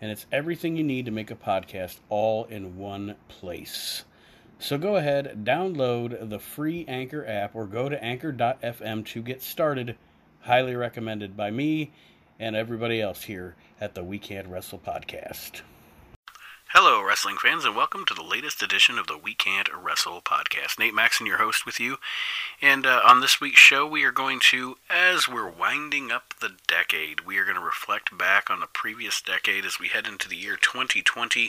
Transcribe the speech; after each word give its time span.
and 0.00 0.10
it's 0.10 0.26
everything 0.32 0.76
you 0.76 0.84
need 0.84 1.04
to 1.04 1.10
make 1.10 1.30
a 1.30 1.36
podcast 1.36 1.98
all 2.08 2.44
in 2.44 2.76
one 2.76 3.16
place. 3.28 4.04
So 4.58 4.76
go 4.76 4.96
ahead, 4.96 5.44
download 5.44 6.28
the 6.28 6.38
free 6.38 6.84
Anchor 6.86 7.26
app, 7.26 7.54
or 7.54 7.66
go 7.66 7.88
to 7.88 8.02
anchor.fm 8.02 9.06
to 9.06 9.22
get 9.22 9.42
started. 9.42 9.96
Highly 10.40 10.74
recommended 10.74 11.36
by 11.36 11.50
me 11.50 11.92
and 12.38 12.56
everybody 12.56 13.00
else 13.00 13.24
here 13.24 13.56
at 13.80 13.94
the 13.94 14.04
We 14.04 14.18
Can't 14.18 14.48
Wrestle 14.48 14.78
podcast. 14.78 15.62
Hello, 16.72 17.02
wrestling 17.02 17.36
fans, 17.36 17.64
and 17.64 17.74
welcome 17.74 18.04
to 18.06 18.14
the 18.14 18.22
latest 18.22 18.62
edition 18.62 18.96
of 18.96 19.08
the 19.08 19.18
We 19.18 19.34
Can't 19.34 19.68
Wrestle 19.76 20.20
podcast. 20.20 20.78
Nate 20.78 20.94
Maxon, 20.94 21.26
your 21.26 21.38
host, 21.38 21.66
with 21.66 21.80
you. 21.80 21.96
And 22.62 22.86
uh, 22.86 23.00
on 23.04 23.18
this 23.18 23.40
week's 23.40 23.58
show, 23.58 23.84
we 23.84 24.04
are 24.04 24.12
going 24.12 24.38
to, 24.50 24.76
as 24.88 25.28
we're 25.28 25.50
winding 25.50 26.12
up 26.12 26.34
the 26.40 26.52
decade, 26.68 27.22
we 27.22 27.38
are 27.38 27.44
going 27.44 27.56
to 27.56 27.60
reflect 27.60 28.16
back 28.16 28.50
on 28.50 28.60
the 28.60 28.68
previous 28.68 29.20
decade 29.20 29.64
as 29.64 29.80
we 29.80 29.88
head 29.88 30.06
into 30.06 30.28
the 30.28 30.36
year 30.36 30.54
2020. 30.54 31.48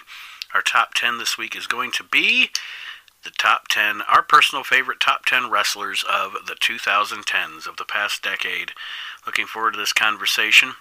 Our 0.56 0.64
top 0.64 0.96
10 0.96 1.20
this 1.20 1.38
week 1.38 1.56
is 1.56 1.68
going 1.68 1.92
to 1.92 2.04
be 2.04 2.50
the 3.24 3.32
top 3.38 3.68
10, 3.68 4.02
our 4.10 4.24
personal 4.24 4.64
favorite 4.64 5.00
top 5.00 5.28
10 5.28 5.52
wrestlers 5.52 6.04
of 6.12 6.34
the 6.48 6.56
2010s 6.56 7.68
of 7.68 7.78
the 7.78 7.86
past 7.86 8.24
decade. 8.24 8.72
Looking 9.28 9.46
forward 9.46 9.74
to 9.74 9.80
this 9.80 9.94
conversation. 9.94 10.74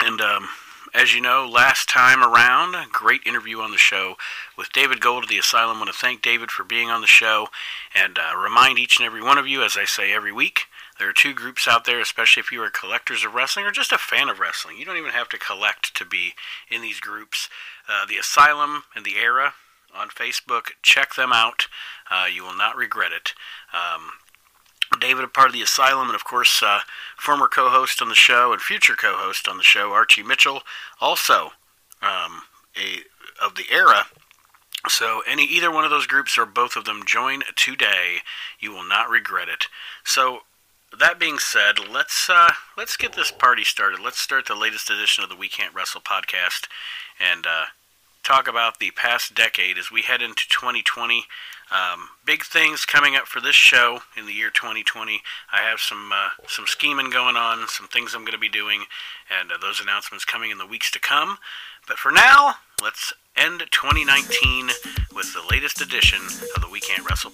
And, 0.00 0.22
um, 0.22 0.48
as 0.94 1.14
you 1.14 1.20
know, 1.20 1.48
last 1.48 1.88
time 1.88 2.22
around, 2.22 2.76
great 2.92 3.20
interview 3.26 3.60
on 3.60 3.70
the 3.70 3.78
show 3.78 4.16
with 4.56 4.72
David 4.72 5.00
Gold 5.00 5.24
of 5.24 5.28
the 5.28 5.38
Asylum. 5.38 5.76
I 5.76 5.80
want 5.80 5.92
to 5.92 5.98
thank 5.98 6.22
David 6.22 6.50
for 6.50 6.64
being 6.64 6.90
on 6.90 7.00
the 7.00 7.06
show 7.06 7.48
and 7.94 8.18
uh, 8.18 8.36
remind 8.36 8.78
each 8.78 8.98
and 8.98 9.06
every 9.06 9.22
one 9.22 9.38
of 9.38 9.46
you, 9.46 9.62
as 9.62 9.76
I 9.76 9.84
say 9.84 10.12
every 10.12 10.32
week, 10.32 10.66
there 10.98 11.08
are 11.08 11.12
two 11.12 11.34
groups 11.34 11.68
out 11.68 11.84
there, 11.84 12.00
especially 12.00 12.40
if 12.40 12.50
you 12.50 12.62
are 12.62 12.70
collectors 12.70 13.24
of 13.24 13.34
wrestling 13.34 13.66
or 13.66 13.70
just 13.70 13.92
a 13.92 13.98
fan 13.98 14.28
of 14.28 14.38
wrestling. 14.38 14.78
You 14.78 14.84
don't 14.84 14.96
even 14.96 15.12
have 15.12 15.28
to 15.30 15.38
collect 15.38 15.94
to 15.96 16.04
be 16.04 16.32
in 16.70 16.80
these 16.80 17.00
groups. 17.00 17.48
Uh, 17.88 18.06
the 18.06 18.16
Asylum 18.16 18.84
and 18.94 19.04
the 19.04 19.16
Era 19.16 19.54
on 19.94 20.08
Facebook. 20.08 20.70
Check 20.82 21.14
them 21.14 21.32
out. 21.32 21.66
Uh, 22.10 22.26
you 22.32 22.42
will 22.42 22.56
not 22.56 22.76
regret 22.76 23.12
it. 23.12 23.34
Um, 23.72 24.12
David, 25.00 25.24
a 25.24 25.28
part 25.28 25.48
of 25.48 25.52
the 25.52 25.62
Asylum, 25.62 26.08
and 26.08 26.14
of 26.14 26.24
course, 26.24 26.62
uh, 26.62 26.80
former 27.16 27.48
co 27.48 27.70
host 27.70 28.00
on 28.00 28.08
the 28.08 28.14
show 28.14 28.52
and 28.52 28.60
future 28.60 28.94
co 28.94 29.16
host 29.16 29.48
on 29.48 29.56
the 29.56 29.62
show, 29.62 29.92
Archie 29.92 30.22
Mitchell, 30.22 30.62
also 31.00 31.52
um, 32.02 32.42
a 32.76 33.02
of 33.42 33.54
the 33.54 33.66
era. 33.70 34.06
So, 34.88 35.22
any 35.26 35.44
either 35.44 35.70
one 35.70 35.84
of 35.84 35.90
those 35.90 36.06
groups 36.06 36.38
or 36.38 36.46
both 36.46 36.76
of 36.76 36.84
them, 36.84 37.04
join 37.04 37.42
today. 37.56 38.18
You 38.60 38.70
will 38.70 38.84
not 38.84 39.10
regret 39.10 39.48
it. 39.48 39.66
So, 40.04 40.40
that 40.96 41.18
being 41.18 41.38
said, 41.38 41.78
let's 41.90 42.30
uh, 42.30 42.52
let's 42.76 42.96
get 42.96 43.14
this 43.14 43.32
party 43.32 43.64
started. 43.64 44.00
Let's 44.00 44.20
start 44.20 44.46
the 44.46 44.54
latest 44.54 44.88
edition 44.88 45.24
of 45.24 45.30
the 45.30 45.36
We 45.36 45.48
Can't 45.48 45.74
Wrestle 45.74 46.00
podcast 46.00 46.68
and 47.18 47.46
uh, 47.46 47.66
talk 48.26 48.48
about 48.48 48.80
the 48.80 48.90
past 48.90 49.34
decade 49.34 49.78
as 49.78 49.92
we 49.92 50.02
head 50.02 50.20
into 50.20 50.48
2020. 50.48 51.24
Um, 51.70 52.08
big 52.24 52.42
things 52.42 52.84
coming 52.84 53.14
up 53.14 53.26
for 53.26 53.40
this 53.40 53.54
show 53.54 54.00
in 54.16 54.26
the 54.26 54.32
year 54.32 54.50
2020. 54.50 55.22
I 55.52 55.58
have 55.58 55.78
some 55.78 56.10
uh, 56.12 56.30
some 56.48 56.66
scheming 56.66 57.10
going 57.10 57.36
on, 57.36 57.68
some 57.68 57.86
things 57.86 58.14
I'm 58.14 58.22
going 58.22 58.32
to 58.32 58.38
be 58.38 58.48
doing, 58.48 58.84
and 59.40 59.52
uh, 59.52 59.58
those 59.60 59.80
announcements 59.80 60.24
coming 60.24 60.50
in 60.50 60.58
the 60.58 60.66
weeks 60.66 60.90
to 60.92 60.98
come. 60.98 61.38
But 61.86 61.98
for 61.98 62.10
now, 62.10 62.56
let's 62.82 63.12
end 63.36 63.62
2019 63.70 64.70
with 65.14 65.32
the 65.32 65.46
latest 65.48 65.80
edition 65.80 66.20
of 66.54 66.62
the 66.62 66.68
We 66.70 66.80
Can't 66.80 67.08
Wrestle. 67.08 67.32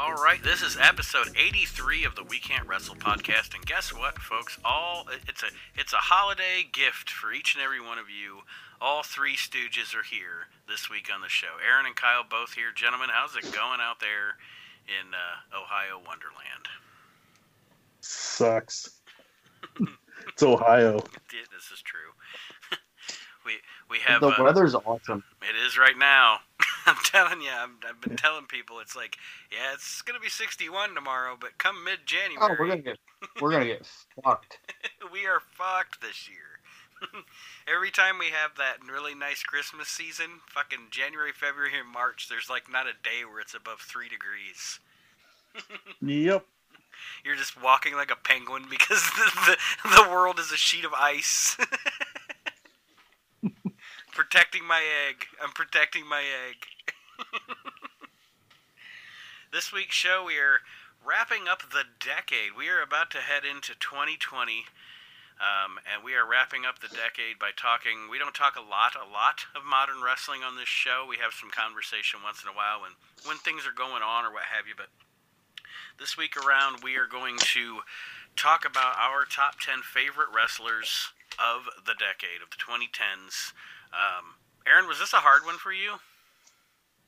All 0.00 0.14
right, 0.14 0.42
this 0.42 0.62
is 0.62 0.78
episode 0.80 1.28
83 1.36 2.04
of 2.04 2.14
the 2.16 2.24
We 2.24 2.38
Can't 2.38 2.66
Wrestle 2.66 2.94
podcast, 2.94 3.54
and 3.54 3.66
guess 3.66 3.92
what, 3.92 4.18
folks? 4.18 4.58
All 4.64 5.04
it's 5.28 5.42
a 5.42 5.48
it's 5.76 5.92
a 5.92 5.98
holiday 5.98 6.64
gift 6.72 7.10
for 7.10 7.34
each 7.34 7.54
and 7.54 7.62
every 7.62 7.82
one 7.82 7.98
of 7.98 8.08
you. 8.08 8.38
All 8.80 9.02
three 9.02 9.36
Stooges 9.36 9.94
are 9.94 10.02
here 10.02 10.48
this 10.66 10.88
week 10.88 11.10
on 11.14 11.20
the 11.20 11.28
show. 11.28 11.60
Aaron 11.62 11.84
and 11.84 11.94
Kyle 11.94 12.24
both 12.24 12.54
here, 12.54 12.72
gentlemen. 12.74 13.10
How's 13.12 13.36
it 13.36 13.52
going 13.52 13.80
out 13.82 14.00
there 14.00 14.40
in 14.88 15.12
uh, 15.12 15.60
Ohio 15.60 15.96
Wonderland? 15.96 16.64
Sucks. 18.00 19.02
it's 20.28 20.42
Ohio. 20.42 21.04
This 21.52 21.70
is 21.72 21.82
true. 21.82 22.16
we 23.44 23.52
we 23.90 23.98
have 23.98 24.22
the 24.22 24.28
uh, 24.28 24.42
weather's 24.42 24.74
awesome. 24.74 25.22
It 25.42 25.56
is 25.66 25.76
right 25.76 25.98
now. 25.98 26.38
I'm 26.86 26.96
telling 27.04 27.40
you, 27.40 27.50
I'm, 27.50 27.76
I've 27.88 28.00
been 28.00 28.16
telling 28.16 28.46
people 28.46 28.78
it's 28.80 28.96
like, 28.96 29.16
yeah, 29.50 29.72
it's 29.74 30.02
gonna 30.02 30.20
be 30.20 30.28
61 30.28 30.94
tomorrow, 30.94 31.36
but 31.40 31.58
come 31.58 31.84
mid-January, 31.84 32.38
Oh, 32.40 32.56
we're 32.58 32.68
gonna 32.68 32.82
get 32.82 32.98
we're 33.40 33.50
gonna 33.50 33.66
get 33.66 33.86
fucked. 34.22 34.58
we 35.12 35.26
are 35.26 35.40
fucked 35.40 36.00
this 36.00 36.28
year. 36.28 36.60
Every 37.66 37.90
time 37.90 38.18
we 38.18 38.26
have 38.26 38.56
that 38.58 38.76
really 38.86 39.14
nice 39.14 39.42
Christmas 39.42 39.88
season, 39.88 40.40
fucking 40.48 40.88
January, 40.90 41.32
February, 41.32 41.72
and 41.78 41.88
March, 41.88 42.28
there's 42.28 42.50
like 42.50 42.70
not 42.70 42.86
a 42.86 42.92
day 42.92 43.24
where 43.24 43.40
it's 43.40 43.54
above 43.54 43.80
three 43.80 44.08
degrees. 44.08 44.80
Yep. 46.00 46.46
You're 47.24 47.36
just 47.36 47.60
walking 47.62 47.94
like 47.94 48.10
a 48.10 48.16
penguin 48.16 48.64
because 48.68 49.02
the, 49.16 49.56
the, 49.84 50.02
the 50.04 50.10
world 50.10 50.38
is 50.38 50.52
a 50.52 50.56
sheet 50.56 50.84
of 50.84 50.92
ice. 50.92 51.56
Protecting 54.20 54.68
my 54.68 54.84
egg. 54.84 55.24
I'm 55.40 55.56
protecting 55.56 56.04
my 56.04 56.20
egg. 56.20 56.68
this 59.52 59.72
week's 59.72 59.96
show, 59.96 60.24
we 60.28 60.36
are 60.36 60.60
wrapping 61.00 61.48
up 61.48 61.72
the 61.72 61.88
decade. 61.96 62.52
We 62.52 62.68
are 62.68 62.84
about 62.84 63.08
to 63.16 63.24
head 63.24 63.48
into 63.48 63.72
2020. 63.80 64.68
Um, 65.40 65.80
and 65.88 66.04
we 66.04 66.12
are 66.12 66.28
wrapping 66.28 66.68
up 66.68 66.84
the 66.84 66.92
decade 66.92 67.40
by 67.40 67.56
talking. 67.56 68.12
We 68.12 68.20
don't 68.20 68.36
talk 68.36 68.60
a 68.60 68.68
lot, 68.68 68.92
a 68.92 69.08
lot 69.08 69.48
of 69.56 69.64
modern 69.64 70.04
wrestling 70.04 70.44
on 70.44 70.60
this 70.60 70.68
show. 70.68 71.08
We 71.08 71.16
have 71.24 71.32
some 71.32 71.48
conversation 71.48 72.20
once 72.20 72.44
in 72.44 72.52
a 72.52 72.56
while 72.56 72.84
when 72.84 72.92
when 73.24 73.40
things 73.40 73.64
are 73.64 73.72
going 73.72 74.04
on 74.04 74.28
or 74.28 74.32
what 74.36 74.52
have 74.52 74.68
you. 74.68 74.76
But 74.76 74.92
this 75.96 76.20
week 76.20 76.36
around, 76.36 76.84
we 76.84 77.00
are 77.00 77.08
going 77.08 77.40
to 77.56 77.80
talk 78.36 78.68
about 78.68 79.00
our 79.00 79.24
top 79.24 79.56
10 79.64 79.80
favorite 79.80 80.28
wrestlers 80.28 81.16
of 81.40 81.72
the 81.88 81.96
decade, 81.96 82.44
of 82.44 82.52
the 82.52 82.60
2010s. 82.60 83.56
Um, 83.92 84.34
Aaron, 84.66 84.86
was 84.86 84.98
this 84.98 85.12
a 85.12 85.16
hard 85.16 85.44
one 85.44 85.56
for 85.56 85.72
you? 85.72 85.94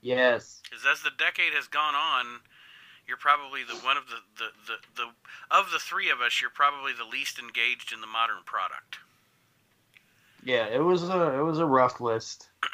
Yes. 0.00 0.60
Because 0.64 0.84
as 0.90 1.02
the 1.02 1.10
decade 1.16 1.52
has 1.54 1.68
gone 1.68 1.94
on, 1.94 2.40
you're 3.06 3.16
probably 3.16 3.62
the 3.62 3.74
one 3.84 3.96
of 3.96 4.04
the, 4.06 4.16
the, 4.36 4.50
the, 4.66 5.02
the 5.02 5.56
of 5.56 5.70
the 5.70 5.78
three 5.78 6.10
of 6.10 6.20
us, 6.20 6.40
you're 6.40 6.50
probably 6.50 6.92
the 6.92 7.04
least 7.04 7.38
engaged 7.38 7.92
in 7.92 8.00
the 8.00 8.06
modern 8.06 8.42
product. 8.44 8.98
Yeah, 10.44 10.66
it 10.66 10.82
was 10.82 11.08
a 11.08 11.38
it 11.38 11.42
was 11.42 11.58
a 11.58 11.66
rough 11.66 12.00
list. 12.00 12.48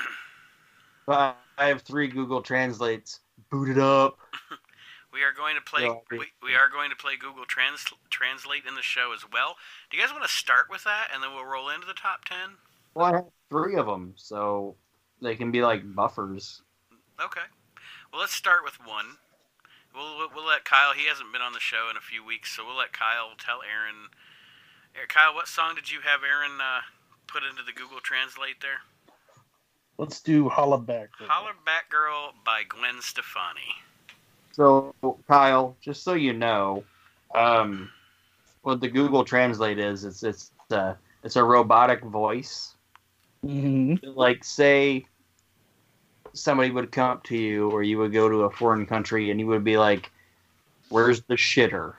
But 1.06 1.38
I 1.56 1.68
have 1.68 1.80
three 1.80 2.06
Google 2.06 2.42
Translates 2.42 3.20
booted 3.48 3.78
up. 3.78 4.18
We 5.10 5.24
are 5.24 5.32
going 5.32 5.56
to 5.56 5.62
play. 5.62 5.82
Yeah, 5.82 5.96
we, 6.10 6.26
we 6.42 6.54
are 6.54 6.68
going 6.68 6.90
to 6.90 6.96
play 6.96 7.16
Google 7.18 7.44
Trans, 7.46 7.82
Translate 8.10 8.66
in 8.68 8.74
the 8.74 8.82
show 8.82 9.12
as 9.14 9.24
well. 9.24 9.56
Do 9.90 9.96
you 9.96 10.02
guys 10.02 10.12
want 10.12 10.22
to 10.22 10.30
start 10.30 10.66
with 10.70 10.84
that, 10.84 11.08
and 11.12 11.22
then 11.22 11.32
we'll 11.34 11.46
roll 11.48 11.70
into 11.70 11.86
the 11.86 11.94
top 11.94 12.24
ten? 12.26 12.60
Well, 12.98 13.06
I 13.06 13.12
have 13.12 13.26
three 13.48 13.76
of 13.76 13.86
them, 13.86 14.14
so 14.16 14.74
they 15.22 15.36
can 15.36 15.52
be 15.52 15.62
like 15.62 15.94
buffers. 15.94 16.62
Okay. 17.24 17.46
Well, 18.12 18.20
let's 18.20 18.34
start 18.34 18.64
with 18.64 18.74
one. 18.84 19.18
We'll, 19.94 20.16
we'll, 20.16 20.28
we'll 20.34 20.46
let 20.48 20.64
Kyle. 20.64 20.92
He 20.94 21.06
hasn't 21.06 21.32
been 21.32 21.40
on 21.40 21.52
the 21.52 21.60
show 21.60 21.86
in 21.92 21.96
a 21.96 22.00
few 22.00 22.26
weeks, 22.26 22.56
so 22.56 22.66
we'll 22.66 22.76
let 22.76 22.92
Kyle 22.92 23.30
tell 23.38 23.60
Aaron. 23.62 24.10
Eh, 24.96 25.06
Kyle, 25.06 25.32
what 25.32 25.46
song 25.46 25.76
did 25.76 25.92
you 25.92 26.00
have 26.00 26.22
Aaron 26.24 26.60
uh, 26.60 26.80
put 27.28 27.44
into 27.44 27.62
the 27.62 27.70
Google 27.70 28.00
Translate 28.02 28.60
there? 28.60 28.82
Let's 29.96 30.20
do 30.20 30.48
Holla 30.48 30.78
Back. 30.78 31.10
"Holler 31.20 31.54
Back 31.64 31.90
Girl" 31.90 32.32
by 32.44 32.62
Gwen 32.68 33.00
Stefani. 33.00 33.76
So 34.50 34.92
Kyle, 35.28 35.76
just 35.80 36.02
so 36.02 36.14
you 36.14 36.32
know, 36.32 36.82
um, 37.32 37.90
what 38.62 38.80
the 38.80 38.88
Google 38.88 39.22
Translate 39.22 39.78
is, 39.78 40.04
it's 40.04 40.24
it's 40.24 40.50
uh, 40.72 40.94
it's 41.22 41.36
a 41.36 41.44
robotic 41.44 42.02
voice. 42.02 42.74
Hmm 43.42 43.94
Like 44.02 44.44
say 44.44 45.06
somebody 46.32 46.70
would 46.70 46.92
come 46.92 47.10
up 47.10 47.24
to 47.24 47.36
you 47.36 47.70
or 47.70 47.82
you 47.82 47.98
would 47.98 48.12
go 48.12 48.28
to 48.28 48.42
a 48.42 48.50
foreign 48.50 48.86
country 48.86 49.30
and 49.30 49.40
you 49.40 49.46
would 49.46 49.64
be 49.64 49.78
like, 49.78 50.10
Where's 50.90 51.22
the 51.22 51.34
shitter? 51.34 51.94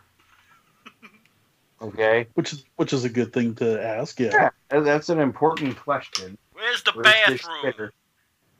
Okay. 1.81 2.27
Which 2.33 2.53
is 2.53 2.65
which 2.75 2.93
is 2.93 3.05
a 3.05 3.09
good 3.09 3.31
thing 3.31 3.55
to 3.55 3.81
ask. 3.81 4.19
Yeah. 4.19 4.49
Yeah, 4.71 4.79
that's 4.81 5.09
an 5.09 5.19
important 5.19 5.77
question. 5.77 6.37
Where's 6.53 6.83
the 6.83 6.91
Where's 6.91 7.05
the 7.05 7.11
bathroom? 7.35 7.63
shitter? 7.63 7.89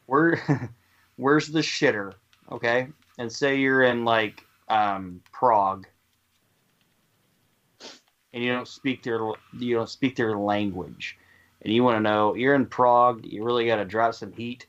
Where 0.05 0.71
where's 1.17 1.47
the 1.47 1.59
shitter? 1.59 2.13
Okay. 2.51 2.87
And 3.17 3.31
say 3.31 3.57
you're 3.57 3.83
in 3.83 4.05
like 4.05 4.45
um 4.69 5.21
Prague 5.33 5.87
and 8.33 8.43
you 8.43 8.51
don't 8.53 8.67
speak 8.67 9.03
their 9.03 9.19
you 9.57 9.75
don't 9.75 9.89
speak 9.89 10.15
their 10.15 10.37
language. 10.37 11.17
And 11.61 11.73
you 11.73 11.83
want 11.83 11.97
to 11.97 12.01
know 12.01 12.35
you're 12.35 12.55
in 12.55 12.65
Prague, 12.65 13.25
you 13.25 13.43
really 13.43 13.65
gotta 13.65 13.85
drop 13.85 14.13
some 14.13 14.31
heat. 14.31 14.65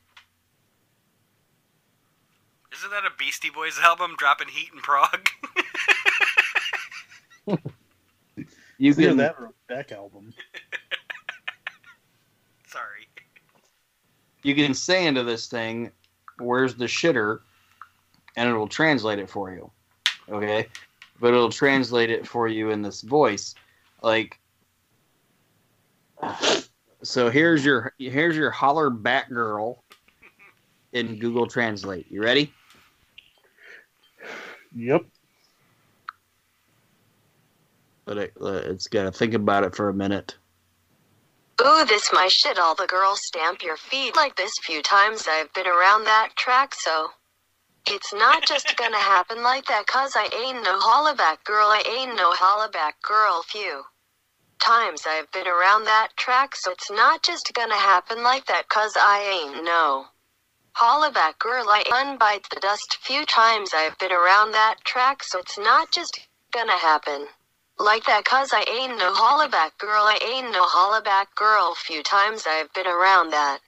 Isn't 2.73 2.91
that 2.91 3.05
a 3.05 3.11
Beastie 3.17 3.49
Boys 3.49 3.79
album, 3.79 4.15
Dropping 4.17 4.47
Heat 4.47 4.69
in 4.73 4.79
Prague? 4.79 5.29
You 8.81 8.95
can 8.95 9.17
that 9.17 9.35
or 9.39 9.51
Beck 9.67 9.91
album. 9.91 10.33
Sorry. 12.65 13.07
you 14.41 14.55
can 14.55 14.73
say 14.73 15.05
into 15.05 15.23
this 15.23 15.47
thing, 15.47 15.91
"Where's 16.39 16.73
the 16.73 16.85
shitter?" 16.85 17.41
and 18.35 18.49
it 18.49 18.53
will 18.53 18.67
translate 18.67 19.19
it 19.19 19.29
for 19.29 19.51
you. 19.51 19.69
Okay, 20.29 20.67
but 21.19 21.27
it'll 21.27 21.51
translate 21.51 22.09
it 22.09 22.25
for 22.27 22.47
you 22.47 22.71
in 22.71 22.81
this 22.81 23.01
voice, 23.01 23.53
like. 24.01 24.39
So 27.03 27.29
here's 27.29 27.65
your 27.65 27.93
here's 27.97 28.37
your 28.37 28.51
holler 28.51 28.89
back 28.89 29.29
girl 29.29 29.83
in 30.93 31.17
Google 31.17 31.47
Translate. 31.47 32.11
You 32.11 32.21
ready? 32.21 32.53
Yep. 34.75 35.05
But 38.05 38.17
it, 38.17 38.33
uh, 38.41 38.61
it's 38.65 38.87
got 38.87 39.03
to 39.03 39.11
think 39.11 39.33
about 39.33 39.63
it 39.63 39.75
for 39.75 39.89
a 39.89 39.93
minute. 39.93 40.35
Ooh, 41.61 41.85
this 41.85 42.09
my 42.13 42.27
shit. 42.27 42.59
All 42.59 42.75
the 42.75 42.87
girls 42.87 43.21
stamp 43.23 43.63
your 43.63 43.77
feet 43.77 44.15
like 44.15 44.35
this 44.35 44.53
few 44.63 44.81
times 44.81 45.25
I've 45.29 45.53
been 45.53 45.67
around 45.67 46.05
that 46.05 46.29
track, 46.35 46.73
so. 46.75 47.09
It's 47.87 48.13
not 48.13 48.45
just 48.45 48.77
gonna 48.77 48.95
happen 48.95 49.41
like 49.41 49.65
that, 49.65 49.87
cause 49.87 50.13
I 50.15 50.29
ain't 50.45 50.63
no 50.63 50.79
hollaback 50.79 51.43
girl, 51.45 51.65
I 51.67 51.81
ain't 51.97 52.15
no 52.15 52.31
hollaback 52.31 52.93
girl. 53.01 53.41
Few 53.47 53.83
times 54.61 55.05
I've 55.07 55.31
been 55.31 55.47
around 55.47 55.85
that 55.85 56.09
track, 56.15 56.55
so 56.55 56.71
it's 56.71 56.91
not 56.91 57.23
just 57.23 57.51
gonna 57.53 57.75
happen 57.75 58.23
like 58.23 58.45
that, 58.45 58.69
cause 58.69 58.93
I 58.95 59.19
ain't 59.19 59.65
no 59.65 60.05
hollaback 60.75 61.39
girl, 61.39 61.65
I 61.67 61.83
unbite 61.91 62.47
the 62.49 62.59
dust. 62.59 62.97
Few 63.01 63.25
times 63.25 63.71
I've 63.73 63.97
been 63.97 64.11
around 64.11 64.51
that 64.51 64.75
track, 64.83 65.23
so 65.23 65.39
it's 65.39 65.57
not 65.57 65.91
just 65.91 66.19
gonna 66.51 66.77
happen 66.77 67.25
like 67.79 68.05
that 68.05 68.23
cause 68.23 68.51
I 68.53 68.63
ain't 68.69 68.99
no 68.99 69.11
hollaback 69.11 69.77
girl, 69.79 70.03
I 70.03 70.19
ain't 70.23 70.51
no 70.51 70.65
hollaback 70.65 71.33
girl. 71.35 71.73
Few 71.75 72.03
times 72.03 72.45
I've 72.47 72.71
been 72.73 72.87
around 72.87 73.31
that 73.31 73.59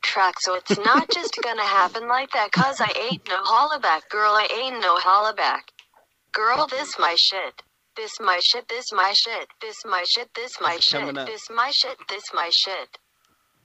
track, 0.00 0.36
so 0.40 0.54
it's 0.54 0.78
not 0.78 1.10
just 1.14 1.36
gonna 1.42 1.62
happen 1.62 2.08
like 2.08 2.32
that 2.32 2.52
cause 2.52 2.80
I 2.80 2.90
ain't 2.98 3.28
no 3.28 3.42
hollaback 3.42 4.08
girl, 4.08 4.32
I 4.32 4.48
ain't 4.50 4.80
no 4.80 4.96
hollaback. 4.96 5.68
Girl, 6.32 6.66
this 6.66 6.98
my 6.98 7.14
shit. 7.16 7.62
This 7.96 8.12
my 8.20 8.40
shit, 8.42 8.68
this 8.68 8.86
my 8.92 9.12
shit, 9.12 9.48
this 9.60 9.76
my 9.84 10.02
shit, 10.06 10.28
this 10.34 10.52
my 10.60 10.74
It's 10.74 10.84
shit, 10.84 11.00
coming 11.00 11.18
up. 11.18 11.26
this 11.26 11.42
my 11.50 11.70
shit, 11.70 11.96
this 12.08 12.24
my 12.32 12.48
shit. 12.50 12.98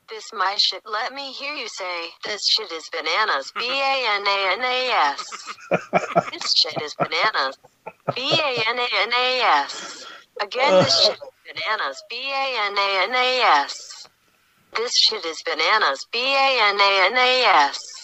This 0.10 0.26
my 0.34 0.56
shit. 0.58 0.82
Let 0.86 1.14
me 1.14 1.32
hear 1.32 1.54
you 1.54 1.68
say, 1.70 2.10
this 2.26 2.42
shit 2.48 2.72
is 2.72 2.84
bananas. 2.92 3.52
B 3.58 3.66
A 3.66 4.06
N 4.16 4.28
A 4.28 4.52
N 4.54 4.64
A 4.64 4.90
S. 5.12 5.24
This 6.32 6.54
shit 6.56 6.82
is 6.82 6.94
bananas. 6.96 7.58
B 8.16 8.22
A 8.22 8.64
N 8.70 8.80
A 8.80 8.88
N 9.02 9.14
A 9.14 9.42
S. 9.64 10.06
Again, 10.42 10.72
this 10.84 10.94
uh, 10.94 11.04
shit 11.04 11.20
is 11.20 11.54
bananas. 11.56 12.04
B 12.10 12.16
A 12.16 12.46
N 12.68 12.78
A 12.78 13.04
N 13.04 13.16
A 13.16 13.42
S. 13.64 14.08
This 14.76 14.98
shit 14.98 15.26
is 15.26 15.42
bananas. 15.46 16.06
B 16.12 16.20
A 16.20 16.60
N 16.70 16.80
A 16.80 17.06
N 17.12 17.18
A 17.18 17.44
S. 17.70 17.97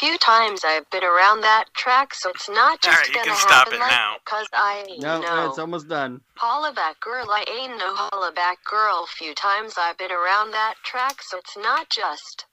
Few 0.00 0.16
times 0.16 0.64
I've 0.64 0.88
been 0.88 1.04
around 1.04 1.42
that 1.42 1.66
track, 1.76 2.14
so 2.14 2.30
it's 2.30 2.48
not 2.48 2.80
just 2.80 2.96
Alright, 2.96 3.08
you 3.08 3.14
gonna 3.16 3.26
can 3.26 3.36
stop 3.36 3.66
happen 3.66 3.74
it 3.74 3.80
like 3.80 3.90
now. 3.90 4.16
Cause 4.24 4.48
I 4.54 4.84
ain't 4.88 5.02
No, 5.02 5.20
no. 5.20 5.26
no, 5.28 5.46
it's 5.50 5.58
almost 5.58 5.88
done. 5.88 6.22
Hollaback 6.38 7.00
girl, 7.00 7.26
I 7.28 7.44
ain't 7.46 7.76
no 7.76 7.92
hollaback 7.94 8.64
girl. 8.64 9.04
Few 9.18 9.34
times 9.34 9.74
I've 9.76 9.98
been 9.98 10.10
around 10.10 10.52
that 10.52 10.76
track, 10.84 11.16
so 11.20 11.36
it's 11.36 11.54
not 11.58 11.90
just 11.90 12.46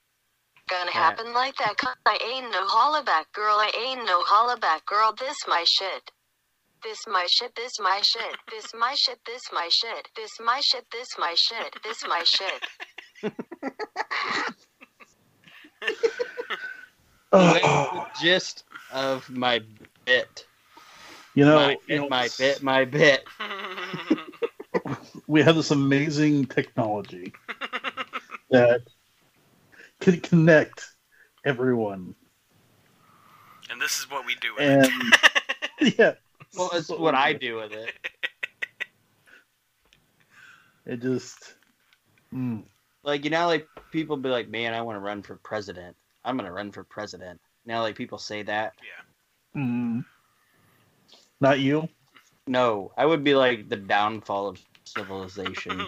gonna 0.68 0.90
Yeah. 0.92 1.00
happen 1.00 1.32
like 1.32 1.56
that. 1.56 1.78
Cause 1.78 1.96
I 2.04 2.18
ain't 2.20 2.52
no 2.52 2.66
hollaback 2.66 3.32
girl, 3.32 3.56
I 3.56 3.72
ain't 3.74 4.04
no 4.04 4.22
hollaback 4.24 4.84
girl. 4.84 5.14
This 5.18 5.38
my 5.48 5.64
shit. 5.66 6.10
This 6.84 6.98
my 7.08 7.26
shit, 7.30 7.54
this 7.56 7.80
my 7.80 8.02
shit, 8.02 8.36
this 8.50 8.74
my 8.74 8.94
shit, 8.94 9.18
this 9.24 9.42
my 9.50 9.70
shit, 9.72 10.06
this 10.14 10.30
my 10.44 10.60
shit, 10.60 10.84
this 10.92 11.08
my 11.18 11.34
shit, 11.34 11.74
this 11.82 12.04
my 12.06 12.22
shit. 12.24 12.66
That's 17.30 17.60
the 17.62 18.06
gist 18.20 18.64
of 18.92 19.28
my 19.30 19.60
bit. 20.04 20.46
you 21.34 21.44
know, 21.44 21.56
my 21.56 21.70
you 21.72 21.78
bit, 21.86 21.96
know, 22.00 22.08
my 22.08 22.28
bit, 22.38 22.62
my 22.62 22.84
bit. 22.84 23.24
we 25.26 25.42
have 25.42 25.56
this 25.56 25.70
amazing 25.70 26.46
technology 26.46 27.32
that 28.50 28.82
can 30.00 30.20
connect 30.20 30.86
everyone. 31.44 32.14
and 33.70 33.80
this 33.80 33.98
is 33.98 34.10
what 34.10 34.24
we 34.24 34.34
do 34.36 34.54
with 34.54 34.62
And 34.64 34.90
it. 35.80 35.98
yeah, 35.98 36.14
Well, 36.56 36.70
that's 36.72 36.88
what 36.88 37.14
I 37.14 37.34
do 37.34 37.56
with 37.56 37.72
it. 37.72 37.92
It 40.86 41.02
just 41.02 41.54
mm, 42.34 42.62
Like 43.04 43.24
you 43.24 43.30
know, 43.30 43.46
like 43.46 43.68
people 43.90 44.16
be 44.16 44.30
like, 44.30 44.48
"Man, 44.48 44.72
I 44.72 44.80
want 44.80 44.96
to 44.96 45.00
run 45.00 45.22
for 45.22 45.36
president. 45.36 45.94
I'm 46.28 46.36
gonna 46.36 46.52
run 46.52 46.70
for 46.70 46.84
president." 46.84 47.40
Now, 47.64 47.82
like 47.82 47.96
people 47.96 48.18
say 48.18 48.42
that. 48.42 48.74
yeah. 48.82 49.60
mm. 49.60 50.04
not 51.40 51.60
you. 51.60 51.88
No, 52.46 52.92
I 52.96 53.04
would 53.04 53.24
be 53.24 53.34
like 53.34 53.68
the 53.68 53.76
downfall 53.76 54.48
of 54.48 54.60
civilization. 54.84 55.86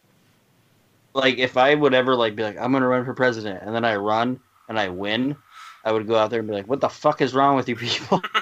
like 1.14 1.38
if 1.38 1.56
I 1.56 1.74
would 1.74 1.94
ever 1.94 2.14
like 2.14 2.36
be 2.36 2.42
like, 2.42 2.58
"I'm 2.58 2.72
gonna 2.72 2.88
run 2.88 3.04
for 3.04 3.14
president," 3.14 3.62
and 3.62 3.74
then 3.74 3.84
I 3.84 3.96
run 3.96 4.40
and 4.68 4.78
I 4.78 4.88
win, 4.88 5.36
I 5.84 5.92
would 5.92 6.06
go 6.06 6.16
out 6.16 6.30
there 6.30 6.40
and 6.40 6.48
be 6.48 6.54
like, 6.54 6.68
"What 6.68 6.80
the 6.80 6.88
fuck 6.88 7.20
is 7.20 7.34
wrong 7.34 7.56
with 7.56 7.68
you 7.68 7.76
people?" 7.76 8.22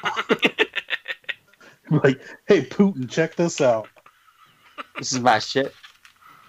Like, 1.91 2.21
hey 2.47 2.63
Putin, 2.63 3.11
check 3.11 3.35
this 3.35 3.61
out. 3.61 3.89
this 4.97 5.13
is 5.13 5.19
my 5.19 5.41
shit. 5.41 5.75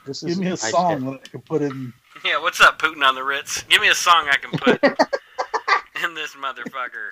This 0.06 0.22
is 0.22 0.36
Give 0.36 0.46
me 0.46 0.52
a 0.52 0.58
song 0.58 1.00
shit. 1.00 1.06
that 1.06 1.22
I 1.26 1.28
can 1.30 1.42
put 1.42 1.62
in. 1.64 1.94
Yeah, 2.26 2.40
what's 2.42 2.62
up, 2.62 2.80
Putin 2.80 3.04
on 3.08 3.16
the 3.16 3.24
Ritz? 3.24 3.64
Give 3.64 3.82
me 3.82 3.90
a 3.90 3.96
song 3.96 4.28
I 4.30 4.38
can 4.38 4.52
put 4.60 4.84
in 6.04 6.14
this 6.14 6.36
motherfucker. 6.36 7.12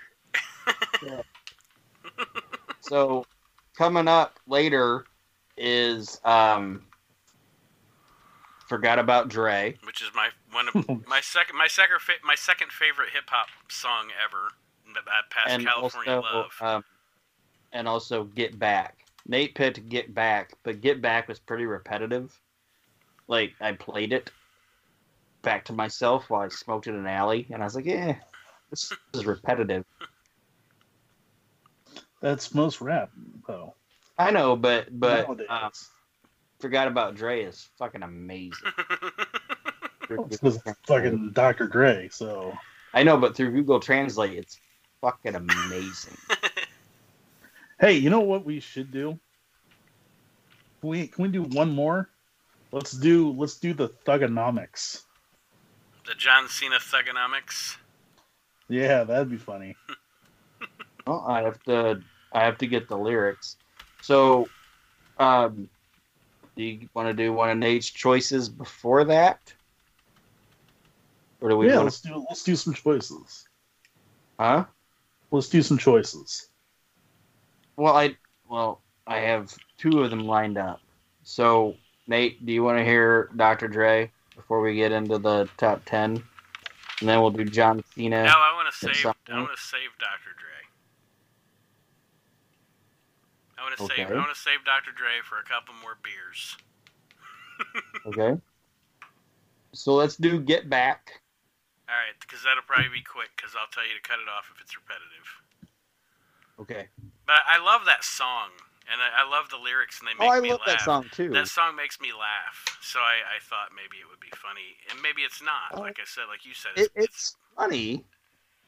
So 2.82 3.26
coming 3.78 4.08
up 4.08 4.40
later 4.48 5.06
is 5.58 6.20
um 6.24 6.84
forgot 8.68 9.00
about 9.00 9.30
Dre. 9.30 9.78
which 9.84 10.02
is 10.02 10.10
my 10.16 10.30
one 10.52 10.68
of 10.70 11.08
my 11.08 11.22
second 11.22 11.58
my 11.58 11.68
second 11.68 12.00
fa- 12.02 12.14
my 12.24 12.36
second 12.36 12.72
favorite 12.72 13.10
hip 13.14 13.26
hop 13.28 13.48
song 13.70 14.10
ever. 14.24 14.50
Past 15.30 15.50
and 15.50 15.66
California 15.66 16.16
also 16.16 16.34
Love. 16.34 16.52
um, 16.62 16.84
and 17.74 17.88
also 17.88 18.24
Get 18.24 18.58
Back. 18.58 18.98
Nate 19.28 19.54
picked 19.54 19.88
Get 19.88 20.16
Back, 20.16 20.54
but 20.64 20.82
Get 20.82 21.00
Back 21.02 21.28
was 21.28 21.38
pretty 21.40 21.66
repetitive. 21.66 22.36
Like 23.28 23.54
I 23.62 23.74
played 23.74 24.14
it 24.14 24.32
back 25.42 25.66
to 25.66 25.74
myself 25.74 26.30
while 26.30 26.42
I 26.42 26.48
smoked 26.50 26.88
in 26.88 26.96
an 26.96 27.08
alley, 27.08 27.48
and 27.52 27.62
I 27.62 27.66
was 27.66 27.76
like, 27.76 27.86
"Yeah, 27.86 28.16
this 28.70 28.92
is 29.14 29.26
repetitive." 29.26 29.86
That's 32.22 32.54
most 32.54 32.82
rap, 32.82 33.12
though. 33.48 33.76
I 34.18 34.32
know, 34.32 34.56
but 34.56 34.88
but 34.92 35.30
uh, 35.50 35.70
forgot 36.60 36.88
about 36.88 37.16
Dre 37.16 37.44
is 37.44 37.70
fucking 37.78 38.04
amazing. 38.04 38.52
It's 40.10 40.40
'cause 40.40 40.62
it's 40.66 40.80
fucking 40.86 41.32
Dr. 41.34 41.68
Dre. 41.68 42.10
So 42.10 42.54
I 42.94 43.04
know, 43.04 43.18
but 43.18 43.36
through 43.36 43.52
Google 43.52 43.80
Translate, 43.80 44.34
it's 44.38 44.60
fucking 45.02 45.36
amazing. 45.36 46.18
hey, 47.80 47.94
you 47.94 48.10
know 48.10 48.22
what 48.22 48.46
we 48.46 48.60
should 48.60 48.92
do? 48.92 49.20
Can 50.82 50.90
we 50.90 51.08
can 51.08 51.24
we 51.24 51.30
do 51.30 51.44
one 51.44 51.70
more? 51.70 52.10
Let's 52.72 52.92
do 52.92 53.32
let's 53.32 53.60
do 53.60 53.74
the 53.74 53.90
Thuganomics. 54.06 55.04
The 56.10 56.16
John 56.16 56.50
Cena 56.50 56.78
Thuganomics. 56.78 57.78
Yeah, 58.68 59.04
that'd 59.04 59.30
be 59.30 59.38
funny. 59.38 59.76
Well, 61.08 61.24
I 61.28 61.42
have 61.42 61.64
to 61.64 62.02
I 62.34 62.44
have 62.44 62.58
to 62.60 62.68
get 62.68 62.88
the 62.88 62.98
lyrics. 62.98 63.56
So, 64.02 64.48
um, 65.18 65.68
Do 66.56 66.64
you 66.64 66.88
want 66.94 67.08
to 67.08 67.14
do 67.16 67.34
one 67.34 67.50
of 67.50 67.58
Nate's 67.58 67.90
choices 67.90 68.48
before 68.48 69.06
that? 69.06 69.52
Or 71.42 71.50
do 71.50 71.58
we 71.58 71.68
yeah, 71.68 71.76
want 71.76 71.86
let's 71.86 72.02
do 72.02 72.26
let's 72.30 72.44
do 72.44 72.56
some 72.56 72.74
choices. 72.74 73.48
Huh? 74.40 74.66
Let's 75.32 75.50
do 75.50 75.64
some 75.64 75.80
choices. 75.80 76.50
Well, 77.76 77.96
I 77.96 78.16
well, 78.48 78.82
I 79.08 79.18
have 79.18 79.56
two 79.80 80.04
of 80.04 80.12
them 80.12 80.28
lined 80.28 80.60
up. 80.60 80.82
So, 81.24 81.76
Nate, 82.08 82.46
do 82.46 82.52
you 82.52 82.64
want 82.64 82.78
to 82.78 82.84
hear 82.84 83.30
Dr. 83.36 83.68
Dre 83.68 84.12
before 84.40 84.62
we 84.62 84.76
get 84.76 84.92
into 84.92 85.18
the 85.18 85.50
top 85.58 85.84
ten? 85.86 86.24
And 87.00 87.08
then 87.08 87.22
we'll 87.22 87.32
do 87.32 87.46
John 87.46 87.84
Cena. 87.96 88.24
No, 88.24 88.32
I 88.32 88.54
want 88.56 88.72
to 88.72 88.78
save. 88.78 88.96
some 88.96 89.14
I 89.28 89.40
want 89.40 89.56
to 89.56 89.62
save 89.62 89.92
Dr. 90.00 90.32
Dre. 90.40 90.60
I 93.58 93.64
want 93.64 93.78
to 93.78 93.96
save. 93.96 94.12
I 94.12 94.16
want 94.16 94.34
to 94.34 94.40
save 94.40 94.64
Dr. 94.66 94.92
Dre 94.96 95.20
for 95.28 95.40
a 95.40 95.44
couple 95.44 95.76
more 95.82 95.98
beers. 96.04 96.58
Okay. 98.06 98.40
So 99.74 99.94
let's 99.94 100.16
do 100.16 100.40
Get 100.40 100.70
Back. 100.70 101.20
All 101.90 101.96
right, 101.96 102.16
because 102.22 102.40
that'll 102.44 102.64
probably 102.64 102.88
be 102.88 103.04
quick. 103.04 103.28
Because 103.36 103.52
I'll 103.60 103.68
tell 103.68 103.84
you 103.84 103.94
to 103.94 104.02
cut 104.02 104.24
it 104.24 104.32
off 104.32 104.48
if 104.56 104.62
it's 104.62 104.72
repetitive. 104.80 105.28
Okay. 106.62 106.88
But 107.28 107.44
I 107.46 107.60
love 107.60 107.82
that 107.86 108.06
song, 108.06 108.56
and 108.92 109.02
I, 109.02 109.24
I 109.26 109.30
love 109.30 109.50
the 109.50 109.58
lyrics, 109.58 110.00
and 110.00 110.08
they 110.08 110.14
make 110.14 110.30
Oh, 110.30 110.34
I 110.34 110.40
me 110.40 110.50
love 110.52 110.60
laugh. 110.60 110.80
that 110.80 110.82
song 110.82 111.06
too. 111.12 111.30
That 111.32 111.48
song 111.48 111.76
makes 111.76 112.00
me 112.02 112.12
laugh, 112.12 112.78
so 112.82 113.00
I, 113.00 113.22
I 113.38 113.40
thought 113.42 113.70
maybe 113.76 113.98
it 114.02 114.08
would 114.10 114.20
be 114.20 114.32
funny, 114.36 114.78
and 114.92 115.02
maybe 115.02 115.22
it's 115.22 115.42
not. 115.42 115.74
Oh. 115.74 115.82
like 115.82 116.00
I 116.00 116.06
said, 116.06 116.24
like 116.30 116.46
you 116.46 116.54
said, 116.54 116.72
It, 116.76 116.92
it's, 116.96 117.06
it's 117.06 117.38
funny. 117.58 118.06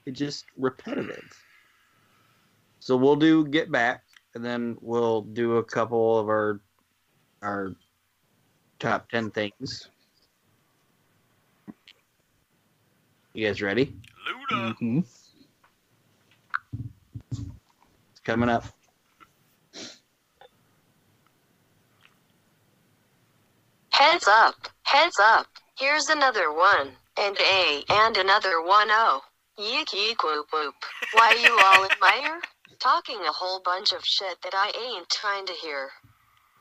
It's 0.06 0.18
just 0.20 0.46
repetitive. 0.58 1.32
So 2.80 2.98
we'll 2.98 3.16
do 3.16 3.46
Get 3.48 3.72
Back, 3.72 4.04
and 4.36 4.44
then 4.44 4.78
we'll 4.82 5.22
do 5.22 5.58
a 5.58 5.64
couple 5.64 6.18
of 6.18 6.28
our 6.30 6.60
our 7.42 7.74
top 8.80 9.10
ten 9.10 9.30
things. 9.32 9.90
You 13.34 13.48
guys 13.48 13.62
ready? 13.62 13.96
Luda. 14.52 14.76
hmm 14.76 15.00
It's 17.32 18.20
coming 18.24 18.50
up. 18.50 18.66
Heads 23.92 24.28
up, 24.28 24.56
heads 24.84 25.20
up. 25.20 25.48
Here's 25.78 26.10
another 26.10 26.52
one, 26.52 26.94
and 27.18 27.38
A, 27.40 27.84
and 27.90 28.18
another 28.18 28.62
one 28.62 28.88
O. 28.90 29.22
Yeek 29.58 29.94
yeek 29.94 30.24
whoop 30.24 30.48
whoop. 30.52 30.76
Why 31.14 31.34
you 31.34 31.52
all 31.60 31.86
admire? 31.86 32.42
Talking 32.80 33.20
a 33.22 33.32
whole 33.32 33.62
bunch 33.64 33.92
of 33.92 34.04
shit 34.04 34.42
that 34.44 34.54
I 34.56 34.72
ain't 34.88 35.10
trying 35.10 35.46
to 35.46 35.54
hear. 35.54 35.90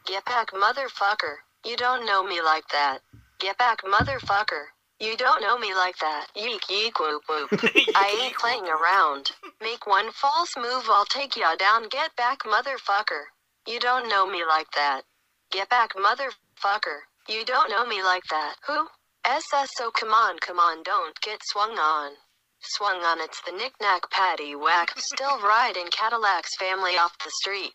Get 0.07 0.25
back, 0.25 0.51
motherfucker. 0.51 1.37
You 1.65 1.77
don't 1.77 2.05
know 2.05 2.23
me 2.25 2.43
like 2.43 2.69
that. 2.73 2.99
Get 3.39 3.57
back, 3.59 3.83
motherfucker. 3.83 4.65
You 4.99 5.17
don't 5.17 5.41
know 5.41 5.57
me 5.57 5.73
like 5.75 5.99
that. 5.99 6.27
Yeek 6.35 6.69
yeek 6.69 6.99
whoop 6.99 7.23
whoop. 7.29 7.51
I 7.95 8.25
ain't 8.25 8.37
playing 8.37 8.69
around. 8.69 9.31
Make 9.63 9.87
one 9.87 10.11
false 10.13 10.57
move, 10.57 10.85
I'll 10.91 11.07
take 11.07 11.37
ya 11.37 11.55
down. 11.57 11.89
Get 11.89 12.15
back, 12.17 12.41
motherfucker. 12.41 13.25
You 13.67 13.79
don't 13.79 14.09
know 14.09 14.27
me 14.27 14.45
like 14.45 14.71
that. 14.73 15.03
Get 15.51 15.69
back, 15.69 15.95
motherfucker. 15.95 17.01
You 17.31 17.45
don't 17.45 17.71
know 17.71 17.87
me 17.87 18.03
like 18.03 18.25
that. 18.31 18.57
Who? 18.67 18.89
SSO, 19.25 19.93
come 19.93 20.11
on, 20.11 20.41
come 20.41 20.59
on, 20.59 20.83
don't 20.83 21.15
get 21.21 21.39
swung 21.45 21.79
on. 21.79 22.15
Swung 22.61 23.05
on, 23.05 23.21
it's 23.21 23.41
the 23.43 23.53
knick-knack 23.53 24.11
patty 24.11 24.57
whack. 24.57 24.99
Still 24.99 25.39
riding 25.43 25.87
Cadillac's 25.93 26.57
family 26.59 26.99
off 26.99 27.17
the 27.23 27.31
street. 27.31 27.75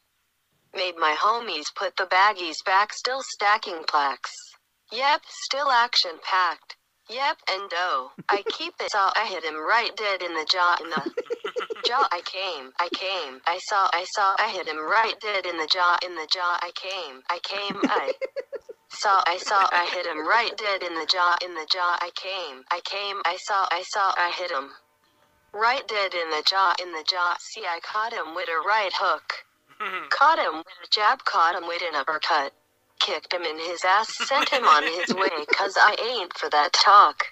Made 0.75 0.97
my 0.97 1.15
homies 1.17 1.73
put 1.73 1.95
the 1.95 2.05
baggies 2.05 2.57
back, 2.65 2.91
still 2.91 3.21
stacking 3.23 3.85
plaques. 3.87 4.33
Yep, 4.91 5.21
still 5.45 5.71
action 5.71 6.19
packed. 6.21 6.75
Yep, 7.09 7.37
and 7.49 7.71
oh, 7.75 8.11
I 8.27 8.43
keep 8.49 8.73
it. 8.81 8.91
Saw 8.91 9.13
I 9.15 9.25
hit 9.25 9.45
him 9.45 9.55
right 9.55 9.95
dead 9.95 10.21
in 10.21 10.33
the 10.33 10.45
jaw. 10.51 10.75
In 10.83 10.89
the 10.89 11.11
jaw, 11.85 12.05
I 12.11 12.19
came. 12.25 12.73
I 12.77 12.89
came. 12.89 13.39
I 13.47 13.59
saw. 13.69 13.87
I 13.93 14.03
saw. 14.15 14.35
I 14.37 14.49
hit 14.49 14.67
him 14.67 14.79
right 14.79 15.15
dead 15.21 15.45
in 15.45 15.55
the 15.55 15.67
jaw. 15.71 15.97
In 16.05 16.15
the 16.15 16.27
jaw, 16.29 16.59
I 16.61 16.71
came. 16.75 17.21
I 17.29 17.39
came. 17.39 17.79
I 17.85 18.11
saw. 18.89 19.23
I 19.25 19.37
saw. 19.37 19.67
I 19.71 19.89
hit 19.93 20.05
him 20.05 20.27
right 20.27 20.55
dead 20.57 20.83
in 20.83 20.95
the 20.95 21.05
jaw. 21.05 21.35
In 21.43 21.53
the 21.55 21.67
jaw, 21.71 21.97
I 22.01 22.11
came. 22.15 22.63
I 22.71 22.81
came. 22.83 23.21
I 23.25 23.37
saw. 23.37 23.67
I 23.71 23.83
saw. 23.83 24.13
I 24.17 24.31
hit 24.37 24.51
him 24.51 24.69
right 25.53 25.87
dead 25.87 26.13
in 26.13 26.29
the 26.29 26.43
jaw. 26.45 26.73
In 26.81 26.91
the 26.91 27.03
jaw. 27.07 27.35
See, 27.39 27.65
I 27.65 27.79
caught 27.81 28.13
him 28.13 28.35
with 28.35 28.49
a 28.49 28.67
right 28.67 28.91
hook. 28.93 29.45
Caught 30.09 30.39
him 30.39 30.57
with 30.57 30.77
a 30.83 30.87
jab. 30.89 31.25
Caught 31.25 31.55
him 31.61 31.67
with 31.67 31.81
an 31.81 31.95
uppercut 31.95 32.53
kicked 32.99 33.33
him 33.33 33.43
in 33.43 33.59
his 33.59 33.83
ass, 33.85 34.15
sent 34.27 34.49
him 34.49 34.63
on 34.63 34.83
his 34.83 35.13
way, 35.13 35.45
cause 35.53 35.75
I 35.77 35.95
ain't 36.11 36.35
for 36.37 36.49
that 36.49 36.73
talk. 36.73 37.25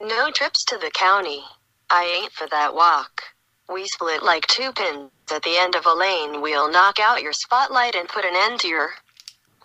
No 0.00 0.30
trips 0.30 0.64
to 0.66 0.78
the 0.78 0.90
county. 0.90 1.44
I 1.90 2.20
ain't 2.22 2.32
for 2.32 2.48
that 2.48 2.74
walk. 2.74 3.22
We 3.68 3.86
split 3.86 4.22
like 4.22 4.46
two 4.46 4.72
pins 4.72 5.10
at 5.32 5.42
the 5.42 5.56
end 5.56 5.74
of 5.74 5.86
a 5.86 5.94
lane. 5.94 6.42
We'll 6.42 6.70
knock 6.70 6.98
out 6.98 7.22
your 7.22 7.32
spotlight 7.32 7.94
and 7.94 8.08
put 8.08 8.24
an 8.24 8.34
end 8.34 8.60
to 8.60 8.68
your 8.68 8.90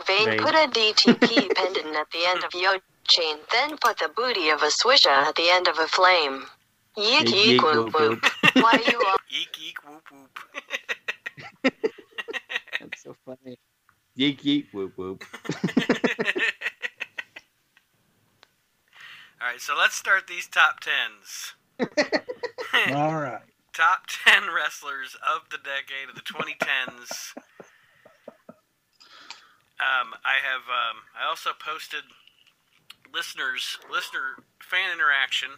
vein. 0.05 0.25
Vein. 0.25 0.39
Put 0.39 0.55
a 0.55 0.67
DTP 0.67 1.53
pendant 1.55 1.95
at 1.95 2.11
the 2.11 2.25
end 2.27 2.43
of 2.43 2.53
your 2.53 2.77
chain. 3.07 3.37
Then 3.51 3.77
put 3.77 3.97
the 3.97 4.09
booty 4.15 4.49
of 4.49 4.61
a 4.61 4.67
swisher 4.67 5.07
at 5.09 5.35
the 5.35 5.49
end 5.49 5.67
of 5.67 5.77
a 5.79 5.87
flame. 5.87 6.45
Yeek 6.97 7.29
Yeek, 7.29 7.35
yeek 7.35 7.45
yeek, 7.45 7.61
whoop 7.61 7.93
whoop, 7.93 8.21
whoop. 8.21 8.55
Why 8.55 8.83
you 8.87 9.01
all 9.07 9.17
Eek 9.29 9.57
eek 9.61 9.77
whoop 9.87 10.03
whoop. 10.11 10.39
That's 12.79 13.03
so 13.03 13.15
funny. 13.25 13.57
Yeek 14.15 14.43
yeek 14.43 14.67
whoop 14.73 14.97
whoop. 14.97 15.23
All 19.41 19.47
right, 19.47 19.61
so 19.61 19.73
let's 19.77 19.95
start 19.95 20.27
these 20.27 20.47
top 20.47 20.81
tens. 20.81 21.53
All 22.93 23.15
right. 23.15 23.41
top 23.73 24.03
10 24.25 24.49
wrestlers 24.53 25.15
of 25.25 25.49
the 25.49 25.57
decade 25.57 26.09
of 26.09 26.15
the 26.15 26.21
2010s. 26.21 27.33
Um, 29.79 30.11
I 30.27 30.43
have 30.43 30.67
um, 30.67 31.07
I 31.15 31.23
also 31.23 31.55
posted 31.55 32.03
listeners 33.15 33.79
listener 33.87 34.43
fan 34.59 34.91
interaction 34.91 35.55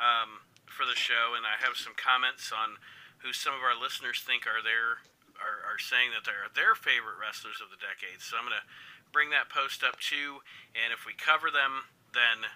um, 0.00 0.48
for 0.64 0.88
the 0.88 0.96
show, 0.96 1.36
and 1.36 1.44
I 1.44 1.60
have 1.60 1.76
some 1.76 1.92
comments 1.92 2.48
on 2.48 2.80
who 3.20 3.36
some 3.36 3.52
of 3.52 3.60
our 3.60 3.76
listeners 3.76 4.24
think 4.24 4.48
are 4.48 4.64
their 4.64 5.04
are, 5.36 5.60
are 5.68 5.80
saying 5.80 6.16
that 6.16 6.24
they're 6.24 6.48
their 6.56 6.72
favorite 6.72 7.20
wrestlers 7.20 7.60
of 7.60 7.68
the 7.68 7.78
decade. 7.78 8.24
So 8.24 8.40
I'm 8.40 8.48
gonna 8.48 8.64
bring 9.12 9.28
that 9.36 9.52
post 9.52 9.84
up 9.84 10.00
too, 10.00 10.40
and 10.72 10.88
if 10.88 11.04
we 11.04 11.12
cover 11.12 11.52
them, 11.52 11.92
then 12.16 12.48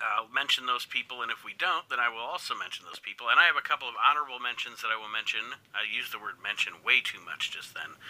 I'll 0.00 0.32
mention 0.32 0.64
those 0.64 0.86
people, 0.86 1.20
and 1.20 1.34
if 1.34 1.44
we 1.44 1.52
don't, 1.52 1.84
then 1.90 2.00
I 2.00 2.08
will 2.08 2.24
also 2.24 2.54
mention 2.54 2.86
those 2.86 3.02
people. 3.02 3.28
And 3.28 3.36
I 3.36 3.44
have 3.44 3.58
a 3.58 3.64
couple 3.64 3.84
of 3.84 3.98
honorable 4.00 4.40
mentions 4.40 4.80
that 4.80 4.88
I 4.88 4.96
will 4.96 5.12
mention. 5.12 5.60
I 5.76 5.84
used 5.84 6.14
the 6.14 6.22
word 6.22 6.40
mention 6.40 6.80
way 6.80 7.04
too 7.04 7.20
much 7.20 7.52
just 7.52 7.74
then. 7.74 8.00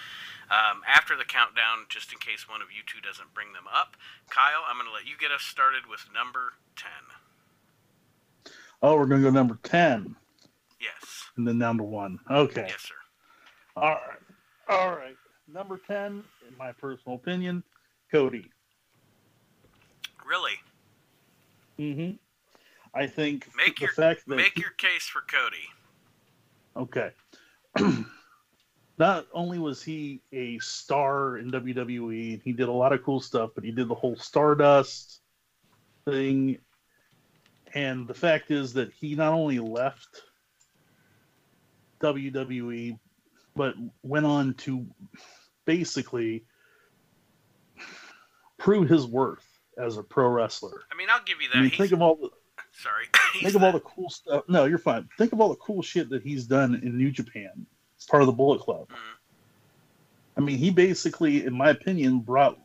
Um, 0.50 0.82
after 0.86 1.16
the 1.16 1.24
countdown, 1.24 1.86
just 1.88 2.12
in 2.12 2.18
case 2.18 2.48
one 2.48 2.60
of 2.60 2.68
you 2.74 2.82
two 2.84 3.00
doesn't 3.00 3.32
bring 3.34 3.52
them 3.54 3.70
up, 3.70 3.96
Kyle, 4.28 4.66
I'm 4.68 4.76
going 4.76 4.88
to 4.88 4.92
let 4.92 5.06
you 5.06 5.14
get 5.16 5.30
us 5.30 5.42
started 5.42 5.86
with 5.88 6.06
number 6.12 6.54
10. 6.76 6.90
Oh, 8.82 8.96
we're 8.96 9.06
gonna 9.06 9.22
go 9.22 9.30
number 9.30 9.58
ten, 9.62 10.16
Yes. 10.80 11.24
and 11.36 11.46
then 11.46 11.76
to 11.76 11.82
one. 11.82 12.18
Okay. 12.30 12.66
Yes, 12.68 12.80
sir. 12.80 12.94
All 13.76 13.90
right. 13.90 14.18
All 14.68 14.90
right. 14.96 15.16
Number 15.52 15.78
ten, 15.86 16.24
in 16.48 16.56
my 16.58 16.72
personal 16.72 17.16
opinion, 17.16 17.62
Cody. 18.10 18.50
Really? 20.24 20.54
Mm-hmm. 21.78 22.16
I 22.94 23.06
think 23.06 23.48
Make 23.56 23.80
your 23.80 23.90
fact 23.92 24.26
that 24.26 24.36
make 24.36 24.58
your 24.58 24.70
case 24.70 25.06
for 25.06 25.22
Cody. 25.22 25.68
Okay. 26.76 27.10
Not 29.00 29.26
only 29.32 29.58
was 29.58 29.82
he 29.82 30.20
a 30.30 30.58
star 30.58 31.38
in 31.38 31.50
WWE, 31.50 32.34
and 32.34 32.42
he 32.42 32.52
did 32.52 32.68
a 32.68 32.72
lot 32.72 32.92
of 32.92 33.02
cool 33.02 33.18
stuff, 33.18 33.52
but 33.54 33.64
he 33.64 33.70
did 33.70 33.88
the 33.88 33.94
whole 33.94 34.14
Stardust 34.14 35.22
thing. 36.04 36.58
And 37.72 38.06
the 38.06 38.12
fact 38.12 38.50
is 38.50 38.74
that 38.74 38.92
he 38.92 39.14
not 39.14 39.32
only 39.32 39.58
left 39.58 40.24
WWE, 42.02 42.98
but 43.56 43.74
went 44.02 44.26
on 44.26 44.52
to 44.54 44.86
basically 45.64 46.44
prove 48.58 48.86
his 48.86 49.06
worth 49.06 49.46
as 49.78 49.96
a 49.96 50.02
pro 50.02 50.28
wrestler. 50.28 50.82
I 50.92 50.94
mean, 50.94 51.08
I'll 51.10 51.24
give 51.24 51.40
you 51.40 51.48
that. 51.54 51.56
I 51.58 51.62
mean, 51.62 51.70
think 51.70 51.92
of 51.92 52.02
all 52.02 52.16
the 52.16 52.28
sorry. 52.72 53.06
Think 53.40 53.54
of 53.54 53.62
all 53.62 53.72
the 53.72 53.80
cool 53.80 54.10
stuff. 54.10 54.44
No, 54.46 54.66
you're 54.66 54.76
fine. 54.76 55.08
Think 55.16 55.32
of 55.32 55.40
all 55.40 55.48
the 55.48 55.56
cool 55.56 55.80
shit 55.80 56.10
that 56.10 56.22
he's 56.22 56.44
done 56.44 56.74
in 56.74 56.98
New 56.98 57.10
Japan. 57.10 57.66
Part 58.08 58.22
of 58.22 58.26
the 58.26 58.32
Bullet 58.32 58.60
Club. 58.60 58.88
Mhm. 58.88 59.16
I 60.36 60.40
mean, 60.40 60.58
he 60.58 60.70
basically, 60.70 61.44
in 61.44 61.52
my 61.52 61.70
opinion, 61.70 62.20
brought 62.20 62.58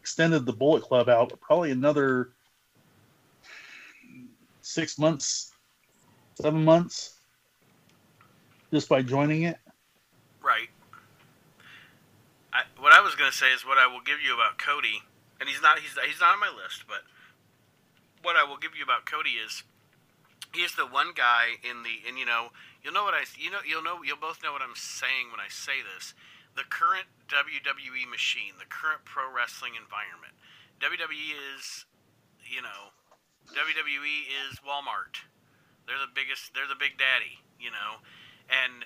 extended 0.00 0.46
the 0.46 0.52
Bullet 0.52 0.82
Club 0.82 1.08
out 1.08 1.38
probably 1.40 1.70
another 1.70 2.32
six 4.62 4.98
months, 4.98 5.52
seven 6.40 6.64
months, 6.64 7.20
just 8.72 8.88
by 8.88 9.02
joining 9.02 9.42
it. 9.42 9.58
Right. 10.42 10.70
I, 12.52 12.62
what 12.78 12.92
I 12.92 13.00
was 13.00 13.14
gonna 13.14 13.32
say 13.32 13.52
is 13.52 13.64
what 13.64 13.78
I 13.78 13.86
will 13.86 14.00
give 14.00 14.20
you 14.20 14.34
about 14.34 14.58
Cody, 14.58 15.02
and 15.38 15.48
he's 15.48 15.62
not 15.62 15.78
he's 15.78 15.96
he's 16.06 16.20
not 16.20 16.34
on 16.34 16.40
my 16.40 16.50
list, 16.50 16.84
but 16.88 17.02
what 18.22 18.36
I 18.36 18.44
will 18.44 18.56
give 18.56 18.74
you 18.76 18.82
about 18.82 19.06
Cody 19.06 19.30
is 19.30 19.62
he 20.54 20.62
is 20.62 20.74
the 20.74 20.86
one 20.86 21.12
guy 21.14 21.60
in 21.62 21.82
the 21.82 22.02
and 22.08 22.18
you 22.18 22.26
know 22.26 22.50
you'll 22.82 22.94
know 22.94 23.04
what 23.04 23.14
I 23.14 23.24
you 23.38 23.50
know 23.50 23.62
you'll 23.66 23.82
know 23.82 24.02
you'll 24.02 24.20
both 24.20 24.42
know 24.42 24.52
what 24.52 24.62
I'm 24.62 24.76
saying 24.76 25.30
when 25.30 25.40
I 25.40 25.48
say 25.48 25.82
this. 25.82 26.14
The 26.56 26.66
current 26.66 27.06
WWE 27.30 28.10
machine, 28.10 28.58
the 28.58 28.66
current 28.66 29.06
pro 29.06 29.30
wrestling 29.30 29.78
environment. 29.78 30.34
WWE 30.82 31.36
is, 31.54 31.86
you 32.42 32.58
know, 32.58 32.90
WWE 33.54 34.16
is 34.26 34.58
Walmart. 34.66 35.22
They're 35.86 36.02
the 36.02 36.10
biggest. 36.10 36.50
They're 36.54 36.66
the 36.66 36.78
big 36.78 36.98
daddy. 36.98 37.38
You 37.60 37.70
know, 37.70 38.02
and 38.50 38.84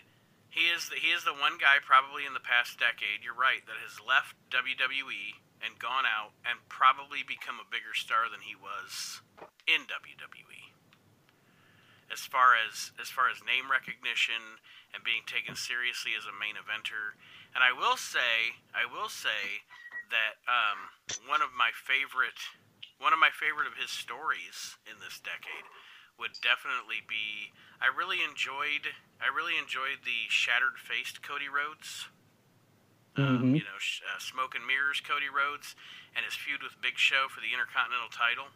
he 0.54 0.70
is 0.70 0.86
the, 0.86 0.96
he 0.96 1.10
is 1.10 1.24
the 1.24 1.34
one 1.34 1.58
guy 1.58 1.82
probably 1.82 2.22
in 2.22 2.34
the 2.36 2.44
past 2.44 2.78
decade. 2.78 3.26
You're 3.26 3.34
right 3.34 3.64
that 3.66 3.80
has 3.82 3.98
left 3.98 4.38
WWE 4.54 5.42
and 5.58 5.78
gone 5.82 6.06
out 6.06 6.30
and 6.46 6.62
probably 6.68 7.26
become 7.26 7.58
a 7.58 7.66
bigger 7.66 7.90
star 7.90 8.30
than 8.30 8.44
he 8.46 8.54
was 8.54 9.18
in 9.66 9.88
WWE. 9.90 10.53
As 12.12 12.20
far 12.20 12.54
as 12.54 12.92
as 13.00 13.08
far 13.08 13.28
as 13.30 13.42
name 13.42 13.70
recognition 13.70 14.60
and 14.92 15.02
being 15.02 15.22
taken 15.26 15.56
seriously 15.56 16.12
as 16.16 16.26
a 16.26 16.32
main 16.36 16.54
eventer, 16.54 17.16
and 17.54 17.64
I 17.64 17.72
will 17.72 17.96
say 17.96 18.60
I 18.74 18.86
will 18.86 19.08
say 19.08 19.64
that 20.10 20.38
um, 20.46 20.92
one 21.26 21.42
of 21.42 21.50
my 21.56 21.70
favorite 21.74 22.38
one 22.98 23.12
of 23.12 23.18
my 23.18 23.30
favorite 23.34 23.66
of 23.66 23.74
his 23.74 23.90
stories 23.90 24.76
in 24.86 25.00
this 25.00 25.18
decade 25.18 25.66
would 26.18 26.38
definitely 26.40 27.02
be 27.08 27.50
I 27.80 27.90
really 27.90 28.22
enjoyed 28.22 28.94
I 29.18 29.32
really 29.32 29.58
enjoyed 29.58 30.04
the 30.04 30.28
shattered 30.28 30.78
faced 30.78 31.22
Cody 31.22 31.48
Rhodes. 31.48 32.08
Um, 33.16 33.54
Mhm. 33.54 33.58
you 33.58 33.64
know, 33.64 33.78
uh, 33.78 34.18
smoke 34.18 34.54
and 34.54 34.66
mirrors 34.66 35.00
Cody 35.00 35.28
Rhodes 35.28 35.76
and 36.16 36.24
his 36.24 36.34
feud 36.34 36.62
with 36.62 36.80
Big 36.80 36.98
Show 36.98 37.28
for 37.28 37.40
the 37.40 37.52
Intercontinental 37.52 38.08
title. 38.10 38.50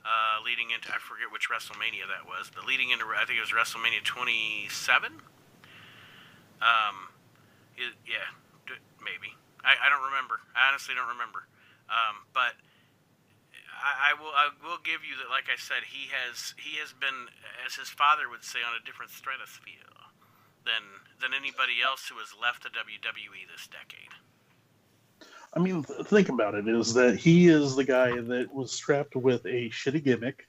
Uh, 0.00 0.40
leading 0.40 0.72
into 0.72 0.88
I 0.88 0.96
forget 0.96 1.28
which 1.28 1.52
WrestleMania 1.52 2.08
that 2.08 2.24
was, 2.24 2.48
but 2.48 2.64
leading 2.64 2.88
into 2.88 3.04
I 3.12 3.28
think 3.28 3.36
it 3.36 3.44
was 3.44 3.52
WrestleMania 3.52 4.00
27. 4.00 5.20
Um, 6.64 6.96
it, 7.76 7.92
yeah, 8.08 8.24
maybe. 8.96 9.36
I, 9.60 9.76
I 9.76 9.92
don't 9.92 10.04
remember. 10.08 10.40
I 10.56 10.72
honestly 10.72 10.96
don't 10.96 11.12
remember. 11.12 11.44
Um, 11.92 12.24
but 12.32 12.56
I, 13.76 14.12
I 14.12 14.20
will 14.20 14.32
I 14.32 14.48
will 14.60 14.80
give 14.80 15.04
you 15.04 15.20
that. 15.20 15.28
Like 15.28 15.52
I 15.52 15.60
said, 15.60 15.88
he 15.88 16.08
has 16.12 16.56
he 16.56 16.80
has 16.80 16.92
been, 16.92 17.32
as 17.64 17.76
his 17.76 17.88
father 17.88 18.28
would 18.28 18.44
say, 18.44 18.64
on 18.64 18.76
a 18.76 18.82
different 18.84 19.12
stratosphere 19.12 19.84
than 20.64 21.04
than 21.20 21.36
anybody 21.36 21.80
else 21.84 22.08
who 22.08 22.16
has 22.20 22.36
left 22.36 22.64
the 22.64 22.72
WWE 22.72 23.48
this 23.48 23.68
decade. 23.68 24.12
I 25.52 25.58
mean, 25.58 25.82
th- 25.82 26.06
think 26.06 26.28
about 26.28 26.54
it 26.54 26.68
is 26.68 26.94
that 26.94 27.16
he 27.16 27.48
is 27.48 27.74
the 27.74 27.84
guy 27.84 28.20
that 28.20 28.54
was 28.54 28.70
strapped 28.70 29.16
with 29.16 29.44
a 29.46 29.68
shitty 29.70 30.04
gimmick. 30.04 30.46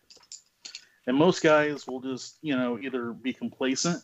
And 1.07 1.17
most 1.17 1.41
guys 1.41 1.87
will 1.87 2.01
just, 2.01 2.37
you 2.41 2.55
know, 2.55 2.77
either 2.79 3.11
be 3.11 3.33
complacent 3.33 4.03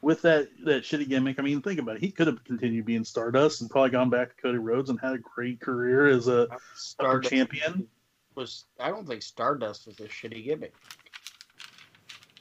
with 0.00 0.22
that, 0.22 0.48
that 0.64 0.82
shitty 0.82 1.08
gimmick. 1.08 1.38
I 1.38 1.42
mean, 1.42 1.62
think 1.62 1.78
about 1.78 1.96
it. 1.96 2.02
He 2.02 2.10
could 2.10 2.26
have 2.26 2.42
continued 2.42 2.84
being 2.84 3.04
Stardust 3.04 3.60
and 3.60 3.70
probably 3.70 3.90
gone 3.90 4.10
back 4.10 4.30
to 4.36 4.42
Cody 4.42 4.58
Rhodes 4.58 4.90
and 4.90 4.98
had 4.98 5.12
a 5.14 5.18
great 5.18 5.60
career 5.60 6.08
as 6.08 6.26
a 6.26 6.48
Stardust 6.74 7.30
champion. 7.30 7.86
was. 8.34 8.64
I 8.80 8.88
don't 8.88 9.06
think 9.06 9.22
Stardust 9.22 9.86
was 9.86 10.00
a 10.00 10.08
shitty 10.08 10.44
gimmick. 10.44 10.74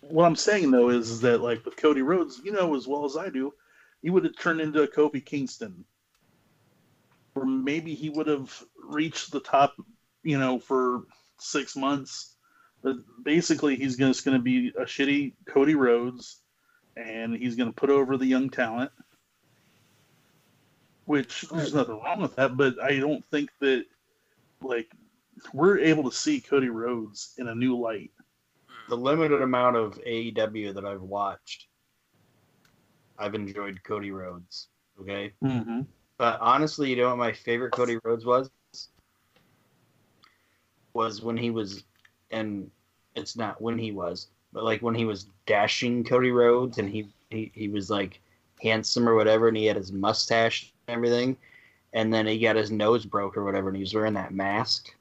What 0.01 0.25
I'm 0.25 0.35
saying, 0.35 0.71
though, 0.71 0.89
is 0.89 1.21
that, 1.21 1.41
like, 1.41 1.63
with 1.63 1.77
Cody 1.77 2.01
Rhodes, 2.01 2.41
you 2.43 2.51
know 2.51 2.75
as 2.75 2.87
well 2.87 3.05
as 3.05 3.15
I 3.15 3.29
do, 3.29 3.53
he 4.01 4.09
would 4.09 4.23
have 4.23 4.35
turned 4.35 4.59
into 4.59 4.81
a 4.81 4.87
Kofi 4.87 5.23
Kingston. 5.23 5.85
Or 7.35 7.45
maybe 7.45 7.93
he 7.95 8.09
would 8.09 8.27
have 8.27 8.63
reached 8.83 9.31
the 9.31 9.39
top, 9.39 9.75
you 10.23 10.37
know, 10.37 10.59
for 10.59 11.03
six 11.39 11.75
months. 11.75 12.35
But 12.83 12.97
basically, 13.23 13.75
he's 13.75 13.97
just 13.97 14.25
going 14.25 14.37
to 14.37 14.43
be 14.43 14.69
a 14.69 14.83
shitty 14.83 15.33
Cody 15.47 15.75
Rhodes, 15.75 16.41
and 16.97 17.35
he's 17.35 17.55
going 17.55 17.69
to 17.69 17.75
put 17.75 17.89
over 17.89 18.17
the 18.17 18.25
young 18.25 18.49
talent. 18.49 18.91
Which 21.05 21.41
there's 21.51 21.73
nothing 21.73 21.99
wrong 22.03 22.21
with 22.21 22.35
that, 22.35 22.57
but 22.57 22.81
I 22.81 22.99
don't 22.99 23.23
think 23.31 23.49
that, 23.59 23.85
like, 24.61 24.91
we're 25.53 25.79
able 25.79 26.09
to 26.09 26.15
see 26.15 26.39
Cody 26.39 26.69
Rhodes 26.69 27.33
in 27.37 27.47
a 27.47 27.55
new 27.55 27.77
light. 27.77 28.11
The 28.89 28.97
limited 28.97 29.41
amount 29.41 29.75
of 29.75 29.99
AEW 30.05 30.73
that 30.73 30.85
I've 30.85 31.01
watched, 31.01 31.67
I've 33.17 33.35
enjoyed 33.35 33.83
Cody 33.83 34.11
Rhodes. 34.11 34.67
Okay, 34.99 35.33
Mm-hmm. 35.43 35.81
But 36.21 36.39
honestly, 36.39 36.91
you 36.91 36.97
know 36.97 37.09
what 37.09 37.17
my 37.17 37.31
favorite 37.31 37.71
Cody 37.71 37.97
Rhodes 38.03 38.25
was? 38.25 38.51
Was 40.93 41.23
when 41.23 41.35
he 41.35 41.49
was, 41.49 41.83
and 42.29 42.69
it's 43.15 43.35
not 43.35 43.59
when 43.59 43.75
he 43.75 43.91
was, 43.91 44.27
but 44.53 44.63
like 44.63 44.83
when 44.83 44.93
he 44.93 45.05
was 45.05 45.25
dashing 45.47 46.03
Cody 46.03 46.29
Rhodes, 46.29 46.77
and 46.77 46.87
he 46.87 47.07
he, 47.31 47.51
he 47.55 47.69
was 47.69 47.89
like 47.89 48.21
handsome 48.61 49.09
or 49.09 49.15
whatever, 49.15 49.47
and 49.47 49.57
he 49.57 49.65
had 49.65 49.75
his 49.77 49.91
mustache 49.91 50.71
and 50.87 50.95
everything, 50.95 51.35
and 51.93 52.13
then 52.13 52.27
he 52.27 52.37
got 52.37 52.55
his 52.55 52.69
nose 52.69 53.03
broke 53.03 53.35
or 53.35 53.43
whatever, 53.43 53.69
and 53.69 53.75
he 53.75 53.81
was 53.81 53.95
wearing 53.95 54.13
that 54.13 54.31
mask. 54.31 54.93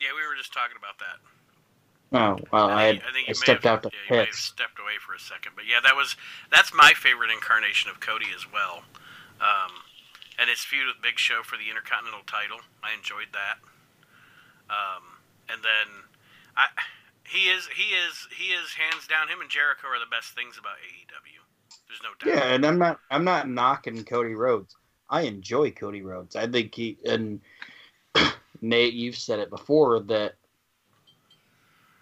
Yeah, 0.00 0.08
we 0.16 0.26
were 0.26 0.36
just 0.38 0.54
talking 0.54 0.78
about 0.78 0.98
that. 1.00 1.18
Oh 2.18 2.48
well, 2.50 2.70
I, 2.70 2.84
had, 2.84 3.02
think- 3.02 3.12
think 3.12 3.28
I, 3.28 3.32
stepped 3.32 3.64
have, 3.64 3.72
out 3.74 3.82
the 3.82 3.90
yeah, 4.08 4.16
you 4.16 4.20
may 4.22 4.26
pits. 4.28 4.38
stepped 4.38 4.78
away 4.80 4.94
for 5.06 5.12
a 5.14 5.20
second, 5.20 5.52
but 5.54 5.66
yeah, 5.66 5.80
that 5.82 5.94
was 5.94 6.16
that's 6.50 6.72
my 6.72 6.94
favorite 6.96 7.30
incarnation 7.30 7.90
of 7.90 8.00
Cody 8.00 8.28
as 8.34 8.50
well. 8.50 8.84
Um, 9.38 9.72
and 10.38 10.50
his 10.50 10.60
feud 10.60 10.86
with 10.86 11.02
Big 11.02 11.18
Show 11.18 11.42
for 11.42 11.56
the 11.56 11.70
Intercontinental 11.70 12.26
title, 12.26 12.60
I 12.82 12.94
enjoyed 12.94 13.30
that. 13.32 13.62
Um, 14.70 15.20
and 15.48 15.62
then 15.62 15.88
I 16.56 16.66
he 17.26 17.48
is 17.48 17.66
he 17.74 17.94
is 17.94 18.28
he 18.36 18.52
is 18.52 18.72
hands 18.72 19.06
down 19.06 19.28
him 19.28 19.40
and 19.40 19.50
Jericho 19.50 19.88
are 19.88 19.98
the 19.98 20.10
best 20.10 20.34
things 20.34 20.58
about 20.58 20.76
AEW. 20.80 21.40
There's 21.88 22.00
no 22.02 22.10
doubt. 22.18 22.38
Yeah, 22.38 22.54
and 22.54 22.64
I'm 22.64 22.78
not 22.78 22.98
I'm 23.10 23.24
not 23.24 23.48
knocking 23.48 24.04
Cody 24.04 24.34
Rhodes. 24.34 24.76
I 25.10 25.22
enjoy 25.22 25.70
Cody 25.70 26.02
Rhodes. 26.02 26.36
I 26.36 26.46
think 26.46 26.74
he 26.74 26.98
and 27.04 27.40
Nate, 28.60 28.94
you've 28.94 29.16
said 29.16 29.38
it 29.38 29.50
before 29.50 30.00
that 30.00 30.34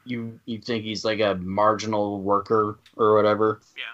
you 0.05 0.39
you 0.47 0.59
think 0.59 0.85
he's 0.85 1.05
like 1.05 1.21
a 1.21 1.35
marginal 1.37 2.21
worker 2.21 2.79
or 2.97 3.15
whatever. 3.15 3.61
Yeah. 3.77 3.85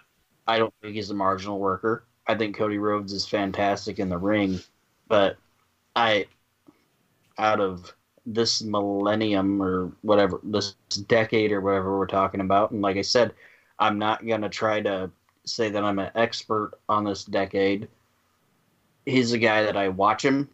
I 0.46 0.58
don't 0.58 0.72
think 0.80 0.94
he's 0.94 1.10
a 1.10 1.14
marginal 1.14 1.58
worker. 1.58 2.04
I 2.28 2.34
think 2.34 2.56
Cody 2.56 2.78
Rhodes 2.78 3.12
is 3.12 3.26
fantastic 3.26 3.98
in 3.98 4.10
the 4.10 4.18
ring, 4.18 4.60
but 5.08 5.38
I 5.96 6.26
out 7.38 7.60
of 7.60 7.92
this 8.26 8.62
millennium 8.62 9.62
or 9.62 9.90
whatever 10.02 10.38
this 10.42 10.74
decade 11.06 11.50
or 11.50 11.62
whatever 11.62 11.96
we're 11.96 12.06
talking 12.06 12.42
about 12.42 12.70
and 12.70 12.82
like 12.82 12.98
I 12.98 13.02
said, 13.02 13.32
I'm 13.78 13.98
not 13.98 14.26
going 14.26 14.42
to 14.42 14.50
try 14.50 14.80
to 14.82 15.10
say 15.46 15.70
that 15.70 15.82
I'm 15.82 15.98
an 15.98 16.10
expert 16.14 16.72
on 16.88 17.04
this 17.04 17.24
decade. 17.24 17.88
He's 19.06 19.32
a 19.32 19.38
guy 19.38 19.62
that 19.62 19.76
I 19.76 19.88
watch 19.88 20.22
him. 20.22 20.50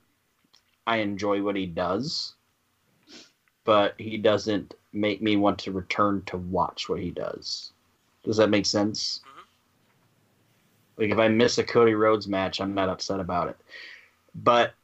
I 0.87 0.99
enjoy 0.99 1.43
what 1.43 1.57
he 1.57 1.67
does, 1.67 2.35
but 3.65 3.95
he 3.99 4.19
doesn't 4.19 4.75
make 4.93 5.21
me 5.23 5.37
want 5.37 5.59
to 5.61 5.73
return 5.73 6.23
to 6.27 6.37
watch 6.37 6.89
what 6.89 7.01
he 7.01 7.11
does. 7.11 7.73
Does 8.23 8.37
that 8.37 8.51
make 8.51 8.67
sense? 8.67 9.21
Like 10.96 11.11
if 11.11 11.18
I 11.18 11.28
miss 11.28 11.59
a 11.59 11.64
Cody 11.64 11.94
Rhodes 11.94 12.28
match, 12.28 12.61
I'm 12.61 12.74
not 12.74 12.88
upset 12.88 13.20
about 13.20 13.48
it. 13.48 13.57
But 14.35 14.74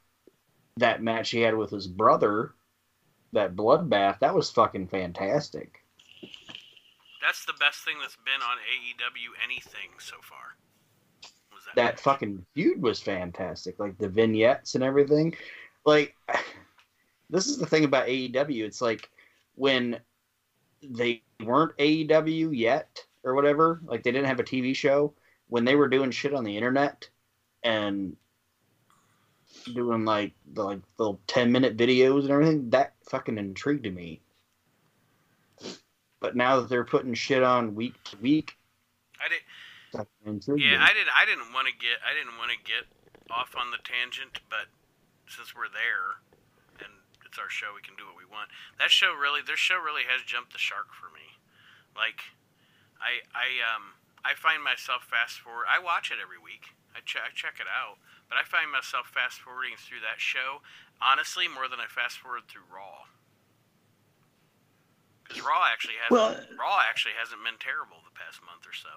that 0.76 1.02
match 1.02 1.30
he 1.30 1.40
had 1.40 1.56
with 1.56 1.70
his 1.70 1.86
brother, 1.86 2.52
that 3.32 3.54
bloodbath, 3.56 4.18
that 4.20 4.34
was 4.34 4.50
fucking 4.50 4.88
fantastic. 4.88 5.84
That's 7.22 7.44
the 7.44 7.52
best 7.60 7.84
thing 7.84 7.96
that's 8.00 8.16
been 8.16 8.42
on 8.42 8.56
AEW 8.56 9.44
anything 9.44 9.90
so 9.98 10.16
far. 10.22 10.56
Was 11.52 11.64
that, 11.66 11.76
that 11.76 12.00
fucking 12.00 12.44
feud 12.54 12.80
was 12.80 13.00
fantastic. 13.00 13.78
Like 13.78 13.98
the 13.98 14.08
vignettes 14.08 14.74
and 14.74 14.82
everything. 14.82 15.36
Like 15.84 16.16
this 17.30 17.46
is 17.46 17.58
the 17.58 17.66
thing 17.66 17.84
about 17.84 18.08
AEW. 18.08 18.64
It's 18.64 18.80
like 18.80 19.10
when 19.54 20.00
they 20.82 21.22
weren't 21.44 21.76
AEW 21.76 22.56
yet 22.56 23.04
or 23.22 23.34
whatever, 23.34 23.80
like 23.84 24.02
they 24.02 24.12
didn't 24.12 24.28
have 24.28 24.40
a 24.40 24.44
TV 24.44 24.74
show, 24.74 25.12
when 25.50 25.64
they 25.64 25.76
were 25.76 25.88
doing 25.88 26.10
shit 26.10 26.32
on 26.32 26.44
the 26.44 26.56
internet 26.56 27.08
and 27.62 28.16
doing 29.74 30.04
like 30.04 30.32
the 30.54 30.62
like 30.62 30.80
little 30.96 31.20
10 31.26 31.52
minute 31.52 31.76
videos 31.76 32.22
and 32.22 32.30
everything, 32.30 32.70
that 32.70 32.94
fucking 33.10 33.36
intrigued 33.36 33.92
me. 33.92 34.22
But 36.20 36.36
now 36.36 36.60
that 36.60 36.68
they're 36.68 36.84
putting 36.84 37.14
shit 37.14 37.42
on 37.42 37.74
week 37.74 37.94
to 38.04 38.16
week, 38.18 38.56
I 39.20 39.28
did. 39.28 39.42
Yeah, 39.92 40.54
me. 40.54 40.76
I 40.78 40.94
did. 40.94 41.08
I 41.10 41.26
didn't 41.26 41.52
want 41.52 41.66
to 41.66 41.74
get. 41.74 41.98
I 42.06 42.14
didn't 42.14 42.38
want 42.38 42.52
to 42.52 42.60
get 42.62 42.86
off 43.28 43.54
on 43.58 43.70
the 43.70 43.82
tangent, 43.82 44.40
but 44.48 44.70
since 45.26 45.54
we're 45.54 45.70
there, 45.70 46.22
and 46.78 46.92
it's 47.26 47.38
our 47.38 47.50
show, 47.50 47.74
we 47.74 47.82
can 47.82 47.94
do 47.98 48.06
what 48.06 48.14
we 48.14 48.26
want. 48.26 48.50
That 48.78 48.90
show 48.90 49.14
really, 49.14 49.40
this 49.42 49.58
show 49.58 49.78
really 49.78 50.06
has 50.06 50.22
jumped 50.22 50.52
the 50.52 50.62
shark 50.62 50.94
for 50.94 51.10
me. 51.10 51.38
Like, 51.94 52.22
I, 52.98 53.26
I, 53.34 53.48
um, 53.62 53.98
I 54.24 54.35
find 54.35 54.62
myself 54.62 55.04
fast 55.09 55.40
forward. 55.40 55.64
I 55.68 55.78
watch 55.78 56.11
it 56.11 56.18
every 56.22 56.38
week. 56.38 56.74
I 56.94 57.00
check, 57.04 57.22
I 57.24 57.30
check 57.35 57.54
it 57.61 57.66
out, 57.70 57.96
But 58.28 58.37
I 58.38 58.44
find 58.44 58.70
myself 58.70 59.09
fast 59.09 59.40
forwarding 59.40 59.76
through 59.78 60.00
that 60.06 60.20
show, 60.20 60.62
honestly, 61.00 61.48
more 61.48 61.66
than 61.68 61.80
I 61.80 61.87
fast 61.87 62.18
forward 62.18 62.42
through 62.48 62.66
Raw. 62.70 63.06
Because 65.24 65.42
Raw 65.42 65.64
actually 65.70 65.94
hasn't 66.02 66.12
Well- 66.12 66.46
Raw 66.59 66.80
actually 66.88 67.14
hasn't 67.18 67.42
been 67.44 67.59
terrible 67.59 68.02
the 68.04 68.11
past 68.18 68.42
month 68.44 68.66
or 68.66 68.72
so. 68.74 68.90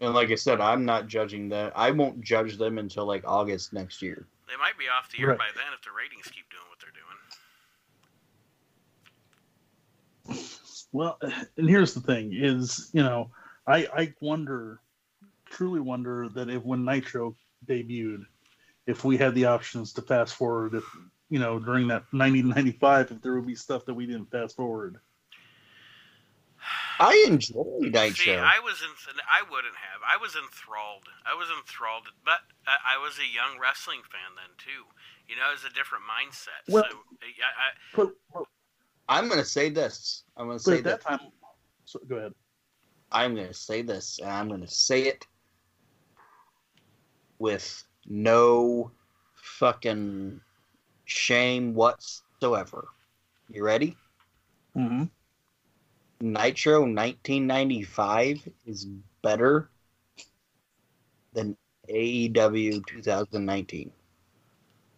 And 0.00 0.12
like 0.14 0.30
I 0.30 0.34
said, 0.34 0.60
I'm 0.60 0.84
not 0.84 1.06
judging 1.08 1.48
that. 1.50 1.72
I 1.76 1.90
won't 1.90 2.20
judge 2.20 2.56
them 2.58 2.78
until 2.78 3.06
like 3.06 3.24
August 3.26 3.72
next 3.72 4.02
year. 4.02 4.26
They 4.48 4.56
might 4.56 4.78
be 4.78 4.88
off 4.88 5.10
the 5.10 5.20
air 5.22 5.28
Right. 5.30 5.38
by 5.38 5.48
then 5.54 5.72
if 5.74 5.82
the 5.82 5.90
ratings 5.92 6.26
keep 6.28 6.48
doing 6.50 6.64
what 6.68 6.78
they're 6.80 6.90
doing. 6.92 7.02
Well, 10.92 11.18
and 11.56 11.68
here's 11.68 11.94
the 11.94 12.00
thing: 12.00 12.32
is 12.34 12.90
you 12.92 13.02
know, 13.02 13.30
I 13.66 13.86
I 13.94 14.14
wonder, 14.20 14.80
truly 15.46 15.80
wonder 15.80 16.28
that 16.30 16.48
if 16.48 16.62
when 16.62 16.84
Nitro 16.84 17.36
debuted, 17.66 18.24
if 18.86 19.04
we 19.04 19.16
had 19.16 19.34
the 19.34 19.46
options 19.46 19.92
to 19.94 20.02
fast 20.02 20.34
forward, 20.34 20.74
if 20.74 20.84
you 21.28 21.38
know 21.38 21.58
during 21.58 21.88
that 21.88 22.04
90 22.12 22.42
to 22.42 22.48
95, 22.48 23.10
if 23.10 23.22
there 23.22 23.34
would 23.34 23.46
be 23.46 23.54
stuff 23.54 23.84
that 23.86 23.94
we 23.94 24.06
didn't 24.06 24.30
fast 24.30 24.56
forward. 24.56 24.98
I 26.98 27.24
enjoyed 27.28 27.92
Nitro. 27.92 28.10
See, 28.14 28.32
I 28.32 28.58
was 28.64 28.80
in. 28.82 28.88
I 29.28 29.42
wouldn't 29.50 29.74
have. 29.76 30.00
I 30.06 30.16
was 30.16 30.34
enthralled. 30.34 31.04
I 31.26 31.34
was 31.34 31.48
enthralled, 31.58 32.08
but 32.24 32.40
I, 32.66 32.96
I 32.96 33.02
was 33.02 33.18
a 33.18 33.28
young 33.28 33.60
wrestling 33.60 34.00
fan 34.10 34.34
then 34.36 34.56
too. 34.56 34.88
You 35.28 35.36
know, 35.36 35.50
it 35.50 35.60
was 35.60 35.64
a 35.64 35.74
different 35.74 36.04
mindset. 36.08 36.72
Well- 36.72 36.84
so 36.90 36.96
I, 37.20 37.26
I, 37.28 37.68
But, 37.94 38.12
but, 38.32 38.44
I'm 39.08 39.28
gonna 39.28 39.44
say 39.44 39.68
this. 39.68 40.24
I'm 40.36 40.46
gonna 40.46 40.58
say 40.58 40.78
at 40.78 40.84
that. 40.84 41.02
that 41.02 41.18
time, 41.18 41.20
so, 41.84 42.00
go 42.08 42.16
ahead. 42.16 42.34
I'm 43.12 43.34
gonna 43.34 43.54
say 43.54 43.82
this, 43.82 44.18
and 44.20 44.30
I'm 44.30 44.48
gonna 44.48 44.68
say 44.68 45.02
it 45.02 45.26
with 47.38 47.84
no 48.06 48.90
fucking 49.34 50.40
shame 51.04 51.74
whatsoever. 51.74 52.88
You 53.48 53.64
ready? 53.64 53.96
Mm-hmm. 54.76 55.04
Nitro 56.20 56.80
1995 56.80 58.48
is 58.66 58.86
better 59.22 59.70
than 61.32 61.56
AEW 61.88 62.84
2019. 62.86 63.92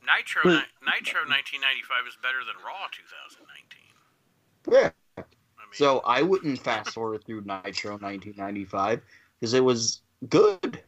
Nitro 0.03 0.43
ni- 0.45 0.51
Nitro 0.81 1.21
1995 1.27 2.07
is 2.09 2.17
better 2.23 2.45
than 2.47 2.57
Raw 2.65 2.87
2019. 2.91 3.79
Yeah. 4.71 4.91
I 5.69 5.71
mean, 5.71 5.77
So 5.79 5.99
I 6.01 6.23
wouldn't 6.23 6.59
fast 6.61 6.91
forward 6.95 7.25
through 7.25 7.43
Nitro 7.43 7.93
1995 7.99 9.01
because 9.39 9.55
it 9.55 9.63
was 9.65 10.01
good. 10.29 10.83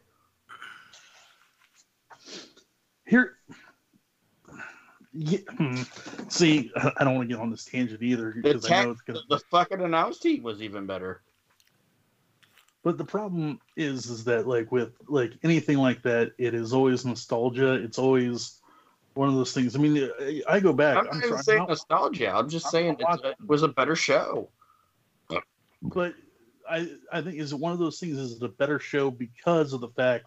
Here, 3.05 3.37
yeah, 5.13 5.39
hmm. 5.57 5.81
see, 6.29 6.71
I 6.97 7.03
don't 7.03 7.15
want 7.15 7.29
to 7.29 7.35
get 7.35 7.41
on 7.41 7.49
this 7.51 7.65
tangent 7.65 8.01
either 8.01 8.33
The, 8.35 8.41
because 8.41 8.65
I 8.65 8.69
tech, 8.69 8.85
know 8.85 8.91
it's 8.91 9.01
gonna. 9.01 9.19
the 9.29 9.39
fucking 9.51 9.81
announce 9.81 10.19
team 10.19 10.43
was 10.43 10.61
even 10.61 10.85
better. 10.85 11.21
But 12.83 12.97
the 12.97 13.03
problem 13.05 13.59
is, 13.75 14.07
is 14.07 14.23
that 14.23 14.47
like 14.47 14.71
with 14.71 14.93
like 15.07 15.33
anything 15.43 15.77
like 15.77 16.01
that, 16.03 16.31
it 16.37 16.53
is 16.55 16.73
always 16.73 17.05
nostalgia. 17.05 17.73
It's 17.73 17.99
always 17.99 18.61
one 19.13 19.27
of 19.29 19.35
those 19.35 19.51
things. 19.53 19.75
I 19.75 19.79
mean, 19.79 20.09
I- 20.19 20.41
I 20.47 20.59
go 20.61 20.71
back. 20.73 20.97
I'm 20.97 21.07
I'm, 21.07 21.17
not 21.19 21.25
even 21.25 21.29
sorry, 21.29 21.43
saying 21.43 21.57
I'm 21.59 21.63
not- 21.63 21.69
nostalgia. 21.69 22.31
I'm 22.33 22.49
just 22.49 22.65
I'm 22.67 22.71
saying 22.71 22.97
not 23.01 23.19
it's, 23.25 23.39
it 23.41 23.47
was 23.47 23.63
a 23.63 23.67
better 23.67 23.95
show. 23.95 24.49
But 25.81 26.13
I 26.69 26.89
I 27.11 27.21
think 27.21 27.39
is 27.39 27.53
it 27.53 27.59
one 27.59 27.73
of 27.73 27.79
those 27.79 27.99
things? 27.99 28.17
Is 28.17 28.37
it 28.37 28.43
a 28.43 28.49
better 28.49 28.79
show 28.79 29.11
because 29.11 29.73
of 29.73 29.81
the 29.81 29.89
fact 29.89 30.25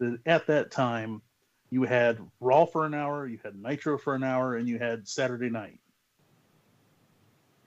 that 0.00 0.18
at 0.26 0.46
that 0.48 0.70
time 0.70 1.22
you 1.70 1.82
had 1.84 2.18
Raw 2.40 2.64
for 2.66 2.86
an 2.86 2.94
hour, 2.94 3.26
you 3.26 3.38
had 3.42 3.56
Nitro 3.56 3.98
for 3.98 4.14
an 4.14 4.22
hour, 4.22 4.56
and 4.56 4.68
you 4.68 4.78
had 4.78 5.08
Saturday 5.08 5.50
Night, 5.50 5.80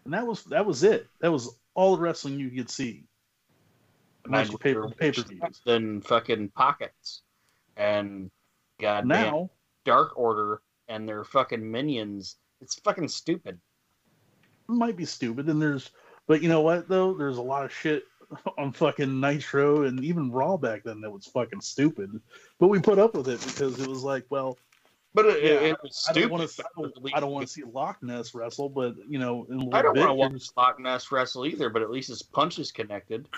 and 0.05 0.13
that 0.13 0.25
was 0.25 0.43
that 0.45 0.65
was 0.65 0.83
it. 0.83 1.07
That 1.21 1.31
was 1.31 1.59
all 1.73 1.95
the 1.95 2.01
wrestling 2.01 2.39
you 2.39 2.49
could 2.49 2.69
see. 2.69 3.05
Unless 4.25 4.51
you 4.51 4.57
pay 4.57 4.73
for 4.73 4.89
pay 4.89 5.11
per 5.11 5.23
views. 5.23 5.61
Than 5.65 6.01
fucking 6.01 6.49
pockets 6.49 7.23
and 7.77 8.29
goddamn 8.79 9.07
Now 9.07 9.49
Dark 9.85 10.17
Order 10.17 10.61
and 10.87 11.07
their 11.07 11.23
fucking 11.23 11.69
minions. 11.69 12.35
It's 12.61 12.75
fucking 12.79 13.07
stupid. 13.07 13.59
it 14.67 14.71
might 14.71 14.97
be 14.97 15.05
stupid, 15.05 15.49
and 15.49 15.61
there's 15.61 15.91
but 16.29 16.43
you 16.43 16.47
know 16.47 16.61
what 16.61 16.87
though? 16.87 17.13
There's 17.15 17.37
a 17.37 17.41
lot 17.41 17.65
of 17.65 17.73
shit 17.73 18.03
on 18.59 18.71
fucking 18.71 19.19
Nitro 19.19 19.83
and 19.85 20.01
even 20.05 20.31
Raw 20.31 20.57
back 20.57 20.83
then 20.83 21.01
that 21.01 21.09
was 21.09 21.25
fucking 21.25 21.59
stupid. 21.61 22.11
But 22.59 22.67
we 22.67 22.79
put 22.79 22.99
up 22.99 23.15
with 23.15 23.27
it 23.27 23.41
because 23.43 23.79
it 23.79 23.87
was 23.87 24.03
like, 24.03 24.25
well, 24.29 24.55
But 25.15 25.25
it, 25.25 25.43
Yeah, 25.43 25.49
it, 25.49 25.63
it 25.71 25.77
was 25.81 26.05
I 26.07 26.11
stupid. 26.11 26.29
don't 26.29 26.39
want 26.39 26.49
to. 26.51 26.63
but 26.77 26.85
at 26.97 27.03
least 27.03 27.15
I 27.17 27.19
don't 27.19 27.31
want 27.31 27.47
to 27.47 27.51
see 27.51 27.63
Loch 27.63 28.03
Ness 28.03 28.35
wrestle, 28.35 28.69
but 28.69 28.93
you 29.09 29.17
know, 29.17 29.47
in 29.49 29.59
a 29.59 29.75
I 29.75 29.81
don't 29.81 29.97
want 29.97 30.09
to 30.09 30.13
watch 30.13 30.29
there's- 30.29 30.53
Loch 30.55 30.79
Ness 30.79 31.11
wrestle 31.11 31.47
either, 31.47 31.69
but 31.71 31.81
at 31.81 31.89
least 31.89 32.09
his 32.09 32.21
punch 32.21 32.59
is 32.59 32.71
connected. 32.71 33.27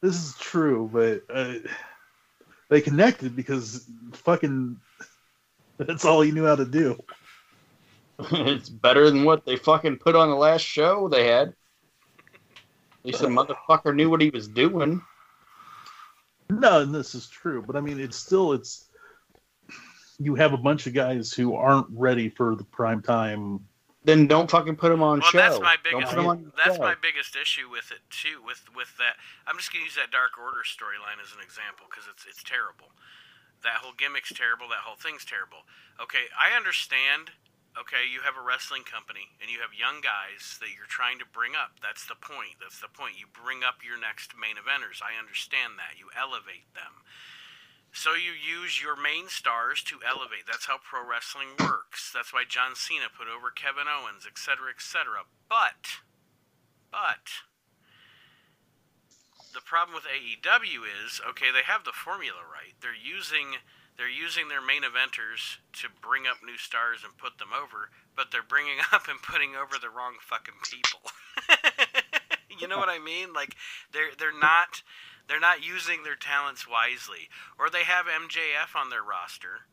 this 0.00 0.16
is 0.24 0.34
true, 0.38 0.88
but 0.92 1.22
uh, 1.34 1.54
they 2.72 2.80
connected 2.80 3.36
because 3.36 3.86
fucking 4.14 4.78
that's 5.76 6.06
all 6.06 6.22
he 6.22 6.30
knew 6.30 6.46
how 6.46 6.56
to 6.56 6.64
do. 6.64 6.98
it's 8.18 8.70
better 8.70 9.10
than 9.10 9.24
what 9.24 9.44
they 9.44 9.56
fucking 9.56 9.98
put 9.98 10.16
on 10.16 10.30
the 10.30 10.36
last 10.36 10.62
show 10.62 11.06
they 11.06 11.26
had. 11.26 11.48
At 11.48 13.04
least 13.04 13.20
the 13.20 13.26
motherfucker 13.26 13.94
knew 13.94 14.08
what 14.08 14.22
he 14.22 14.30
was 14.30 14.48
doing. 14.48 15.02
No, 16.48 16.80
and 16.80 16.94
this 16.94 17.14
is 17.14 17.28
true, 17.28 17.62
but 17.66 17.76
I 17.76 17.82
mean, 17.82 18.00
it's 18.00 18.16
still 18.16 18.54
it's 18.54 18.88
you 20.18 20.34
have 20.36 20.54
a 20.54 20.58
bunch 20.58 20.86
of 20.86 20.94
guys 20.94 21.30
who 21.30 21.54
aren't 21.54 21.88
ready 21.90 22.30
for 22.30 22.56
the 22.56 22.64
prime 22.64 23.02
time. 23.02 23.60
Then 24.04 24.26
don't 24.26 24.50
fucking 24.50 24.74
put 24.76 24.90
them 24.90 25.02
on 25.02 25.20
well, 25.20 25.30
show. 25.30 25.38
that's 25.38 25.60
my 25.62 25.76
Don't 25.78 26.02
biggest. 26.02 26.10
put 26.10 26.18
him 26.18 26.26
on 26.26 26.52
That's 26.58 26.76
show. 26.76 26.82
my 26.82 26.98
biggest 26.98 27.36
issue 27.38 27.70
with 27.70 27.94
it 27.94 28.02
too. 28.10 28.42
With 28.42 28.66
with 28.74 28.98
that, 28.98 29.14
I'm 29.46 29.54
just 29.56 29.70
gonna 29.70 29.86
use 29.86 29.94
that 29.94 30.10
Dark 30.10 30.34
Order 30.34 30.66
storyline 30.66 31.22
as 31.22 31.30
an 31.30 31.38
example 31.38 31.86
because 31.86 32.10
it's 32.10 32.26
it's 32.26 32.42
terrible. 32.42 32.90
That 33.62 33.78
whole 33.78 33.94
gimmick's 33.94 34.34
terrible. 34.34 34.66
That 34.74 34.82
whole 34.82 34.98
thing's 34.98 35.22
terrible. 35.24 35.62
Okay, 36.02 36.26
I 36.34 36.50
understand. 36.58 37.30
Okay, 37.78 38.04
you 38.04 38.20
have 38.20 38.36
a 38.36 38.44
wrestling 38.44 38.84
company 38.84 39.32
and 39.40 39.48
you 39.48 39.62
have 39.64 39.72
young 39.72 40.04
guys 40.04 40.60
that 40.60 40.76
you're 40.76 40.90
trying 40.90 41.16
to 41.22 41.24
bring 41.24 41.56
up. 41.56 41.80
That's 41.80 42.04
the 42.04 42.18
point. 42.18 42.60
That's 42.60 42.82
the 42.84 42.90
point. 42.92 43.16
You 43.16 43.24
bring 43.30 43.64
up 43.64 43.80
your 43.80 43.96
next 43.96 44.36
main 44.36 44.60
eventers. 44.60 45.00
I 45.00 45.16
understand 45.16 45.80
that. 45.80 45.96
You 45.96 46.12
elevate 46.12 46.68
them. 46.76 47.00
So 47.92 48.16
you 48.16 48.32
use 48.32 48.80
your 48.80 48.96
main 48.96 49.28
stars 49.28 49.84
to 49.84 50.00
elevate. 50.00 50.48
That's 50.48 50.64
how 50.64 50.80
pro 50.80 51.04
wrestling 51.04 51.60
works. 51.60 52.10
That's 52.10 52.32
why 52.32 52.44
John 52.48 52.74
Cena 52.74 53.12
put 53.12 53.28
over 53.28 53.52
Kevin 53.52 53.84
Owens, 53.84 54.24
etc., 54.26 54.72
etc. 54.72 55.28
But, 55.48 56.00
but, 56.90 57.44
the 59.52 59.60
problem 59.60 59.94
with 59.94 60.08
AEW 60.08 60.88
is 61.04 61.20
okay. 61.28 61.52
They 61.52 61.68
have 61.68 61.84
the 61.84 61.92
formula 61.92 62.40
right. 62.40 62.72
They're 62.80 62.96
using 62.96 63.60
they're 64.00 64.08
using 64.08 64.48
their 64.48 64.64
main 64.64 64.82
eventers 64.82 65.60
to 65.84 65.92
bring 66.00 66.24
up 66.24 66.40
new 66.40 66.56
stars 66.56 67.04
and 67.04 67.12
put 67.20 67.36
them 67.36 67.52
over, 67.52 67.92
but 68.16 68.32
they're 68.32 68.42
bringing 68.42 68.80
up 68.92 69.06
and 69.06 69.20
putting 69.20 69.52
over 69.54 69.76
the 69.76 69.92
wrong 69.92 70.16
fucking 70.20 70.64
people. 70.64 71.00
you 72.60 72.68
know 72.68 72.78
what 72.78 72.88
I 72.88 72.98
mean? 72.98 73.32
Like 73.32 73.56
they're 73.92 74.14
they're 74.18 74.38
not 74.38 74.82
they're 75.28 75.40
not 75.40 75.64
using 75.64 76.02
their 76.02 76.16
talents 76.16 76.68
wisely, 76.68 77.28
or 77.58 77.70
they 77.70 77.84
have 77.84 78.06
MJF 78.06 78.74
on 78.76 78.90
their 78.90 79.02
roster, 79.02 79.68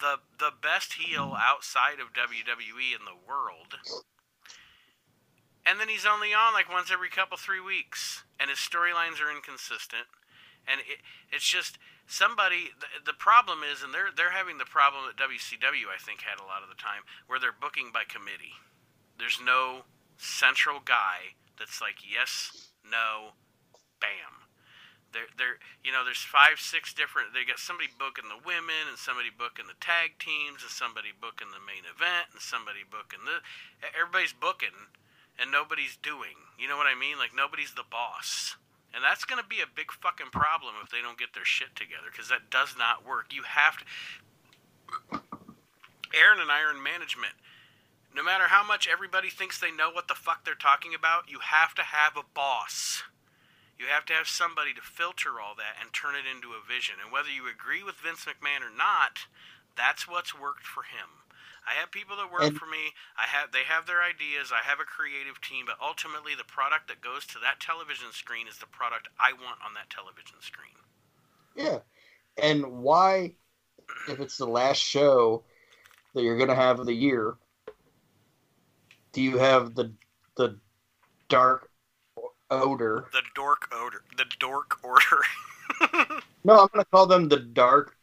the 0.00 0.20
the 0.38 0.52
best 0.52 0.94
heel 0.94 1.36
outside 1.38 2.00
of 2.00 2.12
WWE 2.12 2.96
in 2.96 3.04
the 3.04 3.18
world, 3.28 3.78
and 5.66 5.78
then 5.78 5.88
he's 5.88 6.06
only 6.06 6.34
on 6.34 6.52
like 6.52 6.72
once 6.72 6.90
every 6.90 7.10
couple 7.10 7.36
three 7.36 7.60
weeks, 7.60 8.24
and 8.40 8.50
his 8.50 8.58
storylines 8.58 9.22
are 9.22 9.30
inconsistent, 9.30 10.08
and 10.66 10.80
it, 10.80 10.98
it's 11.30 11.48
just 11.48 11.78
somebody. 12.06 12.70
The, 12.80 13.12
the 13.12 13.16
problem 13.16 13.60
is, 13.62 13.82
and 13.82 13.92
they're 13.92 14.10
they're 14.14 14.32
having 14.32 14.58
the 14.58 14.64
problem 14.64 15.04
that 15.06 15.20
WCW 15.20 15.86
I 15.92 16.00
think 16.00 16.22
had 16.22 16.40
a 16.40 16.48
lot 16.48 16.62
of 16.62 16.68
the 16.68 16.80
time, 16.80 17.04
where 17.26 17.38
they're 17.38 17.54
booking 17.54 17.90
by 17.92 18.02
committee. 18.02 18.58
There's 19.18 19.38
no 19.44 19.84
central 20.16 20.80
guy 20.84 21.36
that's 21.58 21.80
like 21.80 22.00
yes, 22.04 22.70
no, 22.84 23.38
bam. 24.00 24.48
They're, 25.12 25.28
they're, 25.36 25.60
you 25.84 25.92
know, 25.92 26.08
there's 26.08 26.24
five, 26.24 26.56
six 26.56 26.96
different. 26.96 27.36
They 27.36 27.44
got 27.44 27.60
somebody 27.60 27.92
booking 27.92 28.32
the 28.32 28.40
women, 28.40 28.88
and 28.88 28.96
somebody 28.96 29.28
booking 29.28 29.68
the 29.68 29.76
tag 29.76 30.16
teams, 30.16 30.64
and 30.64 30.72
somebody 30.72 31.12
booking 31.12 31.52
the 31.52 31.60
main 31.60 31.84
event, 31.84 32.32
and 32.32 32.40
somebody 32.40 32.80
booking 32.80 33.28
the. 33.28 33.44
Everybody's 33.92 34.32
booking, 34.32 34.88
and 35.36 35.52
nobody's 35.52 36.00
doing. 36.00 36.48
You 36.56 36.64
know 36.64 36.80
what 36.80 36.88
I 36.88 36.96
mean? 36.96 37.20
Like 37.20 37.36
nobody's 37.36 37.76
the 37.76 37.84
boss, 37.84 38.56
and 38.96 39.04
that's 39.04 39.28
going 39.28 39.40
to 39.40 39.46
be 39.46 39.60
a 39.60 39.68
big 39.68 39.92
fucking 39.92 40.32
problem 40.32 40.80
if 40.80 40.88
they 40.88 41.04
don't 41.04 41.20
get 41.20 41.36
their 41.36 41.46
shit 41.46 41.76
together, 41.76 42.08
because 42.08 42.32
that 42.32 42.48
does 42.48 42.72
not 42.80 43.04
work. 43.04 43.36
You 43.36 43.44
have 43.44 43.76
to. 43.76 43.84
Aaron 46.12 46.40
and 46.40 46.52
Iron 46.52 46.80
Management 46.80 47.36
no 48.14 48.22
matter 48.22 48.48
how 48.48 48.64
much 48.64 48.88
everybody 48.90 49.30
thinks 49.30 49.58
they 49.58 49.70
know 49.70 49.90
what 49.90 50.08
the 50.08 50.14
fuck 50.14 50.44
they're 50.44 50.54
talking 50.54 50.94
about, 50.94 51.30
you 51.30 51.38
have 51.40 51.74
to 51.74 51.82
have 51.82 52.16
a 52.16 52.24
boss. 52.34 53.02
You 53.78 53.86
have 53.88 54.04
to 54.06 54.12
have 54.12 54.28
somebody 54.28 54.72
to 54.74 54.80
filter 54.80 55.40
all 55.40 55.54
that 55.56 55.80
and 55.80 55.92
turn 55.92 56.14
it 56.14 56.28
into 56.28 56.54
a 56.54 56.62
vision. 56.62 56.96
And 57.02 57.10
whether 57.10 57.30
you 57.30 57.50
agree 57.50 57.82
with 57.82 57.96
Vince 57.96 58.24
McMahon 58.26 58.62
or 58.62 58.70
not, 58.70 59.26
that's 59.76 60.06
what's 60.06 60.38
worked 60.38 60.66
for 60.66 60.84
him. 60.84 61.22
I 61.66 61.74
have 61.78 61.90
people 61.90 62.16
that 62.16 62.30
work 62.30 62.42
And- 62.42 62.58
for 62.58 62.66
me. 62.66 62.92
I 63.16 63.26
have 63.26 63.52
they 63.52 63.62
have 63.62 63.86
their 63.86 64.02
ideas. 64.02 64.52
I 64.52 64.62
have 64.62 64.80
a 64.80 64.84
creative 64.84 65.40
team, 65.40 65.66
but 65.66 65.78
ultimately 65.80 66.34
the 66.34 66.44
product 66.44 66.88
that 66.88 67.00
goes 67.00 67.26
to 67.28 67.38
that 67.38 67.60
television 67.60 68.12
screen 68.12 68.46
is 68.48 68.58
the 68.58 68.66
product 68.66 69.08
I 69.18 69.32
want 69.32 69.62
on 69.64 69.74
that 69.74 69.88
television 69.88 70.40
screen. 70.42 70.74
Yeah. 71.54 71.80
And 72.36 72.82
why, 72.82 73.34
if 74.08 74.20
it's 74.20 74.36
the 74.38 74.46
last 74.46 74.78
show 74.78 75.44
that 76.14 76.22
you're 76.22 76.38
gonna 76.38 76.54
have 76.54 76.80
of 76.80 76.86
the 76.86 76.94
year, 76.94 77.36
do 79.12 79.22
you 79.22 79.38
have 79.38 79.74
the 79.74 79.92
the 80.36 80.58
dark 81.28 81.70
odor? 82.50 83.06
The 83.12 83.22
dork 83.34 83.68
odor. 83.72 84.02
The 84.16 84.26
dork 84.38 84.78
order. 84.82 86.20
No, 86.44 86.58
I'm 86.58 86.68
gonna 86.72 86.84
call 86.86 87.06
them 87.06 87.28
the 87.28 87.38
dark 87.38 87.96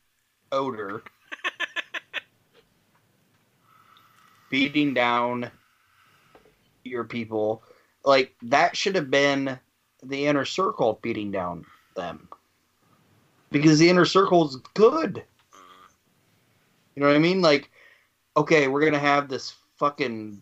odor. 0.52 1.04
beating 4.50 4.93
down 4.93 5.52
your 6.86 7.04
people. 7.04 7.63
Like 8.06 8.34
that 8.43 8.78
should 8.78 8.95
have 8.95 9.12
been 9.12 9.60
the 10.04 10.26
inner 10.26 10.45
circle 10.45 11.00
beating 11.02 11.32
down 11.32 11.65
them. 11.98 12.30
Because 13.52 13.78
the 13.78 13.89
inner 13.89 14.06
circle 14.06 14.48
is 14.48 14.56
good. 14.74 15.15
Mm. 15.15 15.22
You 16.95 17.02
know 17.02 17.08
what 17.08 17.17
I 17.17 17.19
mean? 17.19 17.41
Like, 17.41 17.69
okay, 18.38 18.69
we're 18.69 18.86
gonna 18.86 19.00
have 19.00 19.28
this 19.28 19.54
fucking 19.78 20.41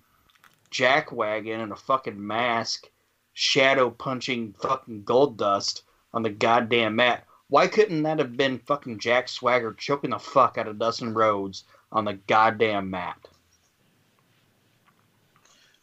jackwagon 0.77 1.63
and 1.63 1.71
a 1.71 1.75
fucking 1.75 2.25
mask 2.25 2.89
shadow 3.33 3.89
punching 3.89 4.53
fucking 4.61 5.03
Goldust 5.03 5.81
on 6.13 6.23
the 6.23 6.29
goddamn 6.29 6.95
mat. 6.95 7.25
Why 7.49 7.67
couldn't 7.67 8.03
that 8.03 8.19
have 8.19 8.35
been 8.35 8.59
fucking 8.59 8.99
Jack 8.99 9.29
Swagger 9.29 9.73
choking 9.73 10.09
the 10.09 10.19
fuck 10.19 10.57
out 10.57 10.67
of 10.67 10.79
Dustin 10.79 11.13
Rhodes 11.13 11.63
on 11.91 12.03
the 12.05 12.13
goddamn 12.13 12.89
mat? 12.89 13.27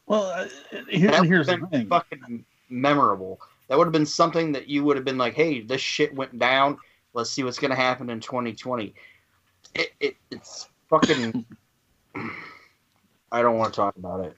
Well, 0.06 0.24
uh, 0.24 0.48
here, 0.90 1.10
That 1.10 1.24
here's 1.24 1.46
the 1.46 1.66
thing. 1.70 1.88
fucking 1.88 2.44
memorable. 2.68 3.40
That 3.68 3.78
would 3.78 3.86
have 3.86 3.92
been 3.92 4.04
something 4.04 4.52
that 4.52 4.68
you 4.68 4.84
would 4.84 4.96
have 4.96 5.04
been 5.04 5.16
like, 5.16 5.34
"Hey, 5.34 5.62
this 5.62 5.80
shit 5.80 6.14
went 6.14 6.38
down. 6.38 6.78
Let's 7.14 7.30
see 7.30 7.42
what's 7.42 7.58
gonna 7.58 7.74
happen 7.74 8.10
in 8.10 8.20
2020." 8.20 8.94
It, 9.74 9.92
it 10.00 10.16
it's 10.30 10.68
fucking. 10.90 11.46
I 13.32 13.42
don't 13.42 13.56
want 13.56 13.72
to 13.72 13.76
talk 13.76 13.96
about 13.96 14.24
it. 14.24 14.36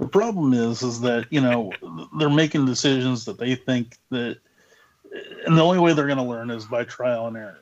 The 0.00 0.08
problem 0.08 0.54
is, 0.54 0.82
is 0.82 1.02
that 1.02 1.26
you 1.30 1.42
know 1.42 1.72
they're 2.18 2.30
making 2.30 2.64
decisions 2.64 3.26
that 3.26 3.38
they 3.38 3.54
think 3.54 3.98
that, 4.08 4.38
and 5.46 5.56
the 5.56 5.62
only 5.62 5.78
way 5.78 5.92
they're 5.92 6.06
going 6.06 6.16
to 6.16 6.24
learn 6.24 6.50
is 6.50 6.64
by 6.64 6.84
trial 6.84 7.26
and 7.26 7.36
error. 7.36 7.60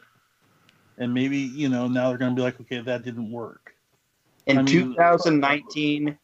And 0.99 1.13
maybe 1.13 1.37
you 1.37 1.69
know 1.69 1.89
now 1.89 2.09
they're 2.09 2.19
going 2.19 2.31
to 2.31 2.37
be 2.37 2.43
like, 2.43 2.61
okay, 2.61 2.81
that 2.81 3.03
didn't 3.03 3.31
work. 3.33 3.75
In 4.47 4.59
I 4.59 4.63
mean- 4.63 4.95
2019, 4.95 6.17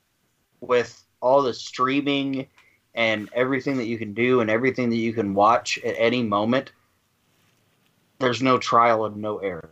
with 0.60 1.02
all 1.20 1.42
the 1.42 1.52
streaming 1.52 2.46
and 2.94 3.28
everything 3.34 3.76
that 3.78 3.86
you 3.86 3.98
can 3.98 4.14
do 4.14 4.40
and 4.40 4.48
everything 4.48 4.90
that 4.90 4.96
you 4.96 5.12
can 5.12 5.34
watch 5.34 5.78
at 5.78 5.96
any 5.98 6.22
moment, 6.22 6.70
there's 8.20 8.40
no 8.40 8.56
trial 8.56 9.04
and 9.06 9.16
no 9.16 9.38
error. 9.38 9.70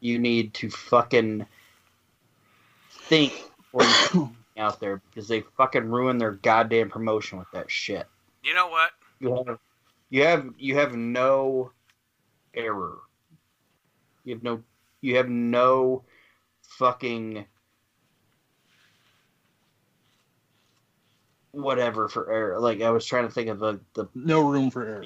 You 0.00 0.18
need 0.18 0.54
to 0.54 0.70
fucking 0.70 1.44
think 2.88 3.44
before 4.54 4.60
you 4.60 4.60
put 4.60 4.60
something 4.60 4.62
out 4.62 4.80
there 4.80 5.02
because 5.10 5.28
they 5.28 5.40
fucking 5.56 5.90
ruin 5.90 6.18
their 6.18 6.32
goddamn 6.32 6.90
promotion 6.90 7.38
with 7.38 7.50
that 7.52 7.70
shit. 7.70 8.06
You 8.42 8.54
know 8.54 8.68
what? 8.68 8.90
You 9.20 9.44
have, 9.46 9.58
you 10.10 10.24
have, 10.24 10.46
you 10.58 10.74
have 10.76 10.96
no 10.96 11.72
error. 12.54 12.98
You 14.24 14.34
have 14.34 14.42
no, 14.42 14.62
you 15.00 15.16
have 15.16 15.28
no 15.28 16.04
fucking 16.62 17.44
whatever 21.52 22.08
for 22.08 22.32
error. 22.32 22.58
Like 22.58 22.82
I 22.82 22.90
was 22.90 23.04
trying 23.04 23.26
to 23.26 23.32
think 23.32 23.48
of 23.48 23.58
the 23.58 23.80
the 23.94 24.08
No 24.14 24.40
room 24.40 24.70
for 24.70 24.86
error. 24.86 25.04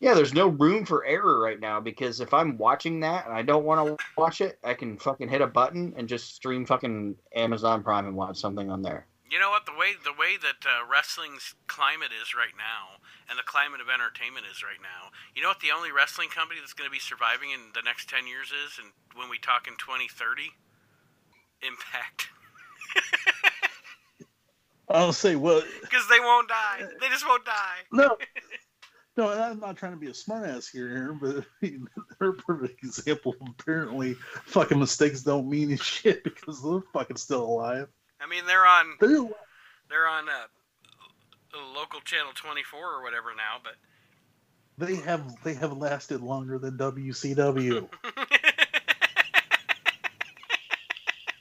Yeah. 0.00 0.14
There's 0.14 0.34
no 0.34 0.48
room 0.48 0.84
for 0.84 1.04
error 1.04 1.38
right 1.40 1.60
now 1.60 1.80
because 1.80 2.20
if 2.20 2.34
I'm 2.34 2.58
watching 2.58 3.00
that 3.00 3.26
and 3.26 3.34
I 3.34 3.42
don't 3.42 3.64
want 3.64 3.86
to 3.86 4.04
watch 4.16 4.40
it, 4.40 4.58
I 4.64 4.74
can 4.74 4.98
fucking 4.98 5.28
hit 5.28 5.40
a 5.40 5.46
button 5.46 5.94
and 5.96 6.08
just 6.08 6.34
stream 6.34 6.66
fucking 6.66 7.16
Amazon 7.34 7.82
Prime 7.82 8.06
and 8.06 8.16
watch 8.16 8.38
something 8.38 8.70
on 8.70 8.82
there. 8.82 9.06
You 9.30 9.38
know 9.38 9.50
what? 9.50 9.64
The 9.64 9.72
way 9.78 9.92
the 10.02 10.12
way 10.12 10.34
that 10.42 10.66
uh, 10.66 10.82
wrestling's 10.90 11.54
climate 11.68 12.10
is 12.10 12.34
right 12.34 12.56
now, 12.58 12.98
and 13.28 13.38
the 13.38 13.46
climate 13.46 13.80
of 13.80 13.86
entertainment 13.88 14.44
is 14.50 14.64
right 14.64 14.82
now. 14.82 15.14
You 15.36 15.42
know 15.42 15.48
what? 15.54 15.60
The 15.60 15.70
only 15.70 15.92
wrestling 15.92 16.30
company 16.30 16.58
that's 16.58 16.74
going 16.74 16.90
to 16.90 16.92
be 16.92 16.98
surviving 16.98 17.54
in 17.54 17.70
the 17.72 17.82
next 17.86 18.10
ten 18.10 18.26
years 18.26 18.50
is, 18.50 18.82
and 18.82 18.90
when 19.14 19.30
we 19.30 19.38
talk 19.38 19.68
in 19.68 19.78
2030, 19.78 20.50
Impact, 21.62 22.28
I'll 24.88 25.12
say, 25.12 25.36
what? 25.36 25.64
because 25.82 26.08
they 26.08 26.18
won't 26.18 26.48
die. 26.48 26.82
They 27.00 27.08
just 27.08 27.26
won't 27.26 27.44
die. 27.44 27.86
no, 27.92 28.16
no, 29.16 29.30
and 29.30 29.40
I'm 29.40 29.60
not 29.60 29.76
trying 29.76 29.92
to 29.92 29.98
be 29.98 30.06
a 30.06 30.12
smartass 30.12 30.70
here, 30.70 31.12
but 31.20 31.44
they're 32.18 32.30
a 32.30 32.34
perfect 32.34 32.82
example. 32.84 33.34
Apparently, 33.58 34.14
fucking 34.44 34.78
mistakes 34.78 35.22
don't 35.22 35.48
mean 35.48 35.76
shit 35.82 36.24
because 36.24 36.62
they're 36.62 36.82
fucking 36.92 37.16
still 37.16 37.44
alive. 37.44 37.88
I 38.20 38.26
mean, 38.26 38.44
they're 38.46 38.66
on 38.66 38.96
They're 39.00 39.28
they're 39.88 40.06
on 40.06 40.28
uh, 40.28 40.46
local 41.74 42.00
channel 42.00 42.32
24 42.34 42.80
or 42.80 43.02
whatever 43.02 43.30
now, 43.36 43.58
but 43.62 43.74
they 44.78 44.96
have 44.96 45.42
they 45.42 45.54
have 45.54 45.76
lasted 45.76 46.20
longer 46.20 46.58
than 46.58 46.76
WCW. 46.78 47.88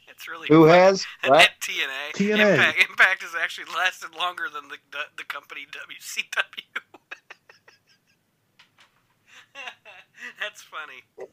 it's 0.10 0.28
really 0.28 0.48
Who 0.50 0.64
has 0.66 1.06
what? 1.26 1.50
TNA. 1.62 2.14
TNA. 2.14 2.52
Impact, 2.54 2.90
Impact 2.90 3.22
has 3.24 3.36
actually 3.40 3.68
lasted 3.76 4.16
longer 4.18 4.48
than 4.52 4.70
the 4.70 4.78
the, 4.92 5.04
the 5.18 5.24
company 5.24 5.68
WCW. 5.72 6.99
That's 10.40 10.62
funny. 10.62 11.30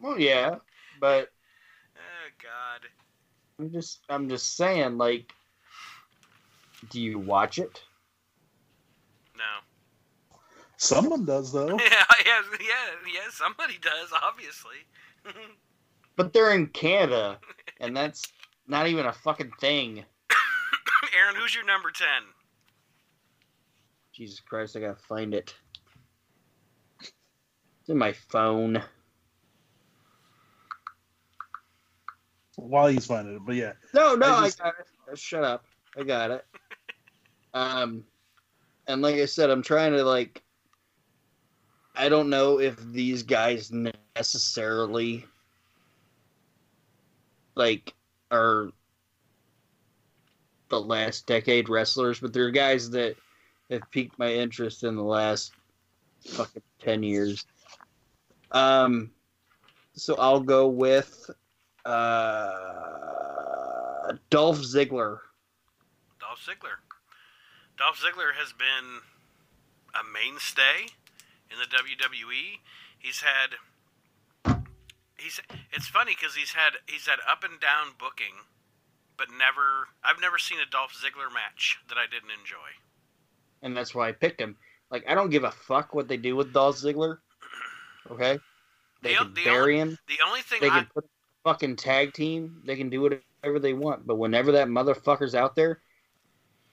Well, 0.00 0.18
yeah, 0.18 0.56
but 1.00 1.30
Oh 1.96 2.30
God. 2.42 2.88
I'm 3.58 3.72
just 3.72 4.00
I'm 4.08 4.28
just 4.28 4.56
saying, 4.56 4.98
like, 4.98 5.32
do 6.90 7.00
you 7.00 7.18
watch 7.18 7.58
it? 7.58 7.82
No. 9.36 9.44
Someone 10.76 11.24
does 11.24 11.52
though. 11.52 11.68
Yeah, 11.78 12.04
yeah, 12.26 12.42
yeah, 12.60 13.12
yeah. 13.12 13.30
Somebody 13.30 13.78
does, 13.80 14.10
obviously. 14.22 14.76
But 16.16 16.34
they're 16.34 16.52
in 16.52 16.66
Canada, 16.66 17.38
and 17.80 17.96
that's 17.96 18.30
not 18.66 18.86
even 18.88 19.06
a 19.06 19.12
fucking 19.12 19.52
thing. 19.58 20.04
Aaron, 21.16 21.34
who's 21.34 21.54
your 21.54 21.64
number 21.64 21.90
ten? 21.90 22.24
Jesus 24.12 24.40
Christ, 24.40 24.76
I 24.76 24.80
gotta 24.80 24.96
find 24.96 25.32
it. 25.32 25.54
In 27.90 27.98
my 27.98 28.12
phone. 28.12 28.80
While 32.54 32.86
he's 32.86 33.04
finding 33.04 33.34
it, 33.34 33.42
but 33.44 33.56
yeah, 33.56 33.72
No, 33.92 34.14
no, 34.14 34.26
I 34.28 34.44
I, 34.44 34.50
got 34.50 34.74
it. 34.78 34.86
Uh, 35.10 35.16
Shut 35.16 35.42
up. 35.42 35.64
I 35.98 36.04
got 36.04 36.30
it. 36.30 36.44
Um, 37.52 38.04
and 38.86 39.02
like 39.02 39.16
I 39.16 39.24
said, 39.24 39.50
I'm 39.50 39.62
trying 39.62 39.90
to 39.94 40.04
like. 40.04 40.40
I 41.96 42.08
don't 42.08 42.30
know 42.30 42.60
if 42.60 42.80
these 42.92 43.24
guys 43.24 43.72
necessarily 44.16 45.24
like 47.56 47.92
are 48.30 48.70
the 50.68 50.80
last 50.80 51.26
decade 51.26 51.68
wrestlers, 51.68 52.20
but 52.20 52.32
they're 52.32 52.52
guys 52.52 52.88
that 52.90 53.16
have 53.68 53.82
piqued 53.90 54.16
my 54.16 54.32
interest 54.32 54.84
in 54.84 54.94
the 54.94 55.02
last 55.02 55.50
fucking 56.24 56.62
ten 56.78 57.02
years. 57.02 57.44
Um, 58.52 59.10
so 59.94 60.16
I'll 60.16 60.40
go 60.40 60.68
with 60.68 61.30
uh, 61.84 62.52
Dolph 64.30 64.58
Ziggler. 64.58 65.18
Dolph 66.20 66.40
Ziggler. 66.46 66.78
Dolph 67.78 67.98
Ziggler 68.00 68.34
has 68.38 68.52
been 68.52 69.00
a 69.94 70.02
mainstay 70.12 70.92
in 71.50 71.58
the 71.58 71.66
WWE. 71.66 72.60
He's 72.98 73.20
had 73.22 73.56
he's 75.16 75.40
it's 75.72 75.86
funny 75.88 76.12
because 76.18 76.34
he's 76.34 76.52
had 76.52 76.74
he's 76.86 77.06
had 77.06 77.18
up 77.28 77.42
and 77.44 77.58
down 77.60 77.94
booking, 77.98 78.44
but 79.16 79.28
never 79.30 79.88
I've 80.04 80.20
never 80.20 80.38
seen 80.38 80.58
a 80.60 80.66
Dolph 80.70 80.92
Ziggler 80.92 81.32
match 81.32 81.78
that 81.88 81.96
I 81.98 82.06
didn't 82.10 82.30
enjoy. 82.30 82.70
and 83.62 83.76
that's 83.76 83.94
why 83.94 84.08
I 84.08 84.12
picked 84.12 84.40
him. 84.40 84.56
Like 84.90 85.04
I 85.08 85.14
don't 85.14 85.30
give 85.30 85.44
a 85.44 85.50
fuck 85.50 85.94
what 85.94 86.08
they 86.08 86.16
do 86.16 86.36
with 86.36 86.52
Dolph 86.52 86.76
Ziggler. 86.76 87.18
Okay, 88.10 88.38
they 89.02 89.14
The 89.14 89.20
o- 89.20 89.24
can 89.24 89.34
the 89.34 89.44
bury 89.44 89.78
him. 89.78 89.98
The 90.08 90.20
only 90.26 90.42
thing 90.42 90.60
They 90.60 90.68
I 90.68 90.80
can 90.80 90.90
put 90.94 91.04
a 91.04 91.08
fucking 91.44 91.76
tag 91.76 92.12
team. 92.12 92.62
They 92.64 92.76
can 92.76 92.90
do 92.90 93.00
whatever 93.00 93.58
they 93.58 93.72
want, 93.72 94.06
but 94.06 94.16
whenever 94.16 94.52
that 94.52 94.68
motherfucker's 94.68 95.34
out 95.34 95.56
there, 95.56 95.80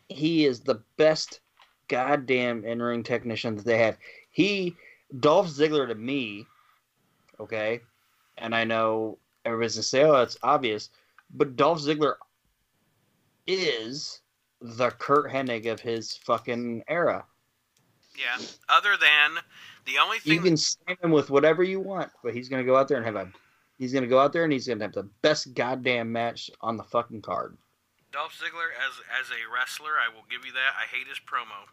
he 0.10 0.46
is 0.46 0.62
the 0.62 0.82
best 0.98 1.42
goddamn 1.88 2.66
in 2.66 2.82
ring 2.82 3.04
technician 3.04 3.56
that 3.56 3.66
they 3.66 3.78
have. 3.78 3.98
He, 4.30 4.76
Dolph 5.20 5.48
Ziggler 5.48 5.88
to 5.88 5.96
me, 5.96 6.46
okay, 7.40 7.82
and 8.38 8.54
I 8.56 8.64
know 8.64 9.18
everybody's 9.46 9.76
gonna 9.76 9.84
say, 9.84 10.04
oh, 10.04 10.22
it's 10.22 10.38
obvious, 10.44 10.90
but 11.34 11.56
Dolph 11.56 11.80
Ziggler 11.82 12.16
is 13.46 14.22
the 14.62 14.90
Curt 14.92 15.32
Hennig 15.32 15.72
of 15.72 15.80
his 15.80 16.18
fucking 16.18 16.84
era. 16.88 17.26
Yeah. 18.18 18.44
Other 18.70 18.98
than 18.98 19.44
the 19.88 19.98
only 20.04 20.20
thing 20.20 20.34
You 20.34 20.42
can 20.42 20.58
slam 20.58 20.98
him 21.02 21.12
with 21.12 21.30
whatever 21.30 21.64
you 21.64 21.80
want, 21.80 22.12
but 22.22 22.34
he's 22.36 22.50
gonna 22.50 22.68
go 22.68 22.76
out 22.76 22.88
there 22.88 22.98
and 22.98 23.06
have 23.06 23.16
a 23.16 23.32
he's 23.80 23.94
gonna 23.94 24.06
go 24.06 24.20
out 24.20 24.34
there 24.34 24.44
and 24.44 24.52
he's 24.52 24.68
gonna 24.68 24.84
have 24.84 24.94
the 24.94 25.08
best 25.24 25.54
goddamn 25.56 26.12
match 26.12 26.52
on 26.62 26.76
the 26.76 26.84
fucking 26.84 27.22
card. 27.22 27.58
Dolph 28.12 28.36
Ziggler 28.36 28.76
as 28.76 29.00
as 29.08 29.32
a 29.32 29.48
wrestler, 29.48 29.96
I 29.96 30.12
will 30.12 30.28
give 30.30 30.46
you 30.46 30.52
that. 30.52 30.76
I 30.76 30.92
hate 30.92 31.08
his 31.08 31.24
promo. 31.24 31.72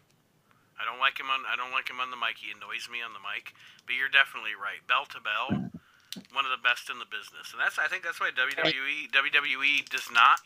I 0.79 0.83
don't 0.87 0.99
like 0.99 1.19
him 1.19 1.27
on 1.27 1.43
I 1.43 1.59
don't 1.59 1.75
like 1.75 1.91
him 1.91 1.99
on 1.99 2.07
the 2.07 2.19
mic. 2.19 2.39
He 2.39 2.55
annoys 2.55 2.87
me 2.87 3.03
on 3.03 3.11
the 3.11 3.23
mic. 3.23 3.51
But 3.83 3.99
you're 3.99 4.11
definitely 4.11 4.55
right. 4.55 4.79
Bell 4.87 5.03
to 5.11 5.19
bell, 5.19 5.51
one 6.31 6.47
of 6.47 6.51
the 6.55 6.63
best 6.63 6.87
in 6.87 7.03
the 7.03 7.07
business. 7.07 7.51
And 7.51 7.59
that's 7.59 7.75
I 7.75 7.91
think 7.91 8.07
that's 8.07 8.23
why 8.23 8.31
WWE 8.31 9.11
WWE 9.11 9.87
does 9.91 10.07
not 10.07 10.39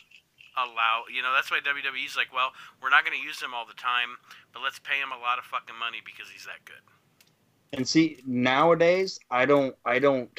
allow 0.58 1.06
you 1.06 1.22
know, 1.22 1.34
that's 1.38 1.54
why 1.54 1.62
WWE's 1.62 2.18
like, 2.18 2.34
well, 2.34 2.50
we're 2.82 2.90
not 2.90 3.06
gonna 3.06 3.22
use 3.22 3.38
him 3.38 3.54
all 3.54 3.70
the 3.70 3.78
time, 3.78 4.18
but 4.54 4.66
let's 4.66 4.82
pay 4.82 4.98
him 4.98 5.14
a 5.14 5.22
lot 5.22 5.38
of 5.38 5.46
fucking 5.46 5.78
money 5.78 6.02
because 6.02 6.34
he's 6.34 6.50
that 6.50 6.66
good. 6.66 6.82
And 7.74 7.88
see, 7.88 8.22
nowadays 8.26 9.20
I 9.30 9.46
don't 9.46 9.76
I 9.86 10.00
don't 10.00 10.30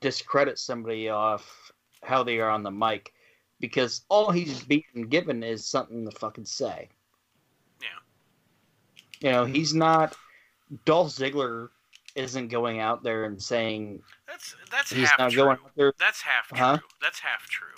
discredit 0.00 0.58
somebody 0.58 1.08
off 1.08 1.72
how 2.02 2.22
they 2.22 2.38
are 2.40 2.50
on 2.50 2.62
the 2.62 2.70
mic 2.70 3.12
because 3.60 4.02
all 4.08 4.30
he's 4.30 4.62
being 4.62 5.06
given 5.08 5.42
is 5.42 5.66
something 5.66 6.04
to 6.08 6.16
fucking 6.18 6.44
say. 6.44 6.88
Yeah. 7.80 7.88
You 9.20 9.32
know, 9.32 9.44
he's 9.44 9.74
not 9.74 10.16
Dolph 10.84 11.08
Ziggler 11.08 11.68
isn't 12.14 12.48
going 12.48 12.80
out 12.80 13.02
there 13.02 13.24
and 13.24 13.40
saying 13.40 14.02
That's 14.26 14.56
that's 14.70 14.90
he's 14.90 15.08
half 15.08 15.18
not 15.18 15.30
true. 15.32 15.44
going 15.44 15.58
out 15.64 15.70
there 15.76 15.92
That's 15.98 16.22
half 16.22 16.48
true. 16.48 16.58
Huh? 16.58 16.78
That's 17.00 17.20
half 17.20 17.46
true. 17.48 17.68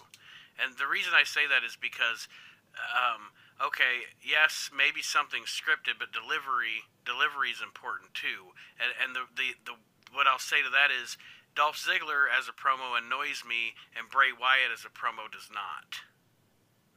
And 0.62 0.76
the 0.76 0.87
reason 0.87 1.12
I 1.14 1.22
say 1.22 1.46
that 1.46 1.62
is 1.64 1.76
because, 1.76 2.26
um, 2.74 3.30
okay, 3.60 4.10
yes, 4.22 4.70
maybe 4.74 5.02
something's 5.02 5.50
scripted, 5.50 5.98
but 5.98 6.14
delivery 6.14 6.86
delivery 7.04 7.50
is 7.50 7.62
important 7.62 8.14
too. 8.14 8.54
And 8.78 8.94
and 8.98 9.16
the, 9.16 9.24
the 9.34 9.48
the 9.64 9.74
what 10.14 10.26
I'll 10.26 10.42
say 10.42 10.62
to 10.62 10.70
that 10.70 10.90
is 10.90 11.18
Dolph 11.54 11.76
Ziggler 11.76 12.30
as 12.30 12.48
a 12.48 12.54
promo 12.54 12.96
annoys 12.96 13.42
me, 13.46 13.74
and 13.96 14.08
Bray 14.08 14.30
Wyatt 14.30 14.72
as 14.72 14.84
a 14.84 14.92
promo 14.92 15.30
does 15.30 15.50
not. 15.52 16.04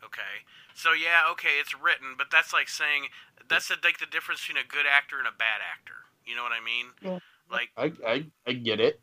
Okay, 0.04 0.46
so 0.74 0.94
yeah, 0.94 1.30
okay, 1.32 1.62
it's 1.62 1.78
written, 1.78 2.16
but 2.18 2.28
that's 2.32 2.54
like 2.54 2.70
saying 2.70 3.10
that's 3.48 3.68
the, 3.68 3.78
like 3.84 4.00
the 4.00 4.10
difference 4.10 4.46
between 4.46 4.64
a 4.64 4.68
good 4.68 4.86
actor 4.90 5.20
and 5.20 5.28
a 5.28 5.38
bad 5.38 5.62
actor. 5.62 6.10
You 6.26 6.36
know 6.36 6.44
what 6.44 6.54
I 6.54 6.64
mean? 6.64 6.88
Yeah. 7.02 7.20
Like 7.52 7.70
I, 7.78 7.92
I 8.08 8.26
I 8.48 8.54
get 8.54 8.80
it, 8.80 9.02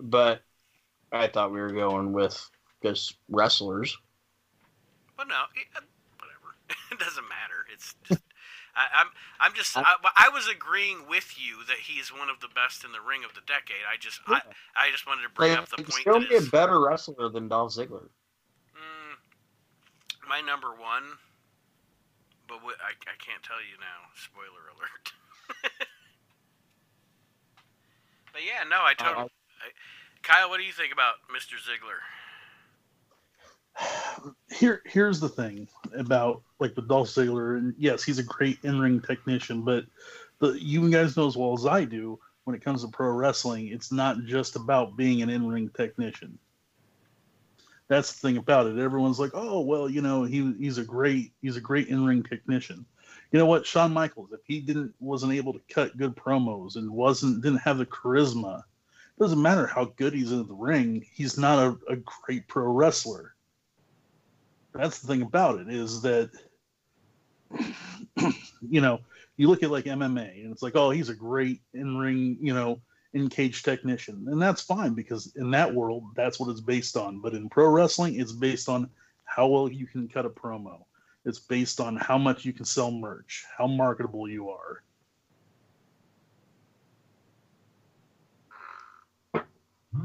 but 0.00 0.42
I 1.10 1.26
thought 1.26 1.52
we 1.52 1.60
were 1.60 1.72
going 1.72 2.12
with 2.12 2.38
just 2.82 3.16
wrestlers. 3.28 3.96
But 5.16 5.26
no, 5.26 5.42
it, 6.98 7.04
uh, 7.04 7.04
whatever. 7.04 7.04
it 7.04 7.04
doesn't 7.04 7.28
matter. 7.28 7.66
It's 7.72 7.94
just, 8.04 8.22
I, 8.76 8.86
I'm 9.02 9.08
I'm 9.40 9.54
just 9.54 9.76
I, 9.76 9.94
I 10.16 10.28
was 10.30 10.48
agreeing 10.48 11.08
with 11.08 11.34
you 11.38 11.64
that 11.66 11.78
he's 11.88 12.12
one 12.12 12.30
of 12.30 12.40
the 12.40 12.48
best 12.54 12.84
in 12.84 12.92
the 12.92 13.00
ring 13.00 13.24
of 13.24 13.34
the 13.34 13.42
decade. 13.46 13.84
I 13.90 13.96
just 13.98 14.20
I, 14.26 14.40
I 14.76 14.90
just 14.90 15.06
wanted 15.06 15.22
to 15.22 15.30
bring 15.30 15.52
Like, 15.52 15.58
up 15.58 15.68
the 15.68 15.78
he's 15.78 15.88
point 15.88 16.02
still 16.02 16.20
that 16.20 16.28
be 16.28 16.36
a 16.36 16.42
better 16.42 16.80
wrestler 16.80 17.28
than 17.30 17.48
Dolph 17.48 17.72
Ziggler. 17.74 18.08
mm, 18.76 19.16
my 20.28 20.40
number 20.40 20.68
one. 20.70 21.18
But 22.48 22.62
what, 22.64 22.76
I 22.82 22.92
I 22.92 23.16
can't 23.18 23.42
tell 23.42 23.60
you 23.60 23.76
now. 23.80 24.10
Spoiler 24.16 24.70
alert. 24.74 25.12
but 28.32 28.42
yeah, 28.46 28.64
no, 28.68 28.78
I 28.84 28.94
totally. 28.94 29.26
Uh, 29.26 29.70
Kyle, 30.22 30.48
what 30.50 30.58
do 30.58 30.64
you 30.64 30.72
think 30.72 30.92
about 30.92 31.14
Mr. 31.34 31.54
Ziggler? 31.56 32.00
here 34.50 34.82
here's 34.86 35.20
the 35.20 35.28
thing 35.28 35.68
about 35.96 36.42
like 36.58 36.74
with 36.76 36.88
Dolph 36.88 37.08
Ziggler, 37.08 37.58
and 37.58 37.74
yes, 37.78 38.02
he's 38.02 38.18
a 38.18 38.24
great 38.24 38.58
in 38.62 38.78
ring 38.78 39.00
technician, 39.00 39.62
but 39.62 39.84
the 40.38 40.52
you 40.52 40.90
guys 40.90 41.16
know 41.16 41.26
as 41.26 41.36
well 41.36 41.54
as 41.54 41.66
I 41.66 41.84
do 41.84 42.18
when 42.44 42.56
it 42.56 42.64
comes 42.64 42.82
to 42.82 42.88
pro 42.88 43.10
wrestling, 43.10 43.68
it's 43.68 43.92
not 43.92 44.24
just 44.24 44.56
about 44.56 44.96
being 44.96 45.22
an 45.22 45.30
in 45.30 45.46
ring 45.46 45.70
technician. 45.76 46.38
That's 47.88 48.12
the 48.12 48.18
thing 48.18 48.36
about 48.36 48.66
it. 48.66 48.78
Everyone's 48.78 49.20
like, 49.20 49.32
oh 49.34 49.60
well, 49.60 49.88
you 49.88 50.00
know, 50.00 50.24
he 50.24 50.52
he's 50.58 50.78
a 50.78 50.84
great 50.84 51.32
he's 51.42 51.56
a 51.56 51.60
great 51.60 51.88
in 51.88 52.04
ring 52.04 52.22
technician. 52.22 52.84
You 53.32 53.38
know 53.38 53.46
what, 53.46 53.66
Shawn 53.66 53.92
Michaels, 53.92 54.32
if 54.32 54.40
he 54.46 54.60
didn't 54.60 54.94
wasn't 55.00 55.34
able 55.34 55.52
to 55.52 55.60
cut 55.68 55.96
good 55.96 56.16
promos 56.16 56.76
and 56.76 56.90
wasn't 56.90 57.42
didn't 57.42 57.58
have 57.58 57.78
the 57.78 57.86
charisma, 57.86 58.62
doesn't 59.18 59.42
matter 59.42 59.66
how 59.66 59.86
good 59.96 60.12
he's 60.12 60.32
in 60.32 60.46
the 60.46 60.54
ring, 60.54 61.04
he's 61.12 61.36
not 61.36 61.58
a, 61.58 61.92
a 61.92 61.96
great 61.96 62.46
pro 62.48 62.64
wrestler 62.64 63.34
that's 64.78 65.00
the 65.00 65.08
thing 65.08 65.22
about 65.22 65.58
it 65.58 65.68
is 65.68 66.02
that 66.02 66.30
you 68.62 68.80
know 68.80 69.00
you 69.36 69.48
look 69.48 69.62
at 69.64 69.72
like 69.72 69.86
MMA 69.86 70.42
and 70.42 70.52
it's 70.52 70.62
like 70.62 70.76
oh 70.76 70.90
he's 70.90 71.08
a 71.08 71.14
great 71.14 71.60
in 71.74 71.96
ring 71.96 72.38
you 72.40 72.54
know 72.54 72.80
in 73.12 73.28
cage 73.28 73.64
technician 73.64 74.26
and 74.28 74.40
that's 74.40 74.62
fine 74.62 74.94
because 74.94 75.34
in 75.34 75.50
that 75.50 75.74
world 75.74 76.04
that's 76.14 76.38
what 76.38 76.48
it's 76.48 76.60
based 76.60 76.96
on. 76.96 77.20
But 77.20 77.34
in 77.34 77.48
pro 77.48 77.68
wrestling 77.68 78.20
it's 78.20 78.32
based 78.32 78.68
on 78.68 78.88
how 79.24 79.48
well 79.48 79.68
you 79.68 79.86
can 79.86 80.08
cut 80.08 80.26
a 80.26 80.30
promo. 80.30 80.84
It's 81.24 81.40
based 81.40 81.80
on 81.80 81.96
how 81.96 82.16
much 82.16 82.44
you 82.44 82.52
can 82.52 82.64
sell 82.64 82.92
merch 82.92 83.44
how 83.56 83.66
marketable 83.66 84.28
you 84.28 84.50
are. 84.50 84.82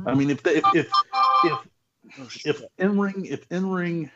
I 0.07 0.15
mean 0.15 0.31
if 0.31 0.45
if 0.47 0.63
if 0.73 0.87
if 1.43 1.59
oh, 2.19 2.27
if 2.43 2.61
in 2.79 2.99
ring 2.99 3.25
if 3.25 3.45
in 3.51 3.69
ring 3.69 4.09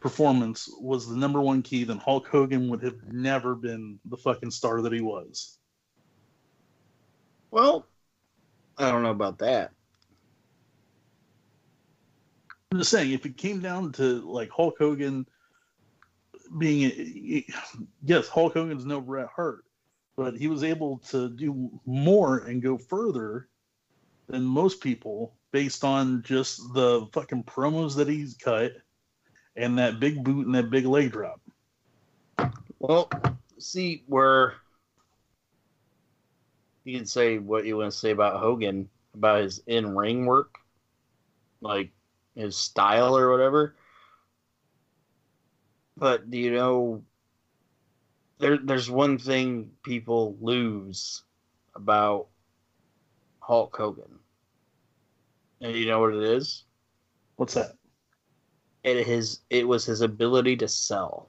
performance 0.00 0.68
was 0.80 1.08
the 1.08 1.16
number 1.16 1.40
one 1.40 1.62
key, 1.62 1.84
then 1.84 1.98
Hulk 1.98 2.26
Hogan 2.26 2.68
would 2.68 2.82
have 2.82 3.12
never 3.12 3.54
been 3.54 3.98
the 4.06 4.16
fucking 4.16 4.50
star 4.50 4.80
that 4.82 4.92
he 4.92 5.00
was. 5.00 5.58
Well, 7.50 7.86
I 8.78 8.90
don't 8.90 9.02
know 9.02 9.10
about 9.10 9.38
that. 9.38 9.72
I'm 12.72 12.78
just 12.78 12.90
saying, 12.90 13.12
if 13.12 13.26
it 13.26 13.36
came 13.36 13.60
down 13.60 13.92
to 13.92 14.20
like 14.30 14.50
Hulk 14.50 14.76
Hogan 14.78 15.26
being, 16.56 17.44
yes, 18.02 18.28
Hulk 18.28 18.54
Hogan's 18.54 18.86
no 18.86 19.00
Bret 19.00 19.28
Hart, 19.34 19.64
but 20.16 20.36
he 20.36 20.48
was 20.48 20.62
able 20.62 20.98
to 21.10 21.28
do 21.28 21.70
more 21.84 22.38
and 22.38 22.62
go 22.62 22.78
further 22.78 23.48
than 24.28 24.44
most 24.44 24.80
people 24.80 25.34
based 25.50 25.82
on 25.82 26.22
just 26.22 26.60
the 26.72 27.06
fucking 27.12 27.42
promos 27.42 27.96
that 27.96 28.08
he's 28.08 28.34
cut 28.34 28.72
and 29.60 29.78
that 29.78 30.00
big 30.00 30.24
boot 30.24 30.46
and 30.46 30.54
that 30.54 30.70
big 30.70 30.86
leg 30.86 31.12
drop. 31.12 31.40
Well, 32.78 33.10
see 33.58 34.02
where 34.06 34.54
you 36.84 36.96
can 36.96 37.06
say 37.06 37.38
what 37.38 37.66
you 37.66 37.76
want 37.76 37.92
to 37.92 37.98
say 37.98 38.10
about 38.10 38.40
Hogan 38.40 38.88
about 39.14 39.42
his 39.42 39.62
in 39.66 39.94
ring 39.94 40.24
work, 40.24 40.56
like 41.60 41.90
his 42.34 42.56
style 42.56 43.16
or 43.16 43.30
whatever. 43.30 43.74
But 45.96 46.30
do 46.30 46.38
you 46.38 46.52
know 46.52 47.02
there 48.38 48.56
there's 48.56 48.90
one 48.90 49.18
thing 49.18 49.70
people 49.82 50.36
lose 50.40 51.22
about 51.74 52.28
Hulk 53.40 53.76
Hogan. 53.76 54.18
And 55.60 55.76
you 55.76 55.86
know 55.86 56.00
what 56.00 56.14
it 56.14 56.22
is? 56.22 56.64
What's 57.36 57.54
that? 57.54 57.79
It 58.82 59.06
his 59.06 59.40
it 59.50 59.66
was 59.66 59.84
his 59.84 60.00
ability 60.00 60.56
to 60.58 60.68
sell. 60.68 61.28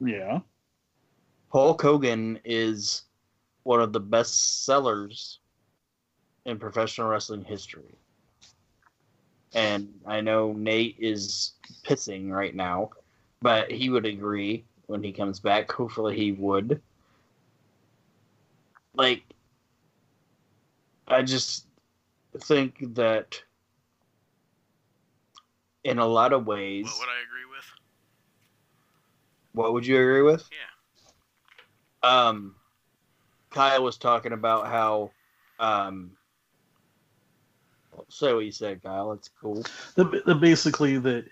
Yeah. 0.00 0.40
Hulk 1.50 1.80
Hogan 1.80 2.38
is 2.44 3.02
one 3.62 3.80
of 3.80 3.92
the 3.92 4.00
best 4.00 4.64
sellers 4.64 5.40
in 6.44 6.58
professional 6.58 7.08
wrestling 7.08 7.44
history. 7.44 7.94
And 9.54 9.88
I 10.06 10.20
know 10.20 10.52
Nate 10.52 10.96
is 10.98 11.52
pissing 11.84 12.30
right 12.30 12.54
now, 12.54 12.90
but 13.40 13.70
he 13.70 13.90
would 13.90 14.06
agree 14.06 14.64
when 14.86 15.02
he 15.02 15.12
comes 15.12 15.40
back. 15.40 15.70
Hopefully, 15.72 16.16
he 16.16 16.32
would. 16.32 16.80
Like, 18.94 19.22
I 21.06 21.22
just 21.22 21.66
think 22.40 22.94
that 22.94 23.42
in 25.88 25.98
a 25.98 26.06
lot 26.06 26.32
of 26.32 26.46
ways, 26.46 26.84
What 26.84 26.98
would 27.00 27.08
I 27.08 27.22
agree 27.22 27.44
with? 27.50 27.64
what 29.52 29.72
would 29.72 29.86
you 29.86 29.96
agree 29.96 30.22
with? 30.22 30.48
Yeah. 32.02 32.28
um, 32.28 32.54
Kyle 33.50 33.82
was 33.82 33.96
talking 33.96 34.32
about 34.32 34.66
how 34.66 35.10
um, 35.58 36.12
say 38.08 38.32
what 38.32 38.44
you 38.44 38.52
said, 38.52 38.82
Kyle. 38.82 39.12
It's 39.12 39.30
cool. 39.40 39.64
the, 39.94 40.22
the 40.26 40.34
basically 40.34 40.98
that 40.98 41.24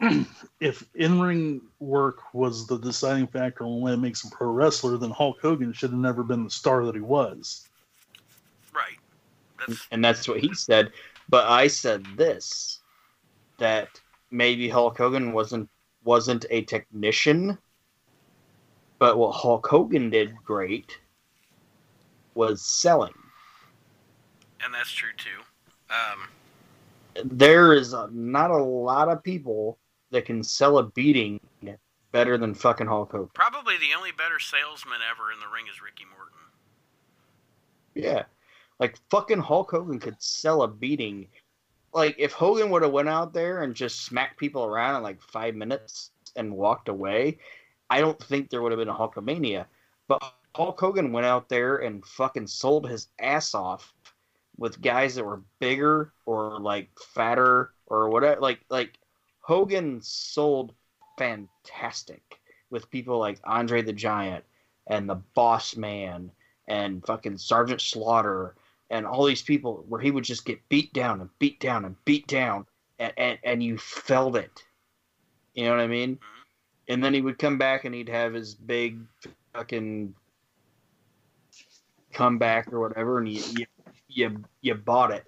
if 0.60 0.84
in-ring 0.94 1.60
work 1.80 2.34
was 2.34 2.66
the 2.66 2.78
deciding 2.78 3.26
factor 3.26 3.64
on 3.64 3.80
what 3.80 3.98
makes 3.98 4.24
a 4.24 4.30
pro 4.30 4.48
wrestler, 4.50 4.96
then 4.96 5.10
Hulk 5.10 5.38
Hogan 5.40 5.72
should 5.72 5.90
have 5.90 5.98
never 5.98 6.22
been 6.22 6.44
the 6.44 6.50
star 6.50 6.84
that 6.86 6.94
he 6.94 7.00
was. 7.00 7.68
Right. 8.74 8.98
That's 9.58 9.86
and 9.90 10.04
that's 10.04 10.28
what 10.28 10.40
he 10.40 10.54
said. 10.54 10.92
But 11.28 11.46
I 11.46 11.66
said 11.66 12.04
this 12.16 12.80
that 13.58 13.88
maybe 14.30 14.68
Hulk 14.68 14.96
Hogan 14.98 15.32
wasn't 15.32 15.68
wasn't 16.04 16.46
a 16.50 16.62
technician, 16.62 17.58
but 18.98 19.18
what 19.18 19.32
Hulk 19.32 19.66
Hogan 19.66 20.10
did 20.10 20.34
great 20.44 20.98
was 22.34 22.62
selling. 22.62 23.14
and 24.64 24.72
that's 24.72 24.90
true 24.90 25.10
too. 25.16 25.40
Um, 25.90 26.28
There 27.24 27.72
is 27.74 27.94
not 28.12 28.50
a 28.50 28.62
lot 28.62 29.08
of 29.08 29.22
people 29.22 29.78
that 30.10 30.24
can 30.24 30.42
sell 30.42 30.78
a 30.78 30.84
beating 30.84 31.40
better 32.12 32.38
than 32.38 32.54
fucking 32.54 32.86
Hulk 32.86 33.12
Hogan. 33.12 33.30
probably 33.34 33.76
the 33.76 33.94
only 33.96 34.12
better 34.12 34.38
salesman 34.38 35.00
ever 35.10 35.30
in 35.32 35.40
the 35.40 35.46
ring 35.52 35.66
is 35.70 35.82
Ricky 35.82 36.04
Morton. 36.04 36.38
Yeah. 37.94 38.24
Like 38.78 38.96
fucking 39.10 39.40
Hulk 39.40 39.70
Hogan 39.72 39.98
could 39.98 40.16
sell 40.22 40.62
a 40.62 40.68
beating. 40.68 41.28
Like 41.92 42.16
if 42.18 42.32
Hogan 42.32 42.70
would 42.70 42.82
have 42.82 42.92
went 42.92 43.08
out 43.08 43.32
there 43.32 43.62
and 43.62 43.74
just 43.74 44.02
smacked 44.02 44.38
people 44.38 44.64
around 44.64 44.96
in 44.96 45.02
like 45.02 45.20
five 45.22 45.54
minutes 45.54 46.10
and 46.36 46.56
walked 46.56 46.88
away, 46.88 47.38
I 47.90 48.00
don't 48.00 48.22
think 48.22 48.50
there 48.50 48.62
would 48.62 48.72
have 48.72 48.78
been 48.78 48.88
a 48.88 48.94
Hulkamania. 48.94 49.66
But 50.06 50.22
Hulk 50.54 50.78
Hogan 50.78 51.12
went 51.12 51.26
out 51.26 51.48
there 51.48 51.76
and 51.76 52.04
fucking 52.04 52.46
sold 52.46 52.88
his 52.88 53.08
ass 53.18 53.54
off 53.54 53.94
with 54.56 54.80
guys 54.82 55.14
that 55.14 55.24
were 55.24 55.42
bigger 55.60 56.12
or 56.26 56.58
like 56.60 56.88
fatter 56.98 57.72
or 57.86 58.08
whatever. 58.08 58.40
Like 58.40 58.60
like 58.68 58.98
Hogan 59.40 60.00
sold 60.02 60.74
fantastic 61.16 62.40
with 62.70 62.90
people 62.90 63.18
like 63.18 63.40
Andre 63.44 63.82
the 63.82 63.92
Giant 63.92 64.44
and 64.88 65.08
the 65.08 65.22
Boss 65.34 65.76
Man 65.76 66.30
and 66.66 67.04
fucking 67.06 67.38
Sergeant 67.38 67.80
Slaughter 67.80 68.54
and 68.90 69.06
all 69.06 69.24
these 69.24 69.42
people 69.42 69.84
where 69.88 70.00
he 70.00 70.10
would 70.10 70.24
just 70.24 70.44
get 70.44 70.66
beat 70.68 70.92
down 70.92 71.20
and 71.20 71.30
beat 71.38 71.60
down 71.60 71.84
and 71.84 71.96
beat 72.04 72.26
down 72.26 72.66
and, 72.98 73.12
and, 73.16 73.38
and 73.44 73.62
you 73.62 73.78
felt 73.78 74.36
it. 74.36 74.62
You 75.54 75.64
know 75.64 75.70
what 75.72 75.80
I 75.80 75.86
mean? 75.86 76.16
Mm-hmm. 76.16 76.92
And 76.92 77.04
then 77.04 77.12
he 77.14 77.20
would 77.20 77.38
come 77.38 77.58
back 77.58 77.84
and 77.84 77.94
he'd 77.94 78.08
have 78.08 78.32
his 78.32 78.54
big 78.54 79.00
fucking 79.52 80.14
comeback 82.12 82.72
or 82.72 82.80
whatever 82.80 83.18
and 83.18 83.28
you, 83.28 83.42
you 83.56 83.66
you 84.08 84.44
you 84.62 84.74
bought 84.74 85.12
it. 85.12 85.24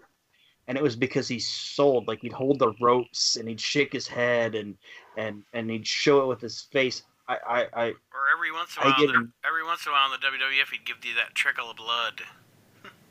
And 0.67 0.79
it 0.79 0.83
was 0.83 0.97
because 0.97 1.29
he 1.29 1.39
sold 1.39 2.09
like 2.09 2.21
he'd 2.21 2.33
hold 2.33 2.59
the 2.59 2.73
ropes 2.81 3.37
and 3.37 3.49
he'd 3.49 3.61
shake 3.61 3.93
his 3.93 4.07
head 4.09 4.55
and 4.55 4.77
and 5.17 5.43
and 5.53 5.71
he'd 5.71 5.87
show 5.87 6.23
it 6.23 6.27
with 6.29 6.41
his 6.41 6.63
face. 6.73 7.03
I 7.29 7.37
I, 7.47 7.61
I 7.75 7.87
Or 7.87 8.31
every 8.35 8.53
once 8.53 8.77
in 8.77 8.83
a 8.83 8.91
while, 8.91 9.07
the- 9.07 9.31
every 9.47 9.65
once 9.65 9.85
in 9.85 9.91
a 9.91 9.95
while 9.95 10.13
in 10.13 10.19
the 10.21 10.27
WWF, 10.27 10.71
he'd 10.73 10.87
give 10.87 11.05
you 11.05 11.15
that 11.17 11.35
trickle 11.35 11.71
of 11.71 11.77
blood. 11.77 12.23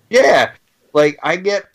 Yeah, 0.10 0.54
like 0.94 1.20
I 1.24 1.36
get 1.36 1.66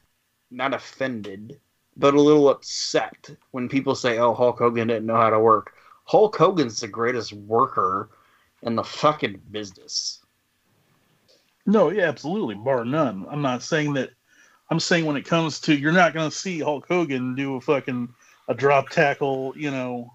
not 0.50 0.74
offended, 0.74 1.60
but 1.96 2.14
a 2.14 2.20
little 2.20 2.48
upset 2.48 3.30
when 3.52 3.68
people 3.68 3.94
say, 3.94 4.18
"Oh, 4.18 4.34
Hulk 4.34 4.58
Hogan 4.58 4.88
didn't 4.88 5.06
know 5.06 5.16
how 5.16 5.30
to 5.30 5.38
work." 5.38 5.74
Hulk 6.04 6.36
Hogan's 6.36 6.80
the 6.80 6.88
greatest 6.88 7.32
worker 7.32 8.10
in 8.62 8.74
the 8.74 8.84
fucking 8.84 9.40
business. 9.50 10.20
No, 11.66 11.90
yeah, 11.90 12.08
absolutely, 12.08 12.56
bar 12.56 12.84
none. 12.84 13.26
I'm 13.30 13.42
not 13.42 13.62
saying 13.62 13.94
that. 13.94 14.10
I'm 14.70 14.80
saying 14.80 15.04
when 15.04 15.16
it 15.16 15.26
comes 15.26 15.60
to 15.60 15.76
you're 15.76 15.92
not 15.92 16.14
going 16.14 16.30
to 16.30 16.36
see 16.36 16.58
Hulk 16.60 16.86
Hogan 16.88 17.34
do 17.34 17.56
a 17.56 17.60
fucking 17.60 18.08
a 18.48 18.54
drop 18.54 18.88
tackle, 18.88 19.54
you 19.56 19.70
know. 19.70 20.12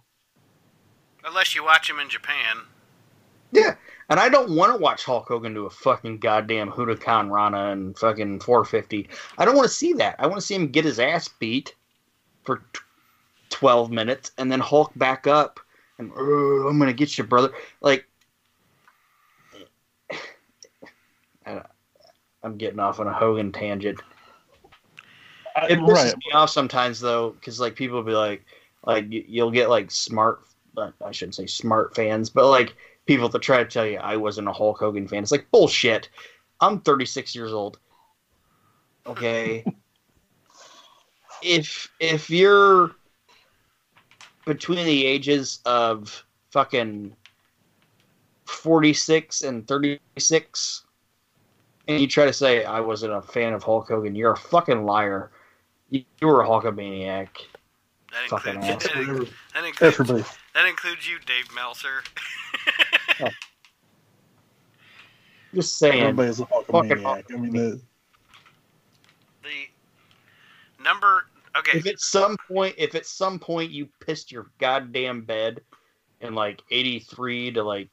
Unless 1.24 1.56
you 1.56 1.64
watch 1.64 1.90
him 1.90 2.00
in 2.00 2.10
Japan. 2.10 2.58
Yeah, 3.52 3.76
and 4.10 4.20
I 4.20 4.30
don't 4.30 4.56
want 4.56 4.74
to 4.74 4.80
watch 4.80 5.06
Hulk 5.06 5.28
Hogan 5.28 5.54
do 5.54 5.66
a 5.66 5.70
fucking 5.70 6.20
goddamn 6.20 6.72
Hurricanrana 6.72 7.72
and 7.72 7.98
fucking 7.98 8.42
450. 8.42 9.10
I 9.38 9.46
don't 9.46 9.56
want 9.56 9.68
to 9.68 9.74
see 9.74 9.94
that. 9.94 10.16
I 10.20 10.28
want 10.28 10.40
to 10.40 10.46
see 10.46 10.56
him 10.56 10.68
get 10.68 10.86
his 10.86 11.00
ass 11.00 11.28
beat 11.28 11.76
for 12.44 12.58
t- 12.58 12.80
12 13.50 13.92
minutes 13.92 14.32
and 14.38 14.52
then 14.52 14.60
Hulk 14.60 14.92
back 14.96 15.26
up 15.28 15.60
and 16.00 16.12
"Uh, 16.14 16.68
I'm 16.68 16.80
gonna 16.80 16.94
get 16.94 17.18
you, 17.18 17.24
brother. 17.24 17.52
Like, 17.82 18.06
I'm 21.46 22.58
getting 22.58 22.80
off 22.80 23.00
on 23.00 23.08
a 23.08 23.14
Hogan 23.14 23.52
tangent. 23.52 24.00
It 25.70 25.80
pisses 25.80 25.88
right. 25.88 26.16
me 26.16 26.32
off 26.34 26.50
sometimes 26.50 27.00
though, 27.02 27.32
because 27.32 27.60
like 27.60 27.76
people 27.76 27.98
will 27.98 28.04
be 28.04 28.14
like, 28.14 28.46
like 28.86 29.06
you'll 29.10 29.52
get 29.52 29.70
like 29.70 29.92
smart, 29.92 30.42
uh, 30.78 30.92
I 31.06 31.12
shouldn't 31.12 31.36
say 31.36 31.48
smart 31.48 31.96
fans, 31.96 32.30
but 32.30 32.50
like 32.50 32.76
people 33.10 33.28
that 33.28 33.42
try 33.42 33.58
to 33.58 33.66
tell 33.66 33.88
you 33.88 33.98
I 33.98 34.16
wasn't 34.18 34.48
a 34.48 34.54
Hulk 34.54 34.78
Hogan 34.78 35.08
fan. 35.08 35.24
It's 35.24 35.32
like 35.32 35.50
bullshit. 35.50 36.10
I'm 36.62 36.80
36 36.82 37.34
years 37.34 37.52
old. 37.52 37.80
Okay. 39.08 39.66
if 41.42 41.90
if 42.00 42.30
you're 42.30 42.92
between 44.46 44.86
the 44.86 45.06
ages 45.08 45.60
of 45.66 46.24
fucking 46.52 47.16
46 48.46 49.42
and 49.42 49.68
36 49.68 50.84
and 51.88 52.00
you 52.00 52.08
try 52.08 52.26
to 52.26 52.34
say 52.34 52.64
I 52.64 52.80
wasn't 52.80 53.14
a 53.14 53.24
fan 53.24 53.54
of 53.54 53.64
Hulk 53.64 53.88
Hogan, 53.88 54.16
you're 54.16 54.34
a 54.34 54.38
fucking 54.38 54.86
liar. 54.86 55.32
You, 55.90 56.04
you 56.22 56.28
were 56.28 56.44
a 56.44 56.48
Hulkamaniac. 56.48 57.30
That 58.12 58.30
Fucking 58.30 58.56
includes, 58.56 58.86
ass. 58.86 58.94
that, 58.94 59.28
that 59.54 59.64
includes, 59.66 60.00
Everybody. 60.00 60.24
that 60.54 60.66
includes 60.68 61.08
you, 61.08 61.18
Dave 61.26 61.54
Meltzer. 61.56 62.04
Just 65.54 65.78
saying. 65.78 66.02
Everybody's 66.02 66.40
a 66.40 66.46
Fucking 66.46 66.74
Hulkamaniac. 66.74 67.24
I 67.34 67.38
mean, 67.38 67.54
the, 67.54 67.82
the 69.44 70.84
number. 70.84 71.26
Okay. 71.58 71.80
If 71.80 71.88
at 71.88 72.00
some 72.00 72.38
point, 72.48 72.76
if 72.78 72.94
at 72.96 73.06
some 73.06 73.40
point 73.40 73.72
you 73.72 73.90
pissed 74.06 74.32
your 74.32 74.52
goddamn 74.60 75.22
bed 75.22 75.62
in 76.22 76.36
like 76.36 76.62
'83 76.70 77.54
to 77.54 77.64
like 77.64 77.90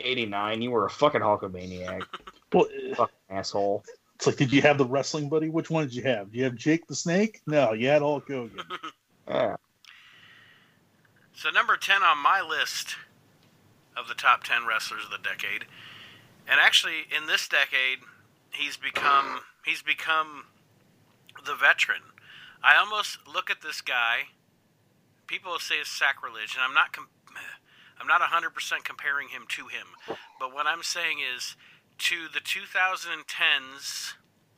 '89, 0.00 0.62
you 0.62 0.70
were 0.70 0.86
a 0.86 0.90
fucking 0.90 1.20
Hulkamaniac, 1.20 2.04
well, 2.52 2.68
fucking 2.94 3.16
asshole. 3.30 3.82
it's 4.14 4.26
like, 4.26 4.36
did 4.36 4.52
you 4.52 4.62
have 4.62 4.78
the 4.78 4.86
wrestling 4.86 5.28
buddy? 5.28 5.48
Which 5.48 5.70
one 5.70 5.84
did 5.84 5.94
you 5.94 6.02
have? 6.04 6.30
Do 6.30 6.38
you 6.38 6.44
have 6.44 6.54
Jake 6.54 6.86
the 6.86 6.94
Snake? 6.94 7.40
No, 7.46 7.72
you 7.72 7.88
had 7.88 8.02
Hulk 8.02 8.28
Hogan. 8.28 8.58
Yeah. 9.28 9.54
So 11.42 11.50
number 11.50 11.76
ten 11.76 12.04
on 12.04 12.22
my 12.22 12.40
list 12.40 12.94
of 13.96 14.06
the 14.06 14.14
top 14.14 14.44
ten 14.44 14.64
wrestlers 14.64 15.06
of 15.06 15.10
the 15.10 15.18
decade, 15.18 15.64
and 16.46 16.60
actually 16.60 17.10
in 17.10 17.26
this 17.26 17.48
decade, 17.48 17.98
he's 18.52 18.76
become 18.76 19.40
he's 19.64 19.82
become 19.82 20.44
the 21.44 21.56
veteran. 21.56 22.14
I 22.62 22.76
almost 22.76 23.26
look 23.26 23.50
at 23.50 23.60
this 23.60 23.80
guy. 23.80 24.30
People 25.26 25.58
say 25.58 25.80
it's 25.80 25.90
sacrilege, 25.90 26.54
and 26.54 26.62
I'm 26.62 26.74
not. 26.74 26.92
Com- 26.92 27.08
I'm 28.00 28.06
not 28.06 28.20
100% 28.20 28.84
comparing 28.84 29.28
him 29.28 29.42
to 29.50 29.66
him, 29.66 29.86
but 30.38 30.54
what 30.54 30.66
I'm 30.66 30.82
saying 30.82 31.18
is 31.18 31.56
to 31.98 32.26
the 32.32 32.40
2010s, 32.40 34.14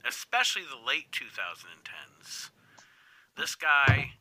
especially 0.07 0.63
the 0.63 0.87
late 0.87 1.11
2010s. 1.13 2.51
This 3.37 3.55
guy 3.55 4.13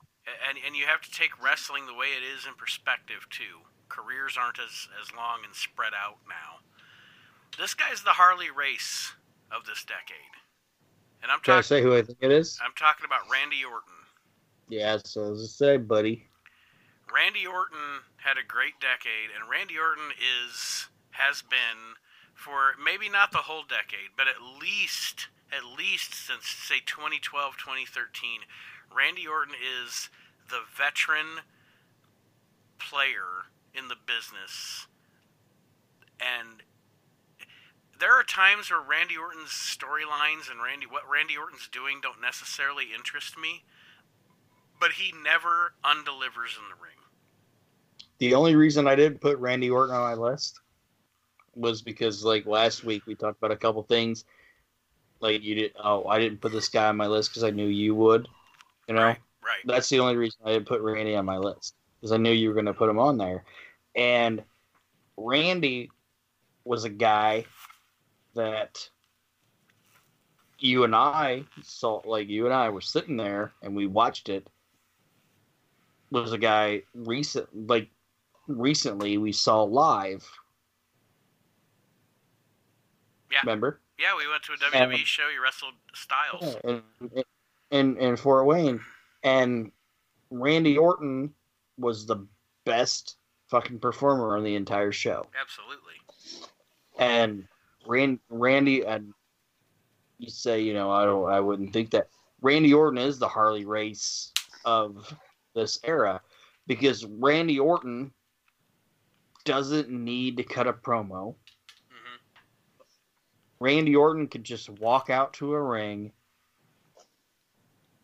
and 0.47 0.57
and 0.65 0.75
you 0.75 0.85
have 0.85 1.01
to 1.01 1.11
take 1.11 1.31
wrestling 1.43 1.85
the 1.85 1.93
way 1.93 2.07
it 2.07 2.23
is 2.23 2.45
in 2.45 2.53
perspective 2.55 3.27
too. 3.29 3.65
Careers 3.89 4.37
aren't 4.39 4.59
as 4.59 4.87
as 5.01 5.13
long 5.15 5.43
and 5.45 5.55
spread 5.55 5.93
out 5.93 6.17
now. 6.27 6.63
This 7.57 7.73
guy's 7.73 8.03
the 8.03 8.17
Harley 8.17 8.49
Race 8.49 9.13
of 9.51 9.65
this 9.65 9.83
decade, 9.83 10.33
and 11.21 11.31
I'm 11.31 11.39
trying 11.41 11.61
to 11.61 11.67
say 11.67 11.81
who 11.81 11.95
I 11.95 12.01
think 12.01 12.17
it 12.21 12.31
is? 12.31 12.59
I'm 12.63 12.73
talking 12.75 13.05
about 13.05 13.29
Randy 13.31 13.63
Orton. 13.63 13.93
Yeah, 14.69 14.97
so 15.03 15.33
as 15.33 15.41
I 15.41 15.45
say, 15.45 15.77
buddy. 15.77 16.27
Randy 17.13 17.45
Orton 17.45 18.01
had 18.17 18.37
a 18.37 18.47
great 18.47 18.79
decade, 18.81 19.29
and 19.35 19.47
Randy 19.47 19.77
Orton 19.77 20.09
is 20.17 20.87
has 21.11 21.43
been 21.43 21.93
for 22.33 22.73
maybe 22.83 23.07
not 23.09 23.31
the 23.31 23.45
whole 23.45 23.63
decade, 23.63 24.17
but 24.17 24.27
at 24.27 24.41
least 24.41 25.27
at 25.53 25.77
least 25.77 26.15
since 26.15 26.47
say 26.47 26.81
2012, 26.85 27.21
2013, 27.57 28.41
Randy 28.95 29.27
Orton 29.27 29.55
is 29.55 30.09
the 30.49 30.61
veteran 30.75 31.43
player 32.77 33.49
in 33.73 33.87
the 33.87 33.95
business. 33.95 34.87
And 36.19 36.61
there 37.99 38.13
are 38.13 38.23
times 38.23 38.69
where 38.69 38.81
Randy 38.81 39.17
Orton's 39.17 39.49
storylines 39.49 40.51
and 40.51 40.61
Randy 40.63 40.85
what 40.85 41.09
Randy 41.09 41.37
Orton's 41.37 41.67
doing 41.71 41.99
don't 42.01 42.21
necessarily 42.21 42.85
interest 42.95 43.37
me, 43.37 43.63
but 44.79 44.91
he 44.91 45.13
never 45.23 45.73
undelivers 45.83 46.57
in 46.57 46.67
the 46.69 46.81
ring. 46.81 46.99
The 48.19 48.35
only 48.35 48.55
reason 48.55 48.87
I 48.87 48.95
didn't 48.95 49.21
put 49.21 49.37
Randy 49.39 49.69
Orton 49.69 49.95
on 49.95 50.01
my 50.01 50.13
list 50.13 50.59
was 51.55 51.81
because, 51.81 52.23
like 52.23 52.45
last 52.45 52.83
week, 52.83 53.05
we 53.05 53.15
talked 53.15 53.37
about 53.37 53.51
a 53.51 53.57
couple 53.57 53.83
things. 53.83 54.25
Like 55.19 55.43
you 55.43 55.55
did. 55.55 55.71
Oh, 55.81 56.05
I 56.07 56.19
didn't 56.19 56.41
put 56.41 56.51
this 56.51 56.69
guy 56.69 56.87
on 56.87 56.97
my 56.97 57.07
list 57.07 57.31
because 57.31 57.43
I 57.43 57.49
knew 57.49 57.67
you 57.67 57.95
would. 57.95 58.27
You 58.87 58.95
know, 58.95 59.01
Right. 59.01 59.17
Right. 59.41 59.61
that's 59.65 59.89
the 59.89 59.99
only 59.99 60.15
reason 60.15 60.39
I 60.45 60.53
didn't 60.53 60.67
put 60.67 60.81
Randy 60.81 61.15
on 61.15 61.25
my 61.25 61.37
list 61.37 61.75
because 61.99 62.11
I 62.11 62.17
knew 62.17 62.31
you 62.31 62.49
were 62.49 62.53
going 62.53 62.65
to 62.65 62.73
put 62.73 62.89
him 62.89 62.99
on 62.99 63.17
there. 63.17 63.43
And 63.95 64.43
Randy 65.17 65.89
was 66.65 66.83
a 66.83 66.89
guy 66.89 67.45
that 68.35 68.89
you 70.59 70.83
and 70.85 70.95
I 70.95 71.43
saw, 71.61 72.01
like 72.05 72.29
you 72.29 72.45
and 72.45 72.53
I 72.53 72.69
were 72.69 72.81
sitting 72.81 73.17
there 73.17 73.51
and 73.61 73.75
we 73.75 73.87
watched 73.87 74.29
it. 74.29 74.47
Was 76.11 76.31
a 76.31 76.37
guy 76.37 76.83
recent, 76.93 77.47
like 77.67 77.89
recently 78.47 79.17
we 79.17 79.31
saw 79.31 79.63
live. 79.63 80.23
Yeah. 83.31 83.39
Remember? 83.41 83.79
Yeah, 83.97 84.15
we 84.17 84.27
went 84.27 84.43
to 84.43 84.53
a 84.53 84.57
WWE 84.57 85.05
show. 85.05 85.29
You 85.29 85.41
wrestled 85.41 85.73
Styles. 85.93 86.55
in, 86.63 86.83
in 87.73 87.97
in 87.97 88.15
Fort 88.15 88.45
Wayne, 88.45 88.79
and 89.23 89.71
Randy 90.29 90.77
Orton 90.77 91.33
was 91.77 92.05
the 92.05 92.25
best 92.65 93.17
fucking 93.47 93.79
performer 93.79 94.37
on 94.37 94.43
the 94.43 94.55
entire 94.55 94.91
show. 94.91 95.25
Absolutely. 95.39 95.95
And 96.99 97.47
Rand, 97.87 98.19
Randy, 98.29 98.85
and 98.85 99.11
you 100.19 100.29
say, 100.29 100.61
you 100.61 100.73
know, 100.73 100.91
I 100.91 101.03
don't, 101.03 101.29
I 101.29 101.39
wouldn't 101.39 101.73
think 101.73 101.89
that 101.91 102.09
Randy 102.41 102.73
Orton 102.73 102.99
is 102.99 103.17
the 103.17 103.27
Harley 103.27 103.65
Race 103.65 104.31
of 104.65 105.13
this 105.55 105.79
era 105.83 106.21
because 106.67 107.05
Randy 107.05 107.59
Orton 107.59 108.13
doesn't 109.45 109.89
need 109.89 110.37
to 110.37 110.43
cut 110.43 110.67
a 110.67 110.73
promo. 110.73 111.35
hmm 111.89 112.83
Randy 113.59 113.95
Orton 113.95 114.27
could 114.27 114.43
just 114.43 114.69
walk 114.69 115.09
out 115.09 115.33
to 115.33 115.53
a 115.53 115.61
ring 115.61 116.11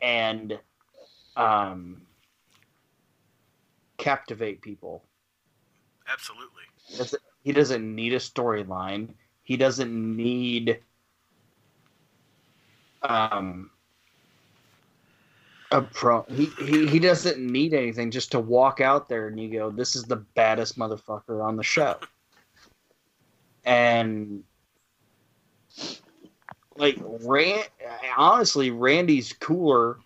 and 0.02 0.60
um, 1.36 2.02
captivate 3.98 4.62
people. 4.62 5.04
Absolutely. 6.08 6.64
He 7.44 7.52
doesn't 7.52 7.96
need 7.96 8.14
a 8.14 8.18
storyline. 8.18 9.14
He 9.44 9.58
doesn't 9.58 10.16
need 10.16 10.80
um, 13.04 13.70
a 15.72 15.82
pro. 15.82 16.24
He, 16.30 16.46
he 16.60 16.88
he 16.88 17.00
doesn't 17.00 17.40
need 17.40 17.74
anything 17.74 18.12
just 18.12 18.32
to 18.32 18.40
walk 18.40 18.82
out 18.82 19.08
there 19.08 19.28
and 19.28 19.40
you 19.40 19.52
go, 19.52 19.70
"This 19.70 19.96
is 19.96 20.04
the 20.04 20.18
baddest 20.18 20.78
motherfucker 20.78 21.44
on 21.44 21.56
the 21.56 21.64
show." 21.64 21.98
and 23.66 24.44
like 26.80 26.98
Rand, 27.02 27.68
honestly, 28.18 28.72
Randy's 28.72 29.34
cooler 29.34 29.98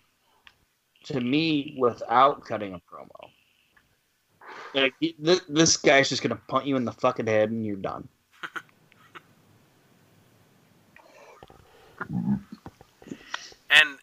to 1.04 1.20
me 1.20 1.76
without 1.78 2.44
cutting 2.44 2.74
a 2.74 2.80
promo. 2.80 3.30
Like 4.74 4.92
th- 5.00 5.42
this 5.48 5.76
guy's 5.76 6.08
just 6.08 6.22
gonna 6.22 6.40
punt 6.48 6.66
you 6.66 6.76
in 6.76 6.84
the 6.84 6.92
fucking 6.92 7.26
head 7.26 7.50
and 7.50 7.64
you're 7.64 7.76
done. 7.76 8.08
And 13.74 13.98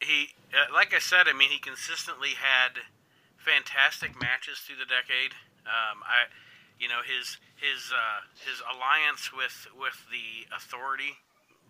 he, 0.00 0.28
uh, 0.52 0.68
like 0.74 0.92
I 0.92 0.98
said, 0.98 1.24
I 1.26 1.32
mean, 1.32 1.48
he 1.48 1.58
consistently 1.58 2.36
had 2.36 2.84
fantastic 3.38 4.12
matches 4.20 4.58
through 4.58 4.76
the 4.76 4.84
decade. 4.84 5.32
Um, 5.64 6.04
I, 6.04 6.28
you 6.78 6.88
know, 6.88 7.00
his 7.00 7.38
his 7.56 7.88
uh, 7.88 8.28
his 8.44 8.60
alliance 8.60 9.32
with 9.32 9.68
with 9.72 10.04
the 10.12 10.44
Authority 10.54 11.16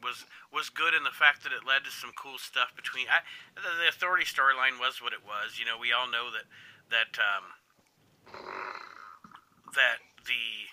was 0.05 0.29
was 0.53 0.69
good 0.69 0.93
in 0.93 1.03
the 1.03 1.11
fact 1.17 1.43
that 1.43 1.57
it 1.57 1.65
led 1.65 1.83
to 1.89 1.91
some 1.91 2.13
cool 2.13 2.37
stuff 2.37 2.77
between. 2.77 3.09
I, 3.09 3.25
the, 3.57 3.73
the 3.81 3.89
Authority 3.89 4.29
storyline 4.29 4.77
was 4.77 5.01
what 5.01 5.17
it 5.17 5.25
was. 5.25 5.57
You 5.57 5.65
know, 5.65 5.81
we 5.81 5.91
all 5.97 6.07
know 6.07 6.29
that 6.29 6.45
that 6.93 7.17
um, 7.17 7.45
that 9.75 10.05
the 10.29 10.69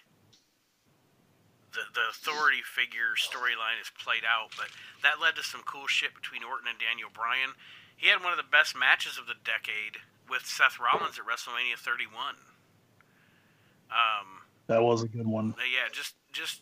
the, 1.71 1.87
the 1.95 2.05
authority 2.11 2.59
figure 2.59 3.15
storyline 3.15 3.79
is 3.79 3.87
played 3.95 4.27
out, 4.27 4.51
but 4.59 4.67
that 5.03 5.23
led 5.23 5.39
to 5.39 5.43
some 5.43 5.63
cool 5.63 5.87
shit 5.87 6.11
between 6.13 6.43
Orton 6.43 6.67
and 6.67 6.75
Daniel 6.75 7.07
Bryan. 7.07 7.55
He 7.95 8.11
had 8.11 8.19
one 8.19 8.35
of 8.35 8.37
the 8.37 8.51
best 8.51 8.75
matches 8.75 9.15
of 9.17 9.23
the 9.23 9.39
decade 9.39 10.03
with 10.27 10.43
Seth 10.43 10.83
Rollins 10.83 11.15
at 11.15 11.23
WrestleMania 11.23 11.79
31. 11.79 12.35
Um, 13.87 14.43
That 14.67 14.83
was 14.83 15.03
a 15.03 15.07
good 15.07 15.27
one. 15.27 15.55
uh, 15.57 15.63
yeah, 15.63 15.87
just 15.91 16.15
just 16.33 16.61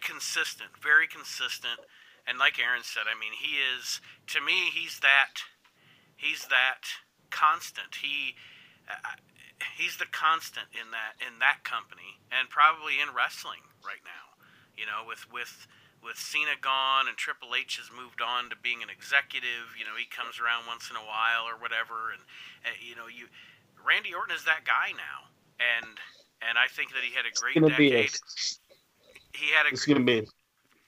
consistent, 0.00 0.70
very 0.82 1.06
consistent. 1.06 1.80
And 2.26 2.38
like 2.38 2.58
Aaron 2.58 2.82
said, 2.82 3.04
I 3.10 3.18
mean, 3.18 3.32
he 3.32 3.58
is 3.58 4.00
to 4.28 4.40
me, 4.40 4.70
he's 4.72 5.00
that 5.00 5.42
he's 6.16 6.46
that 6.52 6.84
constant. 7.30 8.02
He 8.02 8.36
uh, 8.88 9.16
he's 9.76 9.96
the 9.96 10.08
constant 10.10 10.68
in 10.76 10.92
that 10.92 11.16
in 11.24 11.40
that 11.40 11.64
company 11.64 12.20
and 12.28 12.48
probably 12.48 13.00
in 13.00 13.14
wrestling 13.16 13.64
right 13.84 14.04
now. 14.04 14.36
You 14.76 14.86
know, 14.86 15.08
with 15.08 15.24
with 15.32 15.66
with 16.00 16.16
Cena 16.16 16.56
gone 16.60 17.08
and 17.08 17.16
Triple 17.16 17.56
H 17.56 17.76
has 17.76 17.92
moved 17.92 18.24
on 18.24 18.48
to 18.48 18.56
being 18.56 18.80
an 18.80 18.88
executive, 18.88 19.76
you 19.76 19.84
know, 19.84 19.92
he 19.96 20.08
comes 20.08 20.40
around 20.40 20.64
once 20.64 20.88
in 20.88 20.96
a 20.96 21.04
while 21.04 21.44
or 21.44 21.60
whatever 21.60 22.12
and 22.12 22.22
uh, 22.64 22.76
you 22.80 22.96
know, 22.96 23.08
you 23.08 23.28
Randy 23.80 24.12
Orton 24.12 24.36
is 24.36 24.44
that 24.44 24.64
guy 24.64 24.92
now. 24.92 25.32
And 25.60 25.96
and 26.44 26.56
I 26.56 26.68
think 26.68 26.92
that 26.92 27.04
he 27.04 27.12
had 27.12 27.24
a 27.24 27.34
great 27.36 27.56
be 27.76 27.92
a, 27.92 28.04
decade. 28.04 28.16
He 29.32 29.52
had 29.52 29.66
a 29.66 29.72
it's 29.72 29.84
gonna 29.84 30.04
be. 30.04 30.26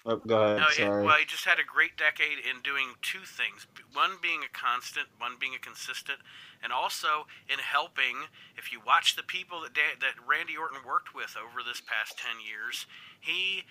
Oh, 0.05 0.17
go 0.17 0.43
ahead. 0.43 0.59
no, 0.59 0.69
sorry. 0.71 1.05
well, 1.05 1.17
he 1.19 1.25
just 1.25 1.45
had 1.45 1.59
a 1.61 1.65
great 1.65 1.97
decade 1.97 2.39
in 2.39 2.61
doing 2.63 2.95
two 3.03 3.23
things. 3.23 3.67
One 3.93 4.19
being 4.21 4.43
a 4.43 4.51
constant, 4.51 5.07
one 5.19 5.37
being 5.39 5.55
a 5.55 5.59
consistent, 5.59 6.19
and 6.63 6.73
also 6.73 7.27
in 7.49 7.61
helping. 7.61 8.27
If 8.57 8.73
you 8.73 8.81
watch 8.85 9.15
the 9.15 9.23
people 9.23 9.61
that 9.63 9.75
da- 9.75 9.99
that 10.01 10.19
Randy 10.27 10.57
Orton 10.57 10.83
worked 10.85 11.15
with 11.15 11.37
over 11.39 11.63
this 11.63 11.81
past 11.81 12.19
ten 12.19 12.43
years, 12.43 12.87
he 13.21 13.63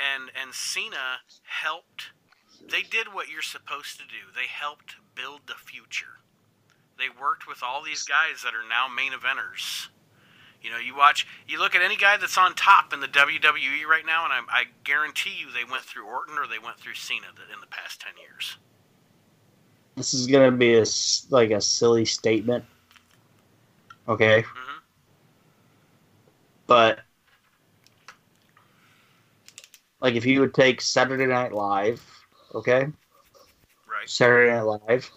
and 0.00 0.30
and 0.34 0.52
Cena 0.52 1.22
helped. 1.44 2.10
They 2.60 2.82
did 2.82 3.12
what 3.12 3.28
you're 3.28 3.42
supposed 3.42 3.98
to 3.98 4.04
do. 4.06 4.30
They 4.34 4.46
helped 4.46 4.96
build 5.14 5.42
the 5.46 5.54
future. 5.54 6.22
They 6.98 7.08
worked 7.08 7.46
with 7.48 7.62
all 7.62 7.82
these 7.82 8.02
guys 8.04 8.42
that 8.44 8.54
are 8.54 8.66
now 8.68 8.86
main 8.88 9.12
eventers. 9.12 9.88
You 10.62 10.70
know, 10.70 10.78
you 10.78 10.96
watch, 10.96 11.26
you 11.48 11.58
look 11.58 11.74
at 11.74 11.82
any 11.82 11.96
guy 11.96 12.16
that's 12.16 12.38
on 12.38 12.54
top 12.54 12.92
in 12.92 13.00
the 13.00 13.08
WWE 13.08 13.84
right 13.88 14.06
now, 14.06 14.24
and 14.24 14.32
I, 14.32 14.40
I 14.48 14.64
guarantee 14.84 15.32
you 15.38 15.46
they 15.52 15.68
went 15.68 15.82
through 15.82 16.06
Orton 16.06 16.38
or 16.38 16.46
they 16.46 16.58
went 16.58 16.78
through 16.78 16.94
Cena 16.94 17.26
in 17.52 17.60
the 17.60 17.66
past 17.66 18.00
10 18.00 18.12
years. 18.20 18.56
this 19.96 20.14
is 20.14 20.26
gonna 20.26 20.52
be 20.52 20.76
a 20.78 20.84
like 21.30 21.50
a 21.50 21.60
silly 21.60 22.04
statement. 22.04 22.64
Okay, 24.08 24.42
hmm 24.42 24.78
but 26.66 27.00
like 30.00 30.14
if 30.14 30.24
you 30.24 30.40
would 30.40 30.54
take 30.54 30.80
Saturday 30.80 31.26
Night 31.26 31.52
Live, 31.52 32.02
okay, 32.54 32.86
Right. 33.86 34.08
Saturday 34.08 34.52
Night 34.52 34.62
Live. 34.62 35.10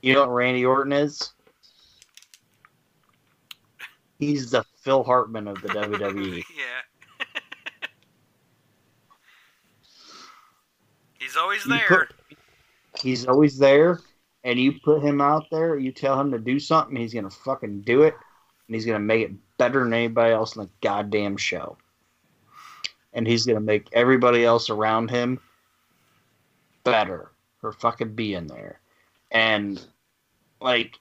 You 0.00 0.14
know 0.14 0.20
what 0.20 0.32
Randy 0.32 0.64
Orton 0.64 0.92
is? 0.92 1.32
He's 4.22 4.52
the 4.52 4.62
Phil 4.76 5.02
Hartman 5.02 5.48
of 5.48 5.60
the. 5.62 5.68
WWE. 5.68 6.44
yeah. 6.56 7.24
He's 11.18 11.36
always 11.36 11.64
there. 11.64 11.88
put- 11.88 12.14
He's 13.00 13.26
always 13.26 13.58
there, 13.58 13.98
and 14.44 14.60
you 14.60 14.74
put 14.84 15.02
him 15.02 15.20
out 15.20 15.46
there, 15.50 15.76
you 15.76 15.90
tell 15.90 16.20
him 16.20 16.30
to 16.30 16.38
do 16.38 16.60
something, 16.60 16.94
he's 16.94 17.12
gonna 17.12 17.30
fucking 17.30 17.80
do 17.80 18.02
it, 18.02 18.14
and 18.68 18.76
he's 18.76 18.86
gonna 18.86 19.00
make 19.00 19.22
it 19.22 19.32
better 19.58 19.82
than 19.82 19.92
anybody 19.92 20.32
else 20.32 20.54
in 20.54 20.62
the 20.62 20.70
goddamn 20.82 21.36
show. 21.36 21.76
And 23.14 23.26
he's 23.26 23.44
gonna 23.44 23.58
make 23.58 23.88
everybody 23.92 24.44
else 24.44 24.70
around 24.70 25.10
him 25.10 25.40
better 26.84 27.32
for 27.60 27.72
fucking 27.72 28.14
being 28.14 28.46
there. 28.46 28.78
And 29.32 29.84
like 30.60 31.00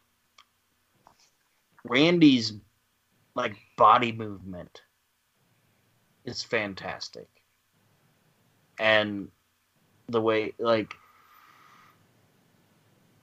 Randy's 1.83 2.53
like 3.35 3.55
body 3.77 4.11
movement 4.11 4.81
is 6.25 6.43
fantastic. 6.43 7.27
And 8.79 9.29
the 10.07 10.21
way 10.21 10.53
like 10.59 10.93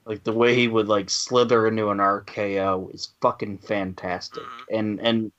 like 0.04 0.24
the 0.24 0.32
way 0.32 0.54
he 0.54 0.68
would 0.68 0.88
like 0.88 1.10
slither 1.10 1.66
into 1.66 1.90
an 1.90 1.98
RKO 1.98 2.90
is 2.94 3.10
fucking 3.20 3.58
fantastic. 3.58 4.42
Mhm. 4.42 4.78
And 4.78 5.00
and 5.00 5.32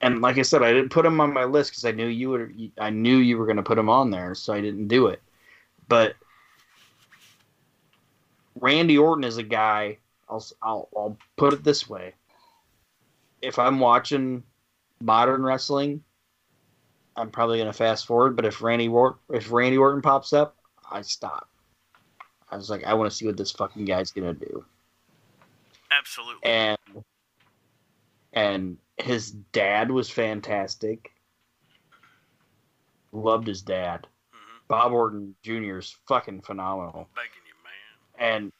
and 0.00 0.20
like 0.20 0.38
I 0.38 0.42
said, 0.42 0.62
I 0.62 0.72
didn't 0.72 0.90
put 0.90 1.04
him 1.04 1.20
on 1.20 1.32
my 1.32 1.44
list 1.44 1.72
because 1.72 1.84
I 1.84 1.90
knew 1.90 2.06
you 2.06 2.30
were. 2.30 2.52
I 2.78 2.90
knew 2.90 3.16
you 3.16 3.36
were 3.36 3.46
going 3.46 3.56
to 3.56 3.62
put 3.62 3.78
him 3.78 3.88
on 3.88 4.10
there, 4.10 4.34
so 4.34 4.52
I 4.52 4.60
didn't 4.60 4.86
do 4.86 5.08
it. 5.08 5.20
But 5.88 6.14
Randy 8.54 8.96
Orton 8.96 9.24
is 9.24 9.38
a 9.38 9.42
guy. 9.42 9.98
I'll 10.28 10.44
I'll, 10.62 10.88
I'll 10.96 11.16
put 11.36 11.52
it 11.52 11.64
this 11.64 11.88
way: 11.88 12.14
if 13.42 13.58
I'm 13.58 13.78
watching 13.80 14.42
modern 15.00 15.42
wrestling, 15.42 16.02
I'm 17.16 17.30
probably 17.30 17.58
going 17.58 17.68
to 17.68 17.76
fast 17.76 18.06
forward. 18.06 18.36
But 18.36 18.44
if 18.44 18.62
Randy 18.62 18.88
Orton, 18.88 19.18
if 19.30 19.50
Randy 19.50 19.78
Orton 19.78 20.02
pops 20.02 20.32
up, 20.32 20.56
I 20.90 21.02
stop. 21.02 21.48
I 22.50 22.56
was 22.56 22.70
like, 22.70 22.84
I 22.84 22.94
want 22.94 23.10
to 23.10 23.16
see 23.16 23.26
what 23.26 23.36
this 23.36 23.50
fucking 23.50 23.84
guy's 23.84 24.10
gonna 24.10 24.32
do. 24.32 24.64
Absolutely. 25.90 26.40
And 26.44 26.78
and 28.32 28.78
his 28.96 29.32
dad 29.32 29.90
was 29.90 30.08
fantastic. 30.08 31.12
Loved 33.12 33.46
his 33.46 33.62
dad. 33.62 34.06
hmm 34.32 34.58
Bob 34.68 34.92
Orton 34.92 35.34
Jr. 35.42 35.78
is 35.78 35.96
fucking 36.06 36.42
phenomenal. 36.42 37.08
Begging 37.14 37.44
you, 37.46 37.54
man. 37.64 38.32
And 38.32 38.52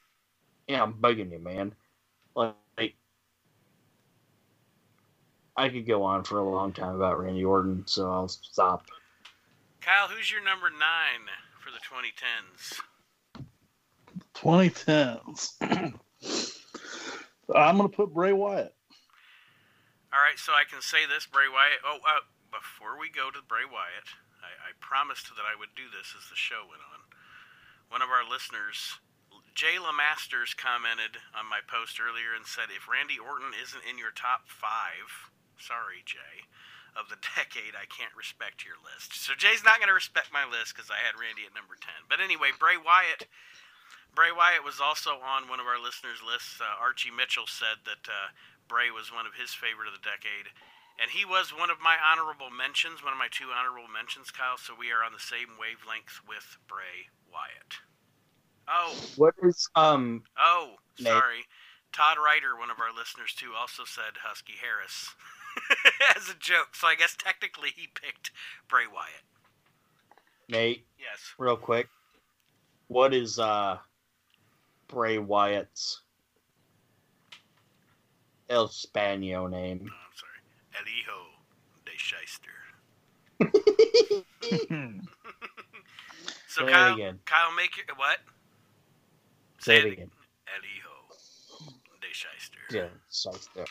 yeah, 0.66 0.82
I'm 0.82 0.94
bugging 0.94 1.32
you, 1.32 1.38
man. 1.38 1.74
Like, 2.34 2.54
I 5.58 5.68
could 5.68 5.88
go 5.88 6.04
on 6.04 6.22
for 6.22 6.38
a 6.38 6.48
long 6.48 6.72
time 6.72 6.94
about 6.94 7.18
Randy 7.18 7.44
Orton, 7.44 7.82
so 7.84 8.08
I'll 8.08 8.28
stop. 8.28 8.86
Kyle, 9.80 10.06
who's 10.06 10.30
your 10.30 10.42
number 10.44 10.70
nine 10.70 11.26
for 11.58 11.74
the 11.74 11.82
2010s? 11.82 12.78
2010s. 14.38 15.58
I'm 17.54 17.76
going 17.76 17.90
to 17.90 17.96
put 17.96 18.14
Bray 18.14 18.32
Wyatt. 18.32 18.72
All 20.14 20.22
right, 20.22 20.38
so 20.38 20.52
I 20.52 20.62
can 20.62 20.80
say 20.80 21.10
this, 21.10 21.26
Bray 21.26 21.50
Wyatt. 21.50 21.82
Oh, 21.82 21.98
uh, 22.06 22.22
before 22.54 22.94
we 22.94 23.10
go 23.10 23.34
to 23.34 23.42
Bray 23.42 23.66
Wyatt, 23.66 24.14
I, 24.38 24.70
I 24.70 24.78
promised 24.78 25.26
that 25.34 25.42
I 25.42 25.58
would 25.58 25.74
do 25.74 25.90
this 25.90 26.14
as 26.14 26.30
the 26.30 26.38
show 26.38 26.70
went 26.70 26.86
on. 26.86 27.02
One 27.90 28.02
of 28.02 28.14
our 28.14 28.22
listeners, 28.22 29.02
Jay 29.58 29.74
Lamasters, 29.74 30.54
commented 30.54 31.18
on 31.34 31.50
my 31.50 31.66
post 31.66 31.98
earlier 31.98 32.30
and 32.30 32.46
said, 32.46 32.70
"If 32.70 32.86
Randy 32.86 33.18
Orton 33.18 33.56
isn't 33.58 33.84
in 33.84 33.98
your 33.98 34.12
top 34.12 34.46
five, 34.46 35.32
sorry, 35.60 36.02
Jay, 36.06 36.46
of 36.96 37.08
the 37.12 37.18
decade, 37.36 37.74
I 37.78 37.86
can't 37.90 38.14
respect 38.16 38.64
your 38.64 38.78
list." 38.80 39.14
So 39.18 39.34
Jay's 39.36 39.62
not 39.66 39.78
going 39.78 39.92
to 39.92 39.96
respect 39.96 40.32
my 40.32 40.46
list 40.48 40.74
because 40.74 40.90
I 40.90 40.98
had 41.02 41.18
Randy 41.18 41.44
at 41.46 41.54
number 41.54 41.76
ten. 41.78 42.06
But 42.08 42.20
anyway, 42.22 42.50
Bray 42.56 42.78
Wyatt. 42.80 43.26
Bray 44.14 44.32
Wyatt 44.32 44.64
was 44.64 44.80
also 44.80 45.20
on 45.22 45.46
one 45.48 45.60
of 45.60 45.66
our 45.68 45.78
listeners' 45.78 46.24
lists. 46.24 46.58
Uh, 46.58 46.66
Archie 46.80 47.12
Mitchell 47.12 47.46
said 47.46 47.84
that 47.84 48.08
uh, 48.08 48.32
Bray 48.66 48.90
was 48.90 49.12
one 49.12 49.26
of 49.28 49.34
his 49.38 49.52
favorite 49.54 49.86
of 49.86 49.94
the 49.94 50.02
decade. 50.02 50.50
And 50.98 51.12
he 51.14 51.22
was 51.24 51.54
one 51.54 51.70
of 51.70 51.78
my 51.78 51.94
honorable 52.02 52.50
mentions, 52.50 53.04
one 53.04 53.12
of 53.14 53.18
my 53.22 53.30
two 53.30 53.54
honorable 53.54 53.86
mentions, 53.86 54.32
Kyle. 54.34 54.58
So 54.58 54.74
we 54.74 54.90
are 54.90 55.04
on 55.06 55.14
the 55.14 55.22
same 55.22 55.54
wavelength 55.54 56.18
with 56.26 56.58
Bray 56.66 57.06
Wyatt. 57.30 57.78
Oh, 58.66 58.92
What 59.14 59.34
is 59.46 59.70
um? 59.76 60.24
oh, 60.36 60.74
Nate. 60.98 61.06
sorry. 61.14 61.42
Todd 61.92 62.18
Ryder, 62.18 62.58
one 62.58 62.70
of 62.74 62.80
our 62.82 62.90
listeners 62.90 63.32
too, 63.32 63.54
also 63.56 63.84
said 63.86 64.18
Husky 64.26 64.54
Harris 64.60 65.14
as 66.16 66.28
a 66.28 66.34
joke. 66.38 66.74
So 66.74 66.86
I 66.86 66.94
guess 66.94 67.16
technically 67.16 67.70
he 67.74 67.86
picked 67.94 68.30
Bray 68.68 68.86
Wyatt. 68.92 69.22
Nate, 70.48 70.86
Yes. 70.98 71.34
real 71.38 71.56
quick. 71.56 71.88
What 72.88 73.12
is 73.14 73.38
uh 73.38 73.78
Bray 74.88 75.18
Wyatt's 75.18 76.00
El 78.48 78.68
Spano 78.68 79.46
name? 79.46 79.78
No, 79.84 79.92
I'm 79.92 80.14
sorry. 80.16 80.40
El 80.78 80.86
Hijo 80.86 81.18
de 81.84 81.92
Shyster. 81.96 82.50
So 86.50 86.62
Say 86.62 86.68
it 86.68 86.72
Kyle, 86.72 86.94
again. 86.94 87.18
Kyle, 87.26 87.52
make 87.54 87.76
your 87.76 87.84
what? 87.96 88.18
Say 89.58 89.76
it 89.78 89.84
again. 89.92 90.10
El 90.48 90.62
Hijo 90.62 90.87
de 90.87 90.87
Shyster. 92.18 92.58
Yeah, 92.72 92.88
sorry 93.08 93.38
there. 93.54 93.64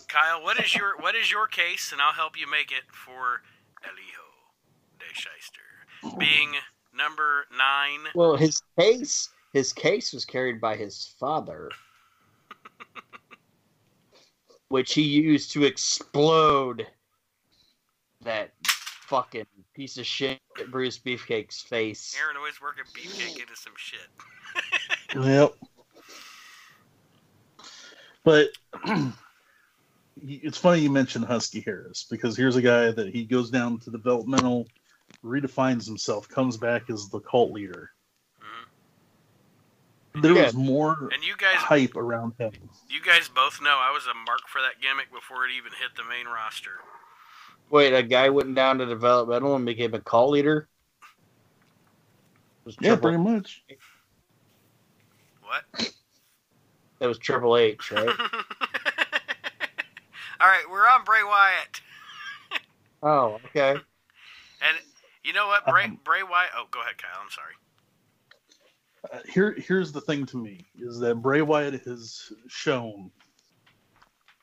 Kyle, 0.08 0.42
what 0.42 0.58
is 0.58 0.74
your 0.74 0.96
what 0.98 1.14
is 1.14 1.30
your 1.30 1.46
case, 1.46 1.92
and 1.92 2.00
I'll 2.00 2.12
help 2.12 2.38
you 2.38 2.50
make 2.50 2.72
it 2.72 2.82
for 2.90 3.42
El 3.84 3.92
Hijo 3.92 4.98
de 4.98 5.14
Shyster, 5.14 6.18
being 6.18 6.54
number 6.96 7.46
nine. 7.56 8.00
Well, 8.16 8.36
his 8.36 8.60
case 8.78 9.28
his 9.52 9.72
case 9.72 10.12
was 10.12 10.24
carried 10.24 10.60
by 10.60 10.74
his 10.74 11.14
father, 11.20 11.70
which 14.68 14.94
he 14.94 15.02
used 15.02 15.52
to 15.52 15.62
explode 15.62 16.84
that 18.22 18.54
fucking 18.62 19.46
piece 19.74 19.98
of 19.98 20.06
shit 20.06 20.40
Brutus 20.72 20.98
Beefcake's 20.98 21.62
face. 21.62 22.16
Aaron 22.20 22.36
always 22.36 22.60
working 22.60 22.84
beefcake 22.92 23.40
into 23.40 23.54
some 23.54 23.74
shit. 23.76 24.00
Yep. 25.14 25.54
But 28.24 28.48
it's 30.16 30.58
funny 30.58 30.80
you 30.80 30.90
mentioned 30.90 31.26
Husky 31.26 31.60
Harris 31.60 32.06
because 32.10 32.36
here's 32.36 32.56
a 32.56 32.62
guy 32.62 32.90
that 32.90 33.14
he 33.14 33.24
goes 33.24 33.50
down 33.50 33.78
to 33.80 33.90
developmental, 33.90 34.66
redefines 35.22 35.86
himself, 35.86 36.28
comes 36.28 36.56
back 36.56 36.90
as 36.90 37.08
the 37.10 37.20
cult 37.20 37.52
leader. 37.52 37.90
Mhm. 38.40 40.22
There 40.22 40.34
Yeah. 40.34 40.44
was 40.44 40.54
more 40.54 41.10
And 41.12 41.22
you 41.22 41.36
guys, 41.36 41.56
hype 41.56 41.94
around 41.96 42.34
him. 42.38 42.52
you 42.88 43.00
guys 43.02 43.28
both 43.28 43.60
know 43.60 43.76
I 43.78 43.92
was 43.92 44.06
a 44.06 44.14
mark 44.14 44.48
for 44.48 44.60
that 44.62 44.80
gimmick 44.80 45.12
before 45.12 45.46
it 45.46 45.52
even 45.52 45.72
hit 45.72 45.94
the 45.96 46.04
main 46.04 46.26
roster. 46.26 46.80
Wait, 47.70 47.92
a 47.92 48.02
guy 48.02 48.28
went 48.30 48.54
down 48.54 48.78
to 48.78 48.86
developmental 48.86 49.56
and 49.56 49.66
became 49.66 49.94
a 49.94 50.00
cult 50.00 50.30
leader? 50.30 50.68
Yeah, 52.80 52.96
pretty 52.96 53.18
much. 53.18 53.62
What? 55.42 55.92
That 57.04 57.08
was 57.08 57.18
Triple 57.18 57.58
H, 57.58 57.90
right? 57.90 58.02
All 58.08 58.16
right, 60.48 60.64
we're 60.70 60.88
on 60.88 61.04
Bray 61.04 61.22
Wyatt. 61.22 61.82
oh, 63.02 63.38
okay. 63.44 63.72
And 63.72 64.76
you 65.22 65.34
know 65.34 65.46
what, 65.46 65.66
Bray 65.66 65.84
Um, 65.84 66.00
Bray 66.02 66.22
Wyatt. 66.22 66.52
Oh, 66.56 66.64
go 66.70 66.80
ahead, 66.80 66.94
Kyle. 66.96 67.20
I'm 67.22 67.28
sorry. 67.30 67.52
Uh, 69.12 69.18
here, 69.30 69.54
here's 69.58 69.92
the 69.92 70.00
thing 70.00 70.24
to 70.24 70.38
me 70.38 70.64
is 70.78 70.98
that 71.00 71.16
Bray 71.16 71.42
Wyatt 71.42 71.82
has 71.82 72.32
shown. 72.48 73.10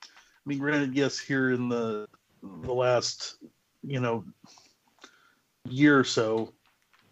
I 0.03 0.07
mean, 0.45 0.59
granted, 0.59 0.93
yes, 0.93 1.17
here 1.17 1.53
in 1.53 1.67
the 1.67 2.05
the 2.43 2.73
last, 2.73 3.37
you 3.81 3.99
know, 3.99 4.23
year 5.67 5.97
or 5.97 6.03
so, 6.03 6.53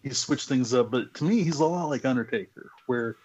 he's 0.04 0.20
switched 0.20 0.48
things 0.48 0.76
up. 0.76 0.92
But 0.92 1.16
to 1.16 1.24
me, 1.24 1.42
he's 1.42 1.60
a 1.60 1.66
lot 1.66 1.90
like 1.90 2.06
Undertaker, 2.06 2.70
where 2.86 3.16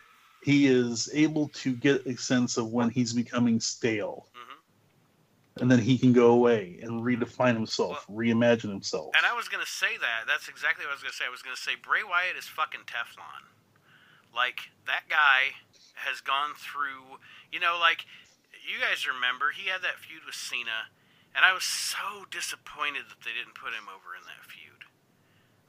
he 0.44 0.66
is 0.66 1.08
able 1.14 1.48
to 1.48 1.72
get 1.72 2.06
a 2.06 2.16
sense 2.16 2.56
of 2.56 2.72
when 2.72 2.90
he's 2.90 3.12
becoming 3.12 3.60
stale, 3.60 4.26
hmm 4.34 4.54
and 5.60 5.70
then 5.70 5.78
he 5.78 5.96
can 5.96 6.12
go 6.12 6.32
away 6.32 6.80
and 6.82 7.02
redefine 7.02 7.54
himself, 7.54 8.04
reimagine 8.10 8.74
himself. 8.74 9.14
And 9.16 9.24
I 9.24 9.34
was 9.38 9.46
gonna 9.46 9.70
say 9.70 9.94
that. 10.00 10.26
That's 10.26 10.48
exactly 10.48 10.84
what 10.84 10.90
I 10.90 10.94
was 10.98 11.02
gonna 11.06 11.14
say. 11.14 11.26
I 11.26 11.30
was 11.30 11.42
gonna 11.42 11.54
say 11.54 11.78
Bray 11.78 12.02
Wyatt 12.02 12.34
is 12.36 12.46
fucking 12.46 12.90
Teflon. 12.90 13.46
Like 14.34 14.74
that 14.90 15.06
guy 15.08 15.54
has 15.94 16.20
gone 16.20 16.58
through. 16.58 17.22
You 17.54 17.62
know, 17.62 17.78
like 17.78 18.02
you 18.66 18.82
guys 18.82 19.06
remember, 19.06 19.54
he 19.54 19.70
had 19.70 19.82
that 19.86 20.02
feud 20.02 20.26
with 20.26 20.34
Cena, 20.34 20.90
and 21.38 21.46
I 21.46 21.54
was 21.54 21.62
so 21.62 22.26
disappointed 22.34 23.06
that 23.06 23.22
they 23.22 23.30
didn't 23.30 23.54
put 23.54 23.78
him 23.78 23.86
over 23.86 24.18
in 24.18 24.26
that 24.26 24.42
feud. 24.42 24.73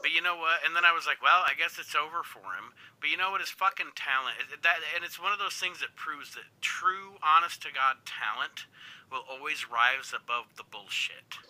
But 0.06 0.14
you 0.14 0.22
know 0.22 0.38
what? 0.38 0.62
And 0.62 0.78
then 0.78 0.86
I 0.86 0.94
was 0.94 1.10
like, 1.10 1.18
well, 1.18 1.42
I 1.42 1.58
guess 1.58 1.82
it's 1.82 1.98
over 1.98 2.22
for 2.22 2.54
him. 2.54 2.78
But 3.02 3.10
you 3.10 3.18
know 3.18 3.34
what? 3.34 3.42
His 3.42 3.50
fucking 3.50 3.98
talent. 3.98 4.38
That, 4.62 4.86
and 4.94 5.02
it's 5.02 5.18
one 5.18 5.34
of 5.34 5.42
those 5.42 5.58
things 5.58 5.82
that 5.82 5.98
proves 5.98 6.38
that 6.38 6.46
true, 6.62 7.18
honest 7.26 7.66
to 7.66 7.74
God 7.74 8.06
talent 8.06 8.70
will 9.10 9.26
always 9.26 9.66
rise 9.66 10.14
above 10.14 10.62
the 10.62 10.68
bullshit 10.70 11.42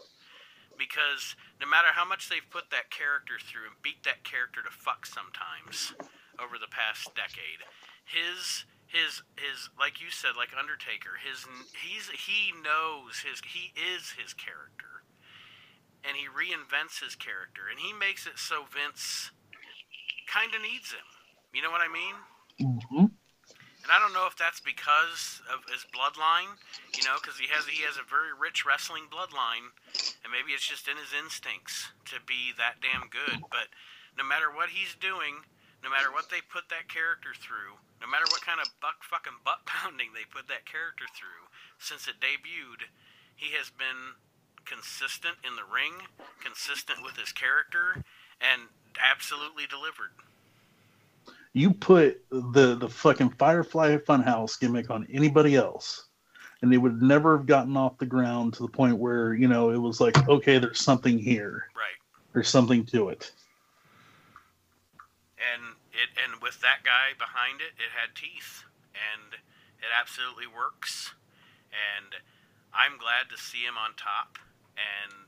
because 0.79 1.35
no 1.59 1.67
matter 1.67 1.91
how 1.91 2.07
much 2.07 2.31
they've 2.31 2.47
put 2.47 2.71
that 2.71 2.87
character 2.87 3.35
through 3.43 3.67
and 3.67 3.83
beat 3.83 4.07
that 4.07 4.23
character 4.23 4.63
to 4.63 4.71
fuck 4.71 5.03
sometimes 5.03 5.91
over 6.39 6.55
the 6.55 6.71
past 6.71 7.11
decade, 7.11 7.59
his 8.07 8.63
his 8.87 9.23
his 9.35 9.67
like 9.75 9.99
you 9.99 10.07
said, 10.07 10.39
like 10.39 10.55
Undertaker, 10.55 11.19
his 11.19 11.43
he's 11.75 12.07
he 12.07 12.55
knows 12.55 13.19
his 13.19 13.43
he 13.43 13.75
is 13.75 14.15
his 14.15 14.31
character, 14.31 14.94
and 16.07 16.15
he 16.17 16.27
reinvents 16.29 17.01
his 17.03 17.15
character, 17.15 17.67
and 17.69 17.79
he 17.79 17.93
makes 17.93 18.25
it 18.27 18.37
so 18.37 18.65
Vince 18.69 19.31
kind 20.27 20.53
of 20.53 20.61
needs 20.61 20.91
him. 20.91 21.05
You 21.53 21.61
know 21.61 21.71
what 21.71 21.81
I 21.81 21.87
mean? 21.87 22.15
Mhm. 22.59 23.11
And 23.85 23.93
I 23.93 23.99
don't 23.99 24.13
know 24.13 24.25
if 24.25 24.35
that's 24.35 24.59
because 24.59 25.41
of 25.45 25.61
his 25.69 25.85
bloodline, 25.93 26.57
you 26.97 27.03
know, 27.05 27.21
because 27.21 27.37
he 27.37 27.45
has 27.53 27.67
he 27.67 27.83
has 27.85 27.97
a 27.97 28.03
very 28.03 28.33
rich 28.33 28.65
wrestling 28.65 29.05
bloodline, 29.13 29.69
and 30.25 30.33
maybe 30.33 30.53
it's 30.57 30.65
just 30.65 30.87
in 30.87 30.97
his 30.97 31.13
instincts 31.13 31.93
to 32.05 32.19
be 32.25 32.51
that 32.57 32.81
damn 32.81 33.09
good. 33.09 33.45
But 33.53 33.69
no 34.17 34.23
matter 34.23 34.49
what 34.49 34.69
he's 34.69 34.95
doing, 34.95 35.45
no 35.83 35.93
matter 35.93 36.09
what 36.11 36.33
they 36.33 36.41
put 36.41 36.65
that 36.73 36.89
character 36.89 37.37
through, 37.37 37.77
no 38.01 38.07
matter 38.09 38.25
what 38.33 38.41
kind 38.41 38.59
of 38.59 38.73
buck 38.81 39.05
fucking 39.05 39.45
butt 39.45 39.65
pounding 39.69 40.17
they 40.17 40.25
put 40.25 40.49
that 40.49 40.65
character 40.65 41.05
through 41.13 41.45
since 41.77 42.09
it 42.09 42.17
debuted, 42.17 42.89
he 43.37 43.53
has 43.53 43.69
been 43.69 44.17
consistent 44.65 45.35
in 45.47 45.55
the 45.55 45.63
ring, 45.73 45.93
consistent 46.43 46.99
with 47.03 47.15
his 47.17 47.31
character, 47.31 48.03
and 48.41 48.63
absolutely 48.99 49.65
delivered. 49.67 50.11
You 51.53 51.71
put 51.71 52.21
the 52.29 52.75
the 52.75 52.89
fucking 52.89 53.29
Firefly 53.31 53.97
Funhouse 53.97 54.59
gimmick 54.59 54.89
on 54.89 55.07
anybody 55.11 55.55
else, 55.55 56.07
and 56.61 56.71
they 56.71 56.77
would 56.77 57.01
never 57.01 57.37
have 57.37 57.45
gotten 57.45 57.77
off 57.77 57.97
the 57.97 58.05
ground 58.05 58.53
to 58.55 58.63
the 58.63 58.69
point 58.69 58.97
where 58.97 59.33
you 59.33 59.47
know 59.47 59.69
it 59.69 59.77
was 59.77 60.01
like, 60.01 60.27
okay, 60.27 60.57
there's 60.59 60.81
something 60.81 61.17
here, 61.17 61.67
Right. 61.75 61.95
there's 62.33 62.49
something 62.49 62.85
to 62.87 63.09
it. 63.09 63.31
And 65.39 65.75
it 65.93 66.09
and 66.23 66.41
with 66.41 66.59
that 66.61 66.83
guy 66.83 67.15
behind 67.17 67.61
it, 67.61 67.71
it 67.77 67.91
had 67.95 68.15
teeth, 68.15 68.63
and 68.93 69.33
it 69.79 69.91
absolutely 69.97 70.47
works. 70.47 71.13
And 71.71 72.15
I'm 72.73 72.97
glad 72.97 73.29
to 73.31 73.37
see 73.41 73.63
him 73.63 73.77
on 73.77 73.91
top, 73.95 74.37
and 74.75 75.27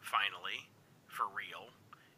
finally, 0.00 0.68
for 1.08 1.28
real, 1.28 1.72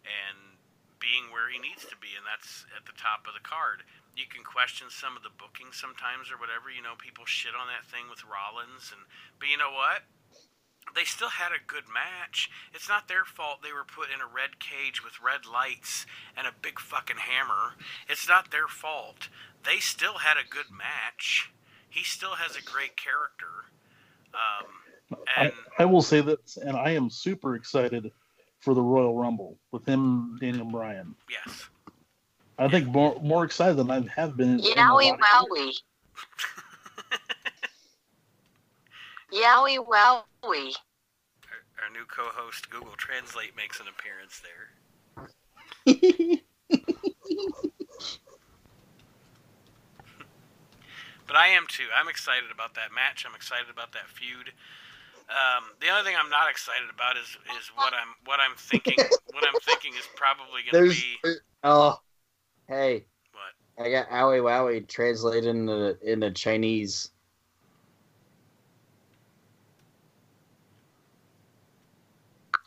and 0.04 0.58
being 1.00 1.32
where 1.32 1.48
he 1.48 1.56
needs 1.58 1.88
to 1.88 1.96
be, 1.96 2.12
and 2.14 2.26
that's 2.28 2.68
at 2.76 2.84
the 2.84 2.94
top 2.94 3.24
of 3.24 3.32
the 3.32 3.42
card. 3.42 3.82
You 4.14 4.28
can 4.28 4.44
question 4.44 4.92
some 4.92 5.16
of 5.16 5.24
the 5.24 5.32
booking 5.32 5.72
sometimes 5.72 6.28
or 6.28 6.36
whatever. 6.36 6.68
You 6.68 6.84
know, 6.84 6.98
people 6.98 7.24
shit 7.24 7.56
on 7.56 7.70
that 7.72 7.88
thing 7.88 8.10
with 8.12 8.26
Rollins, 8.26 8.92
and 8.92 9.08
but 9.40 9.48
you 9.48 9.56
know 9.56 9.72
what? 9.72 10.04
They 10.94 11.04
still 11.04 11.38
had 11.38 11.52
a 11.52 11.62
good 11.62 11.86
match. 11.86 12.50
It's 12.74 12.88
not 12.88 13.06
their 13.06 13.24
fault 13.24 13.62
they 13.62 13.72
were 13.72 13.86
put 13.86 14.10
in 14.10 14.20
a 14.20 14.26
red 14.26 14.58
cage 14.58 15.04
with 15.04 15.22
red 15.22 15.46
lights 15.46 16.04
and 16.36 16.46
a 16.46 16.54
big 16.62 16.80
fucking 16.80 17.22
hammer. 17.30 17.78
It's 18.08 18.28
not 18.28 18.50
their 18.50 18.66
fault. 18.66 19.28
They 19.62 19.78
still 19.78 20.18
had 20.26 20.36
a 20.36 20.48
good 20.48 20.70
match. 20.70 21.52
He 21.88 22.02
still 22.02 22.42
has 22.42 22.56
a 22.56 22.62
great 22.62 22.96
character. 22.96 23.70
Um, 24.34 24.79
and 25.10 25.52
I, 25.78 25.82
I 25.82 25.84
will 25.84 26.02
say 26.02 26.20
this, 26.20 26.56
and 26.56 26.76
I 26.76 26.90
am 26.90 27.10
super 27.10 27.54
excited 27.56 28.10
for 28.60 28.74
the 28.74 28.82
Royal 28.82 29.16
Rumble 29.16 29.58
with 29.72 29.84
him, 29.86 30.36
Daniel 30.40 30.66
Bryan. 30.66 31.14
yes, 31.30 31.68
I 32.58 32.68
think 32.68 32.88
more 32.88 33.18
more 33.22 33.44
excited 33.44 33.76
than 33.76 33.90
I 33.90 34.06
have 34.14 34.36
been. 34.36 34.58
in- 34.58 34.60
in 34.60 34.72
a 34.78 34.82
Yowie 34.82 35.10
lot 35.10 35.14
of 35.14 35.48
wowie. 35.48 35.72
Yowie 39.32 39.78
wowie. 39.78 40.74
our, 41.46 41.84
our 41.84 41.90
new 41.92 42.04
co-host 42.08 42.68
Google 42.70 42.94
Translate 42.96 43.56
makes 43.56 43.80
an 43.80 43.86
appearance 43.88 44.40
there. 44.42 44.68
But 51.26 51.36
I 51.36 51.46
am 51.48 51.66
too. 51.68 51.84
I'm 51.94 52.08
excited 52.08 52.50
about 52.52 52.74
that 52.74 52.90
match. 52.92 53.24
I'm 53.28 53.36
excited 53.36 53.70
about 53.70 53.92
that 53.92 54.08
feud. 54.08 54.50
Um, 55.30 55.70
the 55.80 55.88
only 55.90 56.02
thing 56.02 56.16
I'm 56.18 56.28
not 56.28 56.50
excited 56.50 56.90
about 56.92 57.16
is 57.16 57.38
is 57.56 57.70
what 57.76 57.92
I'm 57.94 58.14
what 58.24 58.40
I'm 58.40 58.54
thinking. 58.58 58.96
what 59.32 59.44
I'm 59.46 59.60
thinking 59.62 59.92
is 59.94 60.08
probably 60.16 60.62
going 60.62 60.90
to 60.90 60.90
There's 60.90 61.00
be 61.00 61.38
oh, 61.62 62.00
hey, 62.66 63.04
what 63.32 63.86
I 63.86 63.90
got 63.90 64.08
owie 64.10 64.42
wowie 64.42 64.86
translated 64.88 65.46
into 65.46 65.96
into 66.02 66.32
Chinese. 66.32 67.10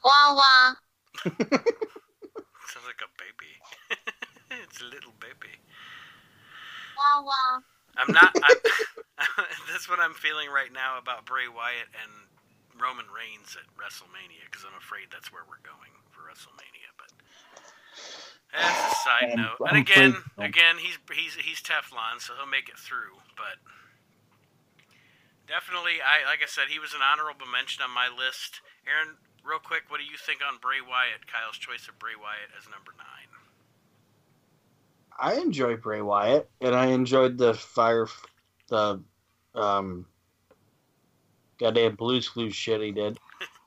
Wah 0.06 0.36
wah. 0.36 0.74
sounds 1.26 2.88
like 2.88 3.00
a 3.04 3.12
baby. 3.20 3.52
it's 4.64 4.82
a 4.82 4.86
little 4.86 5.14
baby. 5.20 5.52
Wah 6.98 7.24
wah. 7.24 7.60
I'm 7.98 8.12
not. 8.14 8.34
I'm, 8.36 8.56
that's 9.72 9.90
what 9.90 10.00
I'm 10.00 10.14
feeling 10.14 10.50
right 10.50 10.72
now 10.74 10.98
about 10.98 11.26
Bray 11.26 11.48
Wyatt 11.48 11.88
and 12.04 12.12
Roman 12.84 13.08
Reigns 13.08 13.56
at 13.56 13.64
WrestleMania 13.80 14.44
because 14.52 14.68
I'm 14.68 14.76
afraid 14.76 15.08
that's 15.08 15.32
where 15.32 15.48
we're 15.48 15.64
going 15.64 15.96
for 16.12 16.28
WrestleMania. 16.28 16.92
But 17.00 17.16
that's 18.52 18.76
a 18.92 18.96
side 19.08 19.32
I'm- 19.32 19.40
note. 19.40 19.64
I'm 19.64 19.80
and 19.80 19.88
again, 19.88 20.12
afraid 20.36 20.52
again, 20.52 20.76
he's 20.84 21.00
he's 21.16 21.36
he's 21.40 21.62
Teflon, 21.64 22.20
so 22.20 22.36
he'll 22.36 22.52
make 22.52 22.68
it 22.68 22.76
through. 22.76 23.16
But 23.40 23.64
definitely, 25.48 26.04
I 26.04 26.28
like 26.28 26.44
I 26.44 26.52
said, 26.52 26.68
he 26.68 26.84
was 26.84 26.92
an 26.92 27.00
honorable 27.00 27.48
mention 27.48 27.80
on 27.88 27.96
my 27.96 28.12
list. 28.12 28.60
Aaron, 28.84 29.16
real 29.48 29.64
quick, 29.64 29.88
what 29.88 30.04
do 30.04 30.06
you 30.06 30.20
think 30.20 30.44
on 30.44 30.60
Bray 30.60 30.84
Wyatt? 30.84 31.24
Kyle's 31.32 31.56
choice 31.56 31.88
of 31.88 31.96
Bray 32.04 32.20
Wyatt 32.20 32.52
as 32.60 32.68
number 32.68 32.92
nine. 33.00 33.32
I 35.20 35.40
enjoy 35.40 35.78
Bray 35.78 36.02
Wyatt, 36.02 36.50
and 36.60 36.76
I 36.76 36.88
enjoyed 36.88 37.38
the 37.38 37.54
fire, 37.54 38.08
the 38.68 39.00
um, 39.56 40.06
goddamn 41.64 41.96
Blues 41.96 42.28
Clues 42.28 42.54
shit 42.54 42.82
he 42.82 42.92
did. 42.92 43.18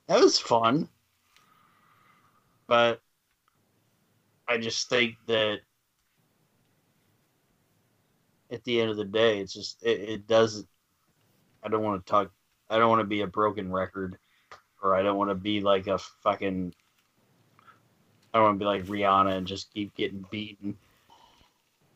That 0.07 0.21
was 0.21 0.39
fun, 0.39 0.89
but 2.67 3.01
I 4.47 4.59
just 4.59 4.89
think 4.89 5.15
that 5.27 5.61
at 8.53 8.63
the 8.65 8.81
end 8.81 8.91
of 8.91 8.99
the 8.99 9.05
day, 9.05 9.41
it's 9.41 9.53
just 9.53 9.83
it, 9.83 10.01
it 10.01 10.27
doesn't. 10.27 10.69
I 11.65 11.69
don't 11.69 11.83
want 11.83 12.05
to 12.05 12.11
talk. 12.11 12.31
I 12.69 12.79
don't 12.79 12.91
want 12.91 13.01
to 13.01 13.07
be 13.07 13.23
a 13.23 13.27
broken 13.27 13.73
record, 13.73 14.19
or 14.83 14.95
I 14.95 15.03
don't 15.03 15.17
want 15.17 15.31
to 15.31 15.35
be 15.35 15.61
like 15.61 15.87
a 15.87 15.99
fucking. 15.99 16.75
I 18.33 18.39
don't 18.39 18.45
want 18.45 18.57
to 18.57 18.63
be 18.63 18.67
like 18.67 18.85
Rihanna 18.85 19.39
and 19.39 19.47
just 19.47 19.73
keep 19.73 19.95
getting 19.95 20.25
beaten 20.31 20.77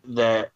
that 0.04 0.50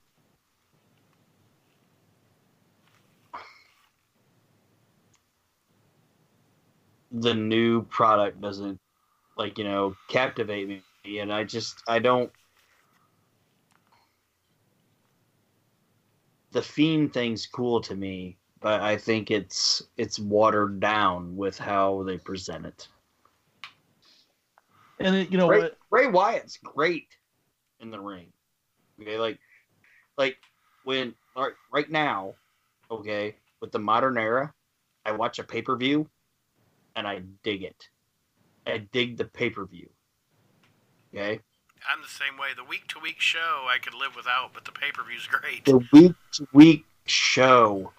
the 7.14 7.34
new 7.34 7.82
product 7.84 8.40
doesn't 8.40 8.78
like 9.36 9.56
you 9.58 9.64
know 9.64 9.94
captivate 10.08 10.68
me 10.68 10.82
and 11.18 11.32
i 11.32 11.44
just 11.44 11.82
i 11.86 11.98
don't 11.98 12.30
the 16.52 16.62
fiend 16.62 17.12
thing's 17.12 17.46
cool 17.46 17.80
to 17.80 17.94
me 17.94 18.36
but 18.60 18.80
i 18.80 18.96
think 18.96 19.30
it's 19.30 19.82
it's 19.96 20.18
watered 20.18 20.80
down 20.80 21.36
with 21.36 21.56
how 21.56 22.02
they 22.02 22.18
present 22.18 22.66
it 22.66 22.88
And 24.98 25.14
it, 25.16 25.30
you 25.30 25.38
know 25.38 25.48
Ray, 25.48 25.60
what? 25.62 25.78
Bray 25.90 26.06
Wyatt's 26.06 26.56
great 26.58 27.08
in 27.80 27.90
the 27.90 28.00
ring. 28.00 28.32
Okay, 29.00 29.18
like 29.18 29.38
like 30.16 30.36
when 30.84 31.14
right, 31.36 31.52
right 31.72 31.90
now, 31.90 32.34
okay, 32.90 33.36
with 33.60 33.72
the 33.72 33.78
modern 33.78 34.16
era, 34.18 34.52
I 35.04 35.12
watch 35.12 35.38
a 35.38 35.44
pay 35.44 35.62
per 35.62 35.76
view 35.76 36.08
and 36.96 37.06
I 37.06 37.22
dig 37.42 37.62
it. 37.62 37.88
I 38.66 38.78
dig 38.78 39.16
the 39.16 39.24
pay 39.24 39.50
per 39.50 39.64
view. 39.64 39.88
Okay. 41.14 41.40
I'm 41.90 42.00
the 42.02 42.08
same 42.08 42.38
way. 42.38 42.48
The 42.56 42.64
week 42.64 42.86
to 42.88 42.98
week 42.98 43.20
show 43.20 43.66
I 43.68 43.78
could 43.78 43.94
live 43.94 44.16
without, 44.16 44.52
but 44.54 44.64
the 44.64 44.72
pay 44.72 44.90
per 44.90 45.04
view's 45.04 45.26
great. 45.26 45.64
The 45.64 45.86
week 45.92 46.14
to 46.32 46.48
week 46.52 46.84
show 47.06 47.92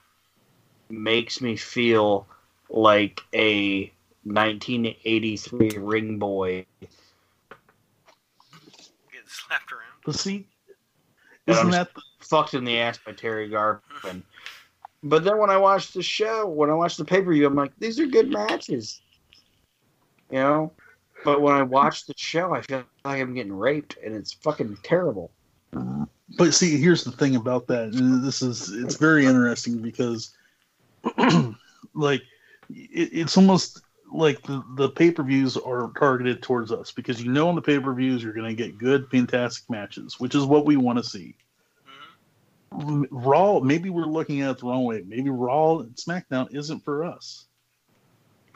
makes 0.90 1.42
me 1.42 1.56
feel 1.56 2.28
like 2.70 3.22
a 3.34 3.92
1983 4.24 5.78
ring 5.78 6.18
boy. 6.18 6.66
Getting 9.12 9.28
slapped 9.28 9.72
around. 9.72 10.02
But 10.04 10.16
see, 10.16 10.48
isn't 11.48 11.70
that 11.70 11.90
fucked 12.20 12.54
in 12.56 12.64
the 12.64 12.80
ass 12.80 12.98
by 12.98 13.12
Terry 13.14 13.50
Garvin. 13.50 14.24
But 15.04 15.24
then 15.24 15.38
when 15.38 15.50
I 15.50 15.58
watch 15.58 15.94
the 15.94 16.02
show, 16.02 16.48
when 16.48 16.70
I 16.70 16.74
watch 16.74 16.98
the 16.98 17.06
pay 17.06 17.22
per 17.22 17.32
view, 17.32 17.46
I'm 17.46 17.56
like, 17.56 17.72
these 17.80 18.00
are 18.00 18.08
good 18.08 18.30
matches. 18.30 19.02
You 20.32 20.40
know? 20.40 20.72
But 21.24 21.42
when 21.42 21.56
I 21.56 21.64
watch 21.64 22.06
the 22.06 22.14
show, 22.18 22.54
I 22.54 22.62
feel 22.62 22.84
like 23.04 23.22
I'm 23.22 23.34
getting 23.34 23.54
raped 23.54 23.98
and 24.04 24.16
it's 24.16 24.34
fucking 24.34 24.78
terrible. 24.84 25.32
But 26.38 26.54
see, 26.54 26.78
here's 26.78 27.04
the 27.04 27.12
thing 27.12 27.36
about 27.36 27.68
that. 27.68 27.92
This 28.24 28.42
is 28.42 28.70
it's 28.70 28.96
very 28.96 29.26
interesting 29.26 29.82
because, 29.82 30.36
like, 31.94 32.22
it, 32.70 33.10
it's 33.12 33.38
almost 33.38 33.82
like 34.12 34.42
the, 34.44 34.64
the 34.76 34.90
pay 34.90 35.12
per 35.12 35.24
views 35.24 35.58
are 35.58 35.92
targeted 35.98 36.42
towards 36.42 36.72
us 36.72 36.92
because 36.92 37.22
you 37.22 37.32
know 37.32 37.50
on 37.50 37.56
the 37.56 37.62
pay 37.62 37.80
per 37.80 37.94
views 37.94 38.24
you're 38.24 38.34
going 38.34 38.56
to 38.56 38.64
get 38.64 38.78
good, 38.78 39.10
fantastic 39.10 39.70
matches, 39.70 40.20
which 40.20 40.36
is 40.36 40.46
what 40.46 40.66
we 40.66 40.78
want 40.78 40.98
to 40.98 41.04
see. 41.04 41.36
M- 42.80 43.08
Raw, 43.12 43.60
maybe 43.60 43.90
we're 43.90 44.06
looking 44.06 44.42
at 44.42 44.52
it 44.52 44.58
the 44.60 44.68
wrong 44.68 44.84
way. 44.86 45.04
Maybe 45.06 45.30
Raw 45.30 45.80
and 45.80 45.96
SmackDown 45.96 46.54
isn't 46.54 46.82
for 46.84 47.04
us. 47.04 47.46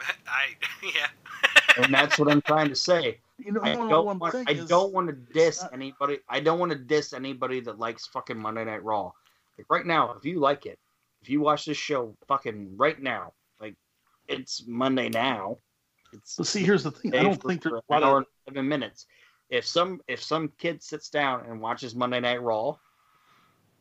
I 0.00 0.56
yeah. 0.82 1.82
And 1.84 1.92
that's 1.94 2.18
what 2.18 2.30
I'm 2.30 2.42
trying 2.42 2.68
to 2.68 2.74
say. 2.76 3.18
You 3.38 3.52
know, 3.52 3.60
I 3.62 3.74
no, 3.74 3.84
no, 3.84 3.88
don't 3.90 4.06
one 4.06 4.18
want 4.18 4.32
thing 4.34 4.44
I 4.48 4.52
is- 4.52 4.68
don't 4.68 4.92
want 4.92 5.08
to 5.08 5.14
diss 5.14 5.62
not- 5.62 5.72
anybody. 5.72 6.18
I 6.28 6.40
don't 6.40 6.58
want 6.58 6.72
to 6.72 6.78
diss 6.78 7.12
anybody 7.12 7.60
that 7.60 7.78
likes 7.78 8.06
fucking 8.06 8.38
Monday 8.38 8.64
Night 8.64 8.82
Raw. 8.84 9.12
Like 9.58 9.66
right 9.70 9.86
now, 9.86 10.12
if 10.18 10.24
you 10.24 10.40
like 10.40 10.66
it, 10.66 10.78
if 11.22 11.28
you 11.28 11.40
watch 11.40 11.66
this 11.66 11.76
show 11.76 12.16
fucking 12.28 12.76
right 12.76 13.00
now, 13.00 13.32
like 13.60 13.74
it's 14.28 14.64
Monday 14.66 15.08
now. 15.08 15.58
It's 16.12 16.36
But 16.36 16.46
see, 16.46 16.62
here's 16.64 16.82
the 16.82 16.90
thing. 16.90 17.14
I 17.14 17.22
don't 17.22 17.40
think 17.42 17.62
for 17.62 17.70
there's 17.70 17.82
an 17.88 17.96
a 17.96 18.00
lot 18.00 18.02
hour 18.02 18.18
of 18.18 18.26
and 18.46 18.54
seven 18.56 18.68
minutes. 18.68 19.06
If 19.50 19.66
some 19.66 20.00
if 20.08 20.22
some 20.22 20.50
kid 20.58 20.82
sits 20.82 21.08
down 21.08 21.44
and 21.46 21.60
watches 21.60 21.94
Monday 21.94 22.20
Night 22.20 22.42
Raw, 22.42 22.76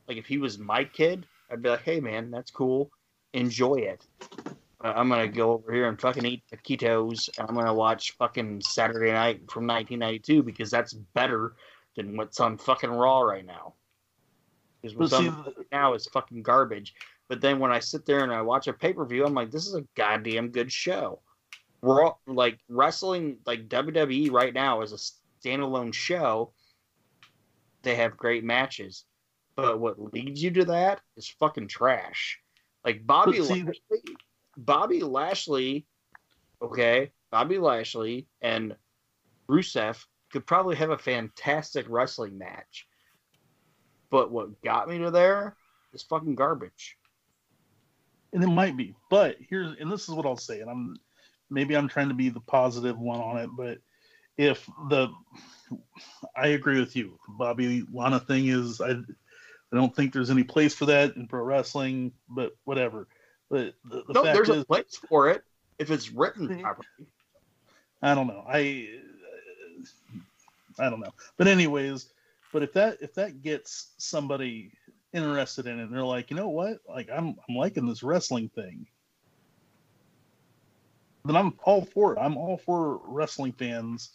like 0.10 0.18
if 0.18 0.26
he 0.26 0.40
was 0.40 0.58
my 0.58 0.84
kid, 0.84 1.28
I'd 1.50 1.62
be 1.62 1.70
like, 1.70 1.84
hey 1.84 2.00
man, 2.00 2.32
that's 2.32 2.52
cool, 2.52 2.92
enjoy 3.34 3.76
it. 3.76 4.06
Uh, 4.84 4.94
I'm 4.96 5.08
gonna 5.08 5.28
go 5.28 5.54
over 5.54 5.72
here 5.72 5.88
and 5.88 6.02
fucking 6.02 6.26
eat 6.26 6.44
taquitos, 6.52 7.30
and 7.38 7.48
I'm 7.48 7.56
gonna 7.56 7.74
watch 7.74 8.16
fucking 8.18 8.62
Saturday 8.62 9.12
Night 9.12 9.50
from 9.52 9.68
1992 9.68 10.42
because 10.44 10.72
that's 10.72 10.94
better 10.94 11.54
than 11.96 12.18
what's 12.18 12.40
on 12.40 12.58
fucking 12.58 12.90
Raw 12.90 13.22
right 13.22 13.46
now. 13.46 13.76
Because 14.82 14.98
what's 14.98 15.14
on 15.14 15.28
right 15.28 15.68
now 15.72 15.94
is 15.94 16.08
fucking 16.08 16.42
garbage. 16.42 16.96
But 17.28 17.42
then 17.42 17.60
when 17.60 17.72
I 17.72 17.80
sit 17.80 18.06
there 18.06 18.24
and 18.24 18.32
I 18.32 18.42
watch 18.42 18.68
a 18.68 18.74
pay 18.74 18.94
per 18.94 19.06
view, 19.06 19.26
I'm 19.26 19.36
like, 19.36 19.52
this 19.52 19.68
is 19.68 19.76
a 19.76 19.86
goddamn 19.96 20.50
good 20.50 20.72
show. 20.72 21.22
Raw, 21.82 22.16
like 22.26 22.58
wrestling, 22.68 23.38
like 23.46 23.70
WWE 23.70 24.32
right 24.32 24.54
now 24.54 24.82
is 24.82 24.92
a 24.92 25.48
standalone 25.48 25.94
show. 25.94 26.54
they 27.84 27.96
have 27.96 28.18
great 28.18 28.44
matches. 28.44 29.06
But 29.62 29.80
what 29.80 30.14
leads 30.14 30.42
you 30.44 30.52
to 30.52 30.66
that 30.66 31.02
is 31.18 31.28
fucking 31.28 31.68
trash. 31.68 32.40
Like 32.86 33.06
Bobby 33.06 33.42
see- 33.44 33.64
Lashley, 33.64 34.16
Bobby 34.58 35.02
Lashley, 35.02 35.86
okay, 36.62 37.12
Bobby 37.32 37.58
Lashley 37.60 38.28
and 38.42 38.76
Rusev 39.50 40.04
could 40.32 40.46
probably 40.46 40.76
have 40.76 40.92
a 40.92 40.98
fantastic 40.98 41.86
wrestling 41.90 42.38
match. 42.38 42.88
But 44.10 44.32
what 44.32 44.62
got 44.62 44.88
me 44.88 44.98
to 45.00 45.12
there 45.12 45.56
is 45.94 46.04
fucking 46.04 46.36
garbage. 46.36 46.98
and 48.34 48.44
it 48.44 48.48
might 48.48 48.78
be 48.78 48.94
but 49.10 49.38
here's 49.50 49.76
and 49.80 49.92
this 49.92 50.08
is 50.08 50.14
what 50.14 50.26
i'll 50.26 50.38
say 50.38 50.62
and 50.62 50.70
i'm 50.70 50.96
maybe 51.50 51.76
i'm 51.76 51.88
trying 51.88 52.10
to 52.10 52.14
be 52.14 52.30
the 52.30 52.40
positive 52.42 52.98
one 53.00 53.20
on 53.20 53.38
it 53.38 53.50
but 53.58 53.80
if 54.38 54.70
the 54.90 55.08
i 56.36 56.50
agree 56.50 56.80
with 56.80 56.96
you 56.96 57.18
bobby 57.40 57.84
lana 57.92 58.20
thing 58.20 58.48
is 58.48 58.80
i 58.82 58.94
i 59.72 59.76
don't 59.76 59.96
think 59.96 60.14
there's 60.14 60.30
any 60.30 60.44
place 60.44 60.74
for 60.74 60.86
that 60.86 61.16
in 61.16 61.28
pro 61.28 61.44
wrestling 61.44 62.12
but 62.30 62.54
whatever. 62.66 63.08
But 63.50 63.74
the, 63.84 64.04
the 64.08 64.14
no, 64.14 64.24
fact 64.24 64.36
there's 64.36 64.50
is 64.50 64.62
a 64.62 64.66
place 64.66 65.00
for 65.10 65.30
it 65.30 65.44
if 65.80 65.90
it's 65.90 66.12
written 66.12 66.48
Mhm. 66.48 66.62
properly. 66.62 66.88
i 68.02 68.14
don't 68.14 68.28
know. 68.28 68.46
I 68.48 68.90
i 70.80 70.90
don't 70.90 71.00
know. 71.00 71.14
But 71.38 71.48
anyways 71.48 72.10
but 72.54 72.64
if 72.64 72.74
that 72.74 72.98
if 73.02 73.14
that 73.16 73.42
gets 73.42 73.94
somebody 73.98 74.72
interested 75.14 75.66
in 75.66 75.80
it 75.80 75.84
and 75.84 75.94
they're 75.94 76.04
like 76.04 76.30
you 76.30 76.36
know 76.36 76.50
what? 76.50 76.78
Like 76.88 77.10
i'm 77.12 77.36
i'm 77.48 77.56
liking 77.56 77.88
this 77.88 78.04
wrestling 78.04 78.50
thing. 78.50 78.86
Then 81.26 81.36
i'm 81.36 81.54
all 81.64 81.86
for 81.86 82.14
it. 82.14 82.20
I'm 82.20 82.38
all 82.38 82.58
for 82.58 83.02
wrestling 83.06 83.54
fans 83.54 84.12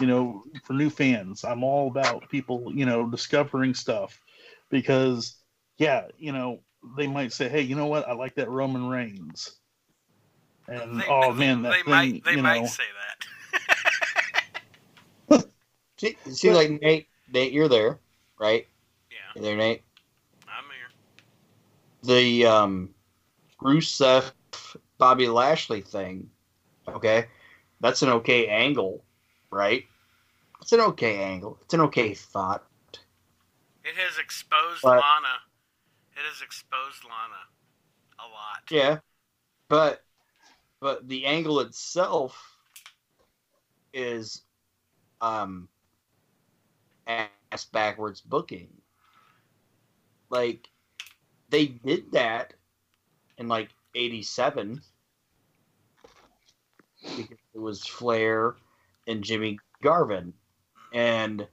you 0.00 0.06
know 0.06 0.42
for 0.64 0.72
new 0.74 0.90
fans. 0.90 1.44
I'm 1.44 1.64
all 1.64 1.88
about 1.88 2.28
people 2.28 2.72
you 2.74 2.86
know 2.86 3.08
discovering 3.08 3.74
stuff 3.74 4.20
because 4.70 5.36
yeah 5.78 6.06
you 6.18 6.32
know 6.32 6.60
they 6.96 7.06
might 7.06 7.32
say 7.32 7.48
hey 7.48 7.60
you 7.62 7.74
know 7.76 7.86
what 7.86 8.06
i 8.08 8.12
like 8.12 8.34
that 8.34 8.48
roman 8.48 8.88
reigns 8.88 9.56
and 10.68 11.00
They- 11.00 11.06
oh 11.08 11.32
man 11.32 11.62
that 11.62 11.72
they 11.72 11.82
thing 11.82 11.90
might 11.90 12.24
they 12.24 12.32
you 12.32 12.42
might 12.42 12.62
know 12.62 12.66
say 12.66 12.84
that. 12.98 13.26
See, 15.98 16.16
see 16.30 16.52
like 16.52 16.70
Nate, 16.82 17.08
Nate, 17.32 17.52
you're 17.52 17.68
there, 17.68 17.98
right? 18.38 18.66
yeah, 19.10 19.16
You 19.34 19.40
there, 19.40 19.56
Nate? 19.56 19.82
I'm 20.46 20.64
here. 20.64 20.90
the 22.02 22.44
um 22.46 22.90
Rusev 23.62 24.30
Bobby 24.98 25.26
Lashley 25.26 25.80
thing, 25.80 26.28
okay, 26.86 27.28
that's 27.80 28.02
an 28.02 28.10
okay 28.10 28.46
angle, 28.46 29.04
right? 29.50 29.84
It's 30.60 30.72
an 30.72 30.80
okay 30.80 31.22
angle. 31.22 31.58
It's 31.62 31.72
an 31.72 31.80
okay 31.82 32.12
thought. 32.12 32.66
It 33.86 33.94
has 33.94 34.18
exposed 34.18 34.82
But- 34.82 35.00
Lana. 35.00 35.40
It 36.16 36.22
has 36.28 36.42
exposed 36.42 37.04
Lana 37.04 37.42
a 38.18 38.26
lot. 38.28 38.62
Yeah, 38.70 38.98
but 39.68 40.02
but 40.80 41.06
the 41.06 41.26
angle 41.26 41.60
itself 41.60 42.56
is 43.92 44.42
um 45.20 45.68
ass 47.06 47.64
backwards 47.72 48.22
booking. 48.22 48.68
Like 50.30 50.68
they 51.50 51.66
did 51.66 52.12
that 52.12 52.54
in 53.38 53.46
like 53.46 53.68
'87 53.94 54.80
because 57.16 57.38
it 57.54 57.58
was 57.58 57.86
Flair 57.86 58.56
and 59.06 59.22
Jimmy 59.22 59.58
Garvin, 59.82 60.32
and 60.92 61.46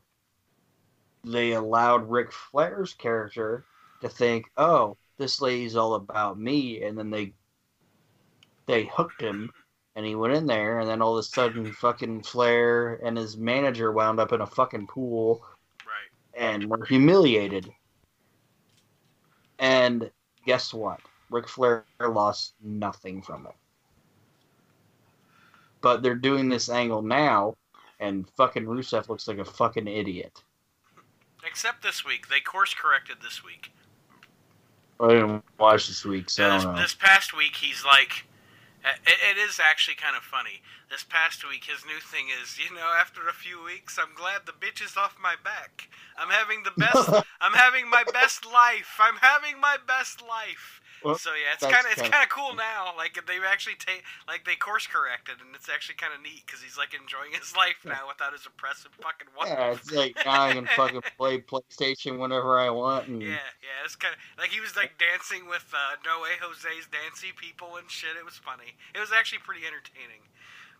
they 1.23 1.53
allowed 1.53 2.09
Ric 2.09 2.31
Flair's 2.31 2.93
character 2.93 3.65
to 4.01 4.09
think, 4.09 4.51
"Oh, 4.57 4.97
this 5.17 5.41
lady's 5.41 5.75
all 5.75 5.95
about 5.95 6.37
me," 6.39 6.83
and 6.83 6.97
then 6.97 7.09
they 7.09 7.33
they 8.65 8.85
hooked 8.85 9.21
him, 9.21 9.51
and 9.95 10.05
he 10.05 10.15
went 10.15 10.33
in 10.33 10.47
there, 10.47 10.79
and 10.79 10.89
then 10.89 11.01
all 11.01 11.17
of 11.17 11.19
a 11.19 11.23
sudden, 11.23 11.71
fucking 11.73 12.23
Flair 12.23 12.95
and 13.03 13.17
his 13.17 13.37
manager 13.37 13.91
wound 13.91 14.19
up 14.19 14.31
in 14.31 14.41
a 14.41 14.47
fucking 14.47 14.87
pool 14.87 15.43
Right. 15.85 16.09
and 16.33 16.69
were 16.69 16.85
humiliated. 16.85 17.73
And 19.59 20.11
guess 20.45 20.73
what? 20.73 21.01
Ric 21.29 21.47
Flair 21.47 21.85
lost 22.01 22.53
nothing 22.61 23.21
from 23.21 23.47
it. 23.47 23.55
But 25.81 26.01
they're 26.01 26.15
doing 26.15 26.47
this 26.49 26.69
angle 26.69 27.01
now, 27.01 27.55
and 27.99 28.29
fucking 28.31 28.65
Rusev 28.65 29.09
looks 29.09 29.27
like 29.27 29.39
a 29.39 29.45
fucking 29.45 29.87
idiot. 29.87 30.43
Except 31.45 31.83
this 31.83 32.05
week, 32.05 32.29
they 32.29 32.39
course 32.39 32.73
corrected 32.73 33.17
this 33.21 33.43
week. 33.43 33.71
I 34.99 35.09
didn't 35.09 35.43
watch 35.59 35.87
this 35.87 36.05
week, 36.05 36.29
so 36.29 36.49
this, 36.49 36.63
this 36.79 36.95
past 36.95 37.35
week, 37.35 37.55
he's 37.55 37.83
like, 37.83 38.25
it, 38.85 38.99
it 39.31 39.37
is 39.37 39.59
actually 39.59 39.95
kind 39.95 40.15
of 40.15 40.23
funny. 40.23 40.61
This 40.89 41.03
past 41.03 41.47
week, 41.47 41.65
his 41.65 41.85
new 41.85 41.99
thing 41.99 42.27
is, 42.41 42.59
you 42.59 42.73
know, 42.75 42.93
after 42.99 43.27
a 43.27 43.33
few 43.33 43.63
weeks, 43.63 43.97
I'm 43.99 44.13
glad 44.15 44.45
the 44.45 44.51
bitch 44.51 44.83
is 44.83 44.95
off 44.95 45.15
my 45.21 45.35
back. 45.43 45.89
I'm 46.17 46.29
having 46.29 46.63
the 46.63 46.71
best. 46.77 47.09
I'm 47.41 47.53
having 47.53 47.89
my 47.89 48.03
best 48.13 48.45
life. 48.45 48.99
I'm 48.99 49.17
having 49.21 49.59
my 49.59 49.77
best 49.87 50.21
life. 50.21 50.81
Well, 51.03 51.17
so 51.17 51.31
yeah, 51.31 51.53
it's 51.53 51.63
kind 51.63 51.85
of 51.85 51.91
it's 51.91 52.01
kinda- 52.01 52.27
cool 52.29 52.55
now. 52.55 52.93
Like 52.97 53.17
they've 53.27 53.43
actually 53.45 53.75
take 53.75 54.03
like 54.27 54.45
they 54.45 54.55
course 54.55 54.87
corrected, 54.87 55.35
and 55.43 55.55
it's 55.55 55.69
actually 55.69 55.95
kind 55.95 56.13
of 56.13 56.21
neat 56.21 56.43
because 56.45 56.61
he's 56.61 56.77
like 56.77 56.93
enjoying 56.93 57.31
his 57.33 57.55
life 57.57 57.83
now 57.85 58.07
without 58.07 58.31
his 58.33 58.45
oppressive 58.45 58.91
fucking 59.01 59.27
wife. 59.37 59.49
Yeah, 59.49 59.71
it's 59.73 59.91
like 59.91 60.15
I 60.25 60.53
can 60.53 60.65
fucking 60.65 61.01
play 61.17 61.39
PlayStation 61.41 62.19
whenever 62.19 62.57
I 62.59 62.69
want. 62.69 63.07
And 63.07 63.21
Yeah, 63.21 63.43
yeah, 63.61 63.83
it's 63.85 63.95
kind 63.95 64.13
of 64.13 64.19
like 64.39 64.51
he 64.51 64.59
was 64.59 64.75
like 64.75 64.97
dancing 64.97 65.47
with 65.47 65.65
uh, 65.73 65.95
No 66.05 66.21
Way 66.23 66.39
Jose's 66.39 66.87
dancey 66.91 67.31
people 67.35 67.75
and 67.77 67.89
shit. 67.89 68.15
It 68.17 68.25
was 68.25 68.35
funny. 68.35 68.75
It 68.95 68.99
was 68.99 69.11
actually 69.11 69.39
pretty 69.39 69.65
entertaining. 69.67 70.23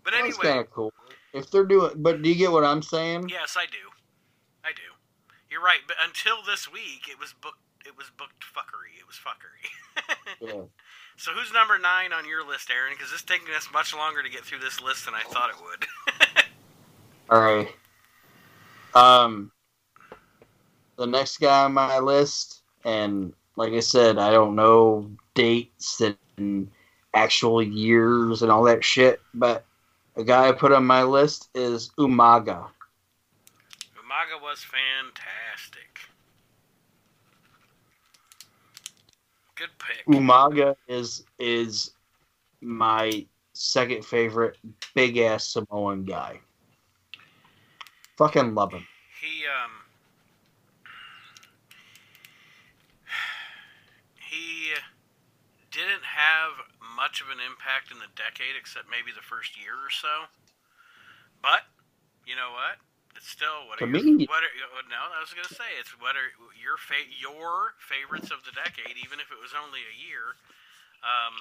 But 0.03 0.13
anyway, 0.15 0.35
kind 0.41 0.59
of 0.59 0.69
cool. 0.71 0.91
If 1.33 1.49
they're 1.49 1.63
doing, 1.65 1.91
but 1.97 2.21
do 2.21 2.27
you 2.29 2.35
get 2.35 2.51
what 2.51 2.65
I'm 2.65 2.81
saying? 2.81 3.29
yes, 3.29 3.55
I 3.57 3.65
do, 3.65 3.87
I 4.63 4.71
do. 4.71 4.81
You're 5.49 5.61
right. 5.61 5.79
But 5.87 5.97
until 6.03 6.43
this 6.45 6.71
week, 6.71 7.07
it 7.09 7.19
was 7.19 7.33
booked. 7.39 7.59
It 7.85 7.97
was 7.97 8.07
booked 8.17 8.43
fuckery. 8.43 8.95
It 8.99 9.05
was 9.07 9.15
fuckery. 9.19 9.67
Yeah. 10.41 10.61
so 11.17 11.31
who's 11.31 11.53
number 11.53 11.77
nine 11.77 12.13
on 12.13 12.27
your 12.27 12.47
list, 12.47 12.69
Aaron? 12.69 12.93
Because 12.97 13.11
it's 13.13 13.23
taking 13.23 13.53
us 13.55 13.67
much 13.73 13.93
longer 13.93 14.23
to 14.23 14.29
get 14.29 14.41
through 14.41 14.59
this 14.59 14.81
list 14.81 15.05
than 15.05 15.13
I 15.13 15.23
thought 15.23 15.49
it 15.49 15.55
would. 15.61 16.45
All 17.29 17.41
right. 17.41 17.67
Um, 18.95 19.51
the 20.97 21.07
next 21.07 21.39
guy 21.39 21.65
on 21.65 21.73
my 21.73 21.99
list, 21.99 22.61
and 22.85 23.33
like 23.55 23.73
I 23.73 23.79
said, 23.79 24.17
I 24.17 24.31
don't 24.31 24.55
know 24.55 25.09
dates 25.33 26.01
and 26.37 26.69
actual 27.13 27.61
years 27.61 28.41
and 28.41 28.51
all 28.51 28.63
that 28.63 28.83
shit, 28.83 29.21
but 29.33 29.65
the 30.15 30.23
guy 30.23 30.49
I 30.49 30.51
put 30.51 30.71
on 30.71 30.85
my 30.85 31.03
list 31.03 31.49
is 31.55 31.91
Umaga. 31.97 32.67
Umaga 33.97 34.41
was 34.41 34.63
fantastic. 34.63 35.92
Good 39.63 39.79
pick. 39.79 40.05
Umaga 40.07 40.75
is 40.89 41.23
is 41.39 41.91
my 42.59 43.25
second 43.53 44.03
favorite 44.03 44.57
big 44.93 45.17
ass 45.17 45.47
Samoan 45.47 46.03
guy. 46.03 46.41
Fucking 48.17 48.53
love 48.53 48.73
him. 48.73 48.85
he 49.21 49.47
um 49.47 49.71
he 54.19 54.73
didn't 55.71 56.03
have 56.03 56.51
much 56.97 57.21
of 57.21 57.27
an 57.29 57.39
impact 57.39 57.89
in 57.89 57.99
the 57.99 58.11
decade 58.19 58.59
except 58.59 58.91
maybe 58.91 59.15
the 59.15 59.23
first 59.23 59.55
year 59.55 59.73
or 59.73 59.89
so 59.89 60.27
but 61.41 61.63
you 62.27 62.35
know 62.35 62.51
what 62.51 62.77
it's 63.23 63.31
still 63.31 63.63
what 63.71 63.79
To 63.79 63.87
are 63.87 63.87
me- 63.87 64.03
your, 64.03 64.27
what 64.27 64.43
are, 64.43 64.51
uh, 64.75 64.83
no 64.91 64.99
I 64.99 65.23
was 65.23 65.31
gonna 65.31 65.47
say 65.47 65.79
it's 65.79 65.95
what 66.03 66.19
are 66.19 66.27
your 66.59 66.75
fa- 66.75 67.07
your 67.15 67.71
favorites 67.79 68.35
of 68.35 68.43
the 68.43 68.51
decade 68.51 68.99
even 68.99 69.23
if 69.23 69.31
it 69.31 69.39
was 69.39 69.55
only 69.55 69.79
a 69.79 69.95
year. 69.95 70.35
Um 71.07 71.39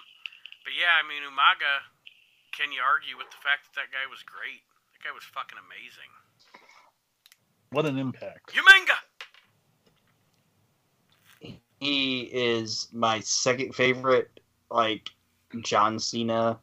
but 0.62 0.78
yeah 0.78 0.94
I 0.94 1.02
mean 1.02 1.26
Umaga 1.26 1.82
can 2.54 2.70
you 2.70 2.78
argue 2.86 3.18
with 3.18 3.26
the 3.34 3.40
fact 3.42 3.66
that 3.66 3.74
that 3.74 3.90
guy 3.90 4.06
was 4.06 4.22
great? 4.22 4.62
That 4.94 5.02
guy 5.10 5.10
was 5.10 5.26
fucking 5.26 5.58
amazing. 5.58 6.10
What 7.74 7.82
an 7.90 7.98
impact. 7.98 8.54
Umaga 8.54 8.98
He 11.80 12.30
is 12.30 12.86
my 12.92 13.18
second 13.20 13.74
favorite, 13.74 14.30
like 14.70 15.10
John 15.62 15.98
Cena 15.98 16.58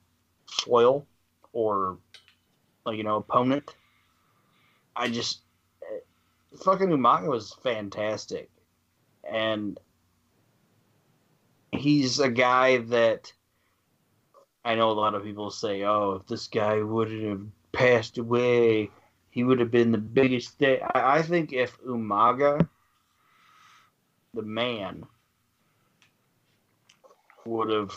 foil 0.64 1.06
or 1.52 1.98
you 2.88 3.04
know 3.04 3.18
opponent. 3.18 3.76
I 5.00 5.08
just 5.08 5.44
eh, 5.82 6.00
fucking 6.62 6.90
Umaga 6.90 7.30
was 7.30 7.56
fantastic, 7.64 8.50
and 9.24 9.80
he's 11.72 12.20
a 12.20 12.30
guy 12.30 12.78
that 12.78 13.32
I 14.66 14.76
know 14.76 14.92
a 14.92 15.00
lot 15.00 15.16
of 15.16 15.24
people 15.24 15.52
say, 15.52 15.84
"Oh, 15.84 16.20
if 16.20 16.28
this 16.28 16.48
guy 16.48 16.82
wouldn't 16.82 17.30
have 17.30 17.48
passed 17.72 18.18
away, 18.18 18.92
he 19.30 19.46
would 19.46 19.62
have 19.62 19.72
been 19.72 19.94
the 19.94 19.98
biggest 19.98 20.58
thing. 20.58 20.82
I, 20.94 21.20
I 21.20 21.22
think 21.22 21.54
if 21.54 21.80
Umaga, 21.82 22.68
the 24.34 24.42
man, 24.42 25.06
would 27.46 27.70
have 27.70 27.94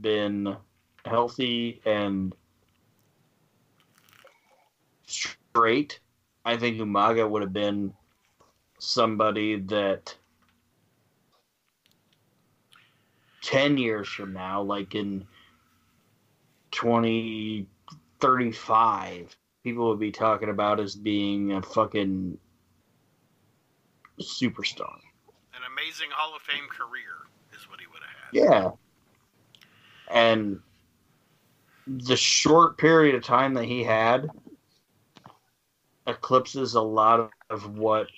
been 0.00 0.56
healthy 1.04 1.80
and 1.84 2.32
straight, 5.06 5.98
I 6.48 6.56
think 6.56 6.78
Umaga 6.78 7.28
would 7.28 7.42
have 7.42 7.52
been 7.52 7.92
somebody 8.78 9.60
that 9.60 10.16
10 13.42 13.76
years 13.76 14.08
from 14.08 14.32
now, 14.32 14.62
like 14.62 14.94
in 14.94 15.26
2035, 16.70 19.36
people 19.62 19.90
would 19.90 20.00
be 20.00 20.10
talking 20.10 20.48
about 20.48 20.80
as 20.80 20.94
being 20.94 21.52
a 21.52 21.60
fucking 21.60 22.38
superstar. 24.18 24.96
An 25.52 25.60
amazing 25.70 26.08
Hall 26.12 26.34
of 26.34 26.40
Fame 26.40 26.66
career 26.70 27.26
is 27.52 27.68
what 27.68 27.78
he 27.78 27.86
would 27.88 28.00
have 28.00 28.16
had. 28.24 28.32
Yeah. 28.32 28.70
And 30.10 30.62
the 31.86 32.16
short 32.16 32.78
period 32.78 33.14
of 33.14 33.22
time 33.22 33.52
that 33.52 33.66
he 33.66 33.84
had 33.84 34.30
eclipses 36.08 36.74
a 36.74 36.80
lot 36.80 37.30
of 37.50 37.76
what 37.78 38.08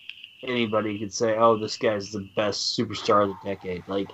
anybody 0.43 0.99
could 0.99 1.13
say, 1.13 1.37
oh, 1.37 1.59
this 1.59 1.77
guy's 1.77 2.11
the 2.13 2.27
best 2.37 2.79
superstar 2.79 3.25
of 3.25 3.29
the 3.29 3.37
decade. 3.51 3.83
Like, 3.87 4.09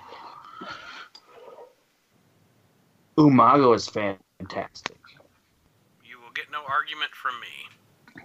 Umaga 3.17 3.75
is 3.75 3.87
fantastic. 3.87 4.97
You 6.03 6.19
will 6.19 6.31
get 6.33 6.45
no 6.51 6.59
argument 6.67 7.11
from 7.15 7.39
me. 7.39 8.23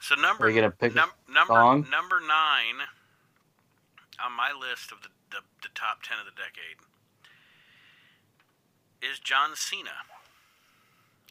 So 0.00 0.14
number 0.16 0.44
Are 0.44 0.50
you 0.50 0.56
gonna 0.60 0.70
pick 0.70 0.94
num- 0.94 1.08
number 1.32 1.54
song? 1.54 1.86
number 1.90 2.20
nine 2.20 2.84
on 4.22 4.32
my 4.36 4.52
list 4.52 4.92
of 4.92 5.00
the, 5.02 5.08
the 5.30 5.38
the 5.62 5.68
top 5.74 6.02
ten 6.02 6.18
of 6.18 6.26
the 6.26 6.32
decade 6.32 6.76
is 9.00 9.18
John 9.18 9.50
Cena. 9.54 9.96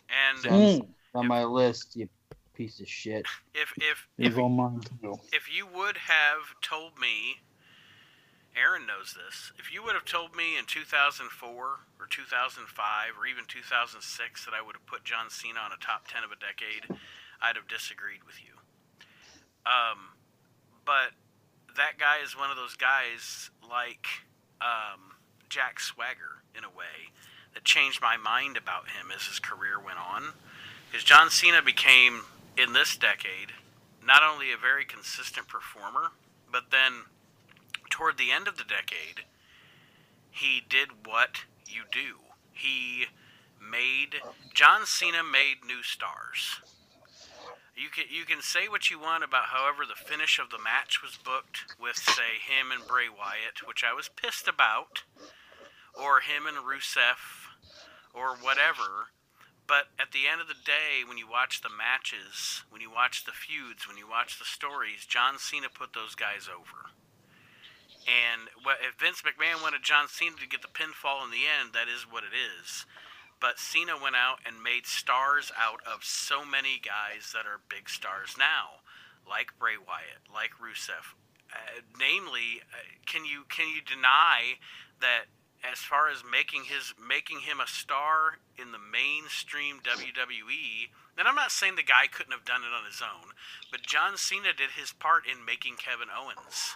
And 0.09 0.39
Sounds- 0.39 0.81
On 1.13 1.27
my 1.27 1.43
list, 1.43 1.95
you 1.95 2.09
piece 2.53 2.79
of 2.79 2.87
shit. 2.87 3.25
if 3.53 3.73
if 3.77 4.07
if 4.17 4.37
on 4.37 4.55
mine 4.55 4.81
too. 5.01 5.19
if 5.31 5.53
you 5.53 5.65
would 5.65 5.97
have 5.97 6.53
told 6.61 6.97
me, 6.99 7.41
Aaron 8.55 8.85
knows 8.85 9.15
this, 9.17 9.51
if 9.57 9.73
you 9.73 9.83
would 9.83 9.93
have 9.93 10.05
told 10.05 10.35
me 10.35 10.57
in 10.57 10.65
2004 10.65 11.49
or 11.49 11.79
2005 12.09 13.17
or 13.17 13.25
even 13.25 13.45
2006 13.47 14.45
that 14.45 14.53
I 14.53 14.61
would 14.61 14.75
have 14.75 14.85
put 14.85 15.03
John 15.03 15.29
Cena 15.29 15.59
on 15.59 15.71
a 15.71 15.81
top 15.81 16.07
10 16.07 16.23
of 16.23 16.31
a 16.31 16.37
decade, 16.37 16.85
I'd 17.41 17.55
have 17.55 17.67
disagreed 17.67 18.23
with 18.25 18.37
you. 18.43 18.53
Um, 19.65 20.13
but 20.85 21.17
that 21.75 21.97
guy 21.97 22.21
is 22.23 22.37
one 22.37 22.51
of 22.51 22.57
those 22.57 22.75
guys 22.75 23.49
like 23.67 24.05
um, 24.61 25.17
Jack 25.49 25.79
Swagger 25.79 26.43
in 26.55 26.63
a 26.63 26.69
way 26.69 27.09
that 27.53 27.63
changed 27.63 28.01
my 28.01 28.17
mind 28.17 28.57
about 28.57 28.89
him 28.89 29.09
as 29.13 29.25
his 29.25 29.39
career 29.39 29.79
went 29.79 29.97
on. 29.97 30.33
Because 30.93 31.05
John 31.05 31.31
Cena 31.31 31.63
became, 31.63 32.21
in 32.55 32.73
this 32.73 32.95
decade, 32.95 33.49
not 34.05 34.21
only 34.21 34.51
a 34.51 34.57
very 34.57 34.85
consistent 34.85 35.47
performer, 35.47 36.11
but 36.51 36.69
then 36.69 37.05
toward 37.89 38.19
the 38.19 38.29
end 38.29 38.47
of 38.47 38.59
the 38.59 38.63
decade, 38.63 39.25
he 40.29 40.61
did 40.69 40.89
what 41.03 41.45
you 41.67 41.81
do. 41.91 42.17
He 42.51 43.05
made 43.59 44.21
John 44.53 44.85
Cena 44.85 45.23
made 45.23 45.65
new 45.65 45.81
stars. 45.81 46.61
You 47.75 47.89
can 47.89 48.05
you 48.11 48.25
can 48.25 48.43
say 48.43 48.67
what 48.67 48.91
you 48.91 48.99
want 48.99 49.23
about 49.23 49.45
however 49.45 49.85
the 49.87 49.95
finish 49.95 50.37
of 50.37 50.51
the 50.51 50.61
match 50.61 51.01
was 51.01 51.17
booked 51.17 51.73
with 51.81 51.97
say 51.97 52.37
him 52.37 52.69
and 52.71 52.87
Bray 52.87 53.09
Wyatt, 53.09 53.65
which 53.65 53.83
I 53.83 53.93
was 53.93 54.09
pissed 54.09 54.47
about, 54.47 55.01
or 55.95 56.19
him 56.19 56.45
and 56.45 56.57
Rusev, 56.57 57.17
or 58.13 58.35
whatever. 58.35 59.09
But 59.65 59.95
at 59.99 60.11
the 60.11 60.27
end 60.27 60.41
of 60.41 60.47
the 60.47 60.59
day, 60.59 61.07
when 61.07 61.17
you 61.17 61.27
watch 61.29 61.61
the 61.61 61.71
matches, 61.71 62.63
when 62.69 62.81
you 62.81 62.91
watch 62.91 63.23
the 63.23 63.31
feuds, 63.31 63.87
when 63.87 63.97
you 63.97 64.07
watch 64.07 64.37
the 64.37 64.45
stories, 64.45 65.05
John 65.07 65.39
Cena 65.39 65.67
put 65.71 65.93
those 65.93 66.15
guys 66.15 66.49
over. 66.51 66.91
And 68.03 68.51
if 68.83 68.99
Vince 68.99 69.23
McMahon 69.23 69.63
wanted 69.63 69.83
John 69.83 70.07
Cena 70.09 70.35
to 70.35 70.47
get 70.47 70.61
the 70.61 70.67
pinfall 70.67 71.23
in 71.23 71.31
the 71.31 71.47
end, 71.47 71.71
that 71.71 71.87
is 71.87 72.03
what 72.03 72.23
it 72.23 72.35
is. 72.35 72.85
But 73.39 73.59
Cena 73.59 73.95
went 73.95 74.15
out 74.15 74.39
and 74.45 74.63
made 74.63 74.85
stars 74.85 75.51
out 75.59 75.79
of 75.87 76.03
so 76.03 76.43
many 76.43 76.79
guys 76.79 77.31
that 77.31 77.45
are 77.45 77.59
big 77.67 77.89
stars 77.89 78.35
now, 78.37 78.83
like 79.27 79.57
Bray 79.59 79.75
Wyatt, 79.75 80.27
like 80.33 80.51
Rusev. 80.59 81.15
Uh, 81.51 81.83
namely, 81.99 82.63
uh, 82.71 82.99
can 83.05 83.25
you 83.25 83.43
can 83.47 83.67
you 83.67 83.81
deny 83.81 84.59
that 84.99 85.27
as 85.63 85.79
far 85.79 86.09
as 86.09 86.23
making 86.29 86.65
his 86.65 86.93
making 86.99 87.39
him 87.39 87.59
a 87.59 87.67
star 87.67 88.39
in 88.57 88.71
the 88.71 88.79
mainstream 88.79 89.79
WWE, 89.79 90.89
and 91.17 91.27
I'm 91.27 91.35
not 91.35 91.51
saying 91.51 91.75
the 91.75 91.83
guy 91.83 92.07
couldn't 92.11 92.33
have 92.33 92.45
done 92.45 92.61
it 92.61 92.75
on 92.75 92.85
his 92.85 93.01
own, 93.01 93.31
but 93.71 93.81
John 93.81 94.17
Cena 94.17 94.53
did 94.55 94.71
his 94.71 94.91
part 94.91 95.23
in 95.25 95.45
making 95.45 95.75
Kevin 95.77 96.09
Owens. 96.11 96.75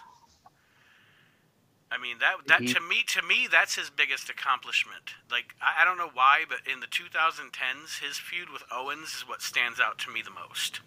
I 1.90 1.96
mean 1.98 2.18
that 2.20 2.46
that 2.48 2.62
He- 2.62 2.72
to 2.74 2.80
me 2.80 3.02
to 3.08 3.22
me 3.22 3.48
that's 3.50 3.74
his 3.74 3.90
biggest 3.90 4.28
accomplishment. 4.28 5.14
Like 5.30 5.54
I, 5.62 5.82
I 5.82 5.84
don't 5.84 5.98
know 5.98 6.10
why, 6.12 6.44
but 6.48 6.60
in 6.70 6.80
the 6.80 6.86
2010s, 6.86 8.00
his 8.00 8.18
feud 8.18 8.50
with 8.50 8.62
Owens 8.70 9.14
is 9.14 9.24
what 9.26 9.42
stands 9.42 9.80
out 9.80 9.98
to 10.00 10.10
me 10.10 10.22
the 10.22 10.30
most. 10.30 10.80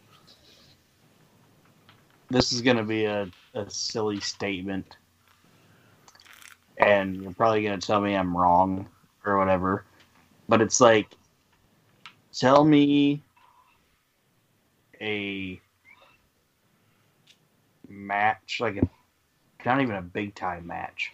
This 2.29 2.53
is 2.53 2.61
going 2.61 2.77
to 2.77 2.83
be 2.83 3.05
a, 3.05 3.29
a 3.53 3.69
silly 3.69 4.21
statement. 4.21 4.95
And 6.81 7.21
you're 7.21 7.33
probably 7.33 7.63
going 7.63 7.79
to 7.79 7.85
tell 7.85 8.01
me 8.01 8.15
I'm 8.15 8.35
wrong 8.35 8.89
or 9.23 9.37
whatever. 9.37 9.85
But 10.49 10.61
it's 10.61 10.81
like, 10.81 11.15
tell 12.33 12.63
me 12.63 13.21
a 14.99 15.61
match, 17.87 18.57
like 18.59 18.77
a, 18.77 18.89
not 19.63 19.81
even 19.81 19.95
a 19.95 20.01
big 20.01 20.33
time 20.35 20.65
match, 20.67 21.11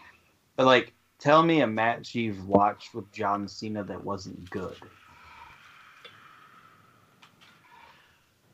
but 0.55 0.65
like, 0.65 0.93
tell 1.19 1.43
me 1.43 1.61
a 1.61 1.67
match 1.67 2.15
you've 2.15 2.47
watched 2.47 2.93
with 2.93 3.11
John 3.11 3.47
Cena 3.47 3.83
that 3.83 4.03
wasn't 4.03 4.49
good. 4.49 4.77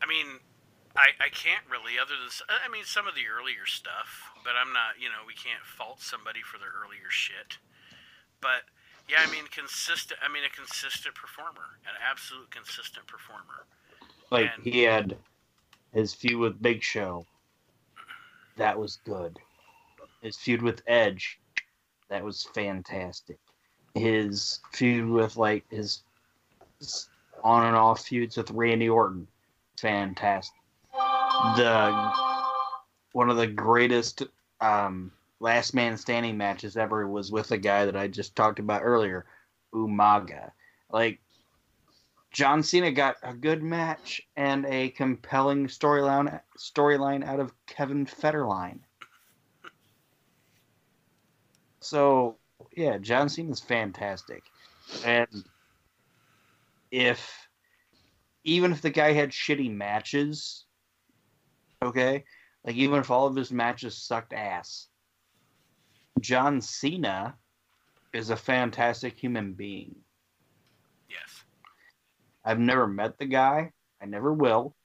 I 0.02 0.08
mean, 0.08 0.40
I, 0.96 1.10
I 1.20 1.30
can't 1.30 1.66
really, 1.70 1.98
other 1.98 2.14
than 2.14 2.30
I 2.48 2.70
mean 2.70 2.86
some 2.86 3.08
of 3.08 3.16
the 3.16 3.26
earlier 3.26 3.66
stuff, 3.66 4.30
but 4.44 4.54
I'm 4.54 4.72
not, 4.74 5.02
you 5.02 5.10
know, 5.10 5.26
we 5.26 5.34
can't 5.34 5.64
fault 5.66 6.02
somebody 6.02 6.42
for 6.42 6.60
their 6.60 6.70
earlier 6.70 7.10
shit. 7.10 7.58
But 8.42 8.62
yeah, 9.10 9.18
I 9.26 9.32
mean, 9.32 9.46
consistent. 9.50 10.20
I 10.24 10.32
mean, 10.32 10.44
a 10.46 10.50
consistent 10.50 11.16
performer, 11.16 11.82
an 11.86 11.96
absolute 12.08 12.52
consistent 12.52 13.08
performer. 13.08 13.66
Like 14.30 14.52
And- 14.56 14.64
he 14.64 14.84
had 14.84 15.18
his 15.94 16.14
feud 16.14 16.38
with 16.40 16.62
Big 16.62 16.84
Show. 16.84 17.26
That 18.58 18.78
was 18.78 19.00
good. 19.04 19.40
His 20.22 20.38
feud 20.38 20.62
with 20.62 20.82
Edge. 20.86 21.40
That 22.10 22.24
was 22.24 22.44
fantastic. 22.54 23.40
His 23.96 24.60
feud 24.74 25.10
with 25.10 25.38
like 25.38 25.66
his 25.70 26.04
his 26.80 27.10
on 27.44 27.66
and 27.66 27.76
off 27.76 28.06
feuds 28.06 28.38
with 28.38 28.52
Randy 28.52 28.90
Orton. 28.90 29.28
Fantastic. 29.80 30.56
The 31.56 32.12
one 33.12 33.30
of 33.30 33.38
the 33.38 33.48
greatest 33.48 34.24
um, 34.62 35.12
last 35.40 35.74
man 35.74 35.98
standing 35.98 36.38
matches 36.38 36.78
ever 36.78 37.08
was 37.08 37.32
with 37.32 37.52
a 37.52 37.58
guy 37.58 37.86
that 37.86 37.96
I 37.96 38.08
just 38.08 38.36
talked 38.36 38.60
about 38.60 38.82
earlier, 38.84 39.26
Umaga. 39.74 40.52
Like 40.90 41.20
John 42.32 42.64
Cena 42.64 42.92
got 42.92 43.18
a 43.24 43.34
good 43.34 43.62
match 43.62 44.22
and 44.36 44.66
a 44.66 44.90
compelling 44.90 45.68
storyline 45.68 46.40
storyline 46.58 47.24
out 47.24 47.40
of 47.40 47.54
Kevin 47.68 48.06
Federline. 48.06 48.80
So 51.80 52.38
yeah, 52.76 52.98
John 52.98 53.28
Cena's 53.28 53.60
fantastic, 53.60 54.44
and 55.06 55.44
if 56.90 57.48
even 58.44 58.72
if 58.72 58.82
the 58.82 58.90
guy 58.90 59.14
had 59.14 59.32
shitty 59.32 59.72
matches, 59.72 60.66
okay, 61.84 62.24
like 62.66 62.76
even 62.76 63.00
if 63.00 63.12
all 63.12 63.28
of 63.28 63.36
his 63.36 63.52
matches 63.52 63.98
sucked 63.98 64.34
ass, 64.34 64.88
John 66.20 66.62
Cena 66.62 67.36
is 68.14 68.30
a 68.30 68.36
fantastic 68.36 69.18
human 69.18 69.54
being. 69.54 69.96
Yes. 71.10 71.44
I've 72.46 72.60
never 72.60 72.88
met 72.88 73.18
the 73.18 73.26
guy. 73.26 73.72
I 74.02 74.06
never 74.06 74.34
will. 74.34 74.76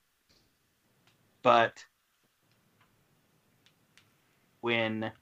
But 1.42 1.84
when 4.60 5.12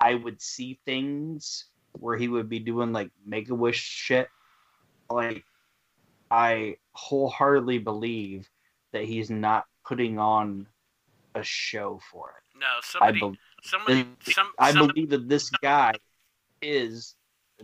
I 0.00 0.14
would 0.14 0.40
see 0.40 0.78
things 0.84 1.66
where 1.92 2.16
he 2.16 2.28
would 2.28 2.48
be 2.48 2.58
doing 2.58 2.92
like 2.92 3.10
make 3.24 3.48
a 3.48 3.54
wish 3.54 3.80
shit, 3.80 4.28
like 5.10 5.44
I 6.30 6.76
wholeheartedly 6.92 7.78
believe 7.78 8.48
that 8.92 9.04
he's 9.04 9.30
not 9.30 9.64
putting 9.84 10.18
on 10.18 10.66
a 11.36 11.44
show 11.44 12.00
for 12.10 12.34
it. 12.38 12.58
No, 12.58 12.66
I, 12.66 12.80
somebody, 12.82 13.20
bel 13.20 13.36
somebody, 13.62 14.06
some, 14.32 14.50
I 14.58 14.72
somebody, 14.72 14.92
believe 14.92 15.10
that 15.10 15.28
this 15.28 15.50
guy 15.62 15.92
is 16.62 17.14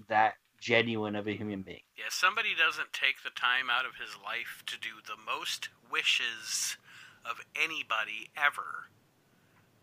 that 0.08 0.34
genuine 0.60 1.16
of 1.16 1.26
a 1.26 1.32
human 1.32 1.62
being. 1.62 1.82
yeah, 1.96 2.10
somebody 2.10 2.50
doesn't 2.54 2.92
take 2.92 3.24
the 3.24 3.34
time 3.34 3.66
out 3.72 3.84
of 3.84 3.96
his 3.96 4.14
life 4.22 4.62
to 4.66 4.78
do 4.78 5.02
the 5.06 5.18
most 5.18 5.70
wishes 5.90 6.76
of 7.24 7.40
anybody 7.56 8.30
ever 8.36 8.86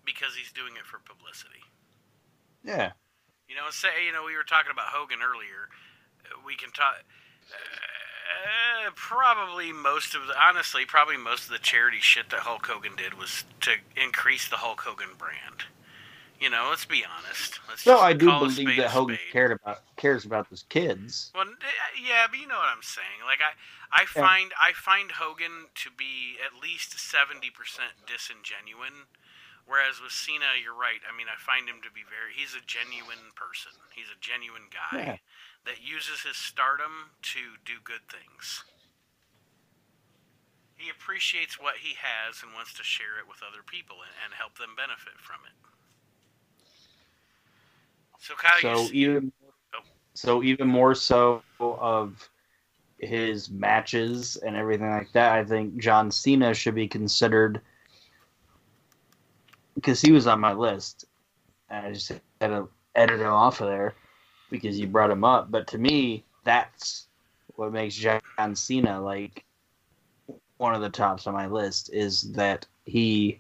because 0.06 0.36
he's 0.36 0.52
doing 0.54 0.78
it 0.80 0.86
for 0.86 1.00
publicity. 1.00 1.66
Yeah. 2.64 2.92
You 3.50 3.56
know, 3.56 3.68
say 3.72 3.90
you 4.06 4.14
know 4.14 4.24
we 4.24 4.38
were 4.38 4.48
talking 4.48 4.72
about 4.72 4.94
Hogan 4.94 5.20
earlier. 5.26 5.74
We 6.46 6.56
can 6.56 6.72
talk. 6.72 7.02
Uh, 7.50 8.09
probably 8.96 9.72
most 9.72 10.16
of 10.16 10.28
the 10.28 10.34
honestly, 10.40 10.86
probably 10.86 11.18
most 11.18 11.46
of 11.46 11.52
the 11.52 11.60
charity 11.60 12.00
shit 12.00 12.30
that 12.30 12.42
Hulk 12.42 12.66
Hogan 12.66 12.96
did 12.96 13.16
was 13.16 13.44
to 13.62 13.72
increase 13.96 14.48
the 14.48 14.58
Hulk 14.58 14.82
Hogan 14.82 15.16
brand. 15.18 15.66
You 16.40 16.50
know, 16.50 16.68
let's 16.70 16.86
be 16.86 17.04
honest. 17.04 17.60
Let's 17.68 17.84
just 17.84 18.02
I 18.02 18.14
do 18.14 18.28
believe 18.28 18.78
that 18.78 18.92
Hogan 18.92 19.18
cared 19.32 19.52
about 19.52 19.82
cares 19.98 20.26
about 20.26 20.48
his 20.48 20.64
kids. 20.70 21.32
Well, 21.36 21.44
uh, 21.44 21.68
yeah, 22.00 22.28
but 22.30 22.40
you 22.40 22.48
know 22.48 22.56
what 22.56 22.72
I'm 22.72 22.84
saying. 22.84 23.24
Like 23.26 23.40
I, 23.44 23.52
I 23.92 24.06
find 24.06 24.52
I 24.56 24.72
find 24.72 25.12
Hogan 25.12 25.68
to 25.76 25.90
be 25.92 26.40
at 26.40 26.62
least 26.62 26.98
seventy 26.98 27.50
percent 27.50 27.92
disingenuine, 28.08 29.12
whereas 29.68 30.00
with 30.00 30.14
Cena, 30.14 30.56
you're 30.56 30.78
right. 30.78 31.04
I 31.04 31.12
mean, 31.12 31.28
I 31.28 31.36
find 31.36 31.68
him 31.68 31.84
to 31.84 31.92
be 31.92 32.08
very. 32.08 32.32
He's 32.32 32.56
a 32.56 32.64
genuine 32.64 33.36
person. 33.36 33.76
He's 33.92 34.08
a 34.08 34.20
genuine 34.24 34.72
guy 34.72 34.96
Yeah. 34.96 35.18
That 35.66 35.82
uses 35.82 36.22
his 36.22 36.38
stardom 36.38 37.12
to 37.22 37.40
do 37.66 37.74
good 37.84 38.08
things. 38.10 38.64
He 40.76 40.90
appreciates 40.90 41.60
what 41.60 41.76
he 41.82 41.96
has 42.00 42.42
and 42.42 42.54
wants 42.54 42.74
to 42.76 42.84
share 42.84 43.20
it 43.20 43.28
with 43.28 43.40
other 43.44 43.64
people 43.66 43.98
and, 44.02 44.12
and 44.24 44.34
help 44.34 44.58
them 44.58 44.76
benefit 44.78 45.20
from 45.20 45.44
it. 45.46 45.56
So 48.20 48.34
Kyle, 48.36 48.86
so 48.86 48.94
even 48.94 49.32
Oh. 49.76 49.80
so 50.14 50.44
even 50.44 50.68
more 50.68 50.96
so 50.96 51.44
of 51.60 52.30
his 53.00 53.50
matches 53.50 54.38
and 54.38 54.56
everything 54.56 54.90
like 54.90 55.12
that, 55.14 55.34
I 55.34 55.44
think 55.44 55.78
John 55.78 56.12
Cena 56.12 56.54
should 56.54 56.76
be 56.76 56.88
considered 56.88 57.62
because 59.76 60.02
he 60.02 60.12
was 60.12 60.28
on 60.28 60.40
my 60.40 60.54
list. 60.54 61.06
And 61.70 61.88
I 61.88 61.94
just 61.94 62.10
had 62.10 62.48
to 62.48 62.70
edit 62.96 63.20
him 63.20 63.28
off 63.28 63.62
of 63.62 63.68
there 63.68 63.94
because 64.50 64.80
you 64.80 64.88
brought 64.88 65.12
him 65.12 65.24
up. 65.24 65.52
But 65.52 65.68
to 65.68 65.78
me, 65.78 66.24
that's 66.44 67.08
what 67.56 67.72
makes 67.74 67.96
John 67.96 68.22
Cena 68.56 69.02
like 69.02 69.46
one 70.58 70.76
of 70.76 70.82
the 70.82 70.90
tops 70.90 71.28
on 71.28 71.34
my 71.34 71.48
list 71.48 71.90
is 71.94 72.32
that 72.34 72.66
he 72.86 73.40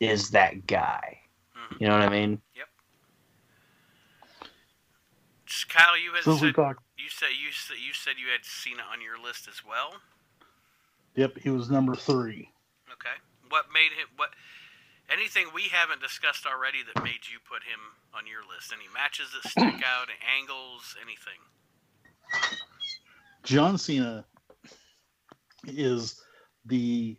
is 0.00 0.30
that 0.30 0.66
guy. 0.66 1.20
Mhm. 1.56 1.80
You 1.80 1.86
know 1.88 1.98
what 1.98 2.02
I 2.02 2.08
mean? 2.08 2.40
Yep. 2.54 2.68
Kyle, 5.68 5.96
you 5.96 6.12
had 6.12 6.24
Since 6.24 6.40
we 6.40 6.52
said 6.52 6.76
you 6.96 7.08
said 7.08 7.28
you 7.32 7.52
said 7.52 7.76
you 7.78 7.92
said 7.92 8.18
you 8.18 8.28
had 8.28 8.44
Cena 8.44 8.82
on 8.92 9.00
your 9.00 9.18
list 9.18 9.48
as 9.48 9.64
well. 9.64 10.00
yep, 11.14 11.36
he 11.38 11.50
was 11.50 11.70
number 11.70 11.94
three. 11.94 12.50
Okay, 12.90 13.16
what 13.48 13.66
made 13.72 13.92
him 13.92 14.08
what? 14.16 14.30
Anything 15.10 15.46
we 15.54 15.62
haven't 15.62 16.02
discussed 16.02 16.44
already 16.44 16.78
that 16.82 17.02
made 17.02 17.24
you 17.30 17.38
put 17.48 17.62
him 17.62 17.80
on 18.14 18.26
your 18.26 18.42
list? 18.42 18.72
Any 18.72 18.88
matches 18.92 19.28
that 19.32 19.50
stick 19.50 19.82
out? 19.86 20.08
Angles? 20.38 20.96
Anything? 21.00 21.40
John 23.42 23.78
Cena 23.78 24.26
is 25.66 26.20
the 26.66 27.16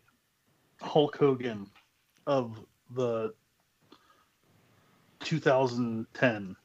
Hulk 0.82 1.18
Hogan 1.18 1.68
of 2.28 2.64
the 2.96 3.34
2010. 5.22 6.56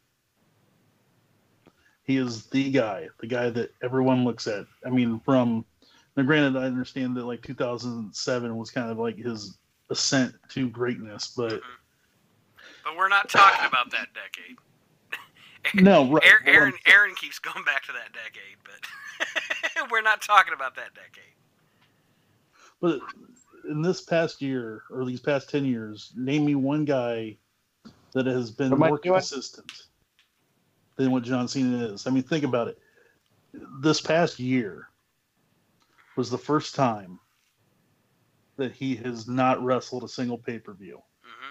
He 2.03 2.19
is 2.19 2.47
the 2.47 2.71
guy, 2.71 3.09
the 3.21 3.27
guy 3.27 3.49
that 3.49 3.71
everyone 3.83 4.25
looks 4.25 4.47
at. 4.47 4.67
I 4.85 4.91
mean, 4.91 5.21
from 5.25 5.65
now, 6.17 6.23
granted, 6.23 6.59
I 6.59 6.67
understand 6.67 7.17
that 7.17 7.25
like 7.25 7.41
2007 7.43 8.57
was 8.57 8.71
kind 8.71 8.91
of 8.91 8.99
like 8.99 9.17
his 9.17 9.57
ascent 9.91 10.35
to 10.51 10.69
greatness, 10.69 11.33
but 11.37 11.53
mm-hmm. 11.53 11.71
But 12.85 12.99
we're 12.99 13.09
not 13.09 13.31
talking 13.31 13.67
about 13.67 13.91
that 13.93 14.09
decade. 14.13 14.57
no, 15.83 16.11
right. 16.11 16.23
Aaron, 16.23 16.47
Aaron, 16.47 16.73
Aaron 16.87 17.15
keeps 17.15 17.39
going 17.39 17.65
back 17.65 17.83
to 17.85 17.93
that 17.93 18.13
decade, 18.13 18.59
but 18.63 19.91
we're 19.91 20.03
not 20.03 20.21
talking 20.21 20.53
about 20.53 20.77
that 20.77 20.95
decade. 20.95 21.33
But 22.81 23.01
in 23.71 23.81
this 23.81 24.03
past 24.03 24.43
year, 24.43 24.83
or 24.91 25.07
these 25.07 25.21
past 25.21 25.49
10 25.49 25.65
years, 25.65 26.13
name 26.15 26.45
me 26.45 26.55
one 26.55 26.85
guy 26.85 27.39
that 28.13 28.27
has 28.27 28.51
been 28.51 28.73
am 28.73 28.79
more 28.79 28.99
consistent 28.99 29.73
than 30.97 31.11
what 31.11 31.23
John 31.23 31.49
Cena 31.49 31.87
is. 31.87 32.07
I 32.07 32.11
mean, 32.11 32.23
think 32.23 32.45
about 32.45 32.69
it. 32.69 32.79
This 33.81 34.01
past 34.01 34.39
year 34.39 34.89
was 36.17 36.31
the 36.31 36.39
first 36.39 36.75
time 36.75 37.19
that 38.57 38.73
he 38.73 38.97
has 38.97 39.27
not 39.29 39.63
wrestled 39.63 40.05
a 40.05 40.09
single 40.09 40.39
pay 40.39 40.59
per 40.59 40.73
view. 40.73 41.03
hmm 41.23 41.51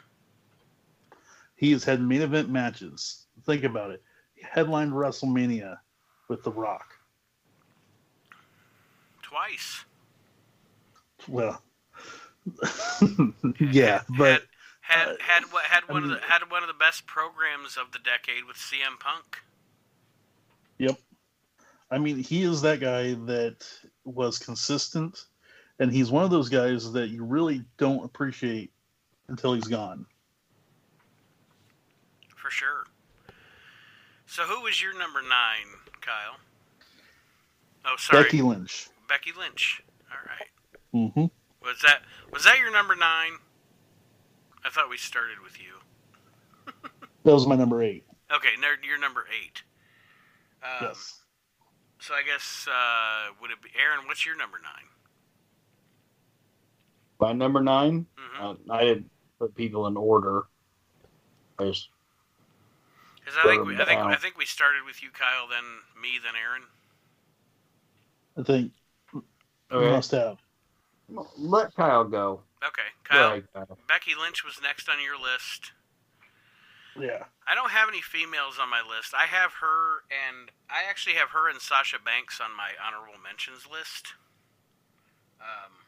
He 1.56 1.72
has 1.72 1.84
had 1.84 2.02
main 2.02 2.22
event 2.22 2.50
matches. 2.50 3.26
Think 3.46 3.64
about 3.64 3.92
it. 3.92 4.02
He 4.36 4.46
headlined 4.50 4.92
WrestleMania 4.94 5.78
with 6.30 6.44
The 6.44 6.52
Rock. 6.52 6.94
Twice. 9.22 9.86
Well, 11.28 11.62
yeah, 13.60 14.02
but. 14.18 14.44
had 14.82 15.08
Uh, 15.08 15.16
had 15.22 15.44
what 15.52 15.64
had 15.64 15.84
I 15.90 15.94
one 15.94 16.04
of 16.04 16.10
the 16.10 16.20
had 16.20 16.52
one 16.52 16.62
of 16.62 16.68
the 16.68 16.74
best 16.74 17.08
programs 17.08 17.78
of 17.78 17.92
the 17.94 18.00
decade 18.00 18.44
with 18.46 18.58
CM 18.58 19.00
Punk. 19.00 19.38
Yep. 20.78 21.00
I 21.90 21.98
mean, 22.00 22.18
he 22.18 22.44
is 22.44 22.62
that 22.64 22.80
guy 22.80 23.14
that 23.14 23.66
was 24.04 24.40
consistent, 24.40 25.26
and 25.80 25.92
he's 25.92 26.12
one 26.12 26.24
of 26.24 26.30
those 26.30 26.50
guys 26.50 26.92
that 26.94 27.10
you 27.10 27.24
really 27.24 27.64
don't 27.78 28.04
appreciate 28.04 28.72
until 29.28 29.54
he's 29.54 29.68
gone. 29.68 30.06
For 32.36 32.50
sure. 32.50 32.86
So 34.26 34.44
who 34.44 34.64
was 34.64 34.82
your 34.82 34.98
number 34.98 35.22
nine, 35.22 35.80
Kyle? 36.02 36.38
Oh, 37.86 37.96
sorry, 37.98 38.24
Becky 38.24 38.42
Lynch. 38.42 38.90
Becky 39.08 39.32
Lynch. 39.38 39.84
All 40.12 40.18
right. 40.28 40.50
Mm-hmm. 40.94 41.66
Was 41.66 41.80
that 41.84 42.02
was 42.32 42.44
that 42.44 42.60
your 42.60 42.72
number 42.72 42.96
nine? 42.96 43.34
I 44.66 44.70
thought 44.70 44.90
we 44.90 44.98
started 44.98 45.40
with 45.44 45.58
you. 45.60 45.74
That 47.24 47.32
was 47.34 47.48
my 47.48 47.56
number 47.56 47.82
eight. 47.82 48.04
Okay, 48.36 48.50
no, 48.60 48.68
you're 48.86 49.00
number 49.00 49.24
eight. 49.32 49.64
Um, 50.62 50.90
yes. 50.90 51.22
So 52.00 52.14
I 52.14 52.22
guess 52.22 52.68
uh, 52.70 53.32
would 53.40 53.50
it 53.50 53.62
be 53.62 53.70
Aaron? 53.82 54.06
What's 54.08 54.26
your 54.26 54.36
number 54.36 54.58
nine? 54.62 54.90
By 57.24 57.32
number 57.32 57.62
9 57.62 58.06
Mm-hmm. 58.20 58.70
uh, 58.72 58.74
I 58.76 58.84
didn't 58.84 59.10
put 59.40 59.56
people 59.56 59.88
in 59.88 59.96
order. 59.96 60.44
I 61.58 61.66
just 61.66 61.88
Because 63.20 63.38
I 63.40 63.48
think 63.48 63.66
we, 63.66 63.76
I 63.76 63.86
think 63.86 64.00
down. 64.02 64.12
I 64.12 64.18
think 64.18 64.38
we 64.38 64.44
started 64.46 64.84
with 64.86 65.02
you, 65.02 65.10
Kyle, 65.12 65.48
then 65.48 65.64
me, 66.02 66.20
then 66.22 66.34
Aaron. 66.36 66.64
I 68.38 68.44
think 68.44 68.74
you 69.14 69.24
Okay. 69.72 69.90
must 69.90 70.12
have. 70.12 70.38
let 71.38 71.74
Kyle 71.76 72.04
go. 72.04 72.42
Okay, 72.68 72.90
Kyle. 73.06 73.32
ahead, 73.32 73.48
Kyle. 73.54 73.78
Becky 73.88 74.12
Lynch 74.20 74.44
was 74.44 74.60
next 74.62 74.90
on 74.90 75.02
your 75.02 75.16
list. 75.18 75.72
Yeah. 77.00 77.24
I 77.48 77.56
don't 77.56 77.72
have 77.72 77.88
any 77.88 78.02
females 78.02 78.58
on 78.62 78.70
my 78.70 78.82
list. 78.82 79.14
I 79.16 79.26
have 79.28 79.54
her, 79.62 80.04
and 80.12 80.52
I 80.70 80.84
actually 80.90 81.16
have 81.16 81.30
her 81.30 81.50
and 81.50 81.62
Sasha 81.62 81.98
Banks 82.04 82.42
on 82.44 82.52
my 82.56 82.72
honorable 82.86 83.20
mentions 83.24 83.66
list. 83.72 84.14
Um, 85.40 85.83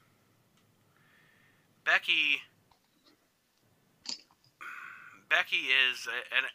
Becky, 1.86 2.42
Becky 5.30 5.68
is, 5.92 6.08
and 6.36 6.46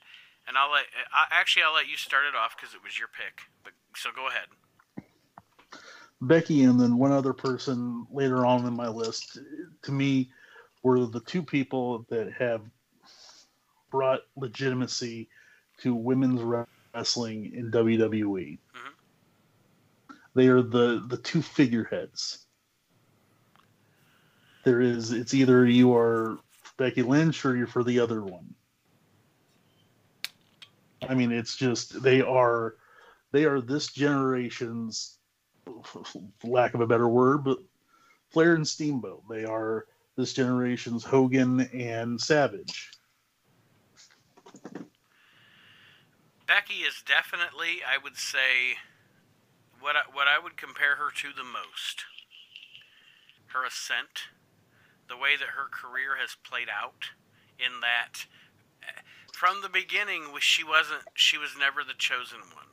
and 0.47 0.59
I'll 0.59 0.73
let 0.73 0.85
I, 1.13 1.27
actually 1.31 1.63
I'll 1.63 1.75
let 1.75 1.89
you 1.89 1.97
start 1.97 2.25
it 2.27 2.35
off 2.37 2.57
because 2.57 2.75
it 2.75 2.83
was 2.83 2.99
your 2.99 3.09
pick. 3.09 3.41
But 3.63 3.73
so 3.97 4.11
go 4.15 4.29
ahead. 4.29 4.49
Becky 6.23 6.65
and 6.65 6.79
then 6.79 6.99
one 6.99 7.13
other 7.13 7.33
person 7.33 8.07
later 8.11 8.45
on 8.45 8.67
in 8.67 8.75
my 8.75 8.89
list, 8.89 9.39
to 9.83 9.93
me, 9.93 10.31
were 10.83 11.07
the 11.07 11.21
two 11.21 11.43
people 11.43 12.05
that 12.11 12.33
have 12.33 12.63
brought 13.91 14.21
legitimacy 14.37 15.29
to 15.79 15.95
women's 15.95 16.43
wrestling 16.43 17.53
in 17.55 17.71
WWE. 17.71 18.59
Mhm. 18.75 20.15
They 20.35 20.49
are 20.49 20.63
the 20.63 21.05
the 21.09 21.17
two 21.19 21.43
figureheads. 21.43 22.47
There 24.65 24.81
is 24.81 25.13
it's 25.13 25.35
either 25.35 25.67
you 25.67 25.95
are 25.95 26.39
Becky 26.77 27.03
Lynch 27.03 27.45
or 27.45 27.57
you're 27.57 27.67
for 27.67 27.85
the 27.85 28.01
other 28.01 28.23
one. 28.23 28.55
I 31.09 31.15
mean, 31.15 31.33
it's 31.33 31.57
just 31.57 32.03
they 32.03 32.21
are 32.21 32.77
they 33.33 33.45
are 33.45 33.61
this 33.61 33.89
generation's 33.89 35.19
lack 36.45 36.75
of 36.75 36.81
a 36.81 36.87
better 36.87 37.09
word, 37.09 37.45
but 37.45 37.59
Flair 38.31 38.55
and 38.55 38.67
Steamboat. 38.67 39.23
They 39.29 39.45
are 39.45 39.87
this 40.17 40.33
generation's 40.33 41.05
Hogan 41.05 41.61
and 41.73 42.21
Savage. 42.21 42.91
Becky 46.47 46.83
is 46.83 47.03
definitely, 47.07 47.79
I 47.87 47.97
would 48.03 48.17
say, 48.17 48.77
what 49.79 49.97
I, 49.97 50.01
what 50.13 50.27
I 50.27 50.43
would 50.43 50.57
compare 50.57 50.97
her 50.97 51.11
to 51.11 51.29
the 51.35 51.45
most. 51.45 52.05
Her 53.47 53.65
ascent, 53.65 54.29
the 55.11 55.19
way 55.19 55.35
that 55.37 55.59
her 55.59 55.67
career 55.67 56.17
has 56.23 56.39
played 56.47 56.71
out, 56.71 57.11
in 57.59 57.83
that 57.83 58.25
from 59.35 59.63
the 59.63 59.69
beginning 59.69 60.25
she 60.41 60.63
wasn't 60.63 61.03
she 61.15 61.37
was 61.37 61.57
never 61.59 61.83
the 61.83 61.97
chosen 61.97 62.41
one. 62.55 62.71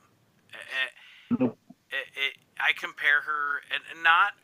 Nope. 1.30 1.58
It, 1.88 2.06
it, 2.12 2.32
I 2.60 2.76
compare 2.76 3.24
her, 3.24 3.64
and 3.72 4.02
not 4.02 4.36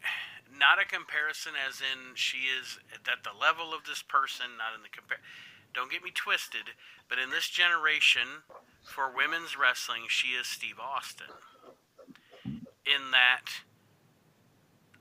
not 0.49 0.81
a 0.81 0.89
comparison 0.89 1.53
as 1.53 1.81
in 1.81 2.15
she 2.15 2.49
is 2.49 2.79
at 2.91 3.25
the 3.25 3.37
level 3.37 3.75
of 3.75 3.85
this 3.85 4.01
person, 4.01 4.57
not 4.57 4.73
in 4.73 4.83
the 4.83 4.89
compare. 4.89 5.21
Don't 5.75 5.91
get 5.91 6.03
me 6.03 6.11
twisted, 6.15 6.73
but 7.09 7.19
in 7.19 7.31
this 7.31 7.49
generation, 7.49 8.47
for 8.87 9.11
women's 9.11 9.59
wrestling, 9.59 10.07
she 10.09 10.29
is 10.39 10.47
Steve 10.47 10.79
Austin. 10.79 11.35
In 12.87 13.11
that, 13.11 13.66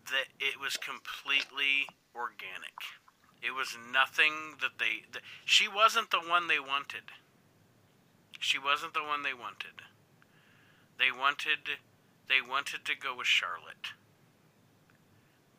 that 0.09 0.33
it 0.39 0.59
was 0.59 0.75
completely 0.75 1.85
organic. 2.15 2.77
It 3.41 3.51
was 3.51 3.77
nothing 3.91 4.55
that 4.61 4.79
they. 4.79 5.03
She 5.45 5.67
wasn't 5.67 6.11
the 6.11 6.23
one 6.23 6.47
they 6.47 6.59
wanted. 6.59 7.11
She 8.39 8.57
wasn't 8.57 8.93
the 8.93 9.03
one 9.03 9.23
they 9.23 9.33
wanted. 9.33 9.83
They 10.97 11.11
wanted. 11.11 11.79
They 12.29 12.39
wanted 12.39 12.85
to 12.85 12.95
go 12.95 13.17
with 13.17 13.27
Charlotte. 13.27 13.93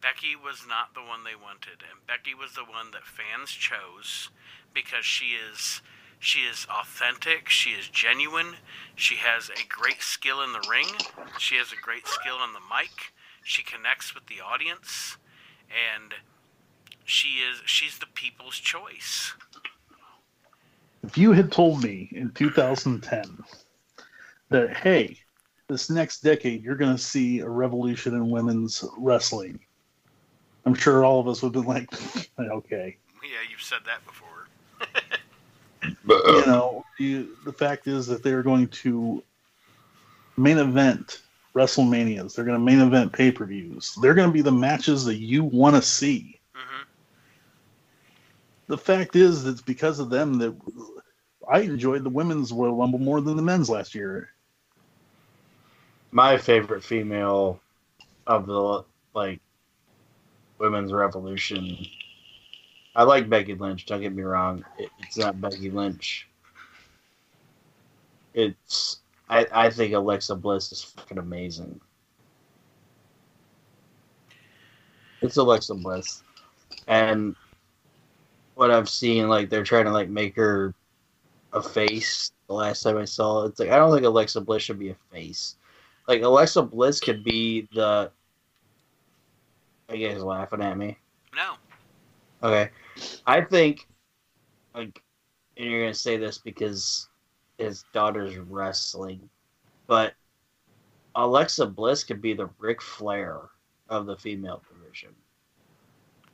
Becky 0.00 0.36
was 0.36 0.66
not 0.68 0.92
the 0.92 1.00
one 1.00 1.24
they 1.24 1.34
wanted, 1.34 1.80
and 1.80 2.06
Becky 2.06 2.34
was 2.34 2.52
the 2.52 2.64
one 2.64 2.90
that 2.92 3.04
fans 3.04 3.50
chose 3.50 4.28
because 4.74 5.04
she 5.04 5.32
is 5.32 5.80
she 6.18 6.40
is 6.40 6.66
authentic, 6.70 7.48
she 7.48 7.70
is 7.70 7.88
genuine, 7.88 8.56
she 8.94 9.16
has 9.16 9.50
a 9.50 9.66
great 9.66 10.02
skill 10.02 10.42
in 10.42 10.52
the 10.52 10.66
ring, 10.70 10.88
she 11.38 11.56
has 11.56 11.72
a 11.72 11.80
great 11.80 12.06
skill 12.06 12.36
on 12.36 12.52
the 12.52 12.60
mic, 12.60 13.12
she 13.42 13.62
connects 13.62 14.14
with 14.14 14.26
the 14.26 14.40
audience, 14.40 15.16
and 15.68 16.14
she 17.04 17.28
is 17.28 17.60
she's 17.66 17.98
the 17.98 18.06
people's 18.14 18.56
choice. 18.56 19.34
If 21.02 21.18
you 21.18 21.32
had 21.32 21.52
told 21.52 21.82
me 21.82 22.08
in 22.12 22.30
2010 22.30 23.44
that 24.50 24.76
hey, 24.76 25.18
this 25.68 25.90
next 25.90 26.20
decade 26.22 26.62
you're 26.62 26.76
going 26.76 26.96
to 26.96 27.02
see 27.02 27.40
a 27.40 27.48
revolution 27.48 28.14
in 28.14 28.30
women's 28.30 28.84
wrestling, 28.98 29.60
I'm 30.64 30.74
sure 30.74 31.04
all 31.04 31.20
of 31.20 31.28
us 31.28 31.42
would 31.42 31.54
have 31.54 31.64
been 31.64 31.74
like, 31.74 31.88
okay. 32.38 32.96
Yeah, 33.22 33.38
you've 33.50 33.62
said 33.62 33.80
that 33.86 34.04
before. 34.06 34.48
but 36.04 36.28
uh, 36.28 36.32
you 36.32 36.46
know, 36.46 36.84
you, 36.98 37.36
the 37.44 37.52
fact 37.52 37.86
is 37.86 38.06
that 38.06 38.22
they're 38.22 38.42
going 38.42 38.68
to 38.68 39.22
main 40.36 40.58
event 40.58 41.22
WrestleManias. 41.54 42.34
They're 42.34 42.44
going 42.44 42.58
to 42.58 42.64
main 42.64 42.80
event 42.80 43.12
pay 43.12 43.30
per 43.30 43.46
views. 43.46 43.96
They're 44.00 44.14
going 44.14 44.28
to 44.28 44.32
be 44.32 44.42
the 44.42 44.52
matches 44.52 45.04
that 45.04 45.16
you 45.16 45.44
want 45.44 45.76
to 45.76 45.82
see. 45.82 46.33
The 48.66 48.78
fact 48.78 49.16
is, 49.16 49.46
it's 49.46 49.60
because 49.60 49.98
of 49.98 50.10
them 50.10 50.38
that 50.38 50.56
I 51.50 51.60
enjoyed 51.60 52.04
the 52.04 52.10
women's 52.10 52.52
Royal 52.52 52.76
Rumble 52.76 52.98
more 52.98 53.20
than 53.20 53.36
the 53.36 53.42
men's 53.42 53.68
last 53.68 53.94
year. 53.94 54.30
My 56.10 56.38
favorite 56.38 56.82
female 56.82 57.60
of 58.26 58.46
the 58.46 58.84
like 59.14 59.40
women's 60.58 60.92
revolution. 60.92 61.76
I 62.96 63.02
like 63.02 63.28
Becky 63.28 63.54
Lynch. 63.54 63.86
Don't 63.86 64.00
get 64.00 64.14
me 64.14 64.22
wrong. 64.22 64.64
It, 64.78 64.88
it's 65.00 65.18
not 65.18 65.40
Becky 65.40 65.70
Lynch. 65.70 66.28
It's 68.32 69.00
I, 69.28 69.46
I 69.52 69.70
think 69.70 69.92
Alexa 69.92 70.36
Bliss 70.36 70.72
is 70.72 70.82
fucking 70.82 71.18
amazing. 71.18 71.80
It's 75.20 75.36
Alexa 75.36 75.74
Bliss, 75.74 76.22
and 76.86 77.34
what 78.54 78.70
I've 78.70 78.88
seen, 78.88 79.28
like 79.28 79.50
they're 79.50 79.64
trying 79.64 79.84
to 79.86 79.90
like 79.90 80.08
make 80.08 80.36
her 80.36 80.74
a 81.52 81.62
face. 81.62 82.32
The 82.46 82.54
last 82.54 82.82
time 82.82 82.98
I 82.98 83.04
saw 83.04 83.44
it, 83.44 83.48
it's 83.48 83.60
like 83.60 83.70
I 83.70 83.76
don't 83.76 83.92
think 83.92 84.04
Alexa 84.04 84.40
Bliss 84.40 84.62
should 84.62 84.78
be 84.78 84.90
a 84.90 84.96
face. 85.12 85.56
Like 86.06 86.22
Alexa 86.22 86.62
Bliss 86.62 87.00
could 87.00 87.24
be 87.24 87.68
the. 87.72 88.10
Are 89.88 89.96
you 89.96 90.08
guys 90.08 90.22
laughing 90.22 90.62
at 90.62 90.78
me? 90.78 90.96
No. 91.34 91.54
Okay. 92.42 92.70
I 93.26 93.40
think, 93.40 93.86
like, 94.74 95.02
and 95.56 95.70
you're 95.70 95.82
gonna 95.82 95.94
say 95.94 96.16
this 96.16 96.38
because 96.38 97.08
his 97.58 97.84
daughter's 97.92 98.36
wrestling, 98.36 99.28
but 99.86 100.14
Alexa 101.14 101.66
Bliss 101.66 102.04
could 102.04 102.20
be 102.20 102.34
the 102.34 102.48
Ric 102.58 102.82
Flair 102.82 103.40
of 103.88 104.06
the 104.06 104.16
female 104.16 104.62
division. 104.72 105.14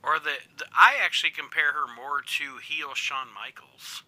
Or 0.02 0.18
the, 0.18 0.32
the 0.58 0.64
I 0.74 0.94
actually 1.02 1.30
compare 1.30 1.72
her 1.72 1.86
more 1.94 2.22
to 2.22 2.56
heel 2.58 2.94
Shawn 2.94 3.28
Michaels. 3.34 4.02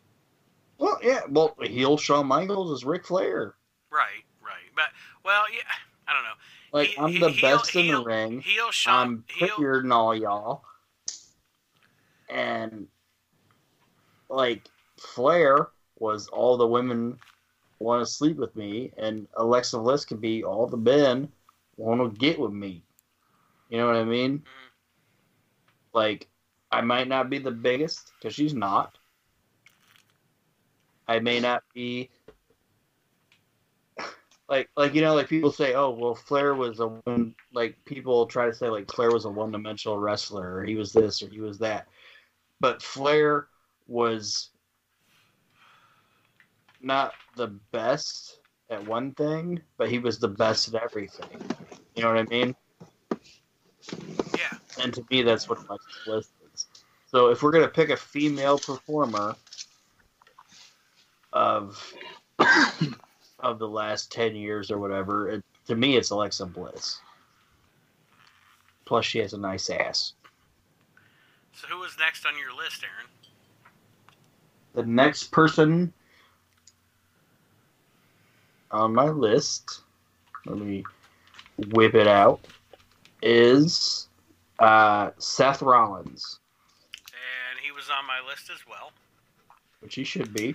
Well, 0.79 0.99
yeah. 1.03 1.21
Well, 1.29 1.55
heel 1.61 1.97
Shawn 1.97 2.27
Michaels 2.27 2.71
is 2.71 2.85
Ric 2.85 3.07
Flair. 3.07 3.55
Right, 3.91 4.25
right. 4.43 4.71
But 4.75 4.87
well, 5.25 5.45
yeah, 5.53 5.61
I 6.09 6.15
don't 6.15 6.23
know. 6.23 6.31
Like 6.73 6.89
He- 6.89 6.99
I'm 6.99 7.13
he- 7.13 7.19
the 7.19 7.29
heel- 7.31 7.59
best 7.59 7.77
in 7.77 7.85
heel- 7.85 8.01
the 8.01 8.05
ring. 8.07 8.41
Heel 8.41 8.71
Shawn 8.71 9.01
I'm 9.01 9.25
prettier 9.39 9.83
than 9.83 9.93
all 9.93 10.15
y'all. 10.15 10.65
And 12.29 12.89
like 14.31 14.69
Flair 14.99 15.69
was 15.99 16.29
all 16.29 16.57
the 16.57 16.67
women 16.67 17.19
want 17.79 18.01
to 18.01 18.11
sleep 18.11 18.39
with 18.39 18.57
me, 18.57 18.93
and 18.97 19.29
Alexa 19.37 19.79
Bliss 19.79 20.05
could 20.05 20.21
be 20.21 20.43
all 20.43 20.67
the 20.67 20.77
men 20.77 21.31
want 21.77 22.01
to 22.01 22.19
get 22.19 22.39
with 22.39 22.53
me. 22.53 22.83
You 23.69 23.79
know 23.79 23.87
what 23.87 23.97
I 23.97 24.05
mean? 24.05 24.39
Mhm. 24.39 24.72
Like, 25.93 26.29
I 26.71 26.81
might 26.81 27.09
not 27.09 27.31
be 27.31 27.39
the 27.39 27.51
biggest 27.51 28.13
because 28.19 28.35
she's 28.35 28.55
not. 28.55 28.97
I 31.09 31.19
may 31.19 31.41
not 31.41 31.63
be 31.75 32.11
like 34.49 34.69
like 34.77 34.95
you 34.95 35.01
know 35.01 35.15
like 35.15 35.29
people 35.29 35.53
say 35.53 35.75
oh 35.75 35.91
well 35.91 36.15
Flair 36.15 36.55
was 36.55 36.81
a 36.81 36.87
one 36.89 37.35
like 37.53 37.77
people 37.85 38.27
try 38.27 38.47
to 38.47 38.55
say 38.55 38.69
like 38.69 38.91
Flair 38.91 39.11
was 39.11 39.25
a 39.25 39.31
one 39.31 39.51
dimensional 39.51 39.99
wrestler 39.99 40.57
or 40.57 40.65
he 40.65 40.75
was 40.75 40.93
this 40.93 41.23
or 41.23 41.29
he 41.29 41.41
was 41.41 41.59
that, 41.59 41.87
but 42.61 42.83
Flair 42.83 43.49
was 43.87 44.51
not 46.81 47.13
the 47.37 47.49
best 47.73 48.41
at 48.71 48.87
one 48.87 49.13
thing, 49.13 49.61
but 49.77 49.89
he 49.89 49.99
was 49.99 50.19
the 50.19 50.29
best 50.29 50.75
at 50.75 50.83
everything. 50.83 51.29
You 51.95 52.03
know 52.03 52.09
what 52.09 52.19
I 52.19 52.25
mean? 52.25 52.55
Yeah. 54.39 54.59
And 54.81 54.93
to 54.95 55.05
me, 55.11 55.23
that's 55.23 55.49
what 55.49 55.59
Alexa 55.59 55.89
Bliss 56.05 56.29
is. 56.55 56.67
So 57.11 57.29
if 57.29 57.43
we're 57.43 57.53
gonna 57.53 57.69
pick 57.69 57.91
a 57.91 57.97
female 57.97 58.59
performer 58.59 59.35
of 61.33 61.93
of 63.41 63.59
the 63.59 63.69
last 63.69 64.11
ten 64.11 64.35
years 64.35 64.71
or 64.71 64.79
whatever, 64.79 65.29
it, 65.29 65.45
to 65.67 65.77
me, 65.77 65.97
it's 65.97 66.11
Alexa 66.11 66.47
Bliss. 66.47 67.01
Plus, 68.85 69.05
she 69.05 69.19
has 69.19 69.33
a 69.33 69.39
nice 69.39 69.71
ass. 69.71 70.15
So 71.55 71.67
who 71.69 71.79
was 71.79 71.97
next 71.99 72.27
on 72.27 72.39
your 72.39 72.55
list, 72.55 72.83
Aaron? 72.83 73.11
The 74.75 74.85
next 74.91 75.31
person 75.31 75.93
on 78.71 78.95
my 78.95 79.09
list, 79.09 79.83
let 80.47 80.59
me 80.59 80.83
whip 81.69 81.95
it 81.95 82.07
out, 82.09 82.41
is 83.23 84.09
uh, 84.63 85.11
Seth 85.19 85.61
Rollins, 85.63 86.39
And 87.51 87.59
he 87.61 87.73
was 87.73 87.91
on 87.91 88.07
my 88.07 88.21
list 88.27 88.49
as 88.51 88.61
well. 88.69 88.93
which 89.81 89.95
he 89.97 90.05
should 90.05 90.33
be. 90.33 90.55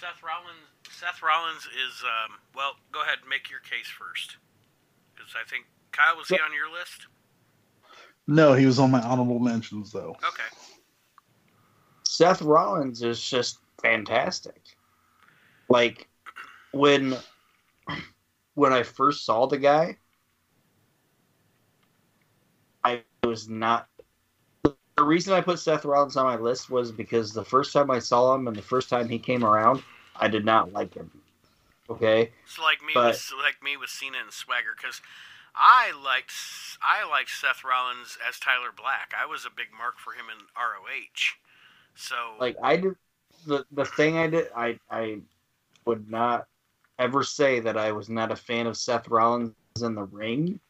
Seth 0.00 0.22
Rollins. 0.22 0.66
Seth 0.90 1.22
Rollins 1.22 1.62
is 1.64 2.02
um, 2.04 2.36
well. 2.54 2.72
Go 2.92 3.02
ahead, 3.02 3.18
make 3.28 3.50
your 3.50 3.60
case 3.60 3.86
first, 3.88 4.36
because 5.14 5.32
I 5.34 5.48
think 5.48 5.64
Kyle 5.92 6.16
was 6.16 6.28
he 6.28 6.34
on 6.36 6.52
your 6.54 6.70
list? 6.72 7.06
No, 8.26 8.52
he 8.54 8.66
was 8.66 8.78
on 8.78 8.90
my 8.90 9.00
honorable 9.00 9.38
mentions 9.40 9.92
though. 9.92 10.16
Okay. 10.26 10.48
Seth 12.04 12.42
Rollins 12.42 13.02
is 13.02 13.22
just 13.22 13.58
fantastic. 13.82 14.60
Like 15.68 16.08
when 16.72 17.16
when 18.54 18.72
I 18.72 18.82
first 18.82 19.24
saw 19.24 19.46
the 19.46 19.58
guy, 19.58 19.96
I 22.84 23.02
was 23.24 23.48
not. 23.48 23.88
The 24.64 24.74
reason 25.04 25.32
I 25.32 25.40
put 25.40 25.58
Seth 25.58 25.84
Rollins 25.84 26.16
on 26.16 26.26
my 26.26 26.36
list 26.36 26.68
was 26.68 26.92
because 26.92 27.32
the 27.32 27.44
first 27.44 27.72
time 27.72 27.90
I 27.90 27.98
saw 27.98 28.34
him 28.34 28.48
and 28.48 28.56
the 28.56 28.62
first 28.62 28.88
time 28.90 29.08
he 29.08 29.18
came 29.18 29.44
around, 29.44 29.82
I 30.16 30.28
did 30.28 30.44
not 30.44 30.72
like 30.72 30.94
him. 30.94 31.10
Okay, 31.88 32.30
It's 32.44 32.58
like 32.58 32.80
me 32.84 32.92
But- 32.94 33.08
with 33.14 33.32
like 33.42 33.62
me 33.62 33.76
with 33.76 33.90
Cena 33.90 34.18
and 34.22 34.32
Swagger 34.32 34.74
because 34.76 35.00
I 35.56 35.90
liked 36.04 36.32
I 36.82 37.08
liked 37.08 37.30
Seth 37.30 37.64
Rollins 37.64 38.16
as 38.28 38.38
Tyler 38.38 38.70
Black. 38.76 39.12
I 39.20 39.26
was 39.26 39.44
a 39.44 39.50
big 39.50 39.68
mark 39.76 39.98
for 39.98 40.12
him 40.12 40.26
in 40.30 40.38
ROH. 40.56 41.34
So 41.96 42.14
like 42.38 42.56
I 42.62 42.76
did 42.76 42.94
the 43.46 43.66
the 43.72 43.84
thing 43.84 44.18
I 44.18 44.28
did 44.28 44.50
I 44.54 44.78
I 44.88 45.20
would 45.84 46.08
not 46.08 46.46
ever 47.00 47.24
say 47.24 47.58
that 47.58 47.76
I 47.76 47.90
was 47.90 48.08
not 48.08 48.30
a 48.30 48.36
fan 48.36 48.68
of 48.68 48.76
Seth 48.76 49.08
Rollins 49.08 49.54
in 49.82 49.94
the 49.96 50.04
ring. 50.04 50.60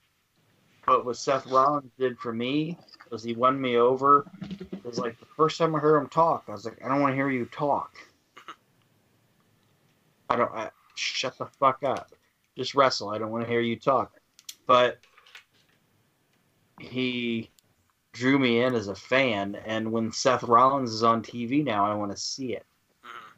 But 0.91 1.05
what 1.07 1.17
Seth 1.17 1.47
Rollins 1.47 1.93
did 2.01 2.19
for 2.19 2.33
me 2.33 2.77
was 3.13 3.23
he 3.23 3.33
won 3.33 3.61
me 3.61 3.77
over. 3.77 4.27
It 4.51 4.85
was 4.85 4.99
like 4.99 5.21
the 5.21 5.27
first 5.37 5.57
time 5.57 5.77
I 5.77 5.79
heard 5.79 5.97
him 5.97 6.09
talk, 6.09 6.47
I 6.49 6.51
was 6.51 6.65
like, 6.65 6.85
I 6.85 6.89
don't 6.89 7.01
want 7.01 7.13
to 7.13 7.15
hear 7.15 7.31
you 7.31 7.45
talk. 7.45 7.97
I 10.29 10.35
don't. 10.35 10.51
I, 10.51 10.71
shut 10.97 11.39
the 11.39 11.47
fuck 11.47 11.85
up. 11.85 12.11
Just 12.57 12.75
wrestle. 12.75 13.11
I 13.11 13.19
don't 13.19 13.31
want 13.31 13.45
to 13.45 13.49
hear 13.49 13.61
you 13.61 13.77
talk. 13.77 14.15
But 14.67 14.99
he 16.81 17.53
drew 18.13 18.41
me 18.41 18.61
in 18.65 18.75
as 18.75 18.89
a 18.89 18.95
fan, 18.97 19.59
and 19.65 19.93
when 19.93 20.11
Seth 20.11 20.43
Rollins 20.43 20.93
is 20.93 21.05
on 21.05 21.23
TV 21.23 21.63
now, 21.63 21.87
I 21.87 21.95
want 21.95 22.11
to 22.11 22.17
see 22.17 22.55
it. 22.55 22.67
mhm. 23.05 23.33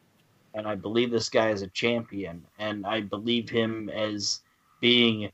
And 0.55 0.67
I 0.67 0.75
believe 0.75 1.11
this 1.11 1.29
guy 1.29 1.51
is 1.51 1.61
a 1.61 1.69
champion, 1.69 2.47
and 2.59 2.87
I 2.87 3.03
believe 3.03 3.51
him 3.51 3.91
as 3.91 4.41
being 4.81 5.31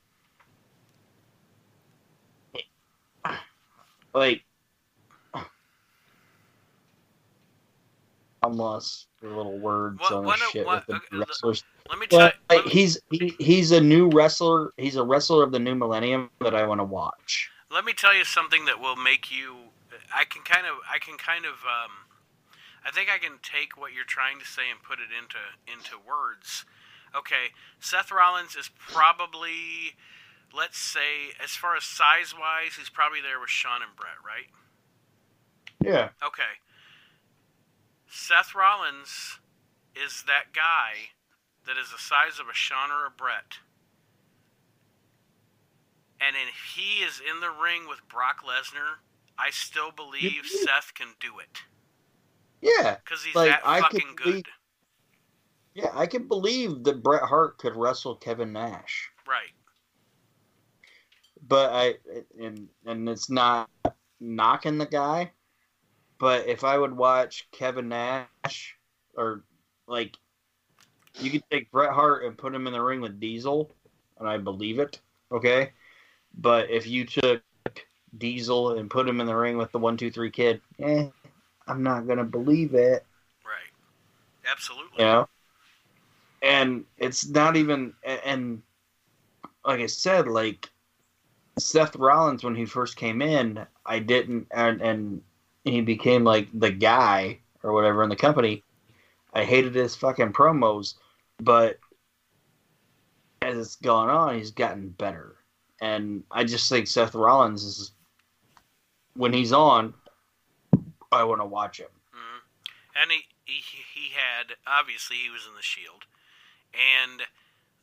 like 4.14 4.42
I'm 8.42 8.56
lost 8.56 9.08
for 9.20 9.28
little 9.28 9.58
words 9.58 9.98
What- 10.00 10.12
on 10.12 10.24
what- 10.24 10.38
shit 10.38 10.64
what- 10.64 10.86
with 10.86 11.00
the 11.10 11.16
the- 11.16 11.24
wrestlers. 11.26 11.64
let 11.90 11.98
me 11.98 12.06
tell 12.06 12.30
But 12.48 12.66
me- 12.66 12.70
he's 12.70 13.00
he, 13.10 13.34
he's 13.38 13.72
a 13.72 13.80
new 13.80 14.08
wrestler. 14.10 14.72
He's 14.76 14.94
a 14.96 15.02
wrestler 15.02 15.42
of 15.42 15.50
the 15.52 15.58
new 15.58 15.74
millennium 15.74 16.30
that 16.40 16.54
I 16.54 16.64
want 16.66 16.78
to 16.80 16.84
watch. 16.84 17.50
let 17.70 17.84
me 17.84 17.92
tell 17.92 18.14
you 18.14 18.24
something 18.24 18.64
that 18.64 18.78
will 18.80 18.96
make 18.96 19.30
you 19.30 19.70
i 20.14 20.24
can 20.24 20.40
kind 20.42 20.66
of 20.66 20.76
i 20.90 20.98
can 20.98 21.18
kind 21.18 21.44
of 21.44 21.52
um, 21.66 21.90
i 22.86 22.90
think 22.90 23.10
i 23.10 23.18
can 23.18 23.38
take 23.42 23.76
what 23.76 23.92
you're 23.92 24.06
trying 24.06 24.38
to 24.38 24.44
say 24.46 24.70
and 24.70 24.82
put 24.82 24.98
it 25.00 25.10
into 25.12 25.36
into 25.70 25.98
words 25.98 26.64
okay 27.14 27.52
seth 27.78 28.10
rollins 28.10 28.56
is 28.56 28.70
probably 28.78 29.94
let's 30.56 30.78
say 30.78 31.32
as 31.42 31.50
far 31.50 31.76
as 31.76 31.84
size 31.84 32.34
wise 32.38 32.74
he's 32.78 32.88
probably 32.88 33.20
there 33.20 33.40
with 33.40 33.50
shawn 33.50 33.82
and 33.82 33.94
bret 33.96 34.18
right? 34.24 34.46
Yeah, 35.80 36.10
okay. 36.26 36.58
Seth 38.06 38.54
rollins 38.54 39.38
is 39.94 40.24
that 40.26 40.52
guy 40.54 41.12
that 41.66 41.76
is 41.76 41.90
the 41.90 41.98
size 41.98 42.40
of 42.40 42.48
a 42.48 42.54
shawn 42.54 42.90
or 42.90 43.06
a 43.06 43.10
bret. 43.10 43.58
And 46.20 46.34
if 46.36 46.74
he 46.76 47.04
is 47.04 47.20
in 47.20 47.40
the 47.40 47.50
ring 47.50 47.86
with 47.88 48.00
Brock 48.08 48.42
Lesnar, 48.44 48.98
I 49.38 49.50
still 49.50 49.92
believe 49.92 50.46
Seth 50.46 50.92
can 50.94 51.08
do 51.20 51.38
it. 51.38 51.62
Yeah, 52.60 52.96
because 53.04 53.22
he's 53.22 53.34
Like, 53.36 53.50
that 53.62 53.62
fucking 53.62 54.16
good. 54.16 54.46
yeah. 55.74 55.90
I 55.94 56.06
can 56.06 56.26
believe 56.26 56.82
that 56.84 57.02
Bret 57.04 57.22
Hart 57.22 57.58
could 57.58 57.76
wrestle 57.76 58.16
Kevin 58.16 58.52
Nash, 58.52 59.10
Right. 59.28 59.52
But 61.48 61.72
I 61.72 61.94
and 62.40 62.68
and 62.86 63.08
it's 63.08 63.30
not 63.30 63.70
knocking 64.20 64.78
the 64.78 64.86
guy, 64.86 65.32
but 66.18 66.46
if 66.46 66.64
I 66.64 66.78
would 66.78 66.96
watch 66.96 67.48
Kevin 67.50 67.88
Nash 67.88 68.76
or 69.16 69.42
like 69.86 70.16
you 71.20 71.30
could 71.30 71.42
take 71.50 71.70
Bret 71.70 71.92
Hart 71.92 72.24
and 72.24 72.36
put 72.36 72.54
him 72.54 72.66
in 72.66 72.72
the 72.72 72.82
ring 72.82 73.00
with 73.00 73.18
Diesel, 73.18 73.70
and 74.18 74.28
I 74.28 74.36
believe 74.36 74.78
it. 74.78 75.00
Okay, 75.32 75.72
but 76.38 76.70
if 76.70 76.86
you 76.86 77.04
took 77.04 77.42
Diesel 78.16 78.78
and 78.78 78.90
put 78.90 79.08
him 79.08 79.20
in 79.20 79.26
the 79.26 79.36
ring 79.36 79.56
with 79.56 79.72
the 79.72 79.78
one 79.78 79.96
two 79.96 80.10
three 80.10 80.30
kid, 80.30 80.60
eh, 80.80 81.08
I'm 81.66 81.82
not 81.82 82.06
gonna 82.06 82.24
believe 82.24 82.74
it. 82.74 83.04
Right. 83.44 84.50
Absolutely. 84.50 84.98
You 84.98 85.04
know, 85.04 85.28
and 86.42 86.84
it's 86.98 87.28
not 87.28 87.56
even 87.56 87.94
and 88.04 88.62
like 89.64 89.80
I 89.80 89.86
said, 89.86 90.28
like 90.28 90.70
Seth 91.58 91.96
Rollins 91.96 92.44
when 92.44 92.54
he 92.54 92.64
first 92.64 92.96
came 92.96 93.22
in, 93.22 93.66
I 93.86 93.98
didn't 93.98 94.48
and 94.50 94.80
and 94.80 95.22
he 95.64 95.80
became 95.80 96.24
like 96.24 96.48
the 96.52 96.70
guy 96.70 97.38
or 97.62 97.72
whatever 97.72 98.02
in 98.02 98.08
the 98.08 98.16
company. 98.16 98.62
I 99.32 99.44
hated 99.44 99.74
his 99.74 99.94
fucking 99.94 100.32
promos, 100.32 100.94
but 101.38 101.78
as 103.42 103.58
it's 103.58 103.76
gone 103.76 104.08
on, 104.08 104.36
he's 104.36 104.50
gotten 104.50 104.88
better. 104.88 105.36
And 105.80 106.24
I 106.30 106.44
just 106.44 106.68
think 106.68 106.86
Seth 106.86 107.14
Rollins 107.14 107.62
is 107.64 107.92
when 109.14 109.32
he's 109.32 109.52
on, 109.52 109.94
I 111.12 111.24
want 111.24 111.40
to 111.40 111.46
watch 111.46 111.78
him. 111.78 111.88
hmm 112.12 112.38
And 113.00 113.10
he, 113.10 113.20
he 113.44 113.60
he 113.94 114.14
had 114.14 114.56
obviously 114.66 115.16
he 115.16 115.30
was 115.30 115.46
in 115.46 115.54
the 115.54 115.62
Shield, 115.62 116.04
and 116.72 117.22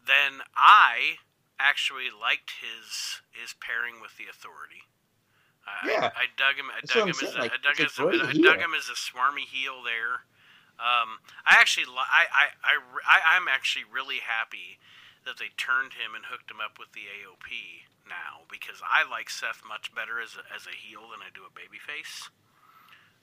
then 0.06 0.42
I 0.56 1.18
actually 1.60 2.10
liked 2.12 2.60
his 2.62 3.22
his 3.32 3.54
pairing 3.58 4.02
with 4.02 4.18
the 4.18 4.26
Authority. 4.30 4.88
I, 5.66 5.90
Yeah. 5.90 6.12
I, 6.16 6.26
I 6.26 6.34
dug 6.38 6.56
him. 6.58 6.70
I 6.70 6.82
dug 6.86 7.10
him 7.10 7.18
as 7.18 7.36
a, 7.36 7.40
like, 7.40 7.52
I 7.54 7.58
dug, 7.62 7.80
as 7.82 7.98
a 7.98 8.06
I 8.06 8.32
heel. 8.32 8.44
dug 8.44 8.60
him 8.60 8.74
as 8.78 8.88
a 8.90 8.98
smarmy 8.98 9.46
heel 9.50 9.82
there. 9.82 10.26
Um, 10.76 11.24
I 11.48 11.56
actually, 11.56 11.88
li- 11.88 12.12
I, 12.12 12.28
I, 12.28 12.46
I, 12.60 12.74
I, 13.08 13.18
I'm 13.40 13.48
actually 13.48 13.88
really 13.88 14.20
happy 14.20 14.78
that 15.24 15.40
they 15.40 15.56
turned 15.56 15.96
him 15.96 16.14
and 16.14 16.28
hooked 16.28 16.52
him 16.52 16.60
up 16.60 16.76
with 16.78 16.92
the 16.92 17.08
AOP 17.08 17.88
now 18.04 18.44
because 18.52 18.84
I 18.84 19.08
like 19.08 19.32
Seth 19.32 19.64
much 19.64 19.96
better 19.96 20.20
as 20.20 20.36
a, 20.36 20.44
as 20.52 20.68
a 20.68 20.76
heel 20.76 21.08
than 21.10 21.24
I 21.24 21.32
do 21.32 21.48
a 21.48 21.54
babyface. 21.56 22.28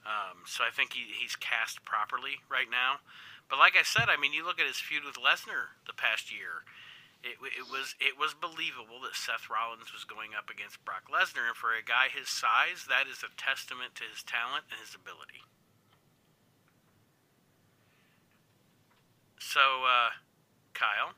Um, 0.03 0.43
so 0.49 0.65
I 0.67 0.73
think 0.73 0.93
he, 0.97 1.13
he's 1.15 1.37
cast 1.37 1.85
properly 1.85 2.43
right 2.51 2.67
now. 2.67 2.99
But 3.47 3.59
like 3.59 3.77
I 3.79 3.83
said, 3.85 4.09
I 4.09 4.17
mean, 4.19 4.33
you 4.33 4.43
look 4.43 4.59
at 4.59 4.67
his 4.67 4.81
feud 4.81 5.05
with 5.05 5.15
Lesnar 5.15 5.77
the 5.87 5.93
past 5.95 6.33
year. 6.33 6.65
It, 7.23 7.39
it 7.39 7.71
was 7.71 7.95
it 8.03 8.19
was 8.19 8.35
believable 8.35 8.99
that 9.07 9.15
Seth 9.15 9.47
Rollins 9.49 9.93
was 9.95 10.03
going 10.03 10.35
up 10.37 10.49
against 10.51 10.83
Brock 10.83 11.07
Lesnar, 11.07 11.47
and 11.47 11.55
for 11.55 11.71
a 11.71 11.79
guy 11.81 12.11
his 12.11 12.27
size, 12.27 12.83
that 12.91 13.07
is 13.07 13.23
a 13.23 13.31
testament 13.39 13.95
to 13.95 14.03
his 14.03 14.23
talent 14.23 14.67
and 14.69 14.79
his 14.79 14.93
ability. 14.93 15.39
So, 19.39 19.59
uh, 19.87 20.09
Kyle, 20.73 21.13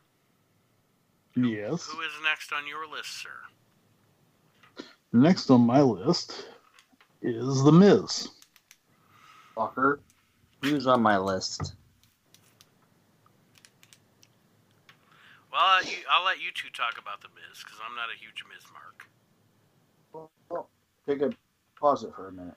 Yes. 1.36 1.88
who 1.88 2.02
is 2.02 2.12
next 2.24 2.52
on 2.54 2.68
your 2.68 2.88
list, 2.88 3.22
sir? 3.22 4.86
Next 5.14 5.50
on 5.50 5.62
my 5.62 5.82
list 5.82 6.48
is 7.22 7.64
The 7.64 7.72
Miz. 7.72 8.30
Fucker. 9.56 10.00
He 10.62 10.74
was 10.74 10.88
on 10.88 11.02
my 11.02 11.18
list. 11.18 11.76
Well, 15.56 15.64
I'll 15.64 15.78
let 15.78 15.90
you, 15.90 15.98
I'll 16.12 16.26
let 16.26 16.42
you 16.42 16.50
two 16.54 16.68
talk 16.76 17.00
about 17.02 17.22
the 17.22 17.30
Miz 17.30 17.64
because 17.64 17.80
I'm 17.88 17.96
not 17.96 18.10
a 18.14 18.20
huge 18.20 18.44
Miz 18.54 18.66
mark. 18.74 19.08
Well, 20.12 20.30
well, 20.50 20.70
take 21.08 21.22
a 21.22 21.32
pause 21.80 22.04
it 22.04 22.14
for 22.14 22.28
a 22.28 22.32
minute. 22.34 22.56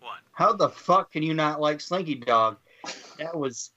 What? 0.00 0.20
How 0.32 0.54
the 0.54 0.70
fuck 0.70 1.12
can 1.12 1.22
you 1.22 1.34
not 1.34 1.60
like 1.60 1.80
Slinky 1.80 2.14
Dog? 2.14 2.56
That 3.18 3.36
was 3.36 3.72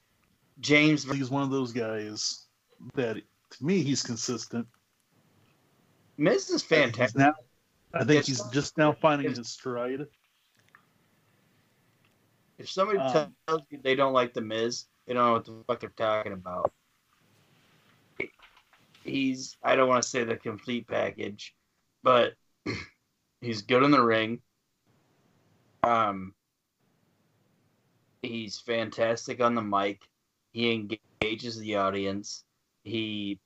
James. 0.61 1.03
He's 1.11 1.29
one 1.29 1.43
of 1.43 1.49
those 1.51 1.73
guys 1.73 2.45
that, 2.93 3.17
to 3.17 3.65
me, 3.65 3.81
he's 3.83 4.01
consistent. 4.01 4.65
Miz 6.17 6.49
is 6.49 6.63
fantastic. 6.63 7.19
now, 7.19 7.33
I 7.93 7.99
think 7.99 8.21
It's- 8.21 8.27
he's 8.27 8.41
just 8.51 8.77
now 8.77 8.93
finding 8.93 9.35
his 9.35 9.49
stride. 9.49 10.07
If 12.57 12.69
somebody 12.69 12.99
Um, 12.99 13.35
tells 13.47 13.61
you 13.69 13.79
they 13.81 13.95
don't 13.95 14.13
like 14.13 14.33
the 14.33 14.41
Miz, 14.41 14.85
they 15.05 15.13
don't 15.13 15.25
know 15.25 15.33
what 15.33 15.45
the 15.45 15.63
fuck 15.67 15.79
they're 15.79 15.89
talking 15.89 16.33
about. 16.33 16.71
He's 19.03 19.57
I 19.61 19.75
don't 19.75 19.89
want 19.89 20.03
to 20.03 20.09
say 20.09 20.23
the 20.23 20.37
complete 20.37 20.87
package, 20.87 21.53
but 22.03 22.35
he's 23.41 23.61
good 23.63 23.83
in 23.83 23.91
the 23.91 24.01
ring. 24.01 24.41
Um, 25.83 26.33
he's 28.21 28.59
fantastic 28.59 29.41
on 29.41 29.55
the 29.55 29.61
mic. 29.61 30.07
He 30.53 30.71
engages 31.21 31.57
the 31.59 31.75
audience. 31.75 32.45
He 32.83 33.39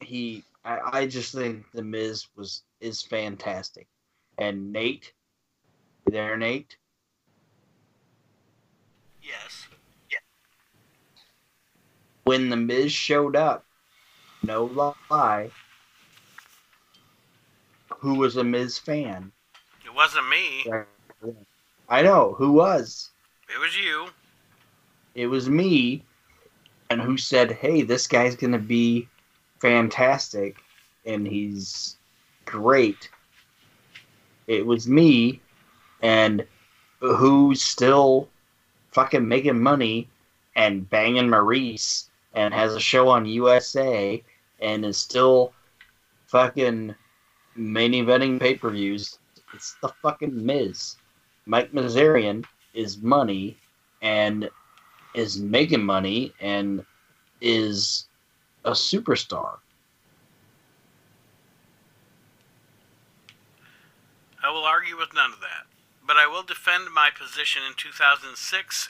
he 0.00 0.44
I, 0.64 1.00
I 1.00 1.06
just 1.06 1.32
think 1.32 1.70
the 1.72 1.82
Miz 1.82 2.26
was 2.36 2.64
is 2.80 3.02
fantastic. 3.02 3.88
And 4.36 4.72
Nate 4.72 5.12
you 6.06 6.12
there, 6.12 6.36
Nate? 6.36 6.76
Yes. 9.22 9.66
When 12.24 12.48
the 12.48 12.56
Miz 12.56 12.90
showed 12.92 13.36
up, 13.36 13.64
no 14.42 14.96
lie, 15.10 15.50
who 17.98 18.14
was 18.14 18.36
a 18.36 18.44
Miz 18.44 18.78
fan? 18.78 19.30
It 19.84 19.94
wasn't 19.94 20.28
me. 20.28 20.66
I 21.88 22.02
know 22.02 22.34
who 22.38 22.52
was. 22.52 23.10
It 23.54 23.58
was 23.58 23.76
you. 23.76 24.08
It 25.14 25.26
was 25.26 25.48
me, 25.48 26.02
and 26.90 27.00
who 27.00 27.16
said, 27.16 27.52
"Hey, 27.52 27.82
this 27.82 28.06
guy's 28.06 28.36
gonna 28.36 28.58
be 28.58 29.08
fantastic, 29.60 30.56
and 31.04 31.26
he's 31.26 31.98
great." 32.46 33.10
It 34.46 34.64
was 34.64 34.88
me, 34.88 35.40
and 36.04 36.46
who's 37.00 37.62
still 37.62 38.28
fucking 38.92 39.26
making 39.26 39.58
money 39.60 40.06
and 40.54 40.88
banging 40.90 41.26
Maryse 41.26 42.08
and 42.34 42.52
has 42.52 42.74
a 42.74 42.80
show 42.80 43.08
on 43.08 43.24
USA 43.24 44.22
and 44.60 44.84
is 44.84 44.98
still 44.98 45.52
fucking 46.26 46.94
main 47.56 47.92
eventing 47.92 48.38
pay 48.38 48.54
per 48.54 48.70
views. 48.70 49.18
It's 49.54 49.76
the 49.80 49.88
fucking 50.02 50.44
Miz. 50.44 50.96
Mike 51.46 51.72
Mizanin 51.72 52.44
is 52.74 52.98
money 52.98 53.56
and 54.02 54.50
is 55.14 55.40
making 55.40 55.82
money 55.82 56.34
and 56.38 56.84
is 57.40 58.06
a 58.66 58.72
superstar. 58.72 59.56
I 64.44 64.50
will 64.50 64.64
argue 64.64 64.98
with 64.98 65.08
none 65.14 65.32
of 65.32 65.40
that. 65.40 65.63
But 66.06 66.16
I 66.16 66.26
will 66.26 66.42
defend 66.42 66.92
my 66.92 67.08
position 67.08 67.62
in 67.66 67.74
2006 67.76 68.36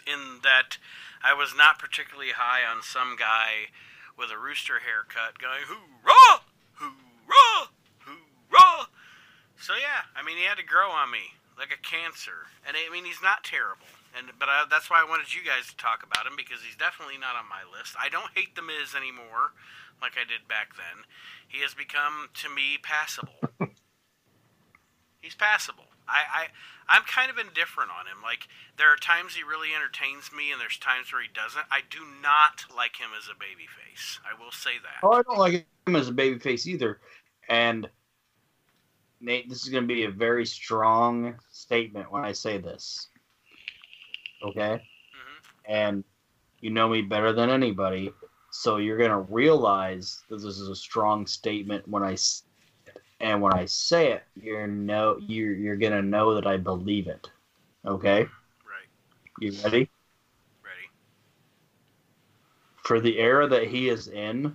in 0.06 0.40
that 0.42 0.78
I 1.22 1.32
was 1.32 1.54
not 1.56 1.78
particularly 1.78 2.34
high 2.34 2.66
on 2.66 2.82
some 2.82 3.16
guy 3.16 3.70
with 4.18 4.30
a 4.30 4.38
rooster 4.38 4.82
haircut 4.82 5.38
going, 5.38 5.66
hoorah! 5.66 6.42
Hoorah! 6.82 7.70
Hoorah! 8.02 8.88
So 9.56 9.74
yeah, 9.78 10.10
I 10.14 10.26
mean, 10.26 10.36
he 10.36 10.44
had 10.44 10.58
to 10.58 10.66
grow 10.66 10.90
on 10.90 11.10
me 11.10 11.38
like 11.58 11.70
a 11.70 11.80
cancer. 11.80 12.50
And 12.66 12.76
I 12.76 12.90
mean, 12.90 13.04
he's 13.04 13.22
not 13.22 13.44
terrible. 13.44 13.86
And 14.16 14.30
but 14.38 14.48
I, 14.48 14.66
that's 14.70 14.90
why 14.90 15.02
I 15.02 15.08
wanted 15.08 15.34
you 15.34 15.42
guys 15.42 15.66
to 15.70 15.76
talk 15.76 16.02
about 16.02 16.26
him 16.26 16.34
because 16.36 16.62
he's 16.62 16.78
definitely 16.78 17.18
not 17.18 17.34
on 17.38 17.50
my 17.50 17.62
list. 17.66 17.94
I 17.98 18.08
don't 18.08 18.34
hate 18.34 18.54
the 18.54 18.62
Miz 18.62 18.94
anymore, 18.94 19.54
like 20.02 20.14
I 20.14 20.26
did 20.26 20.46
back 20.46 20.74
then. 20.76 21.06
He 21.46 21.62
has 21.62 21.74
become 21.74 22.30
to 22.42 22.48
me 22.48 22.78
passable. 22.82 23.38
he's 25.20 25.34
passable. 25.34 25.93
I, 26.08 26.48
I 26.88 26.96
I'm 26.96 27.02
kind 27.02 27.30
of 27.30 27.38
indifferent 27.38 27.90
on 27.90 28.06
him. 28.06 28.22
Like 28.22 28.48
there 28.76 28.92
are 28.92 28.96
times 28.96 29.34
he 29.34 29.42
really 29.42 29.74
entertains 29.74 30.30
me, 30.36 30.52
and 30.52 30.60
there's 30.60 30.78
times 30.78 31.12
where 31.12 31.22
he 31.22 31.28
doesn't. 31.32 31.64
I 31.70 31.80
do 31.88 32.00
not 32.22 32.64
like 32.74 32.96
him 32.96 33.10
as 33.16 33.28
a 33.28 33.36
babyface. 33.36 34.18
I 34.24 34.38
will 34.38 34.52
say 34.52 34.78
that. 34.82 35.02
Oh, 35.02 35.12
I 35.12 35.22
don't 35.22 35.38
like 35.38 35.66
him 35.86 35.96
as 35.96 36.08
a 36.08 36.12
babyface 36.12 36.66
either. 36.66 37.00
And 37.48 37.88
Nate, 39.20 39.48
this 39.48 39.62
is 39.62 39.70
going 39.70 39.84
to 39.84 39.94
be 39.94 40.04
a 40.04 40.10
very 40.10 40.44
strong 40.44 41.36
statement 41.50 42.12
when 42.12 42.24
I 42.24 42.32
say 42.32 42.58
this. 42.58 43.08
Okay? 44.44 44.74
hmm 44.74 45.72
And 45.72 46.04
you 46.60 46.70
know 46.70 46.88
me 46.88 47.02
better 47.02 47.32
than 47.32 47.50
anybody, 47.50 48.12
so 48.50 48.76
you're 48.76 48.98
going 48.98 49.10
to 49.10 49.32
realize 49.32 50.22
that 50.28 50.36
this 50.36 50.58
is 50.58 50.68
a 50.68 50.76
strong 50.76 51.26
statement 51.26 51.88
when 51.88 52.02
I 52.02 52.16
and 53.24 53.40
when 53.40 53.54
I 53.54 53.64
say 53.64 54.12
it, 54.12 54.22
you're 54.36 54.66
know 54.66 55.16
you're 55.18 55.54
you're 55.54 55.76
going 55.76 55.94
to 55.94 56.02
know 56.02 56.34
that 56.34 56.46
I 56.46 56.58
believe 56.58 57.06
it. 57.06 57.30
Okay? 57.86 58.20
Right. 58.20 58.28
You 59.40 59.52
ready? 59.64 59.88
Ready. 60.62 60.90
For 62.84 63.00
the 63.00 63.18
era 63.18 63.48
that 63.48 63.66
he 63.66 63.88
is 63.88 64.08
in, 64.08 64.54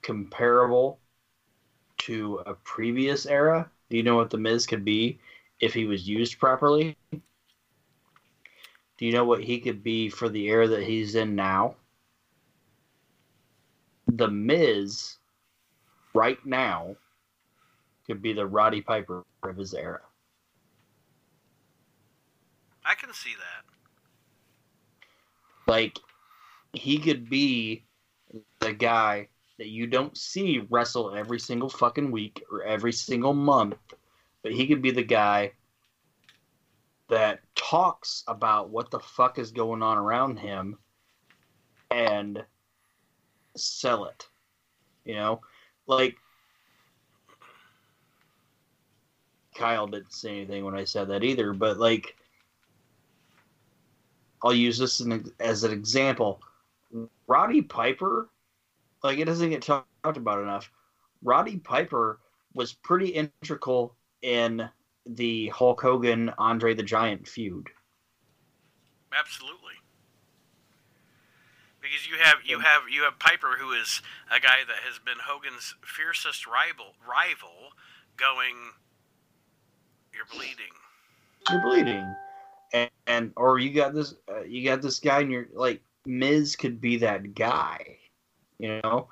comparable 0.00 0.98
to 1.98 2.40
a 2.46 2.54
previous 2.54 3.26
era, 3.26 3.70
do 3.90 3.98
you 3.98 4.02
know 4.02 4.16
what 4.16 4.30
the 4.30 4.38
Miz 4.38 4.66
could 4.66 4.84
be 4.84 5.20
if 5.60 5.74
he 5.74 5.84
was 5.84 6.08
used 6.08 6.38
properly? 6.38 6.96
Do 7.12 9.04
you 9.04 9.12
know 9.12 9.26
what 9.26 9.44
he 9.44 9.60
could 9.60 9.82
be 9.82 10.08
for 10.08 10.30
the 10.30 10.46
era 10.46 10.68
that 10.68 10.84
he's 10.84 11.16
in 11.16 11.34
now? 11.34 11.74
The 14.06 14.28
Miz, 14.28 15.18
right 16.16 16.44
now, 16.46 16.96
could 18.06 18.22
be 18.22 18.32
the 18.32 18.46
Roddy 18.46 18.80
Piper 18.80 19.24
of 19.42 19.56
his 19.56 19.74
era. 19.74 20.00
I 22.84 22.94
can 22.94 23.12
see 23.12 23.34
that. 23.34 23.64
Like, 25.70 25.98
he 26.72 26.98
could 26.98 27.28
be 27.28 27.84
the 28.60 28.72
guy 28.72 29.28
that 29.58 29.68
you 29.68 29.86
don't 29.86 30.16
see 30.16 30.66
wrestle 30.70 31.14
every 31.14 31.38
single 31.38 31.68
fucking 31.68 32.10
week 32.10 32.42
or 32.50 32.62
every 32.62 32.92
single 32.92 33.34
month, 33.34 33.76
but 34.42 34.52
he 34.52 34.66
could 34.66 34.80
be 34.80 34.92
the 34.92 35.02
guy 35.02 35.52
that 37.08 37.40
talks 37.54 38.24
about 38.26 38.70
what 38.70 38.90
the 38.90 39.00
fuck 39.00 39.38
is 39.38 39.50
going 39.50 39.82
on 39.82 39.98
around 39.98 40.38
him 40.38 40.78
and 41.90 42.42
sell 43.56 44.06
it. 44.06 44.26
You 45.04 45.14
know? 45.14 45.40
Like 45.86 46.16
Kyle 49.54 49.86
didn't 49.86 50.12
say 50.12 50.30
anything 50.30 50.64
when 50.64 50.74
I 50.74 50.84
said 50.84 51.08
that 51.08 51.24
either, 51.24 51.52
but 51.52 51.78
like 51.78 52.16
I'll 54.42 54.54
use 54.54 54.78
this 54.78 55.02
as 55.40 55.64
an 55.64 55.72
example. 55.72 56.40
Roddy 57.26 57.62
Piper, 57.62 58.28
like 59.02 59.18
it 59.18 59.24
doesn't 59.24 59.50
get 59.50 59.62
talked 59.62 59.86
about 60.04 60.42
enough. 60.42 60.70
Roddy 61.22 61.58
Piper 61.58 62.20
was 62.54 62.72
pretty 62.72 63.08
integral 63.08 63.94
in 64.22 64.68
the 65.06 65.48
Hulk 65.48 65.80
Hogan 65.80 66.32
Andre 66.38 66.74
the 66.74 66.82
Giant 66.82 67.26
feud. 67.26 67.68
Absolutely. 69.16 69.74
Because 71.86 72.08
you 72.08 72.16
have 72.20 72.36
you 72.44 72.58
have 72.60 72.82
you 72.90 73.02
have 73.02 73.18
Piper 73.18 73.56
who 73.58 73.72
is 73.72 74.02
a 74.34 74.40
guy 74.40 74.66
that 74.66 74.78
has 74.88 74.98
been 74.98 75.18
Hogan's 75.24 75.74
fiercest 75.84 76.46
rival 76.46 76.94
rival 77.06 77.72
going 78.16 78.72
you're 80.12 80.26
bleeding. 80.32 80.72
You're 81.50 81.62
bleeding, 81.62 82.14
and, 82.72 82.90
and 83.06 83.32
or 83.36 83.58
you 83.58 83.72
got 83.72 83.94
this 83.94 84.14
uh, 84.28 84.42
you 84.42 84.64
got 84.64 84.82
this 84.82 84.98
guy, 84.98 85.20
and 85.20 85.30
you're 85.30 85.46
like 85.54 85.80
Miz 86.06 86.56
could 86.56 86.80
be 86.80 86.96
that 86.98 87.34
guy, 87.34 87.98
you 88.58 88.80
know. 88.82 89.08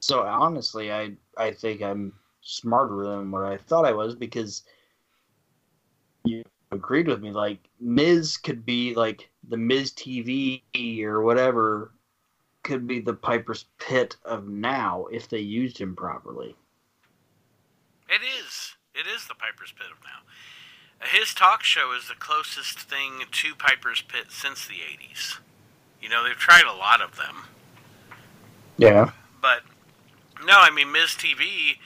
So 0.00 0.22
honestly, 0.22 0.92
I 0.92 1.12
I 1.36 1.52
think 1.52 1.82
I'm 1.82 2.12
smarter 2.40 3.04
than 3.04 3.30
what 3.30 3.44
I 3.44 3.56
thought 3.56 3.84
I 3.84 3.92
was 3.92 4.14
because 4.14 4.62
you 6.24 6.42
agreed 6.72 7.06
with 7.06 7.20
me. 7.20 7.30
Like 7.30 7.58
Miz 7.80 8.36
could 8.36 8.64
be 8.66 8.94
like 8.94 9.30
the 9.48 9.56
Miz 9.56 9.92
TV 9.92 10.62
or 11.04 11.22
whatever 11.22 11.92
could 12.62 12.86
be 12.86 13.00
the 13.00 13.14
Piper's 13.14 13.66
Pit 13.78 14.16
of 14.24 14.48
now 14.48 15.06
if 15.12 15.28
they 15.28 15.38
used 15.38 15.78
him 15.78 15.94
properly. 15.94 16.56
It 18.08 18.22
is. 18.22 18.74
It 18.94 19.06
is 19.06 19.26
the 19.26 19.34
Piper's 19.34 19.72
Pit 19.72 19.86
of 19.90 19.98
now. 20.02 21.06
His 21.06 21.34
talk 21.34 21.62
show 21.62 21.92
is 21.92 22.08
the 22.08 22.14
closest 22.14 22.78
thing 22.78 23.22
to 23.30 23.54
Piper's 23.54 24.02
Pit 24.02 24.26
since 24.30 24.66
the 24.66 24.74
80s. 24.74 25.38
You 26.00 26.08
know, 26.08 26.24
they've 26.24 26.34
tried 26.34 26.64
a 26.64 26.76
lot 26.76 27.00
of 27.00 27.16
them. 27.16 27.44
Yeah. 28.76 29.10
But 29.40 29.62
no, 30.44 30.54
I 30.60 30.70
mean 30.70 30.90
Miz 30.90 31.10
TV 31.10 31.76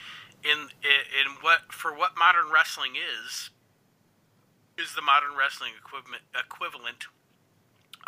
in 0.43 0.69
in 0.83 1.35
what 1.41 1.71
for 1.71 1.95
what 1.95 2.17
modern 2.17 2.51
wrestling 2.53 2.93
is 2.95 3.49
is 4.77 4.95
the 4.95 5.01
modern 5.01 5.35
wrestling 5.37 5.71
equivalent 5.77 6.23
equivalent 6.33 7.07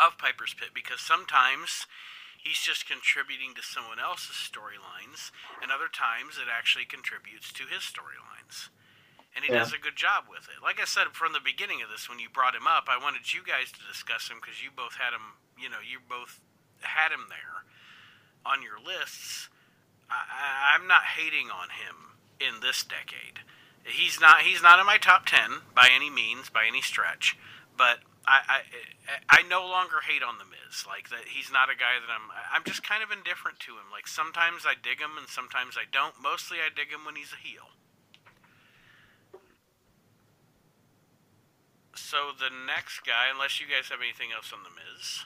of 0.01 0.17
Piper's 0.17 0.53
Pit 0.53 0.69
because 0.73 0.99
sometimes 0.99 1.85
he's 2.41 2.59
just 2.59 2.89
contributing 2.89 3.53
to 3.53 3.61
someone 3.61 3.99
else's 3.99 4.35
storylines 4.35 5.29
and 5.61 5.69
other 5.71 5.87
times 5.87 6.41
it 6.41 6.49
actually 6.49 6.85
contributes 6.85 7.53
to 7.53 7.69
his 7.69 7.85
storylines. 7.85 8.69
And 9.35 9.45
he 9.45 9.51
Yeah. 9.51 9.59
does 9.59 9.71
a 9.71 9.77
good 9.77 9.95
job 9.95 10.27
with 10.27 10.49
it. 10.49 10.61
Like 10.61 10.81
I 10.81 10.85
said 10.85 11.13
from 11.13 11.33
the 11.33 11.39
beginning 11.39 11.81
of 11.81 11.89
this 11.89 12.09
when 12.09 12.19
you 12.19 12.29
brought 12.29 12.55
him 12.55 12.67
up, 12.67 12.89
I 12.89 12.97
wanted 12.97 13.31
you 13.33 13.43
guys 13.43 13.71
to 13.71 13.87
discuss 13.87 14.27
him 14.27 14.39
because 14.41 14.61
you 14.61 14.71
both 14.71 14.95
had 14.95 15.13
him, 15.13 15.37
you 15.57 15.69
know, 15.69 15.79
you 15.79 15.99
both 16.01 16.41
had 16.81 17.11
him 17.11 17.29
there 17.29 17.63
on 18.45 18.63
your 18.63 18.79
lists. 18.79 19.49
I, 20.09 20.15
I, 20.15 20.75
I'm 20.75 20.87
not 20.87 21.03
hating 21.15 21.49
on 21.49 21.69
him 21.69 22.17
in 22.39 22.59
this 22.59 22.83
decade. 22.83 23.39
He's 23.83 24.19
not. 24.19 24.41
He's 24.41 24.61
not 24.61 24.79
in 24.79 24.85
my 24.85 24.97
top 24.97 25.25
ten 25.25 25.61
by 25.73 25.89
any 25.93 26.09
means, 26.09 26.49
by 26.49 26.65
any 26.67 26.81
stretch. 26.81 27.37
But 27.75 27.99
I, 28.27 28.61
I, 29.29 29.41
I 29.41 29.47
no 29.49 29.65
longer 29.65 30.05
hate 30.05 30.21
on 30.21 30.37
the 30.37 30.45
Miz. 30.45 30.85
Like 30.85 31.09
that, 31.09 31.25
he's 31.25 31.51
not 31.51 31.69
a 31.69 31.77
guy 31.77 31.97
that 31.97 32.11
I'm. 32.11 32.29
I'm 32.53 32.63
just 32.63 32.85
kind 32.85 33.01
of 33.01 33.09
indifferent 33.09 33.59
to 33.65 33.73
him. 33.73 33.89
Like 33.91 34.07
sometimes 34.07 34.61
I 34.65 34.77
dig 34.77 35.01
him, 35.01 35.17
and 35.17 35.27
sometimes 35.27 35.73
I 35.73 35.89
don't. 35.89 36.13
Mostly 36.21 36.61
I 36.61 36.69
dig 36.69 36.93
him 36.93 37.01
when 37.05 37.17
he's 37.17 37.33
a 37.33 37.41
heel. 37.41 37.73
So 41.97 42.35
the 42.37 42.53
next 42.53 43.01
guy, 43.01 43.31
unless 43.31 43.59
you 43.59 43.65
guys 43.65 43.89
have 43.89 44.03
anything 44.03 44.29
else 44.35 44.53
on 44.53 44.61
the 44.61 44.73
Miz. 44.73 45.25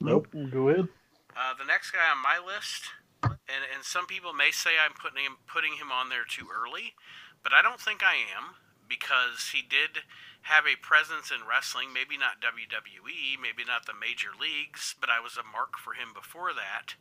Nope. 0.00 0.28
Go 0.50 0.68
ahead. 0.68 0.88
Uh, 1.36 1.52
the 1.58 1.66
next 1.68 1.90
guy 1.90 2.08
on 2.08 2.22
my 2.22 2.40
list, 2.40 2.88
and, 3.22 3.64
and 3.74 3.84
some 3.84 4.06
people 4.06 4.32
may 4.32 4.50
say 4.50 4.80
I'm 4.80 4.96
putting 4.96 5.24
him 5.24 5.36
putting 5.44 5.76
him 5.76 5.92
on 5.92 6.08
there 6.08 6.24
too 6.24 6.48
early, 6.48 6.96
but 7.42 7.52
I 7.52 7.60
don't 7.60 7.80
think 7.80 8.00
I 8.00 8.16
am 8.16 8.56
because 8.88 9.52
he 9.52 9.60
did 9.60 10.06
have 10.46 10.62
a 10.62 10.78
presence 10.78 11.34
in 11.34 11.42
wrestling, 11.42 11.90
maybe 11.90 12.14
not 12.14 12.38
WWE, 12.38 13.34
maybe 13.42 13.66
not 13.66 13.82
the 13.82 13.98
major 13.98 14.30
leagues, 14.30 14.94
but 15.02 15.10
I 15.10 15.18
was 15.18 15.34
a 15.34 15.42
mark 15.42 15.74
for 15.74 15.98
him 15.98 16.14
before 16.14 16.54
that. 16.54 16.94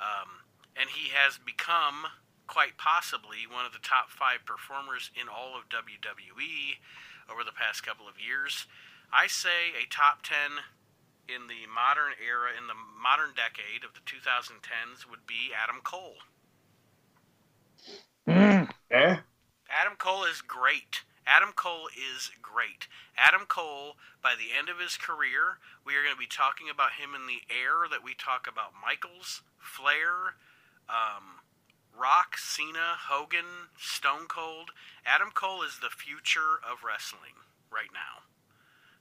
Um, 0.00 0.48
and 0.72 0.88
he 0.88 1.12
has 1.12 1.36
become 1.36 2.08
quite 2.48 2.80
possibly 2.80 3.44
one 3.44 3.68
of 3.68 3.76
the 3.76 3.84
top 3.84 4.08
five 4.08 4.48
performers 4.48 5.12
in 5.12 5.28
all 5.28 5.60
of 5.60 5.68
WWE 5.68 6.80
over 7.28 7.44
the 7.44 7.52
past 7.52 7.84
couple 7.84 8.08
of 8.08 8.16
years. 8.16 8.64
I 9.12 9.28
say 9.28 9.76
a 9.76 9.84
top 9.84 10.24
10 10.24 10.64
in 11.28 11.52
the 11.52 11.68
modern 11.68 12.16
era, 12.16 12.56
in 12.56 12.64
the 12.64 12.80
modern 12.96 13.36
decade 13.36 13.84
of 13.84 13.92
the 13.92 14.00
2010s, 14.08 15.04
would 15.04 15.28
be 15.28 15.52
Adam 15.52 15.84
Cole. 15.84 16.24
Mm. 18.24 18.72
Eh? 18.90 19.20
Adam 19.68 20.00
Cole 20.00 20.24
is 20.24 20.40
great. 20.40 21.04
Adam 21.30 21.52
Cole 21.54 21.86
is 21.94 22.32
great. 22.42 22.88
Adam 23.16 23.46
Cole, 23.46 23.94
by 24.20 24.34
the 24.34 24.50
end 24.50 24.68
of 24.68 24.82
his 24.82 24.98
career, 24.98 25.62
we 25.86 25.94
are 25.94 26.02
going 26.02 26.14
to 26.14 26.18
be 26.18 26.26
talking 26.26 26.66
about 26.66 26.98
him 26.98 27.14
in 27.14 27.30
the 27.30 27.46
air 27.46 27.86
that 27.86 28.02
we 28.02 28.18
talk 28.18 28.50
about 28.50 28.74
Michaels, 28.74 29.42
Flair, 29.54 30.34
um, 30.90 31.46
Rock, 31.94 32.34
Cena, 32.34 32.98
Hogan, 33.06 33.70
Stone 33.78 34.26
Cold. 34.26 34.74
Adam 35.06 35.30
Cole 35.30 35.62
is 35.62 35.78
the 35.78 35.94
future 35.94 36.58
of 36.66 36.82
wrestling 36.82 37.38
right 37.70 37.94
now. 37.94 38.26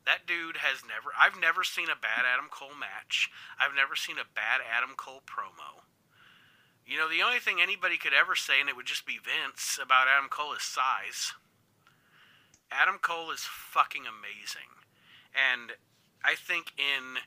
That 0.06 0.30
dude 0.30 0.62
has 0.62 0.86
never. 0.86 1.10
I've 1.18 1.42
never 1.42 1.66
seen 1.66 1.90
a 1.90 1.98
bad 1.98 2.30
Adam 2.30 2.54
Cole 2.54 2.78
match. 2.78 3.34
I've 3.58 3.74
never 3.74 3.98
seen 3.98 4.22
a 4.22 4.30
bad 4.38 4.62
Adam 4.62 4.94
Cole 4.94 5.26
promo. 5.26 5.82
You 6.86 6.98
know, 7.02 7.10
the 7.10 7.26
only 7.26 7.42
thing 7.42 7.58
anybody 7.58 7.98
could 7.98 8.14
ever 8.14 8.38
say, 8.38 8.62
and 8.62 8.70
it 8.70 8.76
would 8.78 8.90
just 8.90 9.06
be 9.06 9.18
Vince, 9.18 9.80
about 9.82 10.06
Adam 10.06 10.30
Cole 10.30 10.54
is 10.54 10.62
size. 10.62 11.34
Adam 12.72 12.98
Cole 13.02 13.32
is 13.32 13.42
fucking 13.42 14.04
amazing. 14.06 14.70
And 15.34 15.74
I 16.24 16.36
think 16.36 16.74
in 16.78 17.22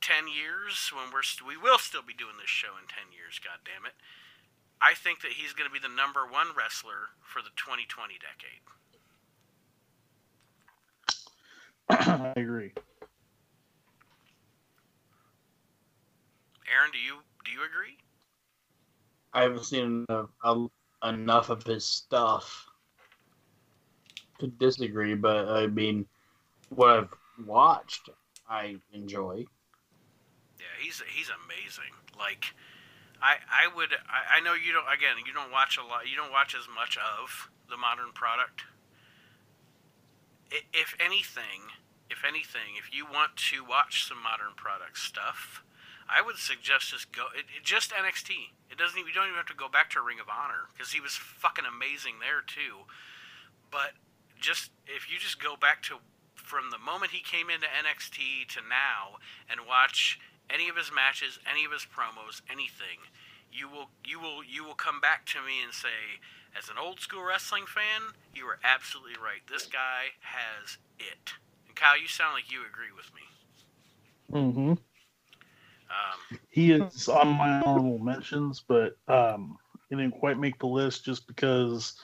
10 0.00 0.28
years, 0.28 0.90
when 0.92 1.12
we're 1.12 1.22
st- 1.22 1.48
we 1.48 1.56
will 1.56 1.78
still 1.78 2.02
be 2.02 2.14
doing 2.14 2.36
this 2.40 2.50
show 2.50 2.76
in 2.80 2.88
10 2.88 3.12
years, 3.12 3.38
God 3.38 3.60
damn 3.64 3.86
it. 3.86 3.94
I 4.80 4.94
think 4.94 5.22
that 5.22 5.32
he's 5.32 5.52
going 5.52 5.68
to 5.68 5.72
be 5.72 5.78
the 5.78 5.88
number 5.88 6.26
one 6.26 6.48
wrestler 6.56 7.14
for 7.22 7.40
the 7.40 7.54
2020 7.56 8.18
decade. 8.18 8.62
I 11.88 12.32
agree. 12.40 12.72
Aaron, 16.72 16.90
do 16.92 16.98
you 16.98 17.18
do 17.44 17.50
you 17.52 17.64
agree? 17.64 17.98
I 19.32 19.42
haven't 19.42 19.64
seen 19.64 20.06
enough, 20.08 20.30
enough 21.02 21.50
of 21.50 21.64
his 21.64 21.84
stuff 21.84 22.66
to 24.42 24.48
disagree, 24.48 25.14
but 25.14 25.48
I 25.48 25.66
mean, 25.66 26.06
what 26.70 26.90
I've 26.90 27.14
watched, 27.46 28.10
I 28.48 28.76
enjoy. 28.92 29.44
Yeah, 30.58 30.66
he's 30.80 31.02
he's 31.14 31.30
amazing. 31.30 31.92
Like, 32.18 32.54
I 33.22 33.36
I 33.50 33.74
would 33.74 33.90
I, 34.08 34.38
I 34.38 34.40
know 34.40 34.54
you 34.54 34.72
don't 34.72 34.86
again 34.92 35.16
you 35.26 35.32
don't 35.32 35.50
watch 35.50 35.78
a 35.78 35.84
lot 35.86 36.08
you 36.08 36.16
don't 36.16 36.32
watch 36.32 36.54
as 36.54 36.66
much 36.72 36.96
of 36.98 37.48
the 37.68 37.76
modern 37.76 38.12
product. 38.12 38.62
If 40.50 40.94
anything, 41.00 41.72
if 42.10 42.24
anything, 42.24 42.76
if 42.76 42.92
you 42.94 43.06
want 43.06 43.36
to 43.50 43.64
watch 43.64 44.04
some 44.06 44.22
modern 44.22 44.52
product 44.54 44.98
stuff, 44.98 45.64
I 46.08 46.20
would 46.20 46.36
suggest 46.36 46.90
just 46.90 47.10
go 47.12 47.26
it, 47.34 47.46
it- 47.56 47.64
just 47.64 47.90
NXT. 47.90 48.52
It 48.70 48.78
doesn't 48.78 48.98
even, 48.98 49.08
you 49.08 49.14
don't 49.14 49.26
even 49.28 49.36
have 49.36 49.46
to 49.52 49.54
go 49.54 49.68
back 49.68 49.90
to 49.90 50.00
Ring 50.00 50.20
of 50.20 50.28
Honor 50.32 50.68
because 50.72 50.92
he 50.92 51.00
was 51.00 51.12
fucking 51.16 51.64
amazing 51.68 52.20
there 52.20 52.40
too. 52.40 52.88
But 53.70 53.92
just 54.42 54.70
if 54.86 55.10
you 55.10 55.18
just 55.18 55.42
go 55.42 55.56
back 55.56 55.82
to 55.84 55.96
from 56.34 56.70
the 56.70 56.78
moment 56.78 57.12
he 57.12 57.22
came 57.22 57.48
into 57.48 57.66
NXT 57.66 58.48
to 58.54 58.60
now 58.60 59.16
and 59.48 59.60
watch 59.66 60.18
any 60.50 60.68
of 60.68 60.76
his 60.76 60.90
matches, 60.92 61.38
any 61.48 61.64
of 61.64 61.72
his 61.72 61.86
promos, 61.86 62.42
anything, 62.50 63.08
you 63.52 63.68
will 63.68 63.88
you 64.04 64.20
will 64.20 64.44
you 64.44 64.64
will 64.64 64.74
come 64.74 65.00
back 65.00 65.24
to 65.26 65.38
me 65.38 65.62
and 65.64 65.72
say, 65.72 66.20
as 66.58 66.68
an 66.68 66.76
old 66.76 67.00
school 67.00 67.22
wrestling 67.24 67.64
fan, 67.66 68.12
you 68.34 68.44
are 68.46 68.58
absolutely 68.64 69.14
right. 69.22 69.40
This 69.50 69.66
guy 69.66 70.12
has 70.20 70.78
it. 70.98 71.32
And 71.66 71.76
Kyle, 71.76 71.98
you 72.00 72.08
sound 72.08 72.34
like 72.34 72.50
you 72.50 72.60
agree 72.68 72.92
with 72.94 73.10
me. 73.14 73.22
Mm 74.32 74.54
hmm 74.54 74.70
Um, 74.70 76.38
He 76.50 76.72
is 76.72 77.08
on 77.08 77.28
my 77.28 77.62
honorable 77.64 77.98
mentions, 77.98 78.62
but 78.66 78.96
um, 79.08 79.56
he 79.88 79.96
didn't 79.96 80.18
quite 80.18 80.38
make 80.38 80.58
the 80.58 80.66
list 80.66 81.04
just 81.04 81.26
because 81.26 81.94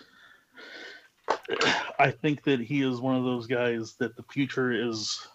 I 1.99 2.11
think 2.11 2.45
that 2.45 2.61
he 2.61 2.83
is 2.83 3.01
one 3.01 3.17
of 3.17 3.25
those 3.25 3.47
guys 3.47 3.95
that 3.95 4.17
the 4.17 4.23
future 4.25 4.73
is 4.73 5.27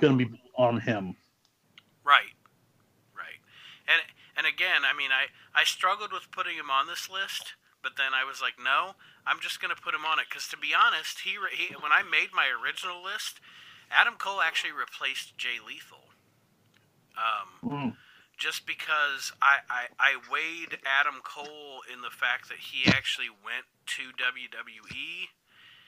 going 0.00 0.18
to 0.18 0.24
be 0.26 0.40
on 0.56 0.80
him. 0.80 1.14
Right. 2.04 2.32
Right. 3.14 3.40
And 3.86 4.00
and 4.36 4.46
again, 4.46 4.82
I 4.84 4.96
mean, 4.96 5.10
I 5.10 5.26
I 5.54 5.64
struggled 5.64 6.12
with 6.12 6.30
putting 6.30 6.56
him 6.56 6.70
on 6.70 6.86
this 6.86 7.08
list, 7.10 7.54
but 7.82 7.92
then 7.96 8.12
I 8.14 8.24
was 8.24 8.40
like, 8.40 8.54
no, 8.62 8.92
I'm 9.26 9.40
just 9.40 9.60
going 9.60 9.74
to 9.74 9.80
put 9.80 9.94
him 9.94 10.04
on 10.04 10.18
it 10.18 10.30
cuz 10.30 10.48
to 10.48 10.56
be 10.56 10.74
honest, 10.74 11.20
he, 11.20 11.36
he 11.52 11.74
when 11.74 11.92
I 11.92 12.02
made 12.02 12.32
my 12.32 12.48
original 12.48 13.02
list, 13.02 13.40
Adam 13.90 14.14
Cole 14.14 14.40
actually 14.40 14.72
replaced 14.72 15.36
Jay 15.38 15.58
Lethal. 15.64 16.10
Um 17.16 17.70
Mm. 17.70 17.96
Just 18.36 18.66
because 18.66 19.32
I, 19.40 19.64
I, 19.68 19.82
I 19.98 20.12
weighed 20.28 20.78
Adam 20.84 21.24
Cole 21.24 21.80
in 21.88 22.04
the 22.04 22.12
fact 22.12 22.48
that 22.48 22.72
he 22.72 22.88
actually 22.88 23.32
went 23.32 23.64
to 23.96 24.12
WWE 24.12 25.32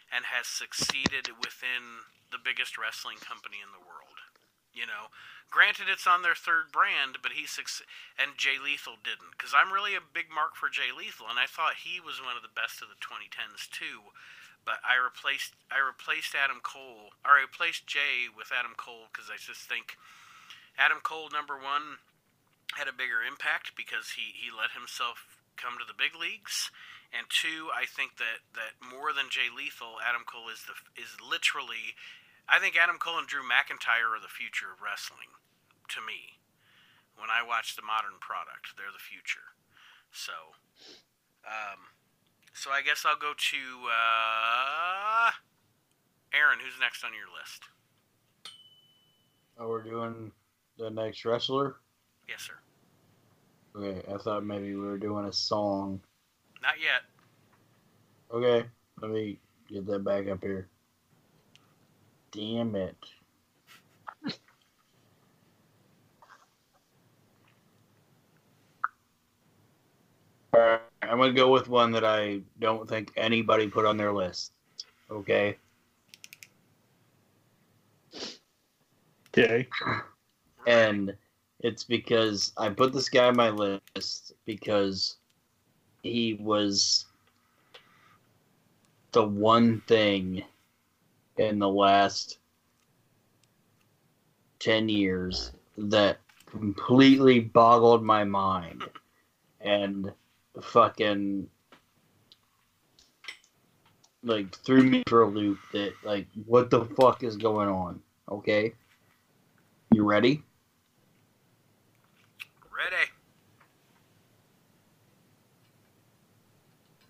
and 0.08 0.32
has 0.32 0.48
succeeded 0.48 1.36
within 1.36 2.08
the 2.32 2.40
biggest 2.40 2.80
wrestling 2.80 3.20
company 3.20 3.60
in 3.60 3.72
the 3.76 3.84
world. 3.84 4.24
You 4.72 4.88
know, 4.88 5.12
granted 5.52 5.92
it's 5.92 6.08
on 6.08 6.24
their 6.24 6.36
third 6.36 6.72
brand, 6.72 7.20
but 7.20 7.36
he 7.36 7.44
suc- 7.44 7.84
and 8.16 8.40
Jay 8.40 8.56
Lethal 8.56 8.96
didn't 9.00 9.36
because 9.36 9.52
I'm 9.52 9.72
really 9.72 9.96
a 9.96 10.04
big 10.04 10.32
mark 10.32 10.56
for 10.56 10.72
Jay 10.72 10.92
Lethal, 10.92 11.28
and 11.28 11.40
I 11.40 11.48
thought 11.48 11.84
he 11.84 12.00
was 12.00 12.20
one 12.22 12.36
of 12.36 12.44
the 12.44 12.52
best 12.52 12.80
of 12.80 12.88
the 12.88 13.00
2010s 13.00 13.68
too. 13.68 14.14
But 14.64 14.84
I 14.84 15.00
replaced 15.00 15.56
I 15.72 15.80
replaced 15.80 16.36
Adam 16.36 16.60
Cole, 16.60 17.16
I 17.24 17.40
replaced 17.42 17.88
Jay 17.88 18.28
with 18.28 18.52
Adam 18.52 18.76
Cole 18.76 19.08
because 19.10 19.32
I 19.32 19.40
just 19.40 19.64
think 19.64 19.96
Adam 20.78 21.00
Cole 21.02 21.32
number 21.32 21.56
one 21.58 21.98
had 22.78 22.86
a 22.86 22.94
bigger 22.94 23.26
impact 23.26 23.74
because 23.74 24.14
he, 24.14 24.30
he 24.30 24.55
let 24.55 24.70
himself 24.70 25.42
come 25.59 25.74
to 25.74 25.84
the 25.84 25.98
big 25.98 26.14
leagues. 26.14 26.70
And 27.10 27.26
two, 27.26 27.74
I 27.74 27.82
think 27.82 28.22
that, 28.22 28.46
that 28.55 28.78
more 28.78 29.10
than 29.10 29.34
Jay 29.34 29.50
Lethal, 29.50 29.98
Adam 29.98 30.22
Cole 30.22 30.46
is 30.46 30.62
the 30.62 30.78
is 30.94 31.18
literally. 31.18 31.98
I 32.46 32.62
think 32.62 32.78
Adam 32.78 32.96
Cole 32.96 33.18
and 33.18 33.26
Drew 33.26 33.42
McIntyre 33.42 34.14
are 34.14 34.22
the 34.22 34.30
future 34.30 34.72
of 34.72 34.80
wrestling, 34.80 35.36
to 35.92 36.00
me. 36.00 36.38
When 37.18 37.28
I 37.28 37.42
watch 37.42 37.74
the 37.76 37.82
modern 37.84 38.22
product, 38.22 38.78
they're 38.78 38.94
the 38.94 39.02
future. 39.02 39.52
So, 40.12 40.55
um, 41.44 41.92
so 42.55 42.70
I 42.70 42.80
guess 42.80 43.05
I'll 43.05 43.18
go 43.18 43.34
to 43.34 43.62
uh, 43.90 45.32
Aaron. 46.32 46.60
Who's 46.62 46.78
next 46.80 47.05
on 47.05 47.10
your 47.12 47.28
list? 47.28 47.68
Oh, 49.59 49.68
we're 49.68 49.82
doing 49.82 50.30
the 50.78 50.88
next 50.88 51.24
wrestler. 51.24 51.76
Yes, 52.28 52.42
sir. 52.42 52.60
Okay, 53.78 54.02
I 54.12 54.18
thought 54.18 54.44
maybe 54.44 54.74
we 54.74 54.84
were 54.84 54.98
doing 54.98 55.26
a 55.26 55.32
song. 55.32 56.00
Not 56.60 56.74
yet. 56.80 57.02
Okay, 58.34 58.66
let 59.00 59.10
me 59.12 59.38
get 59.68 59.86
that 59.86 60.02
back 60.02 60.26
up 60.26 60.42
here. 60.42 60.68
Damn 62.32 62.74
it. 62.74 62.96
Alright, 70.55 70.80
I'm 71.02 71.18
gonna 71.18 71.32
go 71.32 71.52
with 71.52 71.68
one 71.68 71.92
that 71.92 72.05
I 72.05 72.40
don't 72.59 72.88
think 72.88 73.12
anybody 73.16 73.68
put 73.68 73.84
on 73.84 73.96
their 73.96 74.12
list. 74.12 74.52
Okay. 75.09 75.56
Okay. 79.28 79.68
and 80.66 81.14
it's 81.60 81.85
because 81.85 82.52
I 82.56 82.68
put 82.68 82.93
this 82.93 83.09
guy 83.09 83.26
on 83.26 83.36
my 83.36 83.51
list 83.51 84.32
because 84.44 85.16
he 86.02 86.35
was 86.35 87.06
the 89.12 89.26
one 89.26 89.80
thing 89.86 90.44
in 91.36 91.59
the 91.59 91.68
last 91.68 92.39
10 94.60 94.89
years 94.89 95.52
that 95.76 96.18
completely 96.47 97.40
boggled 97.40 98.02
my 98.02 98.24
mind. 98.24 98.85
And 99.60 100.12
fucking 100.60 101.48
like 104.24 104.55
threw 104.56 104.82
me 104.82 105.02
for 105.09 105.22
a 105.22 105.28
loop 105.28 105.59
that 105.72 105.93
like 106.05 106.26
what 106.44 106.70
the 106.70 106.85
fuck 106.85 107.22
is 107.22 107.36
going 107.36 107.68
on? 107.68 108.01
Okay? 108.28 108.72
You 109.93 110.05
ready. 110.05 110.43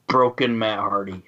broken 0.08 0.58
Matt 0.58 0.80
Hardy. 0.80 1.22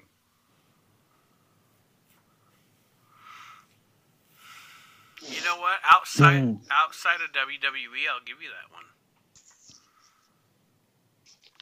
You 5.22 5.44
know 5.44 5.58
what? 5.58 5.78
Outside 5.84 6.42
mm. 6.42 6.58
outside 6.70 7.20
of 7.22 7.30
WWE, 7.32 8.08
I'll 8.12 8.24
give 8.24 8.42
you 8.42 8.48
that 8.48 8.72
one. 8.72 8.84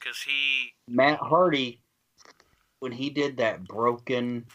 Cuz 0.00 0.22
he 0.22 0.74
Matt 0.86 1.18
Hardy 1.18 1.82
when 2.78 2.92
he 2.92 3.10
did 3.10 3.36
that 3.38 3.66
broken 3.66 4.46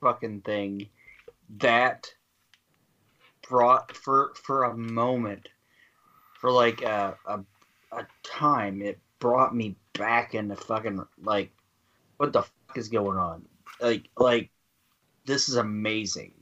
fucking 0.00 0.42
thing, 0.42 0.88
that 1.58 2.12
brought 3.48 3.96
for 3.96 4.32
for 4.34 4.64
a 4.64 4.76
moment 4.76 5.48
for 6.40 6.50
like 6.50 6.82
a, 6.82 7.16
a, 7.26 7.40
a 7.92 8.06
time 8.22 8.82
it 8.82 8.98
brought 9.18 9.54
me 9.54 9.76
back 9.92 10.34
into 10.34 10.56
fucking 10.56 11.04
like, 11.22 11.50
what 12.16 12.32
the 12.32 12.42
fuck 12.42 12.76
is 12.76 12.88
going 12.88 13.18
on? 13.18 13.44
Like 13.80 14.08
like, 14.16 14.50
this 15.24 15.48
is 15.48 15.56
amazing. 15.56 16.32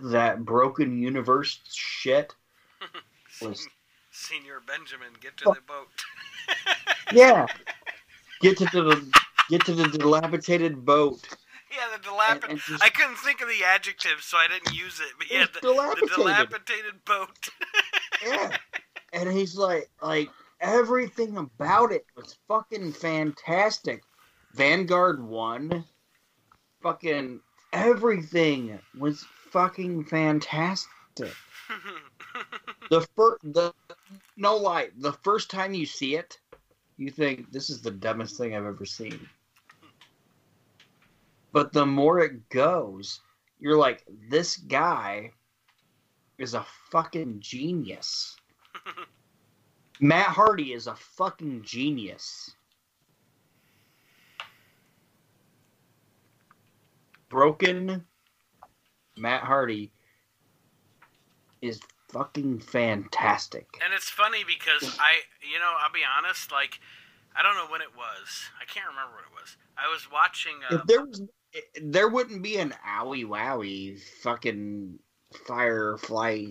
That 0.00 0.44
broken 0.44 1.02
universe 1.02 1.60
shit 1.72 2.34
was 3.42 3.66
Señor 4.12 4.66
Benjamin, 4.66 5.08
get 5.20 5.36
to 5.38 5.44
the 5.46 5.60
boat. 5.66 5.88
Yeah. 7.12 7.46
Get 8.40 8.58
to 8.58 8.64
the 8.66 9.20
get 9.48 9.64
to 9.64 9.72
the 9.74 9.88
dilapidated 9.88 10.84
boat. 10.84 11.26
yeah, 11.70 11.96
the 11.96 12.02
dilapidated. 12.02 12.62
I 12.82 12.90
couldn't 12.90 13.16
think 13.16 13.40
of 13.40 13.48
the 13.48 13.64
adjective, 13.64 14.20
so 14.20 14.36
I 14.36 14.46
didn't 14.46 14.76
use 14.76 15.00
it. 15.00 15.08
But 15.16 15.30
yeah, 15.30 15.46
the, 15.52 15.60
the 15.60 15.72
dilapidated. 15.72 16.16
dilapidated 16.16 17.04
boat. 17.04 17.48
Yeah. 18.24 18.56
And 19.12 19.30
he's 19.30 19.56
like 19.56 19.90
like 20.02 20.30
everything 20.60 21.36
about 21.36 21.92
it 21.92 22.06
was 22.16 22.38
fucking 22.48 22.92
fantastic. 22.92 24.02
Vanguard 24.54 25.22
1. 25.22 25.84
Fucking 26.82 27.40
everything 27.72 28.78
was 28.98 29.24
fucking 29.50 30.04
fantastic. 30.04 30.88
The 32.90 33.06
first 33.16 33.42
the 33.42 33.74
no 34.38 34.56
lie, 34.56 34.88
the 34.96 35.12
first 35.12 35.50
time 35.50 35.74
you 35.74 35.84
see 35.84 36.16
it, 36.16 36.38
you 36.96 37.10
think 37.10 37.52
this 37.52 37.68
is 37.68 37.82
the 37.82 37.90
dumbest 37.90 38.38
thing 38.38 38.54
I've 38.54 38.64
ever 38.64 38.86
seen. 38.86 39.28
But 41.52 41.72
the 41.74 41.84
more 41.84 42.20
it 42.20 42.48
goes, 42.48 43.20
you're 43.58 43.76
like, 43.76 44.04
this 44.30 44.56
guy 44.56 45.32
is 46.38 46.54
a 46.54 46.64
fucking 46.90 47.40
genius. 47.40 48.37
Matt 50.00 50.28
Hardy 50.28 50.72
is 50.72 50.86
a 50.86 50.94
fucking 50.94 51.62
genius. 51.62 52.54
Broken 57.28 58.04
Matt 59.16 59.42
Hardy 59.42 59.92
is 61.60 61.80
fucking 62.08 62.60
fantastic. 62.60 63.66
And 63.84 63.92
it's 63.92 64.08
funny 64.08 64.44
because 64.46 64.96
I, 64.98 65.18
you 65.42 65.58
know, 65.58 65.72
I'll 65.80 65.92
be 65.92 66.00
honest, 66.16 66.52
like, 66.52 66.80
I 67.36 67.42
don't 67.42 67.54
know 67.56 67.70
when 67.70 67.82
it 67.82 67.94
was. 67.96 68.50
I 68.60 68.64
can't 68.64 68.86
remember 68.88 69.14
what 69.16 69.24
it 69.24 69.40
was. 69.40 69.56
I 69.76 69.88
was 69.92 70.08
watching. 70.10 70.54
Uh, 70.70 70.76
If 70.76 70.86
there 70.86 71.04
was, 71.04 71.22
there 71.82 72.08
wouldn't 72.08 72.42
be 72.42 72.56
an 72.58 72.74
owie 72.86 73.26
wowie 73.26 74.00
fucking 74.22 74.98
Firefly 75.46 76.46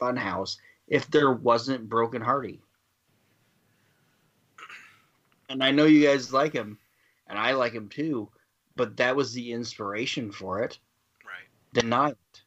Funhouse 0.00 0.56
if 0.88 1.10
there 1.10 1.32
wasn't 1.32 1.88
Broken 1.88 2.22
Hardy. 2.22 2.60
And 5.48 5.62
I 5.62 5.70
know 5.70 5.84
you 5.84 6.06
guys 6.06 6.32
like 6.32 6.52
him, 6.52 6.78
and 7.26 7.38
I 7.38 7.52
like 7.52 7.72
him 7.72 7.88
too, 7.88 8.28
but 8.76 8.96
that 8.98 9.16
was 9.16 9.32
the 9.32 9.52
inspiration 9.52 10.30
for 10.30 10.62
it. 10.62 10.78
right. 11.24 11.48
Deny 11.72 12.10
it. 12.10 12.42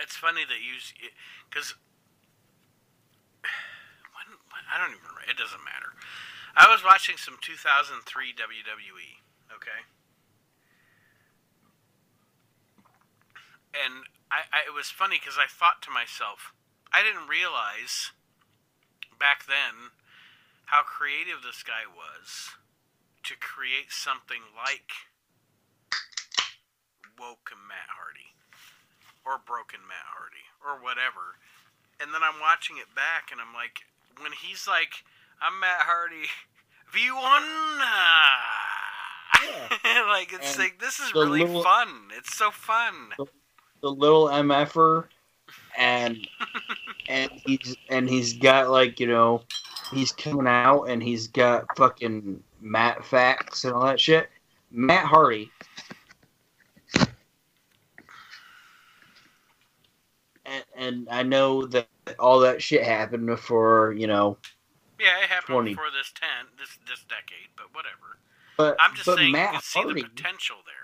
It's 0.00 0.16
funny 0.16 0.42
that 0.48 0.58
you, 0.58 0.80
because 1.48 1.74
when, 3.44 4.26
when 4.50 4.64
I 4.72 4.78
don't 4.78 4.90
even. 4.90 5.12
It 5.28 5.36
doesn't 5.38 5.64
matter. 5.64 5.94
I 6.56 6.68
was 6.68 6.84
watching 6.84 7.16
some 7.16 7.38
2003 7.40 8.34
WWE. 8.34 9.16
Okay. 9.54 9.80
And 13.72 14.04
I, 14.32 14.48
I 14.48 14.58
it 14.66 14.72
was 14.72 14.88
funny 14.88 15.20
because 15.20 15.36
I 15.36 15.44
thought 15.46 15.84
to 15.84 15.90
myself, 15.92 16.56
I 16.88 17.04
didn't 17.04 17.28
realize 17.28 18.12
back 19.20 19.44
then 19.44 19.92
how 20.72 20.80
creative 20.82 21.44
this 21.44 21.62
guy 21.62 21.84
was 21.84 22.56
to 23.28 23.36
create 23.36 23.92
something 23.92 24.40
like 24.56 25.12
woke 27.20 27.52
Matt 27.54 27.92
Hardy 27.94 28.32
or 29.24 29.38
broken 29.38 29.80
Matt 29.86 30.08
Hardy 30.16 30.48
or 30.64 30.80
whatever. 30.82 31.38
And 32.00 32.10
then 32.10 32.24
I'm 32.24 32.40
watching 32.40 32.78
it 32.80 32.90
back 32.96 33.30
and 33.30 33.38
I'm 33.38 33.54
like, 33.54 33.84
when 34.18 34.32
he's 34.32 34.66
like, 34.66 35.04
I'm 35.38 35.60
Matt 35.60 35.86
Hardy, 35.86 36.26
V1. 36.90 37.44
like 40.08 40.32
it's 40.32 40.54
And 40.54 40.58
like 40.58 40.78
this 40.80 40.98
is 40.98 41.14
really 41.14 41.44
little- 41.44 41.62
fun. 41.62 42.10
It's 42.16 42.34
so 42.36 42.50
fun. 42.50 43.12
The 43.18 43.26
little 43.90 44.28
mf'er, 44.28 45.04
and 45.76 46.26
and 47.08 47.30
he's 47.44 47.76
and 47.88 48.08
he's 48.08 48.32
got 48.34 48.70
like 48.70 49.00
you 49.00 49.06
know, 49.06 49.42
he's 49.92 50.12
coming 50.12 50.46
out 50.46 50.84
and 50.84 51.02
he's 51.02 51.28
got 51.28 51.66
fucking 51.76 52.42
Matt 52.60 53.04
facts 53.04 53.64
and 53.64 53.74
all 53.74 53.84
that 53.84 54.00
shit. 54.00 54.28
Matt 54.70 55.04
Hardy. 55.04 55.50
And, 60.44 60.64
and 60.76 61.08
I 61.10 61.22
know 61.22 61.66
that 61.66 61.86
all 62.18 62.40
that 62.40 62.62
shit 62.62 62.82
happened 62.82 63.26
before, 63.26 63.94
you 63.96 64.06
know, 64.06 64.38
Yeah, 64.98 65.18
it 65.22 65.28
happened 65.28 65.54
20. 65.54 65.70
before 65.70 65.90
this 65.96 66.12
ten 66.14 66.46
this 66.58 66.78
this 66.88 67.04
decade, 67.08 67.48
but 67.56 67.66
whatever. 67.74 68.18
but 68.56 68.76
I'm 68.80 68.94
just 68.94 69.06
but 69.06 69.18
saying 69.18 69.32
Matt 69.32 69.54
you 69.54 69.60
can 69.60 69.94
see 69.94 70.02
the 70.02 70.08
potential 70.08 70.56
there. 70.66 70.74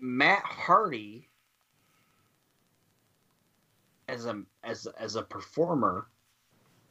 Matt 0.00 0.42
Hardy 0.44 1.28
as 4.08 4.26
a 4.26 4.42
as 4.62 4.86
as 4.98 5.16
a 5.16 5.22
performer, 5.22 6.06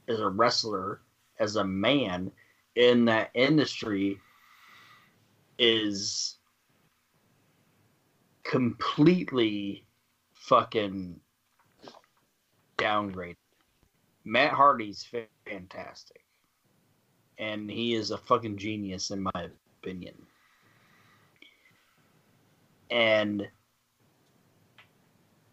as 0.08 0.20
a 0.20 0.30
wrestler, 0.30 1.02
as 1.40 1.56
a 1.56 1.64
man 1.64 2.32
in 2.76 3.06
that 3.06 3.30
industry 3.34 4.20
is 5.58 6.38
completely 8.44 9.86
fucking 10.34 11.20
downgraded. 12.78 13.38
Matt 14.24 14.52
Hardy's 14.52 15.08
fantastic. 15.46 16.22
And 17.38 17.70
he 17.70 17.96
is 17.96 18.12
a 18.12 18.18
fucking 18.18 18.58
genius 18.58 19.12
in 19.12 19.22
my 19.22 19.50
opinion. 19.82 20.16
And 22.90 23.48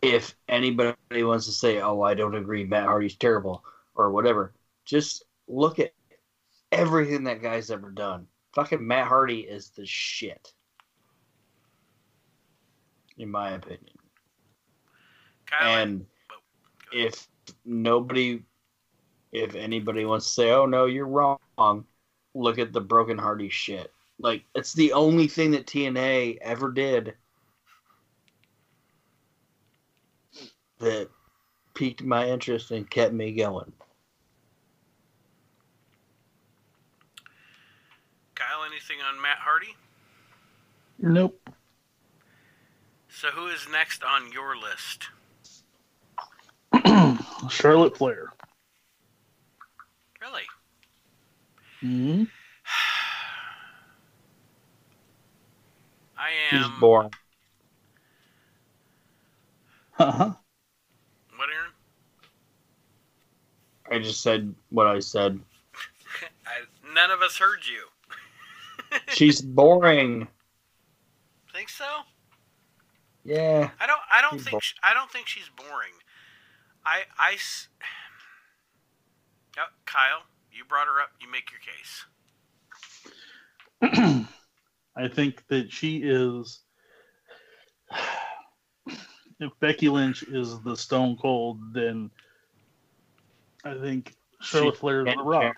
if 0.03 0.35
anybody 0.49 1.23
wants 1.23 1.47
to 1.47 1.53
say, 1.53 1.81
"Oh, 1.81 2.03
I 2.03 2.15
don't 2.15 2.35
agree, 2.35 2.65
Matt 2.65 2.87
Hardy's 2.87 3.17
terrible," 3.17 3.65
or 3.95 4.11
whatever, 4.11 4.53
just 4.85 5.25
look 5.47 5.79
at 5.79 5.95
everything 6.73 7.25
that 7.25 7.41
guy's 7.41 7.71
ever 7.71 7.91
done. 7.91 8.27
Fucking 8.55 8.87
Matt 8.87 9.07
Hardy 9.07 9.41
is 9.41 9.71
the 9.71 9.87
shit, 9.87 10.53
in 13.17 13.31
my 13.31 13.51
opinion. 13.53 13.97
And 15.61 16.07
if 16.93 17.29
nobody, 17.65 18.43
if 19.31 19.55
anybody 19.55 20.05
wants 20.05 20.27
to 20.27 20.33
say, 20.33 20.51
"Oh 20.51 20.67
no, 20.67 20.87
you're 20.87 21.07
wrong," 21.07 21.87
look 22.35 22.59
at 22.59 22.73
the 22.73 22.81
Broken 22.81 23.19
Hardy 23.19 23.51
shit. 23.51 23.93
Like 24.19 24.45
it's 24.55 24.73
the 24.73 24.93
only 24.93 25.29
thing 25.29 25.53
that 25.53 25.67
TNA 25.67 26.39
ever 26.41 26.73
did 26.73 27.15
that 30.83 31.09
piqued 31.75 32.03
my 32.03 32.29
interest 32.29 32.71
and 32.71 32.89
kept 32.91 33.15
me 33.15 33.33
going. 33.33 33.73
Kyle, 38.35 38.65
anything 38.67 38.99
on 39.01 39.21
Matt 39.21 39.39
Hardy? 39.39 39.75
Nope. 40.99 41.41
So 43.09 43.29
who 43.29 43.47
is 43.47 43.67
next 43.71 44.03
on 44.03 44.33
your 44.33 44.57
list? 44.57 45.09
Charlotte 47.51 47.97
Flair. 47.97 48.33
Really? 50.21 50.43
hmm 51.81 52.25
I 56.19 56.31
He's 56.51 56.65
am. 56.65 56.81
boring. 56.81 57.11
Uh-huh. 59.99 60.33
What, 61.37 61.49
Aaron? 61.51 61.73
I 63.93 63.99
just 63.99 64.23
said 64.23 64.55
what 64.71 64.87
I 64.87 65.01
said. 65.01 65.39
I, 66.47 66.63
none 66.95 67.11
of 67.11 67.21
us 67.21 67.37
heard 67.37 67.61
you. 67.67 67.85
She's 69.09 69.43
boring. 69.43 70.27
Think 71.53 71.69
so? 71.69 71.85
Yeah. 73.25 73.69
I 73.79 73.87
don't. 73.87 74.01
I 74.11 74.23
don't 74.23 74.41
think. 74.41 74.63
She, 74.63 74.75
I 74.83 74.95
don't 74.95 75.11
think 75.11 75.29
she's 75.29 75.51
boring. 75.57 75.93
I. 76.85 77.03
I. 77.19 77.35
s- 77.35 77.69
Oh, 79.59 79.67
Kyle, 79.85 80.23
you 80.51 80.65
brought 80.65 80.87
her 80.87 80.99
up. 80.99 81.11
You 81.21 81.31
make 81.31 81.51
your 81.53 81.61
case. 84.01 84.27
I 84.97 85.09
think 85.09 85.47
that 85.49 85.71
she 85.71 85.99
is. 85.99 86.61
If 89.41 89.51
Becky 89.59 89.89
Lynch 89.89 90.23
is 90.23 90.61
the 90.61 90.77
Stone 90.77 91.17
Cold, 91.21 91.59
then 91.75 92.13
I 93.65 93.75
think 93.75 94.15
Charlotte 94.41 94.77
Flair 94.77 95.07
is 95.07 95.15
the 95.15 95.23
Rock. 95.23 95.57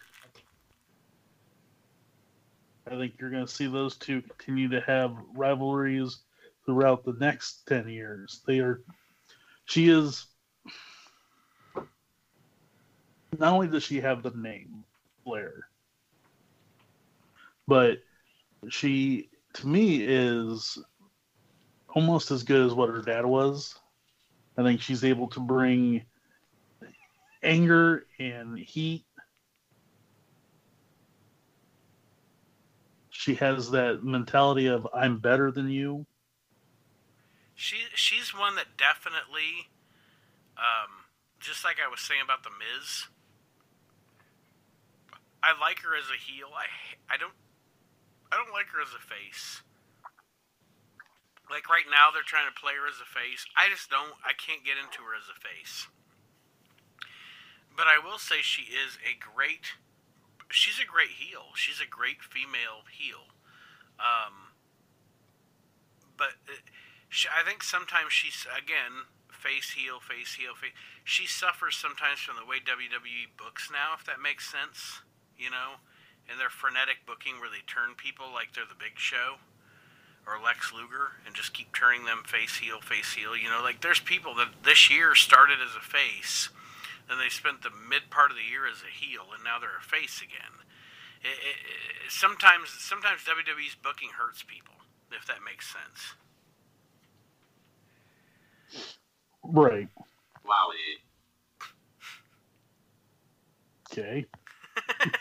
I 2.86 2.96
think 2.96 3.14
you're 3.18 3.30
going 3.30 3.46
to 3.46 3.52
see 3.52 3.66
those 3.66 3.96
two 3.96 4.20
continue 4.22 4.68
to 4.68 4.80
have 4.82 5.16
rivalries 5.34 6.18
throughout 6.66 7.04
the 7.04 7.14
next 7.14 7.66
10 7.66 7.88
years. 7.88 8.42
They 8.46 8.58
are, 8.58 8.82
she 9.64 9.88
is, 9.88 10.26
not 13.38 13.52
only 13.54 13.68
does 13.68 13.82
she 13.82 14.00
have 14.00 14.22
the 14.22 14.30
name 14.30 14.84
Flair, 15.24 15.68
but 17.66 17.98
she, 18.68 19.30
to 19.54 19.66
me, 19.66 20.02
is 20.02 20.78
almost 21.94 22.30
as 22.30 22.42
good 22.42 22.66
as 22.66 22.74
what 22.74 22.90
her 22.90 23.00
dad 23.00 23.24
was. 23.24 23.78
I 24.58 24.62
think 24.62 24.80
she's 24.80 25.04
able 25.04 25.28
to 25.28 25.40
bring 25.40 26.02
anger 27.44 28.06
and 28.18 28.58
heat 28.58 29.04
she 33.24 33.36
has 33.36 33.70
that 33.70 34.04
mentality 34.04 34.66
of 34.66 34.86
I'm 34.92 35.16
better 35.16 35.50
than 35.50 35.70
you. 35.70 36.04
She. 37.54 37.88
She's 37.94 38.36
one 38.36 38.56
that 38.56 38.76
definitely. 38.76 39.72
Um, 40.60 41.08
just 41.40 41.64
like 41.64 41.80
I 41.80 41.88
was 41.88 42.00
saying 42.00 42.20
about 42.20 42.44
the 42.44 42.52
Miz. 42.52 43.08
I 45.42 45.56
like 45.56 45.80
her 45.80 45.96
as 45.96 46.12
a 46.12 46.20
heel. 46.20 46.52
I 46.52 46.68
I 47.08 47.16
don't. 47.16 47.32
I 48.28 48.36
don't 48.36 48.52
like 48.52 48.68
her 48.76 48.82
as 48.84 48.92
a 48.92 49.00
face. 49.00 49.64
Like 51.48 51.72
right 51.72 51.88
now, 51.88 52.12
they're 52.12 52.28
trying 52.28 52.52
to 52.52 52.60
play 52.60 52.76
her 52.76 52.84
as 52.84 53.00
a 53.00 53.08
face. 53.08 53.48
I 53.56 53.72
just 53.72 53.88
don't. 53.88 54.20
I 54.20 54.36
can't 54.36 54.68
get 54.68 54.76
into 54.76 55.00
her 55.00 55.16
as 55.16 55.32
a 55.32 55.38
face. 55.40 55.88
But 57.76 57.86
I 57.86 57.98
will 57.98 58.18
say 58.18 58.42
she 58.42 58.62
is 58.62 58.98
a 59.02 59.18
great. 59.18 59.74
She's 60.50 60.78
a 60.78 60.86
great 60.86 61.18
heel. 61.18 61.56
She's 61.56 61.80
a 61.80 61.88
great 61.88 62.22
female 62.22 62.86
heel. 62.90 63.34
Um, 63.98 64.54
but 66.16 66.38
uh, 66.46 66.62
she, 67.08 67.28
I 67.28 67.42
think 67.42 67.62
sometimes 67.62 68.12
she's 68.12 68.46
again 68.46 69.10
face 69.30 69.74
heel, 69.76 69.98
face 69.98 70.34
heel, 70.34 70.54
face. 70.54 70.72
She 71.02 71.26
suffers 71.26 71.76
sometimes 71.76 72.20
from 72.20 72.36
the 72.36 72.46
way 72.46 72.62
WWE 72.62 73.34
books 73.36 73.68
now, 73.70 73.98
if 73.98 74.06
that 74.06 74.22
makes 74.22 74.50
sense. 74.50 75.02
You 75.36 75.50
know, 75.50 75.82
and 76.30 76.38
their 76.38 76.50
frenetic 76.50 77.04
booking 77.06 77.40
where 77.40 77.50
they 77.50 77.66
turn 77.66 77.94
people 77.96 78.26
like 78.32 78.54
they're 78.54 78.68
the 78.68 78.78
Big 78.78 78.96
Show 78.96 79.42
or 80.26 80.40
Lex 80.42 80.72
Luger 80.72 81.20
and 81.26 81.34
just 81.34 81.52
keep 81.52 81.72
turning 81.74 82.04
them 82.04 82.22
face 82.24 82.56
heel, 82.56 82.80
face 82.80 83.12
heel. 83.14 83.36
You 83.36 83.50
know, 83.50 83.60
like 83.62 83.80
there's 83.80 84.00
people 84.00 84.34
that 84.36 84.48
this 84.64 84.90
year 84.90 85.14
started 85.14 85.58
as 85.60 85.76
a 85.76 85.84
face, 85.84 86.48
then 87.08 87.18
they 87.18 87.28
spent 87.28 87.62
the 87.62 87.70
mid 87.70 88.10
part 88.10 88.30
of 88.30 88.36
the 88.36 88.44
year 88.44 88.66
as 88.66 88.82
a 88.82 88.90
heel, 88.92 89.24
and 89.34 89.44
now 89.44 89.58
they're 89.58 89.78
a 89.78 89.82
face 89.82 90.22
again. 90.22 90.64
It, 91.22 91.36
it, 91.40 91.56
it, 92.06 92.12
sometimes, 92.12 92.70
sometimes 92.78 93.22
WWE's 93.22 93.76
booking 93.80 94.10
hurts 94.18 94.42
people, 94.42 94.74
if 95.10 95.26
that 95.26 95.44
makes 95.44 95.72
sense. 95.72 96.14
Right. 99.42 99.88
Wow. 100.46 100.70
Okay. 103.92 104.26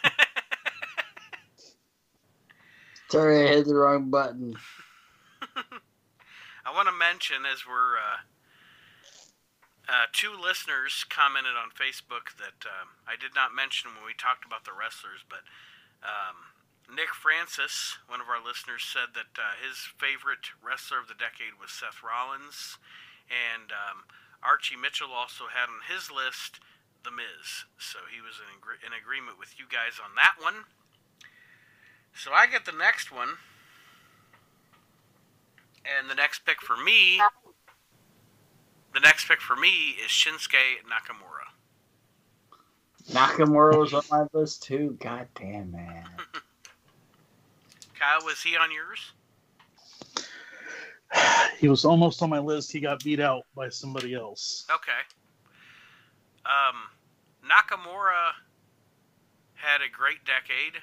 Sorry, 3.09 3.43
I 3.43 3.47
hit 3.47 3.67
the 3.67 3.75
wrong 3.75 4.09
button. 4.09 4.55
I 6.65 6.73
want 6.73 6.87
to 6.87 6.93
mention 6.93 7.45
as 7.45 7.67
we're 7.67 7.97
uh, 7.97 8.17
uh, 9.89 10.07
two 10.11 10.31
listeners 10.31 11.03
commented 11.09 11.59
on 11.59 11.75
Facebook 11.75 12.35
that 12.39 12.63
um, 12.63 12.95
I 13.03 13.19
did 13.19 13.35
not 13.35 13.51
mention 13.55 13.91
when 13.91 14.05
we 14.07 14.15
talked 14.15 14.45
about 14.47 14.63
the 14.63 14.75
wrestlers, 14.75 15.27
but 15.27 15.43
um, 16.03 16.55
Nick 16.87 17.11
Francis, 17.11 17.99
one 18.07 18.19
of 18.23 18.31
our 18.31 18.39
listeners, 18.39 18.83
said 18.83 19.11
that 19.15 19.35
uh, 19.35 19.59
his 19.59 19.91
favorite 19.99 20.55
wrestler 20.63 20.99
of 20.99 21.07
the 21.11 21.17
decade 21.17 21.59
was 21.59 21.71
Seth 21.71 21.99
Rollins, 22.03 22.79
and 23.27 23.71
um, 23.75 24.07
Archie 24.43 24.79
Mitchell 24.79 25.11
also 25.11 25.51
had 25.51 25.67
on 25.67 25.83
his 25.87 26.11
list 26.11 26.59
The 27.03 27.11
Miz. 27.11 27.67
So 27.79 28.07
he 28.07 28.23
was 28.23 28.39
in, 28.39 28.51
agree- 28.55 28.83
in 28.83 28.91
agreement 28.95 29.39
with 29.39 29.59
you 29.59 29.67
guys 29.67 29.99
on 29.99 30.15
that 30.15 30.39
one. 30.39 30.67
So 32.15 32.31
I 32.31 32.47
get 32.47 32.63
the 32.63 32.75
next 32.75 33.11
one. 33.11 33.39
And 35.83 36.09
the 36.09 36.15
next 36.15 36.45
pick 36.45 36.61
for 36.61 36.77
me, 36.77 37.19
the 38.93 38.99
next 38.99 39.27
pick 39.27 39.41
for 39.41 39.55
me 39.55 39.95
is 40.03 40.09
Shinsuke 40.09 40.81
Nakamura. 40.87 41.49
Nakamura 43.11 43.77
was 43.77 43.93
on 43.93 44.03
my 44.09 44.25
list 44.33 44.63
too. 44.63 44.97
God 44.99 45.27
damn, 45.35 45.71
man. 45.71 46.05
Kyle, 47.99 48.25
was 48.25 48.41
he 48.41 48.55
on 48.57 48.69
yours? 48.71 49.11
He 51.59 51.69
was 51.69 51.85
almost 51.85 52.21
on 52.21 52.29
my 52.29 52.39
list. 52.39 52.73
He 52.73 52.81
got 52.81 53.01
beat 53.03 53.21
out 53.21 53.43
by 53.55 53.69
somebody 53.69 54.13
else. 54.13 54.65
Okay. 54.69 54.91
Um, 56.45 56.75
Nakamura 57.41 58.33
had 59.53 59.79
a 59.81 59.89
great 59.89 60.25
decade. 60.25 60.81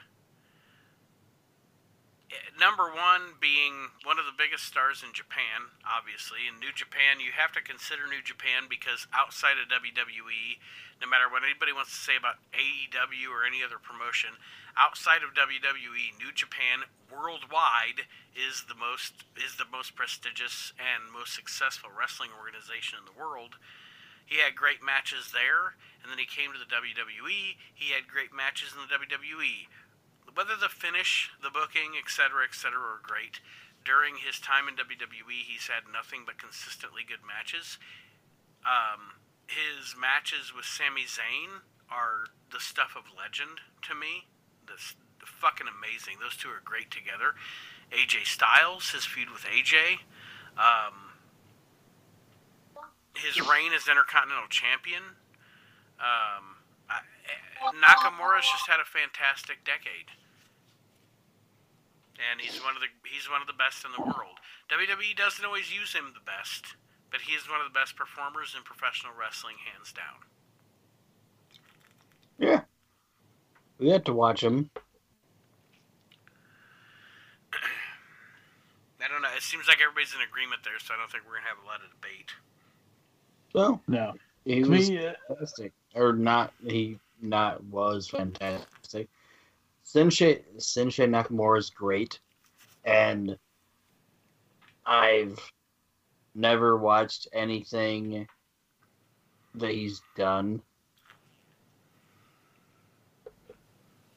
Number 2.55 2.86
one 2.86 3.35
being 3.40 3.90
one 4.07 4.23
of 4.23 4.28
the 4.28 4.36
biggest 4.36 4.62
stars 4.62 5.02
in 5.02 5.11
Japan, 5.11 5.74
obviously. 5.82 6.47
In 6.47 6.62
New 6.62 6.70
Japan, 6.70 7.19
you 7.19 7.35
have 7.35 7.51
to 7.59 7.65
consider 7.65 8.07
New 8.07 8.23
Japan 8.23 8.70
because 8.70 9.11
outside 9.11 9.59
of 9.59 9.66
WWE, 9.66 10.62
no 11.02 11.11
matter 11.11 11.27
what 11.27 11.43
anybody 11.43 11.74
wants 11.74 11.90
to 11.90 11.98
say 11.98 12.15
about 12.15 12.39
AEW 12.55 13.32
or 13.35 13.43
any 13.43 13.66
other 13.66 13.82
promotion, 13.82 14.39
outside 14.78 15.27
of 15.27 15.35
WWE, 15.35 16.15
New 16.23 16.31
Japan 16.31 16.86
worldwide 17.11 18.07
is 18.36 18.69
the 18.70 18.78
most 18.78 19.27
is 19.35 19.59
the 19.59 19.66
most 19.66 19.98
prestigious 19.98 20.70
and 20.78 21.11
most 21.11 21.35
successful 21.35 21.90
wrestling 21.90 22.31
organization 22.31 23.02
in 23.02 23.11
the 23.11 23.19
world. 23.19 23.59
He 24.23 24.39
had 24.39 24.55
great 24.55 24.78
matches 24.78 25.35
there, 25.35 25.74
and 25.98 26.07
then 26.07 26.23
he 26.23 26.28
came 26.31 26.55
to 26.55 26.62
the 26.62 26.70
WWE. 26.70 27.59
He 27.74 27.90
had 27.90 28.07
great 28.07 28.31
matches 28.31 28.70
in 28.70 28.86
the 28.86 28.93
WWE. 28.94 29.66
Whether 30.35 30.57
the 30.57 30.69
finish, 30.69 31.31
the 31.43 31.51
booking, 31.51 31.98
etc., 31.98 32.44
etc., 32.44 32.78
are 32.78 33.02
great, 33.02 33.40
during 33.85 34.16
his 34.20 34.39
time 34.39 34.69
in 34.69 34.77
WWE, 34.77 35.43
he's 35.47 35.66
had 35.69 35.90
nothing 35.90 36.23
but 36.24 36.39
consistently 36.39 37.02
good 37.07 37.24
matches. 37.27 37.78
Um, 38.62 39.20
his 39.47 39.97
matches 39.98 40.52
with 40.55 40.65
Sami 40.65 41.09
Zayn 41.09 41.65
are 41.90 42.31
the 42.52 42.61
stuff 42.61 42.94
of 42.94 43.11
legend 43.16 43.61
to 43.89 43.94
me. 43.94 44.28
That's 44.69 44.94
fucking 45.24 45.66
amazing. 45.66 46.20
Those 46.20 46.36
two 46.36 46.48
are 46.48 46.62
great 46.62 46.90
together. 46.90 47.35
AJ 47.90 48.27
Styles, 48.27 48.90
his 48.90 49.05
feud 49.05 49.31
with 49.31 49.43
AJ. 49.43 50.07
Um, 50.55 51.11
his 53.16 53.40
reign 53.40 53.73
as 53.74 53.89
Intercontinental 53.89 54.48
Champion. 54.48 55.19
Um, 55.98 56.62
I, 56.89 57.02
Nakamura's 57.74 58.48
just 58.48 58.69
had 58.69 58.81
a 58.81 58.89
fantastic 58.89 59.65
decade, 59.65 60.15
and 62.20 62.40
he's 62.40 62.60
one 62.62 62.76
of 62.76 62.82
the 62.82 62.88
he's 63.09 63.28
one 63.30 63.40
of 63.40 63.47
the 63.48 63.56
best 63.56 63.84
in 63.84 63.92
the 63.97 64.02
world. 64.05 64.36
WWE 64.68 65.16
doesn't 65.16 65.44
always 65.44 65.72
use 65.72 65.92
him 65.94 66.12
the 66.14 66.24
best, 66.24 66.76
but 67.10 67.20
he 67.22 67.32
is 67.34 67.48
one 67.48 67.60
of 67.60 67.66
the 67.66 67.76
best 67.76 67.97
performers 67.97 68.55
in 68.56 68.62
professional 68.62 69.12
wrestling, 69.18 69.56
hands 69.72 69.92
down. 69.92 70.20
Yeah. 72.38 72.62
We 73.78 73.88
had 73.88 74.05
to 74.06 74.12
watch 74.12 74.42
him. 74.42 74.70
I 79.02 79.09
don't 79.09 79.22
know. 79.22 79.28
It 79.36 79.42
seems 79.42 79.66
like 79.68 79.80
everybody's 79.80 80.14
in 80.14 80.20
agreement 80.20 80.62
there, 80.64 80.78
so 80.78 80.94
I 80.94 80.98
don't 80.98 81.10
think 81.10 81.24
we're 81.26 81.36
gonna 81.36 81.48
have 81.48 81.62
a 81.64 81.66
lot 81.66 81.80
of 81.80 81.90
debate. 82.01 82.30
So 83.52 83.80
No. 83.88 84.14
he 84.44 84.62
was 84.64 84.90
me, 84.90 85.06
uh, 85.06 85.14
fantastic. 85.28 85.72
Or 85.94 86.12
not 86.12 86.52
he 86.64 86.98
not 87.20 87.62
was 87.64 88.09
fantastic. 88.09 89.09
Sensei 89.93 90.45
Sensei 90.57 91.07
Nakamura 91.09 91.59
is 91.59 91.69
great. 91.69 92.21
And 92.85 93.37
I've 94.87 95.37
never 96.33 96.77
watched 96.77 97.27
anything 97.33 98.29
that 99.57 99.73
he's 99.73 100.01
done 100.17 100.62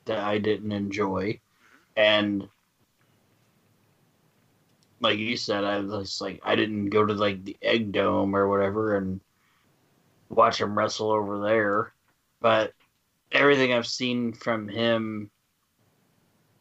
that 0.05 0.19
I 0.19 0.37
didn't 0.37 0.73
enjoy. 0.73 1.39
And 1.97 2.47
like 4.99 5.17
you 5.17 5.35
said, 5.35 5.63
I 5.63 5.79
was 5.79 6.21
like, 6.21 6.39
I 6.43 6.55
didn't 6.55 6.91
go 6.91 7.03
to 7.03 7.15
like 7.15 7.43
the 7.43 7.57
Egg 7.63 7.93
Dome 7.93 8.35
or 8.35 8.47
whatever 8.47 8.97
and 8.97 9.19
watch 10.29 10.61
him 10.61 10.77
wrestle 10.77 11.09
over 11.09 11.39
there, 11.39 11.93
but 12.41 12.73
everything 13.31 13.73
I've 13.73 13.87
seen 13.87 14.33
from 14.33 14.67
him 14.67 15.31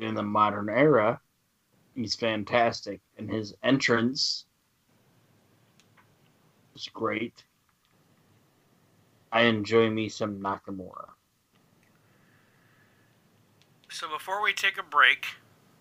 in 0.02 0.14
the 0.14 0.22
modern 0.22 0.68
era, 0.68 1.20
he's 1.94 2.14
fantastic, 2.14 3.00
and 3.16 3.30
his 3.30 3.54
entrance 3.62 4.44
was 6.72 6.88
great. 6.92 7.44
I 9.30 9.42
enjoy 9.42 9.88
me 9.90 10.08
some 10.08 10.40
Nakamura. 10.40 11.08
So 13.90 14.08
before 14.08 14.42
we 14.42 14.52
take 14.52 14.78
a 14.78 14.82
break, 14.82 15.26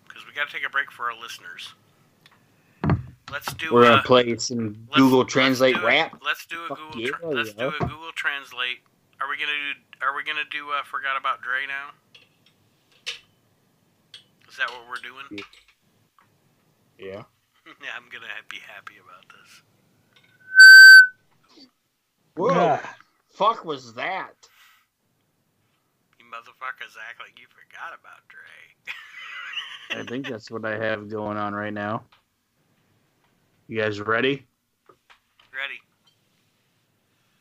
because 0.06 0.26
we 0.26 0.32
got 0.32 0.48
to 0.48 0.52
take 0.54 0.66
a 0.66 0.70
break 0.70 0.90
for 0.90 1.10
our 1.10 1.18
listeners, 1.18 1.72
let's 3.30 3.52
do. 3.54 3.72
We're 3.72 3.84
gonna 3.84 4.02
play 4.02 4.36
some 4.36 4.86
let's- 4.90 5.00
Google 5.00 5.20
let's 5.20 5.32
Translate 5.32 5.76
a- 5.76 5.80
rap. 5.80 6.18
Let's 6.24 6.46
do 6.46 6.64
a 6.64 6.68
Fuck 6.68 6.78
Google. 6.78 7.00
yeah, 7.00 7.08
tra- 7.08 7.28
let's 7.28 7.52
do 7.54 7.68
a 7.68 7.78
Google 7.78 8.12
Translate. 8.14 8.80
Are 9.20 9.28
we 9.28 9.36
gonna 9.36 9.52
do? 9.52 10.04
Are 10.06 10.14
we 10.14 10.22
gonna 10.24 10.44
do? 10.50 10.70
Uh, 10.70 10.82
Forgot 10.84 11.16
about 11.16 11.40
Dre 11.42 11.66
now. 11.66 11.90
Is 14.52 14.58
that 14.58 14.70
what 14.70 14.82
we're 14.86 14.96
doing? 14.96 15.42
Yeah. 16.98 17.06
yeah, 17.08 17.24
I'm 17.96 18.04
gonna 18.12 18.26
be 18.50 18.58
happy 18.58 18.96
about 19.02 19.24
this. 19.32 19.62
Whoa! 22.36 22.50
Ah, 22.52 22.96
Fuck 23.30 23.64
was 23.64 23.94
that? 23.94 24.34
You 26.18 26.26
motherfuckers 26.26 26.98
act 27.08 27.18
like 27.18 27.38
you 27.40 27.46
forgot 27.48 27.98
about 27.98 28.28
Dre. 28.28 29.98
I 29.98 30.04
think 30.10 30.28
that's 30.28 30.50
what 30.50 30.66
I 30.66 30.76
have 30.76 31.08
going 31.08 31.38
on 31.38 31.54
right 31.54 31.72
now. 31.72 32.04
You 33.68 33.80
guys 33.80 34.02
ready? 34.02 34.44
Ready? 35.50 35.80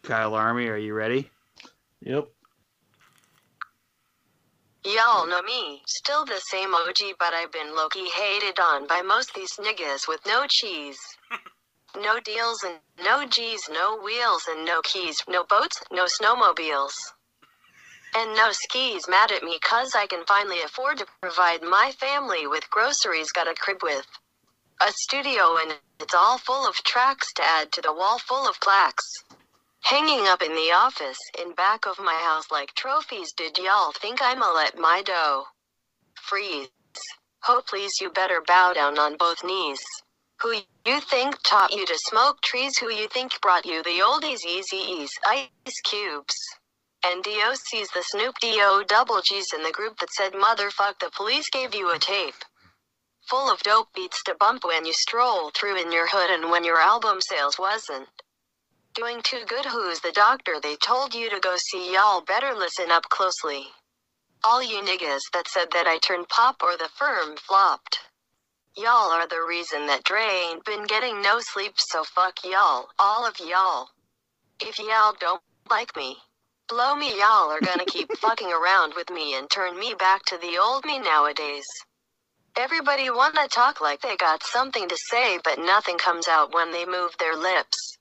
Kyle 0.03 0.33
Army, 0.33 0.67
are 0.67 0.77
you 0.77 0.93
ready? 0.93 1.29
yep. 1.99 2.29
Y'all 4.83 5.27
know 5.27 5.43
me, 5.43 5.83
still 5.85 6.25
the 6.25 6.39
same 6.39 6.73
OG, 6.73 7.15
but 7.19 7.35
I've 7.35 7.51
been 7.51 7.75
low-key 7.75 8.09
hated 8.09 8.59
on 8.59 8.87
by 8.87 9.03
most 9.03 9.31
these 9.35 9.53
niggas 9.57 10.07
with 10.07 10.25
no 10.25 10.47
cheese. 10.49 10.97
no 11.95 12.19
deals 12.19 12.63
and 12.63 12.79
no 13.03 13.27
G's, 13.27 13.69
no 13.71 13.97
wheels 14.03 14.47
and 14.49 14.65
no 14.65 14.81
keys, 14.81 15.21
no 15.27 15.43
boats, 15.43 15.83
no 15.91 16.05
snowmobiles. 16.05 16.95
And 18.15 18.35
no 18.35 18.51
skis 18.51 19.07
mad 19.07 19.31
at 19.31 19.43
me 19.43 19.59
cause 19.59 19.93
I 19.95 20.07
can 20.07 20.25
finally 20.25 20.63
afford 20.63 20.97
to 20.97 21.05
provide 21.21 21.61
my 21.61 21.91
family 21.99 22.47
with 22.47 22.69
groceries 22.71 23.31
got 23.31 23.47
a 23.47 23.53
crib 23.53 23.83
with 23.83 24.07
a 24.81 24.91
studio 24.91 25.57
and 25.57 25.75
it's 25.99 26.15
all 26.15 26.39
full 26.39 26.67
of 26.67 26.75
tracks 26.77 27.31
to 27.33 27.43
add 27.43 27.71
to 27.73 27.81
the 27.81 27.93
wall 27.93 28.17
full 28.17 28.49
of 28.49 28.59
plaques. 28.59 29.23
Hanging 29.83 30.27
up 30.27 30.41
in 30.41 30.53
the 30.53 30.71
office, 30.71 31.19
in 31.37 31.53
back 31.53 31.85
of 31.85 31.99
my 31.99 32.13
house 32.13 32.49
like 32.51 32.73
trophies. 32.75 33.33
Did 33.33 33.57
y'all 33.57 33.91
think 33.91 34.21
I'ma 34.21 34.51
let 34.53 34.77
my 34.77 35.01
dough 35.01 35.45
freeze? 36.15 36.69
Oh, 37.47 37.61
please, 37.67 37.99
you 37.99 38.11
better 38.11 38.41
bow 38.45 38.73
down 38.73 38.99
on 38.99 39.17
both 39.17 39.43
knees. 39.43 39.83
Who 40.41 40.61
you 40.85 40.99
think 41.01 41.41
taught 41.43 41.73
you 41.73 41.85
to 41.85 41.97
smoke 42.09 42.41
trees? 42.41 42.77
Who 42.77 42.89
you 42.89 43.07
think 43.07 43.41
brought 43.41 43.65
you 43.65 43.83
the 43.83 43.99
oldies, 44.01 44.45
Eazy-E's, 44.45 45.11
ice 45.25 45.81
cubes? 45.83 46.35
And 47.03 47.23
DOC's 47.23 47.89
the 47.91 48.03
Snoop 48.03 48.35
D-O 48.39 48.83
double 48.87 49.21
G's 49.21 49.51
in 49.53 49.63
the 49.63 49.71
group 49.71 49.97
that 49.99 50.11
said 50.11 50.33
motherfuck 50.33 50.99
the 50.99 51.09
police 51.15 51.49
gave 51.49 51.73
you 51.73 51.91
a 51.91 51.97
tape. 51.97 52.45
Full 53.27 53.51
of 53.51 53.61
dope 53.63 53.93
beats 53.93 54.21
to 54.23 54.35
bump 54.35 54.63
when 54.63 54.85
you 54.85 54.93
stroll 54.93 55.49
through 55.49 55.81
in 55.81 55.91
your 55.91 56.07
hood 56.07 56.29
and 56.29 56.51
when 56.51 56.63
your 56.63 56.79
album 56.79 57.19
sales 57.21 57.57
wasn't. 57.57 58.20
Doing 58.93 59.21
too 59.21 59.45
good 59.47 59.65
who's 59.65 60.01
the 60.01 60.11
doctor 60.11 60.59
they 60.59 60.75
told 60.75 61.15
you 61.15 61.29
to 61.29 61.39
go 61.39 61.55
see 61.55 61.93
y'all 61.93 62.19
better 62.19 62.53
listen 62.53 62.91
up 62.91 63.03
closely. 63.03 63.67
All 64.43 64.61
you 64.61 64.81
niggas 64.81 65.21
that 65.31 65.47
said 65.47 65.71
that 65.71 65.87
I 65.87 65.97
turned 65.97 66.27
pop 66.27 66.61
or 66.61 66.75
the 66.75 66.89
firm 66.89 67.37
flopped. 67.37 67.99
Y'all 68.75 69.09
are 69.11 69.27
the 69.27 69.41
reason 69.47 69.87
that 69.87 70.03
Dre 70.03 70.25
ain't 70.25 70.65
been 70.65 70.83
getting 70.87 71.21
no 71.21 71.39
sleep 71.39 71.75
so 71.77 72.03
fuck 72.03 72.43
y'all, 72.43 72.89
all 72.99 73.25
of 73.25 73.39
y'all. 73.39 73.91
If 74.59 74.77
y'all 74.77 75.15
don't 75.17 75.41
like 75.69 75.95
me, 75.95 76.17
blow 76.67 76.93
me 76.93 77.17
y'all 77.17 77.49
are 77.49 77.61
gonna 77.61 77.85
keep 77.85 78.11
fucking 78.17 78.51
around 78.51 78.95
with 78.95 79.09
me 79.09 79.35
and 79.35 79.49
turn 79.49 79.79
me 79.79 79.93
back 79.93 80.25
to 80.25 80.37
the 80.37 80.57
old 80.57 80.83
me 80.83 80.99
nowadays. 80.99 81.67
Everybody 82.57 83.09
wanna 83.09 83.47
talk 83.47 83.79
like 83.79 84.01
they 84.01 84.17
got 84.17 84.43
something 84.43 84.89
to 84.89 84.97
say 84.97 85.39
but 85.45 85.59
nothing 85.59 85.97
comes 85.97 86.27
out 86.27 86.53
when 86.53 86.71
they 86.71 86.85
move 86.85 87.15
their 87.17 87.37
lips. 87.37 87.97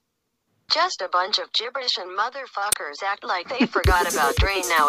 Just 0.72 1.02
a 1.02 1.08
bunch 1.08 1.40
of 1.40 1.52
gibberish 1.52 1.98
and 1.98 2.16
motherfuckers 2.16 3.02
act 3.04 3.24
like 3.24 3.48
they 3.48 3.66
forgot 3.66 4.12
about 4.12 4.36
Drain 4.36 4.62
now. 4.68 4.88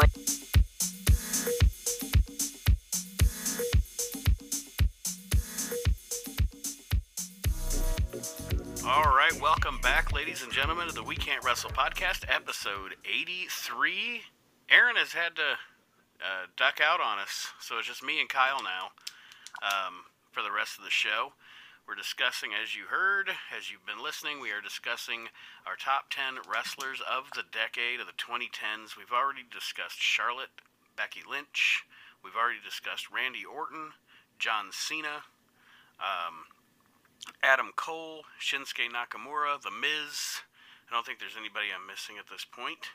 All 8.86 9.16
right, 9.16 9.34
welcome 9.42 9.80
back, 9.82 10.14
ladies 10.14 10.44
and 10.44 10.52
gentlemen, 10.52 10.88
to 10.88 10.94
the 10.94 11.02
We 11.02 11.16
Can't 11.16 11.44
Wrestle 11.44 11.72
podcast, 11.72 12.26
episode 12.30 12.96
83. 13.04 14.22
Aaron 14.70 14.98
has 14.98 15.14
had 15.14 15.36
to 15.38 15.42
uh, 16.22 16.46
duck 16.58 16.80
out 16.80 17.02
on 17.02 17.18
us, 17.18 17.48
so 17.60 17.80
it's 17.80 17.88
just 17.88 18.04
me 18.04 18.20
and 18.20 18.30
Kyle 18.30 18.62
now 18.62 18.90
um, 19.64 20.04
for 20.32 20.44
the 20.44 20.52
rest 20.52 20.78
of 20.78 20.84
the 20.84 20.92
show. 20.92 21.34
We're 21.88 21.96
discussing, 21.96 22.52
as 22.54 22.76
you 22.76 22.86
heard, 22.86 23.30
as 23.56 23.70
you've 23.70 23.86
been 23.86 24.02
listening, 24.02 24.40
we 24.40 24.52
are 24.52 24.62
discussing 24.62 25.28
our 25.66 25.76
top 25.76 26.10
10 26.10 26.46
wrestlers 26.48 27.02
of 27.02 27.26
the 27.36 27.44
decade 27.52 28.00
of 28.00 28.08
the 28.08 28.14
2010s. 28.14 28.96
We've 28.96 29.12
already 29.12 29.44
discussed 29.50 30.00
Charlotte, 30.00 30.54
Becky 30.96 31.22
Lynch. 31.30 31.84
We've 32.24 32.36
already 32.36 32.60
discussed 32.64 33.12
Randy 33.12 33.44
Orton, 33.44 33.92
John 34.40 34.70
Cena, 34.72 35.26
um, 36.00 36.46
Adam 37.44 37.72
Cole, 37.76 38.24
Shinsuke 38.40 38.88
Nakamura, 38.88 39.62
The 39.62 39.72
Miz. 39.72 40.42
I 40.90 40.94
don't 40.94 41.06
think 41.06 41.20
there's 41.20 41.38
anybody 41.38 41.68
I'm 41.76 41.88
missing 41.88 42.16
at 42.20 42.30
this 42.30 42.46
point. 42.46 42.94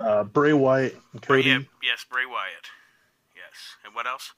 Uh, 0.00 0.24
Bray 0.24 0.52
Wyatt 0.54 0.96
and 1.12 1.20
Bray, 1.20 1.42
Cody 1.42 1.48
yeah, 1.50 1.58
yes, 1.82 2.04
Bray 2.10 2.26
Wyatt. 2.26 2.72
Yes. 3.36 3.76
And 3.84 3.94
what 3.94 4.06
else? 4.06 4.32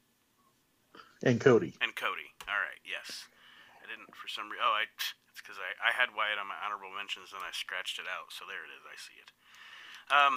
and 1.22 1.40
Cody. 1.40 1.74
And 1.80 1.94
Cody. 1.96 2.34
All 2.48 2.54
right, 2.54 2.80
yes. 2.84 3.26
For 4.26 4.34
some 4.34 4.50
reason. 4.50 4.66
Oh, 4.66 4.74
I. 4.74 4.90
It's 5.36 5.44
because 5.44 5.60
I, 5.60 5.76
I 5.84 5.92
had 5.92 6.16
Wyatt 6.16 6.40
on 6.40 6.48
my 6.48 6.56
honorable 6.64 6.96
mentions 6.96 7.36
and 7.36 7.44
I 7.44 7.52
scratched 7.52 8.00
it 8.00 8.08
out. 8.08 8.32
So 8.32 8.48
there 8.48 8.64
it 8.64 8.72
is. 8.72 8.80
I 8.88 8.96
see 8.96 9.20
it. 9.20 9.28
Um. 10.08 10.34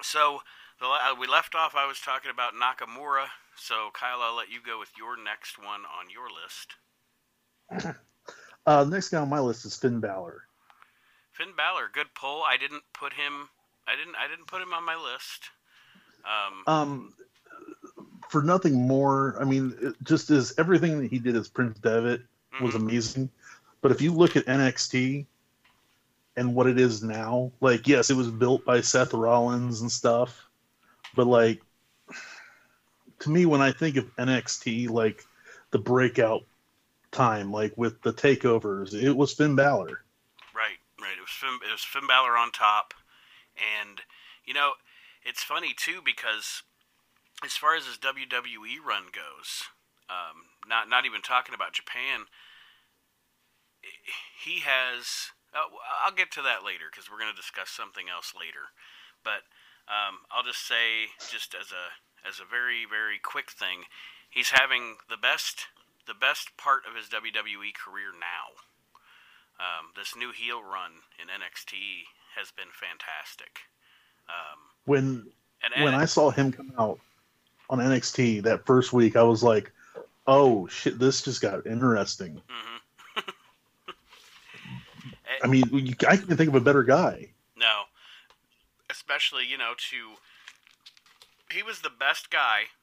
So 0.00 0.40
the 0.80 0.88
uh, 0.88 1.12
we 1.20 1.28
left 1.28 1.54
off. 1.54 1.76
I 1.76 1.84
was 1.84 2.00
talking 2.00 2.32
about 2.32 2.56
Nakamura. 2.56 3.28
So 3.60 3.92
Kyle, 3.92 4.24
I'll 4.24 4.34
let 4.34 4.48
you 4.48 4.64
go 4.64 4.80
with 4.80 4.88
your 4.96 5.20
next 5.22 5.60
one 5.60 5.84
on 5.84 6.08
your 6.08 6.32
list. 6.32 6.80
Uh, 8.66 8.84
next 8.84 9.08
guy 9.08 9.18
on 9.18 9.28
my 9.28 9.40
list 9.40 9.64
is 9.64 9.74
Finn 9.74 10.00
Balor. 10.00 10.42
Finn 11.32 11.48
Balor, 11.56 11.90
good 11.94 12.08
pull. 12.14 12.42
I 12.42 12.58
didn't 12.58 12.82
put 12.92 13.14
him. 13.14 13.48
I 13.88 13.96
didn't. 13.96 14.14
I 14.16 14.28
didn't 14.28 14.46
put 14.46 14.62
him 14.62 14.72
on 14.74 14.84
my 14.84 14.96
list. 14.96 15.48
Um. 16.24 16.62
Um, 16.66 17.14
for 18.28 18.42
nothing 18.42 18.86
more, 18.86 19.36
I 19.40 19.44
mean, 19.44 19.74
it 19.80 19.94
just 20.04 20.30
as 20.30 20.54
everything 20.58 21.00
that 21.00 21.10
he 21.10 21.18
did 21.18 21.36
as 21.36 21.48
Prince 21.48 21.78
Devitt 21.78 22.22
was 22.60 22.74
mhm. 22.74 22.80
amazing. 22.80 23.30
But 23.80 23.92
if 23.92 24.00
you 24.00 24.12
look 24.12 24.36
at 24.36 24.46
NXT 24.46 25.26
and 26.36 26.54
what 26.54 26.66
it 26.66 26.78
is 26.78 27.02
now, 27.02 27.50
like, 27.60 27.86
yes, 27.86 28.10
it 28.10 28.16
was 28.16 28.28
built 28.28 28.64
by 28.64 28.80
Seth 28.80 29.14
Rollins 29.14 29.80
and 29.80 29.90
stuff, 29.90 30.46
but 31.14 31.26
like, 31.26 31.62
to 33.20 33.30
me, 33.30 33.46
when 33.46 33.60
I 33.60 33.72
think 33.72 33.96
of 33.96 34.14
NXT, 34.16 34.90
like 34.90 35.24
the 35.70 35.78
breakout 35.78 36.44
time, 37.10 37.52
like 37.52 37.76
with 37.76 38.00
the 38.02 38.12
takeovers, 38.12 38.94
it 38.94 39.12
was 39.12 39.32
Finn 39.32 39.54
Balor. 39.54 40.02
Right, 40.54 40.78
right. 41.00 41.16
It 41.16 41.20
was 41.20 41.30
Finn, 41.30 41.58
it 41.68 41.72
was 41.72 41.84
Finn 41.84 42.06
Balor 42.06 42.36
on 42.36 42.50
top, 42.52 42.94
and 43.80 44.00
you 44.44 44.54
know, 44.54 44.72
it's 45.24 45.42
funny 45.42 45.74
too 45.76 46.00
because 46.04 46.62
as 47.44 47.52
far 47.52 47.76
as 47.76 47.86
his 47.86 47.98
WWE 47.98 48.84
run 48.86 49.04
goes, 49.12 49.64
um, 50.08 50.44
not 50.70 50.88
not 50.88 51.04
even 51.04 51.20
talking 51.20 51.54
about 51.54 51.74
Japan, 51.74 52.30
he 53.82 54.62
has. 54.62 55.34
Uh, 55.50 55.66
I'll 56.06 56.14
get 56.14 56.30
to 56.38 56.42
that 56.42 56.62
later 56.64 56.86
because 56.86 57.10
we're 57.10 57.18
going 57.18 57.34
to 57.34 57.36
discuss 57.36 57.74
something 57.74 58.06
else 58.06 58.32
later, 58.38 58.70
but 59.26 59.42
um, 59.90 60.22
I'll 60.30 60.46
just 60.46 60.62
say, 60.62 61.10
just 61.28 61.58
as 61.58 61.74
a 61.74 61.90
as 62.22 62.38
a 62.38 62.46
very 62.46 62.86
very 62.86 63.18
quick 63.18 63.50
thing, 63.50 63.90
he's 64.30 64.54
having 64.54 65.02
the 65.10 65.18
best 65.18 65.66
the 66.06 66.14
best 66.14 66.56
part 66.56 66.86
of 66.88 66.94
his 66.94 67.10
WWE 67.10 67.74
career 67.74 68.14
now. 68.14 68.62
Um, 69.58 69.92
this 69.94 70.16
new 70.16 70.32
heel 70.32 70.62
run 70.62 71.04
in 71.20 71.28
NXT 71.28 72.08
has 72.38 72.50
been 72.50 72.72
fantastic. 72.72 73.60
Um, 74.30 74.58
When 74.86 75.26
and, 75.62 75.84
when 75.84 75.94
I 75.94 76.06
saw 76.06 76.30
him 76.30 76.52
come 76.52 76.72
out 76.78 76.98
on 77.68 77.78
NXT 77.78 78.44
that 78.44 78.64
first 78.64 78.92
week, 78.92 79.16
I 79.16 79.22
was 79.22 79.42
like, 79.42 79.72
"Oh 80.30 80.66
shit, 80.68 80.98
this 80.98 81.22
just 81.22 81.40
got 81.40 81.66
interesting." 81.66 82.40
hmm 82.48 82.78
I 85.42 85.46
mean, 85.46 85.64
you, 85.72 85.94
I 86.08 86.16
can't 86.16 86.36
think 86.36 86.48
of 86.48 86.54
a 86.54 86.60
better 86.60 86.82
guy. 86.82 87.28
No, 87.56 87.84
especially 88.90 89.46
you 89.46 89.56
know 89.56 89.74
to 89.90 90.18
he 91.50 91.62
was 91.62 91.80
the 91.80 91.90
best 91.90 92.30
guy 92.30 92.74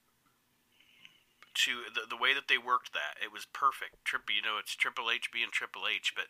to 1.53 1.89
the, 1.93 2.07
the 2.09 2.17
way 2.17 2.33
that 2.33 2.47
they 2.47 2.57
worked 2.57 2.93
that 2.93 3.19
it 3.23 3.31
was 3.31 3.45
perfect 3.51 4.05
trip 4.05 4.23
you 4.29 4.41
know 4.41 4.57
it's 4.59 4.75
triple 4.75 5.11
h 5.11 5.29
being 5.31 5.49
triple 5.51 5.83
h 5.87 6.13
but 6.15 6.25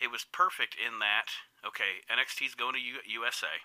it 0.00 0.10
was 0.10 0.26
perfect 0.30 0.76
in 0.76 0.98
that 0.98 1.32
okay 1.64 2.04
nxt's 2.10 2.54
going 2.54 2.74
to 2.74 2.80
U- 2.80 3.06
usa 3.06 3.64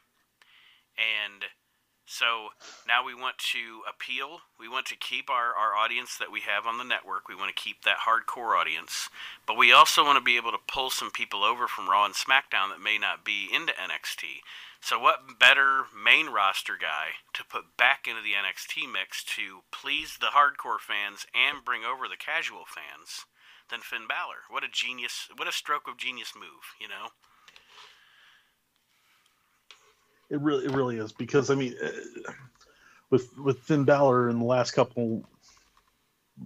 and 0.96 1.50
so 2.10 2.50
now 2.88 3.06
we 3.06 3.14
want 3.14 3.38
to 3.38 3.82
appeal 3.88 4.42
we 4.60 4.68
want 4.68 4.86
to 4.88 4.96
keep 4.96 5.30
our, 5.30 5.54
our 5.54 5.76
audience 5.76 6.18
that 6.18 6.32
we 6.32 6.42
have 6.42 6.66
on 6.66 6.78
the 6.78 6.84
network 6.84 7.30
we 7.30 7.36
want 7.36 7.56
to 7.56 7.64
keep 7.64 7.84
that 7.84 8.04
hardcore 8.08 8.58
audience 8.58 9.10
but 9.46 9.58
we 9.58 9.72
also 9.72 10.04
want 10.04 10.18
to 10.18 10.24
be 10.24 10.38
able 10.38 10.52
to 10.52 10.58
pull 10.68 10.90
some 10.90 11.12
people 11.12 11.44
over 11.44 11.68
from 11.68 11.88
raw 11.88 12.06
and 12.06 12.16
smackdown 12.16 12.70
that 12.70 12.82
may 12.82 12.98
not 12.98 13.24
be 13.24 13.48
into 13.54 13.74
nxt 13.74 14.42
so, 14.82 14.98
what 14.98 15.38
better 15.40 15.86
main 15.94 16.28
roster 16.28 16.78
guy 16.80 17.20
to 17.34 17.44
put 17.44 17.76
back 17.76 18.08
into 18.08 18.22
the 18.22 18.32
NXT 18.32 18.92
mix 18.92 19.24
to 19.36 19.64
please 19.72 20.18
the 20.18 20.32
hardcore 20.32 20.80
fans 20.80 21.28
and 21.36 21.66
bring 21.66 21.84
over 21.84 22.08
the 22.08 22.16
casual 22.16 22.64
fans 22.66 23.26
than 23.70 23.82
Finn 23.82 24.08
Balor? 24.08 24.48
What 24.50 24.64
a 24.64 24.70
genius! 24.70 25.28
What 25.36 25.50
a 25.50 25.52
stroke 25.52 25.88
of 25.88 25.98
genius 25.98 26.34
move, 26.34 26.76
you 26.80 26.88
know. 26.88 27.12
It 30.30 30.40
really, 30.42 30.66
it 30.66 30.72
really 30.72 30.98
is 30.98 31.12
because 31.12 31.50
I 31.50 31.56
mean, 31.56 31.76
uh, 31.84 32.32
with 33.10 33.36
with 33.38 33.60
Finn 33.60 33.84
Balor 33.84 34.30
in 34.30 34.40
the 34.40 34.46
last 34.46 34.72
couple, 34.72 35.24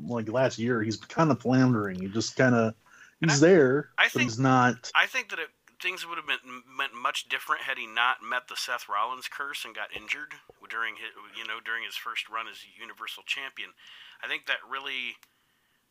like 0.06 0.30
last 0.30 0.58
year, 0.58 0.82
he's 0.82 0.98
kind 0.98 1.32
of 1.32 1.42
floundering. 1.42 2.00
He 2.00 2.08
just 2.08 2.36
kind 2.36 2.56
of 2.56 2.76
he's 3.20 3.44
I- 3.44 3.48
there, 3.48 3.90
I 3.98 4.06
but 4.06 4.12
think- 4.14 4.24
he's 4.24 4.40
not. 4.40 4.92
I 4.96 5.06
think 5.08 5.30
that 5.30 5.40
it, 5.40 5.50
things 5.82 6.08
would 6.08 6.16
have 6.18 6.28
been 6.28 6.64
meant 6.78 6.94
much 6.96 7.28
different 7.28 7.64
had 7.64 7.78
he 7.78 7.86
not 7.86 8.24
met 8.24 8.48
the 8.48 8.56
Seth 8.56 8.88
Rollins 8.88 9.28
curse 9.28 9.66
and 9.66 9.76
got 9.76 9.92
injured 9.92 10.32
during 10.70 10.96
his, 10.96 11.12
you 11.36 11.44
know, 11.44 11.60
during 11.60 11.84
his 11.84 11.96
first 12.00 12.30
run 12.30 12.48
as 12.48 12.64
Universal 12.80 13.24
Champion. 13.28 13.76
I 14.24 14.32
think 14.32 14.48
that 14.48 14.64
really, 14.64 15.20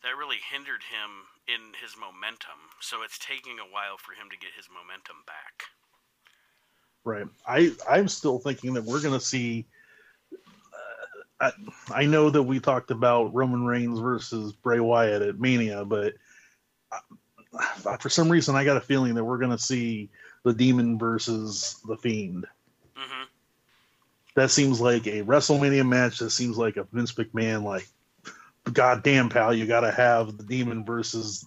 that 0.01 0.17
really 0.17 0.41
hindered 0.41 0.81
him 0.89 1.29
in 1.45 1.77
his 1.77 1.93
momentum. 1.93 2.73
So 2.81 3.03
it's 3.05 3.21
taking 3.21 3.61
a 3.61 3.69
while 3.69 4.01
for 4.01 4.17
him 4.17 4.33
to 4.33 4.37
get 4.41 4.57
his 4.57 4.65
momentum 4.65 5.21
back. 5.29 5.69
Right. 7.03 7.27
I 7.47 7.71
I'm 7.89 8.07
still 8.07 8.39
thinking 8.39 8.73
that 8.73 8.83
we're 8.83 9.01
going 9.01 9.13
to 9.13 9.25
see. 9.25 9.65
Uh, 11.41 11.51
I, 11.91 12.01
I 12.01 12.05
know 12.05 12.29
that 12.29 12.43
we 12.43 12.59
talked 12.59 12.91
about 12.91 13.33
Roman 13.33 13.65
Reigns 13.65 13.99
versus 13.99 14.53
Bray 14.53 14.79
Wyatt 14.79 15.21
at 15.21 15.39
Mania, 15.39 15.83
but 15.83 16.13
uh, 17.85 17.97
for 17.97 18.09
some 18.09 18.29
reason 18.29 18.55
I 18.55 18.63
got 18.63 18.77
a 18.77 18.81
feeling 18.81 19.15
that 19.15 19.23
we're 19.25 19.37
going 19.37 19.51
to 19.51 19.57
see 19.57 20.09
the 20.43 20.53
Demon 20.53 20.97
versus 20.97 21.79
the 21.87 21.97
Fiend. 21.97 22.45
hmm 22.95 23.23
That 24.35 24.51
seems 24.51 24.79
like 24.81 25.07
a 25.07 25.23
WrestleMania 25.23 25.87
match. 25.87 26.19
That 26.19 26.31
seems 26.31 26.57
like 26.57 26.77
a 26.77 26.87
Vince 26.91 27.13
McMahon 27.13 27.63
like, 27.63 27.87
God 28.71 29.03
damn 29.03 29.29
pal, 29.29 29.53
you 29.53 29.65
got 29.65 29.81
to 29.81 29.91
have 29.91 30.37
the 30.37 30.43
Demon 30.43 30.85
versus 30.85 31.45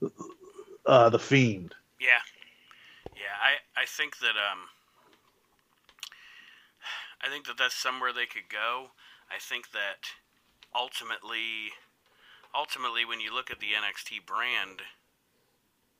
uh, 0.86 1.08
the 1.08 1.18
Fiend. 1.18 1.74
I 3.78 3.86
think 3.86 4.18
that 4.18 4.34
um, 4.34 4.66
I 7.22 7.28
think 7.30 7.46
that 7.46 7.56
that's 7.58 7.76
somewhere 7.78 8.12
they 8.12 8.26
could 8.26 8.48
go. 8.50 8.90
I 9.30 9.38
think 9.38 9.70
that 9.70 10.10
ultimately, 10.74 11.70
ultimately, 12.54 13.04
when 13.04 13.20
you 13.20 13.32
look 13.32 13.50
at 13.52 13.60
the 13.60 13.78
NXT 13.78 14.26
brand, 14.26 14.82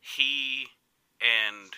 he 0.00 0.74
and 1.22 1.70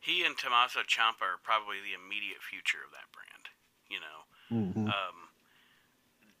he 0.00 0.24
and 0.26 0.36
Tommaso 0.36 0.80
Ciampa 0.82 1.22
are 1.22 1.38
probably 1.42 1.78
the 1.78 1.94
immediate 1.94 2.42
future 2.42 2.82
of 2.82 2.90
that 2.90 3.06
brand. 3.14 3.54
You 3.86 4.00
know, 4.02 4.18
Mhm. 4.50 4.88
um, 4.90 5.28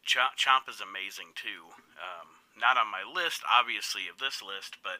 Ch- 0.04 0.18
amazing 0.82 1.32
too. 1.34 1.70
Um, 1.94 2.42
not 2.56 2.76
on 2.76 2.88
my 2.88 3.04
list, 3.04 3.42
obviously, 3.48 4.08
of 4.08 4.18
this 4.18 4.42
list, 4.42 4.82
but 4.82 4.98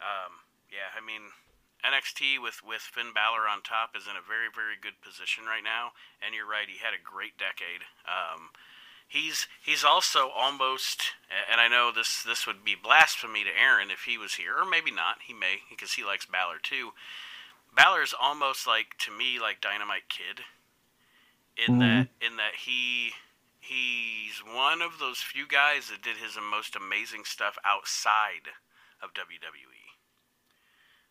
um, 0.00 0.40
yeah, 0.70 0.88
I 0.96 1.00
mean, 1.04 1.32
NXT 1.84 2.42
with 2.42 2.62
with 2.66 2.82
Finn 2.82 3.12
Balor 3.14 3.46
on 3.48 3.62
top 3.62 3.96
is 3.96 4.06
in 4.06 4.16
a 4.16 4.22
very 4.26 4.48
very 4.52 4.74
good 4.80 5.00
position 5.00 5.44
right 5.44 5.62
now. 5.64 5.92
And 6.24 6.34
you're 6.34 6.48
right, 6.48 6.68
he 6.68 6.78
had 6.78 6.94
a 6.94 7.02
great 7.02 7.38
decade. 7.38 7.86
Um, 8.04 8.50
he's 9.06 9.46
he's 9.62 9.84
also 9.84 10.28
almost, 10.28 11.14
and 11.50 11.60
I 11.60 11.68
know 11.68 11.90
this 11.92 12.22
this 12.22 12.46
would 12.46 12.64
be 12.64 12.74
blasphemy 12.74 13.44
to 13.44 13.50
Aaron 13.50 13.90
if 13.90 14.02
he 14.04 14.18
was 14.18 14.34
here, 14.34 14.56
or 14.58 14.66
maybe 14.66 14.90
not. 14.90 15.22
He 15.26 15.32
may 15.32 15.62
because 15.70 15.92
he 15.92 16.04
likes 16.04 16.26
Balor 16.26 16.58
too. 16.62 16.90
Balor's 17.74 18.14
almost 18.18 18.66
like 18.66 18.96
to 18.98 19.10
me 19.10 19.38
like 19.38 19.60
Dynamite 19.60 20.08
Kid, 20.08 20.44
in 21.56 21.78
Mhm. 21.78 21.80
that 21.80 22.08
in 22.26 22.36
that 22.36 22.54
he 22.66 23.14
he's 23.60 24.38
one 24.44 24.80
of 24.80 24.98
those 24.98 25.20
few 25.20 25.46
guys 25.46 25.88
that 25.88 26.02
did 26.02 26.16
his 26.16 26.36
most 26.40 26.74
amazing 26.74 27.24
stuff 27.24 27.58
outside 27.64 28.48
of 29.02 29.12
WWE. 29.14 29.92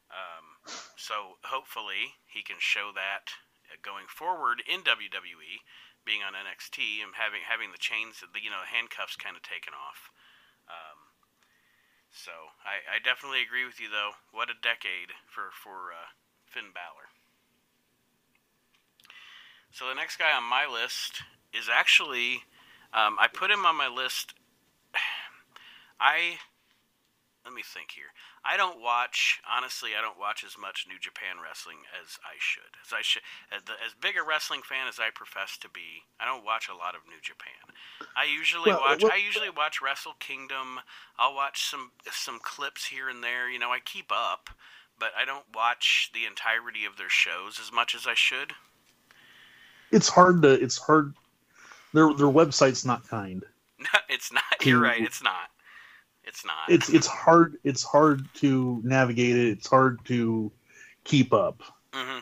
Um, 0.10 0.47
so 0.96 1.40
hopefully 1.48 2.20
he 2.26 2.44
can 2.44 2.58
show 2.60 2.92
that 2.94 3.32
uh, 3.68 3.80
going 3.82 4.06
forward 4.08 4.62
in 4.68 4.82
WWE, 4.82 5.64
being 6.06 6.24
on 6.24 6.34
NXT 6.34 7.04
and 7.04 7.16
having 7.20 7.44
having 7.44 7.72
the 7.72 7.82
chains, 7.82 8.22
the 8.22 8.42
you 8.42 8.50
know 8.50 8.64
handcuffs 8.64 9.16
kind 9.16 9.36
of 9.36 9.44
taken 9.44 9.74
off. 9.76 10.12
Um, 10.68 11.16
so 12.12 12.56
I, 12.64 12.98
I 12.98 12.98
definitely 13.00 13.42
agree 13.44 13.66
with 13.66 13.80
you 13.80 13.90
though. 13.90 14.20
What 14.32 14.50
a 14.50 14.58
decade 14.58 15.16
for 15.28 15.52
for 15.52 15.92
uh, 15.92 16.16
Finn 16.46 16.72
Balor. 16.74 17.12
So 19.72 19.88
the 19.88 19.96
next 19.96 20.18
guy 20.18 20.32
on 20.32 20.44
my 20.44 20.66
list 20.66 21.22
is 21.54 21.70
actually 21.70 22.44
um, 22.94 23.18
I 23.20 23.28
put 23.28 23.52
him 23.52 23.66
on 23.66 23.76
my 23.76 23.88
list. 23.88 24.34
I 26.00 26.40
let 27.48 27.56
me 27.56 27.64
think 27.64 27.92
here. 27.96 28.12
I 28.44 28.58
don't 28.60 28.82
watch 28.84 29.40
honestly. 29.48 29.92
I 29.98 30.02
don't 30.04 30.20
watch 30.20 30.44
as 30.44 30.58
much 30.60 30.84
New 30.84 31.00
Japan 31.00 31.40
wrestling 31.40 31.78
as 31.96 32.20
I 32.28 32.36
should. 32.44 32.76
As 32.84 32.92
I 32.92 33.00
should, 33.02 33.24
as, 33.56 33.64
the, 33.64 33.72
as 33.80 33.96
big 33.96 34.20
a 34.20 34.28
wrestling 34.28 34.68
fan 34.68 34.92
as 34.92 35.00
I 35.00 35.16
profess 35.16 35.56
to 35.64 35.70
be, 35.72 36.04
I 36.20 36.26
don't 36.28 36.44
watch 36.44 36.68
a 36.68 36.76
lot 36.76 36.92
of 36.94 37.08
New 37.08 37.24
Japan. 37.24 37.72
I 38.20 38.26
usually 38.28 38.68
Well, 38.76 38.82
watch. 38.84 39.02
what- 39.02 39.14
I 39.14 39.16
usually 39.16 39.50
watch 39.50 39.80
Wrestle 39.82 40.20
Kingdom. 40.20 40.84
I'll 41.18 41.34
watch 41.36 41.72
some 41.72 41.92
some 42.12 42.40
clips 42.44 42.84
here 42.86 43.08
and 43.08 43.24
there. 43.24 43.50
You 43.50 43.60
know, 43.60 43.72
I 43.72 43.80
keep 43.80 44.12
up, 44.12 44.50
but 45.00 45.16
I 45.18 45.24
don't 45.24 45.48
watch 45.56 46.12
the 46.14 46.26
entirety 46.28 46.84
of 46.84 46.98
their 47.00 47.08
shows 47.10 47.62
as 47.64 47.72
much 47.72 47.96
as 47.96 48.06
I 48.06 48.14
should. 48.14 48.52
It's 49.96 50.10
hard 50.10 50.42
to. 50.42 50.52
It's 50.52 50.78
hard. 50.78 51.14
Their 51.94 52.12
their 52.14 52.28
website's 52.28 52.84
not 52.84 53.08
kind. 53.08 53.46
No, 53.80 53.88
it's 54.10 54.34
not. 54.34 54.44
You're 54.68 54.82
right. 54.84 55.00
It's 55.02 55.24
not. 55.24 55.48
It's 56.28 56.46
not. 56.46 56.68
It's 56.68 56.90
it's 56.90 57.08
hard. 57.08 57.58
It's 57.64 57.84
hard 57.84 58.28
to 58.36 58.82
navigate 58.84 59.38
it. 59.38 59.48
It's 59.48 59.68
hard 59.68 60.04
to 60.06 60.52
keep 61.06 61.34
up. 61.34 61.64
hmm 61.94 62.20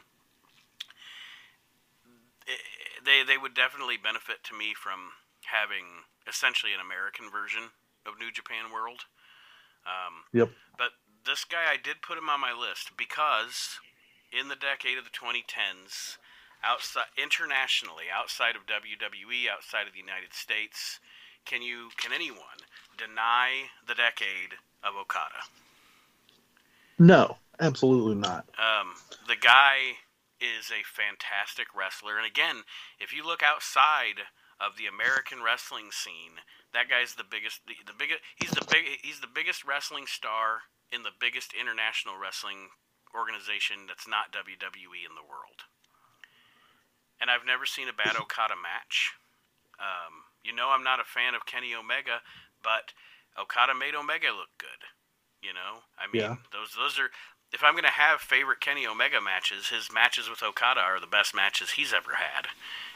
They 3.04 3.24
they 3.24 3.38
would 3.38 3.54
definitely 3.56 3.98
benefit 3.98 4.44
to 4.46 4.54
me 4.58 4.74
from 4.74 5.12
having 5.46 6.06
essentially 6.28 6.74
an 6.74 6.80
American 6.80 7.30
version 7.30 7.70
of 8.06 8.20
New 8.20 8.32
Japan 8.32 8.72
World. 8.72 9.06
Um, 9.86 10.26
Yep. 10.34 10.50
But 10.78 10.92
this 11.26 11.44
guy, 11.46 11.70
I 11.72 11.78
did 11.78 12.02
put 12.02 12.18
him 12.18 12.30
on 12.30 12.40
my 12.42 12.54
list 12.54 12.98
because 12.98 13.80
in 14.32 14.50
the 14.50 14.56
decade 14.56 14.98
of 14.98 15.06
the 15.06 15.14
2010s, 15.14 16.18
outside 16.64 17.10
internationally, 17.18 18.06
outside 18.14 18.56
of 18.56 18.66
WWE, 18.66 19.50
outside 19.50 19.88
of 19.88 19.94
the 19.94 20.02
United 20.02 20.34
States, 20.34 21.00
can 21.46 21.62
you 21.62 21.90
can 21.98 22.12
anyone 22.12 22.66
deny 22.98 23.70
the 23.88 23.96
decade 23.96 24.58
of 24.84 24.96
Okada? 24.96 25.48
No, 26.98 27.38
absolutely 27.60 28.16
not. 28.16 28.46
Um, 28.58 28.96
the 29.28 29.36
guy 29.36 30.00
is 30.40 30.72
a 30.72 30.84
fantastic 30.84 31.68
wrestler, 31.76 32.18
and 32.18 32.26
again, 32.26 32.64
if 33.00 33.14
you 33.14 33.26
look 33.26 33.44
outside 33.44 34.28
of 34.60 34.78
the 34.78 34.88
American 34.88 35.44
wrestling 35.44 35.92
scene, 35.92 36.40
that 36.74 36.90
guy's 36.90 37.16
the 37.16 37.28
biggest. 37.28 37.62
The, 37.68 37.76
the 37.86 37.96
biggest. 37.98 38.20
He's 38.36 38.52
the 38.52 38.66
big. 38.70 38.86
He's 39.02 39.20
the 39.20 39.32
biggest 39.32 39.66
wrestling 39.66 40.08
star 40.08 40.72
in 40.92 41.04
the 41.04 41.16
biggest 41.16 41.52
international 41.52 42.16
wrestling 42.16 42.72
organization 43.16 43.88
that's 43.88 44.08
not 44.08 44.36
WWE 44.36 45.08
in 45.08 45.16
the 45.16 45.24
world. 45.24 45.68
And 47.20 47.32
I've 47.32 47.48
never 47.48 47.66
seen 47.66 47.88
a 47.88 47.96
bad 47.96 48.20
Okada 48.20 48.60
match. 48.60 49.16
Um, 49.80 50.28
you 50.44 50.52
know, 50.52 50.70
I'm 50.70 50.84
not 50.84 51.00
a 51.00 51.08
fan 51.08 51.34
of 51.34 51.48
Kenny 51.48 51.74
Omega, 51.74 52.20
but 52.66 52.98
Okada 53.38 53.76
made 53.78 53.96
Omega 53.96 54.34
look 54.34 54.50
good. 54.58 54.90
You 55.46 55.54
know, 55.54 55.86
I 56.02 56.10
mean, 56.12 56.22
Yeah. 56.22 56.38
those 56.52 56.74
those 56.76 57.00
are. 57.00 57.12
If 57.54 57.64
I'm 57.64 57.76
gonna 57.76 57.94
have 57.96 58.22
favorite 58.22 58.62
Kenny 58.62 58.88
Omega 58.88 59.22
matches, 59.22 59.70
his 59.70 59.94
matches 59.94 60.30
with 60.30 60.44
Okada 60.44 60.82
are 60.82 61.00
the 61.00 61.08
best 61.08 61.36
matches 61.36 61.72
he's 61.78 61.94
ever 61.94 62.18
had, 62.18 62.50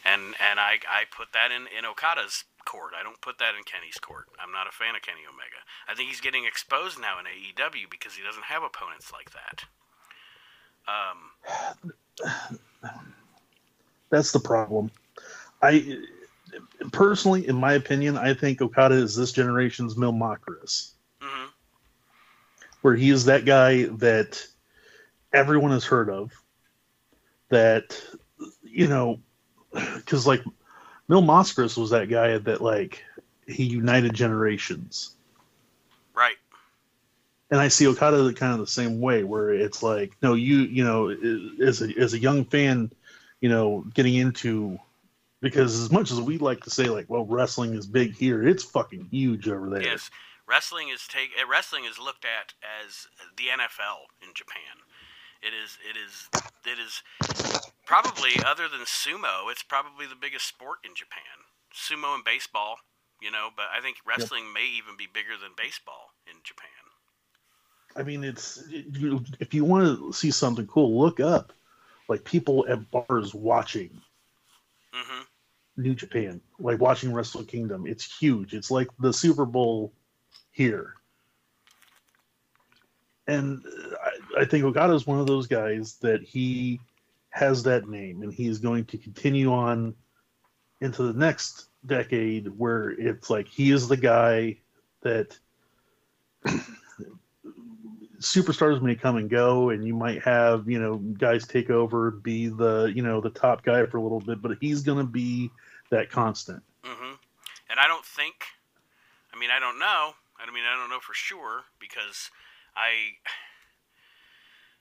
and 0.04 0.36
and 0.42 0.60
I 0.60 0.82
I 0.90 1.06
put 1.12 1.34
that 1.34 1.54
in 1.54 1.68
in 1.70 1.86
Okada's 1.86 2.46
court. 2.66 2.94
I 3.00 3.04
don't 3.04 3.22
put 3.22 3.40
that 3.40 3.56
in 3.56 3.64
Kenny's 3.64 4.00
court. 4.02 4.28
I'm 4.42 4.52
not 4.52 4.68
a 4.68 4.74
fan 4.74 4.96
of 4.98 5.04
Kenny 5.04 5.24
Omega. 5.30 5.64
I 5.88 5.96
think 5.96 6.10
he's 6.10 6.22
getting 6.22 6.46
exposed 6.46 7.00
now 7.00 7.20
in 7.20 7.28
AEW 7.28 7.90
because 7.90 8.16
he 8.16 8.24
doesn't 8.24 8.46
have 8.52 8.64
opponents 8.64 9.14
like 9.14 9.32
that. 9.32 9.66
Um, 10.88 11.32
That's 14.10 14.32
the 14.32 14.40
problem. 14.40 14.92
I 15.62 15.98
personally, 16.92 17.48
in 17.48 17.56
my 17.56 17.74
opinion, 17.74 18.18
I 18.18 18.34
think 18.34 18.62
Okada 18.62 18.96
is 18.96 19.16
this 19.16 19.32
generation's 19.32 19.98
Mil 19.98 20.14
Mascaras, 20.14 20.92
mhm. 21.22 21.48
where 22.82 22.96
he 22.96 23.10
is 23.10 23.26
that 23.26 23.46
guy 23.46 23.84
that 23.98 24.46
everyone 25.34 25.72
has 25.72 25.86
heard 25.86 26.10
of. 26.10 26.32
That 27.50 28.00
you 28.64 28.88
know, 28.88 29.20
because 29.74 30.28
like 30.28 30.44
Mil 31.08 31.24
Mascaras 31.24 31.78
was 31.78 31.90
that 31.90 32.10
guy 32.10 32.38
that 32.38 32.62
like 32.62 33.04
he 33.48 33.64
united 33.64 34.14
generations. 34.14 35.16
Right. 36.14 36.36
and 37.50 37.60
I 37.60 37.70
see 37.70 37.88
Okada 37.88 38.32
kind 38.34 38.54
of 38.54 38.60
the 38.60 38.68
same 38.68 39.00
way, 39.00 39.24
where 39.24 39.52
it's 39.52 39.82
like, 39.82 40.12
no, 40.22 40.34
you, 40.36 40.60
you 40.60 40.84
know, 40.84 41.10
as 41.66 41.82
a 41.82 41.90
as 41.98 42.14
a 42.14 42.20
young 42.20 42.46
fan, 42.46 42.92
you 43.42 43.50
know, 43.50 43.86
getting 43.94 44.16
into 44.16 44.80
because 45.42 45.80
as 45.80 45.92
much 45.92 46.12
as 46.12 46.20
we 46.20 46.38
like 46.38 46.62
to 46.64 46.70
say 46.70 46.90
like, 46.90 47.10
well, 47.10 47.26
wrestling 47.26 47.74
is 47.74 47.86
big 47.86 48.16
here, 48.16 48.46
it's 48.46 48.64
fucking 48.64 49.08
huge 49.12 49.48
over 49.48 49.70
there. 49.70 49.82
Yes, 49.84 50.10
wrestling 50.48 50.90
is 50.90 51.08
take 51.08 51.32
uh, 51.40 51.48
wrestling 51.48 51.86
is 51.86 52.00
looked 52.00 52.26
at 52.26 52.54
as 52.64 53.08
the 53.38 53.46
NFL 53.46 54.08
in 54.22 54.34
Japan. 54.34 54.84
It 55.42 55.54
is 55.54 55.78
it 55.88 55.96
is 55.98 56.30
it 56.66 56.80
is 56.80 57.02
probably 57.86 58.42
other 58.46 58.68
than 58.68 58.82
sumo, 58.82 59.50
it's 59.52 59.64
probably 59.64 60.06
the 60.06 60.16
biggest 60.16 60.48
sport 60.48 60.80
in 60.84 60.96
Japan. 60.96 61.48
Sumo 61.74 62.16
and 62.16 62.24
baseball, 62.24 62.78
you 63.22 63.32
know, 63.32 63.50
but 63.56 63.68
I 63.76 63.82
think 63.82 63.98
wrestling 64.06 64.52
may 64.54 64.66
even 64.66 64.98
be 64.98 65.08
bigger 65.12 65.38
than 65.42 65.52
baseball 65.58 66.12
in 66.28 66.38
Japan. 66.44 66.68
I 67.96 68.04
mean, 68.04 68.24
it's 68.24 68.64
if 68.70 69.54
you 69.54 69.66
want 69.66 70.00
to 70.00 70.14
see 70.14 70.32
something 70.32 70.68
cool, 70.68 71.00
look 71.00 71.20
up 71.20 71.54
like 72.08 72.24
people 72.24 72.66
at 72.68 72.90
bars 72.92 73.34
watching 73.34 74.02
hmm 74.94 75.29
New 75.80 75.96
Japan, 75.96 76.42
like 76.60 76.80
watching 76.80 77.14
Wrestle 77.14 77.44
Kingdom. 77.44 77.88
It's 77.88 78.18
huge. 78.20 78.54
It's 78.54 78.70
like 78.70 78.90
the 79.00 79.14
Super 79.14 79.46
Bowl 79.46 79.94
here. 80.52 80.94
And 83.28 83.64
I, 84.04 84.42
I 84.42 84.46
think 84.46 84.66
Okada 84.66 84.94
is 84.94 85.08
one 85.08 85.20
of 85.20 85.28
those 85.28 85.48
guys 85.48 85.96
that 86.02 86.22
he 86.22 86.80
has 87.30 87.64
that 87.64 87.88
name 87.88 88.24
and 88.24 88.34
he's 88.34 88.58
going 88.58 88.86
to 88.86 88.98
continue 88.98 89.54
on 89.54 89.96
into 90.82 91.04
the 91.04 91.18
next 91.18 91.68
decade 91.86 92.48
where 92.48 92.90
it's 92.90 93.30
like 93.30 93.48
he 93.48 93.72
is 93.72 93.88
the 93.88 93.98
guy 93.98 94.58
that 95.02 95.38
superstars 98.20 98.82
may 98.82 98.96
come 98.96 99.16
and 99.16 99.30
go 99.30 99.70
and 99.70 99.86
you 99.86 99.94
might 99.94 100.22
have 100.22 100.68
you 100.68 100.80
know 100.80 100.98
guys 100.98 101.48
take 101.48 101.70
over 101.70 102.12
be 102.12 102.48
the 102.48 102.92
you 102.94 103.02
know 103.02 103.22
the 103.22 103.30
top 103.30 103.64
guy 103.64 103.86
for 103.86 103.98
a 103.98 104.02
little 104.02 104.20
bit 104.20 104.42
but 104.42 104.58
he's 104.60 104.82
going 104.82 104.98
to 104.98 105.06
be 105.10 105.50
that 105.90 106.10
constant 106.10 106.64
Mm-hmm. 106.84 107.20
And 107.70 107.80
I 107.80 107.88
don't 107.88 108.06
think, 108.06 108.46
I 109.34 109.38
mean, 109.38 109.52
I 109.52 109.60
don't 109.60 109.80
know. 109.80 110.16
I 110.40 110.48
mean, 110.48 110.64
I 110.64 110.80
don't 110.80 110.90
know 110.90 111.04
for 111.04 111.14
sure 111.14 111.68
because 111.80 112.32
I, 112.76 113.20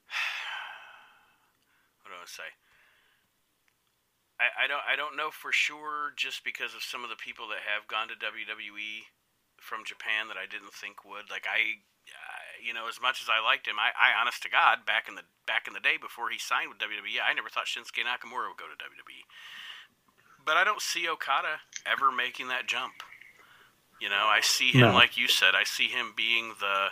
what 2.03 2.15
do 2.15 2.17
I 2.17 2.27
say? 2.27 2.55
I, 4.39 4.65
I 4.65 4.67
don't 4.71 4.87
I 4.87 4.95
don't 4.95 5.19
know 5.19 5.35
for 5.35 5.51
sure 5.51 6.15
just 6.15 6.47
because 6.47 6.71
of 6.71 6.87
some 6.87 7.03
of 7.03 7.11
the 7.11 7.19
people 7.19 7.51
that 7.51 7.67
have 7.67 7.91
gone 7.91 8.07
to 8.07 8.15
WWE 8.15 9.11
from 9.59 9.83
Japan 9.83 10.31
that 10.31 10.39
I 10.39 10.47
didn't 10.47 10.71
think 10.71 11.03
would 11.03 11.27
like 11.27 11.43
I 11.51 11.83
you 12.63 12.71
know 12.71 12.87
as 12.87 13.03
much 13.03 13.19
as 13.19 13.27
I 13.27 13.43
liked 13.43 13.67
him 13.67 13.83
I, 13.83 13.91
I 13.99 14.15
honest 14.15 14.47
to 14.47 14.51
God 14.51 14.87
back 14.87 15.11
in 15.11 15.19
the 15.19 15.27
back 15.43 15.67
in 15.67 15.75
the 15.75 15.83
day 15.83 15.99
before 15.99 16.31
he 16.31 16.39
signed 16.39 16.71
with 16.71 16.79
WWE 16.79 17.19
I 17.19 17.35
never 17.35 17.51
thought 17.51 17.67
Shinsuke 17.67 18.07
Nakamura 18.07 18.47
would 18.47 18.63
go 18.63 18.71
to 18.71 18.79
WWE 18.79 19.27
but 20.49 20.57
I 20.57 20.65
don't 20.65 20.81
see 20.81 21.07
Okada 21.07 21.61
ever 21.85 22.11
making 22.11 22.49
that 22.49 22.67
jump. 22.67 22.95
You 24.01 24.09
know, 24.09 24.25
I 24.27 24.41
see 24.41 24.71
him 24.73 24.81
No. 24.81 24.95
like 24.95 25.17
you 25.19 25.29
said. 25.29 25.55
I 25.55 25.65
see 25.65 25.89
him 25.89 26.15
being 26.17 26.55
the 26.59 26.89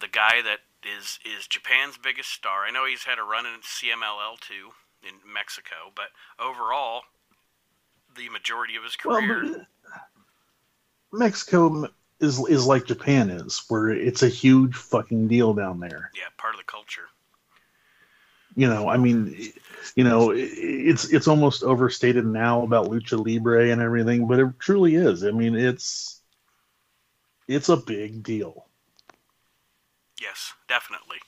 the 0.00 0.08
guy 0.08 0.40
that 0.42 0.60
is 0.82 1.18
is 1.24 1.46
Japan's 1.46 1.98
biggest 1.98 2.30
star. 2.30 2.64
I 2.64 2.70
know 2.70 2.86
he's 2.86 3.04
had 3.04 3.18
a 3.18 3.22
run 3.22 3.44
in 3.44 3.60
CMLL 3.60 4.40
too 4.40 4.70
in 5.02 5.14
Mexico, 5.30 5.92
but 5.94 6.06
overall, 6.40 7.02
the 8.16 8.28
majority 8.30 8.76
of 8.76 8.82
his 8.84 8.96
well 9.04 9.20
career. 9.20 9.66
but 9.92 10.00
mexico 11.12 11.86
is 12.20 12.38
is 12.48 12.66
like 12.66 12.84
japan 12.86 13.30
is 13.30 13.62
where 13.68 13.88
it's 13.90 14.22
a 14.22 14.28
huge 14.28 14.74
fucking 14.74 15.28
deal 15.28 15.54
down 15.54 15.78
there 15.80 16.10
yeah, 16.14 16.24
part 16.38 16.54
of 16.54 16.58
the 16.58 16.64
culture. 16.64 17.08
You 18.56 18.68
know 18.68 18.88
i 18.88 18.96
mean 18.96 19.52
you 19.94 20.04
know 20.04 20.32
it's 20.34 21.12
it's 21.12 21.28
almost 21.28 21.62
overstated 21.62 22.26
now 22.26 22.62
about 22.62 22.86
lucha 22.86 23.16
libre 23.24 23.70
and 23.70 23.80
everything 23.80 24.26
but 24.26 24.40
it 24.40 24.48
truly 24.58 24.96
is 24.96 25.24
i 25.24 25.30
mean 25.30 25.54
it's 25.54 26.22
it's 27.48 27.68
a 27.68 27.76
big 27.76 28.22
deal 28.22 28.66
Yes, 30.20 30.54
definitely. 30.68 31.20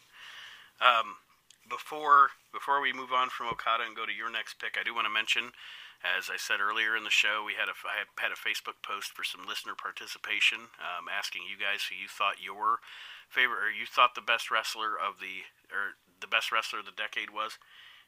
Um, 0.80 1.20
before 1.68 2.32
before 2.52 2.80
we 2.80 2.92
move 2.92 3.12
on 3.12 3.28
from 3.28 3.48
Okada 3.48 3.84
and 3.84 3.96
go 3.96 4.06
to 4.06 4.12
your 4.12 4.30
next 4.32 4.56
pick, 4.59 4.80
I 4.80 4.84
do 4.84 4.94
want 4.94 5.05
to 5.05 5.12
mention, 5.12 5.52
as 6.00 6.32
I 6.32 6.40
said 6.40 6.60
earlier 6.60 6.96
in 6.96 7.05
the 7.05 7.12
show, 7.12 7.44
we 7.44 7.55
had 7.55 7.68
a 7.68 7.76
I 7.84 8.00
had, 8.00 8.32
a 8.32 8.40
Facebook 8.40 8.80
post 8.80 9.12
for 9.12 9.24
some 9.24 9.44
listener 9.44 9.76
participation, 9.76 10.72
um, 10.80 11.12
asking 11.12 11.44
you 11.44 11.60
guys 11.60 11.84
who 11.84 11.96
you 11.96 12.09
thought 12.09 12.40
your 12.40 12.80
favorite 13.28 13.60
or 13.60 13.68
you 13.70 13.84
thought 13.84 14.16
the 14.16 14.24
best 14.24 14.50
wrestler 14.50 14.96
of 14.96 15.20
the 15.20 15.44
or 15.68 16.00
the 16.20 16.26
best 16.26 16.52
wrestler 16.52 16.80
of 16.80 16.86
the 16.86 16.96
decade 16.96 17.30
was, 17.30 17.58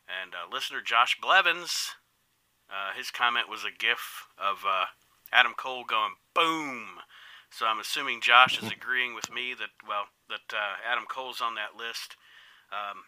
and 0.09 0.35
uh, 0.35 0.53
listener 0.53 0.81
Josh 0.81 1.19
Blevins, 1.21 1.93
uh, 2.71 2.97
his 2.97 3.11
comment 3.11 3.49
was 3.49 3.65
a 3.65 3.77
GIF 3.77 4.27
of 4.39 4.65
uh, 4.67 4.87
Adam 5.33 5.55
Cole 5.57 5.85
going 5.85 6.15
boom. 6.35 7.01
So 7.51 7.67
I'm 7.67 7.81
assuming 7.81 8.21
Josh 8.21 8.63
is 8.63 8.71
agreeing 8.71 9.15
with 9.15 9.33
me 9.33 9.55
that 9.55 9.75
well 9.87 10.07
that 10.29 10.55
uh, 10.55 10.79
Adam 10.87 11.05
Cole's 11.11 11.41
on 11.41 11.55
that 11.57 11.77
list. 11.77 12.17
Um, 12.71 13.03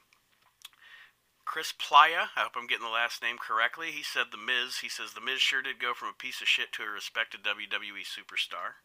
Chris 1.45 1.73
Playa, 1.73 2.31
I 2.35 2.41
hope 2.43 2.53
I'm 2.57 2.67
getting 2.67 2.87
the 2.87 2.91
last 2.91 3.23
name 3.23 3.37
correctly. 3.39 3.91
He 3.91 4.03
said 4.03 4.27
the 4.31 4.39
Miz. 4.39 4.79
He 4.79 4.89
says 4.89 5.13
the 5.13 5.21
Miz 5.21 5.41
sure 5.41 5.63
did 5.63 5.79
go 5.79 5.95
from 5.95 6.09
a 6.09 6.13
piece 6.19 6.41
of 6.41 6.49
shit 6.49 6.73
to 6.73 6.83
a 6.83 6.91
respected 6.91 7.43
WWE 7.43 8.03
superstar. 8.03 8.83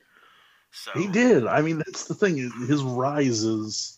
So 0.72 0.92
he 0.94 1.08
did 1.08 1.46
i 1.48 1.62
mean 1.62 1.78
that's 1.78 2.06
the 2.06 2.14
thing 2.14 2.38
his 2.68 2.84
rise 2.84 3.44
is 3.44 3.97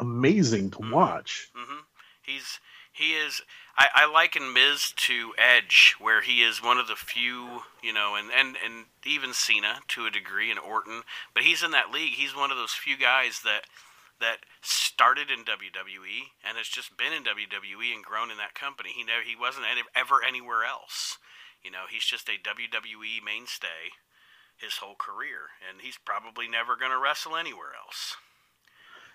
amazing 0.00 0.70
to 0.70 0.78
watch 0.92 1.50
hmm 1.54 1.80
He's 2.28 2.60
he 2.92 3.14
is. 3.14 3.40
I, 3.76 3.88
I 3.94 4.06
liken 4.10 4.52
Miz 4.52 4.92
to 5.06 5.32
Edge, 5.38 5.94
where 6.00 6.20
he 6.20 6.42
is 6.42 6.62
one 6.62 6.78
of 6.78 6.88
the 6.88 6.96
few, 6.96 7.62
you 7.80 7.92
know, 7.92 8.16
and, 8.16 8.28
and, 8.36 8.56
and 8.58 8.86
even 9.06 9.32
Cena 9.32 9.80
to 9.88 10.04
a 10.04 10.10
degree, 10.10 10.50
and 10.50 10.58
Orton. 10.58 11.02
But 11.32 11.44
he's 11.44 11.62
in 11.62 11.70
that 11.70 11.92
league. 11.92 12.14
He's 12.14 12.34
one 12.36 12.50
of 12.50 12.56
those 12.56 12.72
few 12.72 12.98
guys 12.98 13.40
that 13.44 13.64
that 14.20 14.38
started 14.62 15.30
in 15.30 15.44
WWE 15.44 16.34
and 16.42 16.58
has 16.58 16.66
just 16.66 16.98
been 16.98 17.12
in 17.12 17.22
WWE 17.22 17.94
and 17.94 18.04
grown 18.04 18.32
in 18.32 18.36
that 18.38 18.54
company. 18.58 18.90
He 18.90 19.04
never 19.04 19.22
he 19.22 19.36
wasn't 19.36 19.66
ever 19.94 20.16
anywhere 20.26 20.64
else. 20.64 21.18
You 21.62 21.70
know, 21.70 21.86
he's 21.88 22.04
just 22.04 22.28
a 22.28 22.32
WWE 22.32 23.24
mainstay 23.24 23.94
his 24.58 24.78
whole 24.78 24.96
career, 24.96 25.54
and 25.62 25.80
he's 25.80 25.98
probably 26.04 26.48
never 26.48 26.74
going 26.74 26.90
to 26.90 26.98
wrestle 26.98 27.36
anywhere 27.36 27.78
else. 27.78 28.16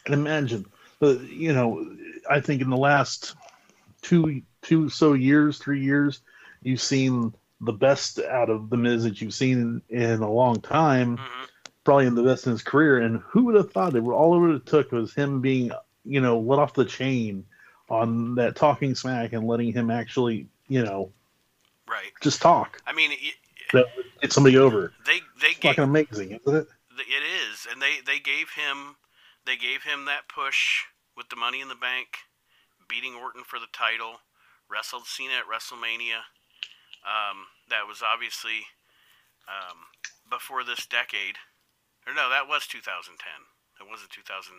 And 0.06 0.14
imagine. 0.14 0.66
The 1.00 1.28
you 1.30 1.54
know 1.54 1.96
i 2.30 2.40
think 2.40 2.62
in 2.62 2.70
the 2.70 2.78
last 2.78 3.36
two 4.02 4.42
two 4.62 4.88
so 4.88 5.14
years 5.14 5.58
three 5.58 5.82
years 5.82 6.22
you've 6.62 6.82
seen 6.82 7.34
the 7.60 7.74
best 7.74 8.20
out 8.20 8.50
of 8.50 8.70
the 8.70 8.78
miz 8.78 9.04
that 9.04 9.20
you've 9.20 9.34
seen 9.34 9.82
in 9.90 10.22
a 10.22 10.32
long 10.32 10.62
time 10.62 11.18
hmm 11.18 11.44
probably 11.84 12.06
in 12.06 12.16
the 12.16 12.24
best 12.24 12.46
in 12.46 12.52
his 12.52 12.62
career. 12.62 13.00
And 13.00 13.20
who 13.20 13.46
would 13.46 13.56
have 13.56 13.72
thought 13.72 13.94
that 13.94 14.02
all 14.04 14.36
it 14.36 14.40
would 14.40 14.52
have 14.54 14.66
took 14.66 14.92
was 14.92 15.14
him 15.14 15.42
being 15.42 15.72
you 16.06 16.22
know 16.22 16.40
let 16.40 16.60
off 16.60 16.74
the 16.74 16.86
chain 16.86 17.46
on 17.90 18.36
that 18.36 18.56
talking 18.56 18.96
smack 18.96 19.34
and 19.34 19.48
letting 19.48 19.72
him 19.74 19.90
actually 19.90 20.48
you 20.68 20.84
know 20.84 21.12
Right. 21.88 22.12
just 22.22 22.42
talk. 22.42 22.82
I 22.88 22.94
mean, 22.94 23.12
it, 23.12 23.34
that 23.74 23.88
get 24.22 24.32
somebody 24.34 24.58
over. 24.58 24.94
They 25.06 25.20
they 25.42 25.50
it's 25.50 25.60
gave, 25.60 25.76
fucking 25.76 25.84
amazing 25.84 26.40
isn't 26.46 26.56
it? 26.56 26.68
It 26.98 27.24
is, 27.52 27.68
and 27.72 27.82
they 27.82 27.98
they 28.06 28.20
gave 28.20 28.50
him 28.52 28.96
they 29.46 29.56
gave 29.56 29.84
him 29.84 30.06
that 30.06 30.30
push 30.30 30.84
with 31.16 31.30
the 31.30 31.36
Money 31.36 31.62
in 31.62 31.68
the 31.68 31.76
Bank, 31.76 32.26
beating 32.88 33.16
Orton 33.16 33.44
for 33.44 33.60
the 33.60 33.72
title, 33.72 34.24
wrestled 34.70 35.06
Cena 35.06 35.44
at 35.44 35.50
WrestleMania. 35.50 36.26
Um, 37.04 37.52
that 37.70 37.88
was 37.88 38.02
obviously 38.02 38.72
um, 39.48 39.92
before 40.30 40.64
this 40.64 40.88
decade, 40.88 41.36
or 42.08 42.14
no, 42.14 42.30
that 42.30 42.48
was 42.48 42.68
2010. 42.68 43.20
It 43.80 43.90
wasn't 43.90 44.12
2009. 44.16 44.56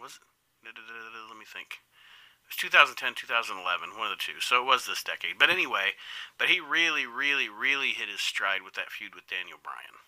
Was 0.00 0.18
it? 0.18 0.26
Let 0.66 1.38
me 1.38 1.46
think. 1.46 1.78
It 2.46 2.54
was 2.54 2.62
2010, 2.62 3.14
2011, 3.14 3.98
one 3.98 4.10
of 4.10 4.14
the 4.14 4.22
two. 4.22 4.38
So 4.38 4.62
it 4.62 4.66
was 4.66 4.86
this 4.86 5.02
decade. 5.02 5.38
But 5.38 5.50
anyway, 5.50 5.98
but 6.38 6.48
he 6.48 6.58
really, 6.62 7.06
really, 7.06 7.50
really 7.50 7.90
hit 7.90 8.10
his 8.10 8.22
stride 8.22 8.62
with 8.62 8.74
that 8.74 8.90
feud 8.90 9.14
with 9.14 9.26
Daniel 9.26 9.58
Bryan. 9.58 10.05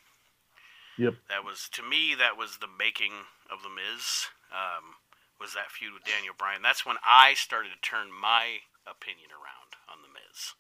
Yep. 0.99 1.15
That 1.29 1.45
was 1.45 1.69
to 1.73 1.83
me 1.83 2.15
that 2.19 2.37
was 2.37 2.59
the 2.59 2.67
making 2.79 3.13
of 3.51 3.63
the 3.63 3.71
Miz. 3.71 4.27
Um, 4.51 4.99
was 5.41 5.55
that 5.55 5.71
feud 5.71 5.95
with 5.95 6.05
Daniel 6.05 6.35
Bryan? 6.37 6.63
That's 6.63 6.85
when 6.85 6.97
I 7.07 7.35
started 7.35 7.71
to 7.71 7.81
turn 7.81 8.09
my 8.11 8.59
opinion 8.87 9.31
around 9.31 9.79
on 9.87 10.03
the 10.03 10.11
Miz. 10.11 10.53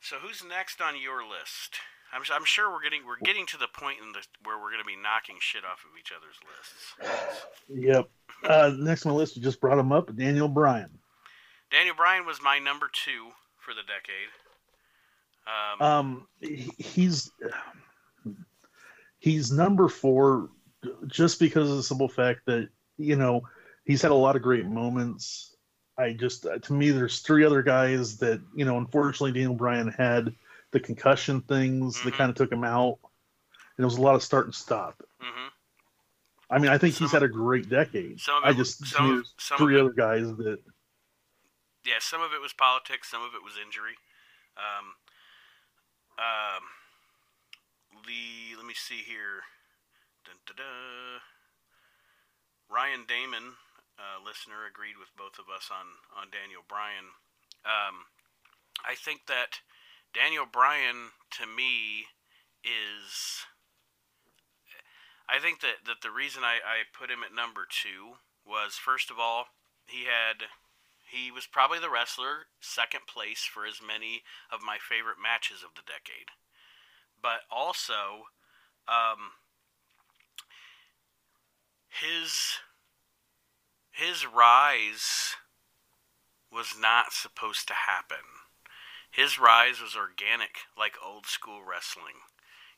So 0.00 0.16
who's 0.16 0.44
next 0.46 0.80
on 0.80 1.00
your 1.00 1.22
list? 1.22 1.80
I'm, 2.12 2.22
I'm 2.32 2.44
sure 2.44 2.70
we're 2.70 2.82
getting 2.82 3.02
we're 3.06 3.22
getting 3.24 3.46
to 3.46 3.56
the 3.58 3.68
point 3.72 3.98
in 4.04 4.12
the 4.12 4.20
where 4.44 4.58
we're 4.58 4.70
going 4.72 4.82
to 4.82 4.88
be 4.88 4.96
knocking 5.00 5.36
shit 5.40 5.64
off 5.64 5.84
of 5.84 5.96
each 5.98 6.12
other's 6.12 6.36
lists. 6.44 7.56
Yep. 7.68 8.08
Uh, 8.44 8.72
next 8.76 9.06
on 9.06 9.12
my 9.12 9.18
list, 9.18 9.36
you 9.36 9.42
just 9.42 9.60
brought 9.60 9.78
him 9.78 9.92
up, 9.92 10.14
Daniel 10.16 10.48
Bryan. 10.48 10.90
Daniel 11.70 11.94
Bryan 11.94 12.26
was 12.26 12.42
my 12.42 12.58
number 12.58 12.90
two 12.92 13.28
for 13.58 13.74
the 13.74 13.82
decade. 13.86 14.28
Um, 15.46 15.86
Um, 15.86 16.28
he- 16.40 16.72
he's 16.82 17.30
he's 19.20 19.52
number 19.52 19.88
four 19.88 20.50
just 21.06 21.38
because 21.38 21.70
of 21.70 21.76
the 21.76 21.82
simple 21.82 22.08
fact 22.08 22.40
that 22.46 22.68
you 22.98 23.14
know 23.16 23.42
he's 23.84 24.02
had 24.02 24.10
a 24.10 24.14
lot 24.14 24.34
of 24.36 24.42
great 24.42 24.66
moments. 24.66 25.54
I 25.96 26.12
just 26.14 26.46
to 26.62 26.72
me, 26.72 26.90
there's 26.90 27.20
three 27.20 27.44
other 27.44 27.62
guys 27.62 28.16
that 28.18 28.40
you 28.54 28.64
know. 28.64 28.78
Unfortunately, 28.78 29.32
Daniel 29.32 29.54
Bryan 29.54 29.88
had 29.88 30.34
the 30.72 30.80
concussion 30.80 31.42
things 31.42 32.00
that 32.02 32.14
Mhm. 32.14 32.16
kind 32.18 32.30
of 32.30 32.36
took 32.36 32.50
him 32.50 32.64
out, 32.64 32.98
and 33.76 33.82
it 33.82 33.84
was 33.84 33.96
a 33.98 34.00
lot 34.02 34.14
of 34.14 34.22
start 34.22 34.46
and 34.46 34.54
stop. 34.54 35.02
mhm. 35.20 35.50
I 36.48 36.58
mean, 36.58 36.70
I 36.70 36.78
think 36.78 36.96
he's 36.96 37.12
had 37.12 37.22
a 37.22 37.28
great 37.28 37.68
decade. 37.68 38.20
some 38.20 38.42
of 38.42 38.48
I 38.48 38.52
just 38.52 38.84
some 38.86 39.18
me, 39.20 39.24
some 39.38 39.58
three 39.58 39.76
it- 39.76 39.80
other 39.80 39.92
guys 39.92 40.26
that 40.36 40.58
yeah, 41.84 41.98
some 42.00 42.20
of 42.22 42.32
it 42.32 42.40
was 42.40 42.52
politics, 42.52 43.08
some 43.10 43.22
of 43.22 43.34
it 43.34 43.42
was 43.42 43.54
injury. 43.56 43.96
Um, 44.56 44.94
um, 46.18 46.62
let 48.56 48.66
me 48.66 48.74
see 48.74 49.02
here. 49.06 49.46
Dun, 50.24 50.36
dun, 50.46 50.56
dun. 50.56 51.20
Ryan 52.70 53.04
Damon, 53.06 53.58
uh, 53.98 54.22
listener, 54.22 54.66
agreed 54.68 54.98
with 54.98 55.10
both 55.18 55.38
of 55.38 55.50
us 55.50 55.70
on 55.70 55.98
on 56.14 56.30
Daniel 56.30 56.62
Bryan. 56.66 57.16
Um, 57.66 58.06
I 58.86 58.94
think 58.94 59.26
that 59.26 59.60
Daniel 60.14 60.46
Bryan 60.46 61.12
to 61.38 61.46
me 61.46 62.06
is. 62.62 63.46
I 65.30 65.38
think 65.38 65.60
that, 65.62 65.86
that 65.86 66.02
the 66.02 66.10
reason 66.10 66.42
I, 66.42 66.58
I 66.58 66.90
put 66.90 67.10
him 67.10 67.22
at 67.22 67.34
number 67.34 67.62
two 67.62 68.18
was 68.42 68.74
first 68.74 69.12
of 69.12 69.18
all 69.18 69.46
he 69.86 70.10
had 70.10 70.50
he 71.10 71.30
was 71.30 71.46
probably 71.46 71.78
the 71.78 71.90
wrestler 71.90 72.46
second 72.60 73.06
place 73.06 73.42
for 73.42 73.66
as 73.66 73.82
many 73.82 74.22
of 74.50 74.62
my 74.62 74.78
favorite 74.78 75.22
matches 75.22 75.62
of 75.62 75.74
the 75.74 75.86
decade. 75.86 76.34
But 77.22 77.42
also, 77.50 78.26
um, 78.88 79.32
his 81.88 82.58
his 83.90 84.24
rise 84.26 85.36
was 86.50 86.74
not 86.78 87.12
supposed 87.12 87.68
to 87.68 87.74
happen. 87.74 88.24
His 89.10 89.38
rise 89.38 89.80
was 89.80 89.96
organic, 89.96 90.58
like 90.78 90.94
old 91.04 91.26
school 91.26 91.60
wrestling. 91.68 92.22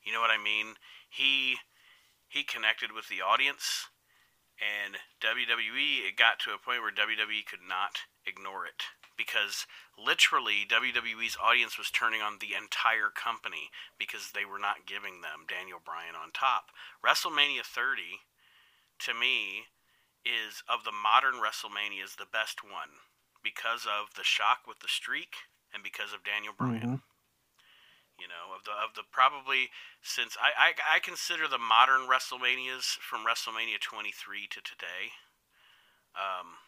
You 0.03 0.13
know 0.13 0.21
what 0.21 0.31
I 0.31 0.43
mean? 0.43 0.75
He 1.09 1.59
he 2.29 2.43
connected 2.43 2.93
with 2.93 3.09
the 3.09 3.21
audience 3.21 3.89
and 4.59 4.97
WWE 5.21 6.09
it 6.09 6.17
got 6.17 6.39
to 6.41 6.55
a 6.55 6.59
point 6.59 6.83
where 6.83 6.93
WWE 6.93 7.45
could 7.47 7.63
not 7.67 8.09
ignore 8.27 8.65
it 8.65 8.85
because 9.17 9.67
literally 9.99 10.67
WWE's 10.69 11.37
audience 11.43 11.79
was 11.79 11.91
turning 11.91 12.21
on 12.21 12.39
the 12.41 12.55
entire 12.55 13.11
company 13.11 13.71
because 13.99 14.33
they 14.33 14.45
were 14.45 14.59
not 14.59 14.87
giving 14.87 15.21
them 15.21 15.47
Daniel 15.49 15.81
Bryan 15.83 16.15
on 16.15 16.31
top. 16.33 16.71
WrestleMania 17.05 17.63
30 17.65 18.21
to 19.01 19.15
me 19.15 19.67
is 20.25 20.63
of 20.69 20.85
the 20.85 20.93
modern 20.93 21.35
WrestleManias 21.43 22.17
the 22.17 22.31
best 22.31 22.63
one 22.63 23.03
because 23.43 23.87
of 23.87 24.15
the 24.15 24.25
shock 24.25 24.67
with 24.67 24.81
the 24.81 24.89
streak 24.89 25.35
and 25.75 25.83
because 25.83 26.13
of 26.13 26.23
Daniel 26.23 26.55
Bryan. 26.57 26.99
Mhm. 26.99 27.03
You 28.19 28.29
know, 28.29 28.55
of 28.55 28.63
the 28.65 28.73
of 28.73 28.95
the 28.95 29.03
probably 29.11 29.71
since 30.01 30.37
I, 30.41 30.53
I 30.71 30.97
I 30.97 30.99
consider 31.01 31.49
the 31.49 31.59
modern 31.59 32.03
WrestleManias 32.07 32.99
from 32.99 33.25
WrestleMania 33.27 33.81
23 33.81 34.47
to 34.47 34.61
today. 34.61 35.13
Um, 36.15 36.59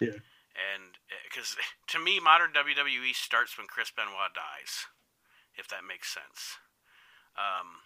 Yeah. 0.00 0.18
And 0.54 0.94
because 1.28 1.56
to 1.88 1.98
me, 1.98 2.20
modern 2.20 2.50
WWE 2.52 3.14
starts 3.14 3.58
when 3.58 3.66
Chris 3.66 3.90
Benoit 3.90 4.34
dies, 4.34 4.86
if 5.56 5.68
that 5.68 5.86
makes 5.86 6.12
sense. 6.12 6.58
Um, 7.34 7.82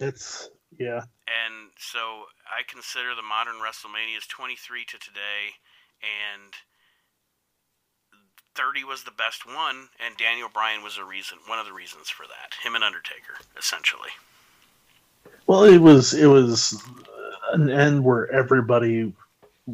it's 0.00 0.50
yeah. 0.78 1.02
and 1.26 1.70
so 1.78 2.26
I 2.46 2.62
consider 2.66 3.14
the 3.14 3.22
modern 3.22 3.56
WrestleManias 3.56 4.28
23 4.28 4.84
to 4.84 4.98
today, 4.98 5.58
and 6.02 6.54
30 8.54 8.84
was 8.84 9.04
the 9.04 9.10
best 9.10 9.46
one, 9.46 9.88
and 10.04 10.16
Daniel 10.16 10.48
Bryan 10.52 10.82
was 10.82 10.98
a 10.98 11.04
reason, 11.04 11.38
one 11.46 11.58
of 11.58 11.66
the 11.66 11.72
reasons 11.72 12.08
for 12.08 12.26
that. 12.26 12.54
Him 12.62 12.74
and 12.74 12.84
Undertaker, 12.84 13.38
essentially. 13.56 14.10
Well, 15.46 15.64
it 15.64 15.78
was 15.78 16.14
it 16.14 16.26
was 16.26 16.82
an 17.52 17.70
end 17.70 18.04
where 18.04 18.30
everybody 18.32 19.12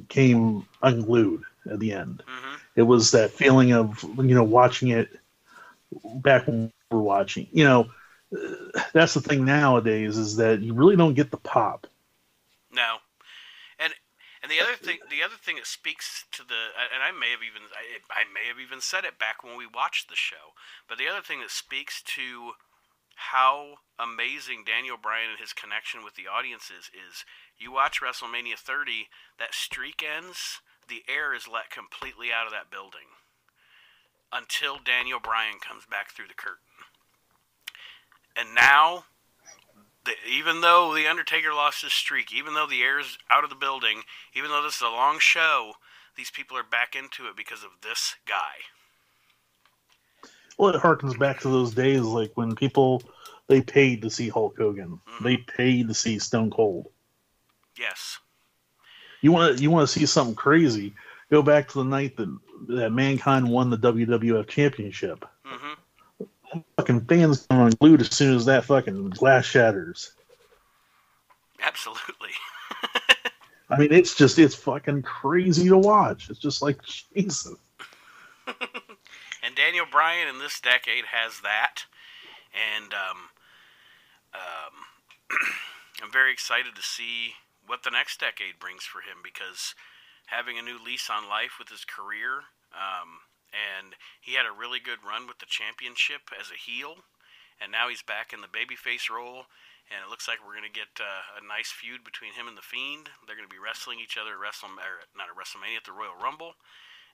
came 0.09 0.67
unglued 0.83 1.43
at 1.71 1.79
the 1.81 1.93
end. 1.93 2.23
hmm 2.27 2.55
It 2.77 2.83
was 2.83 3.11
that 3.13 3.31
feeling 3.31 3.73
of 3.73 4.03
you 4.03 4.35
know 4.35 4.45
watching 4.45 4.89
it 4.89 5.09
back 6.17 6.47
when 6.47 6.73
we 6.91 6.97
were 6.97 7.03
watching. 7.03 7.47
You 7.53 7.65
know, 7.65 7.91
that's 8.93 9.15
the 9.15 9.21
thing 9.21 9.45
nowadays 9.45 10.17
is 10.19 10.37
that 10.37 10.61
you 10.61 10.75
really 10.75 10.97
don't 10.97 11.15
get 11.15 11.31
the 11.31 11.37
pop. 11.37 11.87
No, 12.73 12.97
and 13.79 13.95
and 14.43 14.51
the 14.51 14.61
other 14.61 14.77
thing, 14.77 14.99
the 15.09 15.23
other 15.23 15.41
thing 15.41 15.57
that 15.57 15.67
speaks 15.67 16.27
to 16.33 16.43
the, 16.43 16.77
and 16.93 17.03
I 17.03 17.13
may 17.13 17.31
have 17.31 17.41
even, 17.41 17.63
I, 17.73 18.05
I 18.13 18.25
may 18.29 18.47
have 18.49 18.61
even 18.61 18.83
said 18.83 19.05
it 19.05 19.19
back 19.19 19.43
when 19.43 19.57
we 19.57 19.67
watched 19.67 20.11
the 20.11 20.17
show, 20.17 20.53
but 20.87 20.99
the 20.99 21.09
other 21.09 21.23
thing 21.23 21.41
that 21.41 21.51
speaks 21.51 22.03
to 22.19 22.53
how 23.17 23.81
amazing 23.99 24.65
Daniel 24.67 24.99
Bryan 25.01 25.31
and 25.31 25.41
his 25.41 25.55
connection 25.55 26.05
with 26.05 26.15
the 26.15 26.29
audience 26.29 26.65
is, 26.65 26.91
is 26.93 27.25
you 27.57 27.73
watch 27.73 28.03
WrestleMania 28.03 28.59
30, 28.59 29.09
that 29.39 29.55
streak 29.55 30.05
ends, 30.05 30.61
the 30.89 31.03
air 31.09 31.35
is 31.35 31.49
let 31.49 31.71
completely 31.71 32.29
out 32.33 32.47
of 32.47 32.53
that 32.53 32.71
building 32.71 33.09
until 34.33 34.79
Daniel 34.85 35.21
Bryan 35.21 35.59
comes 35.61 35.85
back 35.87 36.11
through 36.11 36.29
the 36.29 36.35
curtain. 36.35 36.59
And 38.37 38.55
now 38.55 39.05
the, 40.05 40.13
even 40.29 40.61
though 40.61 40.95
the 40.95 41.07
Undertaker 41.07 41.53
lost 41.53 41.83
his 41.83 41.93
streak, 41.93 42.35
even 42.35 42.55
though 42.55 42.67
the 42.67 42.83
air 42.83 42.99
is 42.99 43.19
out 43.31 43.45
of 43.45 43.51
the 43.51 43.57
building, 43.57 44.03
even 44.35 44.51
though 44.51 44.63
this 44.63 44.77
is 44.77 44.83
a 44.83 44.89
long 44.89 45.19
show, 45.19 45.75
these 46.17 46.31
people 46.31 46.57
are 46.57 46.65
back 46.65 46.95
into 46.95 47.27
it 47.27 47.37
because 47.37 47.63
of 47.63 47.71
this 47.83 48.17
guy. 48.27 48.65
Well, 50.59 50.75
it 50.75 50.81
harkens 50.81 51.19
back 51.19 51.41
to 51.41 51.49
those 51.49 51.75
days 51.75 52.03
like 52.03 52.33
when 52.35 52.55
people 52.55 53.03
they 53.47 53.61
paid 53.61 54.03
to 54.03 54.11
see 54.11 54.29
Hulk 54.29 54.57
Hogan. 54.57 55.01
Mm-hmm. 55.07 55.25
They 55.25 55.37
paid 55.37 55.89
to 55.89 55.95
see 55.95 56.19
Stone 56.19 56.51
Cold. 56.51 56.89
Yes. 57.79 58.19
You 59.25 59.33
want 59.33 59.57
to 59.57 59.63
you 59.63 59.71
want 59.71 59.89
to 59.89 59.99
see 59.99 60.05
something 60.05 60.35
crazy? 60.35 60.93
Go 61.31 61.41
back 61.41 61.69
to 61.69 61.79
the 61.79 61.85
night 61.85 62.15
that 62.19 62.29
that 62.69 62.91
Mankind 62.91 63.49
won 63.49 63.71
the 63.71 63.79
WWF 63.79 64.47
Championship. 64.49 65.25
hmm 65.43 66.61
Fucking 66.77 67.01
fans 67.07 67.47
come 67.49 67.69
unglued 67.69 68.03
as 68.03 68.15
soon 68.15 68.37
as 68.37 68.45
that 68.45 68.67
fucking 68.67 69.09
glass 69.09 69.47
shatters. 69.47 70.13
Absolutely. 71.63 72.33
I 73.71 73.79
mean, 73.79 73.95
it's 73.95 74.15
just 74.15 74.39
it's 74.39 74.55
fucking 74.55 75.01
crazy 75.01 75.71
to 75.71 75.79
watch. 75.79 76.29
It's 76.29 76.39
just 76.39 76.61
like 76.61 76.77
Jesus. 76.83 77.57
and 78.47 79.57
Daniel 79.57 79.87
Bryan 79.91 80.29
in 80.29 80.39
this 80.39 80.61
decade 80.61 81.07
has 81.07 81.41
that, 81.41 81.85
and 82.77 82.93
um, 82.93 83.19
um, 84.35 85.39
I'm 86.03 86.13
very 86.13 86.31
excited 86.31 86.77
to 86.77 86.83
see 86.83 87.33
what 87.67 87.83
the 87.83 87.91
next 87.91 88.21
decade 88.21 88.61
brings 88.61 88.85
for 88.85 89.01
him 89.01 89.25
because 89.25 89.75
having 90.27 90.59
a 90.59 90.65
new 90.65 90.77
lease 90.81 91.11
on 91.11 91.29
life 91.29 91.57
with 91.59 91.69
his 91.69 91.85
career, 91.85 92.49
um, 92.73 93.25
and 93.53 93.95
he 94.21 94.35
had 94.35 94.47
a 94.47 94.53
really 94.53 94.81
good 94.81 95.05
run 95.05 95.27
with 95.27 95.39
the 95.39 95.49
championship 95.49 96.33
as 96.33 96.51
a 96.51 96.59
heel, 96.59 97.05
and 97.61 97.71
now 97.71 97.89
he's 97.89 98.03
back 98.03 98.33
in 98.33 98.41
the 98.41 98.51
babyface 98.51 99.09
role. 99.09 99.47
And 99.93 100.01
it 100.01 100.09
looks 100.09 100.25
like 100.25 100.41
we're 100.41 100.57
going 100.57 100.65
to 100.65 100.73
get 100.73 100.97
uh, 100.97 101.37
a 101.37 101.45
nice 101.45 101.69
feud 101.69 102.09
between 102.09 102.33
him 102.33 102.49
and 102.49 102.57
the 102.57 102.65
Fiend. 102.65 103.13
They're 103.29 103.37
going 103.37 103.47
to 103.47 103.53
be 103.53 103.61
wrestling 103.61 104.01
each 104.01 104.17
other 104.17 104.33
at 104.33 104.41
Wrestle, 104.41 104.73
or 104.81 105.05
not 105.13 105.29
at 105.29 105.37
WrestleMania, 105.37 105.77
at 105.77 105.85
the 105.85 105.93
Royal 105.93 106.17
Rumble. 106.17 106.57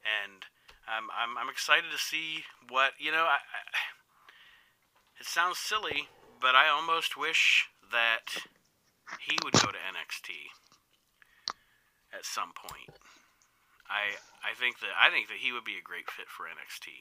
And 0.06 0.46
I'm, 0.86 1.10
I'm, 1.10 1.34
I'm 1.34 1.50
excited 1.50 1.90
to 1.90 1.98
see 1.98 2.46
what, 2.70 2.94
you 2.94 3.10
know, 3.10 3.26
I, 3.26 3.42
I, 3.42 3.60
it 5.18 5.26
sounds 5.26 5.58
silly, 5.58 6.08
but 6.40 6.54
I 6.54 6.70
almost 6.70 7.18
wish 7.18 7.66
that 7.90 8.46
he 9.18 9.36
would 9.42 9.54
go 9.54 9.72
to 9.72 9.80
NXT 9.80 10.54
at 12.14 12.24
some 12.24 12.52
point. 12.54 12.94
I 13.90 14.14
I 14.46 14.54
think 14.54 14.78
that 14.80 14.94
I 14.94 15.10
think 15.10 15.26
that 15.28 15.42
he 15.42 15.50
would 15.50 15.66
be 15.66 15.78
a 15.78 15.82
great 15.82 16.10
fit 16.10 16.30
for 16.30 16.46
NXT. 16.46 16.94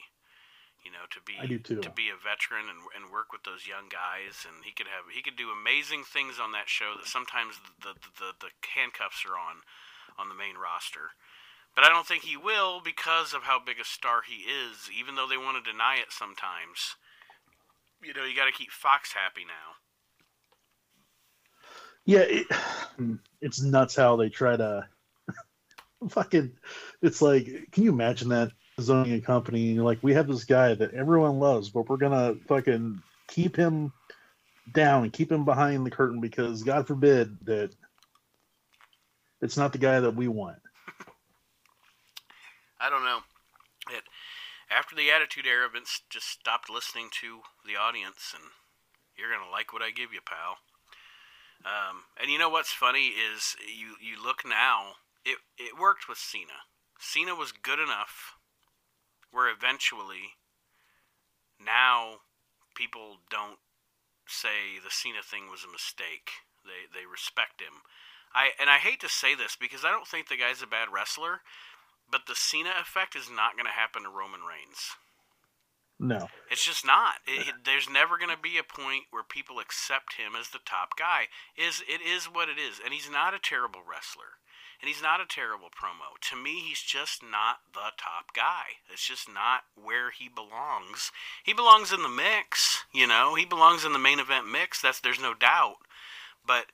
You 0.82 0.90
know, 0.90 1.04
to 1.12 1.20
be 1.20 1.36
I 1.36 1.44
do 1.44 1.60
too. 1.60 1.84
to 1.84 1.92
be 1.92 2.08
a 2.08 2.16
veteran 2.16 2.66
and, 2.72 2.80
and 2.96 3.12
work 3.12 3.36
with 3.36 3.44
those 3.44 3.68
young 3.68 3.92
guys, 3.92 4.48
and 4.48 4.64
he 4.64 4.72
could 4.72 4.88
have 4.88 5.12
he 5.12 5.20
could 5.20 5.36
do 5.36 5.52
amazing 5.52 6.08
things 6.08 6.40
on 6.40 6.56
that 6.56 6.72
show 6.72 6.96
that 6.96 7.06
sometimes 7.06 7.60
the 7.84 7.94
the, 7.94 8.02
the, 8.18 8.30
the 8.48 8.52
handcuffs 8.74 9.22
are 9.28 9.36
on 9.36 9.62
on 10.16 10.32
the 10.32 10.38
main 10.38 10.56
roster. 10.56 11.14
But 11.76 11.84
I 11.84 11.88
don't 11.88 12.06
think 12.06 12.24
he 12.24 12.36
will 12.36 12.80
because 12.82 13.32
of 13.32 13.46
how 13.46 13.62
big 13.62 13.78
a 13.78 13.86
star 13.86 14.22
he 14.26 14.50
is. 14.50 14.90
Even 14.90 15.14
though 15.14 15.28
they 15.28 15.38
want 15.38 15.62
to 15.62 15.70
deny 15.70 16.02
it 16.02 16.10
sometimes, 16.10 16.98
you 18.02 18.12
know, 18.12 18.24
you 18.24 18.34
got 18.34 18.50
to 18.50 18.56
keep 18.56 18.72
Fox 18.72 19.14
happy 19.14 19.46
now. 19.46 19.78
Yeah, 22.04 22.20
it, 22.20 22.46
it's 23.40 23.62
nuts 23.62 23.96
how 23.96 24.16
they 24.16 24.28
try 24.28 24.56
to 24.56 24.86
fucking. 26.08 26.52
It's 27.02 27.22
like, 27.22 27.46
can 27.72 27.84
you 27.84 27.90
imagine 27.90 28.28
that 28.30 28.52
zoning 28.80 29.14
a 29.14 29.20
company 29.20 29.66
and 29.66 29.76
you're 29.76 29.84
like, 29.84 30.02
we 30.02 30.14
have 30.14 30.28
this 30.28 30.44
guy 30.44 30.74
that 30.74 30.94
everyone 30.94 31.38
loves, 31.38 31.70
but 31.70 31.88
we're 31.88 31.96
gonna 31.96 32.36
fucking 32.48 33.02
keep 33.28 33.56
him 33.56 33.92
down 34.72 35.04
and 35.04 35.12
keep 35.12 35.30
him 35.30 35.44
behind 35.44 35.84
the 35.84 35.90
curtain 35.90 36.20
because 36.20 36.62
God 36.62 36.86
forbid 36.86 37.36
that 37.44 37.70
it's 39.40 39.56
not 39.56 39.72
the 39.72 39.78
guy 39.78 40.00
that 40.00 40.14
we 40.14 40.28
want. 40.28 40.58
I 42.80 42.88
don't 42.88 43.04
know. 43.04 43.20
It 43.90 44.02
after 44.70 44.94
the 44.94 45.10
Attitude 45.10 45.46
Era, 45.46 45.68
Vince 45.68 46.02
just 46.08 46.28
stopped 46.28 46.70
listening 46.70 47.08
to 47.20 47.40
the 47.66 47.76
audience, 47.76 48.32
and 48.34 48.44
you're 49.16 49.30
gonna 49.30 49.50
like 49.50 49.72
what 49.72 49.82
I 49.82 49.90
give 49.90 50.12
you, 50.12 50.20
pal. 50.24 50.56
Um, 51.64 52.04
and 52.20 52.30
you 52.30 52.38
know 52.38 52.48
what's 52.48 52.72
funny 52.72 53.12
is 53.12 53.56
you 53.66 53.96
you 54.00 54.22
look 54.22 54.42
now. 54.46 54.96
It 55.24 55.38
it 55.58 55.78
worked 55.78 56.08
with 56.08 56.18
Cena. 56.18 56.64
Cena 56.98 57.34
was 57.34 57.52
good 57.52 57.78
enough 57.78 58.36
where 59.30 59.48
eventually 59.48 60.36
now 61.62 62.24
people 62.74 63.18
don't 63.30 63.58
say 64.26 64.80
the 64.82 64.90
Cena 64.90 65.22
thing 65.22 65.50
was 65.50 65.64
a 65.64 65.72
mistake. 65.72 66.30
They 66.64 66.88
they 66.88 67.06
respect 67.06 67.60
him. 67.60 67.84
I 68.34 68.50
and 68.60 68.70
I 68.70 68.78
hate 68.78 69.00
to 69.00 69.08
say 69.08 69.34
this 69.34 69.56
because 69.56 69.84
I 69.84 69.90
don't 69.90 70.06
think 70.06 70.28
the 70.28 70.40
guy's 70.40 70.62
a 70.62 70.66
bad 70.66 70.88
wrestler, 70.92 71.40
but 72.10 72.26
the 72.26 72.34
Cena 72.34 72.72
effect 72.80 73.16
is 73.16 73.28
not 73.30 73.54
going 73.54 73.66
to 73.66 73.76
happen 73.76 74.04
to 74.04 74.08
Roman 74.08 74.40
Reigns. 74.40 74.96
No. 76.00 76.28
It's 76.50 76.64
just 76.64 76.84
not. 76.86 77.16
It, 77.26 77.48
it- 77.48 77.54
there's 77.64 77.88
never 77.88 78.16
going 78.18 78.34
to 78.34 78.40
be 78.40 78.56
a 78.58 78.64
point 78.64 79.04
where 79.10 79.22
people 79.22 79.58
accept 79.60 80.14
him 80.14 80.32
as 80.34 80.48
the 80.48 80.58
top 80.64 80.96
guy. 80.98 81.28
Is 81.56 81.82
it 81.88 82.00
is 82.00 82.24
what 82.24 82.48
it 82.48 82.58
is, 82.58 82.80
and 82.82 82.94
he's 82.94 83.10
not 83.10 83.34
a 83.34 83.38
terrible 83.38 83.80
wrestler, 83.88 84.40
and 84.80 84.88
he's 84.88 85.02
not 85.02 85.20
a 85.20 85.26
terrible 85.28 85.68
promo. 85.68 86.16
To 86.30 86.36
me, 86.36 86.60
he's 86.66 86.80
just 86.80 87.22
not 87.22 87.58
the 87.74 87.92
top 87.98 88.32
guy. 88.34 88.80
It's 88.90 89.06
just 89.06 89.28
not 89.28 89.64
where 89.76 90.10
he 90.10 90.28
belongs. 90.28 91.12
He 91.44 91.52
belongs 91.52 91.92
in 91.92 92.02
the 92.02 92.08
mix, 92.08 92.84
you 92.94 93.06
know. 93.06 93.34
He 93.34 93.44
belongs 93.44 93.84
in 93.84 93.92
the 93.92 93.98
main 93.98 94.18
event 94.20 94.48
mix. 94.50 94.80
That's 94.80 95.00
there's 95.00 95.20
no 95.20 95.34
doubt. 95.34 95.76
But 96.46 96.66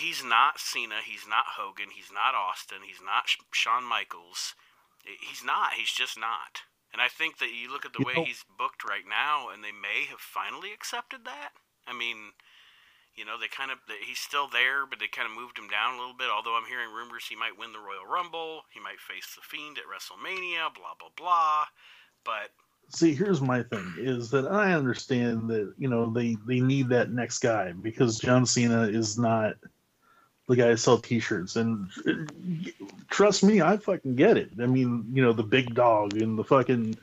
he's 0.00 0.24
not 0.24 0.58
Cena. 0.58 0.96
He's 1.04 1.26
not 1.28 1.54
Hogan. 1.56 1.90
He's 1.94 2.10
not 2.12 2.34
Austin. 2.34 2.78
He's 2.84 3.00
not 3.04 3.28
Sh- 3.28 3.38
Shawn 3.52 3.84
Michaels. 3.84 4.54
He's 5.04 5.44
not. 5.44 5.74
He's 5.74 5.92
just 5.92 6.18
not. 6.18 6.62
And 6.92 7.00
I 7.00 7.08
think 7.08 7.38
that 7.38 7.52
you 7.52 7.72
look 7.72 7.84
at 7.86 7.92
the 7.92 8.00
You 8.00 8.06
way 8.06 8.14
know- 8.14 8.24
he's 8.24 8.44
booked 8.58 8.84
right 8.84 9.06
now, 9.08 9.48
and 9.48 9.64
they 9.64 9.72
may 9.72 10.04
have 10.10 10.20
finally 10.20 10.72
accepted 10.72 11.24
that. 11.24 11.52
I 11.86 11.92
mean, 11.92 12.32
you 13.16 13.24
know, 13.24 13.38
they 13.38 13.48
kind 13.48 13.70
of 13.70 13.78
they, 13.88 13.98
he's 14.06 14.18
still 14.18 14.46
there, 14.48 14.86
but 14.86 14.98
they 14.98 15.08
kind 15.08 15.26
of 15.28 15.34
moved 15.36 15.58
him 15.58 15.68
down 15.68 15.94
a 15.94 15.98
little 15.98 16.14
bit. 16.14 16.30
Although 16.30 16.56
I'm 16.56 16.66
hearing 16.66 16.92
rumors 16.92 17.26
he 17.26 17.36
might 17.36 17.58
win 17.58 17.72
the 17.72 17.78
Royal 17.80 18.06
Rumble, 18.06 18.62
he 18.72 18.80
might 18.80 19.00
face 19.00 19.34
the 19.34 19.42
Fiend 19.42 19.78
at 19.78 19.84
WrestleMania, 19.84 20.74
blah 20.74 20.94
blah 20.98 21.10
blah. 21.16 21.66
But 22.24 22.50
See, 22.88 23.14
here's 23.14 23.40
my 23.40 23.62
thing: 23.62 23.94
is 23.98 24.30
that 24.30 24.46
I 24.46 24.72
understand 24.74 25.48
that 25.50 25.74
you 25.78 25.88
know 25.88 26.10
they 26.10 26.36
they 26.46 26.60
need 26.60 26.88
that 26.90 27.10
next 27.10 27.38
guy 27.40 27.72
because 27.72 28.18
John 28.18 28.44
Cena 28.46 28.82
is 28.82 29.18
not 29.18 29.54
the 30.52 30.62
guy 30.62 30.68
to 30.68 30.76
sell 30.76 30.98
T-shirts, 30.98 31.56
and 31.56 31.88
trust 33.08 33.42
me, 33.42 33.62
I 33.62 33.76
fucking 33.78 34.16
get 34.16 34.36
it. 34.36 34.50
I 34.60 34.66
mean, 34.66 35.06
you 35.12 35.22
know, 35.22 35.32
the 35.32 35.42
big 35.42 35.74
dog 35.74 36.16
and 36.16 36.38
the 36.38 36.44
fucking 36.44 36.96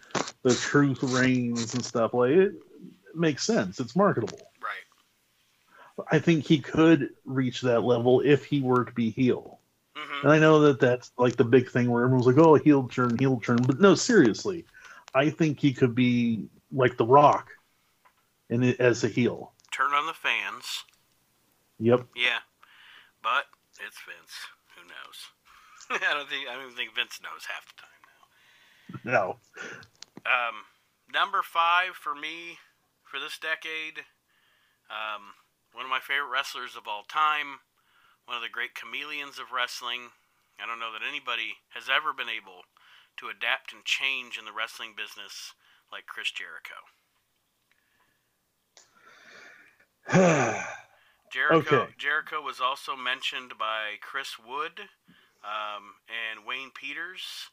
the 0.44 0.54
truth 0.54 1.02
reigns 1.04 1.74
and 1.74 1.84
stuff 1.84 2.14
like 2.14 2.32
it, 2.32 2.54
it 2.54 3.16
makes 3.16 3.44
sense. 3.44 3.80
It's 3.80 3.96
marketable. 3.96 4.40
right, 4.62 6.06
I 6.12 6.20
think 6.20 6.46
he 6.46 6.60
could 6.60 7.10
reach 7.26 7.62
that 7.62 7.82
level 7.84 8.22
if 8.22 8.46
he 8.46 8.62
were 8.62 8.86
to 8.86 8.92
be 8.94 9.10
heel. 9.10 9.60
hmm 9.96 10.22
And 10.24 10.32
I 10.32 10.40
know 10.40 10.62
that 10.62 10.80
that's 10.80 11.12
like 11.18 11.36
the 11.36 11.44
big 11.44 11.70
thing 11.72 11.90
where 11.90 12.04
everyone's 12.04 12.28
like, 12.28 12.38
"Oh, 12.38 12.56
heel 12.56 12.88
turn, 12.88 13.18
heel 13.18 13.40
turn," 13.44 13.58
but 13.58 13.80
no, 13.82 13.96
seriously, 13.96 14.66
I 15.16 15.30
think 15.32 15.60
he 15.60 15.74
could 15.74 15.96
be 15.96 16.48
like 16.72 16.98
The 16.98 17.06
Rock, 17.06 17.50
and 18.50 18.64
as 18.80 19.04
a 19.04 19.08
heel. 19.08 19.54
turn 19.72 19.92
on 19.94 20.06
the 20.06 20.14
fans. 20.14 20.84
Yep. 21.80 22.08
Yeah, 22.16 22.40
but 23.24 23.46
it's 23.80 24.00
Vince. 24.04 24.36
Who 24.76 24.84
knows? 24.88 25.18
I 25.90 26.14
don't 26.14 26.30
think 26.30 26.48
I 26.48 26.54
don't 26.54 26.66
even 26.66 26.78
think 26.78 26.96
Vince 26.96 27.20
knows 27.22 27.48
half 27.48 27.66
the 27.68 27.82
time 27.82 28.02
now. 28.06 28.22
No. 29.06 29.40
Um, 30.26 30.66
number 31.12 31.42
five 31.42 31.96
for 31.96 32.14
me 32.14 32.60
for 33.04 33.20
this 33.20 33.38
decade. 33.38 34.06
Um, 34.90 35.38
one 35.74 35.86
of 35.86 35.92
my 35.92 36.00
favorite 36.00 36.32
wrestlers 36.32 36.76
of 36.76 36.88
all 36.88 37.04
time. 37.04 37.62
One 38.26 38.38
of 38.38 38.44
the 38.44 38.50
great 38.50 38.76
chameleons 38.76 39.40
of 39.40 39.52
wrestling. 39.54 40.14
I 40.62 40.68
don't 40.68 40.80
know 40.80 40.92
that 40.94 41.08
anybody 41.08 41.58
has 41.74 41.90
ever 41.90 42.14
been 42.14 42.30
able 42.30 42.68
to 43.18 43.32
adapt 43.32 43.74
and 43.74 43.86
change 43.86 44.38
in 44.38 44.46
the 44.46 44.54
wrestling 44.54 44.94
business 44.96 45.54
like 45.92 46.06
Chris 46.06 46.32
Jericho. 46.32 46.78
Jericho 51.32 51.84
Okay. 51.84 51.94
Jericho 51.98 52.42
was 52.42 52.60
also 52.60 52.96
mentioned 52.96 53.54
by 53.58 53.98
Chris 54.02 54.38
Wood 54.40 54.90
um, 55.44 55.96
and 56.10 56.46
Wayne 56.46 56.72
Peters 56.74 57.50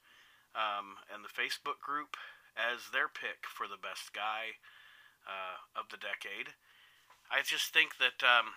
um, 0.55 0.97
and 1.12 1.24
the 1.24 1.28
Facebook 1.28 1.81
group 1.81 2.16
as 2.57 2.90
their 2.93 3.09
pick 3.09 3.44
for 3.44 3.69
the 3.69 3.77
best 3.81 4.12
guy 4.15 4.57
uh, 5.28 5.61
of 5.78 5.90
the 5.90 6.01
decade. 6.01 6.55
I 7.31 7.43
just 7.43 7.73
think 7.73 7.98
that 7.98 8.24
um, 8.24 8.57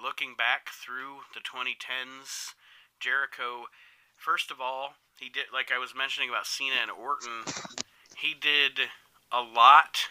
looking 0.00 0.34
back 0.36 0.70
through 0.70 1.28
the 1.34 1.40
2010s, 1.40 2.54
Jericho, 2.98 3.70
first 4.16 4.50
of 4.50 4.60
all, 4.60 4.94
he 5.18 5.28
did 5.28 5.52
like 5.52 5.70
I 5.70 5.78
was 5.78 5.94
mentioning 5.94 6.28
about 6.30 6.46
Cena 6.46 6.76
and 6.82 6.90
Orton. 6.90 7.46
He 8.16 8.34
did 8.34 8.90
a 9.30 9.40
lot 9.40 10.08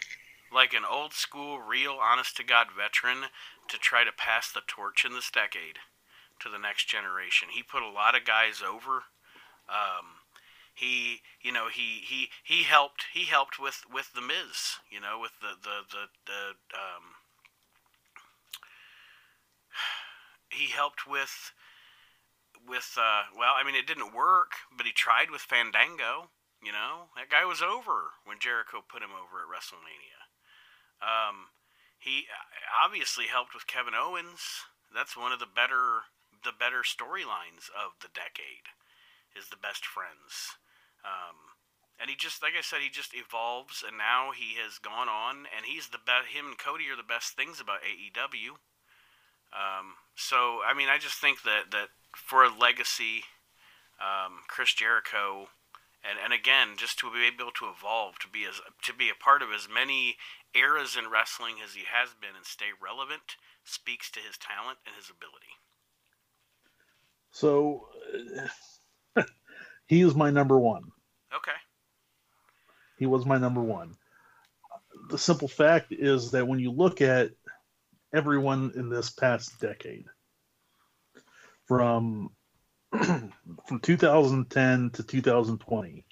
like 0.53 0.73
an 0.73 0.83
old 0.89 1.13
school, 1.13 1.59
real, 1.59 1.97
honest 2.01 2.37
to 2.37 2.43
God 2.43 2.67
veteran 2.75 3.29
to 3.71 3.77
try 3.77 4.03
to 4.03 4.11
pass 4.11 4.51
the 4.51 4.61
torch 4.67 5.03
in 5.05 5.13
this 5.13 5.31
decade 5.31 5.79
to 6.39 6.49
the 6.49 6.59
next 6.59 6.87
generation. 6.87 7.49
He 7.51 7.63
put 7.63 7.83
a 7.83 7.89
lot 7.89 8.15
of 8.15 8.25
guys 8.25 8.61
over. 8.61 9.03
Um, 9.69 10.21
he, 10.73 11.21
you 11.41 11.51
know, 11.51 11.67
he, 11.67 12.03
he, 12.07 12.29
he 12.43 12.63
helped. 12.63 13.05
He 13.13 13.25
helped 13.25 13.59
with, 13.59 13.83
with 13.91 14.13
the 14.13 14.21
Miz. 14.21 14.79
You 14.89 14.99
know, 14.99 15.19
with 15.19 15.39
the 15.39 15.55
the 15.61 15.87
the, 15.89 16.03
the 16.25 16.41
um, 16.75 17.15
he 20.49 20.71
helped 20.71 21.07
with 21.07 21.53
with 22.67 22.97
uh, 22.97 23.31
well, 23.37 23.53
I 23.57 23.63
mean, 23.63 23.75
it 23.75 23.87
didn't 23.87 24.13
work, 24.13 24.51
but 24.75 24.85
he 24.85 24.91
tried 24.91 25.31
with 25.31 25.41
Fandango. 25.41 26.29
You 26.61 26.71
know, 26.71 27.09
that 27.15 27.29
guy 27.29 27.45
was 27.45 27.61
over 27.61 28.13
when 28.23 28.37
Jericho 28.39 28.83
put 28.85 29.01
him 29.01 29.15
over 29.15 29.41
at 29.41 29.49
WrestleMania. 29.49 30.29
Um, 31.01 31.50
he 32.01 32.25
uh, 32.25 32.83
obviously 32.83 33.29
helped 33.29 33.53
with 33.53 33.69
Kevin 33.69 33.93
Owens. 33.93 34.65
That's 34.89 35.15
one 35.15 35.31
of 35.31 35.39
the 35.39 35.49
better 35.49 36.09
the 36.43 36.51
better 36.51 36.81
storylines 36.81 37.69
of 37.69 38.01
the 38.01 38.09
decade. 38.09 38.73
Is 39.37 39.47
the 39.47 39.61
best 39.61 39.85
friends. 39.85 40.59
Um, 41.05 41.55
and 42.01 42.09
he 42.09 42.17
just 42.17 42.41
like 42.41 42.57
I 42.57 42.65
said, 42.65 42.81
he 42.81 42.89
just 42.89 43.13
evolves, 43.13 43.85
and 43.85 43.97
now 43.97 44.33
he 44.33 44.57
has 44.57 44.81
gone 44.81 45.07
on, 45.07 45.45
and 45.55 45.69
he's 45.69 45.93
the 45.93 46.01
best. 46.01 46.33
Him 46.33 46.47
and 46.47 46.57
Cody 46.57 46.89
are 46.89 46.97
the 46.97 47.05
best 47.05 47.37
things 47.37 47.61
about 47.61 47.85
AEW. 47.85 48.57
Um, 49.53 50.01
so 50.15 50.65
I 50.65 50.73
mean, 50.73 50.89
I 50.89 50.97
just 50.97 51.21
think 51.21 51.43
that 51.43 51.69
that 51.71 51.93
for 52.17 52.43
a 52.43 52.49
legacy, 52.49 53.23
um, 54.01 54.41
Chris 54.47 54.73
Jericho, 54.73 55.53
and 56.03 56.17
and 56.17 56.33
again, 56.33 56.75
just 56.75 56.97
to 56.99 57.11
be 57.13 57.29
able 57.29 57.51
to 57.51 57.69
evolve, 57.69 58.17
to 58.19 58.27
be 58.27 58.45
as 58.49 58.59
to 58.83 58.93
be 58.93 59.09
a 59.09 59.15
part 59.15 59.41
of 59.41 59.53
as 59.53 59.69
many 59.69 60.17
eras 60.55 60.97
in 60.97 61.09
wrestling 61.09 61.55
as 61.63 61.73
he 61.73 61.83
has 61.91 62.09
been, 62.19 62.35
and 62.35 62.45
stay 62.45 62.71
relevant, 62.81 63.37
speaks 63.63 64.09
to 64.11 64.19
his 64.19 64.37
talent 64.37 64.77
and 64.85 64.95
his 64.95 65.09
ability. 65.09 65.53
So 67.31 67.87
uh, 69.15 69.23
he 69.87 70.01
is 70.01 70.15
my 70.15 70.31
number 70.31 70.59
one. 70.59 70.91
Okay. 71.33 71.57
He 72.97 73.05
was 73.05 73.25
my 73.25 73.37
number 73.37 73.61
one. 73.61 73.95
The 75.09 75.17
simple 75.17 75.47
fact 75.47 75.91
is 75.91 76.31
that 76.31 76.47
when 76.47 76.59
you 76.59 76.71
look 76.71 77.01
at 77.01 77.31
everyone 78.13 78.73
in 78.75 78.89
this 78.89 79.09
past 79.09 79.59
decade, 79.59 80.05
from 81.65 82.31
from 82.91 83.79
2010 83.81 84.89
to 84.91 85.03
2020, 85.03 86.05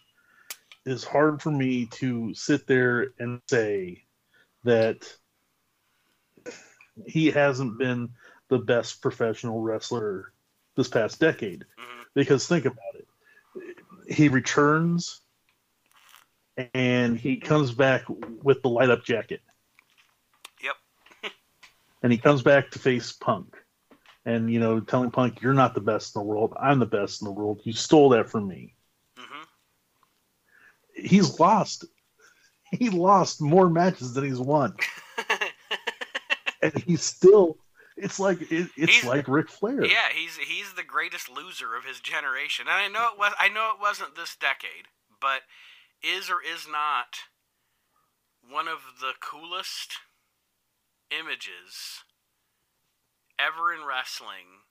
it 0.86 0.92
is 0.92 1.04
hard 1.04 1.42
for 1.42 1.52
me 1.52 1.86
to 1.88 2.34
sit 2.34 2.66
there 2.66 3.08
and 3.20 3.42
say 3.50 4.04
that 4.64 5.18
he 7.06 7.32
hasn't 7.32 7.78
been 7.78 8.10
the 8.50 8.60
best 8.60 9.02
professional 9.02 9.62
wrestler 9.62 10.34
this 10.76 10.88
past 10.88 11.20
decade. 11.20 11.66
Mhm. 11.78 12.06
Because 12.14 12.48
think 12.48 12.66
about 12.66 12.96
it. 12.96 13.08
He 14.08 14.28
returns 14.30 15.22
and 16.74 17.18
he 17.18 17.38
comes 17.38 17.72
back 17.72 18.04
with 18.10 18.62
the 18.62 18.70
light 18.70 18.90
up 18.90 19.04
jacket. 19.04 19.42
Yep. 20.62 20.76
and 22.04 22.12
he 22.12 22.18
comes 22.18 22.42
back 22.42 22.72
to 22.72 22.80
face 22.80 23.14
Punk. 23.14 23.56
And, 24.26 24.52
you 24.52 24.60
know, 24.60 24.80
telling 24.82 25.12
Punk, 25.12 25.42
you're 25.42 25.54
not 25.54 25.74
the 25.74 25.82
best 25.82 26.16
in 26.16 26.22
the 26.22 26.26
world. 26.28 26.54
I'm 26.60 26.80
the 26.80 26.86
best 26.86 27.22
in 27.22 27.26
the 27.26 27.32
world. 27.32 27.62
You 27.64 27.74
stole 27.74 28.10
that 28.10 28.30
from 28.30 28.48
me. 28.48 28.76
hmm 29.18 29.44
He's 30.94 31.40
lost. 31.40 31.86
He 32.72 32.90
lost 32.90 33.42
more 33.42 33.70
matches 33.70 34.14
than 34.14 34.26
he's 34.26 34.40
won. 34.40 34.76
And 36.62 36.74
he's 36.84 37.02
still. 37.04 37.58
It's 37.96 38.20
like 38.20 38.42
it, 38.52 38.68
it's 38.76 38.94
He's- 38.94 39.06
like 39.06 39.28
Ric 39.30 39.50
Flair. 39.50 39.86
Yeah, 39.86 40.10
he's 40.14 40.36
he's 40.38 40.74
the 40.74 40.84
greatest 40.84 41.30
loser 41.30 41.74
of 41.76 41.86
his 41.86 42.00
generation. 42.02 42.66
And 42.68 42.76
I 42.76 42.88
know 42.90 43.08
it 43.14 43.18
was 43.18 43.34
I 43.40 43.48
know 43.48 43.72
it 43.74 43.82
wasn't 43.82 44.16
this 44.18 44.36
decade, 44.36 44.88
but 45.22 45.44
is 46.04 46.30
or 46.30 46.40
is 46.44 46.68
not 46.70 47.20
one 48.44 48.68
of 48.68 49.00
the 49.00 49.14
coolest 49.22 49.94
images 51.12 52.04
ever 53.40 53.72
in 53.74 53.88
wrestling. 53.88 54.68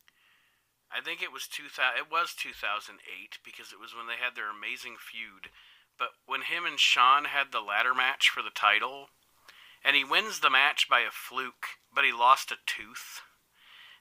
I 0.93 1.01
think 1.01 1.23
it 1.23 1.33
was 1.33 1.49
2000 1.49 1.97
it 1.97 2.13
was 2.13 2.35
2008 2.37 3.01
because 3.45 3.73
it 3.73 3.81
was 3.81 3.95
when 3.97 4.07
they 4.09 4.17
had 4.21 4.37
their 4.37 4.49
amazing 4.53 4.97
feud. 5.01 5.49
But 5.99 6.11
when 6.27 6.43
him 6.43 6.65
and 6.65 6.79
Shawn 6.79 7.27
had 7.27 7.51
the 7.53 7.61
ladder 7.61 7.95
match 7.95 8.31
for 8.31 8.43
the 8.43 8.51
title 8.51 9.09
and 9.85 9.97
he 9.97 10.05
wins 10.05 10.41
the 10.41 10.51
match 10.51 10.89
by 10.89 11.01
a 11.01 11.11
fluke, 11.11 11.67
but 11.93 12.05
he 12.05 12.13
lost 12.13 12.53
a 12.53 12.57
tooth. 12.67 13.23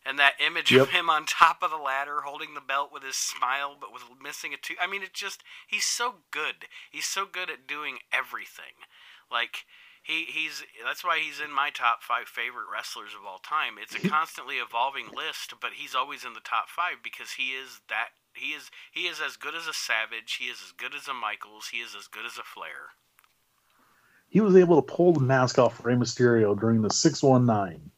And 0.05 0.17
that 0.19 0.39
image 0.39 0.71
Yep. 0.71 0.81
of 0.83 0.89
him 0.91 1.09
on 1.09 1.25
top 1.25 1.61
of 1.61 1.71
the 1.71 1.77
ladder 1.77 2.21
holding 2.21 2.53
the 2.53 2.61
belt 2.61 2.91
with 2.93 3.03
his 3.03 3.17
smile 3.17 3.75
but 3.79 3.91
with 3.91 4.03
missing 4.21 4.53
a 4.53 4.57
tooth. 4.57 4.77
I 4.79 4.87
mean, 4.87 5.03
it 5.03 5.13
just 5.13 5.43
he's 5.67 5.85
so 5.85 6.23
good. 6.31 6.67
He's 6.89 7.05
so 7.05 7.25
good 7.25 7.49
at 7.49 7.67
doing 7.67 7.99
everything. 8.11 8.85
Like 9.29 9.65
he 10.07 10.23
he's 10.23 10.63
that's 10.85 11.03
why 11.03 11.19
he's 11.19 11.41
in 11.41 11.51
my 11.51 11.69
top 11.69 12.01
5 12.01 12.27
favorite 12.27 12.71
wrestlers 12.71 13.11
of 13.13 13.27
all 13.27 13.39
time. 13.39 13.75
It's 13.81 13.93
a 13.93 14.07
constantly 14.15 14.55
evolving 14.55 15.07
list, 15.13 15.53
but 15.61 15.71
he's 15.75 15.93
always 15.93 16.23
in 16.23 16.33
the 16.33 16.39
top 16.39 16.69
5 16.69 17.03
because 17.03 17.33
he 17.33 17.51
is 17.51 17.81
that 17.89 18.09
he 18.33 18.51
is 18.53 18.71
he 18.91 19.01
is 19.01 19.19
as 19.19 19.35
good 19.35 19.53
as 19.53 19.67
a 19.67 19.73
Savage, 19.73 20.37
he 20.39 20.45
is 20.45 20.59
as 20.65 20.71
good 20.71 20.95
as 20.95 21.07
a 21.07 21.13
Michaels, 21.13 21.67
he 21.73 21.79
is 21.79 21.93
as 21.93 22.07
good 22.07 22.25
as 22.25 22.37
a 22.37 22.43
Flair. 22.43 22.95
He 24.29 24.39
was 24.39 24.55
able 24.55 24.81
to 24.81 24.93
pull 24.93 25.13
the 25.13 25.19
mask 25.19 25.59
off 25.59 25.83
Rey 25.85 25.95
Mysterio 25.95 26.57
during 26.57 26.81
the 26.81 26.89
619. 26.89 27.91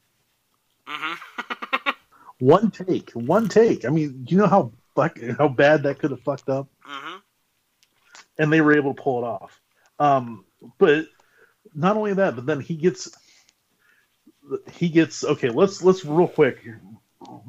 Mhm. 0.87 1.17
One 2.39 2.71
take. 2.71 3.11
One 3.11 3.47
take. 3.49 3.85
I 3.85 3.89
mean, 3.89 4.23
do 4.23 4.33
you 4.33 4.41
know 4.41 4.47
how 4.47 4.71
how 5.37 5.47
bad 5.47 5.83
that 5.83 5.99
could 5.99 6.11
have 6.11 6.21
fucked 6.21 6.49
up? 6.49 6.67
mhm. 6.89 7.21
and 8.39 8.51
they 8.51 8.61
were 8.61 8.75
able 8.75 8.93
to 8.95 9.01
pull 9.01 9.23
it 9.23 9.27
off. 9.27 9.61
Um, 9.99 10.43
but 10.77 11.05
not 11.73 11.97
only 11.97 12.13
that, 12.13 12.35
but 12.35 12.45
then 12.45 12.59
he 12.59 12.75
gets 12.75 13.09
he 14.73 14.89
gets 14.89 15.23
okay. 15.23 15.49
Let's 15.49 15.83
let's 15.83 16.03
real 16.05 16.27
quick 16.27 16.57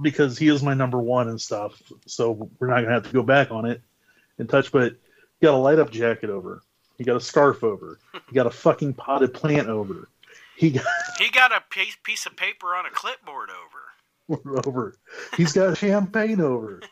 because 0.00 0.38
he 0.38 0.48
is 0.48 0.62
my 0.62 0.74
number 0.74 0.98
one 0.98 1.28
and 1.28 1.40
stuff. 1.40 1.80
So 2.06 2.50
we're 2.58 2.68
not 2.68 2.82
gonna 2.82 2.94
have 2.94 3.06
to 3.06 3.12
go 3.12 3.22
back 3.22 3.50
on 3.50 3.66
it 3.66 3.80
and 4.38 4.48
touch. 4.48 4.72
But 4.72 4.92
he 5.38 5.46
got 5.46 5.54
a 5.54 5.58
light 5.58 5.78
up 5.78 5.90
jacket 5.90 6.30
over. 6.30 6.62
He 6.98 7.04
got 7.04 7.16
a 7.16 7.20
scarf 7.20 7.64
over. 7.64 7.98
He 8.28 8.34
got 8.34 8.46
a 8.46 8.50
fucking 8.50 8.94
potted 8.94 9.32
plant 9.32 9.68
over. 9.68 10.08
He 10.56 10.70
got 10.70 10.84
He 11.18 11.30
got 11.30 11.52
a 11.52 11.62
piece 11.70 11.96
piece 12.02 12.26
of 12.26 12.36
paper 12.36 12.74
on 12.74 12.86
a 12.86 12.90
clipboard 12.90 13.48
over. 13.50 14.60
over. 14.66 14.96
He's 15.36 15.52
got 15.52 15.76
champagne 15.78 16.40
over. 16.40 16.80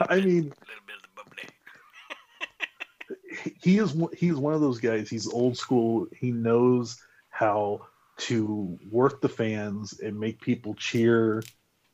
I 0.00 0.16
mean, 0.16 0.24
A 0.26 0.26
little 0.26 0.52
bit 0.86 0.96
of 0.96 1.02
the 1.02 1.08
bubbly. 1.14 1.44
He 3.62 3.78
is 3.78 3.92
one- 3.92 4.12
he 4.16 4.28
is 4.28 4.36
one 4.36 4.54
of 4.54 4.60
those 4.60 4.78
guys. 4.80 5.08
He's 5.08 5.26
old 5.28 5.56
school. 5.56 6.06
He 6.14 6.30
knows 6.32 7.02
how 7.30 7.86
to 8.16 8.78
work 8.90 9.20
the 9.20 9.28
fans 9.28 9.98
and 10.00 10.18
make 10.18 10.40
people 10.40 10.74
cheer 10.74 11.42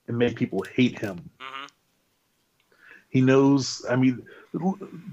and 0.06 0.18
make 0.18 0.36
people 0.36 0.62
hate 0.74 0.98
him. 0.98 1.30
Mhm. 1.40 1.70
He 3.08 3.20
knows. 3.20 3.84
I 3.88 3.96
mean, 3.96 4.26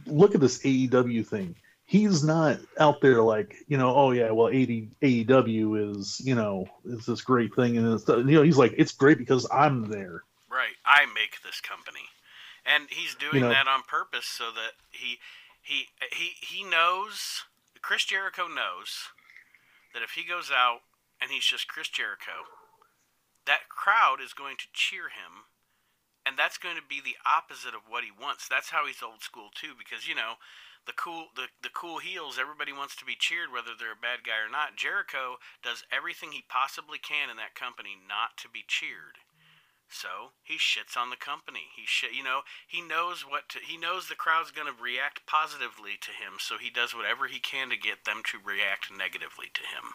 look 0.06 0.36
at 0.36 0.42
this 0.42 0.60
AEW 0.66 1.24
thing. 1.24 1.56
He's 1.86 2.24
not 2.24 2.60
out 2.80 3.00
there 3.00 3.22
like 3.22 3.56
you 3.68 3.78
know. 3.78 3.96
Oh 3.96 4.12
yeah, 4.12 4.32
well 4.32 4.50
AD, 4.50 4.90
AEW 5.02 5.76
is 5.92 6.20
you 6.24 6.36
know 6.36 6.68
is 6.86 7.06
this 7.06 7.22
great 7.22 7.56
thing 7.56 7.78
and 7.78 7.94
it's, 7.94 8.08
you 8.08 8.24
know 8.24 8.42
he's 8.44 8.58
like 8.58 8.74
it's 8.78 8.92
great 8.92 9.18
because 9.18 9.48
I'm 9.52 9.86
there. 9.90 10.24
Right. 10.50 10.76
I 10.86 11.06
make 11.14 11.42
this 11.44 11.62
company. 11.62 12.10
And 12.66 12.90
he's 12.90 13.16
doing 13.16 13.42
know- 13.42 13.50
that 13.50 13.68
on 13.70 13.84
purpose 13.84 14.26
so 14.26 14.52
that 14.52 14.74
he 14.92 15.20
he 15.68 15.88
he 16.16 16.32
he 16.40 16.64
knows 16.64 17.44
Chris 17.82 18.06
Jericho 18.06 18.48
knows 18.48 19.12
that 19.94 20.04
if 20.04 20.12
he 20.12 20.24
goes 20.24 20.50
out 20.52 20.82
and 21.22 21.32
he's 21.32 21.46
just 21.46 21.68
Chris 21.68 21.90
Jericho, 21.90 22.48
that 23.46 23.70
crowd 23.70 24.18
is 24.24 24.34
going 24.34 24.56
to 24.58 24.72
cheer 24.74 25.10
him 25.10 25.52
and 26.28 26.38
that's 26.38 26.58
going 26.58 26.76
to 26.76 26.84
be 26.84 27.00
the 27.00 27.16
opposite 27.24 27.76
of 27.76 27.88
what 27.88 28.04
he 28.04 28.12
wants. 28.12 28.48
That's 28.48 28.72
how 28.72 28.86
he's 28.86 29.04
old 29.04 29.24
school 29.24 29.50
too 29.56 29.72
because 29.78 30.08
you 30.08 30.16
know, 30.16 30.40
the 30.86 30.92
cool 30.92 31.32
the, 31.36 31.48
the 31.64 31.72
cool 31.72 32.00
heels 32.00 32.40
everybody 32.40 32.72
wants 32.72 32.96
to 32.98 33.06
be 33.06 33.16
cheered 33.16 33.52
whether 33.52 33.72
they're 33.72 33.96
a 33.96 34.00
bad 34.00 34.24
guy 34.28 34.44
or 34.44 34.52
not. 34.52 34.76
Jericho 34.76 35.40
does 35.64 35.84
everything 35.92 36.32
he 36.32 36.44
possibly 36.48 37.00
can 37.00 37.30
in 37.30 37.36
that 37.38 37.56
company 37.56 37.96
not 37.96 38.36
to 38.44 38.48
be 38.48 38.64
cheered. 38.68 39.20
So 39.90 40.32
he 40.44 40.56
shits 40.56 40.98
on 40.98 41.10
the 41.10 41.16
company. 41.16 41.68
He 41.76 41.84
shit, 41.86 42.14
you 42.14 42.24
know, 42.24 42.42
he 42.68 42.82
knows 42.82 43.22
what 43.22 43.50
to, 43.50 43.60
he 43.60 43.78
knows 43.78 44.08
the 44.08 44.16
crowd's 44.16 44.52
going 44.52 44.68
to 44.68 44.84
react 44.84 45.26
positively 45.26 45.98
to 46.02 46.12
him, 46.12 46.40
so 46.40 46.58
he 46.58 46.70
does 46.70 46.94
whatever 46.94 47.28
he 47.28 47.40
can 47.40 47.70
to 47.70 47.78
get 47.78 48.06
them 48.06 48.22
to 48.32 48.38
react 48.44 48.92
negatively 48.96 49.48
to 49.54 49.62
him. 49.62 49.94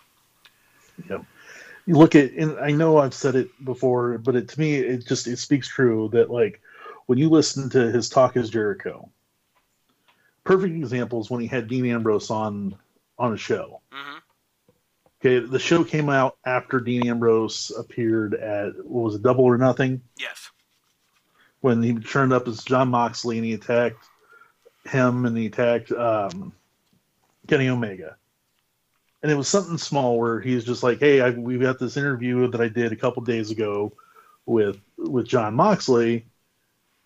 you 1.87 1.97
look 1.97 2.15
at 2.15 2.33
and 2.33 2.59
i 2.61 2.71
know 2.71 2.99
i've 2.99 3.15
said 3.15 3.35
it 3.35 3.65
before 3.65 4.19
but 4.19 4.37
it, 4.37 4.49
to 4.49 4.61
me 4.61 4.77
it 4.77 5.07
just 5.07 5.27
it 5.27 5.39
speaks 5.39 5.69
true 5.69 6.09
that 6.13 6.31
like 6.31 6.61
when 7.07 7.19
you 7.19 7.29
listen 7.29 7.69
to 7.69 7.91
his 7.91 8.09
talk 8.09 8.37
as 8.37 8.51
jericho 8.51 9.09
perfect 10.45 10.75
example 10.75 11.21
is 11.21 11.31
when 11.31 11.41
he 11.41 11.47
had 11.47 11.69
dean 11.69 11.87
ambrose 11.87 12.31
on 12.31 12.75
on 13.19 13.33
a 13.33 13.37
show 13.37 13.81
hmm 13.91 14.12
okay 15.23 15.39
the 15.39 15.59
show 15.59 15.85
came 15.85 16.09
out 16.09 16.37
after 16.45 16.81
dean 16.81 17.09
ambrose 17.09 17.71
appeared 17.79 18.35
at 18.35 18.75
what 18.85 19.05
was 19.05 19.15
it 19.15 19.23
double 19.23 19.45
or 19.45 19.57
nothing 19.57 20.01
Yes. 20.19 20.51
when 21.61 21.83
he 21.83 21.95
turned 21.95 22.33
up 22.33 22.49
as 22.49 22.65
john 22.65 22.89
moxley 22.89 23.39
and 23.39 23.47
he 23.47 23.53
attacked 23.53 24.05
him 24.85 25.25
and 25.27 25.37
he 25.37 25.47
attacked 25.47 25.93
um, 25.93 26.53
kenny 27.47 27.69
omega 27.69 28.17
and 29.23 29.31
it 29.31 29.37
was 29.37 29.47
something 29.47 29.79
small 29.79 30.19
where 30.19 30.41
he's 30.41 30.65
just 30.65 30.83
like, 30.83 30.99
"Hey, 30.99 31.21
I, 31.21 31.31
we 31.31 31.57
got 31.57 31.79
this 31.79 31.97
interview 31.97 32.49
that 32.49 32.61
I 32.61 32.67
did 32.67 32.91
a 32.91 32.97
couple 32.97 33.23
days 33.23 33.53
ago 33.53 33.93
with 34.47 34.81
with 34.99 35.29
John 35.29 35.55
Moxley. 35.55 36.27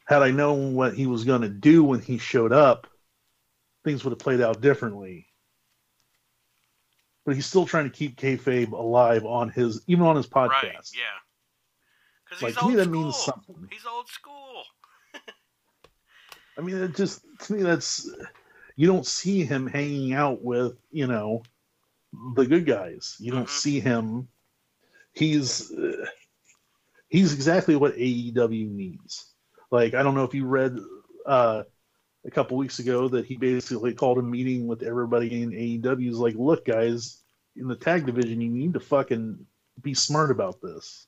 Had 0.06 0.22
I 0.22 0.30
known 0.30 0.74
what 0.74 0.94
he 0.94 1.06
was 1.06 1.24
going 1.24 1.42
to 1.42 1.50
do 1.50 1.84
when 1.84 2.00
he 2.00 2.16
showed 2.16 2.52
up, 2.54 2.86
things 3.84 4.02
would 4.02 4.12
have 4.12 4.18
played 4.18 4.40
out 4.40 4.62
differently." 4.62 5.25
But 7.26 7.34
he's 7.34 7.44
still 7.44 7.66
trying 7.66 7.84
to 7.84 7.90
keep 7.90 8.16
kayfabe 8.16 8.70
alive 8.72 9.26
on 9.26 9.50
his 9.50 9.82
even 9.88 10.06
on 10.06 10.16
his 10.16 10.26
podcast. 10.28 10.62
Right. 10.62 10.90
Yeah. 10.94 11.02
Because 12.24 12.40
Like 12.42 12.54
he's 12.54 12.58
to 12.58 12.64
me, 12.64 12.70
old 12.70 12.78
that 12.78 12.84
school. 12.84 13.02
means 13.02 13.16
something. 13.16 13.68
He's 13.70 13.84
old 13.84 14.08
school. 14.08 14.62
I 16.58 16.60
mean, 16.62 16.76
it 16.76 16.94
just 16.96 17.22
to 17.40 17.52
me 17.52 17.62
that's 17.62 18.08
you 18.76 18.86
don't 18.86 19.06
see 19.06 19.44
him 19.44 19.66
hanging 19.66 20.12
out 20.14 20.42
with 20.42 20.76
you 20.90 21.06
know 21.08 21.42
the 22.36 22.46
good 22.46 22.64
guys. 22.64 23.16
You 23.18 23.32
don't 23.32 23.46
Mhm. 23.46 23.50
see 23.50 23.80
him. 23.80 24.28
He's 25.12 25.70
uh, 25.72 26.06
he's 27.08 27.34
exactly 27.34 27.74
what 27.76 27.96
AEW 27.96 28.68
needs. 28.70 29.34
Like 29.70 29.94
I 29.94 30.02
don't 30.02 30.14
know 30.14 30.24
if 30.24 30.34
you 30.34 30.46
read 30.46 30.78
uh, 31.26 31.64
a 32.26 32.30
couple 32.30 32.56
weeks 32.56 32.78
ago 32.78 33.08
that 33.08 33.24
he 33.24 33.36
basically 33.36 33.94
called 33.94 34.18
a 34.18 34.22
meeting 34.22 34.66
with 34.66 34.82
everybody 34.82 35.42
in 35.42 35.50
AEW. 35.50 36.00
He's 36.00 36.16
like, 36.16 36.34
look, 36.36 36.64
guys, 36.64 37.22
in 37.54 37.68
the 37.68 37.76
tag 37.76 38.04
division, 38.04 38.40
you 38.40 38.50
need 38.50 38.74
to 38.74 38.80
fucking 38.80 39.46
be 39.80 39.94
smart 39.94 40.30
about 40.30 40.60
this. 40.60 41.06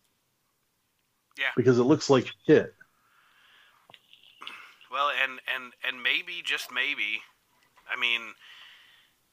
Yeah. 1.37 1.51
Because 1.57 1.79
it 1.79 1.85
looks 1.85 2.09
like 2.09 2.31
shit. 2.47 2.75
Well, 4.91 5.11
and 5.11 5.41
and 5.55 5.73
and 5.87 6.03
maybe 6.03 6.43
just 6.43 6.73
maybe, 6.73 7.21
I 7.93 7.99
mean, 8.01 8.35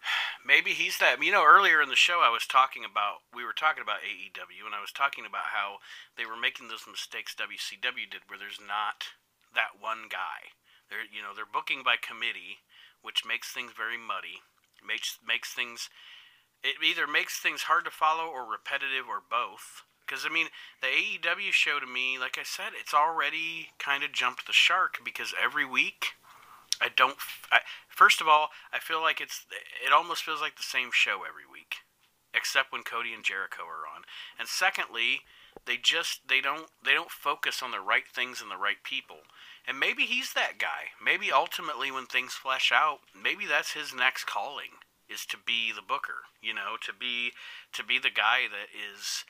maybe 0.45 0.72
he's 0.72 0.98
that. 0.99 1.24
You 1.24 1.32
know, 1.32 1.45
earlier 1.45 1.82
in 1.82 1.90
the 1.90 1.95
show, 1.95 2.22
I 2.24 2.30
was 2.30 2.45
talking 2.45 2.84
about 2.84 3.22
we 3.34 3.45
were 3.45 3.53
talking 3.53 3.82
about 3.82 4.02
AEW, 4.02 4.66
and 4.66 4.76
I 4.76 4.82
was 4.82 4.91
talking 4.91 5.26
about 5.26 5.53
how 5.53 5.78
they 6.18 6.26
were 6.26 6.38
making 6.38 6.68
those 6.68 6.86
mistakes 6.90 7.36
WCW 7.36 8.10
did, 8.10 8.22
where 8.28 8.40
there's 8.40 8.60
not 8.60 9.06
that 9.53 9.80
one 9.80 10.10
guy. 10.10 10.53
They're 10.90 11.06
you 11.10 11.22
know 11.22 11.34
they're 11.36 11.49
booking 11.49 11.84
by 11.84 11.95
committee, 11.98 12.64
which 13.02 13.26
makes 13.26 13.52
things 13.52 13.72
very 13.76 13.98
muddy. 13.98 14.41
Makes 14.86 15.20
makes 15.26 15.53
things 15.53 15.90
it 16.64 16.82
either 16.84 17.06
makes 17.06 17.40
things 17.40 17.64
hard 17.64 17.86
to 17.86 17.91
follow 17.91 18.26
or 18.26 18.45
repetitive 18.45 19.06
or 19.07 19.22
both. 19.22 19.84
Because 20.06 20.26
I 20.26 20.30
mean, 20.30 20.48
the 20.82 20.88
AEW 20.88 21.52
show 21.52 21.80
to 21.80 21.88
me, 21.88 22.18
like 22.18 22.38
I 22.38 22.44
said, 22.44 22.74
it's 22.80 22.94
already 22.94 23.70
kind 23.80 24.03
of 24.03 24.12
jumped 24.12 24.45
the 24.45 24.53
shark 24.53 24.99
because 25.03 25.34
every 25.41 25.66
week 25.66 26.14
I 26.82 26.90
don't. 26.95 27.18
I, 27.52 27.60
first 27.88 28.22
of 28.22 28.28
all, 28.28 28.49
I 28.74 28.80
feel 28.80 29.02
like 29.02 29.22
it's. 29.22 29.45
It 29.86 29.94
almost 29.94 30.24
feels 30.24 30.41
like 30.41 30.57
the 30.57 30.64
same 30.64 30.90
show 30.91 31.22
every 31.28 31.45
week, 31.52 31.76
except 32.34 32.72
when 32.72 32.84
Cody 32.84 33.14
and 33.14 33.24
Jericho 33.24 33.64
are 33.64 33.88
on. 33.88 34.03
And 34.38 34.48
secondly, 34.48 35.22
they 35.66 35.78
just 35.78 36.28
they 36.28 36.41
don't 36.41 36.68
they 36.84 36.94
don't 36.94 37.12
focus 37.12 37.64
on 37.64 37.72
the 37.72 37.80
right 37.80 38.07
things 38.07 38.41
and 38.41 38.52
the 38.52 38.57
right 38.57 38.84
people. 38.84 39.26
And 39.68 39.80
maybe 39.80 40.04
he's 40.04 40.34
that 40.34 40.60
guy. 40.60 40.94
Maybe 41.04 41.32
ultimately, 41.32 41.92
when 41.92 42.06
things 42.06 42.34
flesh 42.34 42.72
out, 42.72 43.00
maybe 43.14 43.46
that's 43.46 43.74
his 43.74 43.94
next 43.94 44.26
calling 44.26 44.82
is 45.10 45.26
to 45.28 45.38
be 45.38 45.72
the 45.72 45.82
booker. 45.82 46.30
You 46.42 46.54
know, 46.54 46.78
to 46.86 46.94
be 46.94 47.32
to 47.74 47.84
be 47.84 47.98
the 47.98 48.14
guy 48.14 48.46
that 48.50 48.70
is 48.70 49.26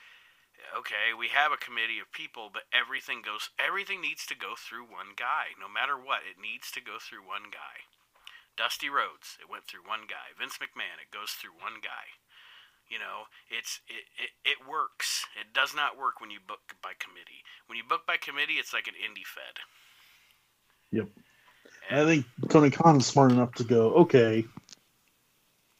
okay, 0.76 1.16
we 1.16 1.28
have 1.28 1.52
a 1.52 1.60
committee 1.60 2.00
of 2.00 2.12
people, 2.12 2.50
but 2.52 2.68
everything 2.72 3.22
goes 3.22 3.50
everything 3.56 4.00
needs 4.00 4.26
to 4.26 4.36
go 4.36 4.54
through 4.56 4.84
one 4.84 5.16
guy. 5.16 5.56
No 5.60 5.68
matter 5.68 5.96
what, 5.96 6.28
it 6.28 6.40
needs 6.40 6.70
to 6.72 6.80
go 6.80 6.98
through 7.00 7.24
one 7.24 7.48
guy. 7.52 7.88
Dusty 8.56 8.88
Rhodes, 8.88 9.36
it 9.36 9.52
went 9.52 9.68
through 9.68 9.84
one 9.84 10.08
guy. 10.08 10.32
Vince 10.32 10.56
McMahon, 10.56 10.96
it 10.96 11.12
goes 11.12 11.36
through 11.36 11.60
one 11.60 11.84
guy. 11.84 12.16
You 12.88 12.98
know, 12.98 13.28
it's 13.50 13.80
it, 13.88 14.08
it, 14.16 14.32
it 14.44 14.68
works. 14.68 15.26
It 15.36 15.52
does 15.52 15.74
not 15.74 15.98
work 15.98 16.20
when 16.20 16.30
you 16.30 16.40
book 16.40 16.76
by 16.80 16.96
committee. 16.96 17.44
When 17.66 17.76
you 17.76 17.84
book 17.84 18.06
by 18.06 18.16
committee, 18.16 18.56
it's 18.56 18.72
like 18.72 18.88
an 18.88 18.96
indie 18.96 19.26
fed. 19.26 19.60
Yep. 20.92 21.08
And 21.90 22.00
I 22.00 22.04
think 22.04 22.26
Tony 22.48 22.70
Khan 22.70 22.96
is 22.98 23.06
smart 23.06 23.32
enough 23.32 23.54
to 23.54 23.64
go, 23.64 23.92
okay. 23.94 24.44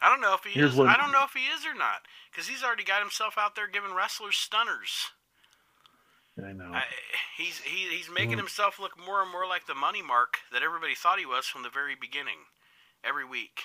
I 0.01 0.09
don't 0.09 0.21
know 0.21 0.35
if 0.35 0.45
he 0.45 0.59
is. 0.61 0.75
what- 0.75 0.89
I 0.89 0.97
don't 0.97 1.13
know 1.13 1.25
if 1.25 1.33
he 1.33 1.47
is 1.47 1.65
or 1.67 1.75
not, 1.75 2.03
because 2.31 2.47
he's 2.47 2.63
already 2.63 2.85
got 2.85 3.01
himself 3.01 3.35
out 3.39 3.55
there 3.57 3.67
giving 3.69 3.95
wrestlers 3.95 4.37
stunners. 4.37 5.07
I 6.39 6.53
know. 6.53 6.71
I, 6.71 6.83
he's 7.39 7.59
he, 7.61 7.89
he's 7.97 8.11
making 8.11 8.35
Mm. 8.35 8.41
himself 8.41 8.79
look 8.79 8.93
more 8.99 9.23
and 9.23 9.33
more 9.33 9.47
like 9.49 9.67
the 9.67 9.75
money 9.75 10.03
mark 10.03 10.37
that 10.53 10.63
everybody 10.63 10.95
thought 10.95 11.19
he 11.19 11.25
was 11.25 11.47
from 11.47 11.63
the 11.63 11.71
very 11.71 11.95
beginning. 11.99 12.37
Every 13.03 13.25
week. 13.25 13.63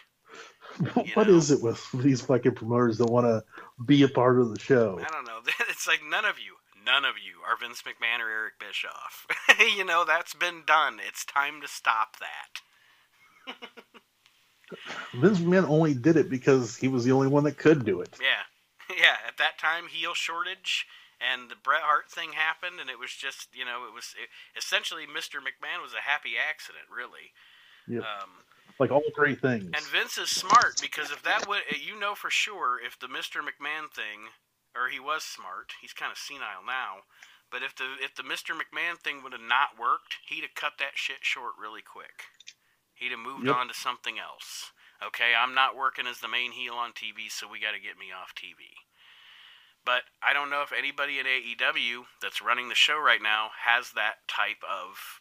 what 1.16 1.28
know. 1.28 1.36
is 1.36 1.52
it 1.52 1.62
with 1.62 1.86
these 1.96 2.22
fucking 2.22 2.56
promoters 2.56 2.98
that 3.00 3.10
want 3.12 3.26
to 3.26 3.44
be 3.86 4.04
a 4.04 4.08
part 4.08 4.40
of 4.40 4.54
the 4.54 4.60
show? 4.60 4.98
I 5.06 5.12
don't 5.12 5.28
know. 5.28 5.40
It's 5.70 5.86
like 5.88 6.02
none 6.10 6.24
of 6.26 6.40
you, 6.40 6.56
none 6.86 7.06
of 7.06 7.16
you 7.18 7.42
are 7.48 7.58
Vince 7.58 7.84
McMahon 7.84 8.20
or 8.20 8.30
Eric 8.30 8.60
Bischoff. 8.60 9.26
you 9.78 9.86
know 9.86 10.04
that's 10.06 10.34
been 10.34 10.64
done. 10.66 11.00
It's 11.06 11.26
time 11.26 11.62
to 11.62 11.68
stop 11.68 12.18
that. 12.20 13.56
Vince 15.14 15.40
McMahon 15.40 15.68
only 15.68 15.94
did 15.94 16.16
it 16.18 16.30
because 16.30 16.78
he 16.78 16.88
was 16.88 17.04
the 17.04 17.12
only 17.12 17.28
one 17.28 17.44
that 17.44 17.58
could 17.58 17.86
do 17.86 18.02
it. 18.02 18.16
Yeah, 18.20 18.46
yeah. 18.98 19.18
At 19.28 19.38
that 19.38 19.58
time, 19.58 19.88
heel 19.88 20.14
shortage 20.14 20.86
and 21.20 21.50
the 21.50 21.56
Bret 21.56 21.82
Hart 21.82 22.10
thing 22.10 22.32
happened, 22.34 22.80
and 22.80 22.90
it 22.90 23.00
was 23.00 23.12
just 23.12 23.50
you 23.54 23.66
know 23.66 23.86
it 23.88 23.94
was 23.94 24.14
it, 24.22 24.30
essentially 24.58 25.04
Mr. 25.04 25.38
McMahon 25.38 25.82
was 25.82 25.94
a 25.94 26.10
happy 26.10 26.34
accident, 26.38 26.86
really. 26.94 27.34
Yep. 27.88 28.04
Um, 28.04 28.30
Like 28.80 28.92
all 28.92 29.04
great 29.14 29.42
things. 29.42 29.66
And 29.66 29.86
Vince 29.86 30.18
is 30.18 30.30
smart 30.30 30.80
because 30.82 31.12
if 31.12 31.22
that 31.24 31.48
would, 31.48 31.62
you 31.86 32.00
know 32.00 32.16
for 32.16 32.30
sure, 32.30 32.80
if 32.84 32.98
the 32.98 33.08
Mr. 33.08 33.42
McMahon 33.42 33.92
thing, 33.92 34.32
or 34.76 34.90
he 34.90 35.00
was 35.00 35.24
smart, 35.24 35.74
he's 35.82 35.94
kind 35.94 36.12
of 36.12 36.18
senile 36.18 36.64
now, 36.66 37.04
but 37.52 37.64
if 37.64 37.76
the 37.76 37.96
if 38.00 38.16
the 38.16 38.24
Mr. 38.24 38.56
McMahon 38.56 38.98
thing 38.98 39.22
would 39.24 39.34
have 39.34 39.42
not 39.42 39.78
worked, 39.80 40.18
he'd 40.28 40.42
have 40.44 40.56
cut 40.56 40.74
that 40.80 40.96
shit 40.96 41.22
short 41.22 41.54
really 41.60 41.82
quick. 41.82 42.32
He'd 42.96 43.12
have 43.12 43.20
moved 43.20 43.48
Yep. 43.48 43.56
on 43.56 43.68
to 43.68 43.74
something 43.74 44.18
else. 44.20 44.72
Okay, 45.04 45.34
I'm 45.36 45.54
not 45.56 45.76
working 45.76 46.06
as 46.08 46.20
the 46.20 46.28
main 46.28 46.52
heel 46.52 46.76
on 46.76 46.92
TV, 46.94 47.30
so 47.30 47.48
we 47.48 47.60
got 47.60 47.72
to 47.72 47.80
get 47.80 47.98
me 47.98 48.12
off 48.14 48.36
TV. 48.36 48.70
But 49.84 50.04
I 50.22 50.32
don't 50.32 50.52
know 50.52 50.62
if 50.62 50.72
anybody 50.72 51.20
at 51.20 51.26
AEW 51.26 52.06
that's 52.22 52.42
running 52.42 52.70
the 52.70 52.76
show 52.76 53.00
right 53.00 53.22
now 53.22 53.50
has 53.66 53.92
that 53.94 54.28
type 54.28 54.62
of 54.62 55.20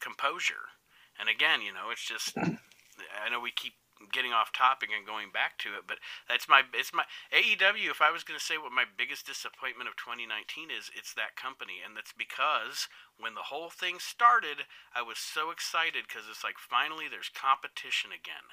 composure. 0.00 0.72
And 1.20 1.28
again, 1.28 1.60
you 1.60 1.72
know, 1.72 1.90
it's 1.92 2.04
just 2.06 2.36
I 2.38 3.28
know 3.30 3.40
we 3.40 3.50
keep 3.50 3.74
getting 4.12 4.32
off 4.32 4.52
topic 4.52 4.90
and 4.94 5.06
going 5.06 5.30
back 5.30 5.58
to 5.60 5.74
it, 5.74 5.86
but 5.86 5.98
that's 6.28 6.48
my 6.48 6.62
it's 6.72 6.92
my 6.92 7.04
AEW. 7.32 7.90
If 7.90 8.00
I 8.00 8.10
was 8.10 8.24
going 8.24 8.38
to 8.38 8.44
say 8.44 8.58
what 8.58 8.72
my 8.72 8.84
biggest 8.84 9.26
disappointment 9.26 9.88
of 9.88 9.96
2019 9.96 10.70
is, 10.70 10.90
it's 10.94 11.14
that 11.14 11.36
company, 11.36 11.80
and 11.84 11.96
that's 11.96 12.12
because 12.12 12.88
when 13.16 13.34
the 13.34 13.52
whole 13.52 13.70
thing 13.70 13.98
started, 13.98 14.66
I 14.94 15.02
was 15.02 15.18
so 15.18 15.50
excited 15.50 16.08
because 16.08 16.28
it's 16.28 16.44
like 16.44 16.58
finally 16.58 17.06
there's 17.06 17.30
competition 17.30 18.10
again. 18.10 18.52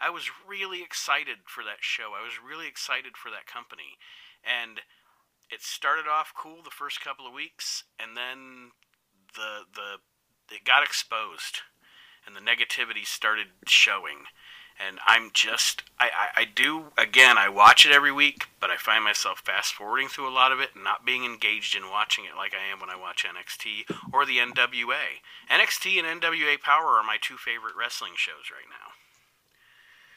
I 0.00 0.10
was 0.10 0.32
really 0.42 0.82
excited 0.82 1.46
for 1.46 1.62
that 1.62 1.80
show. 1.80 2.14
I 2.18 2.24
was 2.24 2.42
really 2.42 2.66
excited 2.66 3.16
for 3.16 3.30
that 3.30 3.46
company, 3.46 3.96
and 4.42 4.82
it 5.50 5.62
started 5.62 6.10
off 6.10 6.34
cool 6.36 6.62
the 6.64 6.74
first 6.74 7.00
couple 7.00 7.26
of 7.26 7.32
weeks, 7.32 7.84
and 7.98 8.16
then 8.16 8.72
the 9.34 9.68
the 9.70 10.02
it 10.52 10.64
got 10.64 10.82
exposed 10.82 11.64
and 12.26 12.36
the 12.36 12.40
negativity 12.40 13.04
started 13.04 13.48
showing. 13.66 14.24
And 14.84 14.98
I'm 15.06 15.30
just, 15.32 15.82
I, 15.98 16.06
I, 16.06 16.42
I 16.42 16.44
do, 16.44 16.86
again, 16.98 17.38
I 17.38 17.48
watch 17.48 17.86
it 17.86 17.92
every 17.92 18.12
week, 18.12 18.46
but 18.60 18.70
I 18.70 18.76
find 18.76 19.04
myself 19.04 19.40
fast 19.40 19.74
forwarding 19.74 20.08
through 20.08 20.28
a 20.28 20.34
lot 20.34 20.52
of 20.52 20.60
it 20.60 20.70
and 20.74 20.84
not 20.84 21.04
being 21.04 21.24
engaged 21.24 21.76
in 21.76 21.90
watching 21.90 22.24
it 22.24 22.36
like 22.36 22.52
I 22.54 22.72
am 22.72 22.80
when 22.80 22.90
I 22.90 22.96
watch 22.96 23.24
NXT 23.24 23.94
or 24.12 24.26
the 24.26 24.38
NWA. 24.38 25.20
NXT 25.50 26.02
and 26.02 26.22
NWA 26.22 26.60
Power 26.60 26.96
are 26.96 27.02
my 27.02 27.16
two 27.20 27.36
favorite 27.36 27.74
wrestling 27.78 28.12
shows 28.16 28.50
right 28.50 28.68
now. 28.70 28.92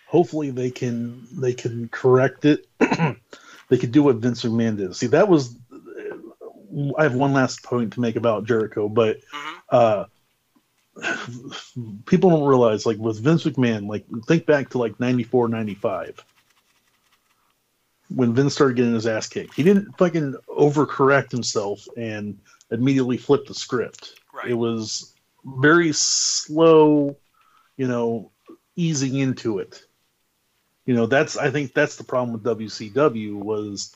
Hopefully 0.07 0.51
they 0.51 0.69
can 0.69 1.27
they 1.33 1.53
can 1.53 1.89
correct 1.89 2.45
it. 2.45 2.67
they 2.79 3.77
could 3.77 3.91
do 3.91 4.03
what 4.03 4.17
Vince 4.17 4.43
McMahon 4.43 4.77
did. 4.77 4.95
See, 4.95 5.07
that 5.07 5.27
was. 5.27 5.57
I 6.97 7.03
have 7.03 7.15
one 7.15 7.33
last 7.33 7.63
point 7.63 7.93
to 7.93 8.01
make 8.01 8.15
about 8.15 8.45
Jericho, 8.45 8.87
but 8.87 9.17
hmm 9.31 9.57
uh, 9.69 10.05
people 12.05 12.29
don't 12.29 12.47
realize, 12.47 12.85
like 12.85 12.97
with 12.97 13.19
Vince 13.19 13.43
McMahon, 13.43 13.87
like 13.87 14.05
think 14.25 14.45
back 14.45 14.69
to 14.69 14.77
like 14.77 14.99
94, 14.99 15.47
95. 15.47 16.23
When 18.09 18.33
Vince 18.33 18.53
started 18.53 18.77
getting 18.77 18.93
his 18.93 19.07
ass 19.07 19.27
kicked, 19.27 19.55
he 19.55 19.63
didn't 19.63 19.97
fucking 19.97 20.35
overcorrect 20.47 21.31
himself 21.31 21.87
and 21.97 22.37
immediately 22.71 23.17
flip 23.17 23.47
the 23.47 23.53
script. 23.53 24.19
Right. 24.33 24.51
It 24.51 24.53
was 24.53 25.13
very 25.43 25.91
slow, 25.91 27.17
you 27.77 27.87
know, 27.87 28.31
easing 28.75 29.15
into 29.15 29.59
it. 29.59 29.81
You 30.85 30.93
know, 30.93 31.07
that's 31.07 31.35
I 31.35 31.49
think 31.49 31.73
that's 31.73 31.95
the 31.95 32.03
problem 32.03 32.33
with 32.33 32.43
WCW 32.43 33.33
was 33.33 33.95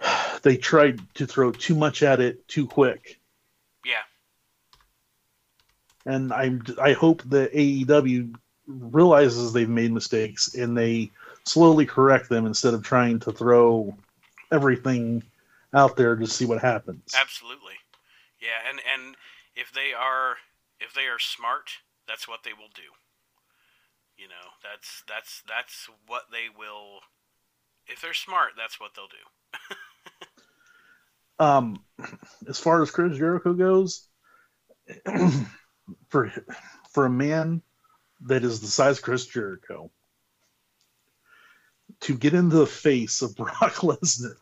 they 0.42 0.56
tried 0.56 1.00
to 1.14 1.26
throw 1.26 1.50
too 1.50 1.74
much 1.74 2.02
at 2.02 2.20
it 2.20 2.46
too 2.46 2.66
quick. 2.66 3.18
And 6.06 6.32
I 6.32 6.58
I 6.80 6.92
hope 6.92 7.22
that 7.24 7.52
AEW 7.52 8.34
realizes 8.66 9.52
they've 9.52 9.68
made 9.68 9.92
mistakes 9.92 10.54
and 10.54 10.76
they 10.76 11.10
slowly 11.44 11.86
correct 11.86 12.28
them 12.28 12.46
instead 12.46 12.74
of 12.74 12.82
trying 12.82 13.20
to 13.20 13.32
throw 13.32 13.96
everything 14.50 15.22
out 15.74 15.96
there 15.96 16.16
to 16.16 16.26
see 16.26 16.44
what 16.44 16.60
happens. 16.60 17.14
Absolutely. 17.18 17.74
Yeah, 18.40 18.68
and 18.68 18.80
and 18.92 19.16
if 19.54 19.72
they 19.72 19.92
are 19.92 20.36
if 20.80 20.94
they 20.94 21.06
are 21.06 21.18
smart, 21.18 21.70
that's 22.08 22.26
what 22.26 22.40
they 22.44 22.52
will 22.52 22.70
do. 22.74 22.82
You 24.16 24.28
know, 24.28 24.54
that's 24.62 25.02
that's 25.08 25.42
that's 25.48 25.88
what 26.06 26.24
they 26.30 26.46
will 26.56 27.00
if 27.86 28.00
they're 28.00 28.14
smart, 28.14 28.52
that's 28.56 28.78
what 28.78 28.92
they'll 28.94 29.08
do. 29.08 29.76
Um, 31.38 31.82
as 32.48 32.58
far 32.58 32.82
as 32.82 32.92
Chris 32.92 33.18
Jericho 33.18 33.52
goes, 33.52 34.06
for 36.08 36.32
for 36.90 37.06
a 37.06 37.10
man 37.10 37.62
that 38.22 38.44
is 38.44 38.60
the 38.60 38.66
size 38.66 38.98
of 38.98 39.04
Chris 39.04 39.26
Jericho 39.26 39.90
to 42.00 42.16
get 42.16 42.34
into 42.34 42.56
the 42.56 42.66
face 42.66 43.22
of 43.22 43.36
Brock 43.36 43.74
Lesnar 43.82 44.36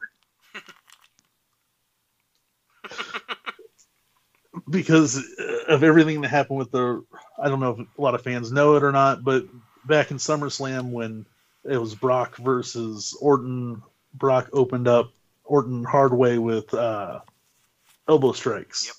because 4.70 5.22
of 5.68 5.82
everything 5.82 6.20
that 6.22 6.28
happened 6.28 6.58
with 6.58 6.70
the 6.70 7.04
I 7.42 7.48
don't 7.48 7.60
know 7.60 7.70
if 7.80 7.86
a 7.98 8.02
lot 8.02 8.14
of 8.14 8.22
fans 8.22 8.52
know 8.52 8.76
it 8.76 8.82
or 8.82 8.92
not, 8.92 9.24
but 9.24 9.46
back 9.84 10.10
in 10.10 10.18
SummerSlam 10.18 10.90
when 10.90 11.26
it 11.64 11.78
was 11.78 11.94
Brock 11.94 12.36
versus 12.36 13.16
Orton, 13.20 13.82
Brock 14.14 14.48
opened 14.52 14.88
up 14.88 15.10
Orton 15.44 15.84
hard 15.84 16.12
way 16.12 16.38
with 16.38 16.72
uh, 16.74 17.20
elbow 18.08 18.32
strikes. 18.32 18.86
Yep. 18.86 18.94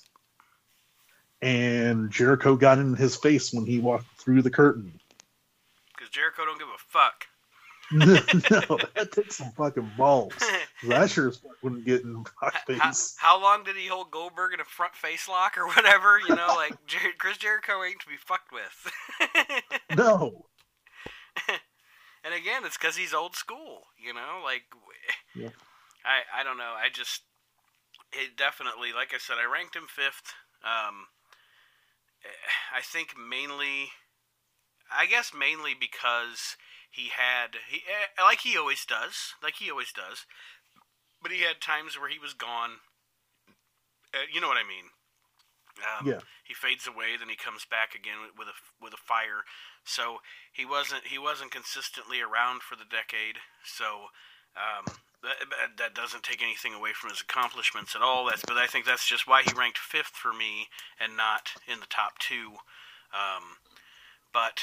And 1.42 2.10
Jericho 2.10 2.54
got 2.56 2.78
in 2.78 2.94
his 2.94 3.16
face 3.16 3.52
when 3.52 3.66
he 3.66 3.80
walked 3.80 4.06
through 4.18 4.42
the 4.42 4.50
curtain. 4.50 4.92
Because 5.94 6.08
Jericho 6.10 6.44
don't 6.44 6.58
give 6.58 6.68
a 6.68 6.78
fuck. 6.78 7.26
no, 7.92 8.78
that 8.94 9.12
takes 9.12 9.36
some 9.36 9.50
fucking 9.50 9.90
balls. 9.98 10.32
I 10.90 11.06
sure 11.06 11.28
as 11.28 11.36
fuck 11.36 11.52
wouldn't 11.62 11.84
get 11.84 12.02
in 12.04 12.24
how, 12.40 12.48
blackface. 12.48 13.14
how 13.18 13.42
long 13.42 13.64
did 13.64 13.76
he 13.76 13.86
hold 13.86 14.10
Goldberg 14.10 14.54
in 14.54 14.60
a 14.60 14.64
front 14.64 14.94
face 14.94 15.28
lock 15.28 15.58
or 15.58 15.66
whatever? 15.66 16.18
You 16.26 16.34
know, 16.34 16.54
like 16.56 16.74
Jer- 16.86 16.98
Chris 17.18 17.36
Jericho 17.36 17.82
ain't 17.84 18.00
to 18.00 18.06
be 18.06 18.16
fucked 18.16 18.52
with. 18.52 18.92
No. 19.94 20.46
and 22.24 22.32
again, 22.32 22.62
it's 22.64 22.78
because 22.78 22.96
he's 22.96 23.12
old 23.12 23.36
school. 23.36 23.82
You 24.02 24.14
know, 24.14 24.40
like 24.42 24.62
Yeah. 25.34 25.50
I 26.04 26.40
I 26.40 26.44
don't 26.44 26.56
know. 26.56 26.72
I 26.74 26.88
just 26.90 27.22
it 28.12 28.36
definitely, 28.36 28.92
like 28.94 29.12
I 29.14 29.18
said, 29.18 29.36
I 29.42 29.52
ranked 29.52 29.76
him 29.76 29.86
fifth. 29.88 30.32
Um, 30.64 31.06
I 32.74 32.80
think 32.80 33.14
mainly, 33.16 33.90
I 34.90 35.06
guess 35.06 35.32
mainly 35.34 35.74
because 35.78 36.56
he 36.90 37.08
had 37.08 37.56
he 37.68 37.78
eh, 37.78 38.22
like 38.22 38.40
he 38.40 38.56
always 38.56 38.84
does, 38.84 39.34
like 39.42 39.54
he 39.56 39.70
always 39.70 39.92
does, 39.92 40.26
but 41.22 41.32
he 41.32 41.42
had 41.42 41.60
times 41.60 41.98
where 41.98 42.08
he 42.10 42.18
was 42.18 42.34
gone. 42.34 42.82
Uh, 44.14 44.28
you 44.32 44.40
know 44.40 44.48
what 44.48 44.58
I 44.60 44.68
mean? 44.68 44.92
Um, 45.80 46.06
Yeah. 46.06 46.20
He 46.44 46.52
fades 46.54 46.86
away, 46.86 47.16
then 47.16 47.30
he 47.30 47.36
comes 47.36 47.64
back 47.64 47.94
again 47.94 48.20
with, 48.20 48.36
with 48.36 48.48
a 48.48 48.56
with 48.82 48.92
a 48.92 49.00
fire. 49.00 49.44
So 49.84 50.20
he 50.52 50.64
wasn't 50.66 51.06
he 51.06 51.18
wasn't 51.18 51.50
consistently 51.50 52.20
around 52.20 52.62
for 52.62 52.76
the 52.76 52.84
decade. 52.84 53.40
So 53.64 54.12
um, 54.54 54.84
that, 55.22 55.78
that 55.78 55.94
doesn't 55.94 56.22
take 56.22 56.42
anything 56.42 56.74
away 56.74 56.90
from 56.92 57.10
his 57.10 57.20
accomplishments 57.20 57.94
at 57.94 58.02
all. 58.02 58.26
That's 58.26 58.42
but 58.46 58.56
I 58.56 58.66
think 58.66 58.84
that's 58.84 59.08
just 59.08 59.26
why 59.26 59.42
he 59.42 59.52
ranked 59.56 59.78
fifth 59.78 60.14
for 60.14 60.32
me 60.32 60.68
and 61.00 61.16
not 61.16 61.50
in 61.66 61.80
the 61.80 61.86
top 61.86 62.18
two. 62.18 62.52
Um, 63.12 63.58
but 64.32 64.60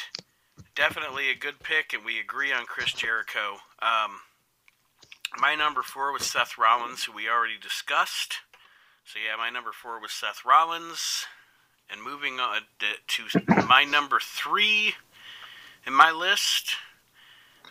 definitely 0.76 1.30
a 1.30 1.36
good 1.36 1.60
pick, 1.60 1.94
and 1.94 2.04
we 2.04 2.20
agree 2.20 2.52
on 2.52 2.66
Chris 2.66 2.94
Jericho. 2.94 3.58
Um, 3.82 4.20
my 5.38 5.56
number 5.56 5.82
four 5.82 6.12
was 6.12 6.24
Seth 6.24 6.58
Rollins, 6.58 7.04
who 7.04 7.14
we 7.14 7.30
already 7.30 7.58
discussed. 7.62 8.36
So 9.06 9.20
yeah, 9.20 9.38
my 9.38 9.50
number 9.50 9.72
four 9.72 10.00
was 10.00 10.12
Seth 10.12 10.44
Rollins. 10.46 11.26
And 11.92 12.04
moving 12.04 12.40
on 12.40 12.62
to 12.80 13.42
my 13.68 13.84
number 13.84 14.20
three 14.22 14.94
in 15.88 15.94
my 15.94 16.12
list, 16.12 16.76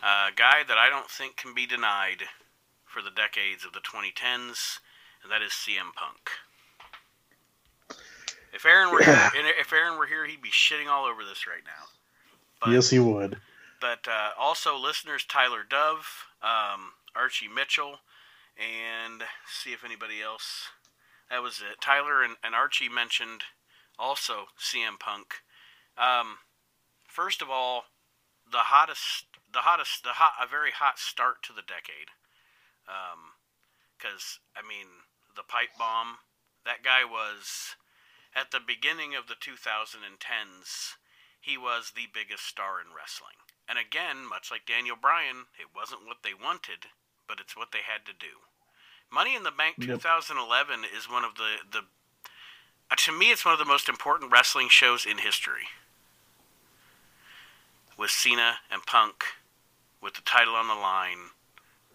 a 0.03 0.33
guy 0.35 0.63
that 0.67 0.77
I 0.77 0.89
don't 0.89 1.09
think 1.09 1.37
can 1.37 1.53
be 1.53 1.65
denied 1.65 2.23
for 2.89 3.01
the 3.01 3.11
decades 3.11 3.63
of 3.63 3.73
the 3.73 3.79
2010s, 3.79 4.79
and 5.23 5.31
that 5.31 5.41
is 5.41 5.51
CM 5.53 5.93
Punk. 5.95 6.29
If 8.51 8.65
Aaron 8.65 8.91
were 8.91 9.01
Yeah. 9.01 9.29
here, 9.29 9.53
if 9.59 9.71
Aaron 9.71 9.97
were 9.97 10.07
here, 10.07 10.25
he'd 10.25 10.41
be 10.41 10.49
shitting 10.49 10.89
all 10.89 11.05
over 11.05 11.23
this 11.23 11.45
right 11.45 11.63
now. 11.63 11.87
But, 12.59 12.69
yes, 12.71 12.89
he 12.89 12.99
would. 12.99 13.39
but 13.79 14.07
uh, 14.07 14.31
also 14.37 14.75
listeners 14.77 15.23
Tyler 15.23 15.63
Dove, 15.63 16.25
um, 16.41 16.93
Archie 17.15 17.47
Mitchell, 17.47 17.99
and 18.57 19.23
see 19.47 19.71
if 19.71 19.83
anybody 19.83 20.21
else. 20.21 20.67
That 21.29 21.43
was 21.43 21.61
it. 21.61 21.79
Tyler 21.79 22.23
and, 22.23 22.37
and 22.43 22.55
Archie 22.55 22.89
mentioned 22.89 23.43
also 23.99 24.47
CM 24.57 24.99
Punk. 24.99 25.43
Um, 25.97 26.39
first 27.07 27.41
of 27.41 27.49
all, 27.49 27.85
the 28.51 28.57
hottest, 28.73 29.25
the 29.53 29.59
hottest, 29.59 30.03
the 30.03 30.13
hot, 30.13 30.33
a 30.41 30.47
very 30.47 30.71
hot 30.71 30.97
start 30.97 31.43
to 31.43 31.53
the 31.53 31.61
decade. 31.61 32.09
Because 33.97 34.39
I 34.55 34.61
mean, 34.65 35.05
the 35.35 35.43
pipe 35.43 35.77
bomb. 35.77 36.19
That 36.65 36.83
guy 36.83 37.05
was 37.05 37.75
at 38.35 38.51
the 38.51 38.59
beginning 38.59 39.15
of 39.15 39.27
the 39.27 39.39
2010s. 39.39 40.95
He 41.39 41.57
was 41.57 41.93
the 41.95 42.11
biggest 42.13 42.45
star 42.45 42.81
in 42.81 42.91
wrestling. 42.91 43.39
And 43.67 43.79
again, 43.79 44.27
much 44.27 44.51
like 44.51 44.65
Daniel 44.65 44.97
Bryan, 44.99 45.47
it 45.57 45.71
wasn't 45.75 46.05
what 46.05 46.17
they 46.23 46.33
wanted, 46.33 46.91
but 47.27 47.39
it's 47.39 47.55
what 47.55 47.71
they 47.71 47.85
had 47.85 48.05
to 48.05 48.13
do. 48.13 48.43
Money 49.11 49.35
in 49.35 49.43
the 49.43 49.51
Bank 49.51 49.75
Yep. 49.79 50.01
2011 50.01 50.85
is 50.95 51.09
one 51.09 51.23
of 51.23 51.35
the 51.35 51.63
the 51.71 51.85
uh, 52.91 52.95
to 52.97 53.11
me 53.11 53.31
it's 53.31 53.45
one 53.45 53.53
of 53.53 53.59
the 53.59 53.65
most 53.65 53.87
important 53.89 54.31
wrestling 54.31 54.69
shows 54.69 55.05
in 55.05 55.19
history. 55.19 55.69
With 57.97 58.11
Cena 58.11 58.57
and 58.71 58.85
Punk 58.85 59.23
with 60.01 60.13
the 60.13 60.21
title 60.21 60.55
on 60.55 60.67
the 60.67 60.75
line, 60.75 61.31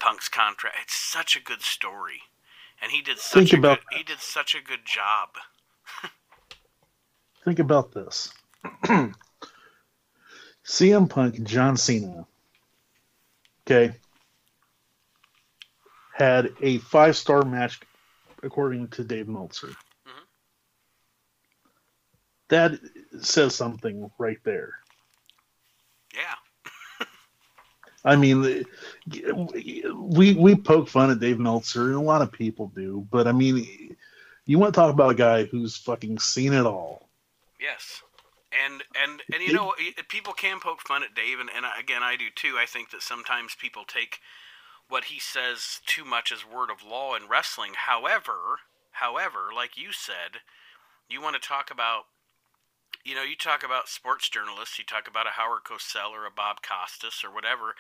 Punk's 0.05 0.29
contract. 0.29 0.77
It's 0.83 0.95
such 0.95 1.35
a 1.35 1.41
good 1.41 1.63
story. 1.63 2.21
And 2.83 2.93
he 2.93 3.01
did 3.01 3.19
such 3.19 3.51
Think 3.51 3.53
a 3.55 3.57
about 3.57 3.79
good, 3.89 3.99
he 3.99 4.05
did 4.05 4.21
such 4.21 4.55
a 4.55 4.61
good 4.61 4.85
job. 4.85 5.31
Think 7.45 7.59
about 7.59 7.93
this. 7.93 8.31
CM 10.67 11.09
Punk 11.09 11.43
John 11.45 11.79
Cena, 11.79 12.27
okay, 13.67 13.95
had 16.13 16.51
a 16.61 16.79
five 16.79 17.17
star 17.17 17.43
match 17.43 17.81
according 18.43 18.89
to 18.89 19.05
Dave 19.05 19.27
Meltzer. 19.27 19.69
Mhm. 19.69 20.25
That 22.49 22.73
says 23.23 23.55
something 23.55 24.11
right 24.19 24.39
there. 24.45 24.75
Yeah. 26.15 26.35
I 28.05 28.17
mean, 28.17 28.65
we 29.95 30.35
we 30.35 30.55
poke 30.55 30.89
fun 30.89 31.11
at 31.11 31.21
Dave 31.21 31.39
Meltzer, 31.39 31.87
and 31.87 31.95
a 31.95 32.01
lot 32.01 32.23
of 32.23 32.31
people 32.31 32.71
do. 32.75 33.07
But 33.11 33.27
I 33.27 33.33
mean, 33.33 33.97
you 34.47 34.59
want 34.59 34.75
to 34.75 34.81
talk 34.81 34.93
about 34.93 35.13
a 35.13 35.15
guy 35.15 35.45
who's 35.45 35.77
fucking 35.77 36.19
seen 36.19 36.53
it 36.53 36.67
all. 36.67 37.09
Yes. 37.59 38.03
And 38.65 38.83
and 39.03 39.23
and 39.33 39.43
you 39.43 39.53
know 39.53 39.75
people 40.09 40.33
can 40.33 40.61
poke 40.61 40.83
fun 40.83 41.03
at 41.03 41.15
Dave 41.15 41.41
and, 41.41 41.51
and 41.57 41.65
again 41.79 42.03
I 42.03 42.17
do 42.17 42.27
too. 42.35 42.57
I 42.59 42.67
think 42.67 42.91
that 42.91 43.03
sometimes 43.03 43.57
people 43.57 43.85
take 43.85 44.21
what 44.89 45.05
he 45.05 45.19
says 45.19 45.81
too 45.87 46.05
much 46.05 46.31
as 46.31 46.45
word 46.47 46.71
of 46.71 46.87
law 46.87 47.17
in 47.17 47.27
wrestling. 47.29 47.73
However, 47.75 48.61
however, 48.93 49.49
like 49.55 49.77
you 49.77 49.93
said, 49.93 50.41
you 51.09 51.21
want 51.21 51.41
to 51.41 51.49
talk 51.49 51.71
about 51.71 52.05
you 53.05 53.15
know, 53.15 53.23
you 53.23 53.37
talk 53.37 53.63
about 53.63 53.89
sports 53.89 54.29
journalists, 54.29 54.79
you 54.79 54.85
talk 54.85 55.07
about 55.07 55.27
a 55.27 55.37
Howard 55.37 55.65
Cosell 55.65 56.11
or 56.11 56.27
a 56.27 56.31
Bob 56.31 56.59
Costas 56.63 57.23
or 57.23 57.33
whatever. 57.33 57.75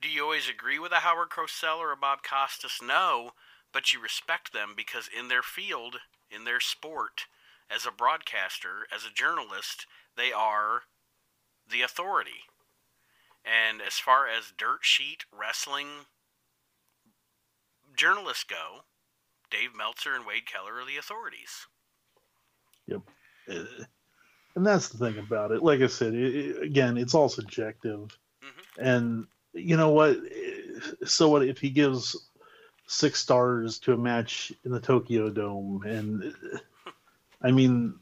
Do 0.00 0.08
you 0.08 0.22
always 0.22 0.48
agree 0.48 0.78
with 0.78 0.92
a 0.92 1.00
Howard 1.00 1.30
Cosell 1.30 1.78
or 1.78 1.92
a 1.92 1.96
Bob 1.96 2.20
Costas? 2.22 2.80
No, 2.82 3.32
but 3.72 3.92
you 3.92 4.00
respect 4.00 4.52
them 4.52 4.74
because 4.76 5.08
in 5.16 5.28
their 5.28 5.42
field, 5.42 5.96
in 6.30 6.44
their 6.44 6.60
sport, 6.60 7.26
as 7.68 7.84
a 7.84 7.90
broadcaster, 7.90 8.86
as 8.94 9.04
a 9.04 9.12
journalist, 9.12 9.86
they 10.16 10.32
are 10.32 10.82
the 11.68 11.82
authority. 11.82 12.46
And 13.44 13.80
as 13.82 13.94
far 13.94 14.26
as 14.28 14.52
dirt 14.56 14.80
sheet 14.82 15.24
wrestling 15.36 16.06
journalists 17.96 18.44
go, 18.44 18.84
Dave 19.50 19.74
Meltzer 19.76 20.14
and 20.14 20.24
Wade 20.24 20.46
Keller 20.46 20.80
are 20.80 20.86
the 20.86 20.96
authorities. 20.96 21.66
Uh, 23.50 23.84
And 24.56 24.66
that's 24.66 24.88
the 24.88 24.98
thing 24.98 25.18
about 25.18 25.52
it. 25.52 25.62
Like 25.62 25.80
I 25.80 25.86
said, 25.86 26.14
it, 26.14 26.34
it- 26.34 26.62
again, 26.62 26.98
it's 26.98 27.14
all 27.14 27.28
subjective. 27.28 28.16
Mhm. 28.42 28.78
And 28.78 29.26
you 29.52 29.76
know 29.76 29.90
what? 29.90 30.18
So 31.04 31.28
what 31.28 31.44
if 31.44 31.58
he 31.58 31.70
gives 31.70 32.16
six 32.86 33.20
stars 33.20 33.78
to 33.80 33.92
a 33.92 33.96
match 33.96 34.52
in 34.64 34.70
the 34.72 34.80
Tokyo 34.80 35.30
Dome? 35.30 35.82
And 35.84 36.34
I 37.42 37.50
mean, 37.50 37.94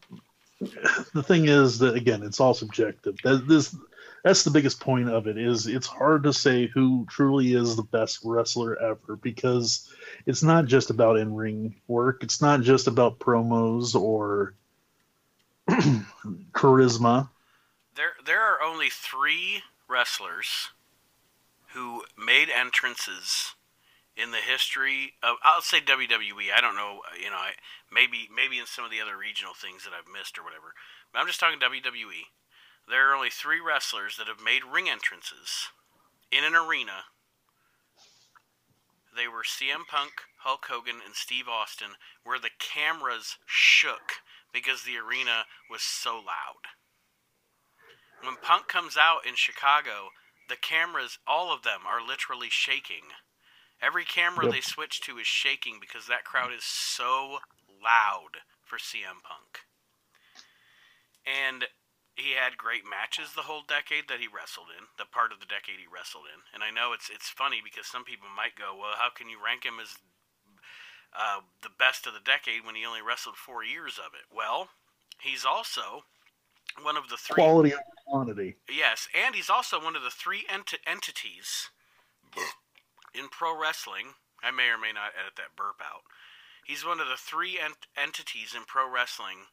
the 0.61 1.23
thing 1.23 1.47
is 1.47 1.79
that 1.81 1.95
again, 1.95 2.23
it's 2.23 2.41
all 2.41 2.55
subjective. 2.55 3.17
That 3.25 3.47
this 3.49 3.75
that's 4.25 4.43
the 4.43 4.51
biggest 4.51 4.81
point 4.81 5.09
of 5.09 5.27
it 5.29 5.39
is 5.39 5.67
it's 5.67 5.87
hard 5.87 6.25
to 6.25 6.33
say 6.33 6.67
who 6.67 7.07
truly 7.09 7.55
is 7.55 7.77
the 7.77 7.83
best 7.85 8.21
wrestler 8.25 8.81
ever 8.83 9.17
because 9.17 9.89
it's 10.27 10.43
not 10.43 10.67
just 10.67 10.91
about 10.91 11.17
in 11.19 11.35
ring 11.35 11.77
work. 11.87 12.23
It's 12.25 12.43
not 12.43 12.63
just 12.63 12.89
about 12.89 13.21
promos 13.21 13.95
or 13.95 14.55
charisma. 16.53 17.29
There, 17.95 18.13
there 18.25 18.41
are 18.41 18.63
only 18.63 18.89
three 18.91 19.63
wrestlers 19.89 20.71
who 21.75 22.05
made 22.17 22.49
entrances 22.49 23.55
in 24.17 24.31
the 24.31 24.39
history 24.39 25.15
of. 25.23 25.37
I'll 25.43 25.61
say 25.61 25.81
WWE. 25.81 26.51
I 26.57 26.61
don't 26.61 26.77
know. 26.77 27.03
You 27.21 27.31
know, 27.31 27.37
I, 27.37 27.53
maybe, 27.93 28.29
maybe 28.35 28.59
in 28.59 28.67
some 28.67 28.85
of 28.85 28.91
the 28.91 29.01
other 29.01 29.17
regional 29.17 29.55
things 29.55 29.85
that 29.85 29.93
I've 29.93 30.13
missed 30.13 30.39
or 30.39 30.45
whatever. 30.45 30.75
But 31.13 31.21
I'm 31.21 31.27
just 31.27 31.41
talking 31.41 31.59
WWE. 31.61 32.33
There 32.89 33.11
are 33.11 33.15
only 33.15 33.31
three 33.31 33.61
wrestlers 33.61 34.17
that 34.17 34.29
have 34.29 34.41
made 34.43 34.63
ring 34.65 34.89
entrances 34.89 35.69
in 36.33 36.45
an 36.45 36.55
arena. 36.55 37.05
They 39.15 39.29
were 39.29 39.43
CM 39.43 39.87
Punk, 39.87 40.13
Hulk 40.39 40.67
Hogan, 40.71 41.01
and 41.05 41.15
Steve 41.15 41.49
Austin, 41.49 41.99
where 42.25 42.39
the 42.39 42.55
cameras 42.59 43.37
shook 43.47 44.23
because 44.53 44.83
the 44.83 44.97
arena 44.97 45.45
was 45.71 45.83
so 45.83 46.17
loud. 46.17 46.65
When 48.23 48.37
Punk 48.37 48.69
comes 48.69 48.97
out 48.97 49.27
in 49.27 49.35
Chicago, 49.37 50.11
the 50.49 50.57
cameras, 50.57 51.19
all 51.27 51.53
of 51.53 51.63
them, 51.63 51.87
are 51.87 52.03
literally 52.05 52.51
shaking. 52.51 53.13
Every 53.81 54.05
camera 54.05 54.47
Yep. 54.47 54.55
they 54.55 54.61
switch 54.61 55.01
to 55.03 55.19
is 55.19 55.27
shaking 55.27 55.79
because 55.81 56.07
that 56.07 56.25
crowd 56.25 56.53
is 56.53 56.65
so 56.65 57.39
loud 57.69 58.43
for 58.65 58.79
CM 58.79 59.23
Punk. 59.23 59.65
And 61.25 61.69
he 62.17 62.33
had 62.33 62.59
great 62.59 62.83
matches 62.85 63.33
the 63.35 63.43
whole 63.43 63.63
decade 63.63 64.09
that 64.09 64.19
he 64.19 64.27
wrestled 64.27 64.69
in, 64.77 64.87
the 64.99 65.05
part 65.07 65.31
of 65.31 65.39
the 65.39 65.47
decade 65.47 65.79
he 65.79 65.87
wrestled 65.87 66.27
in. 66.27 66.43
And 66.53 66.65
I 66.65 66.71
know 66.71 66.93
it's 66.93 67.09
it's 67.09 67.29
funny 67.31 67.61
because 67.63 67.87
some 67.87 68.03
people 68.05 68.29
might 68.29 68.57
go, 68.57 68.75
"Well, 68.75 68.97
how 68.97 69.11
can 69.11 69.29
you 69.29 69.39
rank 69.43 69.65
him 69.65 69.79
as 69.79 69.95
uh, 71.17 71.41
the 71.63 71.71
best 71.79 72.07
of 72.07 72.15
the 72.15 72.21
decade 72.21 72.65
when 72.65 72.75
he 72.75 72.85
only 72.85 73.03
wrestled 73.03 73.37
four 73.37 73.65
years 73.65 73.99
of 73.99 74.15
it?" 74.15 74.35
Well, 74.35 74.71
he's 75.21 75.45
also 75.45 76.05
one 76.83 76.97
of 76.97 77.09
the 77.09 77.17
three 77.17 77.35
Quality 77.35 77.73
over 77.73 77.83
quantity. 78.07 78.57
Yes, 78.69 79.09
and 79.15 79.35
he's 79.35 79.51
also 79.51 79.83
one 79.83 79.97
of 79.97 80.03
the 80.03 80.11
three 80.11 80.45
ent- 80.49 80.75
entities 80.87 81.71
in 83.15 83.29
pro 83.29 83.59
wrestling. 83.59 84.15
I 84.43 84.51
may 84.51 84.69
or 84.69 84.79
may 84.79 84.93
not 84.93 85.13
edit 85.19 85.35
that 85.37 85.57
burp 85.57 85.81
out. 85.83 86.03
He's 86.65 86.85
one 86.85 87.01
of 87.01 87.09
the 87.09 87.17
three 87.17 87.59
ent- 87.59 87.89
entities 87.97 88.55
in 88.55 88.65
pro 88.65 88.89
wrestling 88.89 89.49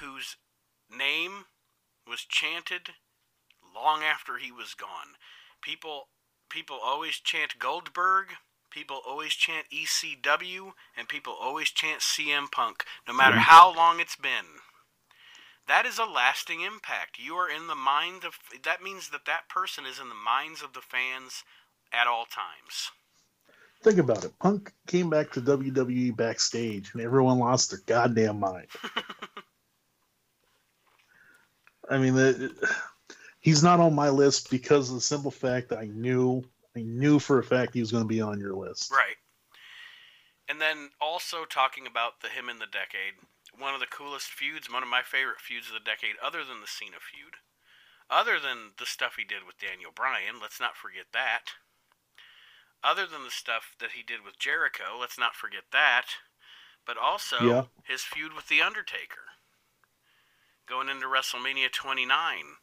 whose 0.00 0.36
name 0.90 1.46
was 2.06 2.24
chanted 2.24 2.94
long 3.74 4.02
after 4.02 4.38
he 4.38 4.52
was 4.52 4.74
gone. 4.74 5.16
People 5.60 6.08
people 6.48 6.78
always 6.82 7.18
chant 7.18 7.58
Goldberg, 7.58 8.28
people 8.74 9.00
always 9.06 9.32
chant 9.32 9.66
ECW, 9.72 10.72
and 10.96 11.08
people 11.08 11.32
always 11.32 11.70
chant 11.70 12.00
CM 12.00 12.50
Punk, 12.50 12.84
no 13.06 13.14
matter 13.14 13.36
how 13.36 13.74
long 13.74 14.00
it's 14.00 14.16
been. 14.16 14.58
That 15.68 15.86
is 15.86 15.98
a 15.98 16.04
lasting 16.04 16.60
impact. 16.60 17.18
You 17.18 17.36
are 17.36 17.48
in 17.48 17.68
the 17.68 17.76
mind 17.76 18.24
of 18.24 18.38
that 18.64 18.82
means 18.82 19.10
that 19.10 19.26
that 19.26 19.48
person 19.48 19.86
is 19.86 20.00
in 20.00 20.08
the 20.08 20.14
minds 20.14 20.62
of 20.62 20.74
the 20.74 20.82
fans 20.82 21.44
at 21.92 22.06
all 22.06 22.26
times. 22.26 22.90
Think 23.82 23.98
about 23.98 24.24
it. 24.24 24.38
Punk 24.40 24.72
came 24.86 25.08
back 25.08 25.30
to 25.32 25.40
WWE 25.40 26.14
backstage, 26.16 26.92
and 26.92 27.02
everyone 27.02 27.38
lost 27.38 27.70
their 27.70 27.80
goddamn 27.86 28.40
mind. 28.40 28.66
I 31.90 31.98
mean, 31.98 32.14
the, 32.14 32.50
he's 33.40 33.62
not 33.62 33.80
on 33.80 33.94
my 33.94 34.08
list 34.08 34.50
because 34.50 34.88
of 34.88 34.96
the 34.96 35.02
simple 35.02 35.30
fact 35.30 35.68
that 35.68 35.78
I 35.78 35.86
knew, 35.86 36.42
I 36.76 36.82
knew 36.82 37.18
for 37.18 37.38
a 37.38 37.44
fact 37.44 37.74
he 37.74 37.80
was 37.80 37.92
going 37.92 38.04
to 38.04 38.08
be 38.08 38.20
on 38.20 38.40
your 38.40 38.54
list. 38.54 38.90
Right. 38.90 39.16
And 40.48 40.60
then 40.60 40.90
also 41.00 41.44
talking 41.44 41.86
about 41.86 42.20
the 42.20 42.28
him 42.28 42.48
in 42.48 42.58
the 42.58 42.66
decade, 42.66 43.14
one 43.56 43.74
of 43.74 43.80
the 43.80 43.86
coolest 43.86 44.26
feuds, 44.28 44.70
one 44.70 44.82
of 44.82 44.88
my 44.88 45.02
favorite 45.02 45.40
feuds 45.40 45.68
of 45.68 45.74
the 45.74 45.80
decade, 45.80 46.16
other 46.22 46.44
than 46.44 46.60
the 46.60 46.66
Cena 46.66 46.98
feud, 47.00 47.36
other 48.10 48.38
than 48.38 48.72
the 48.78 48.86
stuff 48.86 49.14
he 49.16 49.24
did 49.24 49.46
with 49.46 49.58
Daniel 49.58 49.90
Bryan, 49.94 50.36
let's 50.42 50.60
not 50.60 50.76
forget 50.76 51.06
that. 51.12 51.56
Other 52.82 53.06
than 53.06 53.24
the 53.24 53.30
stuff 53.30 53.74
that 53.80 53.92
he 53.92 54.02
did 54.02 54.22
with 54.24 54.38
Jericho, 54.38 54.98
let's 55.00 55.18
not 55.18 55.34
forget 55.34 55.64
that. 55.72 56.06
But 56.86 56.98
also 56.98 57.38
Yeah. 57.48 57.64
his 57.84 58.02
feud 58.02 58.34
with 58.34 58.48
The 58.48 58.60
Undertaker. 58.60 59.24
Going 60.66 60.90
into 60.90 61.06
WrestleMania 61.06 61.72
29. 61.72 62.56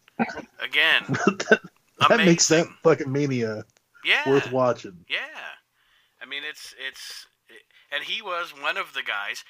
Again, 0.59 1.03
that 1.99 2.17
makes 2.17 2.48
that 2.49 2.67
fucking 2.83 3.11
mania 3.11 3.65
yeah. 4.05 4.27
worth 4.30 4.51
watching. 4.51 5.05
Yeah, 5.09 5.59
I 6.21 6.25
mean 6.25 6.43
it's 6.47 6.73
it's, 6.77 7.27
and 7.91 8.03
he 8.03 8.21
was 8.21 8.51
one 8.51 8.77
of 8.77 8.93
the 8.93 9.03
guys 9.03 9.43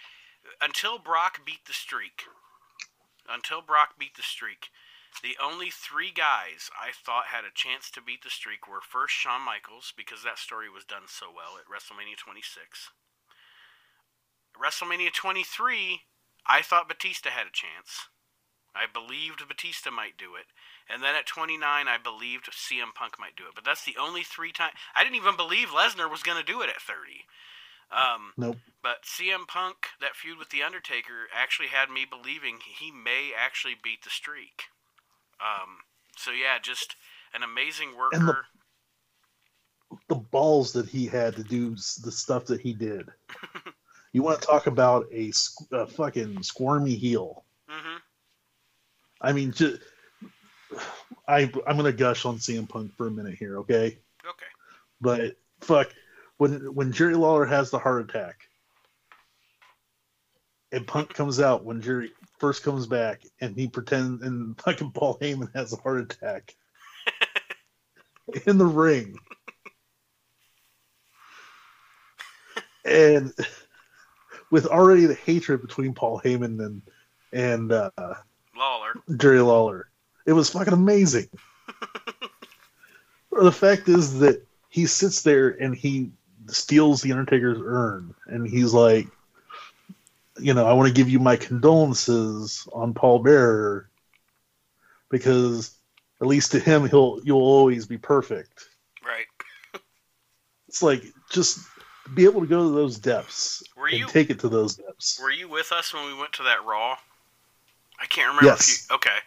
until 0.61 0.99
Brock 0.99 1.45
beat 1.45 1.65
the 1.67 1.73
streak. 1.73 2.23
Until 3.30 3.61
Brock 3.61 3.95
beat 3.99 4.15
the 4.17 4.23
streak, 4.23 4.69
the 5.21 5.38
only 5.43 5.69
three 5.69 6.11
guys 6.11 6.71
I 6.73 6.91
thought 6.91 7.27
had 7.27 7.45
a 7.45 7.53
chance 7.53 7.91
to 7.91 8.01
beat 8.01 8.23
the 8.23 8.30
streak 8.33 8.67
were 8.67 8.81
first 8.81 9.13
Shawn 9.13 9.41
Michaels 9.41 9.93
because 9.95 10.23
that 10.23 10.39
story 10.39 10.69
was 10.69 10.83
done 10.83 11.05
so 11.07 11.27
well 11.30 11.59
at 11.59 11.69
WrestleMania 11.69 12.17
26. 12.17 12.89
WrestleMania 14.57 15.13
23, 15.13 16.01
I 16.47 16.61
thought 16.61 16.89
Batista 16.89 17.30
had 17.30 17.47
a 17.47 17.53
chance. 17.53 18.09
I 18.73 18.88
believed 18.88 19.47
Batista 19.47 19.91
might 19.91 20.17
do 20.17 20.35
it. 20.35 20.47
And 20.90 21.01
then 21.03 21.16
at 21.16 21.26
29, 21.26 21.61
I 21.88 21.98
believed 21.98 22.50
CM 22.51 22.93
Punk 22.93 23.19
might 23.19 23.35
do 23.35 23.43
it. 23.43 23.56
But 23.56 23.64
that's 23.66 23.85
the 23.85 23.95
only 24.00 24.24
three 24.24 24.51
times. 24.51 24.74
I 24.95 25.03
didn't 25.03 25.16
even 25.16 25.35
believe 25.38 25.69
Lesnar 25.69 26.10
was 26.10 26.24
going 26.24 26.38
to 26.38 26.43
do 26.51 26.61
it 26.61 26.69
at 26.69 26.82
30. 26.82 27.26
Um, 27.92 28.34
Nope. 28.38 28.58
but 28.82 29.03
CM 29.03 29.48
Punk, 29.48 29.88
that 30.00 30.16
feud 30.16 30.38
with 30.38 30.50
The 30.50 30.64
Undertaker, 30.64 31.27
actually 31.35 31.68
had 31.68 31.90
me 31.90 32.06
believing 32.10 32.60
he 32.80 32.92
may 32.92 33.32
actually 33.38 33.76
beat 33.82 34.03
the 34.03 34.10
streak. 34.10 34.64
Um, 35.40 35.77
so, 36.18 36.32
yeah, 36.32 36.58
just 36.61 36.95
an 37.34 37.43
amazing 37.43 37.98
worker. 37.98 38.16
And 38.16 38.27
the- 38.27 38.38
The 40.08 40.16
balls 40.16 40.72
that 40.74 40.88
he 40.88 41.06
had 41.06 41.35
to 41.35 41.43
do 41.43 41.72
the 42.03 42.11
stuff 42.11 42.45
that 42.45 42.61
he 42.61 42.74
did. 42.74 43.10
you 44.14 44.24
want 44.24 44.40
to 44.42 44.48
talk 44.48 44.68
about 44.68 45.06
a, 45.11 45.32
a 45.72 45.85
fucking 45.88 46.43
squirmy 46.43 46.95
heel? 46.95 47.43
hmm 47.68 47.98
I 49.22 49.34
mean, 49.34 49.51
just, 49.51 49.82
I 51.27 51.51
I'm 51.67 51.77
gonna 51.77 51.91
gush 51.91 52.25
on 52.25 52.38
CM 52.38 52.67
Punk 52.67 52.95
for 52.95 53.08
a 53.08 53.11
minute 53.11 53.35
here, 53.35 53.59
okay? 53.59 53.98
Okay. 54.25 54.45
But 55.00 55.35
fuck, 55.61 55.93
when 56.38 56.74
when 56.74 56.91
Jerry 56.91 57.16
Lawler 57.16 57.45
has 57.45 57.69
the 57.69 57.80
heart 57.80 58.09
attack, 58.09 58.48
and 60.72 60.88
Punk 60.88 61.14
comes 61.14 61.40
out 61.40 61.64
when 61.64 61.82
Jerry 61.82 62.11
first 62.40 62.64
comes 62.64 62.88
back, 62.88 63.22
and 63.40 63.56
he 63.56 63.67
pretends 63.67 64.24
and 64.24 64.59
fucking 64.61 64.91
Paul 64.91 65.17
Heyman 65.19 65.53
has 65.53 65.74
a 65.74 65.77
heart 65.77 66.01
attack 66.01 66.56
in 68.45 68.58
the 68.58 68.66
ring, 68.66 69.17
and 72.85 73.33
with 74.50 74.66
already 74.66 75.06
the 75.06 75.16
hatred 75.16 75.61
between 75.61 75.93
Paul 75.93 76.22
Heyman 76.24 76.64
and 76.66 76.82
and 77.33 77.72
uh, 77.72 78.16
Lawler. 78.56 78.93
Jerry 79.17 79.41
Lawler. 79.41 79.90
It 80.25 80.33
was 80.33 80.50
fucking 80.50 80.74
amazing. 80.74 81.27
the 83.32 83.51
fact 83.51 83.88
is 83.90 84.19
that 84.19 84.45
he 84.69 84.85
sits 84.85 85.22
there 85.24 85.50
and 85.50 85.75
he 85.75 86.11
steals 86.48 87.01
the 87.01 87.11
Undertaker's 87.11 87.59
urn, 87.64 88.14
and 88.27 88.48
he's 88.48 88.74
like, 88.74 89.08
you 90.40 90.53
know, 90.53 90.66
I 90.66 90.74
want 90.74 90.88
to 90.88 90.93
give 90.93 91.09
you 91.09 91.19
my 91.19 91.35
condolences 91.35 92.67
on 92.74 92.93
Paul 92.93 93.19
Bearer 93.19 93.90
because 95.09 95.75
at 96.22 96.27
least 96.27 96.51
to 96.51 96.59
him, 96.59 96.88
he'll 96.88 97.19
you'll 97.24 97.41
always 97.41 97.85
be 97.85 97.98
perfect. 97.98 98.67
Right. 99.06 99.25
It's 100.67 100.82
like 100.82 101.03
just 101.30 101.59
be 102.14 102.24
able 102.24 102.40
to 102.40 102.48
go 102.48 102.64
to 102.64 102.69
those 102.74 102.98
depths 102.98 103.61
Were 103.75 103.88
and 103.88 104.00
you- 104.00 104.08
take 104.08 104.30
it 104.30 104.40
to 104.40 104.48
those 104.48 104.77
depths. 104.77 105.19
Were 105.22 105.30
you 105.30 105.50
with 105.50 105.74
us 105.74 105.93
when 105.93 106.06
we 106.06 106.14
went 106.17 106.32
to 106.33 106.43
that 106.43 106.64
Raw? 106.66 106.95
I 108.00 108.06
can't 108.06 108.30
remember. 108.30 108.45
Yes. 108.48 108.69
If 108.69 108.90
you, 108.90 108.95
okay, 108.95 109.17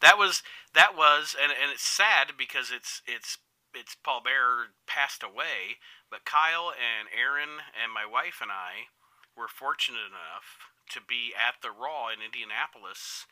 that 0.00 0.18
was 0.18 0.42
that 0.74 0.96
was, 0.96 1.36
and 1.40 1.52
and 1.52 1.72
it's 1.72 1.86
sad 1.86 2.36
because 2.36 2.70
it's 2.70 3.02
it's 3.06 3.38
it's 3.74 3.96
Paul 3.96 4.22
Bearer 4.24 4.76
passed 4.86 5.22
away, 5.22 5.80
but 6.10 6.24
Kyle 6.24 6.72
and 6.72 7.08
Aaron 7.12 7.60
and 7.76 7.92
my 7.92 8.06
wife 8.06 8.40
and 8.40 8.50
I 8.50 8.92
were 9.36 9.48
fortunate 9.48 10.08
enough 10.08 10.72
to 10.90 11.00
be 11.00 11.32
at 11.36 11.60
the 11.60 11.70
Raw 11.70 12.08
in 12.08 12.24
Indianapolis. 12.24 13.26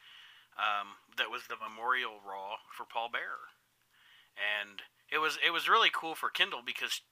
Um, 0.55 1.03
that 1.17 1.33
was 1.33 1.49
the 1.49 1.59
memorial 1.59 2.23
Raw 2.23 2.63
for 2.71 2.87
Paul 2.87 3.11
Bearer, 3.11 3.51
and 4.39 4.83
it 5.11 5.19
was 5.19 5.39
it 5.45 5.51
was 5.51 5.69
really 5.69 5.91
cool 5.91 6.15
for 6.15 6.31
Kendall 6.31 6.63
because 6.65 7.03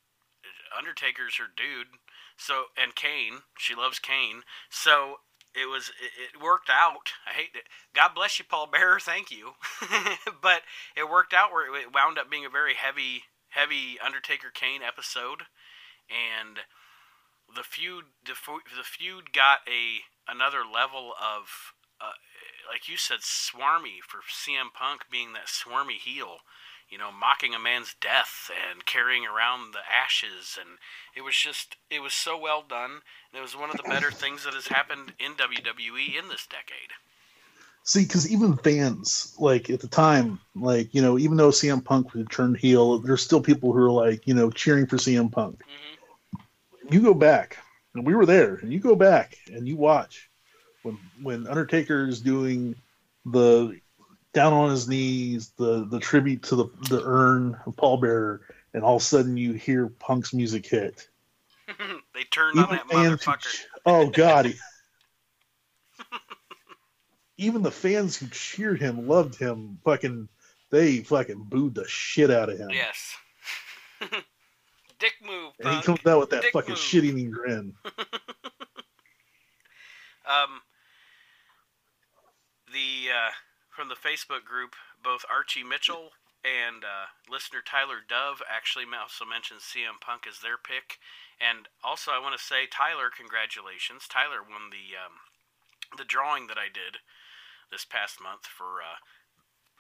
Undertaker's 0.77 1.37
her 1.37 1.51
dude. 1.51 1.99
So 2.37 2.67
and 2.81 2.95
Kane, 2.95 3.43
she 3.59 3.75
loves 3.75 3.99
Kane. 3.99 4.43
So 4.71 5.21
it 5.55 5.69
was 5.69 5.91
it, 6.01 6.43
worked 6.43 6.71
out. 6.71 7.13
I 7.27 7.33
hate 7.33 7.55
it. 7.55 7.65
God 7.95 8.15
bless 8.15 8.39
you, 8.39 8.45
Paul 8.49 8.67
Bearer. 8.67 9.01
Thank 9.01 9.31
you. 9.31 9.53
but 10.43 10.63
it 10.97 11.11
worked 11.11 11.33
out 11.33 11.53
where 11.53 11.67
it 11.75 11.93
wound 11.93 12.19
up 12.19 12.31
being 12.31 12.45
a 12.45 12.51
very 12.51 12.75
heavy, 12.75 13.25
heavy 13.51 13.99
Undertaker 14.05 14.51
Kane 14.53 14.83
episode, 14.83 15.45
and 16.09 16.59
the 17.55 17.63
feud 17.63 18.05
the, 18.25 18.35
the 18.77 18.85
feud 18.85 19.33
got 19.33 19.61
a 19.69 20.03
another 20.31 20.63
level 20.65 21.13
of. 21.21 21.75
Uh, 22.01 22.19
like 22.71 22.89
you 22.89 22.97
said, 22.97 23.19
swarmy 23.21 23.99
for 24.07 24.19
CM 24.31 24.73
Punk 24.73 25.03
being 25.11 25.33
that 25.35 25.47
swarmy 25.47 25.99
heel, 25.99 26.39
you 26.93 26.99
know, 26.99 27.11
mocking 27.11 27.55
a 27.55 27.59
man's 27.59 27.95
death 28.01 28.51
and 28.71 28.85
carrying 28.85 29.27
around 29.27 29.73
the 29.73 29.81
ashes, 29.91 30.59
and 30.61 30.79
it 31.17 31.23
was 31.23 31.35
just, 31.35 31.77
it 31.91 32.01
was 32.01 32.13
so 32.13 32.37
well 32.39 32.63
done. 32.63 33.01
And 33.33 33.39
it 33.39 33.41
was 33.41 33.57
one 33.57 33.71
of 33.71 33.79
the 33.79 33.83
better 33.83 34.13
things 34.13 34.45
that 34.45 34.53
has 34.53 34.69
happened 34.69 35.13
in 35.19 35.35
WWE 35.37 36.19
in 36.19 36.29
this 36.29 36.47
decade. 36.47 36.93
See, 37.85 38.05
because 38.05 38.31
even 38.31 38.57
fans, 38.59 39.35
like 39.39 39.71
at 39.71 39.81
the 39.81 39.89
time, 39.89 40.39
like 40.55 40.95
you 40.95 41.03
know, 41.03 41.19
even 41.19 41.37
though 41.37 41.51
CM 41.51 41.81
Punk 41.81 42.13
had 42.15 42.31
turned 42.31 42.57
heel, 42.59 42.99
there's 43.01 43.23
still 43.23 43.41
people 43.41 43.73
who 43.73 43.79
are 43.81 43.91
like, 43.91 44.27
you 44.27 44.35
know, 44.35 44.51
cheering 44.51 44.87
for 44.87 44.99
CM 44.99 45.31
Punk. 45.31 45.65
hmm 45.67 46.13
You 46.91 47.03
go 47.03 47.15
back, 47.15 47.59
and 47.95 48.07
we 48.07 48.15
were 48.15 48.27
there, 48.27 48.57
and 48.57 48.73
you 48.73 48.79
go 48.81 48.95
back 48.95 49.37
and 49.49 49.67
you 49.67 49.77
watch 49.77 50.31
when 50.83 50.99
when 51.23 51.49
Undertaker 51.49 52.09
is 52.09 52.23
doing 52.23 52.77
the 53.27 53.81
down 54.33 54.53
on 54.53 54.71
his 54.71 54.89
knees, 54.89 55.53
the 55.57 55.85
the 55.85 56.01
tribute 56.01 56.43
to 56.45 56.57
the 56.57 56.67
the 56.89 57.03
urn 57.05 57.59
of 57.67 57.77
Paul 57.77 57.99
Bearer, 57.99 58.43
and 58.75 58.83
all 58.83 58.97
of 58.97 59.03
a 59.03 59.05
sudden 59.05 59.37
you 59.37 59.53
hear 59.53 59.89
Punk's 59.89 60.33
music 60.33 60.67
hit. 60.67 61.09
they 62.15 62.25
turned 62.31 62.59
on 62.59 62.71
that 62.71 62.89
motherfucker. 62.89 63.41
ch- 63.41 63.67
oh 63.87 64.09
god, 64.11 64.55
even 67.37 67.63
the 67.63 67.71
fans 67.71 68.17
who 68.17 68.27
cheered 68.29 68.81
him, 68.81 69.07
loved 69.07 69.37
him, 69.37 69.79
fucking 69.85 70.29
they 70.71 70.99
fucking 70.99 71.45
booed 71.45 71.75
the 71.75 71.87
shit 71.87 72.31
out 72.31 72.49
of 72.49 72.59
him. 72.59 72.71
Yes. 72.71 73.15
Dick 74.99 75.13
move. 75.25 75.53
And 75.61 75.77
he 75.77 75.83
comes 75.83 76.05
out 76.07 76.21
with 76.21 76.31
that 76.31 76.43
Dick 76.43 76.53
fucking 76.53 76.71
move. 76.71 76.79
shit-eating 76.79 77.31
grin. 77.31 77.75
Um, 80.25 80.61
the 82.73 83.11
uh, 83.11 83.31
from 83.73 83.89
the 83.89 83.97
Facebook 83.97 84.45
group, 84.45 84.77
both 85.03 85.25
Archie 85.33 85.65
Mitchell 85.65 86.13
and 86.45 86.85
uh, 86.85 87.09
listener 87.25 87.65
Tyler 87.65 88.05
Dove 88.05 88.45
actually 88.45 88.85
also 88.93 89.25
mentioned 89.25 89.65
CM 89.65 89.97
Punk 89.97 90.29
as 90.29 90.45
their 90.45 90.61
pick. 90.61 91.01
And 91.41 91.73
also, 91.83 92.13
I 92.13 92.21
want 92.21 92.37
to 92.37 92.43
say, 92.43 92.69
Tyler, 92.69 93.09
congratulations! 93.09 94.07
Tyler 94.07 94.45
won 94.45 94.71
the 94.71 94.95
um, 94.95 95.25
the 95.97 96.07
drawing 96.07 96.47
that 96.47 96.61
I 96.61 96.69
did 96.69 97.03
this 97.71 97.85
past 97.85 98.21
month 98.23 98.47
for 98.47 98.85
uh, 98.85 99.01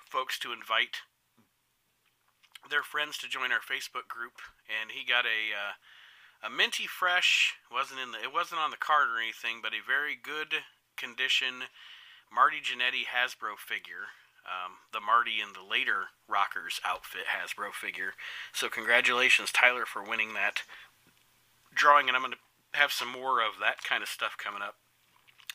folks 0.08 0.38
to 0.40 0.52
invite 0.52 1.04
their 2.70 2.82
friends 2.82 3.18
to 3.18 3.28
join 3.28 3.52
our 3.52 3.62
Facebook 3.62 4.08
group, 4.08 4.40
and 4.66 4.90
he 4.90 5.04
got 5.04 5.26
a 5.26 5.52
uh, 5.52 5.74
a 6.42 6.50
minty 6.50 6.86
fresh 6.86 7.54
wasn't 7.70 8.00
in 8.00 8.10
the 8.10 8.18
it 8.18 8.32
wasn't 8.32 8.60
on 8.60 8.70
the 8.70 8.80
card 8.80 9.06
or 9.10 9.20
anything, 9.20 9.60
but 9.62 9.74
a 9.74 9.84
very 9.84 10.16
good 10.16 10.66
condition 10.96 11.70
Marty 12.34 12.58
Jannetty 12.58 13.04
Hasbro 13.12 13.58
figure. 13.58 14.08
Um, 14.42 14.72
the 14.92 15.00
Marty 15.00 15.38
in 15.40 15.52
the 15.54 15.62
later 15.68 16.06
Rockers 16.28 16.80
outfit 16.84 17.22
Hasbro 17.30 17.72
figure. 17.72 18.14
So 18.52 18.68
congratulations, 18.68 19.52
Tyler, 19.52 19.84
for 19.86 20.02
winning 20.02 20.34
that 20.34 20.62
drawing, 21.74 22.08
and 22.08 22.16
I'm 22.16 22.22
going 22.22 22.32
to 22.32 22.78
have 22.78 22.90
some 22.92 23.08
more 23.08 23.40
of 23.40 23.52
that 23.60 23.84
kind 23.84 24.02
of 24.02 24.08
stuff 24.08 24.36
coming 24.38 24.62
up 24.62 24.74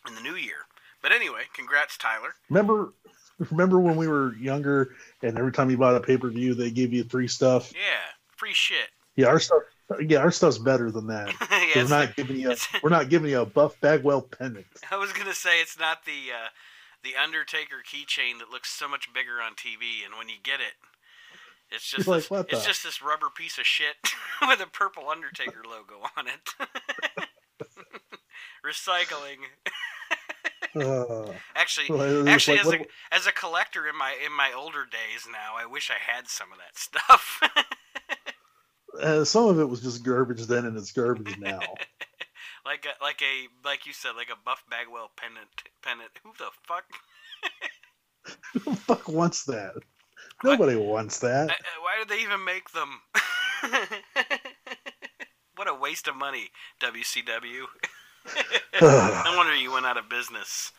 in 0.08 0.16
the 0.16 0.22
new 0.22 0.36
year. 0.36 0.68
But 1.02 1.12
anyway, 1.12 1.42
congrats, 1.54 1.98
Tyler. 1.98 2.36
Remember, 2.50 2.94
remember 3.52 3.80
when 3.80 3.98
we 3.98 4.08
were 4.08 4.36
younger, 4.36 4.96
and 5.22 5.38
every 5.38 5.52
time 5.52 5.70
you 5.70 5.78
bought 5.78 5.96
a 5.96 6.00
pay-per-view, 6.00 6.54
they 6.56 6.72
gave 6.72 6.94
you 6.94 7.04
free 7.04 7.28
stuff. 7.28 7.74
Yeah, 7.76 8.14
free 8.38 8.54
shit. 8.54 8.88
Yeah, 9.18 9.28
our 9.28 9.40
stuff. 9.40 9.64
Yeah, 10.06 10.20
our 10.20 10.32
stuff's 10.32 10.58
better 10.58 10.92
than 10.92 11.08
that. 11.08 11.34
yeah, 11.76 11.84
we're 11.84 11.90
not 11.90 12.16
giving 12.16 12.38
you. 12.38 12.52
it's- 12.52 12.68
We're 12.82 12.90
not 12.90 13.10
giving 13.10 13.32
you 13.32 13.42
a 13.42 13.46
Buff 13.46 13.80
Bagwell 13.82 14.22
pendant. 14.22 14.66
I 14.92 14.98
was 14.98 15.12
gonna 15.14 15.34
say 15.34 15.60
it's 15.62 15.78
not 15.80 16.06
the 16.06 16.12
uh, 16.34 16.48
the 17.08 17.16
Undertaker 17.22 17.78
keychain 17.86 18.40
that 18.40 18.50
looks 18.52 18.70
so 18.70 18.88
much 18.88 19.14
bigger 19.14 19.42
on 19.42 19.54
TV, 19.54 20.04
and 20.06 20.18
when 20.18 20.28
you 20.28 20.36
get 20.44 20.60
it, 20.60 20.76
it's 21.72 21.90
just 21.90 22.08
like, 22.08 22.22
this, 22.24 22.30
"What 22.30 22.48
it's 22.52 22.62
the?" 22.64 22.68
just 22.68 22.84
this 22.84 23.02
rubber 23.02 23.30
piece 23.34 23.58
of 23.58 23.66
shit 23.66 23.96
with 24.48 24.60
a 24.60 24.68
purple 24.68 25.10
Undertaker 25.10 25.62
logo 25.66 26.04
on 26.18 26.28
it. 26.28 26.50
Recycling. 28.66 29.38
Uh, 30.76 31.32
Actually, 31.56 31.98
well, 31.98 32.28
actually, 32.28 32.58
like, 32.58 32.66
as 32.66 32.68
what- 32.68 32.82
a 32.82 33.16
as 33.16 33.28
a 33.28 33.32
collector 33.32 33.88
in 33.88 33.98
my 33.98 34.16
in 34.26 34.32
my 34.36 34.52
older 34.56 34.86
days 34.86 35.26
now, 35.32 35.56
I 35.58 35.66
wish 35.66 35.90
I 35.90 36.12
had 36.12 36.28
some 36.28 36.50
of 36.52 36.58
that 36.60 36.78
stuff. 36.78 37.42
uh, 39.02 39.24
some 39.24 39.46
of 39.48 39.60
it 39.60 39.66
was 39.70 39.82
just 39.82 40.04
garbage 40.04 40.46
then, 40.46 40.66
and 40.66 40.78
it's 40.78 40.92
garbage 40.92 41.38
now. 41.40 41.60
Like 42.68 42.86
a 42.86 43.04
like 43.04 43.22
a 43.22 43.48
like 43.66 43.88
you 43.88 43.94
said, 43.94 44.12
like 44.18 44.30
a 44.30 44.38
Buff 44.44 44.64
Bagwell 44.70 45.12
pennant 45.16 45.64
pennant. 45.82 46.12
Who 46.24 46.32
the 46.38 46.52
fuck? 46.68 46.84
Who 48.54 48.72
the 48.72 48.76
fuck 48.76 49.08
wants 49.08 49.46
that? 49.46 49.74
Nobody 50.44 50.76
wants 50.76 51.20
that. 51.20 51.50
Uh, 51.50 51.54
Why 51.82 51.98
did 52.00 52.10
they 52.10 52.22
even 52.22 52.44
make 52.44 52.70
them? 52.72 53.02
what 55.56 55.70
a 55.70 55.74
waste 55.74 56.08
of 56.08 56.16
money, 56.16 56.50
WCW. 56.82 57.64
no 58.82 59.38
wonder 59.38 59.56
you 59.56 59.72
went 59.72 59.86
out 59.86 59.98
of 59.98 60.10
business. 60.10 60.72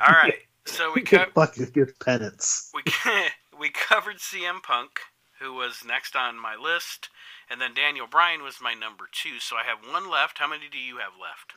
All 0.00 0.12
right, 0.12 0.34
so 0.66 0.92
we 0.94 1.00
co- 1.02 1.26
fuck 1.34 1.54
get 1.54 1.98
penance. 2.00 2.70
we 2.74 2.82
we 3.58 3.70
covered 3.70 4.16
CM 4.16 4.62
Punk, 4.62 5.00
who 5.40 5.54
was 5.54 5.84
next 5.86 6.16
on 6.16 6.38
my 6.38 6.56
list, 6.56 7.08
and 7.50 7.60
then 7.60 7.74
Daniel 7.74 8.06
Bryan 8.06 8.42
was 8.42 8.60
my 8.60 8.74
number 8.74 9.04
two. 9.10 9.38
So 9.40 9.56
I 9.56 9.64
have 9.64 9.78
one 9.92 10.10
left. 10.10 10.38
How 10.38 10.48
many 10.48 10.68
do 10.70 10.78
you 10.78 10.98
have 10.98 11.12
left? 11.20 11.54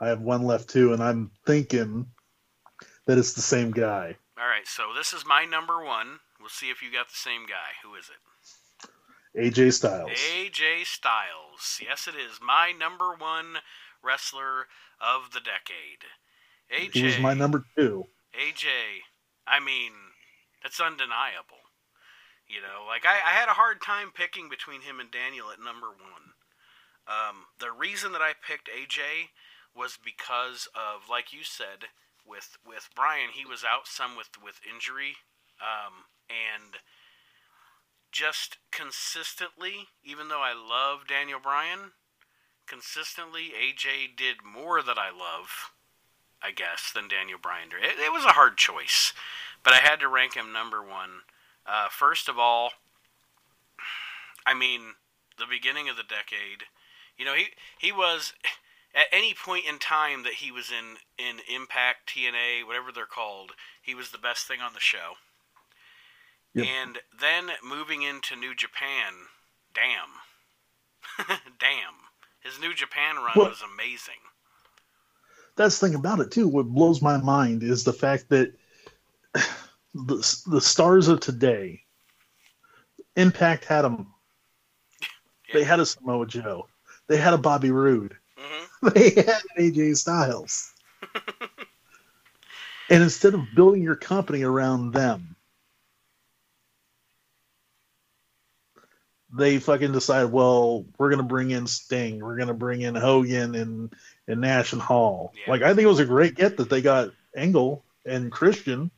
I 0.00 0.08
have 0.08 0.20
one 0.20 0.42
left 0.42 0.70
too, 0.70 0.92
and 0.92 1.02
I'm 1.02 1.30
thinking 1.46 2.06
that 3.06 3.18
it's 3.18 3.34
the 3.34 3.42
same 3.42 3.70
guy. 3.70 4.16
All 4.38 4.46
right, 4.48 4.66
so 4.66 4.92
this 4.96 5.12
is 5.12 5.24
my 5.26 5.44
number 5.44 5.84
one. 5.84 6.18
We'll 6.40 6.48
see 6.48 6.70
if 6.70 6.82
you 6.82 6.90
got 6.90 7.08
the 7.08 7.14
same 7.14 7.46
guy. 7.46 7.76
Who 7.82 7.94
is 7.94 8.08
it? 8.08 8.18
AJ 9.38 9.72
Styles. 9.74 10.10
AJ 10.10 10.84
Styles. 10.86 11.80
Yes, 11.80 12.08
it 12.08 12.14
is 12.14 12.40
my 12.42 12.72
number 12.72 13.14
one 13.14 13.58
wrestler 14.02 14.66
of 15.00 15.32
the 15.32 15.40
decade. 15.40 16.04
AJ. 16.70 16.92
He 16.92 17.02
was 17.04 17.18
my 17.18 17.34
number 17.34 17.64
two. 17.76 18.04
AJ. 18.34 18.66
I 19.46 19.60
mean, 19.60 19.92
it's 20.64 20.80
undeniable. 20.80 21.61
You 22.52 22.60
know, 22.60 22.84
like 22.86 23.08
I, 23.08 23.16
I 23.24 23.32
had 23.32 23.48
a 23.48 23.56
hard 23.56 23.80
time 23.80 24.12
picking 24.12 24.52
between 24.52 24.82
him 24.82 25.00
and 25.00 25.10
Daniel 25.10 25.48
at 25.48 25.56
number 25.56 25.88
one. 25.88 26.36
Um, 27.08 27.48
the 27.58 27.72
reason 27.72 28.12
that 28.12 28.20
I 28.20 28.36
picked 28.36 28.68
AJ 28.68 29.32
was 29.74 29.96
because 29.96 30.68
of, 30.76 31.08
like 31.08 31.32
you 31.32 31.44
said, 31.48 31.88
with 32.28 32.58
with 32.60 32.90
Bryan, 32.94 33.30
he 33.32 33.48
was 33.48 33.64
out 33.64 33.88
some 33.88 34.16
with 34.20 34.28
with 34.36 34.60
injury, 34.68 35.16
um, 35.64 36.12
and 36.28 36.76
just 38.12 38.58
consistently, 38.70 39.88
even 40.04 40.28
though 40.28 40.44
I 40.44 40.52
love 40.52 41.08
Daniel 41.08 41.40
Bryan, 41.40 41.96
consistently 42.66 43.56
AJ 43.56 44.14
did 44.14 44.44
more 44.44 44.82
that 44.82 44.98
I 44.98 45.08
love, 45.08 45.72
I 46.42 46.50
guess, 46.52 46.92
than 46.92 47.08
Daniel 47.08 47.38
Bryan. 47.40 47.68
It, 47.72 47.98
it 47.98 48.12
was 48.12 48.26
a 48.26 48.36
hard 48.36 48.58
choice, 48.58 49.14
but 49.64 49.72
I 49.72 49.78
had 49.78 50.00
to 50.00 50.08
rank 50.08 50.34
him 50.34 50.52
number 50.52 50.82
one. 50.82 51.24
Uh, 51.66 51.88
first 51.90 52.28
of 52.28 52.38
all, 52.38 52.70
I 54.46 54.54
mean, 54.54 54.80
the 55.38 55.46
beginning 55.48 55.88
of 55.88 55.96
the 55.96 56.02
decade. 56.02 56.64
You 57.16 57.24
know, 57.24 57.34
he 57.34 57.46
he 57.78 57.92
was 57.92 58.32
at 58.94 59.06
any 59.12 59.34
point 59.34 59.64
in 59.68 59.78
time 59.78 60.22
that 60.24 60.34
he 60.34 60.50
was 60.50 60.70
in 60.70 60.96
in 61.18 61.40
Impact, 61.54 62.10
TNA, 62.14 62.66
whatever 62.66 62.90
they're 62.92 63.06
called, 63.06 63.52
he 63.80 63.94
was 63.94 64.10
the 64.10 64.18
best 64.18 64.46
thing 64.46 64.60
on 64.60 64.72
the 64.74 64.80
show. 64.80 65.14
Yep. 66.54 66.66
And 66.66 66.98
then 67.18 67.50
moving 67.64 68.02
into 68.02 68.36
New 68.36 68.54
Japan, 68.54 69.14
damn, 69.74 71.28
damn, 71.58 71.94
his 72.40 72.60
New 72.60 72.74
Japan 72.74 73.16
run 73.16 73.32
Well- 73.36 73.48
was 73.48 73.62
amazing. 73.62 74.20
That's 75.54 75.78
the 75.78 75.86
thing 75.86 75.94
about 75.94 76.20
it 76.20 76.30
too. 76.30 76.48
What 76.48 76.66
blows 76.66 77.02
my 77.02 77.18
mind 77.18 77.62
is 77.62 77.84
the 77.84 77.92
fact 77.92 78.30
that 78.30 78.54
the 79.94 80.42
the 80.46 80.60
stars 80.60 81.08
of 81.08 81.20
today, 81.20 81.82
Impact 83.16 83.64
had 83.64 83.82
them. 83.82 84.06
They 85.52 85.64
had 85.64 85.80
a 85.80 85.86
Samoa 85.86 86.26
Joe. 86.26 86.68
They 87.08 87.18
had 87.18 87.34
a 87.34 87.38
Bobby 87.38 87.70
Roode. 87.70 88.16
hmm 88.36 88.88
They 88.94 89.10
had 89.10 89.42
an 89.56 89.72
AJ 89.72 89.96
Styles. 89.96 90.72
and 92.90 93.02
instead 93.02 93.34
of 93.34 93.54
building 93.54 93.82
your 93.82 93.96
company 93.96 94.42
around 94.42 94.92
them, 94.92 95.36
they 99.32 99.58
fucking 99.58 99.92
decide, 99.92 100.24
well, 100.24 100.84
we're 100.98 101.10
gonna 101.10 101.22
bring 101.22 101.50
in 101.50 101.66
Sting, 101.66 102.20
we're 102.20 102.36
gonna 102.36 102.54
bring 102.54 102.82
in 102.82 102.94
Hogan 102.94 103.54
and 103.54 103.94
and 104.28 104.40
Nash 104.40 104.72
and 104.72 104.82
Hall. 104.82 105.32
Yeah. 105.34 105.52
Like 105.52 105.62
I 105.62 105.68
think 105.68 105.84
it 105.84 105.88
was 105.88 106.00
a 106.00 106.04
great 106.04 106.34
get 106.34 106.56
that 106.56 106.68
they 106.68 106.82
got 106.82 107.10
Angle 107.36 107.84
and 108.04 108.30
Christian. 108.30 108.90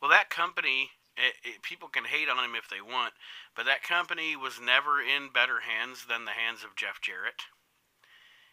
Well, 0.00 0.10
that 0.10 0.30
company, 0.30 0.90
it, 1.16 1.34
it, 1.44 1.62
people 1.62 1.88
can 1.88 2.04
hate 2.04 2.28
on 2.28 2.44
him 2.44 2.54
if 2.54 2.68
they 2.68 2.80
want, 2.80 3.14
but 3.54 3.66
that 3.66 3.82
company 3.82 4.36
was 4.36 4.60
never 4.60 5.00
in 5.00 5.28
better 5.32 5.60
hands 5.60 6.06
than 6.08 6.24
the 6.24 6.32
hands 6.32 6.64
of 6.64 6.76
Jeff 6.76 7.00
Jarrett. 7.00 7.44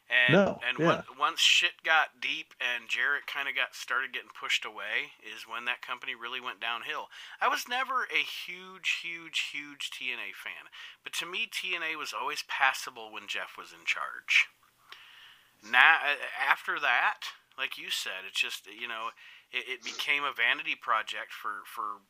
And 0.08 0.34
No, 0.34 0.60
and 0.64 0.80
yeah. 0.80 0.86
once, 0.88 1.06
once 1.20 1.40
shit 1.42 1.84
got 1.84 2.22
deep 2.22 2.56
and 2.64 2.88
Jarrett 2.88 3.28
kind 3.28 3.50
of 3.50 3.56
got 3.56 3.76
started 3.76 4.14
getting 4.14 4.32
pushed 4.32 4.64
away, 4.64 5.12
is 5.20 5.44
when 5.44 5.66
that 5.66 5.82
company 5.84 6.16
really 6.16 6.40
went 6.40 6.64
downhill. 6.64 7.12
I 7.42 7.50
was 7.50 7.68
never 7.68 8.08
a 8.08 8.24
huge, 8.24 9.04
huge, 9.04 9.52
huge 9.52 9.92
TNA 9.92 10.32
fan, 10.32 10.72
but 11.04 11.12
to 11.20 11.26
me, 11.26 11.48
TNA 11.52 12.00
was 12.00 12.16
always 12.16 12.44
passable 12.48 13.12
when 13.12 13.28
Jeff 13.28 13.60
was 13.60 13.74
in 13.76 13.84
charge. 13.84 14.48
Now, 15.60 16.00
after 16.40 16.80
that, 16.80 17.36
like 17.58 17.78
you 17.78 17.90
said, 17.90 18.24
it's 18.28 18.40
just 18.40 18.68
you 18.68 18.88
know 18.88 19.10
it, 19.52 19.80
it 19.80 19.84
became 19.84 20.24
a 20.24 20.36
vanity 20.36 20.76
project 20.76 21.32
for 21.32 21.64
for 21.66 22.04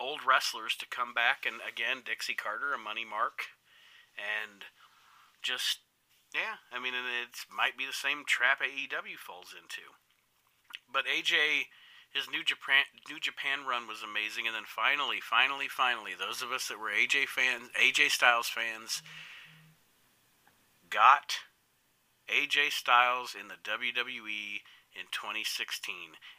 old 0.00 0.20
wrestlers 0.26 0.74
to 0.76 0.86
come 0.86 1.14
back 1.14 1.46
and 1.46 1.62
again 1.62 2.02
Dixie 2.04 2.34
Carter 2.34 2.74
a 2.74 2.78
money 2.78 3.04
mark 3.04 3.54
and 4.16 4.66
just 5.42 5.80
yeah 6.34 6.62
I 6.72 6.80
mean 6.80 6.94
and 6.94 7.06
it 7.06 7.46
might 7.54 7.76
be 7.76 7.86
the 7.86 7.94
same 7.94 8.24
trap 8.26 8.60
AEW 8.60 9.18
falls 9.18 9.54
into. 9.54 9.94
But 10.90 11.06
AJ 11.06 11.70
his 12.12 12.28
New 12.28 12.44
Japan 12.44 12.84
New 13.08 13.20
Japan 13.20 13.64
run 13.68 13.86
was 13.86 14.02
amazing 14.02 14.46
and 14.46 14.56
then 14.56 14.66
finally 14.66 15.20
finally 15.22 15.68
finally 15.68 16.12
those 16.18 16.42
of 16.42 16.50
us 16.50 16.68
that 16.68 16.80
were 16.80 16.90
AJ 16.90 17.28
fans 17.28 17.70
AJ 17.78 18.10
Styles 18.10 18.48
fans 18.48 19.02
got 20.90 21.46
AJ 22.28 22.72
Styles 22.72 23.34
in 23.38 23.48
the 23.48 23.60
WWE 23.62 24.60
in 24.94 25.06
2016. 25.12 25.94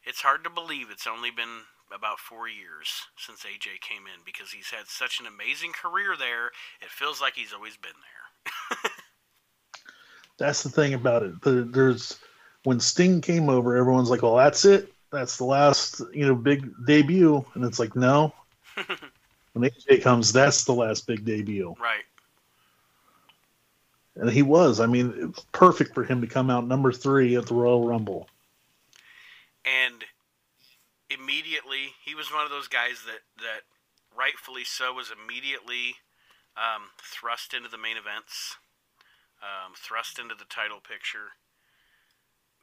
It's 0.05 0.21
hard 0.21 0.43
to 0.43 0.49
believe 0.49 0.87
it's 0.91 1.07
only 1.07 1.31
been 1.31 1.63
about 1.93 2.19
four 2.19 2.47
years 2.47 2.89
since 3.17 3.41
AJ 3.41 3.81
came 3.81 4.07
in 4.07 4.21
because 4.25 4.51
he's 4.51 4.69
had 4.69 4.87
such 4.87 5.19
an 5.19 5.27
amazing 5.27 5.71
career 5.71 6.15
there. 6.17 6.47
It 6.81 6.89
feels 6.89 7.21
like 7.21 7.33
he's 7.35 7.53
always 7.53 7.77
been 7.77 7.91
there. 8.01 8.91
That's 10.37 10.63
the 10.63 10.69
thing 10.69 10.93
about 10.93 11.23
it. 11.23 11.35
There's 11.71 12.19
when 12.63 12.79
Sting 12.79 13.21
came 13.21 13.49
over, 13.49 13.75
everyone's 13.75 14.09
like, 14.09 14.23
"Well, 14.23 14.35
that's 14.35 14.65
it. 14.65 14.91
That's 15.11 15.37
the 15.37 15.43
last, 15.43 16.01
you 16.11 16.25
know, 16.25 16.33
big 16.33 16.71
debut." 16.85 17.45
And 17.53 17.63
it's 17.63 17.77
like, 17.77 17.95
no. 17.95 18.33
when 19.53 19.69
AJ 19.69 20.01
comes, 20.01 20.33
that's 20.33 20.63
the 20.63 20.73
last 20.73 21.05
big 21.05 21.23
debut. 21.23 21.75
right. 21.79 22.03
And 24.15 24.29
he 24.29 24.43
was. 24.43 24.79
I 24.79 24.85
mean, 24.85 25.09
it 25.17 25.27
was 25.27 25.45
perfect 25.51 25.93
for 25.93 26.03
him 26.03 26.21
to 26.21 26.27
come 26.27 26.49
out 26.49 26.67
number 26.67 26.91
three 26.91 27.35
at 27.35 27.47
the 27.47 27.55
Royal 27.55 27.87
Rumble. 27.87 28.27
And 29.65 30.05
immediately 31.09 31.95
he 32.03 32.15
was 32.15 32.31
one 32.31 32.43
of 32.43 32.51
those 32.51 32.67
guys 32.67 33.03
that 33.05 33.21
that 33.37 33.63
rightfully 34.15 34.63
so 34.63 34.93
was 34.93 35.11
immediately 35.11 35.95
um, 36.55 36.93
thrust 37.01 37.53
into 37.53 37.69
the 37.69 37.77
main 37.77 37.97
events, 37.97 38.57
um, 39.41 39.73
thrust 39.75 40.19
into 40.19 40.35
the 40.35 40.45
title 40.45 40.79
picture 40.79 41.33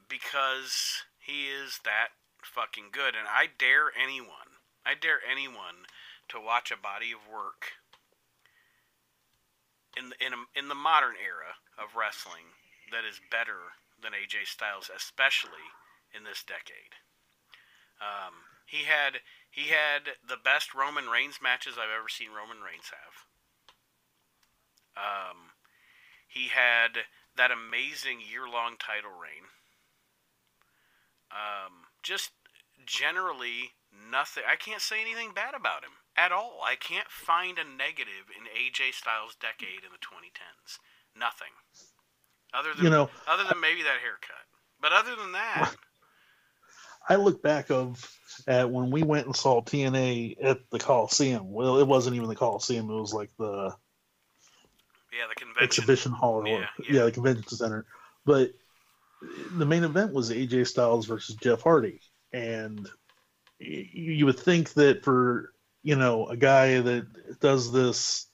because 0.09 1.05
he 1.19 1.47
is 1.47 1.81
that 1.85 2.15
fucking 2.43 2.91
good. 2.93 3.15
And 3.15 3.27
I 3.29 3.47
dare 3.59 3.91
anyone, 3.95 4.59
I 4.85 4.95
dare 4.95 5.21
anyone 5.23 5.87
to 6.29 6.41
watch 6.41 6.71
a 6.71 6.81
body 6.81 7.13
of 7.13 7.27
work 7.27 7.79
in 9.97 10.11
the, 10.11 10.17
in 10.25 10.33
a, 10.33 10.41
in 10.59 10.69
the 10.69 10.79
modern 10.79 11.15
era 11.19 11.59
of 11.79 11.99
wrestling 11.99 12.55
that 12.91 13.07
is 13.07 13.21
better 13.31 13.75
than 14.03 14.13
AJ 14.13 14.47
Styles, 14.47 14.91
especially 14.95 15.71
in 16.17 16.25
this 16.25 16.43
decade. 16.43 16.99
Um, 18.01 18.49
he 18.67 18.85
had 18.85 19.21
he 19.51 19.69
had 19.69 20.17
the 20.27 20.39
best 20.43 20.75
Roman 20.75 21.09
Reigns 21.09 21.39
matches 21.43 21.75
I've 21.75 21.93
ever 21.93 22.09
seen 22.09 22.31
Roman 22.31 22.63
Reigns 22.63 22.91
have. 22.95 23.17
Um, 24.97 25.55
he 26.27 26.49
had 26.49 27.11
that 27.37 27.51
amazing 27.51 28.21
year 28.21 28.47
long 28.47 28.77
title 28.79 29.11
reign. 29.11 29.51
Um, 31.31 31.91
just 32.03 32.31
generally 32.87 33.75
nothing. 33.91 34.45
I 34.47 34.57
can't 34.57 34.83
say 34.83 35.01
anything 35.01 35.33
bad 35.35 35.55
about 35.55 35.85
him 35.85 35.99
at 36.17 36.33
all. 36.33 36.63
I 36.65 36.75
can't 36.77 37.11
find 37.11 37.59
a 37.59 37.65
negative 37.65 38.31
in 38.31 38.47
AJ 38.47 38.95
Styles' 38.95 39.37
decade 39.39 39.83
in 39.87 39.91
the 39.91 40.03
2010s. 40.03 40.79
Nothing. 41.19 41.55
Other 42.55 42.75
than 42.75 42.85
You 42.85 42.91
know, 42.91 43.11
other 43.27 43.45
than 43.45 43.61
maybe 43.61 43.83
that 43.83 44.03
haircut. 44.03 44.47
But 44.81 44.93
other 44.93 45.15
than 45.15 45.33
that, 45.33 45.75
I 47.09 47.17
look 47.17 47.43
back 47.43 47.71
of 47.71 48.09
at 48.47 48.71
when 48.71 48.91
we 48.91 49.03
went 49.03 49.27
and 49.27 49.35
saw 49.37 49.61
TNA 49.63 50.37
at 50.43 50.59
the 50.71 50.79
Coliseum. 50.79 51.51
Well, 51.53 51.79
it 51.79 51.87
wasn't 51.87 52.17
even 52.17 52.29
the 52.29 52.37
Coliseum; 52.37 52.91
it 52.91 53.01
was 53.01 53.15
like 53.15 53.31
the 53.39 53.75
yeah, 55.13 55.27
the 55.29 55.35
convention. 55.35 55.65
exhibition 55.65 56.13
hall, 56.13 56.43
or 56.43 56.49
Yeah, 56.49 56.67
yeah, 56.81 56.93
yeah. 56.93 57.05
the 57.05 57.13
convention 57.13 57.49
center. 57.49 57.87
But 58.25 58.53
the 59.57 59.67
main 59.67 59.85
event 59.85 60.13
was 60.13 60.31
AJ 60.31 60.67
Styles 60.67 61.07
versus 61.07 61.37
Jeff 61.37 61.63
Hardy, 61.63 62.01
and 62.33 62.89
you 63.59 64.27
would 64.27 64.39
think 64.39 64.73
that 64.75 65.05
for 65.05 65.53
you 65.83 65.97
know 65.97 66.27
a 66.27 66.37
guy 66.37 66.81
that 66.81 67.41
does 67.41 67.73
this 67.73 68.27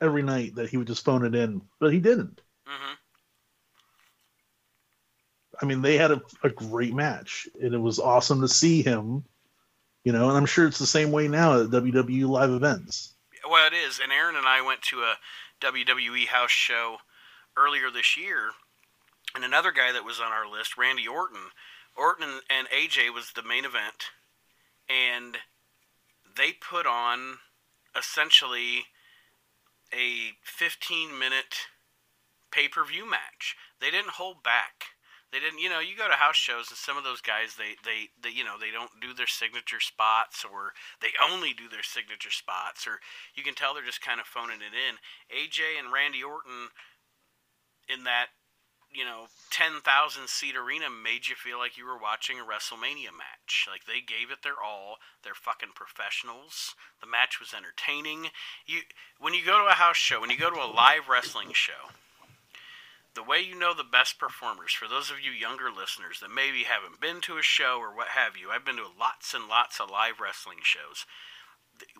every 0.00 0.22
night 0.22 0.54
that 0.54 0.70
he 0.70 0.76
would 0.76 0.86
just 0.86 1.04
phone 1.04 1.24
it 1.24 1.34
in, 1.34 1.62
but 1.78 1.92
he 1.92 2.00
didn't. 2.00 2.40
hmm 2.66 2.94
I 5.60 5.66
mean, 5.66 5.82
they 5.82 5.96
had 5.96 6.10
a, 6.10 6.22
a 6.42 6.48
great 6.48 6.94
match, 6.94 7.48
and 7.60 7.74
it 7.74 7.78
was 7.78 7.98
awesome 7.98 8.40
to 8.40 8.48
see 8.48 8.82
him. 8.82 9.24
You 10.04 10.12
know, 10.12 10.28
and 10.28 10.38
I'm 10.38 10.46
sure 10.46 10.66
it's 10.66 10.78
the 10.78 10.86
same 10.86 11.12
way 11.12 11.28
now 11.28 11.60
at 11.60 11.68
WWE 11.68 12.26
live 12.26 12.50
events. 12.50 13.14
Well, 13.48 13.66
it 13.66 13.74
is. 13.74 14.00
And 14.02 14.10
Aaron 14.12 14.36
and 14.36 14.46
I 14.46 14.62
went 14.62 14.80
to 14.82 15.00
a 15.00 15.16
WWE 15.60 16.26
house 16.26 16.50
show 16.50 16.96
earlier 17.56 17.90
this 17.90 18.16
year, 18.16 18.50
and 19.34 19.44
another 19.44 19.72
guy 19.72 19.92
that 19.92 20.04
was 20.04 20.18
on 20.18 20.32
our 20.32 20.50
list, 20.50 20.78
Randy 20.78 21.06
Orton. 21.06 21.50
Orton 21.96 22.40
and 22.48 22.66
AJ 22.68 23.12
was 23.12 23.32
the 23.32 23.42
main 23.42 23.64
event, 23.66 24.08
and 24.88 25.36
they 26.36 26.52
put 26.52 26.86
on 26.86 27.38
essentially 27.96 28.86
a 29.92 30.32
15 30.44 31.18
minute 31.18 31.56
pay 32.50 32.68
per 32.68 32.84
view 32.84 33.08
match. 33.08 33.56
They 33.80 33.90
didn't 33.90 34.10
hold 34.12 34.42
back. 34.42 34.84
They 35.32 35.38
didn't, 35.38 35.60
you 35.60 35.70
know, 35.70 35.78
you 35.78 35.96
go 35.96 36.08
to 36.08 36.14
house 36.14 36.36
shows 36.36 36.70
and 36.70 36.78
some 36.78 36.98
of 36.98 37.04
those 37.04 37.20
guys, 37.20 37.54
they, 37.54 37.78
they, 37.84 38.10
they, 38.20 38.34
you 38.34 38.42
know, 38.42 38.58
they 38.58 38.74
don't 38.74 38.90
do 39.00 39.14
their 39.14 39.30
signature 39.30 39.78
spots 39.78 40.44
or 40.44 40.74
they 41.00 41.14
only 41.22 41.54
do 41.54 41.68
their 41.70 41.86
signature 41.86 42.34
spots 42.34 42.86
or 42.86 42.98
you 43.34 43.44
can 43.44 43.54
tell 43.54 43.72
they're 43.72 43.86
just 43.86 44.02
kind 44.02 44.18
of 44.18 44.26
phoning 44.26 44.58
it 44.58 44.74
in. 44.74 44.98
AJ 45.30 45.78
and 45.78 45.92
Randy 45.92 46.22
Orton 46.22 46.74
in 47.86 48.02
that, 48.04 48.34
you 48.90 49.04
know, 49.04 49.30
10,000 49.54 49.78
seat 50.26 50.56
arena 50.56 50.90
made 50.90 51.28
you 51.28 51.36
feel 51.38 51.58
like 51.58 51.78
you 51.78 51.86
were 51.86 51.98
watching 51.98 52.40
a 52.40 52.42
WrestleMania 52.42 53.14
match. 53.14 53.70
Like 53.70 53.86
they 53.86 54.02
gave 54.02 54.34
it 54.34 54.42
their 54.42 54.58
all. 54.58 54.98
They're 55.22 55.38
fucking 55.38 55.78
professionals. 55.78 56.74
The 57.00 57.06
match 57.06 57.38
was 57.38 57.54
entertaining. 57.54 58.34
You 58.66 58.82
when 59.20 59.34
you 59.34 59.46
go 59.46 59.62
to 59.62 59.70
a 59.70 59.78
house 59.78 59.96
show, 59.96 60.20
when 60.20 60.30
you 60.30 60.38
go 60.38 60.50
to 60.50 60.58
a 60.58 60.66
live 60.66 61.06
wrestling 61.08 61.54
show, 61.54 61.94
the 63.14 63.22
way 63.22 63.40
you 63.40 63.58
know 63.58 63.74
the 63.74 63.84
best 63.84 64.18
performers, 64.18 64.72
for 64.72 64.86
those 64.86 65.10
of 65.10 65.20
you 65.20 65.32
younger 65.32 65.70
listeners 65.70 66.20
that 66.20 66.30
maybe 66.30 66.64
haven't 66.64 67.00
been 67.00 67.20
to 67.22 67.38
a 67.38 67.42
show 67.42 67.78
or 67.78 67.94
what 67.94 68.08
have 68.08 68.36
you, 68.36 68.50
I've 68.50 68.64
been 68.64 68.76
to 68.76 68.86
lots 68.98 69.34
and 69.34 69.48
lots 69.48 69.80
of 69.80 69.90
live 69.90 70.20
wrestling 70.20 70.58
shows. 70.62 71.06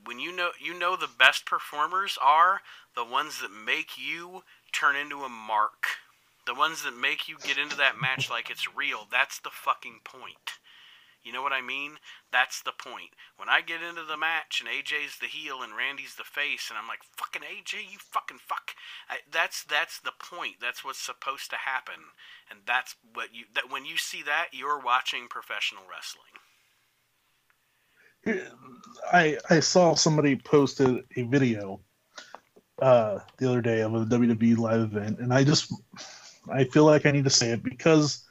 When 0.05 0.21
you 0.21 0.31
know 0.31 0.51
you 0.61 0.79
know 0.79 0.95
the 0.95 1.09
best 1.09 1.47
performers 1.47 2.19
are 2.21 2.61
the 2.95 3.05
ones 3.05 3.41
that 3.41 3.51
make 3.51 3.99
you 3.99 4.45
turn 4.73 4.95
into 4.95 5.25
a 5.25 5.29
mark. 5.29 5.87
The 6.47 6.55
ones 6.55 6.83
that 6.85 6.97
make 6.97 7.29
you 7.29 7.37
get 7.43 7.59
into 7.59 7.77
that 7.77 8.01
match 8.01 8.31
like 8.31 8.51
it's 8.51 8.75
real. 8.75 9.07
That's 9.11 9.39
the 9.39 9.51
fucking 9.51 10.01
point. 10.05 10.59
You 11.23 11.33
know 11.33 11.43
what 11.43 11.53
I 11.53 11.61
mean? 11.61 11.99
That's 12.33 12.63
the 12.63 12.73
point. 12.73 13.11
When 13.37 13.49
I 13.49 13.61
get 13.61 13.83
into 13.83 14.05
the 14.05 14.17
match 14.17 14.61
and 14.61 14.69
AJ's 14.69 15.19
the 15.19 15.27
heel 15.27 15.63
and 15.63 15.77
Randy's 15.77 16.15
the 16.15 16.25
face, 16.25 16.71
and 16.71 16.79
I'm 16.79 16.89
like, 16.89 17.05
"Fucking 17.17 17.43
AJ, 17.43 17.93
you 17.93 17.99
fucking 17.99 18.39
fuck." 18.39 18.75
I, 19.09 19.19
that's 19.31 19.63
that's 19.65 20.01
the 20.01 20.13
point. 20.19 20.57
That's 20.61 20.85
what's 20.85 20.99
supposed 20.99 21.51
to 21.51 21.57
happen, 21.57 22.01
and 22.51 22.61
that's 22.67 22.97
what 23.13 23.35
you. 23.35 23.45
That 23.55 23.71
when 23.71 23.85
you 23.85 23.99
see 23.99 24.23
that, 24.23 24.49
you're 24.53 24.81
watching 24.81 25.29
professional 25.29 25.83
wrestling. 25.91 26.25
I 29.13 29.39
I 29.49 29.61
saw 29.61 29.95
somebody 29.95 30.37
posted 30.37 31.05
a 31.17 31.23
video 31.23 31.81
uh, 32.81 33.19
the 33.37 33.49
other 33.51 33.61
day 33.63 33.81
of 33.81 33.95
a 33.95 34.07
WWE 34.07 34.57
live 34.57 34.81
event, 34.81 35.19
and 35.19 35.33
I 35.33 35.45
just 35.45 35.73
I 36.51 36.65
feel 36.65 36.85
like 36.85 37.07
I 37.07 37.11
need 37.11 37.25
to 37.25 37.31
say 37.31 37.51
it 37.51 37.63
because 37.63 38.25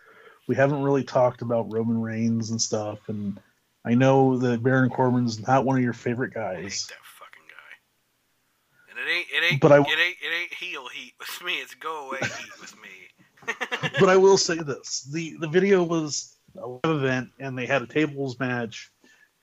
we 0.50 0.56
haven't 0.56 0.82
really 0.82 1.04
talked 1.04 1.44
about 1.44 1.72
Roman 1.72 2.02
Reigns 2.02 2.50
and 2.50 2.60
stuff, 2.60 3.08
and 3.08 3.40
I 3.86 3.94
know 3.94 4.36
that 4.40 4.64
Baron 4.64 4.90
Corbin's 4.90 5.46
not 5.48 5.64
one 5.64 5.78
of 5.78 5.84
your 5.84 5.94
favorite 5.94 6.36
I 6.36 6.56
hate 6.56 6.62
guys. 6.64 6.88
that 6.88 6.98
fucking 7.20 7.44
guy. 7.48 8.90
And 8.90 8.98
it 9.00 9.12
ain't 9.12 9.28
it 9.32 9.52
ain't 9.54 9.62
But 9.62 9.72
I- 9.72 9.78
it 9.82 10.00
ain't 10.00 10.18
it 10.24 10.42
ain't 10.42 10.54
heel 10.56 10.88
heat 10.88 11.14
with 11.20 11.42
me. 11.46 11.54
It's 11.62 11.76
go 11.76 12.08
away 12.08 12.18
heat 12.22 12.60
with 12.60 12.76
me. 12.82 13.94
but 14.00 14.10
I 14.10 14.18
will 14.18 14.38
say 14.38 14.56
this: 14.58 15.08
the 15.14 15.38
the 15.40 15.48
video 15.48 15.84
was 15.84 16.36
a 16.58 16.68
live 16.68 16.80
event, 16.98 17.30
and 17.40 17.56
they 17.56 17.68
had 17.68 17.84
a 17.84 17.88
tables 17.88 18.40
match, 18.40 18.90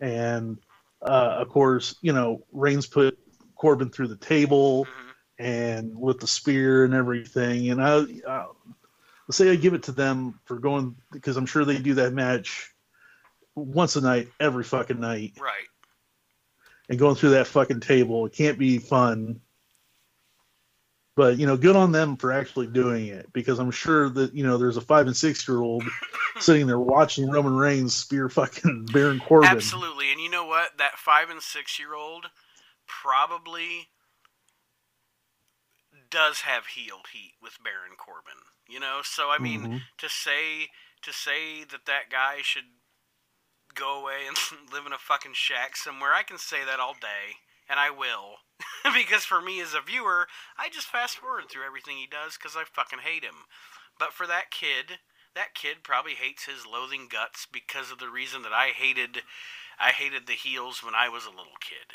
and 0.00 0.58
uh, 1.02 1.36
of 1.38 1.48
course, 1.50 1.94
you 2.02 2.12
know, 2.12 2.42
Reigns 2.50 2.88
put 2.88 3.16
Corbin 3.54 3.90
through 3.90 4.08
the 4.08 4.16
table. 4.16 4.86
Mhm. 4.86 4.90
and 5.38 5.94
with 5.94 6.18
the 6.18 6.26
spear 6.26 6.86
and 6.86 6.94
everything. 6.94 7.68
And 7.68 7.82
I, 7.82 7.98
uh, 8.26 8.46
let's 9.28 9.36
say 9.38 9.50
I 9.50 9.56
give 9.56 9.74
it 9.74 9.84
to 9.84 9.92
them 9.92 10.40
for 10.44 10.58
going 10.58 10.96
because 11.12 11.36
I'm 11.36 11.46
sure 11.46 11.64
they 11.64 11.78
do 11.78 11.94
that 11.94 12.12
match 12.12 12.72
once 13.54 13.96
a 13.96 14.00
night, 14.00 14.28
every 14.38 14.64
fucking 14.64 15.00
night, 15.00 15.34
Right. 15.40 15.66
and 16.88 16.98
going 16.98 17.16
through 17.16 17.30
that 17.30 17.46
fucking 17.46 17.80
table. 17.80 18.26
It 18.26 18.32
can't 18.34 18.58
be 18.58 18.78
fun. 18.78 19.40
But 21.16 21.38
you 21.38 21.46
know, 21.46 21.56
good 21.56 21.76
on 21.76 21.92
them 21.92 22.18
for 22.18 22.30
actually 22.30 22.66
doing 22.66 23.06
it 23.06 23.32
because 23.32 23.58
I'm 23.58 23.70
sure 23.70 24.10
that 24.10 24.34
you 24.34 24.44
know 24.44 24.58
there's 24.58 24.76
a 24.76 24.82
five 24.82 25.06
and 25.06 25.16
six 25.16 25.48
year 25.48 25.60
old 25.62 25.82
sitting 26.38 26.66
there 26.66 26.78
watching 26.78 27.30
Roman 27.30 27.56
Reigns 27.56 27.94
spear 27.94 28.28
fucking 28.28 28.86
Baron 28.92 29.20
Corbin. 29.20 29.48
Absolutely. 29.48 30.12
And 30.12 30.20
you 30.20 30.28
know 30.28 30.44
what? 30.44 30.76
That 30.76 30.98
five 30.98 31.30
and 31.30 31.40
six 31.40 31.78
year 31.78 31.94
old 31.94 32.26
probably 32.86 33.88
does 36.10 36.42
have 36.42 36.66
heel 36.66 36.98
heat 37.12 37.32
with 37.40 37.56
Baron 37.64 37.96
Corbin. 37.96 38.34
You 38.68 38.80
know, 38.80 39.00
so 39.02 39.30
I 39.30 39.38
mean, 39.38 39.68
Mhm. 39.68 39.82
to 39.98 40.08
say 40.08 40.70
to 41.02 41.12
say 41.12 41.64
that 41.64 41.86
that 41.86 42.10
guy 42.10 42.42
should 42.42 42.64
go 43.74 44.00
away 44.00 44.26
and 44.26 44.36
live 44.72 44.86
in 44.86 44.92
a 44.92 44.98
fucking 44.98 45.34
shack 45.34 45.76
somewhere, 45.76 46.12
I 46.12 46.22
can 46.22 46.38
say 46.38 46.64
that 46.64 46.80
all 46.80 46.94
day, 46.94 47.38
and 47.68 47.78
I 47.78 47.90
will, 47.90 48.38
because 48.94 49.24
for 49.24 49.40
me 49.40 49.60
as 49.60 49.74
a 49.74 49.80
viewer, 49.80 50.26
I 50.58 50.68
just 50.68 50.86
fast 50.88 51.18
forward 51.18 51.44
through 51.50 51.64
everything 51.66 51.96
he 51.96 52.06
does 52.06 52.36
because 52.36 52.56
I 52.56 52.64
fucking 52.64 53.00
hate 53.00 53.24
him. 53.24 53.44
But 53.98 54.12
for 54.12 54.26
that 54.26 54.50
kid 54.50 54.98
that 55.34 55.54
kid 55.54 55.84
probably 55.84 56.14
hates 56.14 56.46
his 56.46 56.64
loathing 56.66 57.08
guts 57.08 57.46
because 57.52 57.90
of 57.90 57.98
the 57.98 58.08
reason 58.08 58.40
that 58.42 58.54
I 58.54 58.68
hated 58.68 59.22
I 59.78 59.90
hated 59.90 60.26
the 60.26 60.32
heels 60.32 60.82
when 60.82 60.94
I 60.94 61.08
was 61.08 61.26
a 61.26 61.30
little 61.30 61.58
kid. 61.60 61.92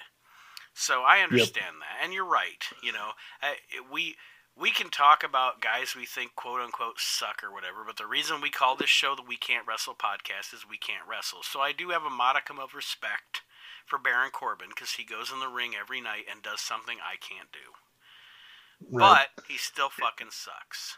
So 0.73 1.01
I 1.03 1.21
understand 1.21 1.77
that, 1.81 2.03
and 2.03 2.13
you're 2.13 2.25
right. 2.25 2.63
You 2.83 2.91
know, 2.93 3.11
I, 3.41 3.55
we 3.91 4.15
we 4.61 4.71
can 4.71 4.89
talk 4.89 5.23
about 5.23 5.59
guys 5.59 5.95
we 5.95 6.05
think 6.05 6.35
quote 6.35 6.61
unquote 6.61 6.99
suck 6.99 7.43
or 7.43 7.51
whatever, 7.51 7.83
but 7.85 7.97
the 7.97 8.05
reason 8.05 8.39
we 8.39 8.51
call 8.51 8.75
this 8.75 8.89
show 8.89 9.15
the 9.15 9.23
We 9.27 9.35
Can't 9.35 9.67
Wrestle 9.67 9.95
podcast 9.95 10.53
is 10.53 10.69
we 10.69 10.77
can't 10.77 11.07
wrestle. 11.09 11.39
So 11.41 11.59
I 11.59 11.71
do 11.71 11.89
have 11.89 12.03
a 12.03 12.09
modicum 12.11 12.59
of 12.59 12.75
respect 12.75 13.41
for 13.87 13.97
Baron 13.97 14.29
Corbin 14.31 14.69
because 14.69 14.91
he 14.91 15.03
goes 15.03 15.31
in 15.33 15.39
the 15.39 15.47
ring 15.47 15.71
every 15.79 15.99
night 15.99 16.25
and 16.31 16.43
does 16.43 16.61
something 16.61 16.97
I 17.01 17.17
can't 17.17 17.51
do. 17.51 18.95
Right. 18.97 19.27
But 19.35 19.45
he 19.47 19.57
still 19.57 19.89
fucking 19.89 20.29
sucks. 20.31 20.97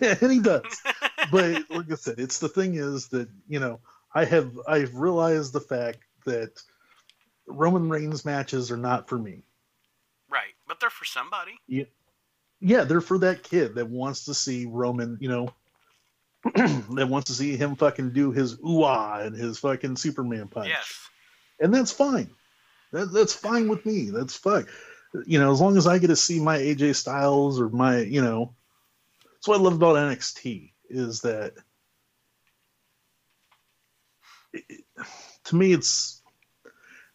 and 0.22 0.32
he 0.32 0.40
does. 0.40 0.82
But 1.32 1.68
like 1.70 1.90
I 1.90 1.96
said, 1.96 2.20
it's 2.20 2.38
the 2.38 2.48
thing 2.48 2.74
is 2.76 3.08
that 3.08 3.28
you 3.48 3.58
know 3.58 3.80
I 4.14 4.24
have 4.24 4.52
I've 4.68 4.94
realized 4.94 5.52
the 5.52 5.60
fact 5.60 5.98
that 6.24 6.52
Roman 7.48 7.88
Reigns 7.88 8.24
matches 8.24 8.70
are 8.70 8.76
not 8.76 9.08
for 9.08 9.18
me. 9.18 9.42
right, 10.30 10.54
but 10.68 10.78
they're 10.78 10.88
for 10.88 11.04
somebody. 11.04 11.58
Yeah, 11.66 11.86
they're 12.60 13.00
for 13.00 13.18
that 13.18 13.42
kid 13.42 13.74
that 13.76 13.88
wants 13.88 14.24
to 14.26 14.34
see 14.34 14.66
Roman, 14.66 15.18
you 15.20 15.28
know, 15.28 15.48
that 16.54 17.08
wants 17.08 17.28
to 17.30 17.34
see 17.34 17.56
him 17.56 17.76
fucking 17.76 18.12
do 18.12 18.30
his 18.32 18.58
ooh 18.60 18.84
and 18.84 19.34
his 19.34 19.58
fucking 19.58 19.96
Superman 19.96 20.48
punch. 20.48 20.68
Yes. 20.68 20.94
and 21.60 21.72
that's 21.74 21.92
fine. 21.92 22.30
That, 22.92 23.12
that's 23.12 23.34
fine 23.34 23.68
with 23.68 23.84
me. 23.84 24.10
That's 24.10 24.36
fine. 24.36 24.66
You 25.26 25.38
know, 25.40 25.50
as 25.52 25.60
long 25.60 25.76
as 25.76 25.86
I 25.86 25.98
get 25.98 26.08
to 26.08 26.16
see 26.16 26.40
my 26.40 26.58
AJ 26.58 26.94
Styles 26.96 27.60
or 27.60 27.68
my, 27.68 28.00
you 28.00 28.22
know, 28.22 28.54
that's 29.34 29.48
what 29.48 29.58
I 29.58 29.62
love 29.62 29.74
about 29.74 29.96
NXT 29.96 30.72
is 30.88 31.20
that 31.22 31.54
it- 34.52 34.84
to 35.44 35.56
me 35.56 35.72
it's 35.72 36.15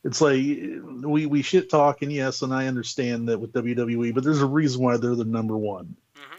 it's 0.04 0.22
like 0.22 0.36
we 0.36 1.26
we 1.26 1.42
shit 1.42 1.70
talk 1.70 2.02
and 2.02 2.12
yes, 2.12 2.42
and 2.42 2.54
I 2.54 2.68
understand 2.68 3.28
that 3.30 3.40
with 3.40 3.54
WWE, 3.54 4.14
but 4.14 4.24
there's 4.24 4.42
a 4.42 4.46
reason 4.46 4.84
why 4.84 4.98
they're 4.98 5.16
the 5.16 5.26
number 5.26 5.58
one. 5.58 5.96
hmm 6.16 6.38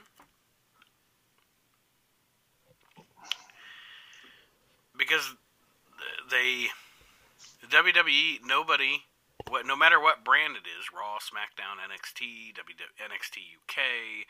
Because 4.99 5.35
they, 6.31 6.67
WWE, 7.69 8.39
nobody, 8.45 9.03
what, 9.49 9.67
no 9.67 9.77
matter 9.77 10.01
what 10.01 10.25
brand 10.25 10.55
it 10.57 10.67
is, 10.67 10.91
Raw, 10.95 11.19
SmackDown, 11.19 11.79
NXT, 11.83 12.55
WW, 12.55 12.89
NXT 12.99 13.59
UK, 13.61 14.27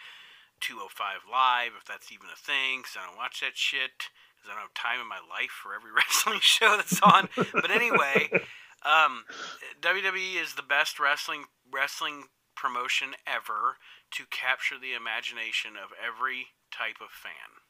205 0.61 1.31
Live, 1.31 1.73
if 1.78 1.85
that's 1.85 2.12
even 2.12 2.27
a 2.33 2.36
thing, 2.36 2.81
because 2.81 2.97
I 2.97 3.07
don't 3.07 3.17
watch 3.17 3.41
that 3.41 3.57
shit, 3.57 4.09
because 4.36 4.51
I 4.51 4.55
don't 4.55 4.62
have 4.62 4.75
time 4.75 5.01
in 5.01 5.09
my 5.09 5.20
life 5.28 5.51
for 5.51 5.75
every 5.75 5.93
wrestling 5.97 6.41
show 6.43 6.77
that's 6.77 7.01
on. 7.02 7.28
but 7.52 7.70
anyway, 7.70 8.31
um, 8.85 9.25
WWE 9.81 10.43
is 10.43 10.55
the 10.55 10.62
best 10.62 10.99
wrestling 10.99 11.44
wrestling 11.73 12.25
promotion 12.57 13.15
ever 13.27 13.78
to 14.12 14.25
capture 14.31 14.78
the 14.78 14.93
imagination 14.94 15.73
of 15.77 15.91
every 15.97 16.47
type 16.70 17.01
of 17.01 17.11
fan. 17.11 17.62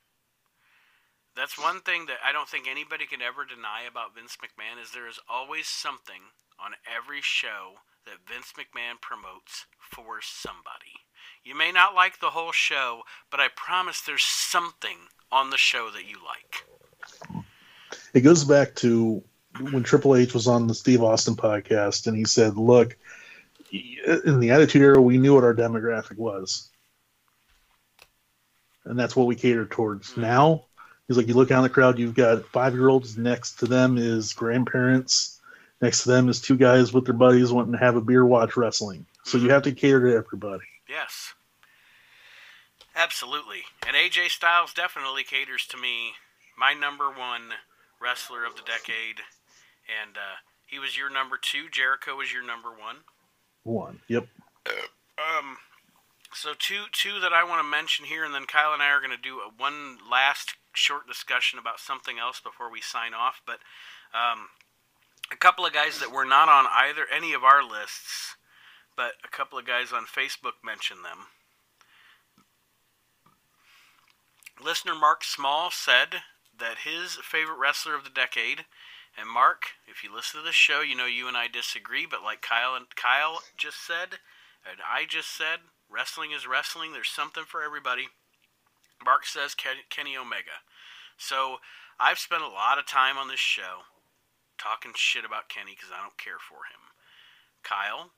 That's 1.35 1.59
one 1.59 1.81
thing 1.81 2.07
that 2.07 2.21
I 2.25 2.33
don't 2.33 2.49
think 2.49 2.69
anybody 2.69 3.07
can 3.07 3.23
ever 3.23 3.45
deny 3.45 3.89
about 3.89 4.15
Vince 4.15 4.37
McMahon 4.37 4.83
is 4.83 4.91
there 4.91 5.09
is 5.09 5.21
always 5.31 5.67
something 5.67 6.35
on 6.61 6.73
every 6.85 7.21
show 7.23 7.81
that 8.05 8.29
Vince 8.29 8.53
McMahon 8.53 9.01
promotes 9.01 9.65
for 9.81 10.21
somebody. 10.21 11.01
You 11.45 11.57
may 11.57 11.73
not 11.73 11.95
like 11.95 12.21
the 12.21 12.31
whole 12.31 12.53
show, 12.53 13.03
but 13.31 13.41
I 13.41 13.49
promise 13.55 14.01
there's 14.01 14.25
something 14.25 15.09
on 15.31 15.51
the 15.51 15.57
show 15.57 15.91
that 15.91 16.05
you 16.05 16.17
like. 16.25 17.45
It 18.13 18.21
goes 18.21 18.45
back 18.45 18.75
to 18.77 19.23
when 19.61 19.83
Triple 19.83 20.17
H 20.17 20.35
was 20.35 20.47
on 20.47 20.67
the 20.67 20.75
Steve 20.75 21.03
Austin 21.03 21.37
podcast 21.37 22.07
and 22.07 22.17
he 22.17 22.25
said, 22.25 22.57
"Look, 22.57 22.97
in 23.71 24.41
the 24.41 24.51
Attitude 24.51 24.83
Era, 24.83 25.01
we 25.01 25.19
knew 25.19 25.35
what 25.35 25.45
our 25.45 25.55
demographic 25.55 26.17
was, 26.17 26.71
and 28.85 28.99
that's 28.99 29.15
what 29.15 29.27
we 29.27 29.35
catered 29.37 29.71
towards." 29.71 30.13
Mhm. 30.13 30.19
Now, 30.19 30.65
he's 31.07 31.17
like, 31.17 31.29
you 31.29 31.35
look 31.35 31.49
down 31.49 31.63
the 31.63 31.69
crowd, 31.69 31.99
you've 31.99 32.15
got 32.15 32.47
five 32.49 32.75
year 32.75 32.89
olds. 32.89 33.17
Next 33.17 33.59
to 33.61 33.67
them 33.67 33.99
is 33.99 34.33
grandparents. 34.33 35.41
Next 35.81 36.05
to 36.05 36.11
them 36.11 36.29
is 36.29 36.41
two 36.41 36.57
guys 36.57 36.93
with 36.93 37.05
their 37.07 37.15
buddies 37.15 37.53
wanting 37.53 37.73
to 37.73 37.79
have 37.79 37.97
a 37.97 38.01
beer, 38.01 38.25
watch 38.25 38.57
wrestling. 38.57 39.07
So 39.25 39.37
you 39.39 39.49
Mhm. 39.49 39.51
have 39.51 39.63
to 39.63 39.73
cater 39.73 40.01
to 40.11 40.17
everybody. 40.17 40.65
Yes. 40.89 41.35
Absolutely. 42.95 43.65
And 43.87 43.97
AJ 43.97 44.29
Styles 44.29 44.75
definitely 44.75 45.25
caters 45.25 45.67
to 45.69 45.77
me, 45.77 46.15
my 46.57 46.75
number 46.75 47.11
one 47.11 47.55
wrestler 48.01 48.45
of 48.45 48.55
the 48.57 48.63
decade. 48.63 49.23
And 49.89 50.17
uh, 50.17 50.41
he 50.67 50.79
was 50.79 50.97
your 50.97 51.11
number 51.11 51.39
two. 51.41 51.69
Jericho 51.71 52.17
was 52.17 52.33
your 52.33 52.45
number 52.45 52.71
one. 52.71 52.97
One. 53.65 54.01
Yep. 54.09 54.27
Um, 55.19 55.59
so 56.35 56.53
two 56.59 56.85
two 56.93 57.21
that 57.21 57.33
I 57.33 57.45
want 57.45 57.61
to 57.61 57.69
mention 57.69 58.07
here, 58.07 58.25
and 58.25 58.35
then 58.35 58.47
Kyle 58.47 58.73
and 58.73 58.83
I 58.83 58.91
are 58.91 59.01
going 59.01 59.17
to 59.17 59.23
do 59.23 59.39
a, 59.39 59.51
one 59.57 59.99
last 60.11 60.55
short 60.73 61.07
discussion 61.07 61.59
about 61.59 61.79
something 61.79 62.19
else 62.19 62.41
before 62.41 62.71
we 62.71 62.81
sign 62.81 63.13
off. 63.15 63.43
But 63.47 63.59
um, 64.15 64.49
a 65.31 65.37
couple 65.37 65.67
of 65.67 65.73
guys 65.73 65.99
that 66.01 66.13
were 66.13 66.25
not 66.25 66.49
on 66.49 66.67
either 66.71 67.07
any 67.15 67.33
of 67.33 67.45
our 67.45 67.63
lists, 67.63 68.37
but 68.97 69.13
a 69.25 69.29
couple 69.29 69.59
of 69.59 69.67
guys 69.67 69.93
on 69.93 70.05
Facebook 70.05 70.65
mentioned 70.65 71.05
them. 71.05 71.27
Listener 74.63 74.95
Mark 74.95 75.25
Small 75.25 75.71
said 75.71 76.23
that 76.59 76.79
his 76.85 77.17
favorite 77.17 77.59
wrestler 77.59 77.95
of 77.95 78.05
the 78.05 78.11
decade, 78.11 78.65
and 79.19 79.29
Mark, 79.29 79.77
if 79.87 80.03
you 80.03 80.15
listen 80.15 80.41
to 80.41 80.47
this 80.47 80.55
show, 80.55 80.81
you 80.81 80.97
know 80.97 81.07
you 81.07 81.29
and 81.29 81.37
I 81.37 81.49
disagree, 81.49 82.07
but 82.07 82.23
like 82.23 82.41
Kyle 82.41 82.75
and 82.75 82.87
Kyle 82.97 83.43
just 83.57 83.85
said, 83.85 84.21
and 84.65 84.81
I 84.81 85.05
just 85.05 85.37
said, 85.37 85.61
wrestling 85.91 86.33
is 86.33 86.47
wrestling. 86.47 86.93
There's 86.93 87.11
something 87.11 87.45
for 87.45 87.63
everybody. 87.63 88.09
Mark 89.05 89.27
says 89.27 89.55
Ken- 89.55 89.85
Kenny 89.91 90.17
Omega. 90.17 90.65
So 91.19 91.59
I've 92.01 92.19
spent 92.19 92.43
a 92.43 92.49
lot 92.49 92.79
of 92.79 92.87
time 92.87 93.19
on 93.19 93.29
this 93.29 93.41
show 93.41 93.85
talking 94.57 94.93
shit 94.95 95.25
about 95.25 95.49
Kenny 95.49 95.77
because 95.77 95.91
I 95.93 96.01
don't 96.01 96.17
care 96.17 96.41
for 96.41 96.65
him. 96.71 96.95
Kyle, 97.63 98.11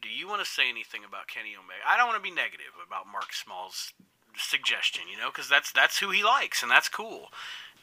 do 0.00 0.08
you 0.08 0.26
want 0.26 0.40
to 0.42 0.48
say 0.48 0.70
anything 0.70 1.04
about 1.04 1.28
Kenny 1.28 1.52
Omega? 1.52 1.84
I 1.86 1.96
don't 1.96 2.08
want 2.08 2.16
to 2.18 2.28
be 2.28 2.34
negative 2.34 2.72
about 2.80 3.10
Mark 3.10 3.32
Small's 3.32 3.92
suggestion, 4.36 5.04
you 5.10 5.18
know, 5.18 5.28
because 5.28 5.48
that's 5.48 5.72
that's 5.72 5.98
who 5.98 6.10
he 6.10 6.22
likes 6.22 6.62
and 6.62 6.70
that's 6.70 6.88
cool. 6.88 7.28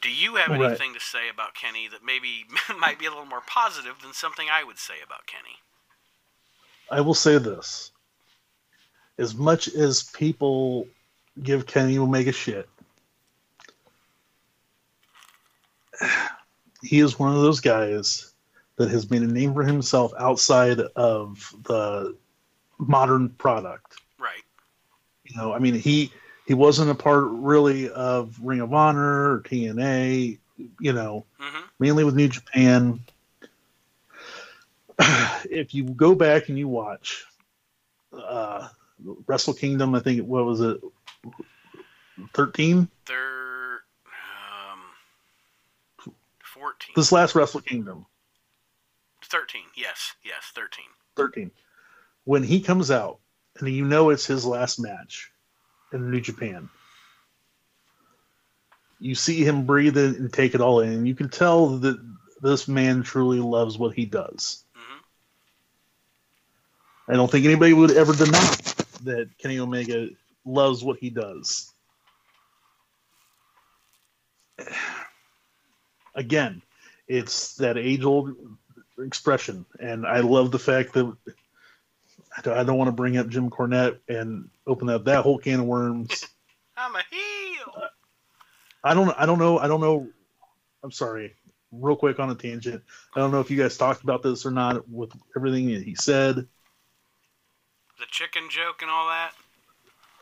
Do 0.00 0.10
you 0.10 0.36
have 0.36 0.50
Right. 0.50 0.62
anything 0.62 0.94
to 0.94 1.00
say 1.00 1.28
about 1.28 1.54
Kenny 1.54 1.88
that 1.88 2.04
maybe 2.04 2.46
might 2.78 2.98
be 2.98 3.06
a 3.06 3.10
little 3.10 3.24
more 3.26 3.42
positive 3.46 3.96
than 4.02 4.12
something 4.12 4.48
I 4.50 4.64
would 4.64 4.78
say 4.78 4.94
about 5.04 5.26
Kenny? 5.26 5.56
I 6.90 7.00
will 7.00 7.14
say 7.14 7.38
this. 7.38 7.90
As 9.18 9.34
much 9.34 9.68
as 9.68 10.04
people 10.04 10.86
give 11.42 11.66
Kenny 11.66 11.98
Omega 11.98 12.32
shit, 12.32 12.68
he 16.82 17.00
is 17.00 17.18
one 17.18 17.34
of 17.34 17.42
those 17.42 17.60
guys 17.60 18.32
that 18.76 18.88
has 18.90 19.10
made 19.10 19.22
a 19.22 19.26
name 19.26 19.52
for 19.54 19.64
himself 19.64 20.12
outside 20.18 20.78
of 20.94 21.52
the 21.64 22.16
modern 22.78 23.30
product. 23.30 23.96
Right. 24.18 24.44
You 25.24 25.36
know, 25.36 25.52
I 25.52 25.58
mean, 25.58 25.74
he 25.74 26.12
he 26.48 26.54
wasn't 26.54 26.90
a 26.90 26.94
part 26.94 27.24
really 27.24 27.90
of 27.90 28.38
Ring 28.42 28.60
of 28.60 28.72
Honor 28.72 29.34
or 29.34 29.40
TNA. 29.40 30.38
You 30.80 30.92
know, 30.94 31.26
hmm 31.38 31.66
mainly 31.78 32.04
with 32.04 32.16
New 32.16 32.28
Japan. 32.28 33.00
if 34.98 35.74
you 35.74 35.84
go 35.84 36.14
back 36.14 36.48
and 36.48 36.58
you 36.58 36.66
watch 36.66 37.26
uh, 38.12 38.68
Wrestle 39.26 39.52
Kingdom, 39.52 39.94
I 39.94 40.00
think 40.00 40.26
what 40.26 40.46
was 40.46 40.62
it, 40.62 40.80
thirteen? 42.32 42.88
They're 43.06 43.82
um, 44.06 44.80
14. 46.42 46.94
This 46.96 47.12
last 47.12 47.34
Wrestle 47.34 47.60
Kingdom, 47.60 48.06
13. 49.22 49.60
Yes. 49.76 50.14
Yes. 50.24 50.50
13. 50.54 50.86
thirteen. 51.14 51.50
When 52.24 52.42
he 52.42 52.62
comes 52.62 52.90
out, 52.90 53.18
and 53.58 53.68
you 53.68 53.84
know 53.84 54.10
it's 54.10 54.26
his 54.26 54.46
last 54.46 54.80
match 54.80 55.30
in 55.92 56.10
New 56.10 56.20
Japan. 56.20 56.68
You 59.00 59.14
see 59.14 59.44
him 59.44 59.64
breathe 59.64 59.96
it 59.96 60.18
and 60.18 60.32
take 60.32 60.54
it 60.54 60.60
all 60.60 60.80
in. 60.80 61.06
You 61.06 61.14
can 61.14 61.28
tell 61.28 61.78
that 61.78 61.98
this 62.42 62.66
man 62.68 63.02
truly 63.02 63.38
loves 63.38 63.78
what 63.78 63.94
he 63.94 64.04
does. 64.04 64.64
hmm 64.74 64.98
I 67.10 67.14
don't 67.14 67.30
think 67.30 67.46
anybody 67.46 67.72
would 67.72 67.92
ever 67.92 68.12
deny 68.14 68.54
that 69.04 69.30
Kenny 69.38 69.58
Omega 69.58 70.10
loves 70.44 70.84
what 70.84 70.98
he 70.98 71.10
does. 71.10 71.72
Again, 76.14 76.60
it's 77.06 77.54
that 77.56 77.78
age 77.78 78.04
old 78.04 78.34
expression, 78.98 79.64
and 79.80 80.06
I 80.06 80.20
love 80.20 80.50
the 80.50 80.58
fact 80.58 80.92
that 80.94 81.16
I 82.38 82.54
don't, 82.54 82.66
don't 82.66 82.78
want 82.78 82.88
to 82.88 82.92
bring 82.92 83.16
up 83.16 83.28
Jim 83.28 83.50
Cornette 83.50 83.98
and 84.08 84.48
open 84.66 84.88
up 84.88 85.04
that 85.04 85.22
whole 85.22 85.38
can 85.38 85.60
of 85.60 85.66
worms. 85.66 86.26
I'm 86.76 86.94
a 86.94 87.02
heel. 87.10 87.88
I 88.84 88.94
don't 88.94 89.14
I 89.18 89.26
don't 89.26 89.38
know 89.38 89.58
I 89.58 89.66
don't 89.66 89.80
know. 89.80 90.08
I'm 90.82 90.92
sorry. 90.92 91.34
Real 91.72 91.96
quick 91.96 92.18
on 92.18 92.30
a 92.30 92.34
tangent. 92.34 92.82
I 93.14 93.20
don't 93.20 93.32
know 93.32 93.40
if 93.40 93.50
you 93.50 93.58
guys 93.58 93.76
talked 93.76 94.02
about 94.02 94.22
this 94.22 94.46
or 94.46 94.50
not 94.50 94.88
with 94.88 95.10
everything 95.36 95.66
that 95.72 95.82
he 95.82 95.94
said. 95.94 96.36
The 96.36 98.06
chicken 98.08 98.44
joke 98.48 98.80
and 98.80 98.90
all 98.90 99.08
that. 99.08 99.32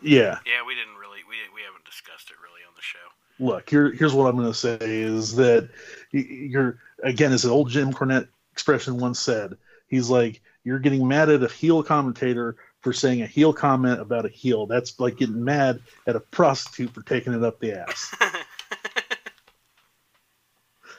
Yeah. 0.01 0.39
Yeah, 0.47 0.67
we 0.67 0.75
didn't 0.75 0.97
really 0.97 1.21
we 1.29 1.37
we 1.55 1.63
haven't 1.63 1.85
discussed 1.85 2.31
it 2.31 2.37
really 2.43 2.63
on 2.67 2.75
the 2.75 2.83
show. 2.83 2.99
Look, 3.39 3.69
here 3.69 3.93
here's 3.93 4.15
what 4.15 4.27
I'm 4.27 4.37
going 4.37 4.49
to 4.49 4.55
say 4.55 4.79
is 4.81 5.37
that 5.37 5.69
you're 6.11 6.79
again 7.03 7.33
as 7.33 7.45
an 7.45 7.51
old 7.51 7.69
Jim 7.69 7.93
Cornette 7.93 8.29
expression 8.53 8.99
once 8.99 9.21
said. 9.21 9.57
He's 9.89 10.09
like 10.09 10.41
you're 10.67 10.81
getting 10.81 11.07
mad 11.07 11.29
at 11.31 11.45
a 11.45 11.49
heel 11.49 11.81
commentator 11.85 12.57
for 12.83 12.93
saying 12.93 13.23
a 13.23 13.27
heel 13.27 13.53
comment 13.53 14.01
about 14.01 14.27
a 14.27 14.29
heel. 14.29 14.67
That's 14.67 14.99
like 14.99 15.17
getting 15.17 15.45
mad 15.45 15.81
at 16.09 16.17
a 16.17 16.21
prostitute 16.21 16.93
for 16.93 17.03
taking 17.03 17.33
it 17.35 17.45
up 17.45 17.61
the 17.61 17.73
ass. 17.81 18.13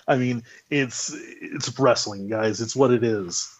I 0.07 0.15
mean, 0.15 0.43
it's 0.69 1.13
it's 1.41 1.77
wrestling, 1.77 2.29
guys. 2.29 2.61
It's 2.61 2.75
what 2.77 2.91
it 2.91 3.03
is. 3.03 3.53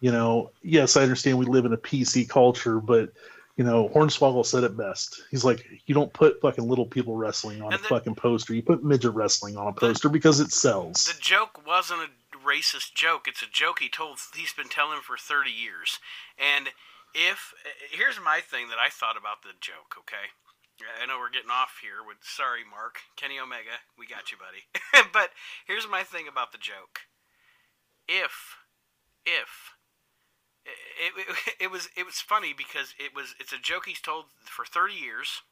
You 0.00 0.10
know, 0.10 0.50
yes, 0.62 0.96
I 0.96 1.02
understand 1.02 1.38
we 1.38 1.46
live 1.46 1.66
in 1.66 1.72
a 1.72 1.76
PC 1.78 2.28
culture, 2.28 2.80
but 2.80 3.12
you 3.56 3.62
know, 3.64 3.88
Hornswoggle 3.88 4.44
said 4.46 4.64
it 4.64 4.76
best. 4.76 5.22
He's 5.30 5.44
like, 5.44 5.64
you 5.86 5.94
don't 5.94 6.12
put 6.12 6.40
fucking 6.40 6.68
little 6.68 6.86
people 6.86 7.16
wrestling 7.16 7.60
on 7.62 7.72
And 7.72 7.80
a 7.80 7.82
the- 7.82 7.88
fucking 7.88 8.14
poster. 8.16 8.54
You 8.54 8.62
put 8.62 8.82
midget 8.84 9.14
wrestling 9.14 9.56
on 9.56 9.68
a 9.68 9.72
poster 9.72 10.08
because 10.08 10.40
it 10.40 10.50
sells. 10.52 11.04
The 11.06 11.20
joke 11.20 11.64
wasn't 11.66 12.00
a 12.02 12.27
racist 12.48 12.94
joke. 12.94 13.28
It's 13.28 13.42
a 13.42 13.50
joke 13.50 13.80
he 13.80 13.88
told. 13.88 14.18
He's 14.34 14.52
been 14.52 14.72
telling 14.72 15.00
for 15.02 15.16
thirty 15.16 15.52
years. 15.52 15.98
And 16.38 16.72
if 17.14 17.52
here's 17.90 18.18
my 18.22 18.40
thing 18.40 18.68
that 18.68 18.80
I 18.80 18.88
thought 18.88 19.16
about 19.20 19.42
the 19.42 19.52
joke. 19.60 19.96
Okay, 19.98 20.32
I 21.00 21.06
know 21.06 21.18
we're 21.18 21.30
getting 21.34 21.52
off 21.52 21.78
here. 21.82 22.00
With 22.06 22.18
sorry, 22.22 22.62
Mark, 22.64 23.00
Kenny 23.16 23.38
Omega, 23.38 23.84
we 23.98 24.06
got 24.06 24.30
you, 24.32 24.38
buddy. 24.38 24.64
but 25.12 25.30
here's 25.66 25.88
my 25.88 26.02
thing 26.02 26.28
about 26.28 26.52
the 26.52 26.58
joke. 26.58 27.04
If, 28.08 28.56
if. 29.26 29.76
It, 30.64 31.12
it, 31.16 31.54
it 31.64 31.70
was 31.70 31.88
it 31.96 32.04
was 32.04 32.20
funny 32.20 32.52
because 32.56 32.94
it 32.98 33.14
was 33.14 33.34
it's 33.40 33.52
a 33.52 33.58
joke 33.58 33.86
he's 33.86 34.00
told 34.00 34.26
for 34.44 34.66
30 34.66 34.92
years 34.92 35.42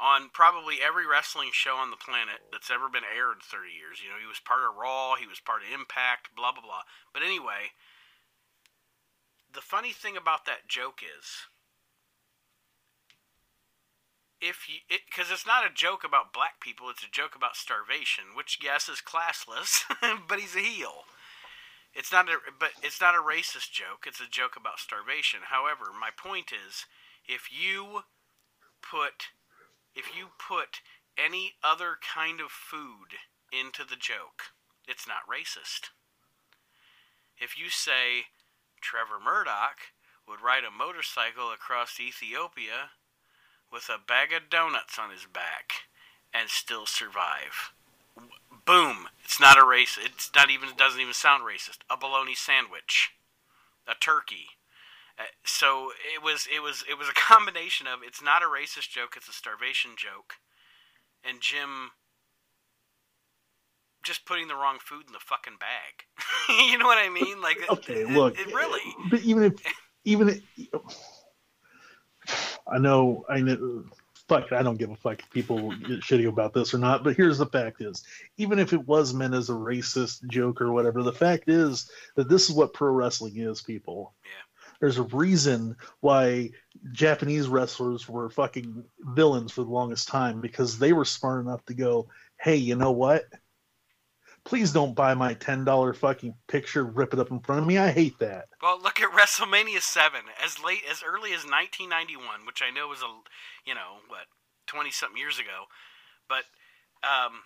on 0.00 0.32
probably 0.32 0.80
every 0.80 1.06
wrestling 1.06 1.50
show 1.52 1.76
on 1.76 1.92
the 1.92 2.00
planet 2.00 2.40
that's 2.50 2.72
ever 2.72 2.88
been 2.88 3.04
aired 3.04 3.44
in 3.44 3.44
30 3.44 3.68
years. 3.68 4.00
You 4.00 4.08
know, 4.08 4.16
he 4.16 4.26
was 4.26 4.40
part 4.40 4.64
of 4.64 4.80
Raw, 4.80 5.14
he 5.20 5.28
was 5.28 5.44
part 5.44 5.60
of 5.60 5.68
Impact, 5.68 6.32
blah, 6.34 6.52
blah, 6.52 6.64
blah. 6.64 6.88
But 7.12 7.22
anyway, 7.22 7.76
the 9.52 9.60
funny 9.60 9.92
thing 9.92 10.16
about 10.16 10.48
that 10.48 10.66
joke 10.66 11.04
is 11.04 11.44
if 14.40 14.64
you, 14.72 14.80
because 14.88 15.30
it's 15.30 15.46
not 15.46 15.68
a 15.68 15.74
joke 15.74 16.02
about 16.02 16.32
black 16.32 16.60
people, 16.64 16.88
it's 16.88 17.04
a 17.04 17.12
joke 17.12 17.36
about 17.36 17.56
starvation, 17.56 18.32
which, 18.34 18.58
yes, 18.64 18.88
is 18.88 19.04
classless, 19.04 19.84
but 20.28 20.40
he's 20.40 20.56
a 20.56 20.64
heel. 20.64 21.04
It's 21.92 22.12
not 22.12 22.28
a, 22.28 22.38
but 22.58 22.70
it's 22.82 23.00
not 23.00 23.14
a 23.14 23.22
racist 23.22 23.72
joke. 23.72 24.06
It's 24.06 24.20
a 24.20 24.30
joke 24.30 24.56
about 24.56 24.78
starvation. 24.78 25.40
However, 25.50 25.92
my 25.92 26.08
point 26.16 26.52
is, 26.54 26.86
if 27.26 27.50
you 27.52 28.08
put 28.80 29.34
if 29.94 30.16
you 30.16 30.28
put 30.38 30.80
any 31.18 31.54
other 31.62 31.96
kind 32.00 32.40
of 32.40 32.50
food 32.50 33.18
into 33.52 33.84
the 33.84 33.96
joke, 33.96 34.54
it's 34.86 35.06
not 35.06 35.28
racist. 35.28 35.90
If 37.38 37.58
you 37.58 37.70
say 37.70 38.26
Trevor 38.80 39.20
Murdoch 39.22 39.92
would 40.28 40.40
ride 40.40 40.64
a 40.64 40.70
motorcycle 40.70 41.52
across 41.52 42.00
Ethiopia 42.00 42.90
with 43.72 43.88
a 43.88 43.98
bag 43.98 44.32
of 44.32 44.50
donuts 44.50 44.98
on 44.98 45.10
his 45.10 45.26
back 45.26 45.88
and 46.32 46.48
still 46.48 46.86
survive. 46.86 47.72
Boom! 48.66 49.08
It's 49.24 49.40
not 49.40 49.58
a 49.58 49.66
race. 49.66 49.98
It's 50.00 50.30
not 50.34 50.50
even. 50.50 50.70
It 50.70 50.76
doesn't 50.76 51.00
even 51.00 51.14
sound 51.14 51.44
racist. 51.44 51.78
A 51.88 51.96
bologna 51.96 52.34
sandwich, 52.34 53.12
a 53.86 53.94
turkey. 53.94 54.46
Uh, 55.20 55.24
so 55.44 55.90
it 56.14 56.22
was. 56.22 56.48
It 56.54 56.60
was. 56.62 56.82
It 56.88 56.96
was 56.98 57.08
a 57.08 57.12
combination 57.14 57.86
of. 57.86 58.00
It's 58.06 58.22
not 58.22 58.42
a 58.42 58.46
racist 58.46 58.88
joke. 58.90 59.14
It's 59.16 59.28
a 59.28 59.32
starvation 59.32 59.92
joke, 59.96 60.34
and 61.24 61.40
Jim 61.40 61.90
just 64.02 64.24
putting 64.24 64.48
the 64.48 64.54
wrong 64.54 64.78
food 64.80 65.04
in 65.06 65.12
the 65.12 65.18
fucking 65.18 65.58
bag. 65.60 66.06
you 66.70 66.78
know 66.78 66.86
what 66.86 66.98
I 66.98 67.10
mean? 67.10 67.42
Like, 67.42 67.58
Okay, 67.68 68.00
it- 68.02 68.08
look. 68.10 68.38
it 68.38 68.46
really. 68.46 68.80
But 69.10 69.20
even 69.22 69.42
if, 69.44 69.54
even 70.04 70.28
if, 70.30 70.40
I 72.66 72.78
know, 72.78 73.24
I 73.28 73.40
know, 73.40 73.84
fuck, 74.26 74.52
I 74.52 74.62
don't 74.62 74.78
give 74.78 74.90
a 74.90 74.96
fuck 74.96 75.20
if 75.20 75.30
people 75.30 75.70
get 75.76 76.00
shitty 76.00 76.28
about 76.28 76.54
this 76.54 76.72
or 76.72 76.78
not. 76.78 77.04
But 77.04 77.16
here's 77.16 77.38
the 77.38 77.46
fact: 77.46 77.82
is 77.82 78.02
even 78.38 78.58
if 78.58 78.72
it 78.72 78.86
was 78.86 79.12
meant 79.12 79.34
as 79.34 79.50
a 79.50 79.54
racist 79.54 80.26
joke 80.28 80.62
or 80.62 80.72
whatever, 80.72 81.02
the 81.02 81.12
fact 81.12 81.48
is 81.48 81.90
that 82.16 82.28
this 82.28 82.48
is 82.48 82.54
what 82.56 82.72
pro 82.72 82.90
wrestling 82.92 83.36
is, 83.36 83.60
people. 83.60 84.14
Yeah. 84.24 84.30
There's 84.80 84.98
a 84.98 85.02
reason 85.02 85.76
why 86.00 86.50
Japanese 86.92 87.48
wrestlers 87.48 88.08
were 88.08 88.30
fucking 88.30 88.84
villains 89.00 89.52
for 89.52 89.62
the 89.62 89.70
longest 89.70 90.08
time 90.08 90.40
because 90.40 90.78
they 90.78 90.92
were 90.92 91.04
smart 91.04 91.44
enough 91.44 91.64
to 91.66 91.74
go, 91.74 92.08
hey, 92.40 92.56
you 92.56 92.76
know 92.76 92.90
what? 92.90 93.24
Please 94.44 94.72
don't 94.72 94.94
buy 94.94 95.12
my 95.12 95.34
ten 95.34 95.64
dollar 95.64 95.92
fucking 95.92 96.34
picture, 96.48 96.82
rip 96.82 97.12
it 97.12 97.20
up 97.20 97.30
in 97.30 97.40
front 97.40 97.60
of 97.60 97.66
me. 97.66 97.76
I 97.76 97.90
hate 97.90 98.18
that. 98.20 98.46
Well, 98.62 98.80
look 98.80 98.98
at 99.00 99.10
WrestleMania 99.12 99.82
Seven, 99.82 100.22
as 100.42 100.62
late 100.64 100.82
as 100.90 101.02
early 101.06 101.32
as 101.32 101.44
1991, 101.44 102.46
which 102.46 102.62
I 102.66 102.70
know 102.70 102.88
was 102.88 103.02
a, 103.02 103.10
you 103.66 103.74
know, 103.74 103.98
what, 104.08 104.24
20 104.66 104.90
something 104.90 105.18
years 105.18 105.38
ago, 105.38 105.66
but 106.26 106.44
um, 107.04 107.42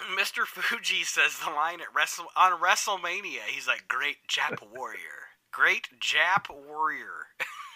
Mr. 0.18 0.46
Fuji 0.46 1.04
says 1.04 1.38
the 1.44 1.50
line 1.50 1.80
at 1.80 1.94
Wrestle 1.94 2.26
on 2.36 2.60
WrestleMania. 2.60 3.44
He's 3.48 3.66
like, 3.66 3.88
"Great 3.88 4.16
Jap 4.28 4.62
warrior, 4.74 5.29
great 5.52 5.88
Jap 6.00 6.46
warrior," 6.68 7.26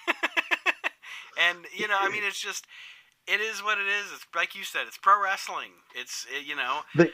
and 1.41 1.59
you 1.77 1.89
know, 1.89 1.97
I 1.99 2.09
mean, 2.11 2.23
it's 2.25 2.41
just, 2.41 2.67
it 3.27 3.41
is 3.41 3.63
what 3.63 3.79
it 3.79 3.87
is. 3.87 4.13
It's 4.15 4.27
like 4.35 4.55
you 4.55 4.65
said, 4.65 4.83
it's 4.87 4.99
pro 4.99 5.23
wrestling. 5.23 5.71
It's 5.95 6.27
it, 6.35 6.47
you 6.47 6.57
know, 6.57 6.81
They, 6.97 7.11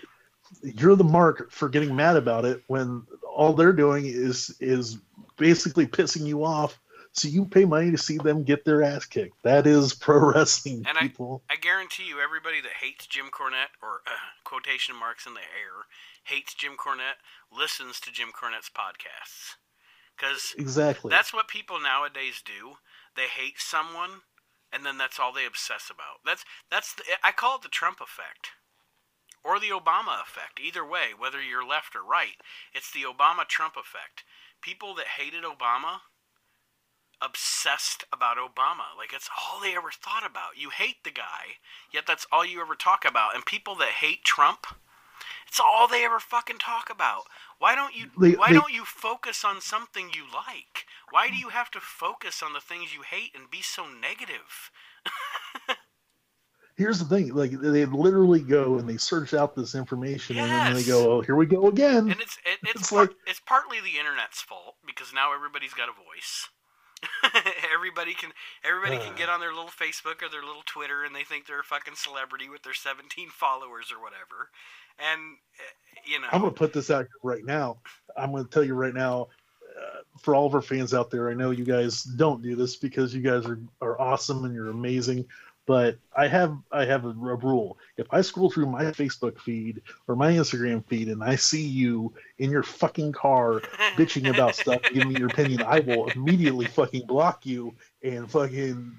you're 0.63 0.97
the 0.97 1.05
mark 1.05 1.51
for 1.51 1.69
getting 1.69 1.95
mad 1.95 2.17
about 2.17 2.45
it 2.45 2.63
when 2.67 3.03
all 3.29 3.53
they're 3.53 3.73
doing 3.73 4.07
is 4.07 4.55
is 4.61 4.99
basically 5.37 5.87
pissing 5.87 6.27
you 6.27 6.45
off. 6.45 6.79
So 7.13 7.27
you 7.27 7.45
pay 7.45 7.65
money 7.65 7.91
to 7.91 7.99
see 7.99 8.19
them 8.19 8.45
get 8.45 8.65
their 8.65 8.85
ass 8.85 9.05
kicked. 9.05 9.43
That 9.43 9.67
is 9.67 9.95
pro 9.95 10.19
wrestling, 10.33 10.85
And 10.87 10.97
I- 10.97 11.01
people. 11.03 11.43
I 11.51 11.57
guarantee 11.57 12.05
you, 12.07 12.21
everybody 12.21 12.61
that 12.61 12.71
hates 12.81 13.05
Jim 13.09 13.27
Cornette, 13.33 13.75
or 13.83 14.03
uh, 14.07 14.11
quotation 14.45 14.95
marks 14.95 15.27
in 15.27 15.35
the 15.35 15.41
air, 15.41 15.87
hates 16.23 16.55
Jim 16.55 16.77
Cornette, 16.79 17.19
listens 17.51 17.99
to 18.01 18.13
Jim 18.13 18.29
Cornette's 18.29 18.71
podcasts. 18.71 19.57
Because 20.21 20.55
exactly. 20.59 21.09
that's 21.09 21.33
what 21.33 21.49
people 21.49 21.81
nowadays 21.81 22.43
do. 22.45 22.77
They 23.17 23.27
hate 23.27 23.59
someone, 23.59 24.23
and 24.73 24.85
then 24.85 24.99
that's 24.99 25.19
all 25.19 25.33
they 25.33 25.47
obsess 25.47 25.91
about. 25.91 26.21
That's 26.27 26.45
that's 26.71 26.95
the, 26.95 27.05
I 27.25 27.33
call 27.33 27.57
it 27.57 27.63
the 27.63 27.69
Trump 27.69 28.01
effect, 28.01 28.51
or 29.43 29.59
the 29.59 29.73
Obama 29.73 30.21
effect. 30.21 30.61
Either 30.61 30.85
way, 30.85 31.17
whether 31.17 31.43
you're 31.43 31.67
left 31.67 31.97
or 31.97 32.05
right, 32.05 32.37
it's 32.75 32.93
the 32.93 33.05
Obama 33.09 33.47
Trump 33.49 33.75
effect. 33.77 34.25
People 34.61 34.95
that 34.97 35.17
hated 35.17 35.43
Obama 35.43 36.01
obsessed 37.23 38.05
about 38.13 38.37
Obama. 38.37 38.97
Like 38.97 39.13
it's 39.15 39.29
all 39.31 39.61
they 39.61 39.77
ever 39.77 39.91
thought 39.91 40.29
about. 40.29 40.57
You 40.57 40.71
hate 40.71 41.03
the 41.05 41.11
guy, 41.11 41.61
yet 41.93 42.05
that's 42.07 42.27
all 42.31 42.45
you 42.45 42.61
ever 42.61 42.75
talk 42.75 43.05
about. 43.05 43.35
And 43.35 43.45
people 43.47 43.75
that 43.77 44.01
hate 44.01 44.25
Trump, 44.25 44.67
it's 45.51 45.59
all 45.59 45.89
they 45.89 46.05
ever 46.05 46.21
fucking 46.21 46.59
talk 46.59 46.91
about. 46.91 47.25
Why 47.59 47.75
don't 47.75 47.93
you 47.93 48.11
They- 48.17 48.37
why 48.37 48.49
they- 48.49 48.55
don't 48.55 48.73
you 48.73 48.85
focus 48.85 49.45
on 49.45 49.61
something 49.61 50.11
you 50.15 50.23
like? 50.33 50.87
Why 51.11 51.29
do 51.29 51.35
you 51.37 51.49
have 51.49 51.73
to 51.73 51.81
focus 51.81 52.41
on 52.41 52.53
the 52.53 52.61
things 52.61 52.95
you 52.95 53.03
hate 53.03 53.35
and 53.35 53.51
be 53.51 53.61
so 53.61 53.89
negative? 53.89 54.71
Here's 56.77 57.01
the 57.01 57.05
thing: 57.05 57.35
like 57.35 57.51
they 57.51 57.85
literally 57.85 58.41
go 58.41 58.79
and 58.79 58.89
they 58.89 58.97
search 58.97 59.35
out 59.35 59.55
this 59.57 59.75
information, 59.75 60.39
and 60.39 60.51
then 60.51 60.75
they 60.75 60.85
go, 60.85 61.13
"Oh, 61.13 61.21
here 61.21 61.35
we 61.37 61.45
go 61.47 61.67
again." 61.67 62.11
And 62.11 62.21
it's 62.21 62.39
it, 62.47 62.59
it's 62.63 62.81
It's 62.83 62.91
par- 62.91 63.01
like- 63.01 63.17
it's 63.27 63.41
partly 63.41 63.81
the 63.81 63.99
internet's 63.99 64.41
fault 64.41 64.77
because 64.87 65.13
now 65.13 65.35
everybody's 65.35 65.75
got 65.75 65.89
a 65.89 65.93
voice. 65.93 66.49
everybody 67.75 68.15
can 68.15 68.31
everybody 68.63 68.99
can 68.99 69.17
get 69.17 69.29
uh. 69.29 69.33
on 69.33 69.41
their 69.41 69.53
little 69.55 69.71
Facebook 69.73 70.23
or 70.23 70.29
their 70.31 70.45
little 70.45 70.63
Twitter 70.67 71.03
and 71.03 71.15
they 71.17 71.25
think 71.25 71.47
they're 71.47 71.61
a 71.61 71.65
fucking 71.65 71.97
celebrity 71.97 72.49
with 72.49 72.63
their 72.63 72.75
17 72.75 73.29
followers 73.31 73.91
or 73.91 74.01
whatever. 74.03 74.51
And 74.99 75.21
uh, 75.59 75.63
you 76.05 76.21
know, 76.21 76.29
I'm 76.33 76.41
going 76.41 76.53
to 76.53 76.59
put 76.59 76.73
this 76.73 76.91
out 76.91 77.07
right 77.23 77.45
now. 77.45 77.79
I'm 78.17 78.33
going 78.33 78.45
to 78.45 78.51
tell 78.51 78.65
you 78.65 78.75
right 78.75 78.95
now, 78.95 79.29
uh, 79.81 80.01
for 80.19 80.35
all 80.35 80.47
of 80.47 80.55
our 80.55 80.63
fans 80.63 80.95
out 80.95 81.11
there, 81.11 81.31
I 81.31 81.35
know 81.35 81.51
you 81.51 81.65
guys 81.65 82.03
don't 82.03 82.43
do 82.43 82.57
this 82.57 82.77
because 82.77 83.15
you 83.15 83.23
guys 83.23 83.47
are, 83.47 83.61
are 83.81 84.01
awesome 84.01 84.45
and 84.45 84.55
you're 84.55 84.71
amazing. 84.71 85.27
But 85.67 85.99
I 86.17 86.27
have 86.27 86.57
I 86.73 86.85
have 86.85 87.05
a, 87.05 87.11
a 87.11 87.13
rule. 87.13 87.79
If 87.97 88.07
I 88.11 88.23
scroll 88.23 88.51
through 88.51 88.67
my 88.67 88.85
Facebook 88.87 89.39
feed 89.39 89.83
or 90.09 90.17
my 90.17 90.33
Instagram 90.33 90.85
feed 90.87 91.09
and 91.09 91.23
I 91.23 91.37
see 91.37 91.63
you 91.63 92.13
in 92.39 92.51
your 92.51 92.65
fucking 92.65 93.13
car 93.13 93.61
bitching 93.97 94.29
about 94.35 94.57
stuff, 94.57 94.83
give 94.93 95.07
me 95.07 95.17
your 95.17 95.29
opinion, 95.29 95.63
I 95.63 95.81
will 95.81 96.09
immediately 96.09 96.67
fucking 96.67 97.07
block 97.07 97.47
you 97.47 97.75
and 98.03 98.29
fucking 98.29 98.97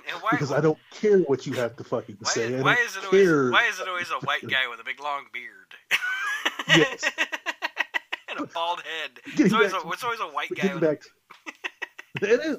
why 0.20 0.30
because 0.30 0.52
I 0.52 0.60
don't 0.60 0.78
care 0.90 1.18
what 1.20 1.46
you 1.46 1.54
have 1.54 1.76
to 1.76 1.84
fucking 1.84 2.16
Why, 2.20 2.30
say. 2.30 2.60
Why 2.60 2.74
is 2.74 2.96
it 2.96 3.02
care. 3.10 3.44
always 3.44 3.52
why 3.52 3.66
is 3.68 3.80
it 3.80 3.88
always 3.88 4.10
a 4.10 4.26
white 4.26 4.48
guy 4.48 4.68
with 4.68 4.80
a 4.80 4.84
big 4.84 5.00
long 5.00 5.24
beard? 5.32 5.48
Yes. 6.68 7.02
and 8.30 8.38
a 8.38 8.46
bald 8.46 8.80
head. 8.80 9.10
It's 9.26 9.52
always, 9.52 9.72
back 9.72 9.84
a, 9.84 9.88
it's 9.90 10.04
always 10.04 10.20
a 10.20 10.24
white 10.24 10.50
guy 10.54 10.72
with 10.72 10.82
back, 10.82 11.00
to, 12.20 12.32
it 12.32 12.40
is. 12.40 12.58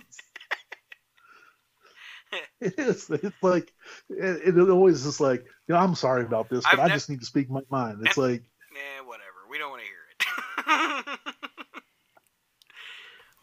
It 2.62 2.80
is. 2.80 3.10
It's 3.10 3.44
like 3.44 3.72
it, 4.10 4.58
it 4.58 4.70
always 4.70 5.06
is 5.06 5.20
like, 5.20 5.46
you 5.68 5.74
know, 5.74 5.78
I'm 5.78 5.96
sorry 5.96 6.24
about 6.24 6.50
this, 6.50 6.64
but 6.64 6.74
I've 6.74 6.80
I 6.80 6.88
ne- 6.88 6.94
just 6.94 7.10
need 7.10 7.20
to 7.22 7.26
speak 7.26 7.50
my 7.50 7.62
mind. 7.70 8.00
It's 8.06 8.18
like, 8.18 8.44
Nah, 8.74 9.08
whatever. 9.08 9.24
We 9.50 9.58
don't 9.58 9.70
want 9.70 9.84
to 9.84 9.88
hear 9.88 10.00
it. 11.38 11.43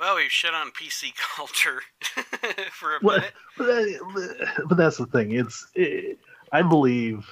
Well, 0.00 0.16
we've 0.16 0.30
shit 0.30 0.54
on 0.54 0.70
PC 0.72 1.12
culture 1.36 1.80
for 2.72 2.96
a 2.96 2.98
What? 3.00 3.18
minute. 3.20 3.32
but, 3.58 3.66
that, 3.66 4.62
but 4.68 4.76
that's 4.76 4.96
the 4.96 5.06
thing. 5.06 5.32
It's 5.32 5.66
it, 5.74 6.18
I 6.52 6.62
believe, 6.62 7.30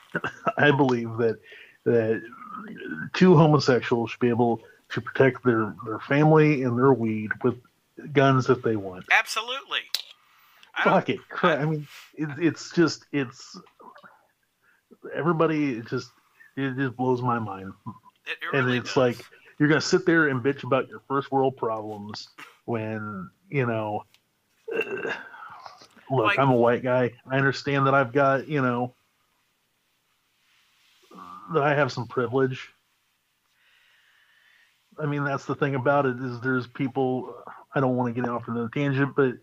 I 0.58 0.70
believe 0.70 1.16
that 1.18 1.38
that 1.84 2.22
two 3.12 3.36
homosexuals 3.36 4.10
should 4.10 4.20
be 4.20 4.28
able 4.28 4.60
to 4.88 5.00
protect 5.00 5.44
their 5.44 5.74
their 5.84 6.00
family 6.00 6.62
and 6.64 6.76
their 6.78 6.92
weed 6.92 7.30
with 7.44 7.56
guns 8.12 8.48
if 8.50 8.62
they 8.62 8.76
want. 8.76 9.04
Absolutely. 9.12 9.80
Fuck 10.82 11.08
it. 11.10 11.20
I 11.42 11.64
mean, 11.64 11.86
it, 12.14 12.28
it's 12.38 12.70
just 12.72 13.06
it's 13.12 13.58
everybody. 15.14 15.78
It 15.78 15.86
just 15.86 16.10
it 16.56 16.74
just 16.76 16.96
blows 16.96 17.22
my 17.22 17.38
mind. 17.38 17.72
It, 18.26 18.36
it 18.52 18.58
and 18.58 18.70
it's 18.70 18.90
does. 18.90 18.96
like 18.96 19.24
you're 19.58 19.68
gonna 19.68 19.80
sit 19.80 20.04
there 20.06 20.28
and 20.28 20.42
bitch 20.42 20.64
about 20.64 20.88
your 20.88 21.00
first 21.08 21.30
world 21.32 21.56
problems 21.56 22.28
when 22.66 23.28
you 23.48 23.66
know 23.66 24.02
uh, 24.74 24.80
look 26.10 26.26
Like- 26.26 26.38
i'm 26.38 26.50
a 26.50 26.56
white 26.56 26.82
guy 26.82 27.12
i 27.30 27.36
understand 27.36 27.86
that 27.86 27.94
i've 27.94 28.12
got 28.12 28.48
you 28.48 28.60
know 28.62 28.94
that 31.54 31.62
i 31.62 31.74
have 31.74 31.92
some 31.92 32.06
privilege 32.06 32.68
i 34.98 35.06
mean 35.06 35.24
that's 35.24 35.44
the 35.46 35.54
thing 35.54 35.74
about 35.74 36.06
it 36.06 36.16
is 36.20 36.40
there's 36.40 36.66
people 36.66 37.34
i 37.74 37.80
don't 37.80 37.96
want 37.96 38.14
to 38.14 38.20
get 38.20 38.28
off 38.28 38.48
on 38.48 38.56
a 38.56 38.68
tangent 38.70 39.14
but 39.16 39.34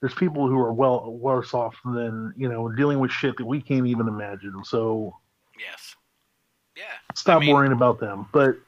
there's 0.00 0.14
people 0.14 0.46
who 0.46 0.58
are 0.58 0.72
well 0.72 1.10
worse 1.12 1.54
off 1.54 1.74
than 1.84 2.32
you 2.36 2.48
know 2.48 2.68
dealing 2.70 2.98
with 2.98 3.10
shit 3.10 3.36
that 3.38 3.46
we 3.46 3.60
can't 3.60 3.86
even 3.86 4.08
imagine 4.08 4.62
so 4.64 5.14
yes. 5.58 5.94
Yeah. 6.76 6.84
stop 7.14 7.38
I 7.38 7.46
mean- 7.46 7.54
worrying 7.54 7.72
about 7.72 7.98
them. 7.98 8.26
But 8.32 8.58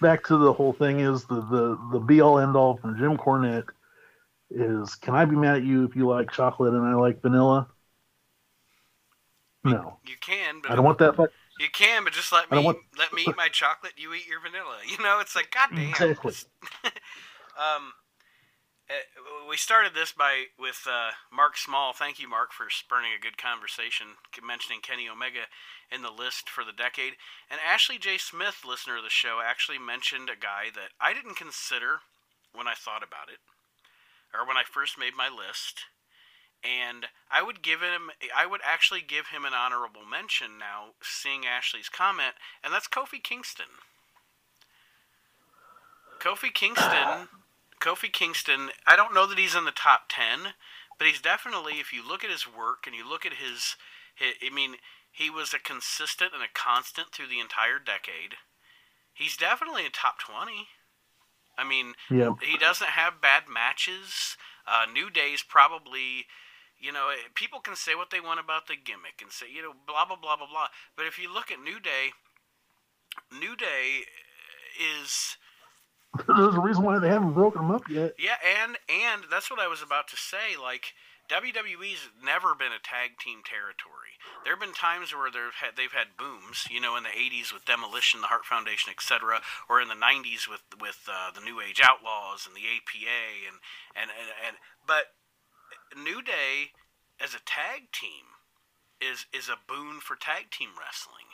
back 0.00 0.24
to 0.26 0.36
the 0.36 0.52
whole 0.52 0.72
thing 0.72 1.00
is 1.00 1.24
the 1.24 1.40
the 1.40 1.78
the 1.92 2.00
be 2.00 2.20
all 2.20 2.38
end 2.38 2.56
all 2.56 2.76
from 2.76 2.96
Jim 2.98 3.16
Cornette 3.16 3.68
is 4.50 4.94
can 4.96 5.14
I 5.14 5.24
be 5.24 5.36
mad 5.36 5.56
at 5.56 5.62
you 5.62 5.84
if 5.84 5.94
you 5.94 6.08
like 6.08 6.30
chocolate 6.32 6.74
and 6.74 6.84
I 6.86 6.94
like 6.94 7.22
vanilla? 7.22 7.68
No, 9.62 9.98
You 10.06 10.16
can, 10.20 10.60
but 10.62 10.70
I 10.70 10.74
don't 10.74 10.84
want 10.86 10.98
that. 10.98 11.16
Fuck. 11.16 11.30
You 11.58 11.68
can, 11.70 12.04
but 12.04 12.14
just 12.14 12.32
let 12.32 12.50
me 12.50 12.64
want- 12.64 12.78
let 12.96 13.12
me 13.12 13.22
eat 13.28 13.36
my 13.36 13.48
chocolate. 13.48 13.92
You 13.98 14.14
eat 14.14 14.26
your 14.26 14.40
vanilla. 14.40 14.78
You 14.90 14.96
know, 15.02 15.20
it's 15.20 15.36
like 15.36 15.50
goddamn. 15.50 15.90
Exactly. 15.90 16.32
um, 17.58 17.92
we 19.48 19.56
started 19.56 19.94
this 19.94 20.12
by 20.12 20.44
with 20.58 20.86
uh, 20.86 21.10
Mark 21.32 21.56
Small. 21.56 21.92
Thank 21.92 22.18
you, 22.18 22.28
Mark, 22.28 22.52
for 22.52 22.70
spurning 22.70 23.10
a 23.16 23.22
good 23.22 23.38
conversation, 23.38 24.18
mentioning 24.42 24.80
Kenny 24.80 25.08
Omega 25.08 25.46
in 25.90 26.02
the 26.02 26.10
list 26.10 26.48
for 26.48 26.64
the 26.64 26.72
decade. 26.72 27.14
And 27.50 27.60
Ashley 27.60 27.98
J. 27.98 28.18
Smith, 28.18 28.62
listener 28.66 28.98
of 28.98 29.04
the 29.04 29.10
show, 29.10 29.40
actually 29.44 29.78
mentioned 29.78 30.30
a 30.30 30.38
guy 30.38 30.70
that 30.74 30.90
I 31.00 31.12
didn't 31.12 31.36
consider 31.36 32.00
when 32.54 32.66
I 32.66 32.74
thought 32.74 33.02
about 33.02 33.30
it, 33.30 33.38
or 34.34 34.46
when 34.46 34.56
I 34.56 34.62
first 34.62 34.98
made 34.98 35.14
my 35.16 35.28
list. 35.28 35.86
And 36.62 37.06
I 37.30 37.42
would 37.42 37.62
give 37.62 37.80
him, 37.80 38.10
I 38.36 38.46
would 38.46 38.60
actually 38.66 39.02
give 39.02 39.28
him 39.28 39.44
an 39.44 39.54
honorable 39.54 40.04
mention 40.04 40.58
now, 40.58 40.98
seeing 41.02 41.46
Ashley's 41.46 41.88
comment, 41.88 42.34
and 42.62 42.72
that's 42.72 42.88
Kofi 42.88 43.22
Kingston. 43.22 43.80
Kofi 46.20 46.52
Kingston, 46.52 47.28
Kofi 47.80 48.12
Kingston. 48.12 48.70
I 48.86 48.96
don't 48.96 49.14
know 49.14 49.26
that 49.26 49.38
he's 49.38 49.54
in 49.54 49.64
the 49.64 49.72
top 49.72 50.02
ten, 50.08 50.54
but 50.98 51.06
he's 51.06 51.20
definitely. 51.20 51.74
If 51.80 51.92
you 51.92 52.06
look 52.06 52.22
at 52.24 52.30
his 52.30 52.46
work 52.46 52.86
and 52.86 52.94
you 52.94 53.08
look 53.08 53.24
at 53.24 53.34
his, 53.34 53.76
hi 54.16 54.32
I 54.46 54.54
mean, 54.54 54.76
he 55.10 55.30
was 55.30 55.52
a 55.54 55.58
consistent 55.58 56.32
and 56.34 56.42
a 56.42 56.52
constant 56.52 57.12
through 57.12 57.28
the 57.28 57.40
entire 57.40 57.78
decade. 57.78 58.36
He's 59.12 59.36
definitely 59.36 59.84
in 59.84 59.92
top 59.92 60.18
twenty. 60.18 60.68
I 61.58 61.64
mean, 61.64 61.94
Yeah, 62.10 62.34
he 62.40 62.56
doesn't 62.56 62.90
have 62.90 63.20
bad 63.20 63.44
matches. 63.52 64.36
Uh, 64.66 64.86
New 64.90 65.10
Day's 65.10 65.42
probably, 65.42 66.26
you 66.78 66.92
know, 66.92 67.08
eh, 67.10 67.28
people 67.34 67.60
can 67.60 67.76
say 67.76 67.94
what 67.94 68.10
they 68.10 68.20
want 68.20 68.40
about 68.40 68.66
the 68.66 68.76
gimmick 68.76 69.20
and 69.20 69.32
say, 69.32 69.46
you 69.52 69.62
know, 69.62 69.72
blah 69.86 70.04
blah 70.04 70.16
blah 70.16 70.36
blah 70.36 70.46
blah. 70.46 70.68
But 70.96 71.06
if 71.06 71.18
you 71.18 71.32
look 71.32 71.50
at 71.50 71.60
New 71.60 71.80
Day, 71.80 72.12
New 73.32 73.56
Day 73.56 74.04
is 74.78 75.36
there's 76.26 76.54
a 76.54 76.60
reason 76.60 76.84
why 76.84 76.98
they 76.98 77.08
haven't 77.08 77.32
broken 77.32 77.62
them 77.62 77.70
up 77.70 77.88
yet. 77.88 78.14
yeah, 78.18 78.36
and 78.62 78.76
and 78.88 79.22
that's 79.30 79.50
what 79.50 79.60
I 79.60 79.68
was 79.68 79.82
about 79.82 80.08
to 80.08 80.16
say. 80.16 80.56
Like 80.60 80.94
WWE's 81.30 82.10
never 82.18 82.58
been 82.58 82.74
a 82.74 82.82
tag 82.82 83.14
team 83.22 83.46
territory. 83.46 84.18
There 84.42 84.52
have 84.52 84.60
been 84.60 84.74
times 84.74 85.14
where 85.14 85.30
they've 85.30 85.54
had 85.62 85.78
they've 85.78 85.94
had 85.94 86.18
booms, 86.18 86.66
you 86.68 86.80
know, 86.80 86.96
in 86.96 87.04
the 87.04 87.14
'80s 87.14 87.54
with 87.54 87.64
Demolition, 87.64 88.20
the 88.20 88.26
Hart 88.26 88.44
Foundation, 88.44 88.90
etc., 88.90 89.40
or 89.68 89.80
in 89.80 89.86
the 89.86 89.94
'90s 89.94 90.50
with 90.50 90.66
with 90.80 91.06
uh, 91.06 91.30
the 91.30 91.40
New 91.40 91.60
Age 91.62 91.80
Outlaws 91.82 92.50
and 92.50 92.56
the 92.58 92.66
APA, 92.66 93.46
and 93.46 93.62
and 93.94 94.10
and, 94.10 94.30
and 94.42 94.56
but 94.82 95.14
New 95.94 96.20
Day 96.22 96.74
as 97.22 97.34
a 97.34 97.44
tag 97.46 97.94
team 97.94 98.34
is 98.98 99.26
is 99.30 99.48
a 99.48 99.62
boon 99.62 100.00
for 100.02 100.16
tag 100.16 100.50
team 100.50 100.74
wrestling 100.74 101.30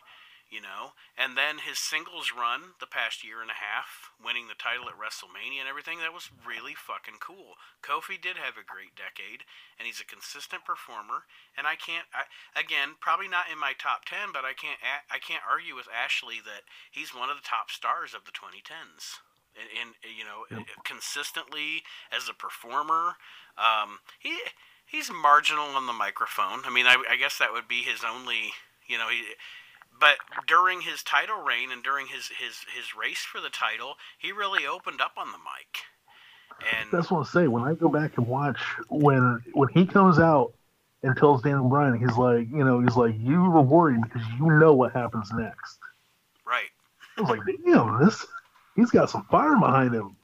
you 0.51 0.63
know. 0.63 0.95
And 1.19 1.37
then 1.37 1.59
his 1.59 1.79
singles 1.79 2.31
run 2.31 2.79
the 2.79 2.87
past 2.87 3.27
year 3.27 3.43
and 3.43 3.51
a 3.51 3.59
half, 3.59 4.15
winning 4.23 4.47
the 4.47 4.59
title 4.59 4.87
at 4.87 4.99
WrestleMania 4.99 5.67
and 5.67 5.71
everything, 5.71 5.99
that 6.01 6.15
was 6.15 6.31
really 6.47 6.75
fucking 6.75 7.19
cool. 7.19 7.59
Kofi 7.83 8.21
did 8.21 8.39
have 8.39 8.55
a 8.55 8.67
great 8.67 8.95
decade, 8.95 9.43
and 9.77 9.87
he's 9.87 10.03
a 10.03 10.07
consistent 10.07 10.63
performer. 10.63 11.27
And 11.59 11.67
I 11.67 11.75
can't, 11.75 12.07
I, 12.15 12.31
again, 12.55 12.97
probably 13.03 13.29
not 13.29 13.51
in 13.51 13.59
my 13.59 13.75
top 13.75 14.07
ten, 14.07 14.31
but 14.31 14.47
I 14.47 14.55
can't, 14.55 14.79
I 15.11 15.19
can't 15.19 15.45
argue 15.45 15.75
with 15.75 15.91
Ashley 15.91 16.39
that 16.47 16.67
he's 16.91 17.15
one 17.15 17.29
of 17.29 17.37
the 17.37 17.47
top 17.47 17.71
stars 17.75 18.15
of 18.15 18.25
the 18.25 18.35
2010s. 18.35 19.23
In, 19.57 19.97
in 19.97 19.97
you 20.05 20.21
know, 20.21 20.45
consistently 20.85 21.81
as 22.13 22.29
a 22.29 22.37
performer, 22.37 23.17
um, 23.57 24.05
he 24.21 24.37
he's 24.85 25.11
marginal 25.11 25.73
on 25.73 25.87
the 25.87 25.93
microphone. 25.93 26.61
I 26.65 26.71
mean, 26.71 26.85
I, 26.85 27.03
I 27.09 27.17
guess 27.17 27.39
that 27.39 27.55
would 27.55 27.67
be 27.67 27.81
his 27.81 28.05
only, 28.05 28.53
you 28.87 28.99
know, 28.99 29.09
he 29.09 29.33
but 29.99 30.17
during 30.47 30.83
his 30.83 31.03
title 31.03 31.43
reign 31.43 31.71
and 31.73 31.83
during 31.83 32.07
his 32.09 32.29
his 32.29 32.65
his 32.75 32.95
race 32.97 33.21
for 33.21 33.41
the 33.41 33.51
title, 33.51 33.95
he 34.19 34.33
really 34.33 34.67
opened 34.67 35.01
up 35.01 35.13
on 35.17 35.33
the 35.33 35.39
mic. 35.39 35.83
And 36.81 36.89
That's 36.91 37.11
what 37.11 37.21
I 37.27 37.31
say. 37.31 37.49
When 37.49 37.63
I 37.65 37.75
go 37.75 37.89
back 37.89 38.17
and 38.19 38.27
watch 38.27 38.59
when 38.89 39.43
when 39.53 39.69
he 39.71 39.87
comes 39.87 40.19
out 40.19 40.53
and 41.03 41.17
tells 41.17 41.43
Daniel 41.43 41.69
Bryan, 41.69 41.99
he's 41.99 42.17
like, 42.17 42.49
you 42.51 42.65
know, 42.65 42.81
he's 42.81 42.97
like, 42.97 43.15
you 43.19 43.41
were 43.51 43.61
worried 43.63 44.03
because 44.03 44.23
you 44.39 44.47
know 44.51 44.75
what 44.75 44.93
happens 44.93 45.31
next. 45.33 45.79
right, 46.47 46.71
I 47.17 47.21
was 47.23 47.31
like, 47.31 47.41
damn, 47.65 48.05
this 48.05 48.27
he's 48.75 48.91
got 48.91 49.11
some 49.11 49.25
fire 49.31 49.57
behind 49.57 49.95
him. 49.95 50.17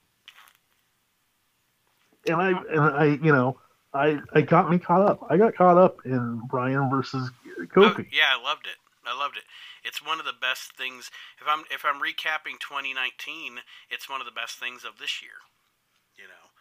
And 2.27 2.37
I 2.37 2.51
and 2.51 2.81
I, 2.81 3.05
you 3.23 3.33
know, 3.33 3.59
I 3.93 4.21
I 4.35 4.43
got 4.43 4.71
me 4.71 4.79
caught 4.79 5.03
up. 5.03 5.27
I 5.29 5.37
got 5.37 5.55
caught 5.55 5.77
up 5.77 5.99
in 6.05 6.41
Bryan 6.49 6.89
versus 6.91 7.31
Oh, 7.59 7.67
Kofi. 7.75 8.07
yeah, 8.13 8.37
I 8.39 8.43
loved 8.43 8.67
it. 8.67 8.77
I 9.07 9.19
loved 9.19 9.37
it. 9.37 9.45
It's 9.83 10.05
one 10.05 10.21
of 10.21 10.27
the 10.27 10.37
best 10.37 10.77
things. 10.77 11.11
If 11.41 11.47
I'm 11.47 11.65
if 11.71 11.85
I'm 11.85 12.01
recapping 12.01 12.63
2019, 12.63 13.61
it's 13.91 14.09
one 14.09 14.21
of 14.21 14.27
the 14.27 14.35
best 14.35 14.59
things 14.59 14.85
of 14.85 14.99
this 14.99 15.23
year. 15.23 15.43
You 16.17 16.31
know, 16.31 16.55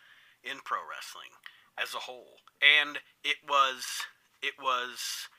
in 0.43 0.59
pro 0.63 0.79
wrestling 0.81 1.37
as 1.77 1.93
a 1.93 2.05
whole, 2.09 2.41
and 2.61 2.99
it 3.23 3.37
was 3.47 4.07
it 4.41 4.53
was 4.59 5.29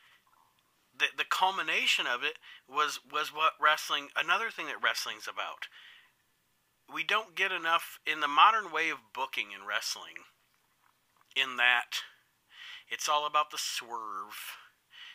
the 0.96 1.06
the 1.16 1.28
culmination 1.28 2.06
of 2.06 2.22
it 2.22 2.38
was 2.68 3.00
was 3.10 3.34
what 3.34 3.54
wrestling. 3.60 4.08
Another 4.16 4.50
thing 4.50 4.66
that 4.66 4.82
wrestling's 4.82 5.28
about. 5.28 5.66
We 6.92 7.04
don't 7.04 7.34
get 7.34 7.52
enough 7.52 7.98
in 8.06 8.20
the 8.20 8.28
modern 8.28 8.70
way 8.70 8.90
of 8.90 8.98
booking 9.14 9.52
in 9.52 9.66
wrestling. 9.66 10.28
In 11.34 11.56
that, 11.56 12.04
it's 12.88 13.08
all 13.08 13.26
about 13.26 13.50
the 13.50 13.58
swerve. 13.58 14.60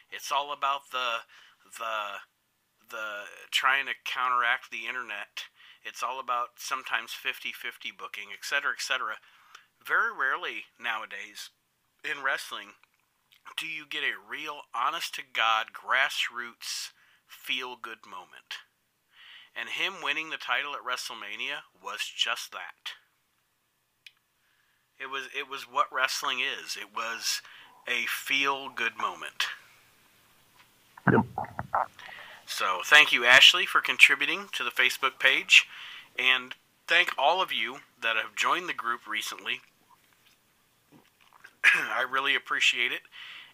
It's 0.09 0.31
all 0.31 0.51
about 0.51 0.89
the 0.91 1.27
the 1.77 2.23
the 2.89 3.27
trying 3.51 3.85
to 3.85 3.93
counteract 4.05 4.71
the 4.71 4.87
internet. 4.87 5.51
It's 5.83 6.03
all 6.03 6.19
about 6.19 6.55
sometimes 6.57 7.11
50-50 7.11 7.95
booking, 7.97 8.31
etc., 8.33 8.71
etc. 8.71 9.19
Very 9.85 10.11
rarely 10.11 10.71
nowadays 10.79 11.49
in 12.03 12.23
wrestling 12.23 12.79
do 13.55 13.67
you 13.67 13.85
get 13.87 14.03
a 14.03 14.29
real 14.29 14.61
honest 14.75 15.15
to 15.15 15.21
god 15.33 15.67
grassroots 15.73 16.91
feel 17.27 17.77
good 17.81 18.05
moment. 18.09 18.63
And 19.55 19.69
him 19.69 19.95
winning 20.03 20.29
the 20.29 20.37
title 20.37 20.73
at 20.73 20.85
WrestleMania 20.85 21.65
was 21.81 22.01
just 22.15 22.51
that. 22.51 22.93
It 24.99 25.09
was 25.09 25.29
it 25.37 25.49
was 25.49 25.63
what 25.63 25.87
wrestling 25.91 26.39
is. 26.39 26.75
It 26.75 26.95
was 26.95 27.41
a 27.87 28.05
feel 28.07 28.69
good 28.69 28.97
moment. 28.97 29.45
Yep. 31.11 31.25
So 32.57 32.81
thank 32.83 33.13
you, 33.13 33.23
Ashley, 33.23 33.67
for 33.67 33.81
contributing 33.81 34.49
to 34.53 34.63
the 34.63 34.71
Facebook 34.71 35.19
page, 35.19 35.67
and 36.17 36.55
thank 36.87 37.13
all 37.15 37.39
of 37.39 37.53
you 37.53 37.81
that 38.01 38.15
have 38.15 38.33
joined 38.35 38.67
the 38.67 38.73
group 38.73 39.01
recently. 39.07 39.61
I 41.75 42.01
really 42.01 42.33
appreciate 42.33 42.91
it. 42.91 43.01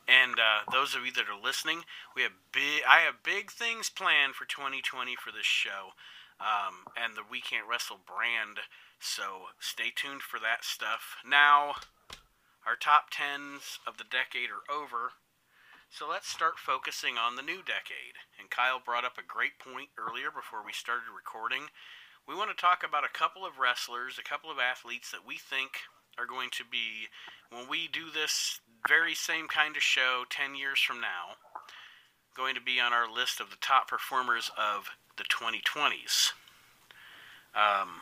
And 0.08 0.40
uh, 0.40 0.72
those 0.72 0.96
of 0.96 1.06
you 1.06 1.12
that 1.12 1.26
are 1.28 1.36
listening, 1.38 1.84
we 2.16 2.22
have 2.22 2.32
big. 2.54 2.84
I 2.88 3.00
have 3.00 3.24
big 3.24 3.52
things 3.52 3.90
planned 3.90 4.36
for 4.36 4.46
2020 4.46 5.18
for 5.18 5.34
this 5.34 5.46
show, 5.46 5.92
um, 6.40 6.88
and 6.96 7.18
the 7.18 7.28
We 7.30 7.42
Can't 7.42 7.68
Wrestle 7.68 8.00
brand. 8.08 8.60
So 9.02 9.52
stay 9.60 9.92
tuned 9.94 10.22
for 10.22 10.40
that 10.40 10.64
stuff. 10.64 11.18
Now, 11.28 11.76
our 12.66 12.78
top 12.80 13.08
tens 13.12 13.80
of 13.86 13.98
the 13.98 14.06
decade 14.10 14.48
are 14.48 14.64
over, 14.74 15.12
so 15.94 16.10
let's 16.10 16.28
start 16.28 16.58
focusing 16.58 17.22
on 17.22 17.36
the 17.36 17.46
new 17.46 17.62
decade. 17.62 18.18
And 18.40 18.50
Kyle 18.50 18.82
brought 18.84 19.06
up 19.06 19.18
a 19.20 19.26
great 19.26 19.60
point 19.60 19.90
earlier 19.94 20.34
before 20.34 20.66
we 20.66 20.74
started 20.74 21.14
recording. 21.14 21.70
We 22.28 22.34
want 22.34 22.50
to 22.50 22.58
talk 22.58 22.82
about 22.82 23.06
a 23.06 23.14
couple 23.14 23.46
of 23.46 23.60
wrestlers, 23.62 24.18
a 24.18 24.26
couple 24.26 24.50
of 24.50 24.58
athletes 24.58 25.12
that 25.12 25.22
we 25.22 25.38
think 25.38 25.86
are 26.18 26.26
going 26.26 26.50
to 26.58 26.64
be, 26.66 27.14
when 27.52 27.70
we 27.70 27.88
do 27.88 28.10
this 28.10 28.60
very 28.88 29.14
same 29.14 29.48
kind 29.48 29.78
of 29.78 29.84
show 29.84 30.26
10 30.30 30.56
years 30.56 30.82
from 30.82 31.00
now, 31.00 31.38
going 32.36 32.56
to 32.56 32.62
be 32.62 32.80
on 32.80 32.92
our 32.92 33.12
list 33.12 33.40
of 33.40 33.52
the 33.52 33.62
top 33.62 33.88
performers 33.88 34.50
of 34.58 34.90
the 35.18 35.24
2020s. 35.26 36.34
Um, 37.54 38.02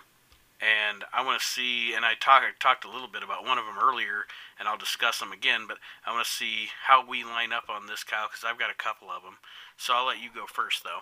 and 0.61 1.03
I 1.11 1.25
want 1.25 1.41
to 1.41 1.45
see, 1.45 1.93
and 1.95 2.05
I, 2.05 2.13
talk, 2.13 2.43
I 2.43 2.51
talked 2.59 2.85
a 2.85 2.91
little 2.91 3.07
bit 3.07 3.23
about 3.23 3.43
one 3.43 3.57
of 3.57 3.65
them 3.65 3.81
earlier, 3.81 4.25
and 4.59 4.67
I'll 4.67 4.77
discuss 4.77 5.19
them 5.19 5.31
again, 5.31 5.65
but 5.67 5.77
I 6.05 6.13
want 6.13 6.25
to 6.25 6.31
see 6.31 6.69
how 6.85 7.05
we 7.05 7.23
line 7.23 7.51
up 7.51 7.65
on 7.67 7.87
this, 7.87 8.03
Kyle, 8.03 8.27
because 8.27 8.43
I've 8.45 8.59
got 8.59 8.69
a 8.69 8.75
couple 8.75 9.09
of 9.09 9.23
them. 9.23 9.37
So 9.77 9.93
I'll 9.95 10.05
let 10.05 10.21
you 10.21 10.29
go 10.33 10.45
first, 10.45 10.83
though. 10.83 11.01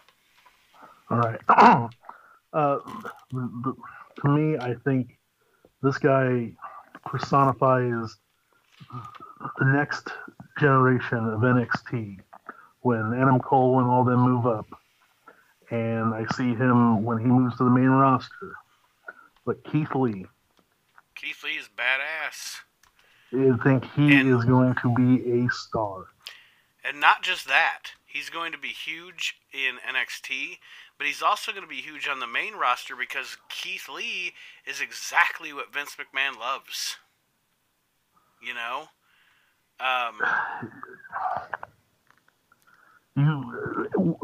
All 1.12 1.20
right. 1.20 1.42
uh, 2.54 2.80
to 3.32 4.30
me, 4.30 4.58
I 4.58 4.76
think 4.86 5.18
this 5.84 5.98
guy 5.98 6.52
personifies 7.06 8.16
the 9.58 9.66
next 9.66 10.08
generation 10.58 11.18
of 11.18 11.42
NXT 11.42 12.20
when 12.82 13.14
Adam 13.14 13.40
Cole 13.40 13.80
and 13.80 13.88
all 13.88 14.04
them 14.04 14.22
move 14.22 14.46
up. 14.46 14.68
And 15.70 16.14
I 16.14 16.26
see 16.36 16.56
him 16.56 17.04
when 17.04 17.20
he 17.20 17.26
moves 17.26 17.58
to 17.58 17.66
the 17.66 17.70
main 17.70 17.90
roster. 17.90 18.54
But 19.46 19.64
Keith 19.64 19.94
Lee, 19.96 20.26
Keith 21.16 21.44
Lee 21.44 21.52
is 21.58 21.70
badass. 21.76 22.60
I 23.34 23.58
think 23.64 23.86
he 23.94 24.16
And- 24.16 24.30
is 24.30 24.44
going 24.46 24.76
to 24.82 24.94
be 24.96 25.44
a 25.46 25.50
star. 25.50 26.06
And 26.84 27.00
not 27.00 27.22
just 27.24 27.46
that, 27.48 27.92
he's 28.06 28.30
going 28.30 28.52
to 28.54 28.58
be 28.58 28.70
huge 28.70 29.40
in 29.52 29.78
NXT, 29.88 30.60
but 30.98 31.06
he's 31.06 31.22
also 31.22 31.52
going 31.52 31.64
to 31.64 31.70
be 31.70 31.82
huge 31.82 32.08
on 32.08 32.20
the 32.20 32.28
main 32.28 32.56
roster 32.56 32.96
because 32.96 33.38
Keith 33.50 33.90
Lee 33.90 34.34
is 34.66 34.80
exactly 34.82 35.52
what 35.54 35.74
Vince 35.74 35.96
McMahon 35.98 36.40
loves. 36.40 36.98
You 38.42 38.54
know? 38.54 38.88
Um, 39.80 40.22
You, 43.16 44.18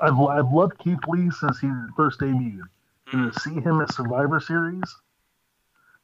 I've, 0.00 0.18
I've 0.18 0.50
loved 0.50 0.78
Keith 0.78 0.98
Lee 1.06 1.30
since 1.30 1.58
he 1.60 1.68
first 1.96 2.18
debuted. 2.20 2.62
And 3.12 3.32
to 3.32 3.40
see 3.40 3.54
him 3.54 3.80
at 3.80 3.92
Survivor 3.92 4.40
Series, 4.40 4.82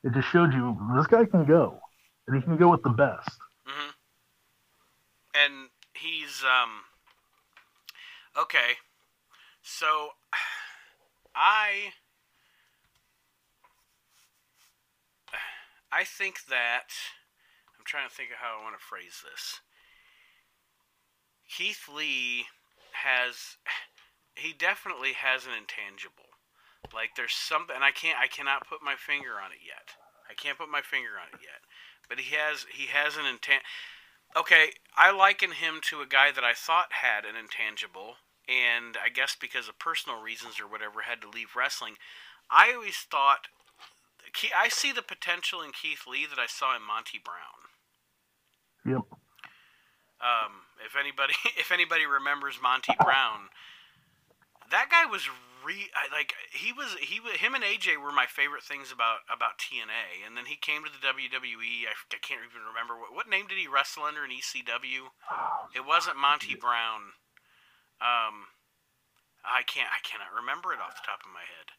it 0.05 0.13
just 0.13 0.29
showed 0.29 0.53
you 0.53 0.77
this 0.97 1.07
guy 1.07 1.25
can 1.25 1.45
go, 1.45 1.79
and 2.27 2.37
he 2.37 2.43
can 2.43 2.57
go 2.57 2.71
with 2.71 2.83
the 2.83 2.91
best. 2.91 3.31
hmm 3.67 3.91
And 5.35 5.71
he's 5.95 6.43
um 6.45 6.83
okay. 8.37 8.79
So 9.63 10.11
I 11.35 11.93
I 15.91 16.05
think 16.05 16.47
that 16.49 16.89
I'm 17.79 17.85
trying 17.85 18.09
to 18.09 18.15
think 18.15 18.31
of 18.31 18.37
how 18.37 18.59
I 18.59 18.63
want 18.63 18.79
to 18.79 18.85
phrase 18.85 19.23
this. 19.23 19.61
Keith 21.49 21.89
Lee 21.93 22.47
has 22.93 23.57
he 24.35 24.53
definitely 24.53 25.13
has 25.13 25.47
an 25.47 25.53
intangible. 25.53 26.32
Like 26.95 27.17
there's 27.17 27.35
something 27.35 27.75
and 27.75 27.85
I 27.85 27.91
can't 27.91 28.19
I 28.19 28.27
cannot 28.27 28.69
put 28.69 28.83
my 28.83 28.95
finger 28.95 29.41
on 29.43 29.53
it 29.53 29.65
yet. 29.65 29.97
I 30.29 30.35
can't 30.35 30.59
put 30.59 30.71
my 30.71 30.81
finger 30.81 31.21
on 31.21 31.29
it 31.33 31.41
yet. 31.43 31.65
But 32.09 32.21
he 32.21 32.37
has 32.37 32.67
he 32.73 32.89
has 32.89 33.17
an 33.17 33.27
intent 33.27 33.63
Okay, 34.35 34.71
I 34.97 35.11
liken 35.11 35.53
him 35.53 35.81
to 35.91 36.01
a 36.01 36.07
guy 36.07 36.33
that 36.33 36.45
I 36.45 36.55
thought 36.55 37.03
had 37.03 37.27
an 37.27 37.37
intangible, 37.37 38.17
and 38.49 38.97
I 38.97 39.11
guess 39.11 39.37
because 39.39 39.69
of 39.69 39.79
personal 39.79 40.23
reasons 40.23 40.59
or 40.59 40.67
whatever, 40.67 41.03
had 41.03 41.21
to 41.21 41.29
leave 41.29 41.55
wrestling. 41.55 41.97
I 42.51 42.73
always 42.75 42.97
thought, 42.97 43.49
I 44.57 44.71
see 44.71 44.91
the 44.91 45.03
potential 45.03 45.61
in 45.61 45.73
Keith 45.73 46.07
Lee 46.09 46.25
that 46.27 46.39
I 46.39 46.47
saw 46.47 46.75
in 46.75 46.83
Monty 46.83 47.21
Brown. 47.23 47.61
Yep. 48.87 49.19
Um, 50.23 50.53
if 50.85 50.97
anybody, 50.99 51.35
if 51.59 51.71
anybody 51.71 52.07
remembers 52.07 52.57
Monty 52.63 52.95
Brown, 53.05 53.53
that 54.71 54.89
guy 54.91 55.05
was 55.05 55.29
re 55.65 55.91
I- 55.95 56.13
like 56.13 56.35
he 56.53 56.73
was 56.73 56.95
he 57.01 57.19
him 57.39 57.55
and 57.55 57.65
AJ 57.65 57.97
were 57.99 58.13
my 58.13 58.27
favorite 58.27 58.63
things 58.63 58.91
about 58.93 59.25
about 59.33 59.59
TNA, 59.59 60.27
and 60.27 60.37
then 60.37 60.47
he 60.47 60.57
came 60.57 60.85
to 60.85 60.91
the 60.93 61.01
WWE. 61.03 61.87
I 61.89 61.95
can't 62.21 62.43
even 62.45 62.67
remember 62.67 62.99
what 62.99 63.15
what 63.15 63.29
name 63.31 63.47
did 63.47 63.59
he 63.59 63.67
wrestle 63.67 64.05
under 64.05 64.25
in 64.25 64.31
ECW. 64.31 65.11
It 65.75 65.87
wasn't 65.87 66.19
Monty 66.19 66.55
Brown. 66.55 67.17
Um, 68.03 68.51
I 69.47 69.63
can't 69.67 69.91
I 69.91 70.03
cannot 70.03 70.35
remember 70.35 70.73
it 70.73 70.81
off 70.83 70.99
the 70.99 71.07
top 71.07 71.23
of 71.23 71.31
my 71.33 71.47
head. 71.47 71.75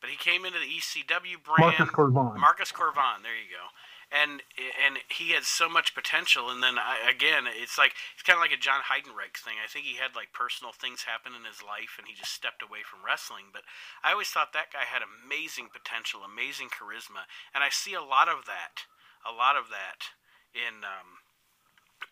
But 0.00 0.10
he 0.10 0.16
came 0.16 0.44
into 0.44 0.60
the 0.60 0.68
ECW 0.68 1.40
brand. 1.40 1.78
Marcus 1.80 1.90
Cor 1.90 2.10
Von. 2.10 2.38
Marcus 2.38 2.70
Cor 2.70 2.92
Von, 2.92 3.22
there 3.24 3.34
you 3.34 3.48
go. 3.48 3.64
And 4.06 4.46
and 4.54 5.02
he 5.10 5.34
had 5.34 5.42
so 5.42 5.68
much 5.68 5.90
potential, 5.90 6.46
and 6.48 6.62
then 6.62 6.78
I, 6.78 7.10
again, 7.10 7.50
it's 7.50 7.74
like 7.74 7.98
it's 8.14 8.22
kind 8.22 8.38
of 8.38 8.40
like 8.40 8.54
a 8.54 8.60
John 8.60 8.86
Heidenreich 8.86 9.34
thing. 9.34 9.58
I 9.58 9.66
think 9.66 9.82
he 9.84 9.98
had 9.98 10.14
like 10.14 10.30
personal 10.30 10.70
things 10.70 11.10
happen 11.10 11.34
in 11.34 11.42
his 11.42 11.58
life, 11.58 11.98
and 11.98 12.06
he 12.06 12.14
just 12.14 12.30
stepped 12.30 12.62
away 12.62 12.86
from 12.86 13.02
wrestling. 13.02 13.50
But 13.50 13.66
I 14.06 14.14
always 14.14 14.30
thought 14.30 14.54
that 14.54 14.70
guy 14.70 14.86
had 14.86 15.02
amazing 15.02 15.74
potential, 15.74 16.22
amazing 16.22 16.70
charisma, 16.70 17.26
and 17.50 17.66
I 17.66 17.68
see 17.74 17.98
a 17.98 18.04
lot 18.04 18.30
of 18.30 18.46
that, 18.46 18.86
a 19.26 19.34
lot 19.34 19.58
of 19.58 19.74
that 19.74 20.14
in 20.54 20.86
um, 20.86 21.26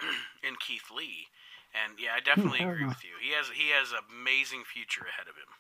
in 0.43 0.59
Keith 0.59 0.91
Lee. 0.91 1.31
And 1.75 1.99
yeah, 1.99 2.19
I 2.19 2.21
definitely 2.21 2.61
agree 2.63 2.87
with 2.87 3.07
you. 3.07 3.15
He 3.23 3.31
has 3.39 3.55
he 3.55 3.71
has 3.71 3.95
amazing 3.95 4.67
future 4.67 5.07
ahead 5.07 5.31
of 5.31 5.39
him. 5.39 5.51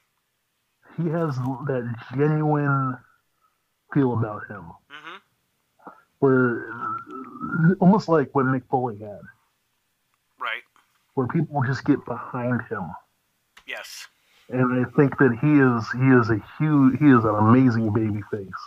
He 0.96 1.10
has 1.10 1.36
that 1.66 1.94
genuine 2.14 2.98
feel 3.92 4.12
about 4.12 4.46
him, 4.50 4.62
hmm 4.62 4.83
where 6.24 7.76
almost 7.80 8.08
like 8.08 8.34
what 8.34 8.46
Mick 8.46 8.62
Foley 8.70 8.98
had, 8.98 9.20
Right? 10.38 10.62
where 11.14 11.26
people 11.28 11.62
just 11.66 11.84
get 11.84 12.04
behind 12.04 12.62
him. 12.70 12.90
Yes. 13.66 14.06
And 14.48 14.84
I 14.86 14.90
think 14.96 15.16
that 15.18 15.38
he 15.40 15.52
is 15.60 15.84
he 16.02 16.08
is 16.20 16.28
a 16.30 16.42
huge 16.58 16.98
he 16.98 17.06
is 17.08 17.24
an 17.24 17.34
amazing 17.34 17.92
baby 17.92 18.20
face. 18.30 18.62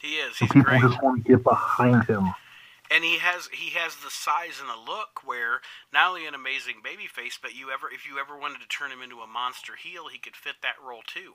He 0.00 0.14
is. 0.16 0.36
People 0.36 0.62
great. 0.62 0.82
just 0.82 1.02
want 1.02 1.24
to 1.24 1.28
get 1.28 1.42
behind 1.42 2.04
him. 2.04 2.24
and 2.90 3.02
he 3.02 3.18
has 3.18 3.48
he 3.52 3.70
has 3.70 3.96
the 3.96 4.10
size 4.10 4.60
and 4.60 4.68
the 4.68 4.90
look 4.90 5.24
where 5.24 5.60
not 5.92 6.08
only 6.10 6.26
an 6.26 6.34
amazing 6.34 6.76
baby 6.84 7.06
face, 7.06 7.38
but 7.40 7.54
you 7.56 7.70
ever 7.72 7.88
if 7.92 8.06
you 8.06 8.18
ever 8.20 8.38
wanted 8.38 8.60
to 8.60 8.68
turn 8.68 8.90
him 8.92 9.02
into 9.02 9.18
a 9.20 9.26
monster 9.26 9.74
heel, 9.74 10.06
he 10.12 10.18
could 10.18 10.36
fit 10.36 10.56
that 10.62 10.76
role 10.86 11.02
too. 11.06 11.34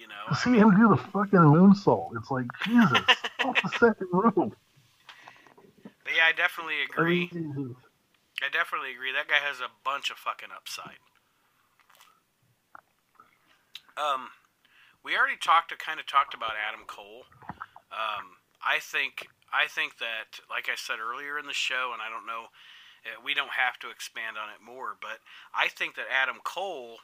You 0.00 0.08
know, 0.08 0.14
I 0.30 0.34
see 0.34 0.48
mean, 0.48 0.62
him 0.62 0.70
do 0.76 0.88
the 0.88 0.96
fucking 0.96 1.38
moonsault, 1.38 2.16
it's 2.16 2.30
like 2.30 2.46
Jesus 2.64 3.04
off 3.44 3.60
the 3.62 3.68
second 3.78 4.08
rope. 4.12 4.34
but 4.34 6.12
yeah, 6.16 6.24
I 6.26 6.32
definitely 6.32 6.76
I 6.80 6.84
agree. 6.88 7.30
mean, 7.34 7.76
I 8.40 8.48
definitely 8.50 8.92
agree. 8.92 9.12
That 9.12 9.28
guy 9.28 9.44
has 9.44 9.60
a 9.60 9.68
bunch 9.84 10.08
of 10.10 10.16
fucking 10.16 10.48
upside. 10.56 10.96
Um, 14.00 14.30
we 15.04 15.16
already 15.16 15.36
talked, 15.36 15.76
kind 15.78 16.00
of 16.00 16.06
talked 16.06 16.32
about 16.32 16.52
Adam 16.56 16.86
Cole. 16.86 17.24
Um, 17.92 18.40
I 18.64 18.78
think, 18.80 19.28
I 19.52 19.66
think 19.68 19.98
that, 19.98 20.40
like 20.48 20.68
I 20.72 20.76
said 20.76 20.96
earlier 20.96 21.38
in 21.38 21.44
the 21.44 21.52
show, 21.52 21.90
and 21.92 22.00
I 22.00 22.08
don't 22.08 22.24
know, 22.26 22.48
uh, 23.04 23.20
we 23.22 23.34
don't 23.34 23.52
have 23.52 23.78
to 23.80 23.90
expand 23.90 24.36
on 24.40 24.48
it 24.48 24.64
more, 24.64 24.96
but 25.00 25.20
I 25.54 25.68
think 25.68 25.96
that 25.96 26.06
Adam 26.08 26.36
Cole 26.44 26.96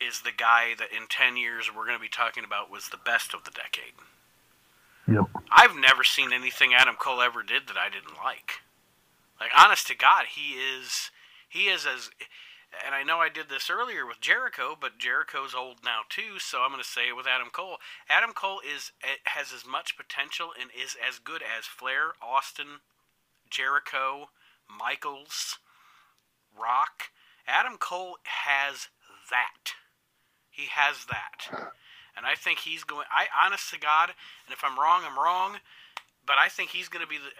is 0.00 0.22
the 0.22 0.32
guy 0.36 0.74
that 0.78 0.92
in 0.92 1.06
ten 1.08 1.36
years 1.36 1.70
we're 1.74 1.84
going 1.84 1.96
to 1.96 2.02
be 2.02 2.08
talking 2.08 2.44
about 2.44 2.70
was 2.70 2.88
the 2.88 2.96
best 2.96 3.34
of 3.34 3.44
the 3.44 3.50
decade. 3.50 3.94
Yep. 5.10 5.42
I've 5.50 5.76
never 5.76 6.04
seen 6.04 6.32
anything 6.32 6.74
Adam 6.74 6.96
Cole 6.96 7.22
ever 7.22 7.42
did 7.42 7.66
that 7.68 7.78
I 7.78 7.88
didn't 7.88 8.16
like. 8.22 8.60
Like 9.40 9.50
honest 9.56 9.86
to 9.88 9.96
God, 9.96 10.26
he 10.34 10.52
is 10.52 11.10
he 11.48 11.68
is 11.68 11.86
as 11.86 12.10
and 12.84 12.94
I 12.94 13.02
know 13.02 13.18
I 13.18 13.30
did 13.30 13.48
this 13.48 13.70
earlier 13.70 14.06
with 14.06 14.20
Jericho, 14.20 14.76
but 14.78 14.98
Jericho's 14.98 15.54
old 15.54 15.78
now 15.82 16.00
too, 16.08 16.38
so 16.38 16.60
I'm 16.60 16.70
going 16.70 16.82
to 16.82 16.88
say 16.88 17.08
it 17.08 17.16
with 17.16 17.26
Adam 17.26 17.48
Cole. 17.50 17.78
Adam 18.10 18.32
Cole 18.32 18.60
is 18.60 18.92
eh, 19.02 19.16
has 19.24 19.52
as 19.52 19.66
much 19.66 19.96
potential 19.96 20.50
and 20.60 20.70
is 20.70 20.96
as 20.96 21.18
good 21.18 21.42
as 21.42 21.64
Flair, 21.64 22.12
Austin, 22.22 22.80
Jericho, 23.48 24.28
Michaels, 24.68 25.58
Rock. 26.54 27.04
Adam 27.46 27.78
Cole 27.78 28.18
has 28.24 28.88
that. 29.30 29.72
He 30.58 30.66
has 30.74 31.06
that. 31.06 31.70
And 32.16 32.26
I 32.26 32.34
think 32.34 32.58
he's 32.58 32.82
going. 32.82 33.06
I 33.14 33.30
honest 33.46 33.70
to 33.70 33.78
God, 33.78 34.10
and 34.10 34.52
if 34.52 34.64
I'm 34.64 34.76
wrong, 34.76 35.02
I'm 35.06 35.16
wrong. 35.16 35.58
But 36.26 36.34
I 36.36 36.48
think 36.48 36.70
he's 36.70 36.88
going 36.88 37.04
to 37.04 37.08
be 37.08 37.16
the. 37.16 37.30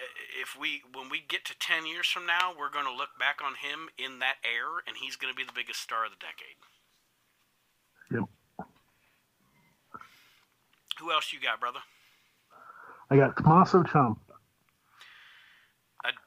If 0.40 0.54
we 0.54 0.82
when 0.94 1.10
we 1.10 1.20
get 1.26 1.44
to 1.46 1.58
ten 1.58 1.84
years 1.84 2.06
from 2.06 2.26
now, 2.26 2.54
we're 2.56 2.70
going 2.70 2.86
to 2.86 2.94
look 2.94 3.18
back 3.18 3.40
on 3.44 3.54
him 3.58 3.90
in 3.98 4.20
that 4.20 4.36
air, 4.46 4.78
and 4.86 4.96
he's 4.96 5.16
going 5.16 5.34
to 5.34 5.36
be 5.36 5.42
the 5.42 5.52
biggest 5.52 5.80
star 5.80 6.04
of 6.06 6.12
the 6.12 6.22
decade. 6.22 6.54
Yep. 8.14 8.30
Who 11.00 11.10
else 11.10 11.32
you 11.32 11.40
got, 11.40 11.58
brother? 11.58 11.80
I 13.10 13.16
got 13.16 13.36
Tommaso. 13.36 13.82
Uh, 13.82 14.14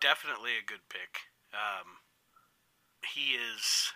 definitely 0.02 0.52
a 0.60 0.68
good 0.68 0.84
pick. 0.90 1.32
Um, 1.54 2.04
he 3.16 3.40
is. 3.40 3.94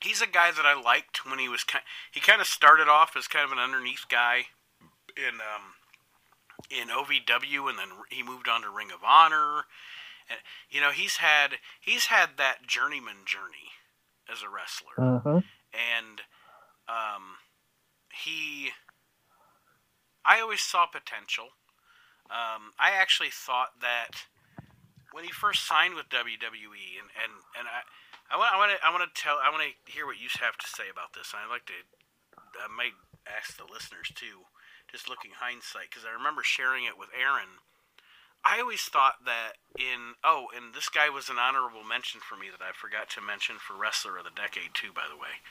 He's 0.00 0.20
a 0.22 0.26
guy 0.26 0.50
that 0.52 0.64
I 0.64 0.80
liked 0.80 1.26
when 1.28 1.38
he 1.38 1.48
was 1.48 1.64
kind. 1.64 1.82
He 2.12 2.20
kind 2.20 2.40
of 2.40 2.46
started 2.46 2.88
off 2.88 3.16
as 3.16 3.26
kind 3.26 3.44
of 3.44 3.52
an 3.52 3.58
underneath 3.58 4.04
guy 4.08 4.46
in 5.16 5.34
um, 5.40 5.74
in 6.70 6.88
OVW, 6.88 7.68
and 7.68 7.78
then 7.78 7.88
he 8.10 8.22
moved 8.22 8.48
on 8.48 8.62
to 8.62 8.70
Ring 8.70 8.90
of 8.92 9.00
Honor. 9.04 9.64
And 10.30 10.38
you 10.70 10.80
know, 10.80 10.90
he's 10.90 11.16
had 11.16 11.54
he's 11.80 12.06
had 12.06 12.30
that 12.38 12.66
journeyman 12.66 13.24
journey 13.26 13.72
as 14.30 14.42
a 14.42 14.48
wrestler, 14.48 15.16
Uh-huh. 15.16 15.40
and 15.72 16.20
um, 16.88 17.38
he. 18.24 18.70
I 20.24 20.40
always 20.40 20.60
saw 20.60 20.84
potential. 20.86 21.48
Um, 22.30 22.72
I 22.78 22.90
actually 22.92 23.30
thought 23.32 23.80
that 23.80 24.10
when 25.12 25.24
he 25.24 25.30
first 25.32 25.66
signed 25.66 25.94
with 25.94 26.08
WWE, 26.10 27.00
and 27.00 27.08
and, 27.16 27.32
and 27.58 27.66
I, 27.66 27.80
I 28.30 28.36
want 28.36 28.52
I 28.52 28.58
want 28.60 28.70
to 28.72 28.78
I 28.84 28.90
want 28.92 29.04
to 29.08 29.12
tell 29.16 29.40
I 29.40 29.48
want 29.48 29.64
to 29.64 29.72
hear 29.90 30.04
what 30.04 30.20
you 30.20 30.28
have 30.40 30.56
to 30.60 30.68
say 30.68 30.92
about 30.92 31.16
this. 31.16 31.32
I'd 31.32 31.48
like 31.48 31.64
to 31.66 31.80
I 32.60 32.68
might 32.68 32.96
ask 33.24 33.56
the 33.56 33.68
listeners 33.68 34.12
too, 34.14 34.48
just 34.90 35.08
looking 35.08 35.32
hindsight, 35.36 35.90
because 35.90 36.04
I 36.04 36.12
remember 36.12 36.42
sharing 36.42 36.84
it 36.84 36.98
with 36.98 37.08
Aaron. 37.16 37.62
I 38.44 38.60
always 38.60 38.82
thought 38.82 39.24
that 39.24 39.58
in 39.76 40.20
oh, 40.22 40.48
and 40.54 40.74
this 40.74 40.88
guy 40.88 41.08
was 41.08 41.28
an 41.28 41.38
honorable 41.38 41.84
mention 41.84 42.20
for 42.20 42.36
me 42.36 42.48
that 42.52 42.64
I 42.64 42.72
forgot 42.72 43.10
to 43.16 43.20
mention 43.20 43.56
for 43.56 43.74
wrestler 43.74 44.16
of 44.16 44.24
the 44.24 44.34
decade 44.34 44.72
too. 44.74 44.92
By 44.94 45.08
the 45.10 45.18
way, 45.18 45.42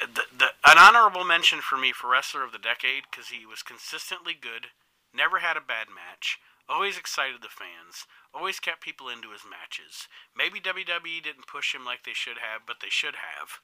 the, 0.00 0.24
the 0.32 0.48
an 0.64 0.78
honorable 0.78 1.24
mention 1.24 1.60
for 1.60 1.76
me 1.76 1.92
for 1.92 2.10
wrestler 2.10 2.42
of 2.42 2.52
the 2.52 2.62
decade 2.62 3.04
because 3.10 3.28
he 3.28 3.44
was 3.44 3.62
consistently 3.62 4.34
good, 4.34 4.72
never 5.14 5.38
had 5.40 5.56
a 5.56 5.64
bad 5.64 5.88
match, 5.92 6.38
always 6.68 6.98
excited 6.98 7.42
the 7.42 7.48
fans, 7.48 8.06
always 8.34 8.60
kept 8.60 8.82
people 8.82 9.08
into 9.08 9.32
his 9.32 9.42
matches. 9.48 10.08
Maybe 10.36 10.60
WWE 10.60 11.22
didn't 11.22 11.46
push 11.46 11.74
him 11.74 11.84
like 11.84 12.04
they 12.04 12.14
should 12.14 12.38
have, 12.38 12.62
but 12.66 12.76
they 12.82 12.90
should 12.90 13.16
have, 13.16 13.62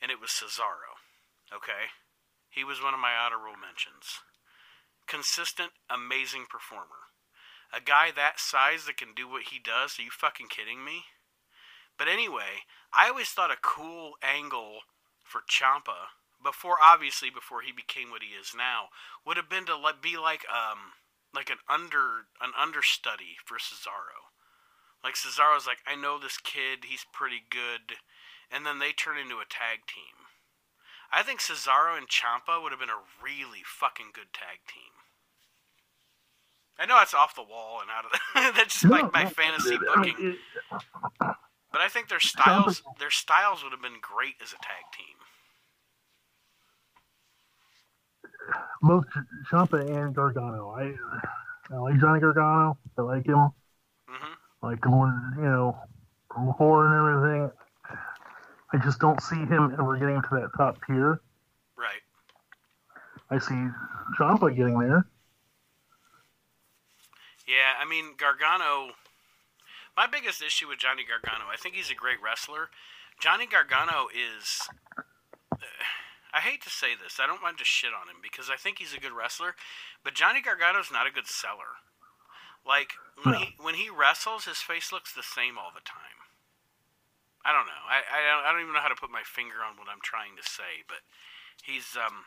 and 0.00 0.10
it 0.10 0.20
was 0.20 0.30
Cesaro. 0.30 0.98
Okay, 1.54 1.94
he 2.50 2.64
was 2.64 2.82
one 2.82 2.94
of 2.94 3.00
my 3.00 3.14
honorable 3.14 3.58
mentions. 3.58 4.22
Consistent, 5.06 5.70
amazing 5.88 6.46
performer. 6.50 7.14
A 7.72 7.80
guy 7.80 8.10
that 8.14 8.40
size 8.40 8.86
that 8.86 8.96
can 8.96 9.14
do 9.14 9.28
what 9.28 9.50
he 9.50 9.58
does. 9.58 9.98
Are 9.98 10.02
you 10.02 10.10
fucking 10.10 10.48
kidding 10.48 10.84
me? 10.84 11.04
But 11.98 12.08
anyway, 12.08 12.66
I 12.92 13.08
always 13.08 13.30
thought 13.30 13.50
a 13.50 13.62
cool 13.62 14.14
angle 14.22 14.80
for 15.22 15.42
Ciampa 15.48 16.14
before 16.42 16.76
obviously 16.82 17.30
before 17.30 17.62
he 17.62 17.72
became 17.72 18.10
what 18.10 18.22
he 18.22 18.36
is 18.38 18.52
now 18.56 18.88
would 19.24 19.36
have 19.36 19.48
been 19.48 19.66
to 19.66 19.76
be 20.00 20.16
like 20.16 20.44
um 20.46 20.92
like 21.36 21.50
an 21.50 21.60
under 21.68 22.32
an 22.40 22.56
understudy 22.56 23.36
for 23.44 23.58
Cesaro. 23.60 24.32
Like 25.04 25.14
Cesaro's 25.14 25.66
like 25.68 25.84
I 25.86 25.94
know 25.94 26.18
this 26.18 26.38
kid, 26.38 26.88
he's 26.88 27.04
pretty 27.12 27.44
good, 27.48 28.00
and 28.50 28.64
then 28.64 28.80
they 28.80 28.90
turn 28.90 29.18
into 29.18 29.36
a 29.36 29.46
tag 29.46 29.84
team. 29.86 30.32
I 31.12 31.22
think 31.22 31.40
Cesaro 31.40 31.96
and 31.96 32.08
Ciampa 32.08 32.60
would 32.60 32.72
have 32.72 32.80
been 32.80 32.90
a 32.90 33.06
really 33.22 33.62
fucking 33.62 34.10
good 34.12 34.32
tag 34.32 34.64
team. 34.66 34.96
I 36.78 36.86
know 36.86 37.00
it's 37.00 37.14
off 37.14 37.36
the 37.36 37.42
wall 37.42 37.80
and 37.80 37.90
out 37.92 38.04
of 38.04 38.12
the, 38.12 38.52
that's 38.56 38.80
just 38.80 38.90
like 38.90 39.12
my 39.12 39.26
fantasy 39.26 39.76
booking. 39.78 40.36
But 41.20 41.80
I 41.84 41.88
think 41.88 42.08
their 42.08 42.20
styles 42.20 42.82
their 42.98 43.10
styles 43.10 43.62
would 43.62 43.72
have 43.72 43.82
been 43.82 44.00
great 44.00 44.36
as 44.42 44.52
a 44.52 44.60
tag 44.64 44.88
team. 44.96 45.16
Both 48.82 49.06
Ciampa 49.50 49.80
and 49.80 50.14
Gargano. 50.14 50.70
I 50.70 50.94
I 51.72 51.78
like 51.78 51.98
Johnny 52.00 52.20
Gargano. 52.20 52.78
I 52.96 53.02
like 53.02 53.26
him. 53.26 53.50
hmm 54.08 54.34
I 54.62 54.66
like 54.66 54.84
when 54.84 55.34
you 55.36 55.42
know 55.42 55.76
from 56.32 56.46
before 56.46 56.86
and 56.86 57.16
everything. 57.16 57.50
I 58.72 58.78
just 58.78 58.98
don't 58.98 59.22
see 59.22 59.36
him 59.36 59.74
ever 59.78 59.96
getting 59.96 60.20
to 60.20 60.28
that 60.32 60.50
top 60.56 60.78
tier. 60.86 61.20
Right. 61.76 62.02
I 63.30 63.38
see 63.38 63.68
Ciampa 64.18 64.54
getting 64.54 64.78
there. 64.78 65.06
Yeah, 67.46 67.74
I 67.80 67.88
mean 67.88 68.14
Gargano. 68.16 68.92
My 69.96 70.06
biggest 70.06 70.42
issue 70.42 70.68
with 70.68 70.78
Johnny 70.78 71.04
Gargano, 71.08 71.44
I 71.50 71.56
think 71.56 71.74
he's 71.74 71.90
a 71.90 71.94
great 71.94 72.18
wrestler. 72.22 72.68
Johnny 73.18 73.46
Gargano 73.46 74.08
is. 74.14 74.68
I 76.36 76.40
hate 76.40 76.60
to 76.64 76.70
say 76.70 76.92
this. 76.92 77.16
I 77.18 77.26
don't 77.26 77.40
want 77.42 77.56
to 77.58 77.64
shit 77.64 77.96
on 77.96 78.08
him 78.12 78.20
because 78.20 78.50
I 78.52 78.56
think 78.60 78.76
he's 78.78 78.92
a 78.92 79.00
good 79.00 79.16
wrestler, 79.16 79.56
but 80.04 80.12
Johnny 80.12 80.42
Gargano's 80.42 80.92
not 80.92 81.06
a 81.08 81.10
good 81.10 81.26
seller. 81.26 81.80
Like 82.66 82.92
when 83.22 83.32
No. 83.32 83.38
he 83.40 83.54
when 83.56 83.74
he 83.76 83.88
wrestles, 83.88 84.44
his 84.44 84.58
face 84.60 84.92
looks 84.92 85.12
the 85.14 85.22
same 85.24 85.56
all 85.56 85.72
the 85.74 85.80
time. 85.80 86.20
I 87.44 87.52
don't 87.56 87.64
know. 87.66 87.82
I, 87.88 88.02
I 88.04 88.20
don't- 88.26 88.44
I 88.44 88.52
don't 88.52 88.60
even 88.60 88.74
know 88.74 88.80
how 88.84 88.88
to 88.92 88.98
put 89.00 89.08
my 89.10 89.22
finger 89.22 89.62
on 89.64 89.78
what 89.78 89.88
I'm 89.88 90.02
trying 90.02 90.36
to 90.36 90.42
say, 90.42 90.82
but 90.86 90.98
he's 91.62 91.96
um 91.96 92.26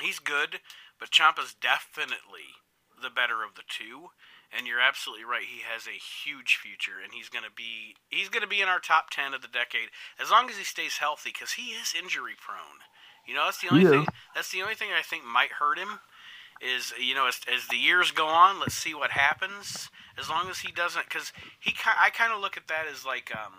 he's 0.00 0.18
good, 0.18 0.60
but 0.98 1.10
Ciampa's 1.12 1.54
definitely 1.54 2.58
the 3.00 3.10
better 3.10 3.44
of 3.44 3.54
the 3.54 3.62
two. 3.68 4.10
And 4.56 4.66
you're 4.66 4.80
absolutely 4.80 5.24
right. 5.24 5.44
He 5.46 5.62
has 5.62 5.86
a 5.86 5.94
huge 5.94 6.58
future, 6.60 6.98
and 7.02 7.12
he's 7.12 7.28
gonna 7.28 7.54
be 7.54 7.94
he's 8.08 8.28
gonna 8.28 8.48
be 8.48 8.60
in 8.60 8.68
our 8.68 8.80
top 8.80 9.10
ten 9.10 9.32
of 9.32 9.42
the 9.42 9.48
decade 9.48 9.94
as 10.20 10.30
long 10.30 10.50
as 10.50 10.56
he 10.56 10.64
stays 10.64 10.98
healthy, 10.98 11.30
because 11.32 11.52
he 11.52 11.70
is 11.70 11.94
injury 11.96 12.34
prone. 12.34 12.82
You 13.26 13.34
know, 13.34 13.44
that's 13.44 13.60
the 13.60 13.68
only 13.70 13.84
He 13.84 13.90
thing. 13.90 14.06
That's 14.34 14.50
the 14.50 14.62
only 14.62 14.74
thing 14.74 14.88
I 14.90 15.02
think 15.02 15.24
might 15.24 15.52
hurt 15.52 15.78
him. 15.78 16.00
Is 16.60 16.92
you 16.98 17.14
know, 17.14 17.26
as, 17.26 17.40
as 17.52 17.68
the 17.68 17.76
years 17.76 18.10
go 18.10 18.26
on, 18.26 18.58
let's 18.58 18.74
see 18.74 18.92
what 18.92 19.12
happens. 19.12 19.88
As 20.18 20.28
long 20.28 20.50
as 20.50 20.58
he 20.60 20.72
doesn't, 20.72 21.06
because 21.08 21.32
he, 21.58 21.72
I 21.98 22.10
kind 22.10 22.32
of 22.32 22.40
look 22.40 22.56
at 22.56 22.68
that 22.68 22.84
as 22.92 23.06
like, 23.06 23.32
um, 23.34 23.54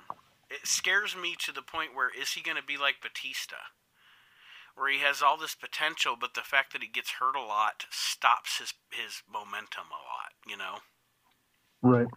it 0.51 0.67
scares 0.67 1.15
me 1.15 1.35
to 1.39 1.51
the 1.51 1.63
point 1.63 1.95
where 1.95 2.11
is 2.11 2.33
he 2.33 2.41
going 2.41 2.57
to 2.57 2.63
be 2.63 2.77
like 2.77 3.01
Batista, 3.01 3.55
where 4.75 4.91
he 4.91 4.99
has 4.99 5.21
all 5.21 5.37
this 5.37 5.55
potential, 5.55 6.15
but 6.19 6.33
the 6.33 6.41
fact 6.41 6.73
that 6.73 6.81
he 6.81 6.87
gets 6.87 7.11
hurt 7.19 7.35
a 7.35 7.41
lot 7.41 7.85
stops 7.89 8.59
his 8.59 8.73
his 8.91 9.21
momentum 9.31 9.85
a 9.89 10.01
lot. 10.01 10.33
You 10.47 10.57
know. 10.57 10.79
Right. 11.81 12.07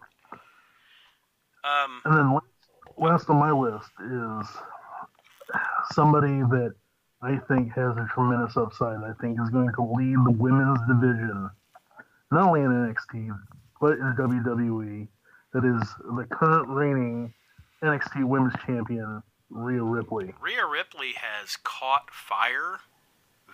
Um, 1.63 2.01
And 2.05 2.15
then 2.15 2.33
last, 2.33 2.45
last 2.97 3.29
on 3.29 3.37
my 3.37 3.51
list 3.51 3.89
is 3.99 4.47
somebody 5.91 6.41
that 6.41 6.73
I 7.23 7.37
think 7.47 7.73
has 7.73 7.97
a 7.97 8.07
tremendous 8.13 8.55
upside. 8.55 9.03
I 9.03 9.13
think 9.19 9.39
is 9.41 9.49
going 9.49 9.71
to 9.73 9.81
lead 9.81 10.17
the 10.25 10.35
women's 10.37 10.79
division, 10.87 11.49
not 12.31 12.47
only 12.47 12.61
in 12.61 12.69
NXT 12.69 13.35
but 13.81 13.93
in 13.93 14.15
WWE. 14.17 15.07
That 15.53 15.63
is 15.63 15.87
the 16.03 16.25
current 16.31 16.67
reigning 16.69 17.33
NXT 17.83 18.25
Women's 18.25 18.55
Champion 18.65 19.23
Rhea 19.55 19.81
Ripley. 19.81 20.33
Rhea 20.41 20.65
Ripley 20.65 21.13
has 21.15 21.55
caught 21.55 22.11
fire 22.11 22.81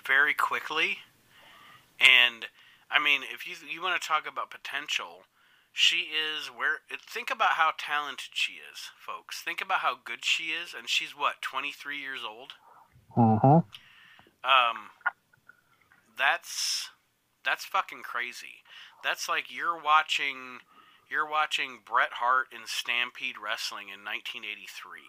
very 0.05 0.33
quickly, 0.33 0.97
and 1.99 2.47
I 2.89 2.99
mean, 2.99 3.21
if 3.31 3.47
you 3.47 3.55
you 3.69 3.81
want 3.81 4.01
to 4.01 4.07
talk 4.07 4.27
about 4.27 4.49
potential, 4.49 5.23
she 5.71 6.09
is 6.09 6.47
where. 6.47 6.80
Think 7.07 7.30
about 7.30 7.51
how 7.51 7.73
talented 7.77 8.31
she 8.33 8.53
is, 8.53 8.89
folks. 8.97 9.41
Think 9.41 9.61
about 9.61 9.80
how 9.80 9.97
good 10.03 10.25
she 10.25 10.45
is, 10.45 10.73
and 10.77 10.89
she's 10.89 11.11
what 11.15 11.41
twenty 11.41 11.71
three 11.71 11.99
years 11.99 12.21
old. 12.27 12.53
Mm-hmm. 13.15 13.61
Um, 14.43 14.77
that's 16.17 16.89
that's 17.45 17.63
fucking 17.63 18.01
crazy. 18.01 18.65
That's 19.03 19.30
like 19.30 19.45
you're 19.55 19.80
watching 19.80 20.59
you're 21.09 21.30
watching 21.30 21.80
Bret 21.85 22.13
Hart 22.13 22.47
in 22.51 22.61
Stampede 22.65 23.35
Wrestling 23.38 23.89
in 23.89 23.99
1983. 24.03 25.01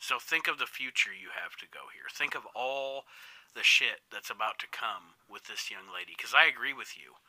So 0.00 0.18
think 0.18 0.48
of 0.48 0.58
the 0.58 0.66
future 0.66 1.12
you 1.12 1.28
have 1.36 1.56
to 1.60 1.66
go 1.68 1.92
here. 1.92 2.08
Think 2.10 2.34
of 2.34 2.48
all 2.56 3.04
the 3.54 3.62
shit 3.62 4.00
that's 4.10 4.30
about 4.30 4.58
to 4.60 4.66
come 4.72 5.20
with 5.28 5.44
this 5.44 5.70
young 5.70 5.92
lady. 5.92 6.14
Because 6.16 6.32
I 6.34 6.48
agree 6.48 6.72
with 6.72 6.96
you. 6.96 7.20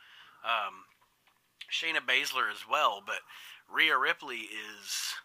Um, 0.48 0.88
Shayna 1.68 2.00
Baszler 2.00 2.50
as 2.50 2.64
well, 2.70 3.04
but 3.06 3.28
Rhea 3.70 3.98
Ripley 3.98 4.48
is 4.48 5.20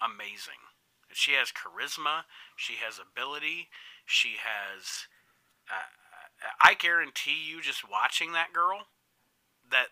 amazing. 0.00 0.72
She 1.12 1.32
has 1.32 1.52
charisma. 1.52 2.24
She 2.56 2.74
has 2.84 2.98
ability. 2.98 3.68
She 4.06 4.36
has. 4.40 5.06
Uh, 5.68 5.92
I 6.62 6.74
guarantee 6.74 7.38
you, 7.48 7.60
just 7.60 7.88
watching 7.88 8.32
that 8.32 8.52
girl, 8.52 8.88
that 9.70 9.88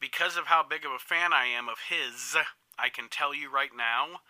because 0.00 0.36
of 0.36 0.46
how 0.46 0.62
big 0.62 0.84
of 0.84 0.92
a 0.92 0.98
fan 0.98 1.32
I 1.32 1.46
am 1.46 1.68
of 1.68 1.78
his, 1.88 2.36
I 2.78 2.88
can 2.88 3.08
tell 3.08 3.34
you 3.34 3.50
right 3.52 3.70
now 3.76 4.20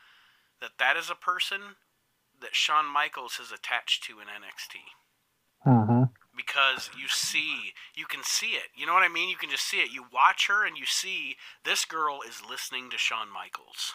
that 0.62 0.78
that 0.78 0.96
is 0.96 1.10
a 1.10 1.14
person 1.14 1.76
that 2.40 2.54
Shawn 2.54 2.86
Michaels 2.86 3.36
has 3.36 3.52
attached 3.52 4.04
to 4.04 4.14
in 4.20 4.26
NXT 4.28 4.80
hmm 5.64 6.04
because 6.34 6.88
you 6.98 7.08
see 7.08 7.72
you 7.94 8.06
can 8.06 8.22
see 8.24 8.52
it. 8.52 8.70
You 8.74 8.86
know 8.86 8.94
what 8.94 9.02
i 9.02 9.08
mean? 9.08 9.28
You 9.28 9.36
can 9.36 9.50
just 9.50 9.64
see 9.68 9.78
it. 9.78 9.92
You 9.92 10.04
watch 10.12 10.48
her 10.48 10.66
and 10.66 10.78
you 10.78 10.86
see 10.86 11.36
this 11.64 11.84
girl 11.84 12.20
is 12.26 12.40
listening 12.48 12.88
to 12.90 12.96
Shawn 12.98 13.28
Michaels. 13.32 13.94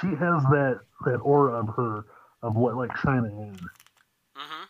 She 0.00 0.08
has 0.08 0.42
that 0.50 0.80
that 1.04 1.18
aura 1.18 1.60
of 1.60 1.74
her 1.76 2.04
of 2.42 2.56
what 2.56 2.76
like 2.76 2.90
Chyna 2.90 3.52
is. 3.52 3.60
hmm 4.34 4.64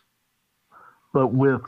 but 1.13 1.27
with 1.33 1.61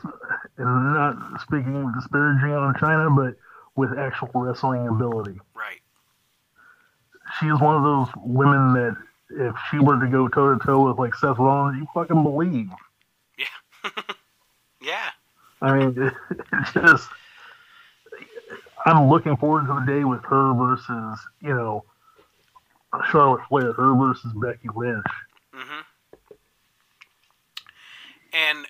and 0.56 0.94
not 0.94 1.40
speaking 1.40 1.92
disparaging 1.94 2.52
on 2.52 2.74
Chyna, 2.74 3.14
but 3.14 3.36
with 3.76 3.98
actual 3.98 4.28
wrestling 4.34 4.88
ability. 4.88 5.38
right 5.54 5.80
She 7.40 7.46
is 7.46 7.60
one 7.60 7.76
of 7.76 7.82
those 7.82 8.08
women 8.16 8.72
that 8.74 8.96
if 9.30 9.54
she 9.70 9.78
were 9.78 9.98
to 9.98 10.06
go 10.06 10.28
toe 10.28 10.54
to 10.56 10.64
toe 10.64 10.88
with 10.88 10.98
like 10.98 11.14
Seth 11.14 11.38
Rollins, 11.38 11.78
you 11.78 11.86
fucking 11.94 12.22
believe. 12.22 12.68
yeah 13.38 13.90
yeah. 14.80 15.10
I 15.62 15.78
mean, 15.78 16.12
it's 16.52 16.72
just 16.72 17.08
I'm 18.86 19.08
looking 19.08 19.36
forward 19.36 19.66
to 19.66 19.80
the 19.80 19.86
day 19.92 20.04
with 20.04 20.22
her 20.24 20.52
versus 20.54 21.18
you 21.40 21.54
know 21.54 21.84
Charlotte 23.10 23.40
Flair, 23.48 23.72
her 23.72 23.94
versus 23.96 24.32
Becky 24.34 24.68
Lynch. 24.74 25.04
hmm 25.52 25.80
and 28.32 28.66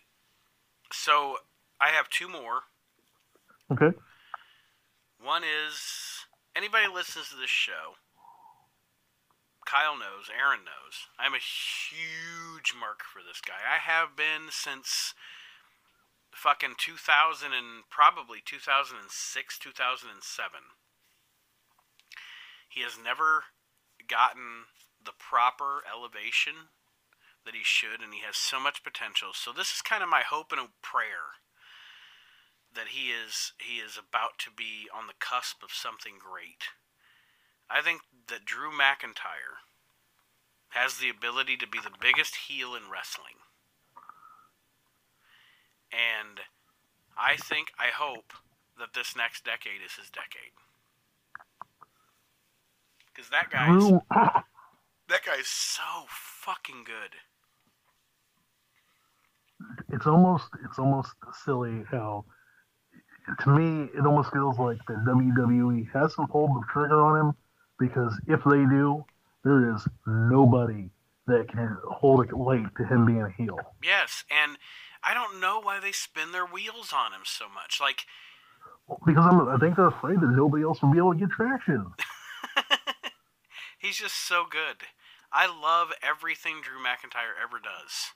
so 0.92 1.36
i 1.80 1.88
have 1.88 2.08
two 2.10 2.28
more 2.28 2.60
Okay, 3.72 3.96
One 5.22 5.42
is 5.42 6.26
anybody 6.54 6.86
listens 6.86 7.30
to 7.30 7.36
this 7.36 7.48
show. 7.48 7.94
Kyle 9.64 9.96
knows, 9.96 10.30
Aaron 10.30 10.64
knows. 10.64 11.08
I'm 11.18 11.34
a 11.34 11.42
huge 11.42 12.74
mark 12.78 13.02
for 13.02 13.20
this 13.20 13.40
guy. 13.40 13.64
I 13.64 13.78
have 13.78 14.16
been 14.16 14.48
since 14.50 15.14
fucking 16.32 16.74
2000 16.78 17.52
and 17.52 17.84
probably 17.90 18.38
2006, 18.44 19.58
2007. 19.58 20.60
He 22.68 22.80
has 22.82 22.98
never 22.98 23.44
gotten 24.08 24.68
the 25.02 25.16
proper 25.16 25.82
elevation 25.86 26.74
that 27.44 27.54
he 27.54 27.62
should, 27.62 28.00
and 28.00 28.12
he 28.12 28.20
has 28.20 28.36
so 28.36 28.58
much 28.58 28.82
potential. 28.82 29.30
So 29.32 29.52
this 29.52 29.72
is 29.72 29.82
kind 29.82 30.02
of 30.02 30.08
my 30.08 30.22
hope 30.22 30.50
and 30.50 30.60
a 30.60 30.72
prayer 30.82 31.38
that 32.74 32.88
he 32.88 33.10
is 33.10 33.52
he 33.58 33.78
is 33.78 33.96
about 33.96 34.38
to 34.38 34.50
be 34.50 34.88
on 34.90 35.06
the 35.06 35.18
cusp 35.20 35.62
of 35.62 35.70
something 35.70 36.14
great. 36.18 36.74
I 37.70 37.80
think 37.80 38.02
that 38.28 38.44
Drew 38.44 38.70
McIntyre 38.70 39.62
has 40.70 40.98
the 40.98 41.08
ability 41.08 41.56
to 41.56 41.66
be 41.66 41.78
the 41.78 41.94
biggest 42.00 42.36
heel 42.48 42.74
in 42.74 42.90
wrestling. 42.90 43.38
And 45.92 46.40
I 47.16 47.36
think 47.36 47.68
I 47.78 47.88
hope 47.94 48.32
that 48.78 48.94
this 48.94 49.14
next 49.16 49.44
decade 49.44 49.80
is 49.84 49.94
his 49.94 50.10
decade. 50.10 50.52
Cuz 53.14 53.28
that 53.30 53.50
guy's 53.50 53.88
that 55.08 55.24
guy's 55.24 55.46
so 55.46 56.06
fucking 56.08 56.82
good. 56.84 57.14
It's 59.90 60.06
almost 60.06 60.48
it's 60.64 60.80
almost 60.80 61.14
silly 61.44 61.84
how 61.90 62.24
to 63.38 63.48
me 63.48 63.90
it 63.94 64.04
almost 64.04 64.32
feels 64.32 64.58
like 64.58 64.78
the 64.88 64.94
WWE 64.94 65.90
hasn't 65.92 66.30
pulled 66.30 66.50
the 66.50 66.66
trigger 66.72 67.00
on 67.00 67.28
him 67.28 67.36
because 67.78 68.18
if 68.26 68.40
they 68.44 68.64
do, 68.64 69.04
there 69.44 69.74
is 69.74 69.86
nobody 70.06 70.90
that 71.26 71.48
can 71.48 71.76
hold 71.88 72.28
a 72.30 72.36
light 72.36 72.74
to 72.76 72.84
him 72.84 73.06
being 73.06 73.22
a 73.22 73.30
heel. 73.30 73.58
Yes, 73.82 74.24
and 74.30 74.58
I 75.02 75.14
don't 75.14 75.40
know 75.40 75.60
why 75.60 75.80
they 75.80 75.92
spin 75.92 76.32
their 76.32 76.46
wheels 76.46 76.92
on 76.94 77.12
him 77.12 77.22
so 77.24 77.46
much. 77.48 77.78
Like 77.80 78.04
Because 79.06 79.24
I'm, 79.26 79.48
I 79.48 79.56
think 79.58 79.76
they're 79.76 79.86
afraid 79.86 80.20
that 80.20 80.30
nobody 80.30 80.64
else 80.64 80.82
will 80.82 80.92
be 80.92 80.98
able 80.98 81.12
to 81.14 81.18
get 81.18 81.30
traction. 81.30 81.86
He's 83.78 83.96
just 83.96 84.16
so 84.16 84.44
good. 84.48 84.88
I 85.32 85.46
love 85.46 85.92
everything 86.02 86.62
Drew 86.62 86.78
McIntyre 86.78 87.34
ever 87.42 87.58
does. 87.58 88.14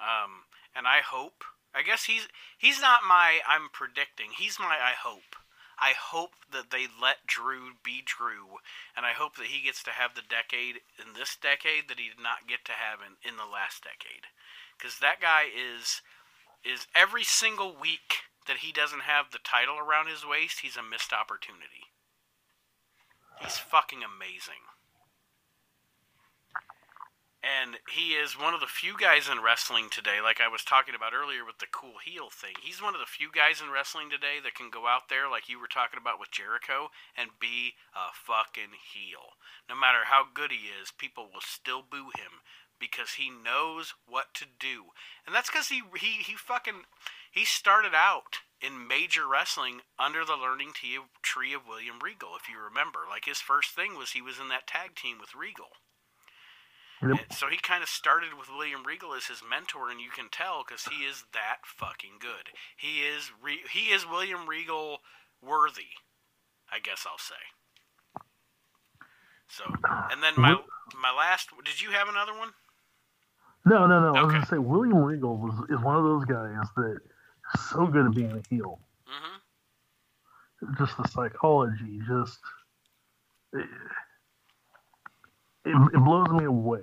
Um, 0.00 0.44
and 0.76 0.86
I 0.86 1.00
hope, 1.00 1.44
I 1.74 1.82
guess 1.82 2.04
he's 2.04 2.28
he's 2.58 2.80
not 2.80 3.00
my 3.06 3.40
I'm 3.48 3.68
predicting. 3.72 4.30
He's 4.36 4.58
my 4.58 4.76
I 4.80 4.92
hope. 5.02 5.36
I 5.82 5.98
hope 5.98 6.46
that 6.54 6.70
they 6.70 6.86
let 6.86 7.26
Drew 7.26 7.74
be 7.82 8.06
Drew, 8.06 8.62
and 8.94 9.04
I 9.04 9.18
hope 9.18 9.34
that 9.34 9.50
he 9.50 9.66
gets 9.66 9.82
to 9.82 9.90
have 9.90 10.14
the 10.14 10.22
decade 10.22 10.78
in 10.94 11.18
this 11.18 11.34
decade 11.34 11.90
that 11.90 11.98
he 11.98 12.06
did 12.06 12.22
not 12.22 12.46
get 12.46 12.62
to 12.70 12.78
have 12.78 13.02
in, 13.02 13.18
in 13.26 13.34
the 13.34 13.50
last 13.50 13.82
decade. 13.82 14.30
Because 14.78 15.02
that 15.02 15.18
guy 15.20 15.50
is 15.50 16.00
is 16.62 16.86
every 16.94 17.24
single 17.24 17.74
week 17.74 18.30
that 18.46 18.62
he 18.62 18.70
doesn't 18.70 19.02
have 19.02 19.34
the 19.34 19.42
title 19.42 19.74
around 19.74 20.06
his 20.06 20.22
waist, 20.22 20.62
he's 20.62 20.78
a 20.78 20.86
missed 20.86 21.12
opportunity. 21.12 21.90
He's 23.42 23.58
fucking 23.58 24.06
amazing. 24.06 24.62
And 27.42 27.82
he 27.90 28.14
is 28.14 28.38
one 28.38 28.54
of 28.54 28.60
the 28.62 28.70
few 28.70 28.94
guys 28.96 29.28
in 29.28 29.42
wrestling 29.42 29.90
today, 29.90 30.22
like 30.22 30.38
I 30.40 30.46
was 30.46 30.62
talking 30.62 30.94
about 30.94 31.10
earlier 31.10 31.44
with 31.44 31.58
the 31.58 31.66
cool 31.66 31.98
heel 31.98 32.30
thing. 32.30 32.54
He's 32.62 32.80
one 32.80 32.94
of 32.94 33.02
the 33.02 33.10
few 33.10 33.34
guys 33.34 33.60
in 33.60 33.74
wrestling 33.74 34.10
today 34.10 34.38
that 34.38 34.54
can 34.54 34.70
go 34.70 34.86
out 34.86 35.10
there, 35.10 35.26
like 35.28 35.50
you 35.50 35.58
were 35.58 35.66
talking 35.66 35.98
about 35.98 36.20
with 36.22 36.30
Jericho, 36.30 36.94
and 37.18 37.42
be 37.42 37.74
a 37.98 38.14
fucking 38.14 38.78
heel. 38.78 39.34
No 39.68 39.74
matter 39.74 40.06
how 40.06 40.22
good 40.22 40.54
he 40.54 40.70
is, 40.70 40.94
people 40.94 41.26
will 41.34 41.42
still 41.42 41.82
boo 41.82 42.14
him 42.14 42.46
because 42.78 43.18
he 43.18 43.26
knows 43.26 43.94
what 44.06 44.34
to 44.34 44.46
do. 44.46 44.94
And 45.26 45.34
that's 45.34 45.50
because 45.50 45.66
he, 45.66 45.82
he, 45.98 46.22
he 46.22 46.34
fucking, 46.38 46.86
he 47.30 47.44
started 47.44 47.94
out 47.94 48.46
in 48.62 48.86
major 48.86 49.26
wrestling 49.26 49.82
under 49.98 50.24
the 50.24 50.38
learning 50.38 50.78
tree 51.22 51.54
of 51.54 51.66
William 51.66 51.98
Regal, 51.98 52.38
if 52.38 52.48
you 52.48 52.54
remember. 52.62 53.00
Like 53.10 53.24
his 53.24 53.42
first 53.42 53.70
thing 53.70 53.98
was 53.98 54.10
he 54.14 54.22
was 54.22 54.38
in 54.38 54.46
that 54.48 54.70
tag 54.70 54.94
team 54.94 55.18
with 55.18 55.34
Regal. 55.34 55.74
Yep. 57.02 57.32
So 57.32 57.48
he 57.48 57.56
kind 57.56 57.82
of 57.82 57.88
started 57.88 58.34
with 58.38 58.48
William 58.48 58.84
Regal 58.86 59.14
as 59.14 59.26
his 59.26 59.42
mentor, 59.48 59.90
and 59.90 60.00
you 60.00 60.10
can 60.10 60.28
tell 60.30 60.64
because 60.66 60.84
he 60.84 61.04
is 61.04 61.24
that 61.32 61.58
fucking 61.64 62.18
good. 62.20 62.54
He 62.76 63.00
is 63.00 63.30
re- 63.42 63.66
he 63.72 63.92
is 63.92 64.06
William 64.06 64.48
Regal 64.48 64.98
worthy, 65.42 65.98
I 66.70 66.78
guess 66.78 67.04
I'll 67.06 67.18
say. 67.18 67.34
So, 69.48 69.64
and 70.10 70.22
then 70.22 70.34
my 70.36 70.54
my 70.94 71.12
last. 71.16 71.50
Did 71.64 71.80
you 71.82 71.90
have 71.90 72.08
another 72.08 72.32
one? 72.38 72.50
No, 73.66 73.86
no, 73.86 74.00
no. 74.00 74.14
I 74.14 74.22
was 74.22 74.32
gonna 74.32 74.46
say 74.46 74.58
William 74.58 74.98
Regal 74.98 75.36
was 75.36 75.54
is 75.70 75.80
one 75.84 75.96
of 75.96 76.04
those 76.04 76.24
guys 76.24 76.66
that 76.76 76.98
is 77.54 77.70
so 77.70 77.86
good 77.86 78.06
at 78.06 78.14
being 78.14 78.32
a 78.32 78.42
heel. 78.48 78.80
hmm 79.06 79.38
Just 80.78 80.96
the 80.96 81.08
psychology, 81.08 82.00
just 82.08 82.38
it, 83.52 83.66
it, 85.64 85.90
it 85.94 86.04
blows 86.04 86.28
me 86.30 86.44
away 86.44 86.82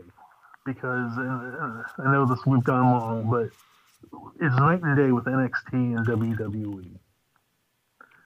because 0.74 1.18
uh, 1.18 1.84
I 1.98 2.12
know 2.12 2.28
this 2.28 2.46
we've 2.46 2.64
gone 2.64 2.92
long, 2.92 3.30
but 3.30 3.50
it's 4.40 4.56
night 4.56 4.82
and 4.84 4.96
day 4.96 5.12
with 5.12 5.26
NXT 5.26 5.74
and 5.74 6.06
WWE. 6.06 6.92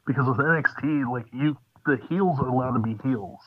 Because 0.05 0.27
with 0.27 0.37
NXT, 0.37 1.09
like 1.09 1.25
you, 1.31 1.57
the 1.85 1.97
heels 2.09 2.39
are 2.39 2.47
allowed 2.49 2.73
to 2.73 2.79
be 2.79 2.97
heels. 3.07 3.39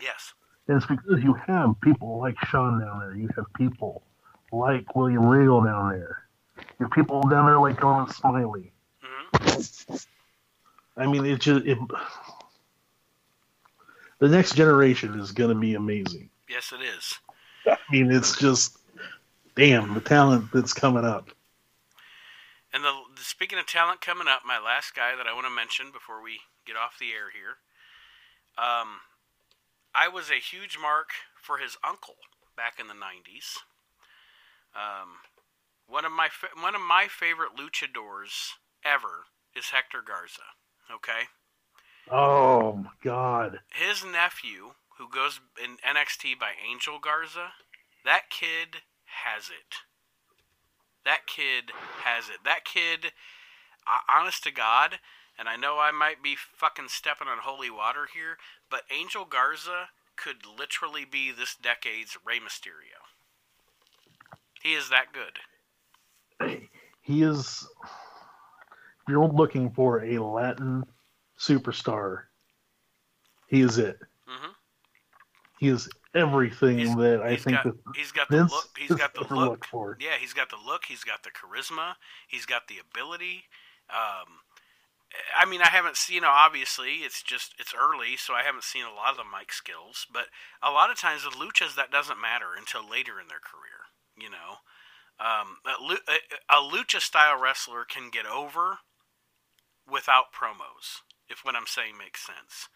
Yes. 0.00 0.32
And 0.66 0.78
it's 0.78 0.86
because 0.86 1.22
you 1.22 1.34
have 1.34 1.74
people 1.82 2.18
like 2.18 2.36
Shawn 2.46 2.80
down 2.80 3.00
there. 3.00 3.14
You 3.14 3.28
have 3.36 3.52
people 3.54 4.02
like 4.50 4.96
William 4.96 5.26
Regal 5.26 5.62
down 5.62 5.90
there. 5.90 6.22
You 6.56 6.86
have 6.86 6.90
people 6.92 7.20
down 7.22 7.44
there 7.46 7.60
like 7.60 7.82
Norman 7.82 8.10
Smiley. 8.10 8.72
hmm 9.02 9.94
I 10.96 11.06
mean, 11.06 11.26
it 11.26 11.40
just 11.40 11.66
it, 11.66 11.76
the 14.20 14.28
next 14.28 14.54
generation 14.54 15.20
is 15.20 15.32
going 15.32 15.50
to 15.50 15.60
be 15.60 15.74
amazing. 15.74 16.30
Yes, 16.48 16.72
it 16.72 16.80
is. 16.82 17.18
I 17.88 17.92
mean, 17.92 18.10
it's 18.10 18.36
just 18.38 18.78
damn 19.56 19.94
the 19.94 20.00
talent 20.00 20.50
that's 20.52 20.72
coming 20.72 21.04
up. 21.04 21.28
And 22.72 22.82
the, 22.82 22.92
the 23.16 23.22
speaking 23.22 23.58
of 23.58 23.66
talent 23.66 24.00
coming 24.00 24.26
up, 24.28 24.42
my 24.44 24.58
last 24.58 24.94
guy 24.94 25.14
that 25.16 25.26
I 25.26 25.34
want 25.34 25.46
to 25.46 25.50
mention 25.54 25.92
before 25.92 26.22
we 26.22 26.40
get 26.66 26.76
off 26.76 26.98
the 26.98 27.12
air 27.12 27.30
here. 27.32 27.58
Um, 28.58 29.00
I 29.94 30.08
was 30.08 30.30
a 30.30 30.40
huge 30.40 30.76
mark 30.80 31.10
for 31.40 31.58
his 31.58 31.76
uncle 31.86 32.16
back 32.56 32.80
in 32.80 32.88
the 32.88 32.94
'90s. 32.94 33.58
Um, 34.74 35.22
one 35.86 36.04
of 36.04 36.10
my 36.12 36.28
fa- 36.28 36.58
one 36.60 36.74
of 36.74 36.80
my 36.80 37.06
favorite 37.08 37.50
luchadors 37.56 38.54
ever 38.84 39.26
is 39.54 39.66
Hector 39.70 40.02
Garza. 40.04 40.42
Okay, 40.92 41.28
Oh 42.10 42.72
my 42.74 42.90
God! 43.02 43.60
his 43.72 44.04
nephew, 44.04 44.72
who 44.98 45.08
goes 45.08 45.40
in 45.62 45.76
NXT 45.78 46.38
by 46.38 46.52
Angel 46.68 46.98
Garza, 46.98 47.52
that 48.04 48.30
kid 48.30 48.82
has 49.24 49.48
it. 49.48 49.76
That 51.04 51.26
kid 51.26 51.72
has 52.04 52.28
it. 52.28 52.38
That 52.44 52.64
kid, 52.64 53.12
honest 54.08 54.42
to 54.44 54.50
God, 54.50 54.98
and 55.38 55.48
I 55.48 55.56
know 55.56 55.78
I 55.78 55.90
might 55.90 56.22
be 56.22 56.36
fucking 56.36 56.88
stepping 56.88 57.28
on 57.28 57.38
holy 57.42 57.70
water 57.70 58.06
here, 58.12 58.38
but 58.70 58.82
Angel 58.90 59.24
Garza 59.24 59.88
could 60.16 60.46
literally 60.46 61.04
be 61.04 61.32
this 61.32 61.56
decade's 61.56 62.16
Rey 62.24 62.38
Mysterio. 62.38 63.04
He 64.62 64.74
is 64.74 64.88
that 64.88 65.12
good. 65.12 65.40
He 67.02 67.22
is. 67.22 67.66
If 67.82 69.08
you're 69.08 69.28
looking 69.28 69.70
for 69.70 70.02
a 70.04 70.18
Latin 70.18 70.84
superstar, 71.38 72.22
he 73.48 73.60
is 73.60 73.76
it. 73.78 73.98
hmm 74.26 74.52
He 75.58 75.68
is 75.68 75.88
everything 76.14 76.78
He's- 76.78 76.94
that 76.96 77.22
I 77.22 77.36
think 77.36 77.62
got- 77.62 77.74
He's 77.94 78.12
got 78.12 78.28
the 78.28 78.44
look. 78.44 78.78
He's 78.78 78.90
got 78.94 79.14
the 79.14 79.24
look. 79.34 79.64
for. 79.66 79.96
Yeah, 80.00 80.16
he's 80.18 80.32
got 80.32 80.48
the 80.50 80.56
look. 80.56 80.84
He's 80.86 81.04
got 81.04 81.22
the 81.22 81.30
charisma. 81.30 81.96
He's 82.28 82.46
got 82.46 82.68
the 82.68 82.78
ability. 82.78 83.44
Um, 83.90 84.40
I 85.36 85.44
mean, 85.44 85.62
I 85.62 85.68
haven't 85.68 85.96
seen. 85.96 86.16
You 86.16 86.20
know, 86.22 86.30
obviously, 86.30 87.04
it's 87.06 87.22
just 87.22 87.54
it's 87.58 87.72
early, 87.74 88.16
so 88.16 88.34
I 88.34 88.42
haven't 88.42 88.64
seen 88.64 88.84
a 88.84 88.92
lot 88.94 89.10
of 89.12 89.16
the 89.16 89.24
mic 89.24 89.52
skills. 89.52 90.06
But 90.12 90.26
a 90.62 90.70
lot 90.70 90.90
of 90.90 90.98
times 90.98 91.24
with 91.24 91.34
luchas, 91.34 91.76
that 91.76 91.90
doesn't 91.92 92.20
matter 92.20 92.54
until 92.56 92.88
later 92.88 93.20
in 93.20 93.28
their 93.28 93.38
career. 93.40 93.86
You 94.16 94.30
know, 94.30 94.58
um, 95.20 95.58
a, 95.66 95.94
a, 96.10 96.58
a 96.58 96.62
lucha 96.62 97.00
style 97.00 97.40
wrestler 97.40 97.84
can 97.84 98.10
get 98.10 98.26
over 98.26 98.78
without 99.90 100.32
promos. 100.32 101.02
If 101.28 101.44
what 101.44 101.56
I'm 101.56 101.66
saying 101.66 101.96
makes 101.98 102.24
sense, 102.24 102.68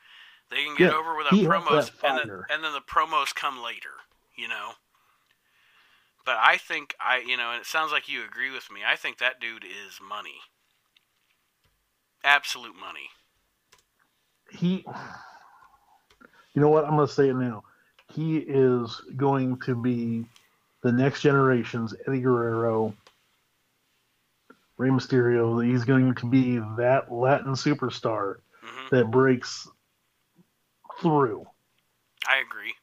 they 0.51 0.65
can 0.65 0.75
get 0.77 0.91
Yeah, 0.91 0.97
over 0.97 1.17
without 1.17 1.35
promos, 1.35 1.91
and 2.05 2.19
then, 2.19 2.45
and 2.51 2.65
then 2.65 2.73
the 2.73 2.81
promos 2.81 3.35
come 3.35 3.63
later. 3.63 4.03
You 4.37 4.49
know. 4.49 4.73
But 6.25 6.37
I 6.41 6.59
think 6.59 6.95
I, 7.01 7.19
you 7.19 7.37
know, 7.37 7.53
and 7.53 7.61
it 7.61 7.67
sounds 7.67 7.91
like 7.93 8.09
you 8.09 8.25
agree 8.25 8.51
with 8.51 8.71
me. 8.71 8.81
I 8.87 8.97
think 8.97 9.19
that 9.19 9.41
dude 9.41 9.65
is 9.65 9.99
money. 10.07 10.41
Absolute 12.23 12.77
money. 12.77 13.11
he 14.51 14.85
you 16.55 16.61
know 16.63 16.69
what 16.69 16.85
i'm 16.85 16.97
going 16.97 17.07
to 17.07 17.13
say 17.13 17.29
it 17.29 17.35
now 17.37 17.63
he 18.13 18.39
is 18.39 19.03
going 19.17 19.59
to 19.61 19.75
be 19.75 20.25
the 20.83 20.93
next 20.93 21.21
generation's 21.21 21.95
eddie 22.07 22.21
guerrero 22.21 22.95
Rey 24.79 24.91
Mysterio, 24.91 25.65
he's 25.65 25.85
going 25.85 26.15
to 26.15 26.27
be 26.31 26.59
that 26.77 27.11
Latin 27.13 27.53
superstar 27.55 28.37
hmm 28.63 28.89
that 28.91 29.11
breaks 29.11 29.69
through. 31.01 31.47
I 32.27 32.39
agree. 32.39 32.75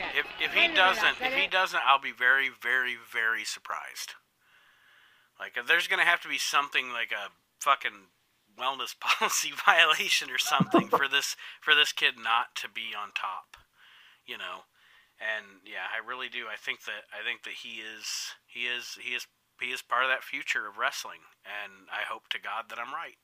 If 0.00 0.26
if 0.40 0.52
he 0.52 0.68
doesn't, 0.74 1.20
if 1.20 1.34
he 1.34 1.46
doesn't, 1.46 1.80
I'll 1.86 2.00
be 2.00 2.12
very, 2.12 2.50
very, 2.50 2.96
very 2.96 3.44
surprised. 3.44 4.14
Like, 5.38 5.56
there's 5.66 5.88
gonna 5.88 6.04
have 6.04 6.20
to 6.22 6.28
be 6.28 6.38
something 6.38 6.90
like 6.92 7.12
a 7.12 7.30
fucking 7.60 8.10
wellness 8.58 8.94
policy 9.00 9.50
violation 9.64 10.30
or 10.30 10.38
something 10.38 10.88
for 10.88 11.08
this 11.08 11.36
for 11.60 11.74
this 11.74 11.92
kid 11.92 12.14
not 12.18 12.54
to 12.56 12.68
be 12.68 12.94
on 12.96 13.10
top, 13.14 13.56
you 14.26 14.38
know. 14.38 14.66
And 15.20 15.62
yeah, 15.64 15.86
I 15.94 16.04
really 16.06 16.28
do. 16.28 16.46
I 16.52 16.56
think 16.56 16.84
that 16.84 17.06
I 17.12 17.24
think 17.24 17.44
that 17.44 17.62
he 17.62 17.80
is 17.80 18.34
he 18.46 18.66
is 18.66 18.98
he 19.00 19.14
is 19.14 19.26
he 19.60 19.70
is 19.70 19.82
part 19.82 20.04
of 20.04 20.10
that 20.10 20.24
future 20.24 20.66
of 20.66 20.78
wrestling, 20.78 21.22
and 21.46 21.86
I 21.90 22.02
hope 22.10 22.28
to 22.30 22.40
God 22.40 22.66
that 22.70 22.78
I'm 22.78 22.92
right. 22.92 23.18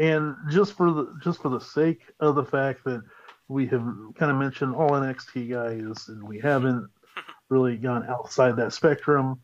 And 0.00 0.34
just 0.48 0.72
for 0.72 0.90
the 0.90 1.14
just 1.22 1.42
for 1.42 1.50
the 1.50 1.60
sake 1.60 2.00
of 2.20 2.34
the 2.34 2.44
fact 2.44 2.84
that 2.84 3.02
we 3.48 3.66
have 3.66 3.82
kind 4.16 4.32
of 4.32 4.38
mentioned 4.38 4.74
all 4.74 4.90
NXT 4.90 5.50
guys 5.50 6.08
and 6.08 6.22
we 6.26 6.38
haven't 6.40 6.88
really 7.50 7.76
gone 7.76 8.06
outside 8.08 8.56
that 8.56 8.72
spectrum, 8.72 9.38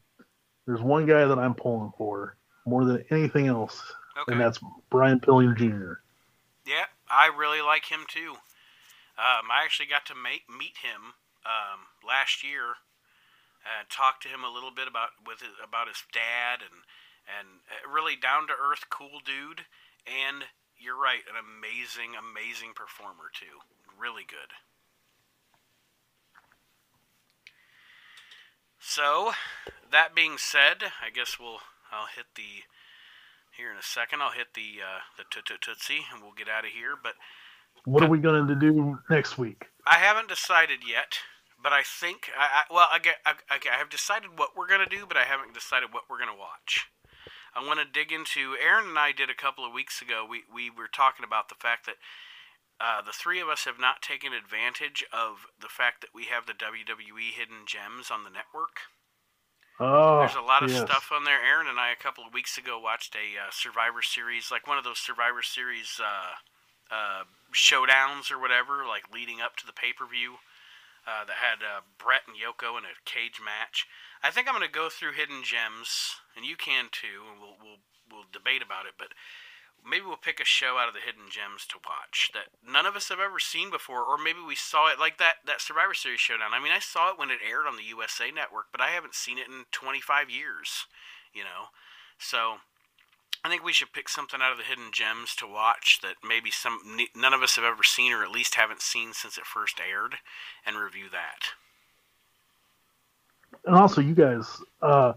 there's 0.67 0.81
one 0.81 1.05
guy 1.05 1.27
that 1.27 1.39
I'm 1.39 1.55
pulling 1.55 1.93
for 1.99 2.39
more 2.65 2.85
than 2.87 3.05
anything 3.11 3.49
else, 3.49 3.83
Okay. 4.19 4.33
and 4.33 4.41
that's 4.41 4.59
Brian 4.91 5.21
Pillman 5.21 5.57
Jr. 5.57 6.01
Yeah, 6.67 6.87
I 7.11 7.27
really 7.37 7.61
like 7.61 7.85
him 7.85 8.01
too. 8.09 8.33
Um, 9.19 9.51
I 9.53 9.63
actually 9.63 9.87
got 9.87 10.07
to 10.07 10.15
make, 10.15 10.43
meet 10.49 10.77
him 10.83 11.15
um, 11.45 11.81
last 12.07 12.43
year 12.43 12.81
and 13.65 13.89
talk 13.91 14.21
to 14.23 14.29
him 14.29 14.43
a 14.43 14.53
little 14.53 14.71
bit 14.71 14.89
about 14.89 15.11
with 15.27 15.41
his, 15.41 15.53
about 15.63 15.89
his 15.89 16.03
dad 16.13 16.61
and 16.65 16.81
and 17.27 17.59
uh, 17.67 17.91
really 17.91 18.15
down 18.15 18.47
to 18.47 18.55
earth, 18.55 18.87
cool 18.89 19.19
dude. 19.25 19.67
And 20.07 20.45
you're 20.79 20.97
right, 20.99 21.23
an 21.29 21.35
amazing, 21.35 22.15
amazing 22.15 22.73
performer 22.75 23.31
too. 23.35 23.61
Really 23.99 24.23
good. 24.27 24.55
So, 28.79 29.33
that 29.91 30.15
being 30.15 30.39
said, 30.39 30.93
I 31.03 31.11
guess 31.13 31.39
we'll 31.41 31.61
I'll 31.91 32.07
hit 32.15 32.27
the 32.37 32.63
here 33.57 33.71
in 33.71 33.77
a 33.77 33.83
second. 33.83 34.23
I'll 34.23 34.31
hit 34.31 34.55
the 34.55 34.79
uh, 34.83 35.01
the 35.17 35.25
toot- 35.31 35.47
toot- 35.47 35.63
tootsie 35.63 36.07
and 36.13 36.23
we'll 36.23 36.33
get 36.33 36.49
out 36.49 36.65
of 36.65 36.71
here. 36.71 36.95
But 37.01 37.15
What 37.85 38.03
are 38.05 38.09
we 38.09 38.19
going 38.19 38.47
to 38.47 38.55
do 38.55 38.99
next 39.11 39.39
week? 39.39 39.67
I 39.87 39.97
haven't 39.97 40.29
decided 40.29 40.81
yet. 40.87 41.19
But 41.63 41.73
I 41.73 41.83
think 41.83 42.31
I, 42.39 42.61
I 42.61 42.63
well 42.73 42.87
I, 42.93 42.99
get, 42.99 43.17
I, 43.25 43.33
I, 43.51 43.59
I 43.73 43.77
have 43.79 43.89
decided 43.89 44.39
what 44.39 44.51
we're 44.57 44.69
gonna 44.69 44.87
do, 44.87 45.07
but 45.09 45.17
I 45.17 45.25
haven't 45.25 45.55
decided 45.55 45.93
what 45.93 46.05
we're 46.09 46.19
gonna 46.19 46.37
watch. 46.37 46.87
I 47.57 47.67
want 47.67 47.81
to 47.81 47.87
dig 47.87 48.13
into. 48.13 48.55
Aaron 48.61 48.91
and 48.91 48.99
I 48.99 49.13
did 49.13 49.31
a 49.31 49.35
couple 49.35 49.65
of 49.65 49.73
weeks 49.73 50.03
ago. 50.03 50.27
We 50.29 50.45
we 50.53 50.69
were 50.69 50.89
talking 50.93 51.25
about 51.25 51.49
the 51.49 51.57
fact 51.57 51.87
that 51.87 51.97
uh, 52.79 53.01
the 53.01 53.13
three 53.13 53.41
of 53.41 53.49
us 53.49 53.65
have 53.65 53.81
not 53.81 54.03
taken 54.03 54.33
advantage 54.33 55.05
of 55.13 55.49
the 55.61 55.73
fact 55.73 56.03
that 56.03 56.13
we 56.15 56.27
have 56.27 56.45
the 56.45 56.53
WWE 56.53 57.33
Hidden 57.33 57.65
Gems 57.65 58.11
on 58.11 58.25
the 58.25 58.31
network. 58.31 58.93
Oh, 59.81 60.21
There's 60.21 60.37
a 60.37 60.45
lot 60.45 60.63
of 60.63 60.71
yes. 60.71 60.85
stuff 60.85 61.09
on 61.13 61.25
there. 61.25 61.41
Aaron 61.41 61.69
and 61.69 61.79
I 61.79 61.91
a 61.93 61.97
couple 61.97 62.25
of 62.25 62.33
weeks 62.33 62.57
ago 62.57 62.79
watched 62.81 63.15
a 63.15 63.37
uh, 63.37 63.51
Survivor 63.51 64.01
Series, 64.01 64.51
like 64.51 64.67
one 64.67 64.79
of 64.79 64.85
those 64.85 64.99
Survivor 64.99 65.43
Series 65.43 66.01
uh, 66.01 66.37
uh, 66.93 67.25
showdowns 67.53 68.31
or 68.31 68.39
whatever, 68.41 68.85
like 68.89 69.13
leading 69.13 69.41
up 69.41 69.57
to 69.57 69.67
the 69.67 69.73
pay 69.77 69.93
per 69.93 70.07
view. 70.07 70.37
Uh, 71.07 71.23
that 71.25 71.39
had 71.39 71.63
uh, 71.63 71.87
Bret 72.03 72.27
and 72.27 72.35
Yoko 72.35 72.75
in 72.77 72.83
a 72.83 72.99
cage 73.07 73.39
match. 73.39 73.87
I 74.25 74.33
think 74.33 74.49
I'm 74.49 74.59
going 74.59 74.67
to 74.67 74.73
go 74.73 74.89
through 74.91 75.13
Hidden 75.13 75.45
Gems, 75.45 76.19
and 76.37 76.45
you 76.45 76.57
can 76.57 76.87
too, 76.93 77.25
and 77.33 77.41
we'll 77.41 77.57
we'll 77.59 77.81
we'll 78.11 78.31
debate 78.33 78.63
about 78.63 78.87
it. 78.87 78.95
But 78.99 79.17
maybe 79.83 80.05
we'll 80.05 80.21
pick 80.21 80.41
a 80.41 80.45
show 80.45 80.79
out 80.79 80.89
of 80.89 80.95
the 80.95 81.01
Hidden 81.01 81.31
Gems 81.31 81.67
to 81.67 81.79
watch 81.83 82.31
that 82.35 82.53
none 82.61 82.87
of 82.87 82.97
us 82.97 83.09
have 83.09 83.21
ever 83.21 83.39
seen 83.39 83.71
before, 83.71 84.03
or 84.03 84.19
maybe 84.19 84.41
we 84.47 84.55
saw 84.55 84.93
it 84.93 85.01
like 85.01 85.19
that 85.19 85.47
that 85.47 85.61
Survivor 85.61 85.95
Series 85.95 86.21
showdown. 86.21 86.53
I 86.53 86.63
mean, 86.63 86.73
I 86.73 86.81
saw 86.81 87.11
it 87.11 87.19
when 87.19 87.31
it 87.31 87.41
aired 87.41 87.67
on 87.67 87.77
the 87.77 87.91
USA 87.91 88.31
Network, 88.31 88.67
but 88.71 88.81
I 88.81 88.91
haven't 88.91 89.15
seen 89.15 89.39
it 89.39 89.49
in 89.49 89.65
25 89.73 90.31
years. 90.31 90.87
You 91.33 91.45
know, 91.45 91.73
so 92.19 92.61
I 93.45 93.49
think 93.49 93.65
we 93.65 93.73
should 93.73 93.93
pick 93.93 94.09
something 94.09 94.41
out 94.43 94.53
of 94.53 94.59
the 94.59 94.65
Hidden 94.65 94.91
Gems 94.93 95.35
to 95.37 95.47
watch 95.47 96.01
that 96.03 96.17
maybe 96.27 96.51
some 96.51 96.79
none 97.15 97.35
of 97.35 97.43
us 97.43 97.57
have 97.57 97.65
ever 97.65 97.83
seen, 97.83 98.13
or 98.13 98.25
at 98.25 98.31
least 98.31 98.57
haven't 98.57 98.83
seen 98.83 99.13
since 99.13 99.39
it 99.39 99.47
first 99.47 99.81
aired, 99.81 100.17
and 100.65 100.77
review 100.77 101.07
that. 101.13 101.55
And 103.65 103.77
also, 103.77 104.01
you 104.01 104.15
guys 104.15 104.61
uh, 104.83 105.13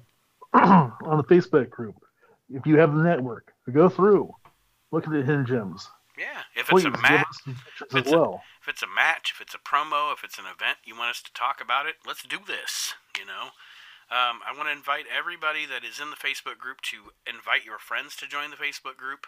on 0.53 1.17
the 1.17 1.23
Facebook 1.23 1.69
group, 1.69 1.95
if 2.49 2.65
you 2.65 2.77
have 2.77 2.93
the 2.95 3.03
network, 3.03 3.53
go 3.71 3.89
through, 3.89 4.31
look 4.91 5.05
at 5.05 5.11
the 5.11 5.21
hidden 5.21 5.45
gems. 5.45 5.87
Yeah, 6.17 6.43
if 6.55 6.61
it's 6.61 6.69
Please 6.69 6.85
a 6.85 6.91
match, 6.91 7.27
if 7.47 7.81
it's 7.95 8.07
as 8.07 8.11
a- 8.13 8.17
well. 8.17 8.41
if 8.61 8.67
it's 8.67 8.83
a 8.83 8.87
match, 8.93 9.31
if 9.33 9.39
it's 9.39 9.53
a 9.55 9.59
promo, 9.59 10.11
if 10.11 10.23
it's 10.23 10.37
an 10.37 10.45
event 10.45 10.79
you 10.83 10.97
want 10.97 11.11
us 11.11 11.21
to 11.23 11.31
talk 11.33 11.61
about 11.61 11.85
it, 11.85 11.95
let's 12.05 12.23
do 12.23 12.39
this. 12.45 12.93
You 13.17 13.25
know, 13.25 13.55
um, 14.11 14.41
I 14.43 14.51
want 14.55 14.67
to 14.67 14.73
invite 14.75 15.05
everybody 15.07 15.65
that 15.65 15.85
is 15.85 15.99
in 15.99 16.09
the 16.09 16.19
Facebook 16.19 16.57
group 16.57 16.81
to 16.91 17.15
invite 17.29 17.63
your 17.63 17.79
friends 17.79 18.15
to 18.17 18.27
join 18.27 18.49
the 18.51 18.59
Facebook 18.59 18.97
group. 18.97 19.27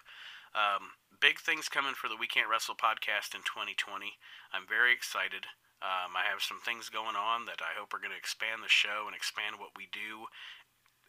Um, 0.51 0.99
big 1.21 1.39
things 1.39 1.69
coming 1.71 1.93
for 1.95 2.09
the 2.09 2.17
We 2.19 2.27
Can't 2.27 2.49
Wrestle 2.51 2.75
podcast 2.75 3.31
in 3.31 3.45
2020. 3.47 4.19
I'm 4.51 4.67
very 4.67 4.91
excited. 4.91 5.47
Um, 5.79 6.13
I 6.13 6.27
have 6.29 6.43
some 6.43 6.59
things 6.59 6.91
going 6.93 7.15
on 7.15 7.45
that 7.47 7.63
I 7.63 7.73
hope 7.73 7.93
are 7.95 8.03
going 8.03 8.11
to 8.13 8.19
expand 8.19 8.61
the 8.61 8.69
show 8.69 9.07
and 9.07 9.15
expand 9.15 9.57
what 9.57 9.73
we 9.79 9.87
do, 9.89 10.27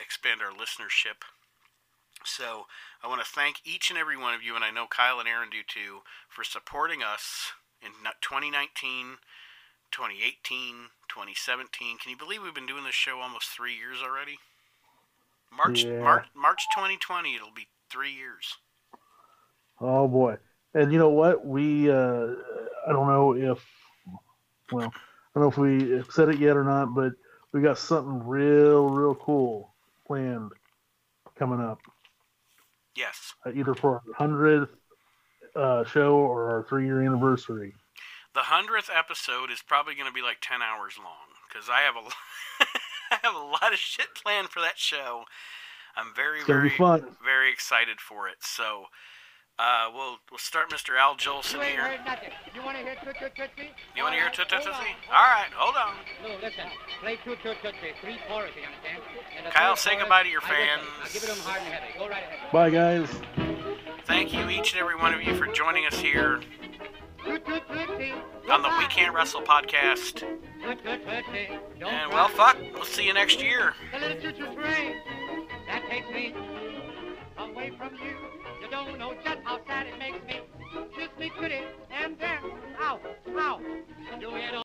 expand 0.02 0.40
our 0.42 0.52
listenership. 0.52 1.22
So 2.24 2.66
I 3.02 3.08
want 3.08 3.20
to 3.20 3.26
thank 3.26 3.56
each 3.64 3.90
and 3.90 3.98
every 3.98 4.16
one 4.16 4.34
of 4.34 4.42
you, 4.42 4.54
and 4.54 4.64
I 4.64 4.70
know 4.70 4.86
Kyle 4.86 5.18
and 5.18 5.28
Aaron 5.28 5.50
do 5.50 5.62
too, 5.66 6.00
for 6.28 6.44
supporting 6.44 7.02
us 7.02 7.52
in 7.80 7.90
2019, 8.20 9.18
2018, 9.90 10.90
2017. 11.08 11.98
Can 11.98 12.10
you 12.10 12.16
believe 12.16 12.42
we've 12.42 12.54
been 12.54 12.66
doing 12.66 12.84
this 12.84 12.94
show 12.94 13.18
almost 13.18 13.48
three 13.48 13.74
years 13.74 13.98
already? 14.02 14.38
March, 15.54 15.84
Yeah. 15.84 16.00
March, 16.00 16.26
March 16.34 16.62
2020. 16.74 17.34
It'll 17.34 17.50
be 17.50 17.68
three 17.90 18.12
years. 18.12 18.56
Oh 19.80 20.06
boy! 20.06 20.36
And 20.74 20.92
you 20.92 20.98
know 20.98 21.10
what? 21.10 21.44
We 21.44 21.90
uh, 21.90 22.28
I 22.86 22.92
don't 22.92 23.08
know 23.08 23.32
if 23.34 23.58
well, 24.70 24.92
I 24.94 25.40
don't 25.40 25.42
know 25.42 25.48
if 25.48 25.58
we 25.58 26.02
said 26.10 26.28
it 26.28 26.38
yet 26.38 26.56
or 26.56 26.64
not, 26.64 26.94
but 26.94 27.12
we 27.52 27.60
got 27.60 27.78
something 27.78 28.26
real, 28.26 28.88
real 28.88 29.14
cool 29.14 29.71
planned 30.12 30.52
coming 31.38 31.60
up, 31.60 31.80
Yes, 32.94 33.32
uh, 33.46 33.52
either 33.54 33.74
for 33.74 33.94
our 33.94 34.02
hundredth 34.14 34.70
uh, 35.56 35.84
show 35.84 36.16
or 36.16 36.50
our 36.50 36.64
three-year 36.64 37.02
anniversary. 37.02 37.72
the 38.34 38.40
hundredth 38.40 38.90
episode 38.94 39.50
is 39.50 39.62
probably 39.66 39.94
going 39.94 40.06
to 40.06 40.12
be 40.12 40.20
like 40.20 40.36
10 40.42 40.60
hours 40.60 40.98
long 40.98 41.32
because 41.48 41.70
I 41.70 41.80
have 41.80 41.96
a, 41.96 43.14
have 43.26 43.34
a 43.34 43.38
lot 43.38 43.72
of 43.72 43.78
shit 43.78 44.08
planned 44.14 44.50
for 44.50 44.60
that 44.60 44.76
show. 44.78 45.24
I'm 45.96 46.14
very, 46.14 46.44
very, 46.44 46.68
fun. 46.68 47.16
very 47.24 47.50
excited 47.50 47.98
for 47.98 48.28
it. 48.28 48.36
So, 48.40 48.84
uh, 49.62 49.90
we'll 49.94 50.16
we'll 50.30 50.38
start 50.38 50.70
Mr. 50.70 50.98
Al 50.98 51.14
Jolson 51.14 51.54
You 51.54 51.62
ain't 51.62 51.72
here. 51.72 51.82
heard 51.82 52.04
nothing. 52.04 52.30
You 52.54 52.62
want 52.62 52.76
to 52.78 52.82
hear 52.82 52.96
Toot 53.04 53.14
Toot 53.20 53.32
Tootsie? 53.36 53.70
You 53.96 54.02
want 54.02 54.14
to 54.14 54.18
hear 54.18 54.26
All 54.26 54.34
Toot 54.34 54.50
right, 54.52 54.62
Toot 54.62 54.72
hold 54.74 54.84
Tootsie? 54.84 54.96
on, 55.08 55.14
All 55.14 55.28
right, 55.30 55.52
hold 55.54 55.76
on. 55.76 55.94
No, 56.22 56.28
listen. 56.42 56.66
Play 57.00 57.16
Toot 57.24 57.38
Toot 57.42 57.56
Tootsie. 57.62 57.94
Three 58.02 58.18
choruses, 58.26 58.56
you 58.56 58.66
understand? 58.66 59.02
And 59.38 59.46
the 59.46 59.50
Kyle, 59.50 59.74
third 59.76 59.78
say 59.78 59.90
chorus, 59.90 60.02
goodbye 60.02 60.22
to 60.24 60.28
your 60.28 60.42
I 60.42 60.50
whistle. 60.50 60.66
fans. 60.66 60.88
I'll 61.02 61.12
give 61.12 61.22
it 61.24 61.30
'em 61.30 61.38
hard 61.46 61.62
and 61.62 61.72
heavy. 61.74 61.98
Go 61.98 62.08
right 62.08 62.22
ahead. 62.24 62.52
Bye, 62.52 62.70
guys. 62.70 63.08
Thank 64.06 64.34
you, 64.34 64.48
each 64.50 64.72
and 64.72 64.80
every 64.80 64.96
one 64.96 65.14
of 65.14 65.22
you, 65.22 65.34
for 65.36 65.46
joining 65.46 65.86
us 65.86 65.94
here 65.98 66.40
Toot 67.24 67.46
Toot 67.46 67.62
Tootsie. 67.68 68.12
on 68.50 68.62
the 68.62 68.68
We 68.68 68.82
Goodbye. 68.82 68.86
Can't 68.90 69.14
Wrestle 69.14 69.42
podcast. 69.42 70.20
Toot 70.26 70.84
Toot 70.84 71.06
Tootsie. 71.06 71.58
Don't 71.78 71.88
And 71.92 72.10
cry. 72.10 72.14
well, 72.18 72.28
fuck, 72.28 72.56
we'll 72.74 72.84
see 72.84 73.06
you 73.06 73.12
next 73.14 73.40
year. 73.40 73.74
The 73.92 73.98
little 74.00 74.20
choo-choo 74.20 74.54
train. 74.54 74.96
That 75.68 75.82
takes 75.88 76.08
me 76.10 76.34
away 77.38 77.70
from 77.78 77.94
you. 77.94 78.16
You 78.62 78.70
don't 78.70 78.96
know 78.96 79.12
just 79.24 79.38
how 79.42 79.58
sad 79.66 79.88
it 79.88 79.98
makes 79.98 80.24
me. 80.24 80.40
Kiss 80.96 81.08
me 81.18 81.32
pretty 81.36 81.62
and 81.90 82.16
then, 82.18 82.38
ow, 82.80 83.00
ow. 83.36 83.60
Do 84.20 84.36
it 84.36 84.54